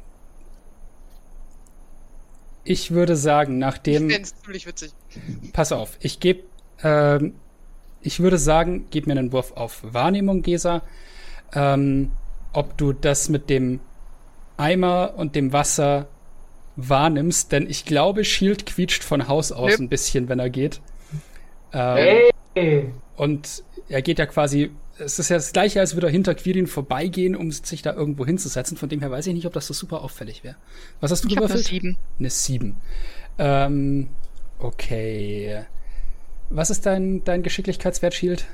Ich 2.64 2.91
würde 2.91 3.16
sagen, 3.16 3.58
nachdem. 3.58 4.09
Ich 4.09 4.16
fänd's 4.16 4.35
ziemlich 4.43 4.67
witzig. 4.67 4.91
Pass 5.53 5.72
auf, 5.72 5.98
ich 6.01 6.19
gebe. 6.19 6.43
Ähm, 6.83 7.35
ich 8.01 8.19
würde 8.19 8.38
sagen, 8.38 8.85
gib 8.91 9.08
mir 9.08 9.14
einen 9.14 9.32
Wurf 9.32 9.53
auf 9.53 9.80
Wahrnehmung, 9.82 10.41
Gesa. 10.41 10.83
Ähm, 11.53 12.11
ob 12.53 12.77
du 12.77 12.93
das 12.93 13.30
mit 13.30 13.49
dem 13.49 13.80
Eimer 14.58 15.14
und 15.17 15.35
dem 15.35 15.51
Wasser 15.51 16.08
wahrnimmst, 16.75 17.51
denn 17.51 17.69
ich 17.69 17.85
glaube, 17.85 18.24
Shield 18.24 18.66
quietscht 18.66 19.03
von 19.03 19.27
Haus 19.27 19.51
aus 19.51 19.72
Yep. 19.72 19.80
ein 19.80 19.90
bisschen, 19.90 20.30
wenn 20.30 20.40
er 20.40 20.49
geht. 20.49 20.82
Ähm, 21.74 22.24
Hey! 22.56 22.94
Und 23.16 23.64
er 23.90 24.02
geht 24.02 24.20
ja 24.20 24.26
quasi. 24.26 24.72
Es 24.98 25.18
ist 25.20 25.30
ja 25.30 25.38
das 25.38 25.54
gleiche, 25.54 25.80
als 25.80 25.96
würde 25.96 26.08
er 26.08 26.12
hinter 26.12 26.36
Quirin 26.36 26.68
vorbeigehen, 26.68 27.36
um 27.36 27.52
sich 27.52 27.82
da 27.82 27.94
irgendwo 27.94 28.26
hinzusetzen. 28.26 28.76
Von 28.78 28.90
dem 28.90 29.00
her 29.00 29.12
weiß 29.12 29.28
ich 29.28 29.34
nicht, 29.34 29.46
ob 29.46 29.54
das 29.54 29.68
so 29.68 29.74
super 29.74 30.02
auffällig 30.02 30.44
wäre. 30.44 30.56
Was 31.00 31.12
hast 31.12 31.24
du 31.24 31.28
Ich 31.28 31.38
habe 31.38 31.48
eine 31.48 31.56
gewürfelt? 31.56 31.64
sieben. 31.64 31.98
Eine 32.20 32.30
7. 32.30 32.82
Ähm, 33.38 34.10
okay. 34.58 35.66
Was 36.50 36.70
ist 36.70 36.86
dein, 36.86 37.24
dein 37.24 37.44
Geschicklichkeitswert, 37.44 38.14
Shield? 38.14 38.48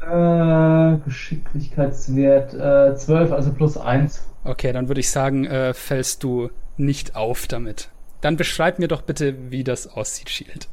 Äh, 0.00 0.98
Geschicklichkeitswert 1.04 2.54
äh, 2.54 2.96
12, 2.96 3.32
also 3.32 3.52
plus 3.52 3.76
1. 3.76 4.22
Okay, 4.44 4.72
dann 4.72 4.88
würde 4.88 5.00
ich 5.00 5.10
sagen, 5.10 5.44
äh, 5.46 5.74
fällst 5.74 6.22
du 6.22 6.50
nicht 6.76 7.16
auf 7.16 7.46
damit. 7.46 7.90
Dann 8.20 8.36
beschreib 8.36 8.78
mir 8.78 8.88
doch 8.88 9.02
bitte, 9.02 9.50
wie 9.50 9.64
das 9.64 9.86
aussieht, 9.86 10.30
Shield. 10.30 10.68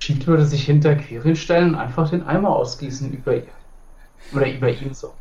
Shield 0.00 0.26
würde 0.26 0.44
sich 0.46 0.64
hinter 0.64 0.96
Quirin 0.96 1.36
stellen 1.36 1.74
und 1.74 1.80
einfach 1.80 2.10
den 2.10 2.22
Eimer 2.26 2.50
ausgießen 2.50 3.12
über 3.12 3.36
ihr. 3.36 3.46
Oder 4.34 4.52
über 4.52 4.70
ihn 4.70 4.94
so. 4.94 5.14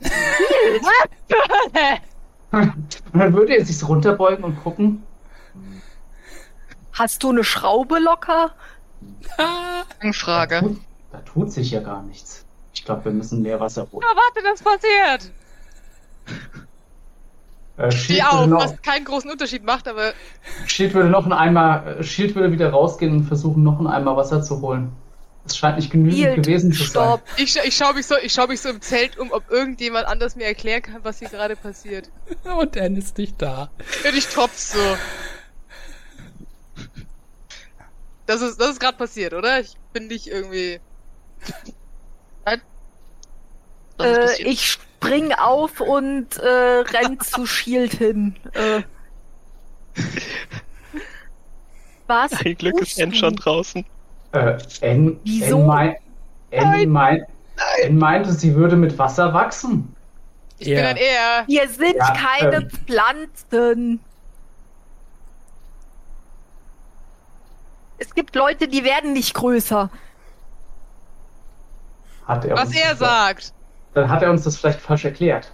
Und 2.52 3.02
dann 3.12 3.34
würde 3.34 3.56
er 3.56 3.64
sich 3.64 3.86
runterbeugen 3.86 4.44
und 4.44 4.62
gucken. 4.62 5.02
Hast 6.92 7.22
du 7.22 7.30
eine 7.30 7.44
Schraube 7.44 7.98
locker? 7.98 8.52
Frage. 10.12 10.60
Tut, 10.60 10.80
da 11.12 11.18
tut 11.20 11.52
sich 11.52 11.70
ja 11.70 11.80
gar 11.80 12.02
nichts. 12.02 12.46
Ich 12.72 12.84
glaube, 12.84 13.06
wir 13.06 13.12
müssen 13.12 13.42
mehr 13.42 13.60
Wasser 13.60 13.86
holen. 13.90 14.02
Ja, 14.02 14.16
warte, 14.16 14.42
das 14.42 14.62
passiert! 14.62 15.32
Äh, 17.78 17.90
Steh 17.90 18.14
Shield, 18.14 18.24
auf, 18.24 18.38
würde 18.40 18.50
noch, 18.52 18.64
was 18.64 18.82
keinen 18.82 19.04
großen 19.04 19.30
Unterschied 19.30 19.64
macht, 19.64 19.86
aber 19.88 20.12
Shield 20.66 20.94
würde 20.94 21.10
noch 21.10 21.24
einen 21.24 21.32
Eimer, 21.34 21.86
äh, 21.98 22.02
Shield 22.02 22.34
würde 22.34 22.52
wieder 22.52 22.70
rausgehen 22.70 23.12
und 23.12 23.24
versuchen, 23.24 23.62
noch 23.62 23.78
einen 23.78 23.88
Eimer 23.88 24.16
Wasser 24.16 24.42
zu 24.42 24.60
holen. 24.62 24.92
Es 25.44 25.56
scheint 25.58 25.76
nicht 25.76 25.90
genügend 25.92 26.18
Shield, 26.18 26.36
gewesen 26.36 26.72
zu 26.72 26.82
stopp. 26.84 27.22
ich, 27.36 27.50
scha- 27.52 27.64
ich 27.64 27.76
schaue 27.76 27.94
mich, 27.94 28.06
so, 28.06 28.16
ich 28.20 28.32
schau 28.32 28.46
mich 28.48 28.60
so 28.60 28.68
im 28.70 28.80
Zelt 28.80 29.16
um, 29.18 29.30
ob 29.30 29.48
irgendjemand 29.50 30.06
anders 30.06 30.34
mir 30.36 30.44
erklären 30.46 30.82
kann, 30.82 31.00
was 31.04 31.18
hier 31.20 31.28
gerade 31.28 31.54
passiert. 31.54 32.08
Und 32.58 32.74
er 32.76 32.90
ist 32.90 33.16
nicht 33.18 33.40
da. 33.40 33.70
Und 34.08 34.16
ich 34.16 34.26
tropf 34.26 34.56
so. 34.56 34.78
Das 38.26 38.42
ist, 38.42 38.60
das 38.60 38.70
ist 38.70 38.80
gerade 38.80 38.96
passiert, 38.98 39.34
oder? 39.34 39.60
Ich 39.60 39.74
bin 39.92 40.08
nicht 40.08 40.26
irgendwie. 40.26 40.80
Ist 43.98 44.40
Äh, 44.40 44.42
ich 44.42 44.78
spring 44.96 45.32
auf 45.32 45.80
und 45.80 46.36
äh, 46.38 46.46
renn 46.48 47.20
zu 47.20 47.46
Shield 47.46 47.92
hin. 47.94 48.34
Äh. 48.52 48.82
Was? 52.06 52.32
Ein 52.44 52.56
Glück 52.56 52.80
ist 52.80 52.98
N 52.98 53.14
schon 53.14 53.36
draußen. 53.36 53.84
Äh, 54.32 54.58
N, 54.80 55.18
Wieso? 55.24 55.60
N, 55.60 55.66
mein, 55.66 55.96
N, 56.50 56.88
mein, 56.90 57.24
N 57.82 57.98
meinte, 57.98 58.32
sie 58.32 58.54
würde 58.54 58.76
mit 58.76 58.96
Wasser 58.98 59.32
wachsen. 59.32 59.94
Ich 60.58 60.68
Ja. 60.68 60.76
bin 60.76 60.86
ein 60.86 60.96
Er. 60.96 61.44
Hier 61.46 61.68
sind 61.68 61.96
Ja, 61.96 62.14
keine 62.14 62.56
ähm. 62.56 62.70
Pflanzen. 62.70 64.00
Es 67.98 68.14
gibt 68.14 68.34
Leute, 68.34 68.68
die 68.68 68.84
werden 68.84 69.12
nicht 69.12 69.34
größer. 69.34 69.90
Hat 72.26 72.44
er 72.44 72.56
Was 72.56 72.72
er 72.74 72.92
gesagt. 72.92 73.44
sagt. 73.44 73.55
Dann 73.96 74.10
hat 74.10 74.22
er 74.22 74.30
uns 74.30 74.44
das 74.44 74.58
vielleicht 74.58 74.82
falsch 74.82 75.06
erklärt. 75.06 75.50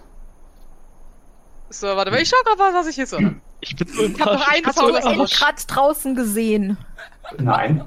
So, 1.69 1.87
warte 1.87 2.11
mal, 2.11 2.21
ich 2.21 2.27
schau 2.27 2.35
grad 2.43 2.57
mal, 2.59 2.73
was 2.73 2.87
ich 2.87 2.95
hier 2.95 3.07
so. 3.07 3.17
Ich 3.61 3.73
bin 3.77 3.87
so 3.87 4.03
Ich 4.03 4.19
hab 4.19 4.33
noch 4.33 4.47
einen 4.49 4.65
Hast 4.65 4.77
du 4.77 4.81
faulen 4.81 4.97
N 4.97 5.21
Arsch. 5.21 5.39
gerade 5.39 5.61
draußen 5.65 6.13
gesehen? 6.13 6.77
Nein. 7.37 7.85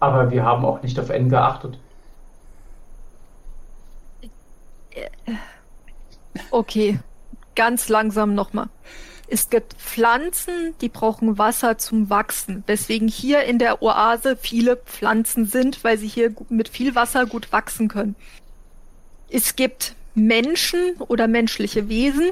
Aber 0.00 0.30
wir 0.30 0.42
haben 0.42 0.64
auch 0.64 0.82
nicht 0.82 0.98
auf 0.98 1.10
N 1.10 1.28
geachtet. 1.28 1.78
Okay, 6.50 6.98
ganz 7.54 7.90
langsam 7.90 8.34
nochmal. 8.34 8.70
Es 9.32 9.48
gibt 9.48 9.72
Pflanzen, 9.80 10.74
die 10.82 10.90
brauchen 10.90 11.38
Wasser 11.38 11.78
zum 11.78 12.10
Wachsen, 12.10 12.64
weswegen 12.66 13.08
hier 13.08 13.44
in 13.44 13.58
der 13.58 13.80
Oase 13.80 14.36
viele 14.36 14.76
Pflanzen 14.76 15.46
sind, 15.46 15.82
weil 15.84 15.96
sie 15.96 16.06
hier 16.06 16.34
mit 16.50 16.68
viel 16.68 16.94
Wasser 16.94 17.24
gut 17.24 17.50
wachsen 17.50 17.88
können. 17.88 18.14
Es 19.30 19.56
gibt 19.56 19.96
Menschen 20.14 20.96
oder 20.98 21.28
menschliche 21.28 21.88
Wesen, 21.88 22.30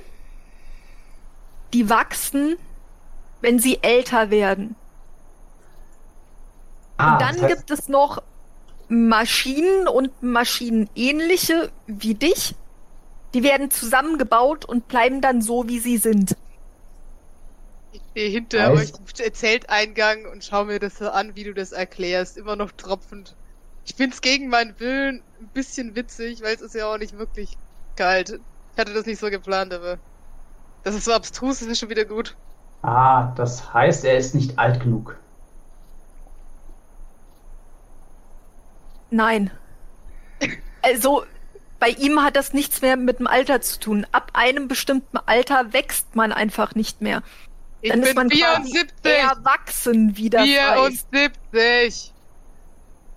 die 1.73 1.89
wachsen, 1.89 2.57
wenn 3.41 3.59
sie 3.59 3.79
älter 3.81 4.31
werden. 4.31 4.77
Ah, 6.99 7.15
Und 7.15 7.23
dann 7.23 7.37
das 7.37 7.45
heißt, 7.45 7.57
gibt 7.57 7.71
es 7.71 7.89
noch 7.89 8.23
Maschinen 8.89 9.89
und 9.89 10.23
Maschinenähnliche 10.23 11.73
wie 11.87 12.13
dich. 12.13 12.57
Die 13.33 13.43
werden 13.43 13.71
zusammengebaut 13.71 14.67
und 14.67 14.87
bleiben 14.87 15.23
dann 15.23 15.41
so, 15.41 15.67
wie 15.67 15.79
sie 15.79 15.97
sind. 15.97 16.37
Ich 18.15 18.23
stehe 18.23 18.31
hinter 18.31 18.73
euch 18.73 18.91
Heißt- 18.93 19.21
im 19.25 19.35
Zelteingang 19.35 20.27
und 20.27 20.45
schau 20.45 20.65
mir 20.65 20.79
das 20.81 20.99
so 20.99 21.11
an, 21.11 21.37
wie 21.37 21.45
du 21.45 21.55
das 21.55 21.73
erklärst. 21.73 22.37
Immer 22.37 22.57
noch 22.57 22.73
tropfend. 22.73 23.37
Ich 23.85 23.95
find's 23.95 24.21
gegen 24.21 24.49
meinen 24.49 24.79
Willen 24.81 25.23
ein 25.41 25.49
bisschen 25.49 25.95
witzig, 25.95 26.43
weil 26.43 26.55
es 26.55 26.61
ist 26.61 26.75
ja 26.75 26.93
auch 26.93 26.99
nicht 26.99 27.17
wirklich 27.19 27.57
kalt. 27.97 28.41
Ich 28.73 28.79
hatte 28.79 28.95
das 28.95 29.07
nicht 29.07 29.21
so 29.21 29.31
geplant, 29.31 29.73
aber 29.73 29.99
das 30.83 30.95
ist 30.95 31.05
so 31.05 31.13
abstrus, 31.13 31.61
das 31.61 31.69
ist 31.69 31.79
schon 31.79 31.91
wieder 31.91 32.05
gut. 32.05 32.37
Ah, 32.83 33.33
das 33.37 33.73
heißt, 33.73 34.05
er 34.05 34.17
ist 34.17 34.35
nicht 34.35 34.59
alt 34.59 34.81
genug. 34.81 35.17
Nein. 39.11 39.51
Also, 40.83 41.25
bei 41.79 41.91
ihm 41.91 42.23
hat 42.23 42.37
das 42.37 42.53
nichts 42.53 42.81
mehr 42.83 42.97
mit 42.97 43.19
dem 43.19 43.27
Alter 43.27 43.61
zu 43.61 43.79
tun. 43.81 44.07
Ab 44.13 44.31
einem 44.35 44.69
bestimmten 44.69 45.19
Alter 45.19 45.73
wächst 45.73 46.17
man 46.17 46.33
einfach 46.33 46.75
nicht 46.75 47.01
mehr. 47.03 47.23
Ich 47.83 47.91
Dann 47.91 48.01
ist 48.03 48.09
bin 48.09 48.17
man 48.17 48.29
quasi 48.29 48.73
74! 48.73 49.13
erwachsen 49.13 50.17
wieder. 50.17 50.41
Weiß. 50.41 51.07
74! 51.11 52.13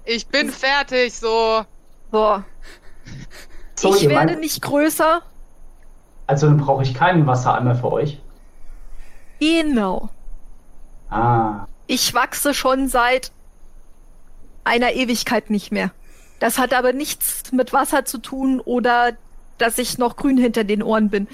Ich 0.05 0.27
bin 0.27 0.49
fertig, 0.49 1.13
so. 1.13 1.65
So. 2.11 2.43
So, 3.75 3.95
ich 3.95 4.07
werde 4.07 4.27
meint- 4.33 4.39
nicht 4.39 4.61
größer. 4.61 5.21
Also 6.27 6.47
dann 6.47 6.57
brauche 6.57 6.83
ich 6.83 6.93
keinen 6.93 7.27
Wassereimer 7.27 7.75
für 7.75 7.91
euch. 7.91 8.19
Genau. 9.39 10.09
Ah, 11.09 11.65
Ich 11.87 12.13
wachse 12.13 12.53
schon 12.53 12.87
seit 12.87 13.31
einer 14.63 14.93
Ewigkeit 14.93 15.49
nicht 15.49 15.71
mehr. 15.71 15.91
Das 16.39 16.57
hat 16.57 16.73
aber 16.73 16.93
nichts 16.93 17.51
mit 17.51 17.73
Wasser 17.73 18.05
zu 18.05 18.17
tun 18.19 18.61
oder 18.61 19.11
dass 19.57 19.77
ich 19.77 19.97
noch 19.97 20.15
grün 20.15 20.37
hinter 20.37 20.63
den 20.63 20.81
Ohren 20.81 21.09
bin. 21.09 21.27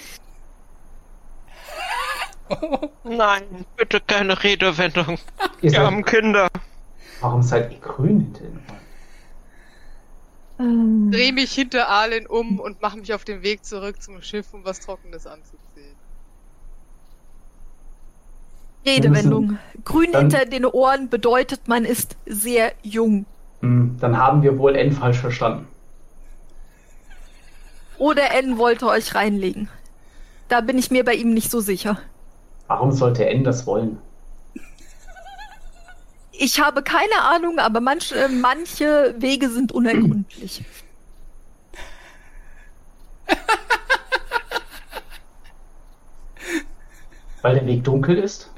Nein, 3.04 3.66
bitte 3.78 4.00
keine 4.00 4.42
Redewendung. 4.44 5.18
ihr 5.18 5.62
Wir 5.62 5.72
seid, 5.72 5.80
haben 5.82 6.04
Kinder. 6.04 6.48
warum 7.22 7.42
seid 7.44 7.72
ihr 7.72 7.80
grün 7.80 8.20
hinter 8.22 8.42
den 8.42 8.58
Ohren? 8.58 8.80
Ähm, 10.60 11.12
Dreh 11.12 11.32
mich 11.32 11.52
hinter 11.54 11.88
Arlen 11.90 12.28
um 12.28 12.60
und 12.60 12.82
mach 12.82 12.96
mich 12.96 13.14
auf 13.14 13.24
den 13.24 13.44
Weg 13.44 13.64
zurück 13.64 14.02
zum 14.02 14.22
Schiff, 14.22 14.54
um 14.54 14.66
was 14.66 14.80
Trockenes 14.82 15.26
anzuziehen. 15.26 15.96
Redewendung. 18.86 19.58
Grün 19.86 20.12
dann- 20.12 20.22
hinter 20.30 20.46
den 20.46 20.66
Ohren 20.66 21.10
bedeutet, 21.10 21.68
man 21.68 21.86
ist 21.86 22.18
sehr 22.26 22.74
jung. 22.82 23.26
Hm, 23.62 23.98
dann 24.00 24.18
haben 24.18 24.42
wir 24.42 24.58
wohl 24.58 24.76
N 24.76 24.92
falsch 24.92 25.18
verstanden. 25.20 25.68
Oder 27.98 28.32
N 28.32 28.58
wollte 28.58 28.88
euch 28.88 29.14
reinlegen. 29.16 29.70
Da 30.48 30.62
bin 30.62 30.78
ich 30.78 30.90
mir 30.92 31.04
bei 31.04 31.14
ihm 31.14 31.34
nicht 31.34 31.52
so 31.52 31.60
sicher. 31.60 32.00
Warum 32.70 32.92
sollte 32.92 33.26
N 33.28 33.44
das 33.44 33.66
wollen? 33.66 33.98
Ich 36.32 36.60
habe 36.62 36.84
keine 36.84 37.20
Ahnung, 37.24 37.58
aber 37.58 37.82
manche, 37.82 38.16
äh, 38.16 38.28
manche 38.30 39.16
Wege 39.18 39.50
sind 39.50 39.72
unergründlich. 39.72 40.64
Weil 47.42 47.56
der 47.56 47.66
Weg 47.66 47.84
dunkel 47.84 48.18
ist? 48.18 48.52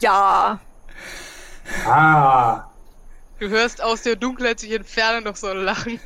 Ja, 0.00 0.60
Ah, 1.86 2.64
Du 3.38 3.48
hörst 3.48 3.82
aus 3.82 4.02
der 4.02 4.16
Dunkelheit 4.16 4.60
sich 4.60 4.72
entfernen 4.72 5.24
noch 5.24 5.36
so 5.36 5.48
ein 5.48 5.58
Lachen. 5.58 6.00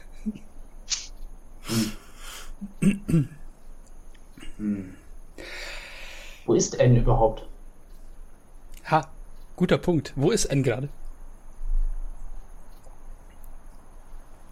Wo 6.46 6.54
ist 6.54 6.78
N 6.78 6.96
überhaupt? 6.96 7.46
Ha, 8.90 9.08
guter 9.56 9.78
Punkt. 9.78 10.12
Wo 10.16 10.30
ist 10.30 10.46
N 10.46 10.62
gerade? 10.62 10.88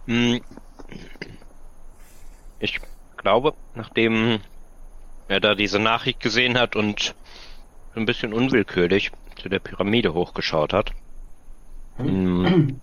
Hm. 0.05 0.41
Ich 2.59 2.79
glaube, 3.17 3.53
nachdem 3.75 4.39
er 5.27 5.39
da 5.39 5.55
diese 5.55 5.79
Nachricht 5.79 6.19
gesehen 6.19 6.57
hat 6.57 6.75
und 6.75 7.15
ein 7.95 8.05
bisschen 8.05 8.33
unwillkürlich 8.33 9.11
zu 9.35 9.49
der 9.49 9.59
Pyramide 9.59 10.13
hochgeschaut 10.13 10.73
hat. 10.73 10.91
Hm. 11.97 12.81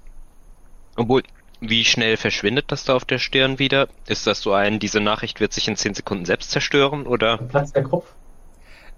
Obwohl, 0.97 1.23
wie 1.61 1.85
schnell 1.85 2.17
verschwindet 2.17 2.67
das 2.69 2.85
da 2.85 2.95
auf 2.95 3.05
der 3.05 3.19
Stirn 3.19 3.59
wieder? 3.59 3.89
Ist 4.07 4.27
das 4.27 4.41
so 4.41 4.53
ein, 4.53 4.79
diese 4.79 5.01
Nachricht 5.01 5.41
wird 5.41 5.53
sich 5.53 5.69
in 5.69 5.77
10 5.77 5.95
Sekunden 5.95 6.25
selbst 6.25 6.51
zerstören 6.51 7.07
oder 7.07 7.39
Platz 7.39 7.73
der 7.73 7.85
Kopf? 7.85 8.07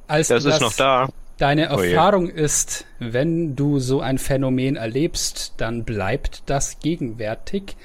Als 0.07 0.29
das 0.29 0.45
ist 0.45 0.61
noch 0.61 0.73
da? 0.73 1.09
Deine 1.39 1.71
Oh. 1.71 1.81
Erfahrung 1.81 2.29
ist, 2.29 2.85
wenn 2.99 3.55
du 3.55 3.79
so 3.79 4.01
ein 4.01 4.19
Phänomen 4.19 4.75
erlebst, 4.77 5.55
dann 5.59 5.85
bleibt 5.85 6.43
das 6.47 6.81
gegenwärtig, 6.81 7.77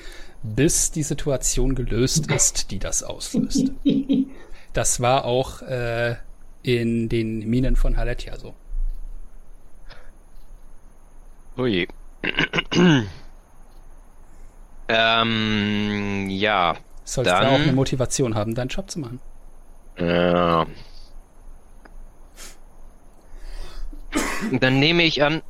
bis 0.41 0.91
die 0.91 1.03
Situation 1.03 1.75
gelöst 1.75 2.31
ist, 2.31 2.71
die 2.71 2.79
das 2.79 3.03
auslöst. 3.03 3.71
Das 4.73 5.01
war 5.01 5.25
auch 5.25 5.61
äh, 5.61 6.15
in 6.63 7.07
den 7.07 7.47
Minen 7.47 7.75
von 7.75 7.95
Haletia 7.95 8.39
so. 8.39 8.55
Ui. 11.59 11.87
Ähm, 14.93 16.29
ja. 16.29 16.75
Sollst 17.03 17.31
Dann- 17.31 17.43
ja 17.43 17.49
auch 17.49 17.59
eine 17.59 17.73
Motivation 17.73 18.35
haben, 18.35 18.55
deinen 18.55 18.69
Job 18.69 18.89
zu 18.89 18.99
machen. 18.99 19.19
Ja. 19.99 20.65
Dann 24.51 24.79
nehme 24.79 25.03
ich 25.03 25.23
an, 25.23 25.41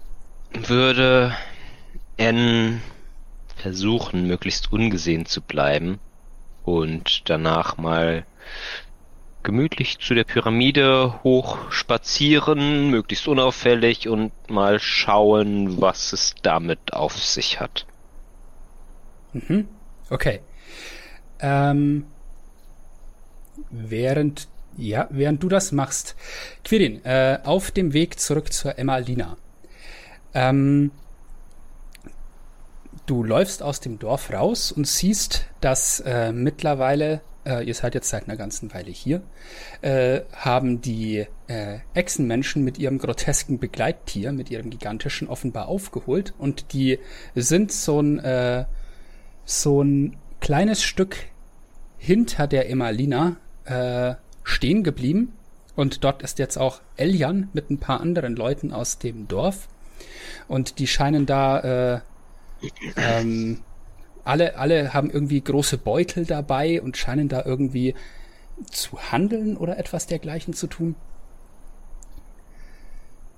würde 0.54 1.36
N 2.18 2.82
versuchen, 3.58 4.28
möglichst 4.28 4.72
ungesehen 4.72 5.26
zu 5.26 5.42
bleiben 5.42 6.00
und 6.64 7.30
danach 7.30 7.78
mal 7.78 8.26
gemütlich 9.42 10.00
zu 10.00 10.14
der 10.14 10.24
Pyramide 10.24 11.20
hochspazieren, 11.24 12.90
möglichst 12.90 13.28
unauffällig 13.28 14.08
und 14.08 14.32
mal 14.50 14.80
schauen, 14.80 15.82
was 15.82 16.14
es 16.14 16.36
damit 16.42 16.94
auf 16.94 17.18
sich 17.18 17.60
hat. 17.60 17.86
Mhm. 19.34 19.68
Okay. 20.10 20.40
Ähm, 21.40 22.06
während, 23.70 24.48
ja, 24.78 25.08
während 25.12 25.44
du 25.44 25.50
das 25.50 25.72
machst, 25.72 26.16
Quirin, 26.64 27.04
äh, 27.06 27.40
auf 27.44 27.72
dem 27.72 27.94
Weg 27.94 28.20
zurück 28.20 28.54
zur 28.54 28.78
Emmalina. 28.78 29.38
Ähm, 30.34 30.92
du 33.06 33.24
läufst 33.24 33.62
aus 33.62 33.80
dem 33.80 34.00
Dorf 34.00 34.32
raus 34.32 34.72
und 34.72 34.88
siehst, 34.88 35.46
dass 35.62 36.00
äh, 36.00 36.32
mittlerweile, 36.32 37.22
äh, 37.46 37.66
ihr 37.66 37.74
seid 37.74 37.96
jetzt 37.96 38.10
seit 38.10 38.28
einer 38.28 38.38
ganzen 38.38 38.74
Weile 38.74 38.92
hier, 38.92 39.22
äh, 39.82 40.22
haben 40.34 40.82
die 40.82 41.26
äh, 41.48 41.80
Echsenmenschen 41.94 42.64
mit 42.64 42.78
ihrem 42.78 42.98
grotesken 42.98 43.60
Begleittier, 43.60 44.32
mit 44.32 44.50
ihrem 44.50 44.70
gigantischen 44.70 45.28
offenbar 45.28 45.68
aufgeholt 45.68 46.34
und 46.38 46.74
die 46.74 47.00
sind 47.36 47.72
so 47.72 48.00
ein 48.00 48.20
äh, 48.20 48.66
so 49.46 49.82
ein 49.82 50.18
kleines 50.40 50.84
Stück 50.84 51.18
hinter 51.98 52.48
der 52.48 52.70
Emalina 52.70 53.38
äh, 53.66 54.16
stehen 54.44 54.84
geblieben. 54.84 55.34
Und 55.76 56.04
dort 56.04 56.22
ist 56.22 56.38
jetzt 56.40 56.58
auch 56.58 56.82
Eljan 56.98 57.50
mit 57.54 57.70
ein 57.70 57.80
paar 57.80 58.02
anderen 58.02 58.36
Leuten 58.36 58.72
aus 58.74 59.00
dem 59.00 59.28
Dorf. 59.28 59.68
Und 60.48 60.80
die 60.80 60.88
scheinen 60.88 61.26
da, 61.26 61.96
äh, 61.96 62.00
ähm, 62.98 63.62
alle, 64.24 64.58
alle 64.58 64.94
haben 64.94 65.10
irgendwie 65.10 65.42
große 65.42 65.78
Beutel 65.78 66.26
dabei 66.26 66.82
und 66.82 66.98
scheinen 66.98 67.28
da 67.28 67.44
irgendwie 67.46 67.96
zu 68.70 69.00
handeln 69.12 69.58
oder 69.58 69.78
etwas 69.78 70.06
dergleichen 70.08 70.54
zu 70.54 70.68
tun. 70.68 70.96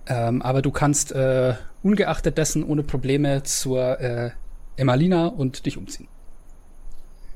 Ähm, 0.08 0.42
aber 0.42 0.62
du 0.62 0.72
kannst 0.72 1.12
äh, 1.14 1.56
ungeachtet 1.82 2.38
dessen 2.38 2.64
ohne 2.64 2.84
Probleme 2.84 3.44
zur 3.44 4.00
äh, 4.00 4.32
Emalina 4.78 5.28
und 5.28 5.66
dich 5.66 5.78
umziehen. 5.78 6.08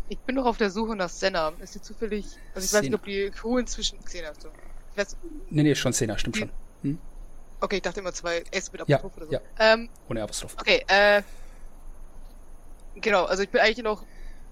Ich 0.10 0.18
bin 0.20 0.36
noch 0.36 0.46
auf 0.46 0.58
der 0.58 0.70
Suche 0.72 0.96
nach 0.96 1.10
Senna. 1.10 1.54
Ist 1.62 1.74
sie 1.74 1.82
zufällig. 1.82 2.26
Also 2.56 2.66
ich 2.66 2.74
weiß 2.74 2.82
nicht, 2.82 2.92
Senna. 2.92 2.96
ob 2.96 3.04
die 3.06 3.30
Crew 3.30 3.58
inzwischen. 3.58 4.04
Xena, 4.04 4.34
so. 4.40 4.50
Ich 4.92 4.98
weiß, 4.98 5.18
Nee, 5.50 5.64
nee, 5.64 5.76
schon 5.76 5.94
Zehner, 5.94 6.18
stimmt 6.18 6.38
schon. 6.38 6.52
okay, 7.62 7.76
ich 7.78 7.82
dachte 7.82 8.00
immer 8.00 8.12
zwei 8.14 8.44
S 8.52 8.72
mit 8.72 8.82
Ja, 8.88 8.98
Apostroph 8.98 9.18
oder 9.18 9.26
so. 9.28 9.32
ja. 9.34 9.40
Ähm, 9.60 9.90
Ohne 10.10 10.24
Apostroph. 10.24 10.56
okay, 10.60 10.84
äh. 10.88 11.22
Genau, 12.96 13.26
also 13.26 13.44
ich 13.44 13.50
bin 13.50 13.62
eigentlich 13.62 13.84
noch 13.84 14.04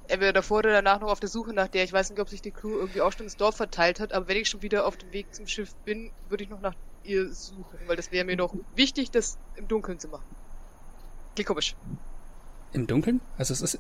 entweder 0.07 0.31
davor 0.31 0.59
oder 0.59 0.71
danach 0.71 1.01
noch 1.01 1.09
auf 1.09 1.19
der 1.19 1.27
Suche 1.29 1.53
nach 1.53 1.67
der. 1.67 1.83
Ich 1.83 1.91
weiß 1.91 2.09
nicht, 2.11 2.19
ob 2.19 2.29
sich 2.29 2.41
die 2.41 2.51
Crew 2.51 2.77
irgendwie 2.77 3.01
auch 3.01 3.11
schon 3.11 3.23
ins 3.23 3.35
Dorf 3.35 3.57
verteilt 3.57 3.99
hat, 3.99 4.13
aber 4.13 4.27
wenn 4.27 4.37
ich 4.37 4.47
schon 4.49 4.61
wieder 4.61 4.85
auf 4.85 4.95
dem 4.95 5.11
Weg 5.11 5.33
zum 5.33 5.47
Schiff 5.47 5.73
bin, 5.85 6.11
würde 6.29 6.43
ich 6.43 6.49
noch 6.49 6.61
nach 6.61 6.75
ihr 7.03 7.33
suchen, 7.33 7.79
weil 7.87 7.95
das 7.95 8.11
wäre 8.11 8.25
mir 8.25 8.35
noch 8.37 8.53
wichtig, 8.75 9.11
das 9.11 9.37
im 9.55 9.67
Dunkeln 9.67 9.99
zu 9.99 10.07
machen. 10.07 10.25
Klingt 11.35 11.47
komisch. 11.47 11.75
Im 12.73 12.87
Dunkeln? 12.87 13.21
Also 13.37 13.53
es 13.53 13.61
ist. 13.61 13.79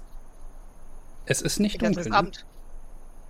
Es 1.25 1.41
ist 1.41 1.59
nicht 1.59 1.75
Ich 1.75 1.79
dachte, 1.79 1.95
dunkel. 1.95 1.95
das 1.95 2.05
ist 2.05 2.11
ne? 2.11 2.17
Abend. 2.17 2.45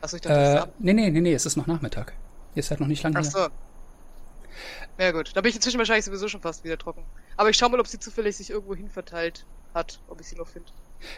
Achso, 0.01 0.15
ich 0.17 0.21
dachte, 0.21 0.35
das 0.39 0.49
ist 0.49 0.55
Äh, 0.55 0.59
Abend. 0.59 0.73
nee, 0.79 0.93
nee, 0.93 1.09
nee, 1.09 1.21
nee, 1.21 1.33
es 1.33 1.45
ist 1.45 1.55
noch 1.57 1.67
Nachmittag. 1.67 2.13
Ihr 2.55 2.63
seid 2.63 2.79
noch 2.79 2.87
nicht 2.87 3.03
lange 3.03 3.17
Ach 3.17 3.21
hier. 3.21 3.31
so. 3.31 3.47
Ja 4.99 5.11
gut, 5.11 5.31
da 5.35 5.41
bin 5.41 5.49
ich 5.49 5.55
inzwischen 5.55 5.77
wahrscheinlich 5.77 6.05
sowieso 6.05 6.27
schon 6.27 6.41
fast 6.41 6.63
wieder 6.63 6.77
trocken. 6.77 7.03
Aber 7.35 7.49
ich 7.49 7.57
schau 7.57 7.69
mal, 7.69 7.79
ob 7.79 7.87
sie 7.87 7.99
zufällig 7.99 8.35
sich 8.35 8.49
irgendwo 8.49 8.75
hin 8.75 8.89
verteilt 8.89 9.45
hat, 9.73 9.99
ob 10.07 10.19
ich 10.19 10.27
sie 10.27 10.35
noch 10.35 10.47
finde. 10.47 10.69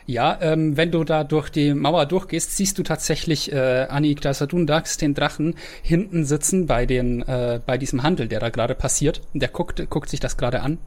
Ja, 0.06 0.38
ähm, 0.42 0.76
wenn 0.76 0.92
du 0.92 1.06
da 1.06 1.24
durch 1.24 1.50
die 1.50 1.74
Mauer 1.74 2.06
durchgehst, 2.06 2.58
siehst 2.58 2.77
du 2.77 2.84
tatsächlich 2.84 3.53
äh, 3.53 3.85
Anik 3.90 4.19
Dasadundax, 4.19 4.98
den 4.98 5.14
Drachen, 5.14 5.56
hinten 5.82 6.26
sitzen 6.26 6.66
bei 6.68 6.85
den 6.85 7.22
äh, 7.22 7.61
bei 7.66 7.77
diesem 7.77 8.03
Handel, 8.03 8.27
der 8.27 8.42
da 8.42 8.50
gerade 8.50 8.76
passiert. 8.76 9.22
Der 9.34 9.48
guckt 9.48 9.90
guckt 9.90 10.09
sich 10.09 10.19
das 10.19 10.35
gerade 10.35 10.61
an 10.61 10.77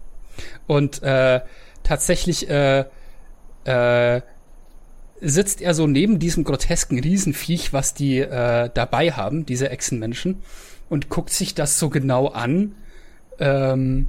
und 0.67 1.03
äh, 1.03 1.41
tatsächlich 1.83 2.51
äh, 2.51 2.85
äh, 3.65 4.21
sitzt 5.21 5.61
er 5.61 5.75
so 5.75 5.87
neben 5.87 6.19
diesem 6.19 6.45
grotesken 6.45 6.99
Riesenviech, 6.99 7.73
was 7.73 7.95
die 7.95 8.19
äh, 8.19 8.71
dabei 8.75 9.13
haben, 9.13 9.47
diese 9.47 9.71
Echsenmenschen, 9.71 10.43
und 10.89 11.09
guckt 11.09 11.31
sich 11.31 11.55
das 11.55 11.79
so 11.79 11.89
genau 11.89 12.29
an 12.29 12.75
ähm, 13.39 14.09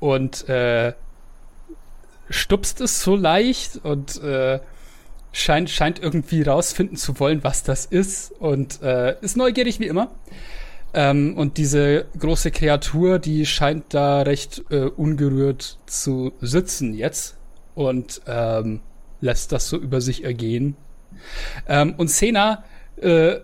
und 0.00 0.48
äh, 0.48 0.94
stupst 2.28 2.80
es 2.80 3.02
so 3.02 3.14
leicht 3.14 3.80
und 3.84 4.22
äh, 4.22 4.60
scheint, 5.32 5.70
scheint 5.70 6.00
irgendwie 6.00 6.42
rausfinden 6.42 6.96
zu 6.96 7.18
wollen, 7.20 7.44
was 7.44 7.62
das 7.62 7.86
ist 7.86 8.32
und 8.32 8.82
äh, 8.82 9.16
ist 9.20 9.36
neugierig 9.36 9.80
wie 9.80 9.86
immer. 9.86 10.10
Ähm, 10.94 11.36
und 11.36 11.56
diese 11.56 12.06
große 12.18 12.50
Kreatur, 12.50 13.18
die 13.18 13.46
scheint 13.46 13.94
da 13.94 14.22
recht 14.22 14.64
äh, 14.70 14.84
ungerührt 14.84 15.78
zu 15.86 16.32
sitzen 16.40 16.94
jetzt 16.94 17.36
und 17.74 18.22
ähm, 18.26 18.80
lässt 19.20 19.52
das 19.52 19.68
so 19.68 19.76
über 19.76 20.00
sich 20.00 20.24
ergehen. 20.24 20.76
Ähm, 21.66 21.94
und 21.96 22.08
Sena 22.08 22.64
äh, 22.96 23.40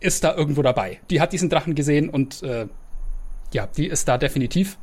ist 0.00 0.24
da 0.24 0.34
irgendwo 0.34 0.62
dabei. 0.62 1.00
Die 1.10 1.20
hat 1.20 1.32
diesen 1.32 1.50
Drachen 1.50 1.74
gesehen 1.74 2.08
und 2.08 2.42
äh, 2.42 2.66
ja, 3.52 3.66
die 3.66 3.86
ist 3.86 4.08
da 4.08 4.18
definitiv. 4.18 4.78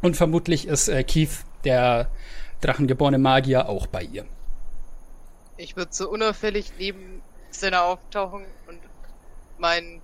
Und 0.00 0.16
vermutlich 0.16 0.66
ist 0.66 0.88
äh, 0.88 1.04
Keith 1.04 1.44
der 1.64 2.10
drachengeborene 2.60 3.18
Magier 3.18 3.68
auch 3.68 3.86
bei 3.86 4.02
ihr. 4.02 4.24
Ich 5.56 5.76
würde 5.76 5.92
so 5.92 6.08
unauffällig 6.10 6.72
neben 6.78 7.22
Senna 7.50 7.82
auftauchen 7.82 8.44
und 8.66 8.78
meinen. 9.58 10.00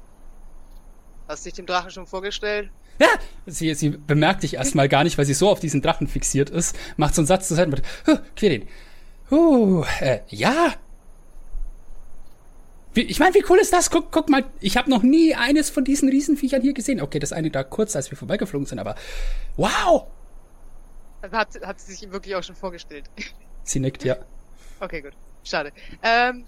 Hast 1.26 1.44
du 1.44 1.48
dich 1.48 1.56
dem 1.56 1.66
Drachen 1.66 1.90
schon 1.90 2.06
vorgestellt? 2.06 2.70
Ja! 2.98 3.08
Sie, 3.46 3.72
sie 3.74 3.90
bemerkt 3.90 4.42
dich 4.42 4.54
erstmal 4.54 4.88
gar 4.88 5.04
nicht, 5.04 5.16
weil 5.18 5.24
sie 5.24 5.34
so 5.34 5.48
auf 5.48 5.60
diesen 5.60 5.80
Drachen 5.80 6.06
fixiert 6.06 6.50
ist, 6.50 6.76
macht 6.96 7.14
so 7.14 7.22
einen 7.22 7.26
Satz 7.26 7.48
zur 7.48 7.56
Seite 7.56 7.70
mit, 7.70 7.82
huh, 8.06 8.18
Quirin. 8.36 8.68
Huh, 9.30 9.84
äh, 10.00 10.20
ja. 10.28 10.74
Wie, 12.94 13.02
ich 13.02 13.20
meine, 13.20 13.34
wie 13.34 13.44
cool 13.48 13.58
ist 13.58 13.72
das? 13.72 13.90
Guck, 13.90 14.10
guck 14.10 14.28
mal, 14.28 14.44
ich 14.60 14.76
habe 14.76 14.90
noch 14.90 15.02
nie 15.02 15.34
eines 15.34 15.70
von 15.70 15.84
diesen 15.84 16.08
Riesenviechern 16.08 16.62
hier 16.62 16.74
gesehen. 16.74 17.00
Okay, 17.00 17.18
das 17.18 17.32
eine 17.32 17.50
da 17.50 17.62
kurz, 17.62 17.94
als 17.94 18.10
wir 18.10 18.18
vorbeigeflogen 18.18 18.66
sind, 18.66 18.78
aber 18.78 18.96
wow! 19.56 20.06
Also 21.20 21.36
hat, 21.36 21.48
hat 21.62 21.80
sie 21.80 21.94
sich 21.94 22.10
wirklich 22.10 22.34
auch 22.34 22.42
schon 22.42 22.56
vorgestellt. 22.56 23.10
Sie 23.62 23.80
nickt, 23.80 24.04
ja. 24.04 24.16
Okay, 24.80 25.02
gut. 25.02 25.12
Schade. 25.44 25.72
Ähm, 26.02 26.44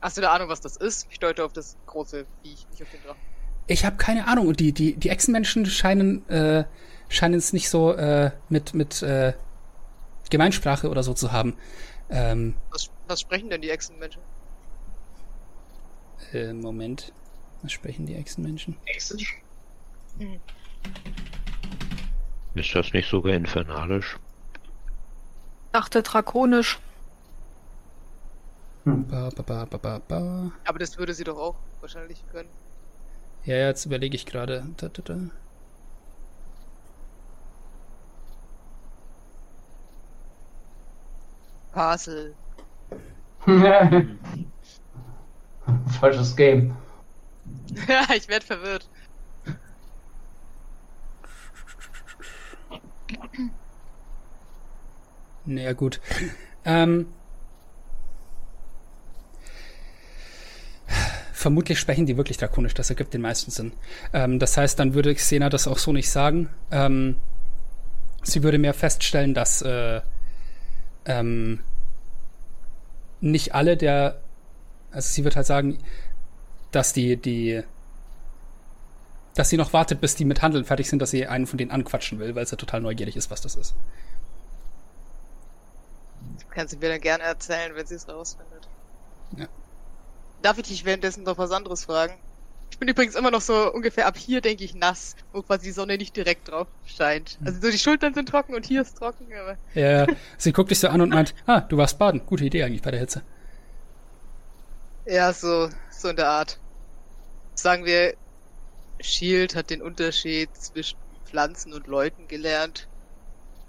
hast 0.00 0.16
du 0.16 0.22
eine 0.22 0.30
Ahnung, 0.30 0.48
was 0.48 0.60
das 0.60 0.76
ist? 0.76 1.06
Ich 1.10 1.18
deute 1.18 1.44
auf 1.44 1.52
das 1.52 1.76
große 1.86 2.26
Viech, 2.42 2.66
nicht 2.70 2.82
auf 2.82 2.90
den 2.90 3.02
Drachen. 3.02 3.29
Ich 3.70 3.84
habe 3.84 3.96
keine 3.96 4.26
Ahnung. 4.26 4.48
Und 4.48 4.58
die, 4.58 4.72
die, 4.72 4.96
die 4.96 5.10
Echsenmenschen 5.10 5.64
scheinen, 5.64 6.28
äh, 6.28 6.64
scheinen 7.08 7.38
es 7.38 7.52
nicht 7.52 7.70
so 7.70 7.92
äh, 7.92 8.32
mit, 8.48 8.74
mit 8.74 9.00
äh, 9.00 9.32
Gemeinsprache 10.28 10.90
oder 10.90 11.04
so 11.04 11.14
zu 11.14 11.30
haben. 11.30 11.56
Ähm, 12.08 12.54
Was, 12.72 12.90
was 13.06 13.20
sprechen 13.20 13.48
denn 13.48 13.62
die 13.62 13.70
Echsenmenschen? 13.70 14.20
äh, 16.32 16.52
Moment. 16.52 17.12
Was 17.62 17.70
sprechen 17.70 18.06
die 18.06 18.16
Echsenmenschen? 18.16 18.76
Exisch? 18.86 19.40
Ist 22.54 22.74
das 22.74 22.92
nicht 22.92 23.08
sogar 23.08 23.34
infernalisch? 23.34 24.18
Dachte 25.70 26.02
drakonisch. 26.02 26.80
Ba, 28.84 29.30
ba, 29.36 29.42
ba, 29.42 29.64
ba, 29.66 29.78
ba, 29.78 30.00
ba. 30.08 30.52
Aber 30.64 30.78
das 30.80 30.98
würde 30.98 31.14
sie 31.14 31.22
doch 31.22 31.38
auch 31.38 31.54
wahrscheinlich 31.80 32.24
können. 32.32 32.48
Ja, 33.44 33.56
ja, 33.56 33.68
jetzt 33.68 33.86
überlege 33.86 34.16
ich 34.16 34.26
gerade. 34.26 34.66
Pasel. 41.72 42.34
Falsches 46.00 46.36
Game. 46.36 46.76
ja, 47.88 48.04
ich 48.14 48.28
werd 48.28 48.44
verwirrt. 48.44 48.88
Naja, 55.46 55.72
gut. 55.72 56.00
Ähm, 56.64 57.06
vermutlich 61.40 61.78
sprechen 61.78 62.04
die 62.04 62.18
wirklich 62.18 62.36
drakonisch, 62.36 62.74
das 62.74 62.90
ergibt 62.90 63.14
den 63.14 63.22
meisten 63.22 63.50
Sinn. 63.50 63.72
Ähm, 64.12 64.38
das 64.38 64.56
heißt, 64.56 64.78
dann 64.78 64.92
würde 64.92 65.14
Xena 65.14 65.48
das 65.48 65.66
auch 65.66 65.78
so 65.78 65.92
nicht 65.92 66.10
sagen. 66.10 66.50
Ähm, 66.70 67.16
sie 68.22 68.42
würde 68.42 68.58
mehr 68.58 68.74
feststellen, 68.74 69.32
dass 69.32 69.62
äh, 69.62 70.02
ähm, 71.06 71.60
nicht 73.22 73.54
alle 73.54 73.78
der, 73.78 74.20
also 74.90 75.08
sie 75.08 75.24
wird 75.24 75.34
halt 75.34 75.46
sagen, 75.46 75.78
dass 76.72 76.92
die, 76.92 77.16
die, 77.16 77.62
dass 79.34 79.48
sie 79.48 79.56
noch 79.56 79.72
wartet, 79.72 80.02
bis 80.02 80.16
die 80.16 80.26
mit 80.26 80.42
Handeln 80.42 80.66
fertig 80.66 80.90
sind, 80.90 81.00
dass 81.00 81.10
sie 81.10 81.26
einen 81.26 81.46
von 81.46 81.56
denen 81.56 81.70
anquatschen 81.70 82.18
will, 82.18 82.34
weil 82.34 82.46
sie 82.46 82.58
total 82.58 82.82
neugierig 82.82 83.16
ist, 83.16 83.30
was 83.30 83.40
das 83.40 83.54
ist. 83.54 83.74
Kannst 86.50 86.74
du 86.74 86.78
mir 86.78 86.90
dann 86.90 87.00
gerne 87.00 87.24
erzählen, 87.24 87.74
wenn 87.74 87.86
sie 87.86 87.94
es 87.94 88.06
rausfindet. 88.08 88.68
Ja. 89.38 89.46
Darf 90.42 90.58
ich 90.58 90.68
dich 90.68 90.84
währenddessen 90.84 91.22
noch 91.24 91.38
was 91.38 91.50
anderes 91.50 91.84
fragen? 91.84 92.14
Ich 92.70 92.78
bin 92.78 92.88
übrigens 92.88 93.14
immer 93.14 93.30
noch 93.30 93.40
so 93.40 93.72
ungefähr 93.72 94.06
ab 94.06 94.16
hier, 94.16 94.40
denke 94.40 94.64
ich, 94.64 94.74
nass, 94.74 95.16
wo 95.32 95.42
quasi 95.42 95.66
die 95.66 95.72
Sonne 95.72 95.98
nicht 95.98 96.16
direkt 96.16 96.48
drauf 96.48 96.68
scheint. 96.86 97.36
Also 97.44 97.60
so 97.60 97.70
die 97.70 97.78
Schultern 97.78 98.14
sind 98.14 98.28
trocken 98.28 98.54
und 98.54 98.64
hier 98.64 98.82
ist 98.82 98.96
trocken, 98.96 99.26
aber 99.34 99.56
Ja, 99.74 100.06
sie 100.38 100.52
guckt 100.52 100.70
dich 100.70 100.78
so 100.78 100.88
an 100.88 101.00
und 101.00 101.10
meint, 101.10 101.34
ah, 101.46 101.60
du 101.60 101.76
warst 101.76 101.98
baden. 101.98 102.24
Gute 102.24 102.44
Idee 102.44 102.62
eigentlich 102.62 102.80
bei 102.82 102.90
der 102.92 103.00
Hitze. 103.00 103.22
ja, 105.06 105.32
so, 105.32 105.68
so 105.90 106.08
in 106.08 106.16
der 106.16 106.28
Art. 106.28 106.58
Sagen 107.54 107.84
wir, 107.84 108.14
Shield 109.00 109.54
hat 109.56 109.70
den 109.70 109.82
Unterschied 109.82 110.48
zwischen 110.56 110.96
Pflanzen 111.26 111.72
und 111.74 111.86
Leuten 111.86 112.28
gelernt. 112.28 112.88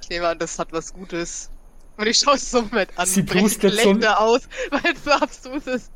Ich 0.02 0.10
nehme 0.10 0.28
an, 0.28 0.40
das 0.40 0.58
hat 0.60 0.72
was 0.72 0.94
Gutes. 0.94 1.50
Und 1.98 2.08
ich 2.08 2.18
schaue 2.20 2.36
es 2.36 2.50
so 2.50 2.62
mit 2.72 2.98
an. 2.98 3.06
Sie 3.06 3.24
pustet 3.24 3.74
so- 3.80 3.92
aus, 3.92 4.48
weil 4.72 4.94
es 4.94 5.04
so 5.04 5.12
abstrus 5.12 5.68
ist. 5.68 5.92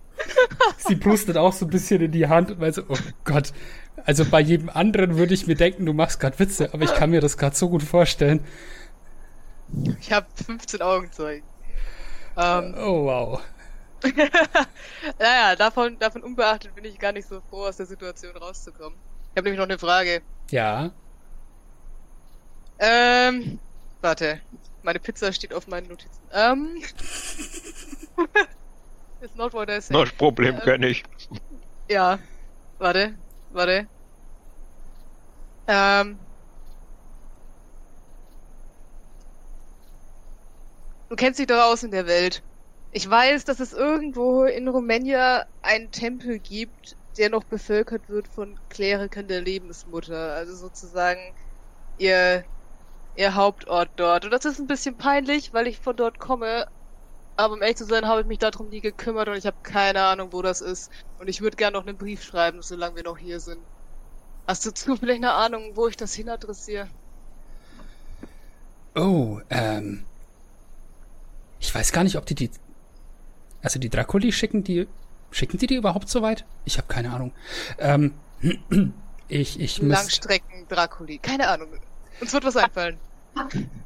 Sie 0.78 0.96
pustet 0.96 1.38
auch 1.38 1.54
so 1.54 1.66
ein 1.66 1.70
bisschen 1.70 2.02
in 2.02 2.12
die 2.12 2.28
Hand, 2.28 2.60
weil 2.60 2.74
so, 2.74 2.84
oh 2.88 2.98
Gott. 3.24 3.52
Also 4.06 4.26
bei 4.26 4.40
jedem 4.40 4.70
anderen 4.70 5.18
würde 5.18 5.34
ich 5.34 5.48
mir 5.48 5.56
denken, 5.56 5.86
du 5.86 5.94
machst 5.94 6.20
gerade 6.20 6.38
Witze, 6.38 6.74
aber 6.74 6.84
ich 6.84 6.94
kann 6.94 7.10
mir 7.10 7.22
das 7.22 7.38
gerade 7.38 7.56
so 7.56 7.70
gut 7.70 7.82
vorstellen. 7.82 8.46
Ich 10.00 10.12
habe 10.12 10.28
15 10.46 10.82
Augenzeugen. 10.82 11.44
Ähm, 12.38 12.76
Oh 12.78 13.06
wow. 13.06 13.42
naja, 15.20 15.56
davon, 15.56 15.98
davon 15.98 16.22
unbeachtet 16.22 16.76
bin 16.76 16.86
ich 16.86 17.00
gar 17.00 17.12
nicht 17.12 17.28
so 17.28 17.42
froh, 17.50 17.66
aus 17.66 17.78
der 17.78 17.88
Situation 17.88 18.36
rauszukommen. 18.38 18.98
Ich 19.32 19.38
habe 19.38 19.46
nämlich 19.46 19.58
noch 19.58 19.66
eine 19.66 19.80
Frage. 19.80 20.22
Ja. 20.52 20.92
Ähm, 22.78 23.60
warte. 24.02 24.40
Meine 24.84 25.00
Pizza 25.00 25.34
steht 25.34 25.54
auf 25.54 25.68
meinen 25.68 25.88
Notizen. 25.88 26.22
Ähm. 26.32 26.82
It's 29.26 29.36
not 29.36 29.54
what 29.54 29.72
I 29.72 29.82
said. 29.82 29.98
Das 29.98 30.12
Problem 30.12 30.56
Ähm, 30.56 30.62
kenne 30.62 30.88
ich. 30.88 31.04
Ja. 31.90 32.20
Warte. 32.78 33.18
Warte. 33.50 33.88
Ähm. 35.68 36.20
Du 41.10 41.16
kennst 41.16 41.40
dich 41.40 41.48
doch 41.48 41.64
aus 41.64 41.82
in 41.82 41.90
der 41.90 42.06
Welt. 42.06 42.44
Ich 42.92 43.10
weiß, 43.10 43.46
dass 43.46 43.60
es 43.60 43.74
irgendwo 43.74 44.44
in 44.44 44.68
Rumänien 44.68 45.42
einen 45.64 45.92
Tempel 45.92 46.38
gibt, 46.40 46.96
der 47.18 47.32
noch 47.32 47.46
bevölkert 47.46 48.08
wird 48.10 48.28
von 48.28 48.60
Klerikern 48.70 49.28
der 49.28 49.42
Lebensmutter. 49.42 50.34
Also 50.36 50.56
sozusagen 50.56 51.20
ihr, 51.98 52.46
ihr 53.16 53.36
Hauptort 53.36 53.92
dort. 53.96 54.26
Und 54.26 54.32
das 54.32 54.46
ist 54.46 54.60
ein 54.60 54.68
bisschen 54.68 54.98
peinlich, 54.98 55.52
weil 55.52 55.66
ich 55.68 55.80
von 55.80 55.96
dort 55.96 56.20
komme. 56.20 56.68
Aber 57.38 57.54
um 57.54 57.62
ehrlich 57.62 57.78
zu 57.78 57.86
sein, 57.86 58.08
habe 58.08 58.22
ich 58.22 58.28
mich 58.28 58.40
darum 58.40 58.70
nie 58.70 58.80
gekümmert 58.80 59.28
und 59.28 59.36
ich 59.36 59.46
habe 59.46 59.58
keine 59.62 60.02
Ahnung, 60.02 60.32
wo 60.32 60.42
das 60.42 60.62
ist. 60.62 60.90
Und 61.20 61.28
ich 61.28 61.42
würde 61.42 61.58
gerne 61.58 61.78
noch 61.78 61.86
einen 61.86 61.98
Brief 61.98 62.24
schreiben, 62.24 62.62
solange 62.62 62.96
wir 62.96 63.04
noch 63.04 63.18
hier 63.18 63.40
sind. 63.40 63.60
Hast 64.48 64.66
du 64.66 64.74
zufällig 64.74 65.18
eine 65.18 65.34
Ahnung, 65.34 65.72
wo 65.76 65.88
ich 65.88 65.98
das 65.98 66.14
hinadressiere? 66.14 66.88
Oh, 68.96 69.42
ähm. 69.50 70.06
Ich 71.60 71.74
weiß 71.74 71.92
gar 71.92 72.04
nicht, 72.04 72.18
ob 72.18 72.26
die 72.26 72.36
die. 72.36 72.52
Also 73.62 73.80
die 73.80 73.90
Draculi 73.90 74.32
schicken 74.32 74.64
die. 74.64 74.88
Schicken 75.32 75.58
die 75.58 75.68
die 75.68 75.76
überhaupt 75.76 76.08
so 76.08 76.22
weit? 76.22 76.46
Ich 76.64 76.78
habe 76.78 76.88
keine 76.88 77.12
Ahnung. 77.12 77.34
Ähm. 77.80 78.14
Ich, 79.28 79.60
ich 79.60 79.82
müsste. 79.82 80.04
Langstrecken 80.04 80.68
Draculi. 80.68 81.18
Keine 81.18 81.48
Ahnung. 81.48 81.70
Uns 82.22 82.32
wird 82.32 82.44
was 82.46 82.58
einfallen. 82.58 83.00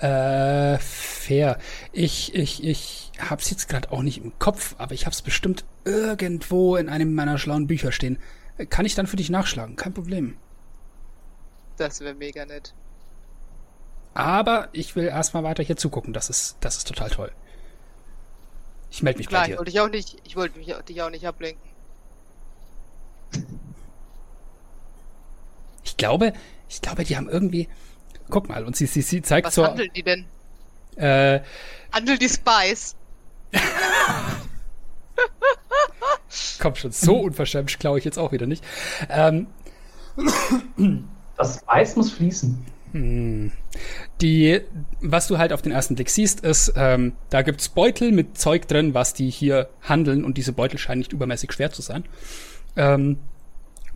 Äh, 0.00 0.78
fair. 0.78 1.58
Ich, 1.92 2.34
ich, 2.34 2.64
ich 2.64 3.12
hab's 3.18 3.50
jetzt 3.50 3.68
gerade 3.68 3.92
auch 3.92 4.02
nicht 4.02 4.18
im 4.18 4.38
Kopf, 4.38 4.74
aber 4.78 4.94
ich 4.94 5.04
hab's 5.06 5.20
bestimmt 5.22 5.64
irgendwo 5.84 6.76
in 6.76 6.88
einem 6.88 7.14
meiner 7.14 7.38
schlauen 7.38 7.66
Bücher 7.66 7.92
stehen. 7.92 8.18
Kann 8.70 8.86
ich 8.86 8.94
dann 8.94 9.06
für 9.06 9.16
dich 9.16 9.30
nachschlagen, 9.30 9.76
kein 9.76 9.92
Problem. 9.94 10.36
Das 11.76 12.00
wäre 12.00 12.14
mega 12.14 12.44
nett. 12.46 12.74
Aber 14.14 14.68
ich 14.72 14.96
will 14.96 15.06
erstmal 15.06 15.42
weiter 15.44 15.62
hier 15.62 15.76
zugucken. 15.76 16.12
Das 16.12 16.30
ist, 16.30 16.56
das 16.60 16.76
ist 16.78 16.88
total 16.88 17.10
toll. 17.10 17.32
Ich 18.90 19.02
melde 19.02 19.18
mich 19.18 19.28
Klar, 19.28 19.42
bei 19.42 19.46
ich 19.46 19.52
dir. 19.52 19.58
wollte 19.58 19.70
dich 19.70 19.80
auch 19.80 19.88
nicht, 19.88 20.16
ich 20.24 20.36
wollte 20.36 20.58
mich, 20.58 20.74
dich 20.88 21.02
auch 21.02 21.10
nicht 21.10 21.26
ablenken. 21.26 21.70
Ich 25.84 25.96
glaube, 25.96 26.32
ich 26.68 26.80
glaube, 26.80 27.04
die 27.04 27.16
haben 27.16 27.28
irgendwie. 27.28 27.68
Guck 28.30 28.48
mal, 28.48 28.64
und 28.64 28.76
sie, 28.76 28.86
sie, 28.86 29.02
sie 29.02 29.22
zeigt 29.22 29.46
Was 29.48 29.54
so. 29.54 29.64
handeln 29.64 29.90
die 29.94 30.02
denn? 30.02 30.24
Äh, 30.96 31.40
Handeln 31.92 32.18
die 32.18 32.28
Spice? 32.28 32.94
komm 36.60 36.74
schon, 36.76 36.92
so 36.92 37.18
unverschämt 37.18 37.78
klaue 37.80 37.98
ich 37.98 38.04
jetzt 38.04 38.18
auch 38.18 38.32
wieder 38.32 38.46
nicht. 38.46 38.64
Ähm, 39.08 39.46
Das 41.36 41.66
Eis 41.68 41.96
muss 41.96 42.12
fließen. 42.12 42.64
Hm. 42.92 43.52
Die, 44.20 44.60
was 45.00 45.28
du 45.28 45.38
halt 45.38 45.52
auf 45.52 45.62
den 45.62 45.72
ersten 45.72 45.94
Blick 45.94 46.10
siehst, 46.10 46.40
ist, 46.40 46.72
ähm, 46.76 47.12
da 47.30 47.42
gibt's 47.42 47.68
Beutel 47.68 48.12
mit 48.12 48.36
Zeug 48.36 48.66
drin, 48.68 48.94
was 48.94 49.14
die 49.14 49.30
hier 49.30 49.68
handeln 49.82 50.24
und 50.24 50.36
diese 50.36 50.52
Beutel 50.52 50.78
scheinen 50.78 50.98
nicht 50.98 51.12
übermäßig 51.12 51.52
schwer 51.52 51.70
zu 51.70 51.82
sein. 51.82 52.04
Ähm, 52.76 53.18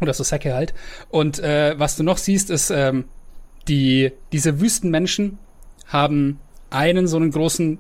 oder 0.01 0.15
so 0.15 0.25
Säcke 0.25 0.55
halt. 0.55 0.75
Und 1.11 1.39
äh, 1.41 1.79
was 1.79 1.97
du 1.97 2.03
noch 2.03 2.19
siehst, 2.19 2.51
ist, 2.51 2.71
ähm, 2.71 3.05
die, 3.69 4.13
diese 4.33 4.61
Wüstenmenschen 4.61 5.39
haben 5.87 6.41
einen 6.71 7.07
so 7.07 7.17
einen 7.17 7.31
großen, 7.31 7.79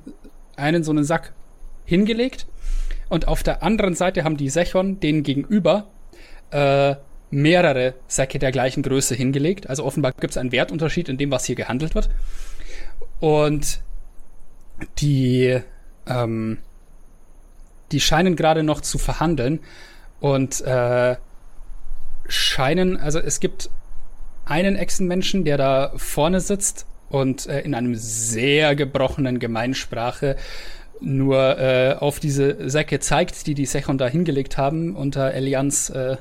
einen 0.56 0.84
so 0.84 0.92
einen 0.92 1.04
Sack 1.04 1.32
hingelegt 1.84 2.46
und 3.08 3.28
auf 3.28 3.42
der 3.42 3.62
anderen 3.62 3.94
Seite 3.94 4.24
haben 4.24 4.36
die 4.36 4.48
Sechon 4.48 5.00
denen 5.00 5.22
gegenüber 5.22 5.86
äh, 6.50 6.96
mehrere 7.30 7.94
Säcke 8.06 8.38
der 8.38 8.52
gleichen 8.52 8.82
Größe 8.82 9.14
hingelegt. 9.14 9.68
Also 9.68 9.84
offenbar 9.84 10.12
gibt 10.12 10.32
es 10.32 10.36
einen 10.36 10.52
Wertunterschied 10.52 11.08
in 11.08 11.18
dem, 11.18 11.30
was 11.30 11.44
hier 11.44 11.56
gehandelt 11.56 11.94
wird. 11.94 12.08
Und 13.20 13.80
die, 14.98 15.60
ähm, 16.06 16.58
die 17.92 18.00
scheinen 18.00 18.36
gerade 18.36 18.62
noch 18.62 18.80
zu 18.80 18.98
verhandeln 18.98 19.60
und 20.20 20.60
äh, 20.62 21.16
scheinen, 22.28 22.96
also 22.96 23.18
es 23.18 23.40
gibt 23.40 23.70
einen 24.44 24.76
Echsenmenschen, 24.76 25.44
der 25.44 25.56
da 25.56 25.92
vorne 25.96 26.40
sitzt 26.40 26.86
und 27.08 27.46
äh, 27.46 27.60
in 27.60 27.74
einem 27.74 27.94
sehr 27.94 28.74
gebrochenen 28.74 29.38
Gemeinsprache 29.38 30.36
nur 31.00 31.58
äh, 31.58 31.94
auf 31.98 32.20
diese 32.20 32.68
Säcke 32.68 33.00
zeigt, 33.00 33.46
die 33.46 33.54
die 33.54 33.66
Sechon 33.66 33.98
da 33.98 34.06
hingelegt 34.06 34.56
haben 34.58 34.96
unter 34.96 35.32
Elians 35.34 35.90
äh, 35.90 36.16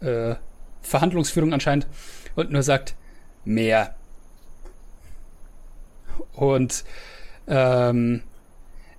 äh, 0.00 0.36
Verhandlungsführung 0.82 1.52
anscheinend 1.52 1.86
und 2.34 2.50
nur 2.50 2.62
sagt 2.62 2.94
mehr. 3.44 3.94
Und 6.34 6.84
ähm, 7.46 8.22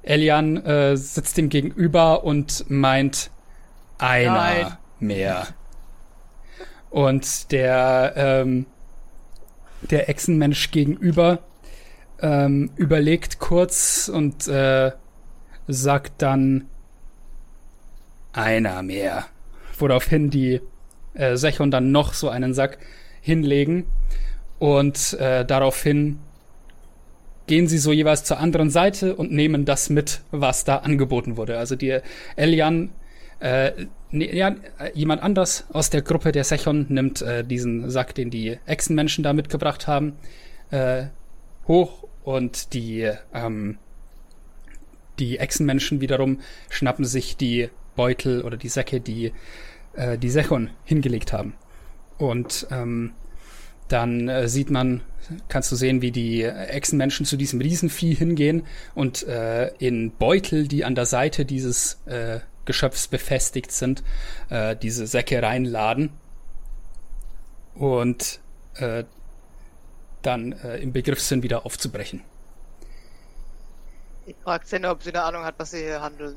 Elian 0.03 0.57
äh, 0.65 0.97
sitzt 0.97 1.37
ihm 1.37 1.49
gegenüber 1.49 2.23
und 2.23 2.69
meint 2.69 3.31
einer 3.97 4.33
Nein. 4.33 4.77
mehr. 4.99 5.47
Und 6.95 7.51
der 7.51 8.13
ähm, 8.15 8.67
der 9.91 10.07
Echsenmensch 10.07 10.71
gegenüber 10.71 11.39
ähm, 12.21 12.71
überlegt 12.77 13.39
kurz 13.39 14.09
und 14.11 14.47
äh, 14.47 14.93
sagt 15.67 16.21
dann 16.21 16.69
einer 18.31 18.81
mehr. 18.81 19.25
Woraufhin 19.77 20.29
die 20.29 20.61
äh, 21.15 21.35
Sechon 21.35 21.69
dann 21.69 21.91
noch 21.91 22.13
so 22.13 22.29
einen 22.29 22.53
Sack 22.53 22.77
hinlegen 23.19 23.87
und 24.57 25.17
äh, 25.19 25.43
daraufhin 25.43 26.19
gehen 27.47 27.67
sie 27.67 27.77
so 27.77 27.91
jeweils 27.91 28.23
zur 28.23 28.39
anderen 28.39 28.69
Seite 28.69 29.17
und 29.17 29.33
nehmen 29.33 29.65
das 29.65 29.89
mit, 29.89 30.21
was 30.31 30.63
da 30.63 30.77
angeboten 30.77 31.35
wurde. 31.35 31.57
Also 31.57 31.75
die 31.75 31.99
Elian, 32.37 32.91
äh, 33.39 33.71
ne, 34.15 34.35
ja, 34.35 34.49
äh, 34.79 34.91
jemand 34.93 35.21
anders 35.21 35.65
aus 35.71 35.89
der 35.89 36.01
Gruppe 36.01 36.31
der 36.31 36.43
Sechon 36.43 36.85
nimmt 36.89 37.21
äh, 37.21 37.43
diesen 37.43 37.89
Sack, 37.89 38.15
den 38.15 38.29
die 38.29 38.57
Echsenmenschen 38.65 39.23
da 39.23 39.33
mitgebracht 39.33 39.87
haben, 39.87 40.13
äh, 40.71 41.05
hoch 41.67 42.07
und 42.23 42.73
die 42.73 43.11
ähm, 43.33 43.77
die 45.19 45.37
Echsenmenschen 45.39 46.01
wiederum 46.01 46.41
schnappen 46.69 47.05
sich 47.05 47.37
die 47.37 47.69
Beutel 47.95 48.41
oder 48.41 48.57
die 48.57 48.69
Säcke, 48.69 48.99
die 48.99 49.31
äh, 49.93 50.17
die 50.17 50.29
Sechon 50.29 50.69
hingelegt 50.83 51.33
haben. 51.33 51.53
Und 52.17 52.67
ähm, 52.71 53.13
dann 53.87 54.29
äh, 54.29 54.47
sieht 54.47 54.69
man, 54.69 55.01
kannst 55.47 55.71
du 55.71 55.75
sehen, 55.75 56.01
wie 56.01 56.11
die 56.11 56.43
Echsenmenschen 56.43 57.25
zu 57.25 57.37
diesem 57.37 57.61
Riesenvieh 57.61 58.15
hingehen 58.15 58.63
und 58.93 59.23
äh, 59.23 59.67
in 59.77 60.11
Beutel, 60.11 60.67
die 60.67 60.85
an 60.85 60.95
der 60.95 61.05
Seite 61.05 61.45
dieses 61.45 62.01
äh, 62.05 62.39
Geschöpfs 62.65 63.07
befestigt 63.07 63.71
sind, 63.71 64.03
äh, 64.49 64.75
diese 64.75 65.07
Säcke 65.07 65.41
reinladen 65.41 66.11
und 67.75 68.39
äh, 68.75 69.03
dann 70.21 70.53
äh, 70.53 70.77
im 70.77 70.91
Begriff 70.91 71.21
sind, 71.21 71.43
wieder 71.43 71.65
aufzubrechen. 71.65 72.21
Ich 74.25 74.35
frage 74.43 74.65
Senna, 74.65 74.91
ob 74.91 75.03
sie 75.03 75.09
eine 75.09 75.23
Ahnung 75.23 75.43
hat, 75.43 75.55
was 75.57 75.71
sie 75.71 75.83
hier 75.83 76.01
handeln. 76.01 76.35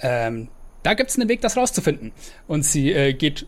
Ähm, 0.00 0.48
da 0.82 0.94
gibt's 0.94 1.18
einen 1.18 1.28
Weg, 1.28 1.40
das 1.40 1.56
rauszufinden. 1.56 2.12
Und 2.46 2.62
sie 2.64 2.92
äh, 2.92 3.14
geht 3.14 3.46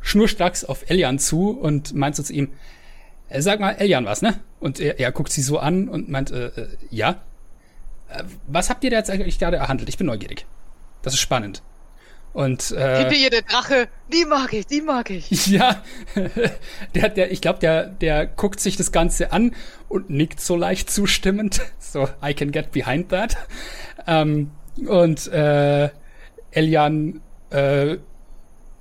schnurstracks 0.00 0.64
auf 0.64 0.88
Elian 0.90 1.18
zu 1.18 1.50
und 1.50 1.94
meint 1.94 2.16
so 2.16 2.22
zu 2.22 2.32
ihm, 2.32 2.52
äh, 3.28 3.42
sag 3.42 3.60
mal, 3.60 3.72
Elian 3.72 4.06
was, 4.06 4.22
ne? 4.22 4.40
Und 4.58 4.80
er, 4.80 4.98
er 4.98 5.12
guckt 5.12 5.30
sie 5.30 5.42
so 5.42 5.58
an 5.58 5.88
und 5.88 6.08
meint, 6.08 6.30
äh, 6.30 6.46
äh, 6.46 6.68
ja. 6.90 7.22
Äh, 8.10 8.24
was 8.46 8.70
habt 8.70 8.84
ihr 8.84 8.90
da 8.90 8.96
jetzt 8.98 9.10
eigentlich 9.10 9.38
gerade 9.38 9.56
erhandelt? 9.56 9.88
Ich 9.88 9.98
bin 9.98 10.06
neugierig. 10.06 10.46
Das 11.02 11.14
ist 11.14 11.20
spannend. 11.20 11.62
Und 12.32 12.62
Hinter 12.62 13.10
äh, 13.10 13.16
ihr 13.16 13.30
der 13.30 13.42
Drache, 13.42 13.88
die 14.12 14.24
mag 14.24 14.52
ich, 14.52 14.66
die 14.66 14.82
mag 14.82 15.10
ich. 15.10 15.46
ja, 15.48 15.82
der, 16.94 17.08
der, 17.08 17.32
ich 17.32 17.40
glaube, 17.40 17.58
der, 17.58 17.86
der 17.86 18.26
guckt 18.26 18.60
sich 18.60 18.76
das 18.76 18.92
Ganze 18.92 19.32
an 19.32 19.54
und 19.88 20.10
nickt 20.10 20.40
so 20.40 20.56
leicht 20.56 20.90
zustimmend. 20.90 21.60
So, 21.80 22.08
I 22.24 22.34
can 22.34 22.52
get 22.52 22.70
behind 22.70 23.08
that. 23.08 23.36
Ähm, 24.06 24.52
und 24.86 25.26
äh, 25.26 25.90
Elian 26.52 27.20
äh, 27.50 27.96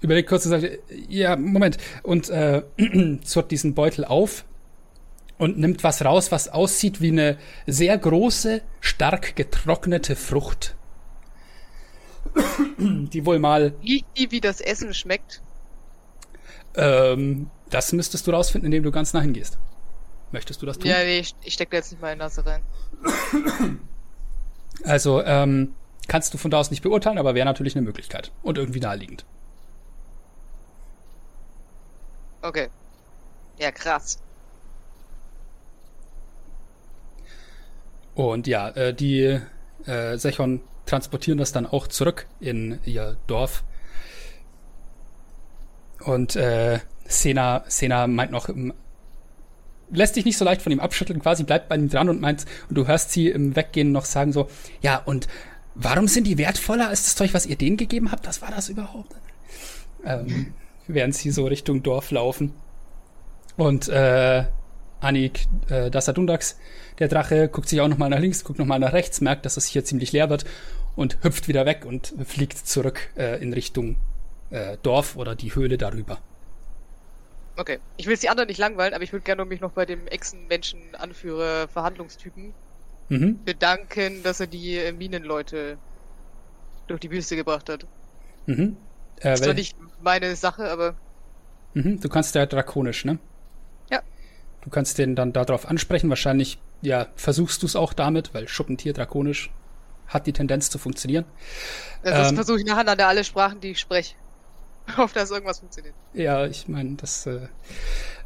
überlegt 0.02 0.30
kurz 0.30 0.46
und 0.46 0.52
sagt, 0.52 0.68
ja, 1.08 1.36
Moment, 1.36 1.78
und 2.04 2.30
äh, 2.30 2.62
zurrt 3.24 3.50
diesen 3.50 3.74
Beutel 3.74 4.06
auf 4.06 4.46
und 5.40 5.58
nimmt 5.58 5.84
was 5.84 6.06
raus, 6.06 6.32
was 6.32 6.50
aussieht 6.50 7.02
wie 7.02 7.10
eine 7.10 7.38
sehr 7.66 7.98
große, 7.98 8.62
stark 8.82 9.36
getrocknete 9.36 10.16
Frucht. 10.16 10.76
Die 12.78 13.26
wohl 13.26 13.40
mal, 13.40 13.74
Riecht 13.82 14.06
die, 14.18 14.32
wie 14.32 14.42
das 14.42 14.62
Essen 14.62 14.94
schmeckt? 14.94 15.42
ähm, 16.76 17.50
das 17.70 17.92
müsstest 17.94 18.28
du 18.28 18.32
rausfinden, 18.32 18.68
indem 18.68 18.84
du 18.84 18.92
ganz 18.92 19.14
nah 19.14 19.22
hingehst. 19.22 19.58
Möchtest 20.32 20.62
du 20.62 20.66
das 20.66 20.78
tun? 20.78 20.92
Ja, 20.92 21.00
nee, 21.00 21.20
ich, 21.20 21.36
ich 21.44 21.54
steck 21.54 21.72
da 21.72 21.78
jetzt 21.78 21.92
nicht 21.92 22.02
meine 22.02 22.18
Nase 22.18 22.46
rein. 22.46 22.64
Also, 24.84 25.22
ähm, 25.24 25.76
kannst 26.08 26.34
du 26.34 26.38
von 26.38 26.52
da 26.52 26.60
aus 26.60 26.72
nicht 26.72 26.84
beurteilen, 26.84 27.18
aber 27.18 27.36
wäre 27.36 27.46
natürlich 27.46 27.76
eine 27.76 27.86
Möglichkeit. 27.86 28.32
Und 28.42 28.58
irgendwie 28.58 28.80
naheliegend. 28.80 29.26
Okay. 32.42 32.70
Ja, 33.58 33.72
krass. 33.72 34.20
Und 38.20 38.48
ja, 38.48 38.68
äh, 38.72 38.94
die 38.94 39.40
äh, 39.86 40.18
Sechon 40.18 40.60
transportieren 40.86 41.38
das 41.38 41.54
dann 41.54 41.66
auch 41.66 41.88
zurück 41.88 42.26
in 42.42 42.80
ihr 42.84 43.16
Dorf. 43.28 43.64
Und 46.04 46.36
äh, 46.36 46.80
Sena, 47.08 47.64
Sena 47.70 48.08
meint 48.08 48.34
noch, 48.34 48.50
lässt 49.90 50.16
sich 50.16 50.26
nicht 50.26 50.38
so 50.38 50.44
leicht 50.44 50.62
von 50.62 50.74
ihm 50.74 50.82
abschütteln, 50.82 51.22
quasi 51.22 51.46
bleibt 51.46 51.70
bei 51.70 51.78
ihm 51.78 51.88
dran 51.88 52.10
und 52.10 52.20
meint, 52.20 52.46
und 52.68 52.78
du 52.78 52.88
hörst 52.88 53.14
sie 53.14 53.30
im 53.30 53.56
Weggehen 53.56 53.94
noch 53.94 54.04
sagen 54.04 54.34
so, 54.34 54.50
ja, 54.82 54.98
und 54.98 55.30
warum 55.76 56.10
sind 56.10 56.28
die 56.28 56.38
wertvoller 56.38 56.90
als 56.90 57.04
das 57.04 57.16
Zeug, 57.16 57.34
was 57.34 57.46
ihr 57.46 57.56
denen 57.56 57.78
gegeben 57.78 58.12
habt? 58.12 58.28
Was 58.28 58.42
war 58.42 58.52
das 58.52 58.68
überhaupt? 58.68 59.16
Ähm, 60.04 60.54
während 60.88 61.16
sie 61.16 61.32
so 61.32 61.46
Richtung 61.46 61.84
Dorf 61.84 62.12
laufen. 62.12 62.54
Und 63.56 63.88
äh, 63.88 64.44
Anik 65.02 65.46
äh, 65.70 65.90
Dasadundax, 65.90 66.58
der 67.00 67.08
Drache, 67.08 67.48
guckt 67.48 67.70
sich 67.70 67.80
auch 67.82 67.88
nochmal 67.88 68.10
nach 68.10 68.20
links, 68.20 68.44
guckt 68.44 68.60
nochmal 68.60 68.80
nach 68.80 68.94
rechts, 68.94 69.22
merkt, 69.22 69.46
dass 69.46 69.58
es 69.58 69.66
hier 69.66 69.84
ziemlich 69.86 70.12
leer 70.12 70.30
wird 70.30 70.46
und 70.96 71.18
hüpft 71.24 71.48
wieder 71.48 71.66
weg 71.66 71.86
und 71.86 72.14
fliegt 72.26 72.58
zurück 72.58 73.10
äh, 73.18 73.42
in 73.42 73.54
Richtung 73.54 73.96
äh, 74.50 74.78
Dorf 74.84 75.16
oder 75.16 75.36
die 75.36 75.56
Höhle 75.56 75.78
darüber. 75.78 76.20
Okay. 77.56 77.80
Ich 77.98 78.06
will 78.06 78.14
jetzt 78.14 78.24
die 78.24 78.30
anderen 78.30 78.48
nicht 78.48 78.58
langweilen, 78.60 78.94
aber 78.94 79.04
ich 79.04 79.12
würde 79.12 79.24
gerne 79.24 79.44
mich 79.46 79.60
noch 79.62 79.72
bei 79.72 79.86
dem 79.86 80.08
Echsen-Menschen-Anführer 80.08 81.68
Verhandlungstypen 81.68 82.54
Mhm. 83.12 83.40
bedanken, 83.44 84.22
dass 84.22 84.40
er 84.40 84.46
die 84.46 84.78
äh, 84.78 84.92
Minenleute 84.92 85.78
durch 86.88 87.00
die 87.00 87.10
Wüste 87.10 87.36
gebracht 87.36 87.68
hat. 87.68 87.88
Mhm. 88.46 88.78
Äh, 89.22 89.34
Ist 89.34 89.44
wel- 89.44 89.56
nicht 89.56 89.76
meine 90.04 90.36
Sache, 90.36 90.70
aber 90.70 90.94
mhm. 91.74 92.00
Du 92.00 92.08
kannst 92.08 92.36
ja 92.36 92.46
drakonisch, 92.46 93.06
ne? 93.06 93.18
Ja. 94.60 94.66
Du 94.66 94.70
kannst 94.70 94.98
den 94.98 95.16
dann 95.16 95.34
darauf 95.34 95.68
ansprechen. 95.68 96.10
Wahrscheinlich, 96.10 96.60
ja, 96.82 97.08
versuchst 97.16 97.62
du 97.62 97.66
es 97.66 97.76
auch 97.76 97.94
damit, 97.94 98.34
weil 98.34 98.48
Schuppentier 98.48 98.94
drakonisch 98.94 99.52
hat 100.08 100.28
die 100.28 100.34
Tendenz 100.34 100.70
zu 100.70 100.78
funktionieren. 100.80 101.26
sonst 102.04 102.30
Ähm. 102.30 102.36
versuche 102.36 102.60
ich 102.60 102.66
nacheinander 102.66 103.08
alle 103.08 103.24
Sprachen, 103.24 103.60
die 103.60 103.72
ich 103.72 103.80
spreche. 103.80 104.16
Auf 104.98 105.14
dass 105.14 105.32
irgendwas 105.32 105.60
funktioniert. 105.60 105.94
Ja, 106.14 106.46
ich 106.46 106.68
meine, 106.68 106.96
das 106.96 107.26
äh, 107.28 107.48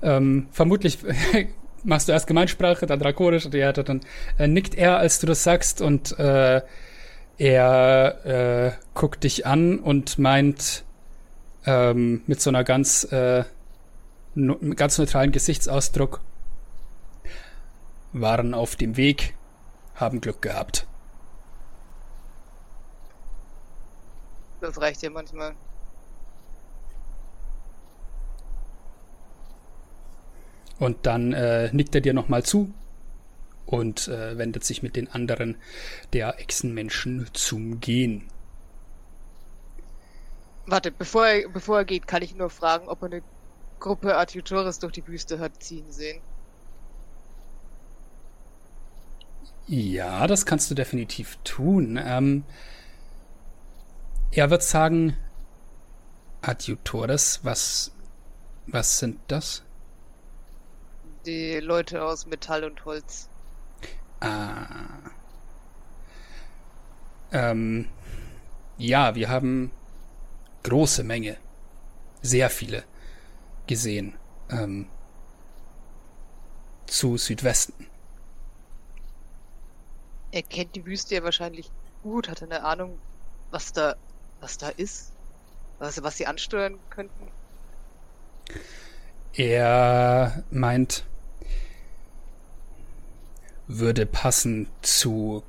ähm, 0.01 0.47
vermutlich 0.51 0.99
machst 1.83 2.07
du 2.07 2.13
erst 2.13 2.27
Gemeinsprache, 2.27 2.85
dann 2.85 2.99
Drakonisch 2.99 3.45
und 3.45 3.53
ja, 3.53 3.73
dann 3.73 4.01
äh, 4.37 4.47
nickt 4.47 4.75
er, 4.75 4.97
als 4.97 5.19
du 5.19 5.27
das 5.27 5.43
sagst 5.43 5.81
und 5.81 6.17
äh, 6.17 6.61
er 7.37 8.25
äh, 8.25 8.71
guckt 8.93 9.23
dich 9.23 9.45
an 9.45 9.79
und 9.79 10.19
meint 10.19 10.83
ähm, 11.65 12.21
mit 12.27 12.41
so 12.41 12.49
einer 12.49 12.63
ganz 12.63 13.05
äh, 13.11 13.43
ganz 14.75 14.97
neutralen 14.97 15.31
Gesichtsausdruck 15.31 16.21
waren 18.13 18.53
auf 18.53 18.75
dem 18.75 18.97
Weg, 18.97 19.35
haben 19.95 20.21
Glück 20.21 20.41
gehabt. 20.41 20.87
Das 24.61 24.79
reicht 24.79 25.01
ja 25.01 25.09
manchmal. 25.09 25.53
Und 30.79 31.05
dann 31.05 31.33
äh, 31.33 31.69
nickt 31.73 31.95
er 31.95 32.01
dir 32.01 32.13
nochmal 32.13 32.43
zu 32.43 32.73
und 33.65 34.07
äh, 34.07 34.37
wendet 34.37 34.63
sich 34.63 34.83
mit 34.83 34.95
den 34.95 35.09
anderen 35.09 35.57
der 36.11 36.39
Echsenmenschen 36.39 37.29
zum 37.33 37.79
Gehen. 37.79 38.29
Warte, 40.65 40.91
bevor 40.91 41.27
er, 41.27 41.49
bevor 41.49 41.79
er 41.79 41.85
geht, 41.85 42.07
kann 42.07 42.21
ich 42.21 42.35
nur 42.35 42.49
fragen, 42.49 42.87
ob 42.87 43.01
er 43.01 43.07
eine 43.07 43.21
Gruppe 43.83 44.15
Adjutores 44.15 44.79
durch 44.79 44.93
die 44.93 45.05
Wüste 45.05 45.39
hat 45.39 45.61
ziehen 45.61 45.91
sehen. 45.91 46.21
Ja, 49.67 50.25
das 50.25 50.45
kannst 50.45 50.71
du 50.71 50.75
definitiv 50.75 51.37
tun. 51.43 51.99
Ähm, 52.01 52.45
er 54.31 54.49
wird 54.49 54.63
sagen, 54.63 55.17
Adjutores, 56.41 57.41
was, 57.43 57.91
was 58.67 58.99
sind 58.99 59.19
das? 59.27 59.63
Die 61.25 61.59
Leute 61.59 62.05
aus 62.05 62.25
Metall 62.25 62.63
und 62.63 62.85
Holz. 62.85 63.27
Ah. 64.21 65.11
Ähm, 67.33 67.89
ja, 68.77 69.13
wir 69.15 69.27
haben 69.27 69.71
große 70.63 71.03
Menge, 71.03 71.35
sehr 72.21 72.49
viele 72.49 72.85
gesehen. 73.67 74.15
Ähm, 74.49 74.87
zu 76.85 77.17
Südwesten. 77.17 77.87
Er 80.31 80.43
kennt 80.43 80.75
die 80.75 80.85
Wüste 80.85 81.15
ja 81.15 81.23
wahrscheinlich 81.23 81.71
gut, 82.01 82.29
hat 82.29 82.43
eine 82.43 82.63
Ahnung, 82.63 82.97
was 83.51 83.71
da, 83.73 83.95
was 84.41 84.57
da 84.57 84.69
ist. 84.69 85.11
Was, 85.79 86.01
was 86.03 86.17
sie 86.17 86.27
ansteuern 86.27 86.79
könnten. 86.89 87.27
Er 89.33 90.43
meint, 90.51 91.05
würde 93.67 94.05
passen 94.05 94.67
zu. 94.81 95.43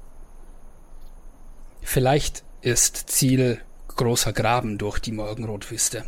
Vielleicht 1.83 2.43
ist 2.63 3.11
Ziel 3.11 3.61
großer 3.89 4.33
Graben 4.33 4.79
durch 4.79 4.99
die 4.99 5.13
Morgenrotwüste. 5.13 6.07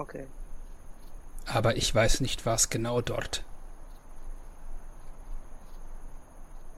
Okay. 0.00 0.26
Aber 1.44 1.76
ich 1.76 1.94
weiß 1.94 2.22
nicht, 2.22 2.46
was 2.46 2.70
genau 2.70 3.02
dort. 3.02 3.44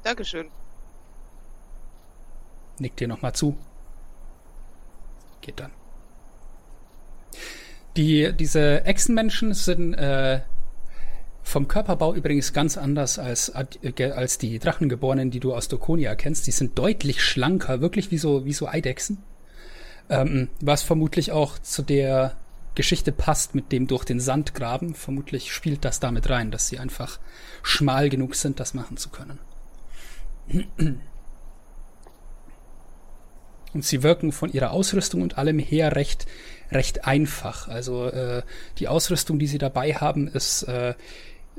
Dankeschön. 0.02 0.48
Nickt 2.80 2.98
dir 2.98 3.06
nochmal 3.06 3.32
zu. 3.32 3.56
Geht 5.40 5.60
dann. 5.60 5.70
Die, 7.96 8.32
diese 8.32 8.84
Echsenmenschen 8.86 9.54
sind 9.54 9.94
äh, 9.94 10.40
vom 11.44 11.68
Körperbau 11.68 12.14
übrigens 12.14 12.52
ganz 12.52 12.76
anders 12.76 13.20
als, 13.20 13.50
äh, 13.50 14.10
als 14.10 14.38
die 14.38 14.58
Drachengeborenen, 14.58 15.30
die 15.30 15.38
du 15.38 15.54
aus 15.54 15.68
Dokonia 15.68 16.16
kennst. 16.16 16.48
Die 16.48 16.52
sind 16.52 16.76
deutlich 16.76 17.22
schlanker, 17.22 17.80
wirklich 17.80 18.10
wie 18.10 18.18
so, 18.18 18.44
wie 18.44 18.52
so 18.52 18.66
Eidechsen. 18.66 19.22
Ähm, 20.08 20.48
was 20.60 20.82
vermutlich 20.82 21.30
auch 21.30 21.60
zu 21.60 21.82
der 21.82 22.36
Geschichte 22.74 23.12
passt 23.12 23.54
mit 23.54 23.72
dem 23.72 23.86
durch 23.86 24.04
den 24.04 24.20
Sand 24.20 24.54
graben. 24.54 24.94
Vermutlich 24.94 25.52
spielt 25.52 25.84
das 25.84 26.00
damit 26.00 26.30
rein, 26.30 26.50
dass 26.50 26.68
sie 26.68 26.78
einfach 26.78 27.18
schmal 27.62 28.08
genug 28.08 28.34
sind, 28.34 28.60
das 28.60 28.74
machen 28.74 28.96
zu 28.96 29.10
können. 29.10 29.38
Und 33.74 33.84
sie 33.84 34.02
wirken 34.02 34.32
von 34.32 34.52
ihrer 34.52 34.72
Ausrüstung 34.72 35.22
und 35.22 35.38
allem 35.38 35.58
her 35.58 35.96
recht, 35.96 36.26
recht 36.70 37.06
einfach. 37.06 37.68
Also 37.68 38.06
äh, 38.06 38.42
die 38.78 38.88
Ausrüstung, 38.88 39.38
die 39.38 39.46
sie 39.46 39.58
dabei 39.58 39.94
haben, 39.94 40.28
ist 40.28 40.64
äh, 40.64 40.94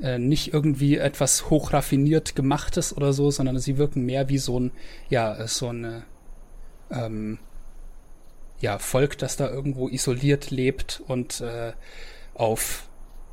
äh, 0.00 0.18
nicht 0.18 0.52
irgendwie 0.52 0.96
etwas 0.96 1.50
hochraffiniert 1.50 2.34
gemachtes 2.34 2.96
oder 2.96 3.12
so, 3.12 3.30
sondern 3.30 3.58
sie 3.58 3.78
wirken 3.78 4.04
mehr 4.04 4.28
wie 4.28 4.38
so 4.38 4.60
ein, 4.60 4.72
ja, 5.08 5.46
so 5.46 5.68
eine, 5.68 6.04
ähm, 6.90 7.38
ja, 8.64 8.78
Volk, 8.78 9.18
das 9.18 9.36
da 9.36 9.50
irgendwo 9.50 9.90
isoliert 9.90 10.50
lebt 10.50 11.02
und 11.06 11.42
äh, 11.42 11.74
auf 12.32 12.88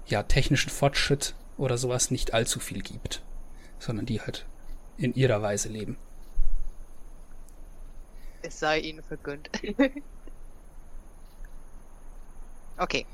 ja, 0.05 0.23
technischen 0.23 0.69
Fortschritt 0.69 1.35
oder 1.57 1.77
sowas 1.77 2.11
nicht 2.11 2.33
allzu 2.33 2.59
viel 2.59 2.81
gibt, 2.81 3.23
sondern 3.79 4.05
die 4.05 4.19
halt 4.19 4.45
in 4.97 5.13
ihrer 5.13 5.41
Weise 5.41 5.69
leben. 5.69 5.95
Es 8.41 8.59
sei 8.59 8.79
ihnen 8.79 9.01
vergönnt. 9.03 9.49
okay. 12.77 13.05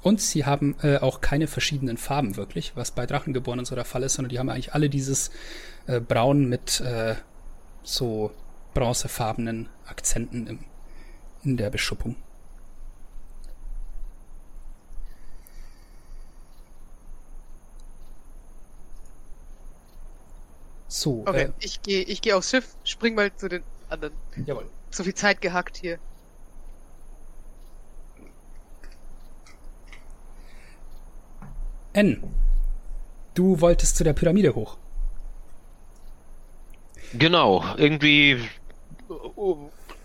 Und 0.00 0.22
sie 0.22 0.46
haben 0.46 0.74
äh, 0.82 0.96
auch 0.96 1.20
keine 1.20 1.48
verschiedenen 1.48 1.98
Farben 1.98 2.36
wirklich, 2.36 2.74
was 2.76 2.92
bei 2.92 3.04
Drachengeborenen 3.04 3.66
so 3.66 3.74
der 3.74 3.84
Fall 3.84 4.04
ist, 4.04 4.14
sondern 4.14 4.30
die 4.30 4.38
haben 4.38 4.48
eigentlich 4.48 4.72
alle 4.72 4.88
dieses 4.88 5.30
äh, 5.86 6.00
Braun 6.00 6.48
mit 6.48 6.80
äh, 6.80 7.16
so 7.82 8.32
bronzefarbenen 8.74 9.68
Akzenten 9.86 10.46
im, 10.46 10.64
in 11.42 11.56
der 11.56 11.70
Beschuppung. 11.70 12.16
So, 20.88 21.24
Okay, 21.26 21.44
äh, 21.44 21.52
ich 21.60 21.82
gehe 21.82 22.02
ich 22.02 22.20
geh 22.20 22.32
aufs 22.32 22.50
Schiff, 22.50 22.76
spring 22.84 23.14
mal 23.14 23.34
zu 23.34 23.48
den 23.48 23.62
anderen. 23.88 24.14
jawohl. 24.44 24.68
So 24.90 25.04
viel 25.04 25.14
Zeit 25.14 25.40
gehackt 25.40 25.76
hier. 25.76 25.98
N, 31.92 32.22
du 33.34 33.60
wolltest 33.60 33.96
zu 33.96 34.04
der 34.04 34.12
Pyramide 34.12 34.54
hoch. 34.54 34.76
Genau, 37.12 37.64
irgendwie 37.76 38.48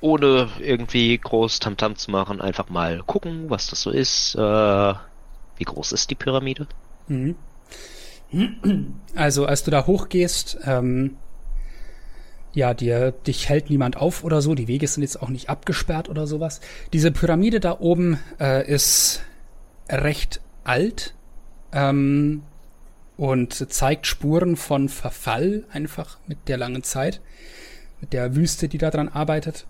ohne 0.01 0.49
irgendwie 0.59 1.17
groß 1.17 1.59
Tamtam 1.59 1.95
zu 1.95 2.11
machen, 2.11 2.41
einfach 2.41 2.69
mal 2.69 3.01
gucken, 3.05 3.49
was 3.49 3.67
das 3.67 3.81
so 3.81 3.91
ist. 3.91 4.35
Äh, 4.35 4.39
wie 4.39 5.63
groß 5.63 5.91
ist 5.93 6.09
die 6.09 6.15
Pyramide? 6.15 6.67
Mhm. 7.07 7.35
Also, 9.15 9.45
als 9.45 9.63
du 9.63 9.71
da 9.71 9.85
hochgehst, 9.85 10.57
ähm, 10.65 11.17
ja, 12.53 12.73
dir, 12.73 13.11
dich 13.11 13.49
hält 13.49 13.69
niemand 13.69 13.97
auf 13.97 14.23
oder 14.23 14.41
so. 14.41 14.55
Die 14.55 14.67
Wege 14.67 14.87
sind 14.87 15.03
jetzt 15.03 15.21
auch 15.21 15.29
nicht 15.29 15.49
abgesperrt 15.49 16.09
oder 16.09 16.25
sowas. 16.25 16.61
Diese 16.93 17.11
Pyramide 17.11 17.59
da 17.59 17.79
oben 17.79 18.19
äh, 18.39 18.67
ist 18.67 19.23
recht 19.89 20.41
alt 20.63 21.13
ähm, 21.73 22.43
und 23.17 23.71
zeigt 23.71 24.07
Spuren 24.07 24.55
von 24.55 24.89
Verfall 24.89 25.65
einfach 25.71 26.17
mit 26.27 26.47
der 26.47 26.57
langen 26.57 26.83
Zeit, 26.83 27.21
mit 28.01 28.13
der 28.13 28.35
Wüste, 28.35 28.67
die 28.67 28.77
daran 28.77 29.09
arbeitet. 29.09 29.65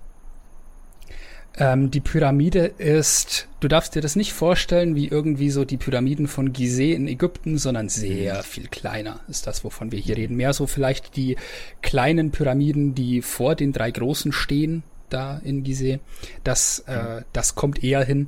Ähm, 1.57 1.89
die 1.89 2.01
Pyramide 2.01 2.65
ist, 2.65 3.47
du 3.61 3.69
darfst 3.69 3.95
dir 3.95 4.01
das 4.01 4.17
nicht 4.17 4.33
vorstellen 4.33 4.95
wie 4.95 5.07
irgendwie 5.07 5.49
so 5.49 5.63
die 5.63 5.77
Pyramiden 5.77 6.27
von 6.27 6.51
Gizeh 6.51 6.93
in 6.93 7.07
Ägypten, 7.07 7.57
sondern 7.57 7.87
sehr 7.87 8.43
viel 8.43 8.67
kleiner 8.67 9.21
ist 9.29 9.47
das, 9.47 9.63
wovon 9.63 9.91
wir 9.91 9.99
hier 9.99 10.17
reden. 10.17 10.35
Mehr 10.35 10.51
so 10.51 10.67
vielleicht 10.67 11.15
die 11.15 11.37
kleinen 11.81 12.31
Pyramiden, 12.31 12.93
die 12.93 13.21
vor 13.21 13.55
den 13.55 13.71
drei 13.71 13.89
großen 13.89 14.33
stehen, 14.33 14.83
da 15.09 15.39
in 15.43 15.63
Gizeh. 15.63 15.99
Das, 16.43 16.79
äh, 16.87 17.21
das 17.31 17.55
kommt 17.55 17.83
eher 17.83 18.03
hin. 18.03 18.27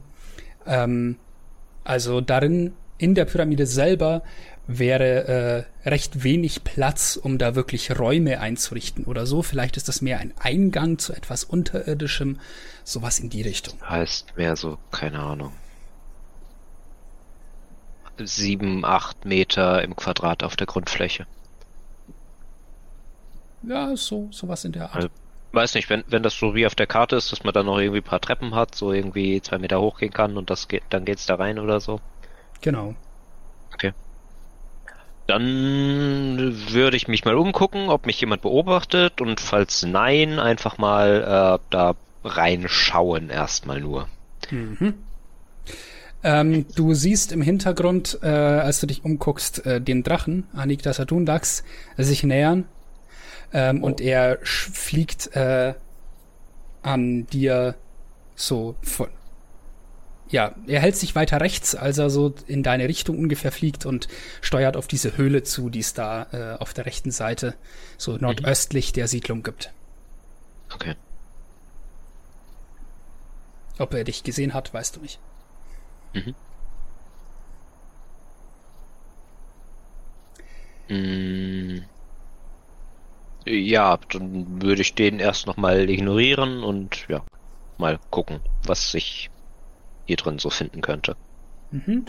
Ähm, 0.66 1.18
also 1.84 2.22
darin, 2.22 2.74
in 2.98 3.14
der 3.14 3.26
Pyramide 3.26 3.66
selber, 3.66 4.24
wäre 4.68 5.66
äh, 5.86 5.90
recht 5.90 6.24
wenig 6.24 6.64
Platz, 6.64 7.16
um 7.16 7.38
da 7.38 7.56
wirklich 7.56 7.98
Räume 7.98 8.40
einzurichten 8.40 9.06
oder 9.06 9.26
so. 9.26 9.42
Vielleicht 9.42 9.78
ist 9.78 9.88
das 9.88 10.02
mehr 10.02 10.20
ein 10.20 10.34
Eingang 10.40 11.00
zu 11.00 11.14
etwas 11.14 11.44
Unterirdischem, 11.44 12.40
sowas 12.84 13.20
in 13.20 13.30
die 13.30 13.42
Richtung. 13.42 13.76
Heißt 13.88 14.36
mehr 14.38 14.56
so, 14.56 14.78
keine 14.92 15.20
Ahnung. 15.20 15.54
Sieben, 18.20 18.84
acht 18.84 19.26
Meter 19.26 19.84
im 19.84 19.96
Quadrat 19.96 20.44
auf 20.44 20.56
der 20.56 20.68
Grundfläche. 20.68 21.28
Ja, 23.64 23.96
so, 23.96 24.28
sowas 24.32 24.66
in 24.66 24.72
der 24.72 24.84
Art. 24.84 24.96
Also, 24.96 25.10
weiß 25.52 25.76
nicht, 25.76 25.90
wenn, 25.90 26.04
wenn 26.08 26.24
das 26.24 26.38
so 26.38 26.56
wie 26.56 26.66
auf 26.66 26.76
der 26.76 26.88
Karte 26.88 27.16
ist, 27.16 27.32
dass 27.32 27.44
man 27.44 27.54
dann 27.54 27.68
noch 27.68 27.80
irgendwie 27.80 28.00
ein 28.00 28.04
paar 28.04 28.22
Treppen 28.22 28.56
hat, 28.56 28.76
so 28.76 28.92
irgendwie 28.92 29.42
zwei 29.42 29.60
Meter 29.60 29.80
hochgehen 29.80 30.12
kann 30.12 30.38
und 30.38 30.50
das 30.50 30.68
geht, 30.68 30.84
dann 30.90 31.06
geht's 31.06 31.26
da 31.26 31.36
rein 31.36 31.60
oder 31.60 31.80
so. 31.80 32.02
Genau. 32.62 32.96
Okay. 33.74 33.94
Dann 35.28 36.56
würde 36.70 36.98
ich 36.98 37.08
mich 37.08 37.26
mal 37.26 37.36
umgucken, 37.36 37.90
ob 37.90 38.06
mich 38.06 38.20
jemand 38.20 38.42
beobachtet 38.42 39.22
und 39.22 39.40
falls 39.40 39.84
nein, 39.84 40.40
einfach 40.40 40.78
mal 40.78 41.60
äh, 41.60 41.64
da 41.70 41.96
reinschauen 42.24 43.30
erstmal 43.30 43.82
nur. 43.82 44.08
Mhm. 44.50 44.94
Ähm, 46.24 46.66
du 46.76 46.94
siehst 46.94 47.32
im 47.32 47.42
Hintergrund, 47.42 48.20
äh, 48.24 48.28
als 48.28 48.80
du 48.80 48.88
dich 48.88 49.06
umguckst, 49.06 49.66
äh, 49.66 49.80
den 49.80 50.04
Drachen, 50.04 50.46
Anik 50.54 50.86
Atundax, 50.86 51.64
sich 51.98 52.24
nähern. 52.24 52.66
Ähm, 53.54 53.84
oh. 53.84 53.88
Und 53.88 54.02
er 54.02 54.40
fliegt 54.44 55.36
äh, 55.36 55.74
an 56.82 57.28
dir 57.28 57.76
so 58.36 58.76
von, 58.82 59.08
ja, 60.30 60.56
er 60.68 60.82
hält 60.82 60.96
sich 60.96 61.16
weiter 61.16 61.40
rechts, 61.40 61.76
als 61.76 61.98
er 61.98 62.10
so 62.10 62.34
in 62.48 62.64
deine 62.64 62.88
Richtung 62.88 63.18
ungefähr 63.18 63.52
fliegt 63.52 63.86
und 63.86 64.08
steuert 64.42 64.76
auf 64.76 64.88
diese 64.88 65.18
Höhle 65.18 65.44
zu, 65.44 65.70
die 65.70 65.80
es 65.80 65.94
da 65.94 66.28
äh, 66.32 66.62
auf 66.62 66.74
der 66.74 66.86
rechten 66.86 67.12
Seite, 67.12 67.56
so 67.98 68.14
mhm. 68.14 68.20
nordöstlich 68.22 68.92
der 68.92 69.08
Siedlung 69.08 69.44
gibt. 69.44 69.72
Okay. 70.74 70.96
Ob 73.80 73.94
er 73.94 74.04
dich 74.04 74.24
gesehen 74.24 74.54
hat, 74.54 74.74
weißt 74.74 74.96
du 74.96 75.02
nicht. 75.02 75.20
Mhm. 76.14 76.36
Mm. 80.90 81.84
Ja, 83.46 83.98
dann 84.12 84.62
würde 84.62 84.82
ich 84.82 84.94
den 84.94 85.20
erst 85.20 85.48
nochmal 85.48 85.90
ignorieren 85.90 86.64
und 86.64 87.08
ja, 87.08 87.24
mal 87.78 87.98
gucken, 88.10 88.42
was 88.66 88.92
sich 88.92 89.30
hier 90.08 90.18
drin 90.18 90.40
so 90.40 90.50
finden 90.50 90.82
könnte. 90.82 91.16
Mhm. 91.72 92.06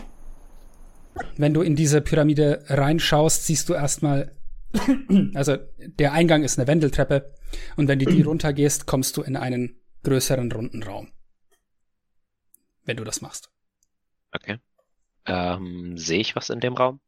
Wenn 1.37 1.53
du 1.53 1.61
in 1.61 1.75
diese 1.75 2.01
Pyramide 2.01 2.63
reinschaust, 2.67 3.45
siehst 3.45 3.69
du 3.69 3.73
erstmal, 3.73 4.31
also 5.33 5.57
der 5.77 6.13
Eingang 6.13 6.43
ist 6.43 6.57
eine 6.57 6.67
Wendeltreppe 6.67 7.33
und 7.75 7.87
wenn 7.87 7.99
du 7.99 8.05
die 8.05 8.21
runtergehst, 8.23 8.87
kommst 8.87 9.17
du 9.17 9.21
in 9.21 9.35
einen 9.35 9.75
größeren 10.03 10.51
runden 10.51 10.81
Raum. 10.81 11.11
Wenn 12.85 12.97
du 12.97 13.03
das 13.03 13.21
machst. 13.21 13.51
Okay. 14.31 14.57
Ähm, 15.25 15.97
sehe 15.97 16.19
ich 16.19 16.35
was 16.35 16.49
in 16.49 16.59
dem 16.59 16.73
Raum? 16.73 16.99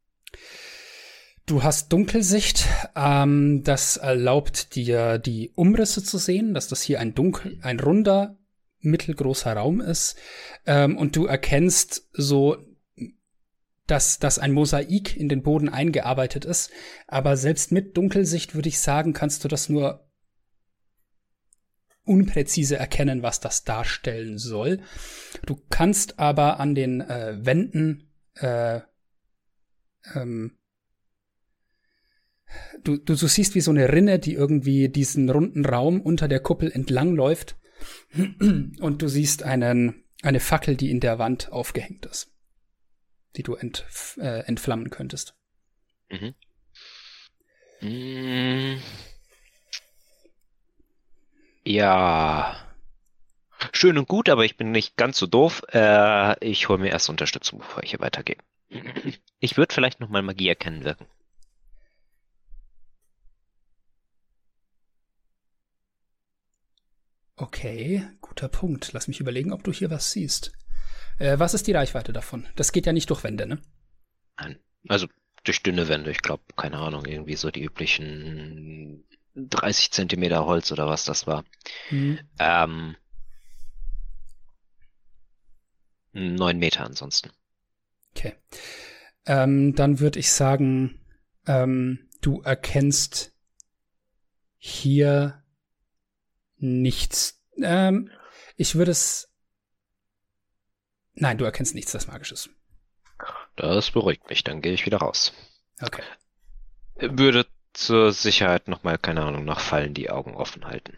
Du 1.46 1.62
hast 1.62 1.92
Dunkelsicht. 1.92 2.68
Ähm, 2.94 3.64
das 3.64 3.96
erlaubt 3.96 4.76
dir 4.76 5.18
die 5.18 5.50
Umrisse 5.54 6.04
zu 6.04 6.18
sehen, 6.18 6.54
dass 6.54 6.68
das 6.68 6.82
hier 6.82 7.00
ein 7.00 7.14
dunkel, 7.14 7.58
ein 7.62 7.80
runder 7.80 8.36
mittelgroßer 8.82 9.52
Raum 9.52 9.80
ist 9.80 10.16
ähm, 10.66 10.96
und 10.96 11.16
du 11.16 11.26
erkennst 11.26 12.08
so, 12.12 12.56
dass, 13.86 14.18
dass 14.18 14.38
ein 14.38 14.52
Mosaik 14.52 15.16
in 15.16 15.28
den 15.28 15.42
Boden 15.42 15.68
eingearbeitet 15.68 16.44
ist. 16.44 16.70
Aber 17.06 17.36
selbst 17.36 17.72
mit 17.72 17.96
Dunkelsicht 17.96 18.54
würde 18.54 18.68
ich 18.68 18.80
sagen, 18.80 19.12
kannst 19.12 19.44
du 19.44 19.48
das 19.48 19.68
nur 19.68 20.08
unpräzise 22.04 22.76
erkennen, 22.76 23.22
was 23.22 23.40
das 23.40 23.64
darstellen 23.64 24.38
soll. 24.38 24.80
Du 25.46 25.56
kannst 25.70 26.18
aber 26.18 26.58
an 26.58 26.74
den 26.74 27.00
äh, 27.00 27.44
Wänden 27.44 28.10
äh, 28.34 28.80
ähm, 30.14 30.58
du, 32.82 32.96
du, 32.96 33.14
du 33.14 33.26
siehst 33.26 33.54
wie 33.54 33.60
so 33.60 33.70
eine 33.70 33.92
Rinne, 33.92 34.18
die 34.18 34.34
irgendwie 34.34 34.88
diesen 34.88 35.30
runden 35.30 35.64
Raum 35.64 36.00
unter 36.00 36.28
der 36.28 36.40
Kuppel 36.40 36.70
entlang 36.70 37.14
läuft 37.14 37.56
und 38.14 39.02
du 39.02 39.08
siehst 39.08 39.42
einen, 39.42 40.04
eine 40.22 40.40
Fackel, 40.40 40.76
die 40.76 40.90
in 40.90 41.00
der 41.00 41.18
Wand 41.18 41.52
aufgehängt 41.52 42.06
ist, 42.06 42.30
die 43.36 43.42
du 43.42 43.54
ent, 43.54 43.84
äh, 44.18 44.44
entflammen 44.46 44.90
könntest. 44.90 45.34
Mhm. 46.10 46.34
Mm. 47.80 48.80
Ja. 51.64 52.56
Schön 53.72 53.98
und 53.98 54.08
gut, 54.08 54.28
aber 54.28 54.44
ich 54.44 54.56
bin 54.56 54.72
nicht 54.72 54.96
ganz 54.96 55.18
so 55.18 55.26
doof. 55.26 55.62
Äh, 55.72 56.44
ich 56.44 56.68
hole 56.68 56.78
mir 56.78 56.90
erst 56.90 57.08
Unterstützung, 57.10 57.60
bevor 57.60 57.82
ich 57.82 57.90
hier 57.90 58.00
weitergehe. 58.00 58.36
Ich 59.38 59.56
würde 59.56 59.74
vielleicht 59.74 60.00
noch 60.00 60.08
mal 60.08 60.22
Magie 60.22 60.48
erkennen 60.48 60.84
wirken. 60.84 61.06
Okay, 67.42 68.08
guter 68.20 68.46
Punkt. 68.46 68.92
Lass 68.92 69.08
mich 69.08 69.18
überlegen, 69.18 69.52
ob 69.52 69.64
du 69.64 69.72
hier 69.72 69.90
was 69.90 70.12
siehst. 70.12 70.52
Äh, 71.18 71.40
was 71.40 71.54
ist 71.54 71.66
die 71.66 71.72
Reichweite 71.72 72.12
davon? 72.12 72.46
Das 72.54 72.70
geht 72.70 72.86
ja 72.86 72.92
nicht 72.92 73.10
durch 73.10 73.24
Wände, 73.24 73.46
ne? 73.46 73.60
Nein. 74.38 74.60
Also 74.86 75.08
durch 75.42 75.60
dünne 75.60 75.88
Wände. 75.88 76.12
Ich 76.12 76.22
glaube, 76.22 76.44
keine 76.56 76.78
Ahnung, 76.78 77.04
irgendwie 77.04 77.34
so 77.34 77.50
die 77.50 77.64
üblichen 77.64 79.02
30 79.34 79.90
Zentimeter 79.90 80.46
Holz 80.46 80.70
oder 80.70 80.86
was 80.86 81.04
das 81.04 81.26
war. 81.26 81.44
Mhm. 81.90 82.20
Ähm, 82.38 82.96
9 86.12 86.58
Meter 86.58 86.84
ansonsten. 86.84 87.32
Okay. 88.14 88.36
Ähm, 89.26 89.74
dann 89.74 89.98
würde 89.98 90.20
ich 90.20 90.30
sagen, 90.30 91.00
ähm, 91.48 92.08
du 92.20 92.40
erkennst 92.42 93.32
hier 94.58 95.41
nichts. 96.62 97.42
Ähm, 97.60 98.10
ich 98.56 98.74
würde 98.74 98.92
es. 98.92 99.32
Nein, 101.14 101.38
du 101.38 101.44
erkennst 101.44 101.74
nichts, 101.74 101.92
das 101.92 102.06
Magisches. 102.06 102.48
Das 103.56 103.90
beruhigt 103.90 104.28
mich, 104.30 104.44
dann 104.44 104.62
gehe 104.62 104.72
ich 104.72 104.86
wieder 104.86 104.98
raus. 104.98 105.32
Okay. 105.80 106.02
Würde 106.96 107.46
zur 107.72 108.12
Sicherheit 108.12 108.68
nochmal, 108.68 108.98
keine 108.98 109.22
Ahnung, 109.22 109.44
nach 109.44 109.60
Fallen 109.60 109.94
die 109.94 110.10
Augen 110.10 110.34
offen 110.34 110.64
halten. 110.64 110.96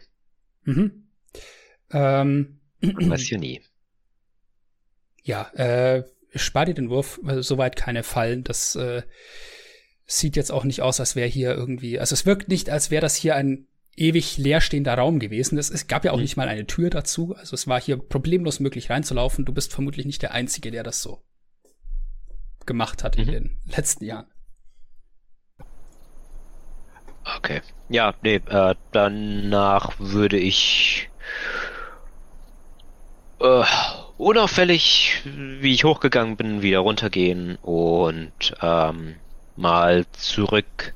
Mhm. 0.63 1.09
Ähm, 1.91 2.59
weiß 2.81 3.29
ja 3.29 3.37
nie. 3.37 3.61
Ja, 5.27 5.49
äh, 5.55 6.03
spar 6.35 6.65
dir 6.65 6.75
den 6.75 6.91
Wurf, 6.91 7.19
soweit 7.39 7.75
keine 7.75 8.03
Fallen. 8.03 8.43
Das 8.43 8.75
äh, 8.75 9.01
sieht 10.05 10.35
jetzt 10.35 10.51
auch 10.51 10.63
nicht 10.63 10.83
aus, 10.83 10.99
als 10.99 11.15
wäre 11.15 11.27
hier 11.27 11.55
irgendwie. 11.55 11.99
Also 11.99 12.13
es 12.13 12.27
wirkt 12.27 12.47
nicht, 12.47 12.69
als 12.69 12.91
wäre 12.91 13.01
das 13.01 13.15
hier 13.15 13.35
ein 13.35 13.67
ewig 13.95 14.37
leerstehender 14.37 14.95
Raum 14.95 15.19
gewesen. 15.19 15.57
Es, 15.57 15.69
es 15.69 15.87
gab 15.87 16.05
ja 16.05 16.11
auch 16.11 16.17
mhm. 16.17 16.23
nicht 16.23 16.37
mal 16.37 16.47
eine 16.47 16.67
Tür 16.67 16.89
dazu. 16.89 17.35
Also 17.35 17.53
es 17.53 17.67
war 17.67 17.79
hier 17.79 17.97
problemlos 17.97 18.59
möglich 18.59 18.89
reinzulaufen. 18.89 19.45
Du 19.45 19.53
bist 19.53 19.73
vermutlich 19.73 20.05
nicht 20.05 20.21
der 20.21 20.33
Einzige, 20.33 20.71
der 20.71 20.83
das 20.83 21.01
so 21.01 21.21
gemacht 22.65 23.03
hat 23.03 23.17
mhm. 23.17 23.23
in 23.23 23.31
den 23.31 23.57
letzten 23.65 24.05
Jahren. 24.05 24.27
Okay. 27.37 27.61
Ja, 27.89 28.13
nee, 28.21 28.35
äh, 28.35 28.75
danach 28.91 29.93
würde 29.99 30.37
ich 30.37 31.09
äh, 33.39 33.63
unauffällig, 34.17 35.21
wie 35.25 35.73
ich 35.73 35.83
hochgegangen 35.83 36.37
bin, 36.37 36.61
wieder 36.61 36.79
runtergehen 36.79 37.57
und 37.61 38.55
ähm, 38.61 39.15
mal 39.55 40.05
zurück 40.11 40.93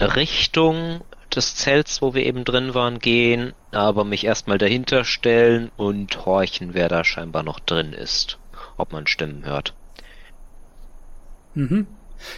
Richtung 0.00 1.02
des 1.36 1.56
Zelts, 1.56 2.02
wo 2.02 2.14
wir 2.14 2.24
eben 2.24 2.44
drin 2.44 2.74
waren, 2.74 2.98
gehen, 2.98 3.52
aber 3.70 4.04
mich 4.04 4.24
erstmal 4.24 4.58
dahinter 4.58 5.04
stellen 5.04 5.70
und 5.76 6.24
horchen, 6.26 6.74
wer 6.74 6.88
da 6.88 7.04
scheinbar 7.04 7.42
noch 7.42 7.60
drin 7.60 7.92
ist. 7.92 8.38
Ob 8.76 8.92
man 8.92 9.06
Stimmen 9.06 9.44
hört. 9.44 9.74
Mhm. 11.54 11.86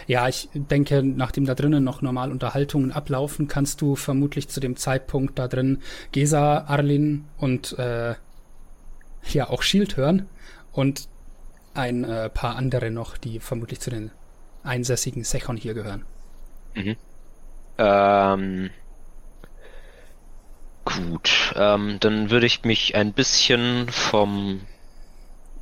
Ja, 0.07 0.27
ich 0.27 0.49
denke, 0.53 1.03
nachdem 1.03 1.45
da 1.45 1.53
drinnen 1.53 1.83
noch 1.83 2.01
normal 2.01 2.31
Unterhaltungen 2.31 2.91
ablaufen, 2.91 3.47
kannst 3.47 3.81
du 3.81 3.95
vermutlich 3.95 4.49
zu 4.49 4.59
dem 4.59 4.75
Zeitpunkt 4.75 5.37
da 5.37 5.47
drin 5.47 5.81
Gesa, 6.11 6.65
Arlin 6.67 7.25
und 7.37 7.77
äh, 7.77 8.15
ja 9.31 9.49
auch 9.49 9.61
Shield 9.61 9.97
hören 9.97 10.27
und 10.71 11.07
ein 11.73 12.03
äh, 12.03 12.29
paar 12.29 12.55
andere 12.55 12.89
noch, 12.89 13.17
die 13.17 13.39
vermutlich 13.39 13.79
zu 13.79 13.89
den 13.89 14.11
einsässigen 14.63 15.23
Sechon 15.23 15.57
hier 15.57 15.73
gehören. 15.73 16.05
Mhm. 16.73 16.95
Ähm, 17.77 18.69
Gut, 20.85 21.53
ähm, 21.55 21.97
dann 21.99 22.29
würde 22.29 22.45
ich 22.45 22.63
mich 22.63 22.95
ein 22.95 23.13
bisschen 23.13 23.89
vom 23.89 24.61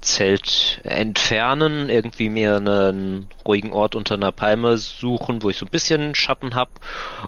Zelt 0.02 0.82
entfernen, 0.84 1.90
irgendwie 1.90 2.28
mir 2.28 2.58
einen 2.58 3.30
ruhigen 3.48 3.72
Ort 3.72 3.96
unter 3.96 4.16
einer 4.16 4.34
Palme 4.34 4.78
suchen, 4.78 5.42
wo 5.42 5.50
ich 5.50 5.58
so 5.58 5.66
ein 5.66 5.72
bisschen 5.72 6.14
Schatten 6.14 6.56
hab 6.56 6.70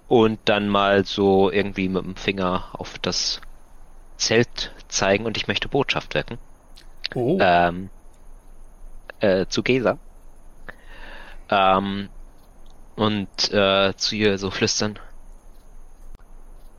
und 0.10 0.40
dann 0.46 0.68
mal 0.68 1.06
so 1.06 1.50
irgendwie 1.50 1.88
mit 1.88 2.04
dem 2.04 2.18
Finger 2.18 2.66
auf 2.74 3.00
das 3.00 3.40
Zelt 4.18 4.74
zeigen 4.90 5.26
und 5.26 5.38
ich 5.38 5.48
möchte 5.48 5.70
Botschaft 5.70 6.16
wecken. 6.16 6.38
Oh. 7.14 7.38
Ähm, 7.40 7.90
äh, 9.22 9.46
zu 9.48 9.64
Gesa. 9.64 9.98
Ähm, 11.50 12.10
und 12.98 13.54
äh, 13.54 13.94
zu 13.96 14.16
ihr 14.16 14.38
so 14.38 14.52
flüstern. 14.52 15.00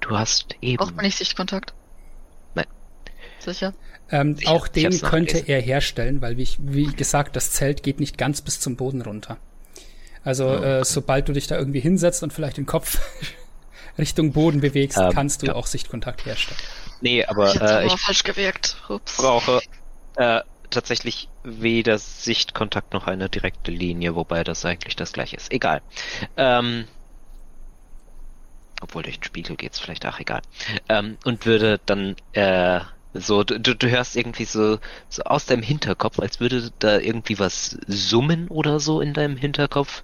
Du 0.09 0.17
hast 0.18 0.55
eben. 0.60 0.76
Braucht 0.76 0.97
man 0.97 1.05
nicht 1.05 1.18
Sichtkontakt? 1.18 1.75
Nein. 2.55 2.67
Sicher? 3.39 3.75
Ähm, 4.10 4.36
Sicher, 4.36 4.51
auch 4.52 4.67
ich 4.67 4.73
den 4.73 5.01
könnte 5.01 5.39
er 5.39 5.60
herstellen, 5.60 6.20
weil 6.20 6.36
wie, 6.36 6.43
ich, 6.43 6.59
wie 6.60 6.86
gesagt, 6.86 7.35
das 7.36 7.52
Zelt 7.52 7.83
geht 7.83 7.99
nicht 7.99 8.17
ganz 8.18 8.41
bis 8.41 8.60
zum 8.60 8.76
Boden 8.76 9.02
runter. 9.02 9.39
Also 10.23 10.49
Oh, 10.49 10.62
äh, 10.62 10.85
sobald 10.85 11.28
du 11.28 11.33
dich 11.33 11.47
da 11.47 11.57
irgendwie 11.57 11.81
hinsetzt 11.81 12.23
und 12.23 12.33
vielleicht 12.33 12.57
den 12.57 12.67
Kopf 12.67 13.01
Richtung 13.99 14.33
Boden 14.33 14.60
bewegst, 14.60 14.99
Ähm, 14.99 15.10
kannst 15.12 15.43
du 15.43 15.47
ja. 15.47 15.55
auch 15.55 15.67
Sichtkontakt 15.67 16.25
herstellen. 16.25 16.60
Nee, 17.01 17.25
aber 17.25 17.55
ich 17.55 17.60
äh, 17.60 17.86
ich 17.86 17.93
falsch 18.01 18.23
gewirkt. 18.23 18.76
Ups. 18.89 19.17
brauche 19.17 19.60
äh, 20.17 20.41
tatsächlich 20.70 21.28
weder 21.44 21.99
Sichtkontakt 21.99 22.93
noch 22.93 23.07
eine 23.07 23.28
direkte 23.28 23.70
Linie, 23.70 24.15
wobei 24.15 24.44
das 24.44 24.65
eigentlich 24.65 24.97
das 24.97 25.12
gleiche 25.12 25.36
ist. 25.36 25.52
Egal. 25.52 25.83
Ähm, 26.36 26.86
obwohl 28.81 29.03
durch 29.03 29.19
den 29.19 29.25
Spiegel 29.25 29.57
geht's 29.57 29.79
vielleicht 29.79 30.07
auch 30.07 30.19
egal. 30.19 30.43
Ähm, 30.89 31.19
und 31.25 31.47
würde 31.47 31.81
dann 31.87 32.17
äh, 32.33 32.81
so, 33.21 33.45
du, 33.45 33.59
du 33.59 33.91
hörst 33.91 34.17
irgendwie 34.17 34.45
so, 34.45 34.79
so 35.09 35.23
aus 35.25 35.47
deinem 35.47 35.63
Hinterkopf, 35.63 36.19
als 36.21 36.41
würde 36.41 36.71
da 36.79 36.99
irgendwie 36.99 37.39
was 37.39 37.79
summen 37.87 38.49
oder 38.49 38.81
so 38.81 39.01
in 39.01 39.15
deinem 39.15 39.37
Hinterkopf. 39.37 40.03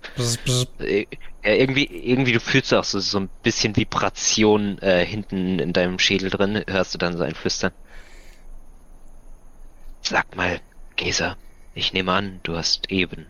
Äh, 0.81 1.07
irgendwie, 1.42 1.84
irgendwie, 1.84 2.33
du 2.33 2.41
fühlst 2.41 2.73
auch 2.73 2.84
so, 2.84 3.01
so 3.01 3.18
ein 3.18 3.28
bisschen 3.42 3.76
Vibration 3.76 4.78
äh, 4.78 5.05
hinten 5.05 5.59
in 5.59 5.73
deinem 5.73 5.99
Schädel 5.99 6.31
drin, 6.31 6.65
hörst 6.68 6.94
du 6.94 6.99
dann 6.99 7.17
so 7.17 7.25
ein 7.25 7.34
Flüstern. 7.34 7.73
Sag 10.01 10.34
mal, 10.36 10.60
Gesa, 10.97 11.36
ich 11.75 11.92
nehme 11.92 12.12
an, 12.12 12.41
du 12.42 12.57
hast 12.57 12.91
eben 12.91 13.26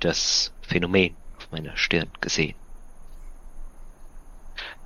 das 0.00 0.52
Phänomen 0.62 1.14
auf 1.36 1.50
meiner 1.50 1.76
Stirn 1.76 2.08
gesehen. 2.20 2.54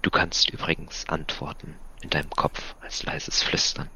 Du 0.02 0.10
kannst 0.10 0.50
übrigens 0.50 1.08
antworten 1.08 1.76
in 2.02 2.10
deinem 2.10 2.30
Kopf 2.30 2.74
als 2.80 3.04
leises 3.04 3.42
Flüstern. 3.42 3.88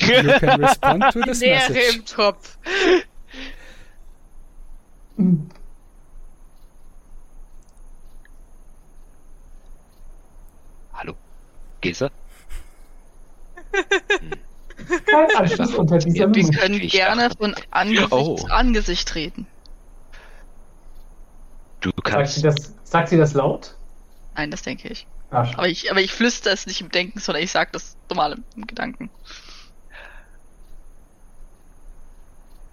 You 0.00 0.38
can 0.38 0.60
respond 0.60 1.04
to 1.12 1.20
this 1.22 1.40
Leere 1.40 1.68
message. 1.72 1.96
im 1.96 2.04
Topf. 2.06 2.56
Hallo? 10.92 11.14
Gesa? 11.80 12.10
Kein 15.06 15.36
Anschluss 15.36 15.74
unter 15.74 15.98
dieser 15.98 16.26
Ja, 16.28 16.34
Wir 16.34 16.50
können 16.50 16.80
gerne 16.80 17.30
von 17.36 17.54
Angesicht 17.70 18.12
Oh. 18.12 18.36
zu 18.36 18.46
Angesicht 18.48 19.14
reden. 19.14 19.46
Du 21.80 21.90
Sagt 21.90 22.04
kannst. 22.04 22.34
sie, 22.34 22.42
das, 22.42 22.74
sagt 22.84 23.08
sie 23.08 23.16
das 23.16 23.34
laut? 23.34 23.74
Nein, 24.34 24.50
das 24.50 24.62
denke 24.62 24.88
ich. 24.88 25.06
Ah, 25.30 25.44
schade. 25.44 25.58
Aber 25.58 25.68
ich, 25.68 25.90
aber 25.90 26.00
ich 26.00 26.12
flüster 26.12 26.52
es 26.52 26.66
nicht 26.66 26.80
im 26.80 26.90
Denken, 26.90 27.18
sondern 27.20 27.42
ich 27.42 27.50
sage 27.50 27.70
das 27.72 27.96
normal 28.08 28.32
im, 28.32 28.44
im 28.56 28.66
Gedanken. 28.66 29.10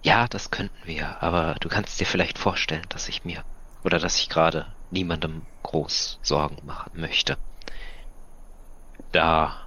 Ja, 0.02 0.28
das 0.28 0.50
könnten 0.50 0.86
wir, 0.86 1.20
aber 1.22 1.56
du 1.60 1.68
kannst 1.68 1.98
dir 2.00 2.06
vielleicht 2.06 2.38
vorstellen, 2.38 2.86
dass 2.88 3.08
ich 3.08 3.24
mir 3.24 3.44
oder 3.82 3.98
dass 3.98 4.18
ich 4.18 4.28
gerade 4.28 4.72
niemandem 4.90 5.42
groß 5.64 6.20
Sorgen 6.22 6.64
machen 6.64 6.92
möchte. 6.94 7.36
Da 9.12 9.66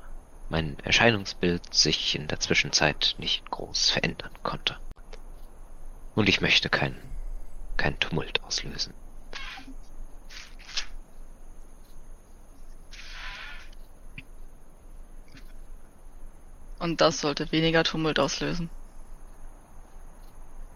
mein 0.50 0.80
Erscheinungsbild 0.80 1.74
sich 1.74 2.16
in 2.16 2.28
der 2.28 2.40
Zwischenzeit 2.40 3.16
nicht 3.18 3.50
groß 3.52 3.90
verändern 3.92 4.32
konnte. 4.42 4.78
Und 6.16 6.28
ich 6.30 6.42
möchte 6.42 6.70
keinen 6.70 6.98
kein 7.78 8.00
Tumult 8.00 8.44
auslösen. 8.44 8.94
Und 16.80 17.02
das 17.02 17.20
sollte 17.20 17.52
weniger 17.52 17.84
Tumult 17.84 18.20
auslösen. 18.20 18.70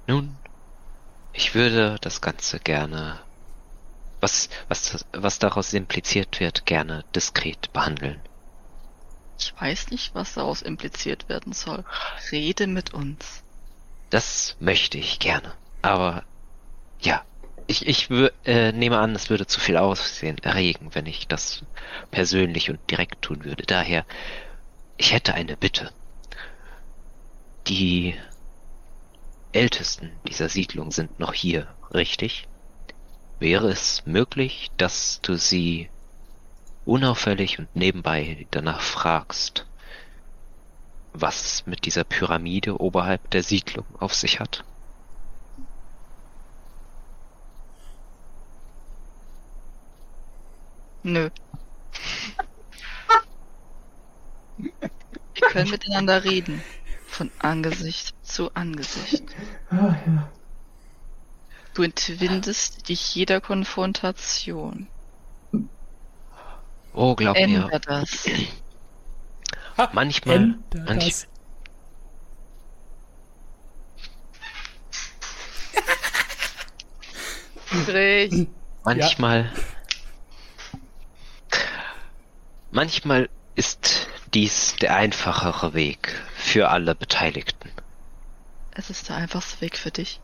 Nun, 0.05 0.35
ich 1.31 1.55
würde 1.55 1.97
das 2.01 2.21
Ganze 2.21 2.59
gerne, 2.59 3.19
was, 4.19 4.49
was, 4.67 5.05
was 5.13 5.39
daraus 5.39 5.73
impliziert 5.73 6.39
wird, 6.39 6.65
gerne 6.65 7.05
diskret 7.15 7.71
behandeln. 7.71 8.21
Ich 9.39 9.53
weiß 9.59 9.89
nicht, 9.91 10.13
was 10.13 10.33
daraus 10.33 10.61
impliziert 10.61 11.27
werden 11.29 11.53
soll. 11.53 11.83
Rede 12.31 12.67
mit 12.67 12.93
uns. 12.93 13.43
Das 14.09 14.55
möchte 14.59 14.97
ich 14.97 15.19
gerne. 15.19 15.53
Aber 15.81 16.23
ja, 17.01 17.25
ich, 17.67 17.87
ich 17.87 18.09
äh, 18.45 18.71
nehme 18.71 18.99
an, 18.99 19.15
es 19.15 19.29
würde 19.29 19.47
zu 19.47 19.59
viel 19.59 19.77
Aussehen 19.77 20.37
erregen, 20.39 20.93
wenn 20.93 21.05
ich 21.05 21.27
das 21.27 21.63
persönlich 22.11 22.69
und 22.69 22.79
direkt 22.91 23.21
tun 23.21 23.43
würde. 23.43 23.63
Daher, 23.65 24.05
ich 24.97 25.13
hätte 25.13 25.33
eine 25.33 25.57
Bitte. 25.57 25.91
Die 27.67 28.15
Ältesten 29.51 30.11
dieser 30.27 30.49
Siedlung 30.49 30.91
sind 30.91 31.19
noch 31.19 31.33
hier, 31.33 31.67
richtig? 31.93 32.47
Wäre 33.39 33.69
es 33.69 34.05
möglich, 34.05 34.71
dass 34.77 35.21
du 35.21 35.35
sie 35.35 35.89
unauffällig 36.85 37.59
und 37.59 37.75
nebenbei 37.75 38.47
danach 38.51 38.81
fragst, 38.81 39.65
was 41.13 41.45
es 41.45 41.65
mit 41.65 41.85
dieser 41.85 42.03
Pyramide 42.03 42.79
oberhalb 42.79 43.29
der 43.31 43.43
Siedlung 43.43 43.85
auf 43.99 44.13
sich 44.13 44.39
hat? 44.39 44.65
Nö. 51.03 51.29
Wir 54.57 55.47
können 55.49 55.69
miteinander 55.69 56.23
reden. 56.23 56.61
Von 57.07 57.31
Angesicht 57.39 58.15
zu 58.23 58.53
Angesicht. 58.55 59.23
Ah, 59.69 59.95
ja. 60.05 60.31
Du 61.73 61.83
entwindest 61.83 62.89
dich 62.89 63.15
jeder 63.15 63.41
Konfrontation. 63.41 64.87
Oh, 66.93 67.15
glaub 67.15 67.35
mir, 67.35 67.43
Änder 67.43 67.79
das. 67.79 68.25
manchmal, 69.93 70.35
Änder 70.35 70.83
manch, 70.85 71.05
das. 71.05 71.27
Friedrich. 77.65 78.47
manchmal, 78.83 79.51
manchmal 82.69 83.29
ist 83.55 84.02
dies 84.33 84.75
der 84.77 84.95
einfachere 84.95 85.73
Weg 85.73 86.21
für 86.35 86.69
alle 86.69 86.95
Beteiligten. 86.95 87.71
Es 88.71 88.89
ist 88.89 89.09
der 89.09 89.17
einfachste 89.17 89.61
Weg 89.61 89.77
für 89.77 89.91
dich. 89.91 90.19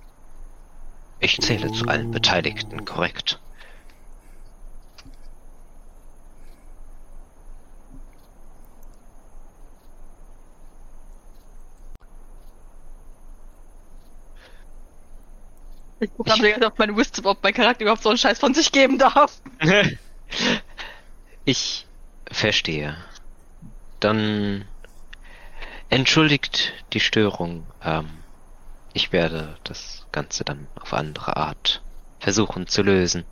Ich 1.20 1.38
zähle 1.40 1.72
zu 1.72 1.86
allen 1.88 2.12
Beteiligten, 2.12 2.86
korrekt? 2.86 3.40
Ich 16.02 16.14
gucke 16.14 16.30
gerade 16.30 16.42
ganze 16.42 16.60
Zeit 16.62 16.72
auf 16.72 16.78
meine 16.78 16.96
Wisdom, 16.96 17.26
ob 17.26 17.44
mein 17.44 17.54
Charakter 17.54 17.82
überhaupt 17.82 18.04
so 18.04 18.10
einen 18.10 18.18
Scheiß 18.18 18.40
von 18.40 18.54
sich 18.54 18.72
geben 18.72 18.98
darf. 18.98 19.42
Ich 21.46 21.88
verstehe. 22.32 22.96
Dann 24.00 24.66
entschuldigt 25.90 26.74
die 26.94 27.00
Störung. 27.00 27.66
Ähm, 27.84 28.10
ich 28.94 29.12
werde 29.12 29.58
das 29.64 30.08
Ganze 30.12 30.44
dann 30.44 30.68
auf 30.80 30.94
andere 30.94 31.38
Art 31.38 31.82
versuchen 32.20 32.68
zu 32.68 32.82
lösen. 32.82 33.26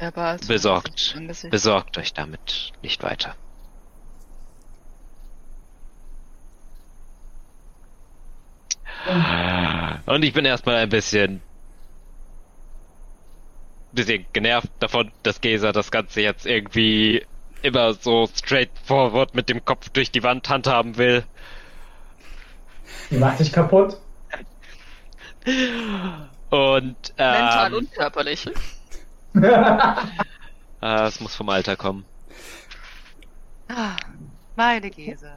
Aber 0.00 0.22
als 0.22 0.46
Besorgt. 0.46 1.16
Besorgt 1.50 1.98
euch 1.98 2.12
damit 2.12 2.72
nicht 2.82 3.02
weiter. 3.02 3.34
Und 10.06 10.22
ich 10.22 10.32
bin 10.32 10.44
erstmal 10.44 10.76
ein 10.76 10.88
bisschen 10.88 11.42
bisschen 13.92 14.26
genervt 14.32 14.70
davon, 14.78 15.10
dass 15.22 15.40
Gesa 15.40 15.72
das 15.72 15.90
Ganze 15.90 16.20
jetzt 16.20 16.46
irgendwie 16.46 17.24
immer 17.62 17.94
so 17.94 18.28
straightforward 18.34 19.34
mit 19.34 19.48
dem 19.48 19.64
Kopf 19.64 19.88
durch 19.90 20.10
die 20.10 20.22
Wand 20.22 20.48
handhaben 20.48 20.96
will. 20.96 21.24
Die 23.10 23.16
macht 23.16 23.40
dich 23.40 23.52
kaputt. 23.52 23.98
Und 26.50 26.96
ähm, 27.18 27.32
Mental 27.32 27.74
und 27.74 27.92
körperlich. 27.92 28.46
äh, 29.34 29.96
es 31.06 31.20
muss 31.20 31.34
vom 31.34 31.48
Alter 31.48 31.76
kommen. 31.76 32.04
Ah, 33.68 33.96
meine 34.56 34.90
Gese. 34.90 35.32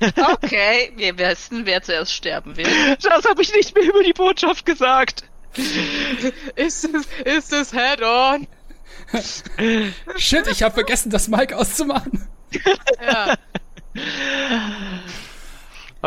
Okay, 0.00 0.92
wir 0.96 1.16
wissen, 1.18 1.64
wer 1.64 1.82
zuerst 1.82 2.12
sterben 2.12 2.56
will. 2.56 2.66
Das 3.00 3.24
habe 3.24 3.42
ich 3.42 3.54
nicht 3.54 3.74
mehr 3.74 3.84
über 3.84 4.02
die 4.02 4.12
Botschaft 4.12 4.66
gesagt. 4.66 5.24
Ist 6.56 6.84
es, 6.84 7.06
ist 7.24 7.52
es 7.52 7.72
Head-On? 7.72 8.46
Shit, 10.16 10.46
ich 10.48 10.62
habe 10.62 10.74
vergessen, 10.74 11.10
das 11.10 11.28
Mic 11.28 11.54
auszumachen. 11.54 12.28
Ja. 13.00 13.34
Mein 13.94 15.02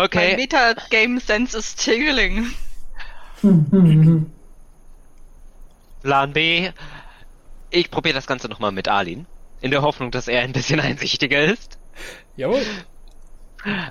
Okay. 0.06 0.36
Meta-Game-Sense 0.38 1.58
ist 1.58 1.84
tingling. 1.84 2.54
Plan 6.02 6.34
B. 6.34 6.72
Ich 7.70 7.92
probiere 7.92 8.16
das 8.16 8.28
Ganze 8.28 8.48
nochmal 8.48 8.72
mit 8.72 8.88
Arlin. 8.88 9.26
In 9.62 9.72
der 9.72 9.82
Hoffnung, 9.82 10.12
dass 10.12 10.28
er 10.28 10.42
ein 10.42 10.54
bisschen 10.54 10.80
einsichtiger 10.80 11.44
ist. 11.44 11.78
Jawohl. 12.36 12.64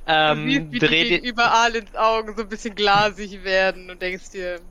Ähm, 0.07 0.47
wie, 0.47 0.73
wie 0.73 0.79
dreh 0.81 1.05
die 1.05 1.11
den- 1.21 1.25
überall 1.25 1.77
ins 1.77 1.95
Augen 1.95 2.35
so 2.37 2.43
ein 2.43 2.49
bisschen 2.49 2.75
glasig 2.75 3.45
werden 3.45 3.89
und 3.91 4.03
denkst 4.03 4.31
dir, 4.31 4.57
hm, 4.57 4.63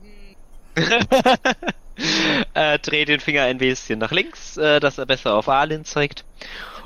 äh, 2.54 2.78
dreh 2.78 3.04
den 3.04 3.20
Finger 3.20 3.42
ein 3.42 3.58
bisschen 3.58 3.98
nach 3.98 4.12
links, 4.12 4.56
äh, 4.56 4.80
dass 4.80 4.98
er 4.98 5.06
besser 5.06 5.34
auf 5.34 5.48
Arlin 5.48 5.84
zeigt. 5.84 6.24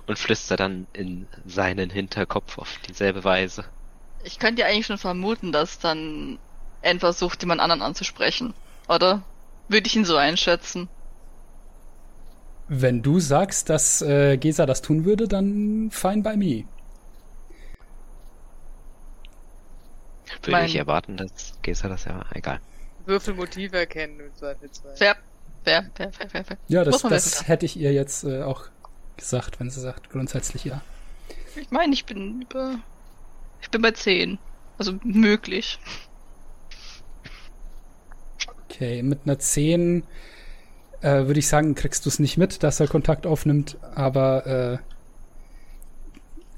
Und 0.07 0.19
flüster 0.19 0.57
dann 0.57 0.87
in 0.93 1.27
seinen 1.47 1.89
Hinterkopf 1.89 2.59
auf 2.59 2.79
dieselbe 2.87 3.25
Weise. 3.25 3.65
Ich 4.23 4.39
könnte 4.39 4.61
ja 4.61 4.69
eigentlich 4.69 4.87
schon 4.87 4.99
vermuten, 4.99 5.51
dass 5.51 5.79
dann 5.79 6.39
N 6.83 7.01
versucht, 7.01 7.43
jemand 7.43 7.63
anderen 7.63 7.81
anzusprechen. 7.81 8.53
Oder? 8.87 9.23
Würde 9.69 9.87
ich 9.87 9.97
ihn 9.97 10.05
so 10.05 10.17
einschätzen. 10.17 10.91
Wenn 12.69 13.03
du 13.03 13.19
sagst, 13.19 13.71
dass 13.71 14.03
äh, 14.03 14.37
Gesa 14.37 14.67
das 14.67 14.83
tun 14.83 15.07
würde, 15.07 15.27
dann 15.27 15.91
fine 15.91 16.23
by 16.23 16.37
me. 16.37 16.65
Würde 20.43 20.51
Mein- 20.51 20.67
ich 20.67 20.77
erwarten, 20.77 21.17
dass 21.17 21.55
Gesa 21.63 21.89
das 21.89 22.05
ja 22.05 22.25
egal. 22.35 22.61
Würfelmotive 23.07 23.79
erkennen 23.79 24.21
im 24.21 24.35
Zweifelsfall. 24.35 24.97
Fair, 24.97 25.17
fair, 25.65 25.91
fair, 25.95 26.13
fair, 26.13 26.29
fair, 26.29 26.45
fair. 26.45 26.59
Ja, 26.69 26.85
das, 26.85 27.03
das 27.03 27.49
hätte 27.49 27.67
ich 27.67 27.77
ihr 27.77 27.93
jetzt 27.93 28.25
äh, 28.25 28.43
auch 28.43 28.65
gesagt, 29.17 29.61
wenn 29.61 29.71
sie 29.71 29.81
sagt, 29.81 30.11
grundsätzlich 30.11 30.65
ja. 30.65 30.81
Ich 31.57 31.71
meine, 31.71 31.93
ich 31.93 32.05
bin 32.05 32.43
über. 32.43 32.79
Ich 33.61 33.71
bin 33.71 33.83
bei 33.83 33.93
10. 33.93 34.39
Also 34.79 34.99
möglich. 35.05 35.79
Okay, 38.65 39.03
mit 39.03 39.21
einer 39.25 39.39
10 39.39 40.03
äh, 41.01 41.27
würde 41.27 41.39
ich 41.39 41.49
sagen, 41.49 41.75
kriegst 41.75 42.05
du 42.05 42.09
es 42.09 42.19
nicht 42.19 42.39
mit, 42.39 42.63
dass 42.63 42.81
er 42.81 42.89
Kontakt 42.89 43.27
aufnimmt, 43.27 43.77
aber 43.95 44.81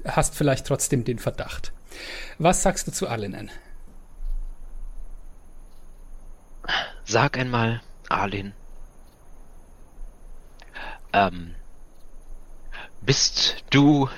äh, 0.05 0.09
hast 0.09 0.35
vielleicht 0.35 0.65
trotzdem 0.65 1.03
den 1.03 1.19
Verdacht. 1.19 1.73
Was 2.39 2.63
sagst 2.63 2.87
du 2.87 2.91
zu 2.91 3.07
Alinen? 3.07 3.51
Sag 7.09 7.37
einmal, 7.37 7.81
Arlin. 8.09 8.51
Ähm, 11.13 11.55
bist 12.99 13.63
du 13.69 14.09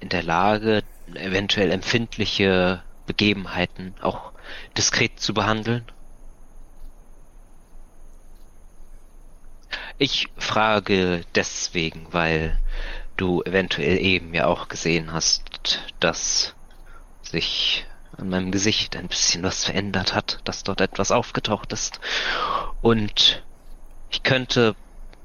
in 0.00 0.08
der 0.08 0.22
Lage, 0.22 0.82
eventuell 1.14 1.70
empfindliche 1.70 2.82
Begebenheiten 3.04 3.94
auch 4.00 4.32
diskret 4.78 5.20
zu 5.20 5.34
behandeln? 5.34 5.84
Ich 9.98 10.28
frage 10.38 11.20
deswegen, 11.34 12.14
weil 12.14 12.58
du 13.18 13.42
eventuell 13.42 13.98
eben 13.98 14.32
ja 14.32 14.46
auch 14.46 14.68
gesehen 14.68 15.12
hast, 15.12 15.82
dass 16.00 16.54
sich 17.20 17.84
an 18.18 18.28
meinem 18.28 18.52
Gesicht 18.52 18.96
ein 18.96 19.08
bisschen 19.08 19.42
was 19.42 19.64
verändert 19.64 20.14
hat, 20.14 20.40
dass 20.44 20.62
dort 20.62 20.80
etwas 20.80 21.10
aufgetaucht 21.10 21.72
ist. 21.72 22.00
Und 22.80 23.42
ich 24.10 24.22
könnte 24.22 24.74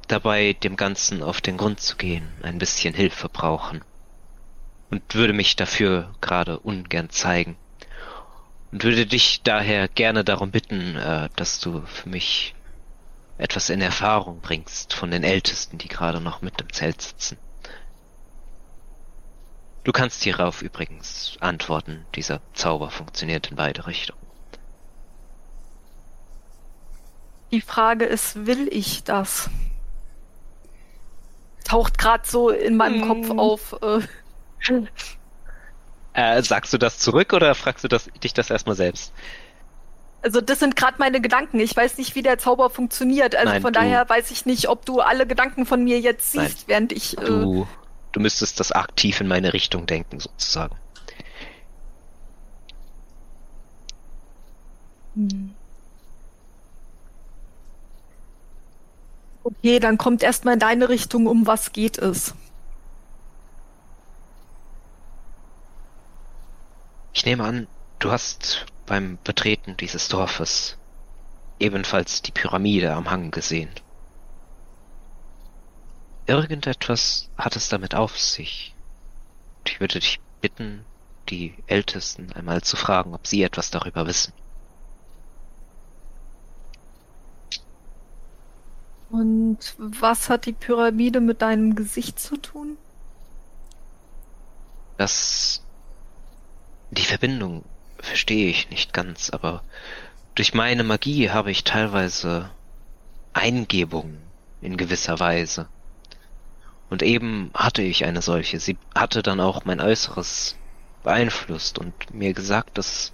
dabei, 0.07 0.53
dem 0.53 0.75
Ganzen 0.75 1.23
auf 1.23 1.41
den 1.41 1.57
Grund 1.57 1.79
zu 1.79 1.95
gehen, 1.95 2.27
ein 2.41 2.57
bisschen 2.57 2.93
Hilfe 2.93 3.29
brauchen. 3.29 3.83
Und 4.89 5.15
würde 5.15 5.33
mich 5.33 5.55
dafür 5.55 6.13
gerade 6.19 6.59
ungern 6.59 7.09
zeigen. 7.09 7.55
Und 8.71 8.83
würde 8.83 9.05
dich 9.05 9.41
daher 9.43 9.87
gerne 9.87 10.23
darum 10.23 10.51
bitten, 10.51 10.95
äh, 10.97 11.29
dass 11.35 11.59
du 11.59 11.81
für 11.85 12.09
mich 12.09 12.55
etwas 13.37 13.69
in 13.69 13.81
Erfahrung 13.81 14.41
bringst 14.41 14.93
von 14.93 15.11
den 15.11 15.23
Ältesten, 15.23 15.77
die 15.77 15.87
gerade 15.87 16.21
noch 16.21 16.41
mit 16.41 16.59
im 16.61 16.71
Zelt 16.71 17.01
sitzen. 17.01 17.37
Du 19.83 19.91
kannst 19.91 20.21
hierauf 20.23 20.61
übrigens 20.61 21.37
antworten, 21.39 22.05
dieser 22.15 22.41
Zauber 22.53 22.91
funktioniert 22.91 23.49
in 23.49 23.55
beide 23.57 23.87
Richtungen. 23.87 24.19
Die 27.51 27.61
Frage 27.61 28.05
ist, 28.05 28.45
will 28.45 28.67
ich 28.71 29.03
das? 29.03 29.49
Taucht 31.65 31.97
gerade 31.97 32.23
so 32.27 32.49
in 32.49 32.77
meinem 32.77 33.01
Hm. 33.01 33.07
Kopf 33.27 33.39
auf. 33.39 33.75
Äh, 33.81 34.01
Äh, 36.13 36.43
sagst 36.43 36.71
du 36.73 36.77
das 36.77 36.99
zurück 36.99 37.33
oder 37.33 37.55
fragst 37.55 37.83
du 37.83 37.87
das, 37.87 38.05
dich 38.23 38.33
das 38.33 38.49
erstmal 38.49 38.75
selbst? 38.75 39.13
also 40.23 40.39
das 40.39 40.59
sind 40.59 40.75
gerade 40.75 40.97
meine 40.99 41.19
Gedanken. 41.19 41.59
Ich 41.59 41.75
weiß 41.75 41.97
nicht, 41.97 42.13
wie 42.13 42.21
der 42.21 42.37
Zauber 42.37 42.69
funktioniert. 42.69 43.35
Also 43.35 43.53
Nein, 43.53 43.61
von 43.63 43.73
du- 43.73 43.79
daher 43.79 44.07
weiß 44.07 44.29
ich 44.29 44.45
nicht, 44.45 44.69
ob 44.69 44.85
du 44.85 44.99
alle 44.99 45.25
Gedanken 45.25 45.65
von 45.65 45.83
mir 45.83 45.99
jetzt 45.99 46.35
Nein. 46.35 46.45
siehst, 46.47 46.67
während 46.67 46.91
ich. 46.91 47.17
Äh, 47.17 47.25
Du, 47.25 47.67
du 48.11 48.19
müsstest 48.19 48.59
das 48.59 48.71
aktiv 48.71 49.21
in 49.21 49.27
meine 49.27 49.53
Richtung 49.53 49.85
denken, 49.85 50.19
sozusagen. 50.19 50.75
Hm. 55.15 55.55
Okay, 59.43 59.79
dann 59.79 59.97
kommt 59.97 60.23
erstmal 60.23 60.53
in 60.55 60.59
deine 60.59 60.89
Richtung, 60.89 61.27
um 61.27 61.47
was 61.47 61.71
geht 61.73 61.97
es? 61.97 62.35
Ich 67.13 67.25
nehme 67.25 67.43
an, 67.43 67.67
du 67.99 68.11
hast 68.11 68.65
beim 68.85 69.17
Betreten 69.23 69.77
dieses 69.77 70.07
Dorfes 70.07 70.77
ebenfalls 71.59 72.21
die 72.21 72.31
Pyramide 72.31 72.93
am 72.93 73.09
Hang 73.09 73.31
gesehen. 73.31 73.69
Irgendetwas 76.31 77.29
hat 77.37 77.57
es 77.57 77.67
damit 77.67 77.93
auf 77.93 78.17
sich. 78.17 78.73
Ich 79.65 79.81
würde 79.81 79.99
dich 79.99 80.21
bitten, 80.39 80.85
die 81.27 81.53
Ältesten 81.67 82.31
einmal 82.31 82.61
zu 82.61 82.77
fragen, 82.77 83.13
ob 83.13 83.27
sie 83.27 83.43
etwas 83.43 83.69
darüber 83.69 84.07
wissen. 84.07 84.31
Und 89.09 89.57
was 89.77 90.29
hat 90.29 90.45
die 90.45 90.53
Pyramide 90.53 91.19
mit 91.19 91.41
deinem 91.41 91.75
Gesicht 91.75 92.17
zu 92.17 92.37
tun? 92.37 92.77
Das. 94.95 95.61
Die 96.91 97.03
Verbindung 97.03 97.65
verstehe 97.97 98.47
ich 98.49 98.69
nicht 98.69 98.93
ganz, 98.93 99.31
aber 99.31 99.65
durch 100.35 100.53
meine 100.53 100.85
Magie 100.85 101.29
habe 101.29 101.51
ich 101.51 101.65
teilweise 101.65 102.51
Eingebungen 103.33 104.21
in 104.61 104.77
gewisser 104.77 105.19
Weise. 105.19 105.67
Und 106.91 107.03
eben 107.03 107.51
hatte 107.53 107.81
ich 107.81 108.03
eine 108.03 108.21
solche. 108.21 108.59
Sie 108.59 108.77
hatte 108.93 109.23
dann 109.23 109.39
auch 109.39 109.63
mein 109.63 109.79
Äußeres 109.79 110.57
beeinflusst 111.03 111.79
und 111.79 112.13
mir 112.13 112.33
gesagt, 112.33 112.77
dass 112.77 113.13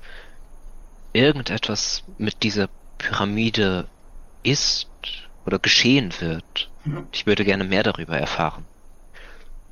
irgendetwas 1.14 2.04
mit 2.18 2.42
dieser 2.42 2.70
Pyramide 2.98 3.88
ist 4.42 4.88
oder 5.46 5.60
geschehen 5.60 6.12
wird. 6.20 6.72
Ich 7.12 7.28
würde 7.28 7.46
gerne 7.46 7.66
mehr 7.66 7.84
darüber 7.84 8.18
erfahren. 8.18 8.66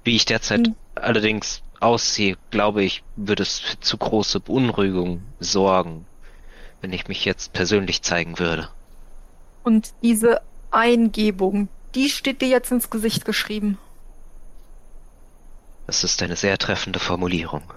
Wie 0.04 0.16
ich 0.16 0.26
derzeit 0.26 0.68
Hm. 0.68 0.76
allerdings 0.94 1.64
aussehe, 1.80 2.38
glaube 2.52 2.84
ich, 2.84 3.04
würde 3.16 3.42
es 3.42 3.58
für 3.58 3.80
zu 3.80 3.98
große 3.98 4.40
Beunruhigung 4.40 5.24
sorgen, 5.40 6.06
wenn 6.80 6.94
ich 6.94 7.08
mich 7.08 7.26
jetzt 7.26 7.54
persönlich 7.54 8.04
zeigen 8.04 8.38
würde. 8.38 8.70
Und 9.64 9.94
diese 10.04 10.42
Eingebung, 10.70 11.70
die 11.96 12.10
steht 12.10 12.42
dir 12.44 12.50
jetzt 12.50 12.72
ins 12.72 12.92
Gesicht 12.92 13.26
geschrieben. 13.26 13.80
Das 15.88 16.04
ist 16.04 16.22
eine 16.24 16.36
sehr 16.36 16.58
treffende 16.58 17.00
Formulierung. 17.00 17.74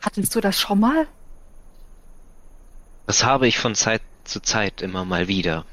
Hattest 0.00 0.34
du 0.34 0.40
das 0.40 0.60
schon 0.60 0.80
mal? 0.80 1.06
Das 3.06 3.24
habe 3.24 3.46
ich 3.46 3.58
von 3.58 3.74
Zeit 3.74 4.02
zu 4.24 4.40
Zeit 4.40 4.82
immer 4.82 5.04
mal 5.04 5.28
wieder. 5.28 5.64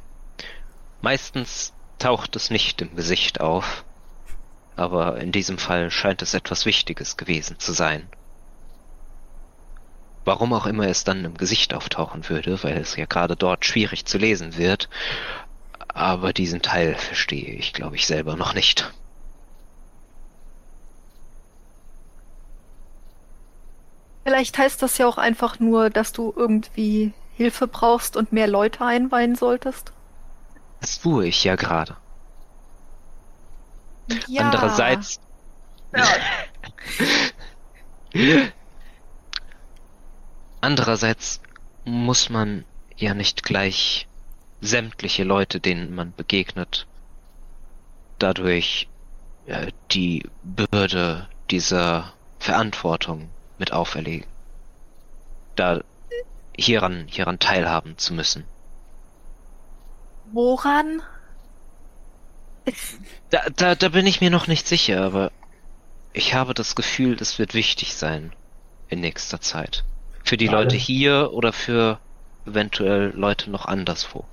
Meistens 1.01 1.73
taucht 1.97 2.35
es 2.35 2.49
nicht 2.49 2.81
im 2.81 2.95
Gesicht 2.95 3.41
auf, 3.41 3.83
aber 4.75 5.17
in 5.19 5.31
diesem 5.31 5.57
Fall 5.57 5.91
scheint 5.91 6.21
es 6.21 6.33
etwas 6.33 6.65
Wichtiges 6.65 7.17
gewesen 7.17 7.59
zu 7.59 7.73
sein. 7.73 8.07
Warum 10.25 10.53
auch 10.53 10.65
immer 10.65 10.87
es 10.87 11.03
dann 11.03 11.25
im 11.25 11.37
Gesicht 11.37 11.73
auftauchen 11.73 12.27
würde, 12.29 12.61
weil 12.63 12.77
es 12.77 12.95
ja 12.95 13.05
gerade 13.05 13.35
dort 13.35 13.65
schwierig 13.65 14.05
zu 14.05 14.17
lesen 14.17 14.57
wird, 14.57 14.89
aber 15.93 16.33
diesen 16.33 16.61
Teil 16.61 16.95
verstehe 16.95 17.53
ich, 17.53 17.73
glaube 17.73 17.95
ich, 17.95 18.07
selber 18.07 18.35
noch 18.35 18.53
nicht. 18.53 18.91
Vielleicht 24.23 24.57
heißt 24.57 24.81
das 24.81 24.97
ja 24.97 25.07
auch 25.07 25.17
einfach 25.17 25.59
nur, 25.59 25.89
dass 25.89 26.13
du 26.13 26.33
irgendwie 26.35 27.13
Hilfe 27.35 27.67
brauchst 27.67 28.15
und 28.15 28.31
mehr 28.31 28.47
Leute 28.47 28.85
einweihen 28.85 29.35
solltest. 29.35 29.91
Das 30.81 30.99
tue 30.99 31.27
ich 31.27 31.43
ja 31.43 31.55
gerade. 31.55 31.97
Ja. 34.27 34.43
Andererseits. 34.43 35.19
Andererseits 40.61 41.41
muss 41.85 42.29
man 42.29 42.65
ja 42.97 43.13
nicht 43.13 43.43
gleich 43.43 44.08
sämtliche 44.61 45.23
Leute, 45.23 45.59
denen 45.59 45.93
man 45.95 46.13
begegnet, 46.15 46.87
dadurch 48.17 48.87
äh, 49.45 49.71
die 49.91 50.23
Bürde 50.43 51.27
dieser 51.49 52.13
Verantwortung 52.39 53.29
mit 53.57 53.73
auferlegen. 53.73 54.27
Da 55.55 55.81
hieran, 56.57 57.05
hieran 57.07 57.39
teilhaben 57.39 57.97
zu 57.97 58.13
müssen. 58.13 58.45
Woran? 60.31 61.01
Da, 63.29 63.41
da, 63.55 63.75
da 63.75 63.89
bin 63.89 64.05
ich 64.05 64.21
mir 64.21 64.29
noch 64.29 64.47
nicht 64.47 64.67
sicher, 64.67 65.01
aber 65.03 65.31
ich 66.13 66.33
habe 66.33 66.53
das 66.53 66.75
Gefühl, 66.75 67.15
das 67.15 67.39
wird 67.39 67.53
wichtig 67.53 67.95
sein 67.95 68.33
in 68.89 68.99
nächster 68.99 69.41
Zeit. 69.41 69.83
Für 70.23 70.37
die 70.37 70.49
Alle. 70.49 70.63
Leute 70.63 70.75
hier 70.75 71.31
oder 71.33 71.53
für 71.53 71.99
eventuell 72.45 73.11
Leute 73.15 73.49
noch 73.49 73.65
anderswo. 73.65 74.25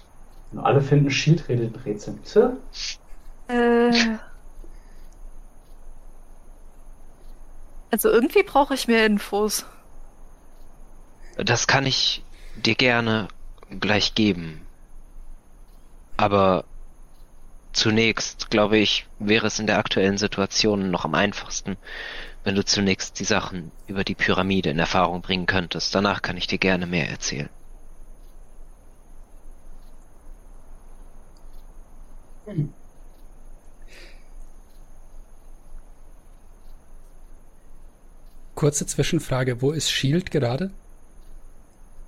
Und 0.52 0.60
alle 0.60 0.80
finden. 0.80 1.08
Tja, 1.08 2.56
Äh. 3.48 4.18
Also 7.90 8.10
irgendwie 8.10 8.42
brauche 8.42 8.74
ich 8.74 8.88
mehr 8.88 9.06
Infos. 9.06 9.64
Das 11.36 11.66
kann 11.66 11.86
ich 11.86 12.24
dir 12.56 12.74
gerne 12.74 13.28
gleich 13.80 14.14
geben. 14.14 14.66
Aber 16.16 16.64
zunächst, 17.72 18.50
glaube 18.50 18.78
ich, 18.78 19.06
wäre 19.18 19.46
es 19.46 19.58
in 19.58 19.66
der 19.66 19.78
aktuellen 19.78 20.18
Situation 20.18 20.90
noch 20.90 21.04
am 21.04 21.14
einfachsten, 21.14 21.76
wenn 22.44 22.54
du 22.54 22.64
zunächst 22.64 23.20
die 23.20 23.24
Sachen 23.24 23.70
über 23.86 24.02
die 24.04 24.14
Pyramide 24.14 24.70
in 24.70 24.78
Erfahrung 24.78 25.20
bringen 25.20 25.46
könntest. 25.46 25.94
Danach 25.94 26.22
kann 26.22 26.36
ich 26.36 26.46
dir 26.46 26.58
gerne 26.58 26.86
mehr 26.86 27.08
erzählen. 27.10 27.50
Kurze 38.54 38.86
Zwischenfrage, 38.86 39.60
wo 39.60 39.70
ist 39.72 39.90
Shield 39.90 40.30
gerade? 40.30 40.70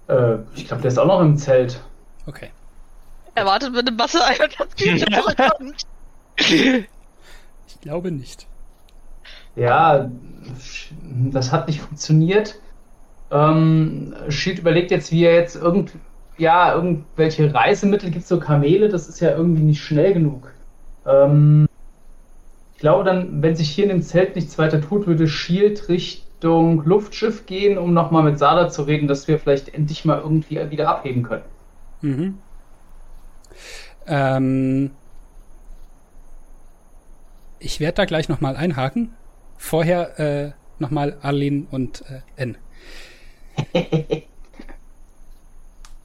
äh, 0.09 0.39
ich 0.55 0.67
glaube, 0.67 0.83
der 0.83 0.91
ist 0.91 0.99
auch 0.99 1.07
noch 1.07 1.21
im 1.21 1.37
Zelt. 1.37 1.81
Okay. 2.27 2.51
Er 3.35 3.47
wartet 3.47 3.73
mit 3.73 3.87
dem 3.87 3.99
Wasser 3.99 4.25
ein 4.27 4.41
und 4.41 4.59
das 4.59 4.75
Kind 4.77 5.01
zurückkommt. 5.01 5.87
Ich 7.67 7.81
glaube 7.81 8.11
nicht. 8.11 8.47
Ja, 9.55 10.11
das 11.31 11.53
hat 11.53 11.69
nicht 11.69 11.81
funktioniert. 11.81 12.59
Ähm, 13.31 14.15
Shield 14.29 14.61
überlegt 14.61 14.91
jetzt, 14.91 15.13
wie 15.13 15.25
er 15.25 15.35
jetzt 15.35 15.57
irgend, 15.57 15.93
ja, 16.39 16.75
irgendwelche 16.75 17.53
Reisemittel 17.53 18.11
gibt, 18.11 18.27
so 18.27 18.39
Kamele, 18.39 18.89
das 18.89 19.09
ist 19.09 19.21
ja 19.21 19.37
irgendwie 19.37 19.63
nicht 19.63 19.83
schnell 19.83 20.15
genug. 20.15 20.53
Ähm, 21.07 21.69
ich 22.75 22.81
glaube 22.81 23.05
dann, 23.05 23.43
wenn 23.43 23.57
sich 23.57 23.71
hier 23.71 23.85
in 23.85 23.91
dem 23.91 24.03
Zelt 24.03 24.37
nichts 24.37 24.57
weiter 24.57 24.81
tut, 24.81 25.07
würde 25.07 25.27
Shield 25.27 25.89
Richtung 25.89 26.85
Luftschiff 26.85 27.47
gehen, 27.47 27.77
um 27.77 27.93
nochmal 27.93 28.23
mit 28.23 28.39
Sada 28.39 28.71
zu 28.71 28.83
reden, 28.83 29.09
dass 29.09 29.27
wir 29.27 29.39
vielleicht 29.39 29.75
endlich 29.75 30.05
mal 30.05 30.21
irgendwie 30.21 30.71
wieder 30.71 30.89
abheben 30.89 31.25
können. 31.25 31.43
Mhm. 32.01 32.39
Ähm, 34.07 34.91
ich 37.59 37.81
werde 37.81 37.95
da 37.97 38.05
gleich 38.05 38.29
nochmal 38.29 38.57
einhaken. 38.57 39.13
Vorher 39.57 40.21
äh, 40.21 40.53
nochmal 40.79 41.17
Arlene 41.21 41.67
und 41.73 42.05
äh, 42.09 42.21
N. 42.37 42.57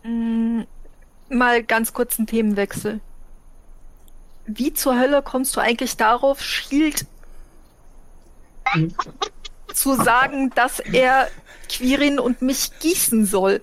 Mm, 0.03 0.61
Mal 1.30 1.64
ganz 1.64 1.93
kurz 1.93 2.17
einen 2.19 2.27
Themenwechsel. 2.27 2.99
Wie 4.45 4.73
zur 4.73 4.99
Hölle 4.99 5.22
kommst 5.22 5.56
du 5.56 5.61
eigentlich 5.61 5.95
darauf, 5.98 6.41
Shield 6.43 7.06
zu 9.73 9.95
sagen, 9.95 10.49
dass 10.51 10.80
er 10.80 11.30
Quirin 11.69 12.19
und 12.19 12.41
mich 12.41 12.72
gießen 12.80 13.25
soll? 13.25 13.61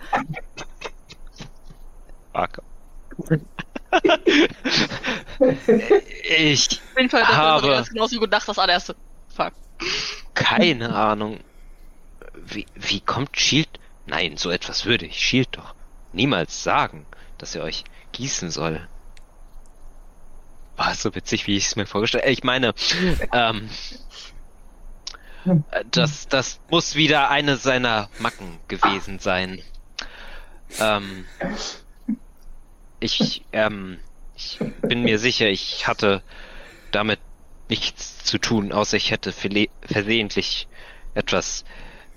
Fuck. 2.35 2.63
ich 6.29 6.81
Auf 6.81 6.97
jeden 6.99 7.11
Fall, 7.11 7.21
das 7.23 7.37
Habe- 7.37 7.69
das 7.69 7.89
genauso 7.91 8.19
gut 8.19 8.31
nach 8.31 8.45
das 8.47 8.59
allererste. 8.59 8.97
Fuck. 9.35 9.53
keine 10.35 10.95
Ahnung. 10.95 11.41
Wie, 12.35 12.67
wie 12.75 13.01
kommt 13.01 13.39
Shield? 13.39 13.69
Nein, 14.07 14.37
so 14.37 14.51
etwas 14.51 14.87
würde 14.87 15.07
ich 15.07 15.19
Shield 15.19 15.49
doch 15.53 15.75
niemals 16.13 16.63
sagen, 16.63 17.07
dass 17.39 17.55
er 17.55 17.63
euch 17.63 17.85
gießen 18.13 18.51
soll. 18.51 18.87
War 20.77 20.95
so 20.95 21.15
witzig, 21.15 21.47
wie 21.47 21.57
ich 21.57 21.67
es 21.67 21.77
mir 21.77 21.87
vorgestellt 21.87 22.25
Ich 22.27 22.43
meine, 22.43 22.75
ähm, 23.33 23.69
das, 25.91 26.29
das 26.29 26.61
muss 26.71 26.95
wieder 26.95 27.31
eine 27.31 27.57
seiner 27.57 28.09
Macken 28.19 28.59
gewesen 28.69 29.19
sein. 29.19 29.63
Ähm, 30.79 31.27
ich, 33.01 33.45
ähm, 33.53 33.99
ich 34.37 34.59
bin 34.83 35.03
mir 35.03 35.19
sicher, 35.19 35.49
ich 35.49 35.87
hatte 35.87 36.23
damit 36.93 37.21
nichts 37.69 38.25
zu 38.25 38.39
tun, 38.39 38.73
außer 38.73 38.97
ich 38.97 39.11
hätte 39.11 39.33
versehentlich 39.33 40.69
etwas 41.15 41.65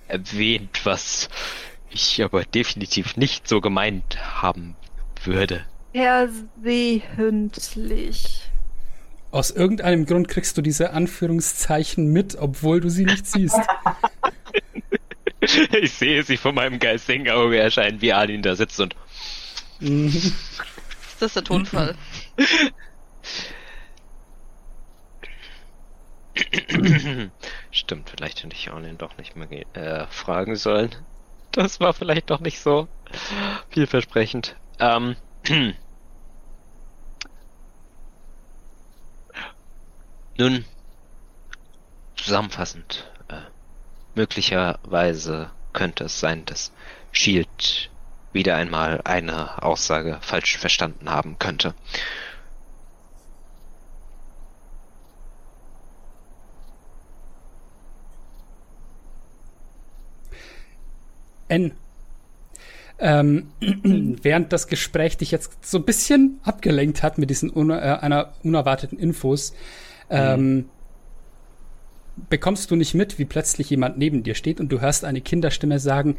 erwähnt, 0.08 0.86
was 0.86 1.30
ich 1.94 2.22
aber 2.24 2.44
definitiv 2.44 3.18
nicht 3.18 3.48
so 3.48 3.62
gemeint 3.62 4.18
haben 4.42 4.76
würde. 5.24 5.66
Versehentlich. 7.16 8.50
Aus 9.32 9.52
irgendeinem 9.52 10.06
Grund 10.06 10.28
kriegst 10.28 10.58
du 10.58 10.62
diese 10.62 10.92
Anführungszeichen 10.92 12.12
mit, 12.12 12.36
obwohl 12.36 12.82
du 12.82 12.90
sie 12.90 13.06
nicht 13.06 13.28
siehst. 13.28 13.60
Ich 15.82 15.92
sehe 15.92 16.24
sie 16.24 16.38
vor 16.38 16.54
meinem 16.54 16.80
geistigen 16.80 17.30
Auge 17.30 17.60
erscheinen, 17.60 18.00
wie 18.00 18.14
Alin 18.14 18.42
da 18.42 18.56
sitzt 18.56 18.80
und 18.80 18.96
Mhm. 19.84 20.34
Das 21.20 21.28
ist 21.28 21.36
der 21.36 21.44
Tonfall. 21.44 21.96
Stimmt, 27.72 28.10
vielleicht 28.10 28.44
hätte 28.44 28.56
ich 28.56 28.72
Alin 28.72 28.98
doch 28.98 29.18
nicht 29.18 29.36
mehr 29.36 29.48
äh, 29.76 30.08
fragen 30.08 30.56
sollen. 30.56 30.96
Das 31.54 31.80
war 31.80 31.94
vielleicht 31.94 32.30
doch 32.32 32.40
nicht 32.40 32.60
so 32.60 32.88
vielversprechend. 33.70 34.56
Ähm, 34.80 35.16
Nun, 40.36 40.66
zusammenfassend, 42.16 43.08
äh, 43.28 43.42
möglicherweise 44.16 45.52
könnte 45.74 46.06
es 46.06 46.20
sein, 46.20 46.44
dass 46.46 46.72
Shield 47.12 47.92
wieder 48.32 48.56
einmal 48.56 49.02
eine 49.04 49.62
Aussage 49.62 50.18
falsch 50.22 50.58
verstanden 50.58 51.12
haben 51.12 51.38
könnte. 51.38 51.76
N. 61.48 61.74
Ähm, 63.00 63.48
während 64.22 64.54
das 64.54 64.68
Gespräch 64.68 65.18
dich 65.18 65.32
jetzt 65.32 65.66
so 65.66 65.80
ein 65.80 65.86
bisschen 65.86 66.40
abgelenkt 66.44 67.04
hat 67.04 67.18
mit 67.18 67.30
diesen 67.30 67.50
una 67.50 67.80
äh, 67.80 68.00
einer 68.00 68.34
unerwarteten 68.44 69.00
Infos, 69.00 69.54
ähm, 70.10 70.70
bekommst 72.30 72.70
du 72.72 72.76
nicht 72.76 72.94
mit, 72.94 73.18
wie 73.20 73.26
plötzlich 73.26 73.70
jemand 73.70 73.98
neben 73.98 74.24
dir 74.24 74.36
steht 74.36 74.60
und 74.60 74.70
du 74.70 74.82
hörst 74.82 75.06
eine 75.06 75.22
Kinderstimme 75.22 75.80
sagen, 75.80 76.18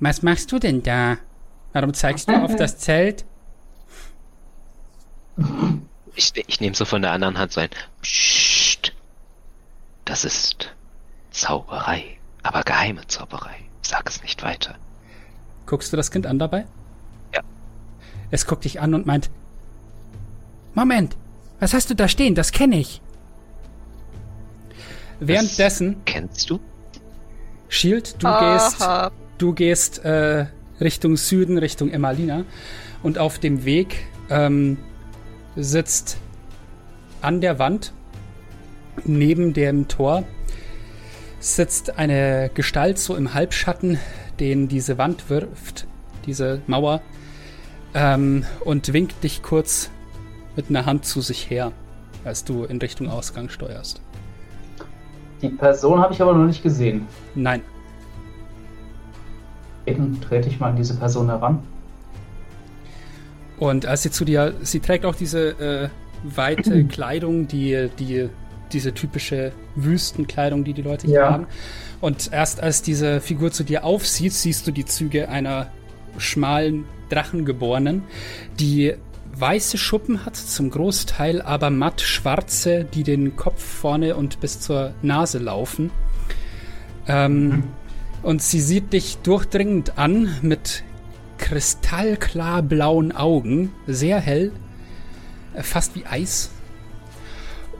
was 0.00 0.22
machst 0.22 0.52
du 0.52 0.58
denn 0.58 0.82
da? 0.82 1.18
Warum 1.72 1.94
zeigst 1.94 2.28
du 2.28 2.34
auf 2.34 2.56
das 2.56 2.78
Zelt? 2.78 3.24
Ich, 6.14 6.32
ich 6.46 6.60
nehme 6.60 6.74
so 6.74 6.84
von 6.84 7.02
der 7.02 7.12
anderen 7.12 7.38
Hand 7.38 7.52
so 7.52 7.60
ein 7.60 7.68
Psst. 8.00 8.94
Das 10.06 10.24
ist 10.24 10.74
Zauberei, 11.30 12.18
aber 12.42 12.62
geheime 12.62 13.06
Zauberei. 13.06 13.65
Sag 13.86 14.08
es 14.08 14.20
nicht 14.20 14.42
weiter. 14.42 14.74
Guckst 15.64 15.92
du 15.92 15.96
das 15.96 16.10
Kind 16.10 16.26
an 16.26 16.40
dabei? 16.40 16.66
Ja. 17.32 17.40
Es 18.32 18.44
guckt 18.46 18.64
dich 18.64 18.80
an 18.80 18.94
und 18.94 19.06
meint, 19.06 19.30
Moment, 20.74 21.16
was 21.60 21.72
hast 21.72 21.88
du 21.88 21.94
da 21.94 22.08
stehen? 22.08 22.34
Das 22.34 22.50
kenne 22.50 22.78
ich. 22.80 23.00
Währenddessen, 25.20 25.94
Das 25.94 26.04
kennst 26.04 26.50
du? 26.50 26.58
Shield, 27.68 28.16
du 28.22 28.28
gehst, 28.40 28.88
du 29.38 29.52
gehst 29.54 30.04
äh, 30.04 30.46
Richtung 30.80 31.16
Süden, 31.16 31.56
Richtung 31.56 31.90
Emmalina. 31.90 32.44
Und 33.04 33.18
auf 33.18 33.38
dem 33.38 33.64
Weg 33.64 34.06
ähm, 34.30 34.78
sitzt 35.54 36.16
an 37.22 37.40
der 37.40 37.60
Wand 37.60 37.92
neben 39.04 39.52
dem 39.52 39.86
Tor 39.86 40.24
sitzt 41.54 41.98
eine 41.98 42.50
Gestalt 42.54 42.98
so 42.98 43.14
im 43.14 43.34
Halbschatten, 43.34 43.98
den 44.40 44.68
diese 44.68 44.98
Wand 44.98 45.30
wirft, 45.30 45.86
diese 46.26 46.60
Mauer, 46.66 47.00
ähm, 47.94 48.44
und 48.64 48.92
winkt 48.92 49.22
dich 49.22 49.42
kurz 49.42 49.90
mit 50.56 50.70
einer 50.70 50.86
Hand 50.86 51.04
zu 51.04 51.20
sich 51.20 51.48
her, 51.50 51.72
als 52.24 52.44
du 52.44 52.64
in 52.64 52.78
Richtung 52.78 53.08
Ausgang 53.08 53.48
steuerst. 53.48 54.00
Die 55.42 55.50
Person 55.50 56.00
habe 56.00 56.14
ich 56.14 56.22
aber 56.22 56.34
noch 56.34 56.46
nicht 56.46 56.62
gesehen. 56.62 57.06
Nein, 57.34 57.62
Eben 59.86 60.20
trete 60.20 60.48
ich 60.48 60.58
mal 60.58 60.70
an 60.70 60.76
diese 60.76 60.94
Person 60.94 61.28
heran. 61.28 61.60
Und 63.58 63.86
als 63.86 64.02
sie 64.02 64.10
zu 64.10 64.24
dir, 64.24 64.52
sie 64.62 64.80
trägt 64.80 65.06
auch 65.06 65.14
diese 65.14 65.50
äh, 65.50 65.88
weite 66.24 66.84
Kleidung, 66.88 67.46
die, 67.46 67.88
die, 67.98 68.28
diese 68.72 68.92
typische 68.94 69.52
Wüstenkleidung, 69.74 70.64
die 70.64 70.72
die 70.74 70.82
Leute 70.82 71.06
hier 71.06 71.20
Ja. 71.20 71.30
haben. 71.32 71.46
Und 72.00 72.30
erst 72.32 72.62
als 72.62 72.82
diese 72.82 73.20
Figur 73.20 73.52
zu 73.52 73.64
dir 73.64 73.84
aufsieht, 73.84 74.32
siehst 74.32 74.66
du 74.66 74.70
die 74.70 74.84
Züge 74.84 75.28
einer 75.28 75.68
schmalen 76.18 76.84
Drachengeborenen, 77.08 78.02
die 78.58 78.94
weiße 79.38 79.76
Schuppen 79.78 80.24
hat, 80.24 80.36
zum 80.36 80.70
Großteil 80.70 81.42
aber 81.42 81.70
matt 81.70 82.00
schwarze, 82.00 82.84
die 82.84 83.02
den 83.02 83.36
Kopf 83.36 83.62
vorne 83.62 84.16
und 84.16 84.40
bis 84.40 84.60
zur 84.60 84.94
Nase 85.02 85.38
laufen. 85.38 85.90
Ähm, 87.06 87.64
Und 88.22 88.42
sie 88.42 88.60
sieht 88.60 88.92
dich 88.92 89.18
durchdringend 89.18 89.98
an 89.98 90.36
mit 90.42 90.82
kristallklar 91.38 92.62
blauen 92.62 93.12
Augen, 93.12 93.72
sehr 93.86 94.18
hell, 94.18 94.50
fast 95.54 95.94
wie 95.94 96.06
Eis. 96.06 96.50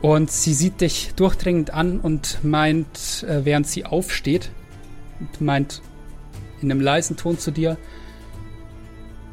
Und 0.03 0.31
sie 0.31 0.55
sieht 0.55 0.81
dich 0.81 1.15
durchdringend 1.17 1.73
an 1.73 2.01
und 2.01 2.45
meint, 2.45 3.25
äh, 3.29 3.45
während 3.45 3.67
sie 3.67 3.85
aufsteht, 3.85 4.51
und 5.21 5.41
meint 5.41 5.83
in 6.61 6.71
einem 6.71 6.81
leisen 6.81 7.17
Ton 7.17 7.39
zu 7.39 7.51
dir, 7.51 7.79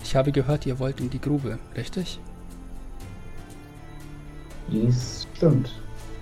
ich 0.04 0.16
habe 0.16 0.32
gehört, 0.32 0.66
ihr 0.66 0.80
wollt 0.80 1.00
in 1.00 1.10
die 1.10 1.20
Grube, 1.20 1.60
richtig? 1.76 2.20
Dies 4.70 5.28
stimmt. 5.36 5.72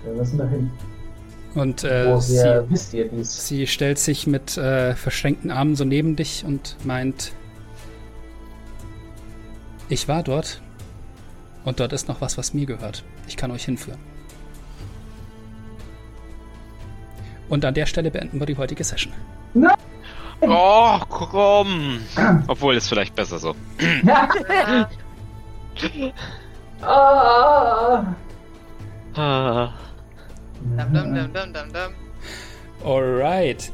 Wir 0.04 0.14
müssen 0.14 0.38
dahin. 0.38 0.70
Und 1.54 1.84
äh, 1.84 2.18
sie, 2.20 3.08
sie 3.22 3.66
stellt 3.66 3.98
sich 3.98 4.26
mit 4.26 4.56
äh, 4.56 4.94
verschränkten 4.94 5.50
Armen 5.50 5.76
so 5.76 5.84
neben 5.84 6.16
dich 6.16 6.44
und 6.46 6.76
meint, 6.84 7.32
ich 9.88 10.08
war 10.08 10.22
dort 10.22 10.62
und 11.64 11.78
dort 11.78 11.92
ist 11.92 12.08
noch 12.08 12.20
was, 12.20 12.38
was 12.38 12.54
mir 12.54 12.66
gehört. 12.66 13.04
Ich 13.28 13.36
kann 13.36 13.50
euch 13.50 13.64
hinführen. 13.64 14.11
Und 17.52 17.66
an 17.66 17.74
der 17.74 17.84
Stelle 17.84 18.10
beenden 18.10 18.40
wir 18.40 18.46
die 18.46 18.56
heutige 18.56 18.82
Session. 18.82 19.12
Oh, 20.40 20.98
komm. 21.10 21.98
Obwohl, 22.46 22.76
ist 22.76 22.88
vielleicht 22.88 23.14
besser 23.14 23.38
so. 23.38 23.54
ah! 26.80 28.06
Ah. 29.14 29.74
Dam, 30.78 30.94
dam, 30.94 31.14
dam, 31.14 31.32
dam, 31.34 31.52
dam, 31.52 31.72
dam. 31.74 31.92
Alright. 32.82 33.70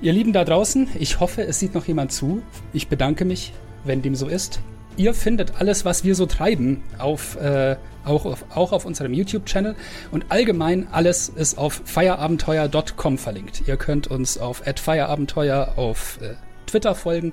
Ihr 0.00 0.12
Lieben 0.12 0.32
da 0.32 0.44
draußen, 0.44 0.86
ich 0.96 1.18
hoffe, 1.18 1.42
es 1.42 1.58
sieht 1.58 1.74
noch 1.74 1.86
jemand 1.86 2.12
zu. 2.12 2.44
Ich 2.72 2.86
bedanke 2.86 3.24
mich, 3.24 3.52
wenn 3.82 4.02
dem 4.02 4.14
so 4.14 4.28
ist. 4.28 4.60
Ihr 4.96 5.14
findet 5.14 5.60
alles, 5.60 5.84
was 5.84 6.04
wir 6.04 6.14
so 6.14 6.26
treiben, 6.26 6.84
auf, 6.98 7.34
äh, 7.40 7.74
auch, 8.06 8.24
auf, 8.24 8.44
auch 8.54 8.72
auf 8.72 8.84
unserem 8.84 9.12
YouTube-Channel. 9.12 9.74
Und 10.10 10.26
allgemein 10.30 10.88
alles 10.90 11.28
ist 11.28 11.58
auf 11.58 11.82
feierabenteuer.com 11.84 13.18
verlinkt. 13.18 13.66
Ihr 13.66 13.76
könnt 13.76 14.06
uns 14.06 14.38
auf 14.38 14.62
feierabenteuer 14.76 15.74
auf 15.76 16.18
äh, 16.22 16.34
Twitter 16.66 16.94
folgen 16.94 17.32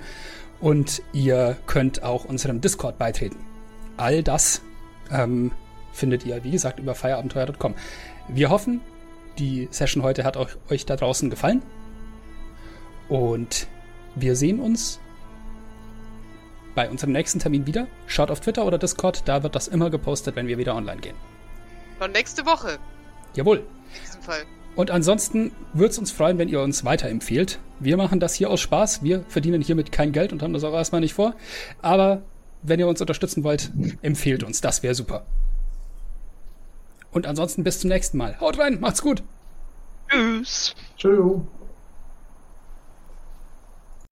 und 0.60 1.02
ihr 1.14 1.58
könnt 1.66 2.04
auch 2.04 2.26
unserem 2.26 2.62
Discord 2.62 2.98
beitreten. 2.98 3.38
All 3.98 4.24
das 4.24 4.62
ähm, 5.12 5.52
findet 5.92 6.26
ihr, 6.26 6.44
wie 6.44 6.52
gesagt, 6.52 6.80
über 6.80 6.96
feierabenteuer.com. 6.96 7.76
Wir 8.28 8.50
hoffen, 8.50 8.82
die 9.38 9.68
Session 9.72 10.04
heute 10.04 10.24
hat 10.24 10.38
euch, 10.38 10.56
euch 10.70 10.86
da 10.86 10.96
draußen 10.96 11.30
gefallen. 11.30 11.62
Und 13.10 13.68
wir 14.16 14.36
sehen 14.36 14.60
uns 14.60 15.00
bei 16.76 16.90
unserem 16.90 17.14
nächsten 17.14 17.40
Termin 17.40 17.66
wieder. 17.68 17.88
Schaut 18.08 18.32
auf 18.32 18.40
Twitter 18.40 18.66
oder 18.66 18.78
Discord, 18.78 19.24
da 19.28 19.44
wird 19.44 19.56
das 19.56 19.68
immer 19.68 19.90
gepostet, 19.90 20.36
wenn 20.36 20.48
wir 20.48 20.58
wieder 20.58 20.76
online 20.76 21.02
gehen. 21.02 21.16
Schon 22.00 22.12
nächste 22.12 22.46
Woche, 22.46 22.78
Jawohl. 23.36 23.58
in 23.58 24.02
diesem 24.06 24.22
Fall. 24.22 24.44
Und 24.76 24.90
ansonsten 24.90 25.52
würde 25.74 25.92
es 25.92 26.00
uns 26.00 26.12
freuen, 26.12 26.38
wenn 26.40 26.50
ihr 26.50 26.60
uns 26.62 26.84
weiterempfehlt. 26.84 27.60
Wir 27.80 27.96
machen 27.96 28.20
das 28.20 28.34
hier 28.34 28.50
aus 28.50 28.60
Spaß. 28.62 29.04
Wir 29.04 29.24
verdienen 29.28 29.62
hiermit 29.62 29.92
kein 29.92 30.12
Geld 30.12 30.34
und 30.34 30.42
haben 30.42 30.54
das 30.54 30.64
auch 30.64 30.74
erstmal 30.74 31.02
nicht 31.02 31.14
vor. 31.14 31.36
Aber 31.82 32.24
wenn 32.64 32.80
ihr 32.80 32.88
uns 32.88 33.00
unterstützen 33.00 33.44
wollt, 33.44 33.72
empfehlt 34.02 34.44
uns. 34.44 34.62
Das 34.62 34.82
wäre 34.82 34.96
super. 34.96 35.26
Und 37.12 37.28
ansonsten 37.28 37.64
bis 37.64 37.80
zum 37.80 37.90
nächsten 37.90 38.18
Mal. 38.18 38.40
Haut 38.40 38.58
rein, 38.58 38.80
macht's 38.80 39.04
gut. 39.04 39.22
Tschüss. 40.10 40.76
Tschüss. 40.98 41.42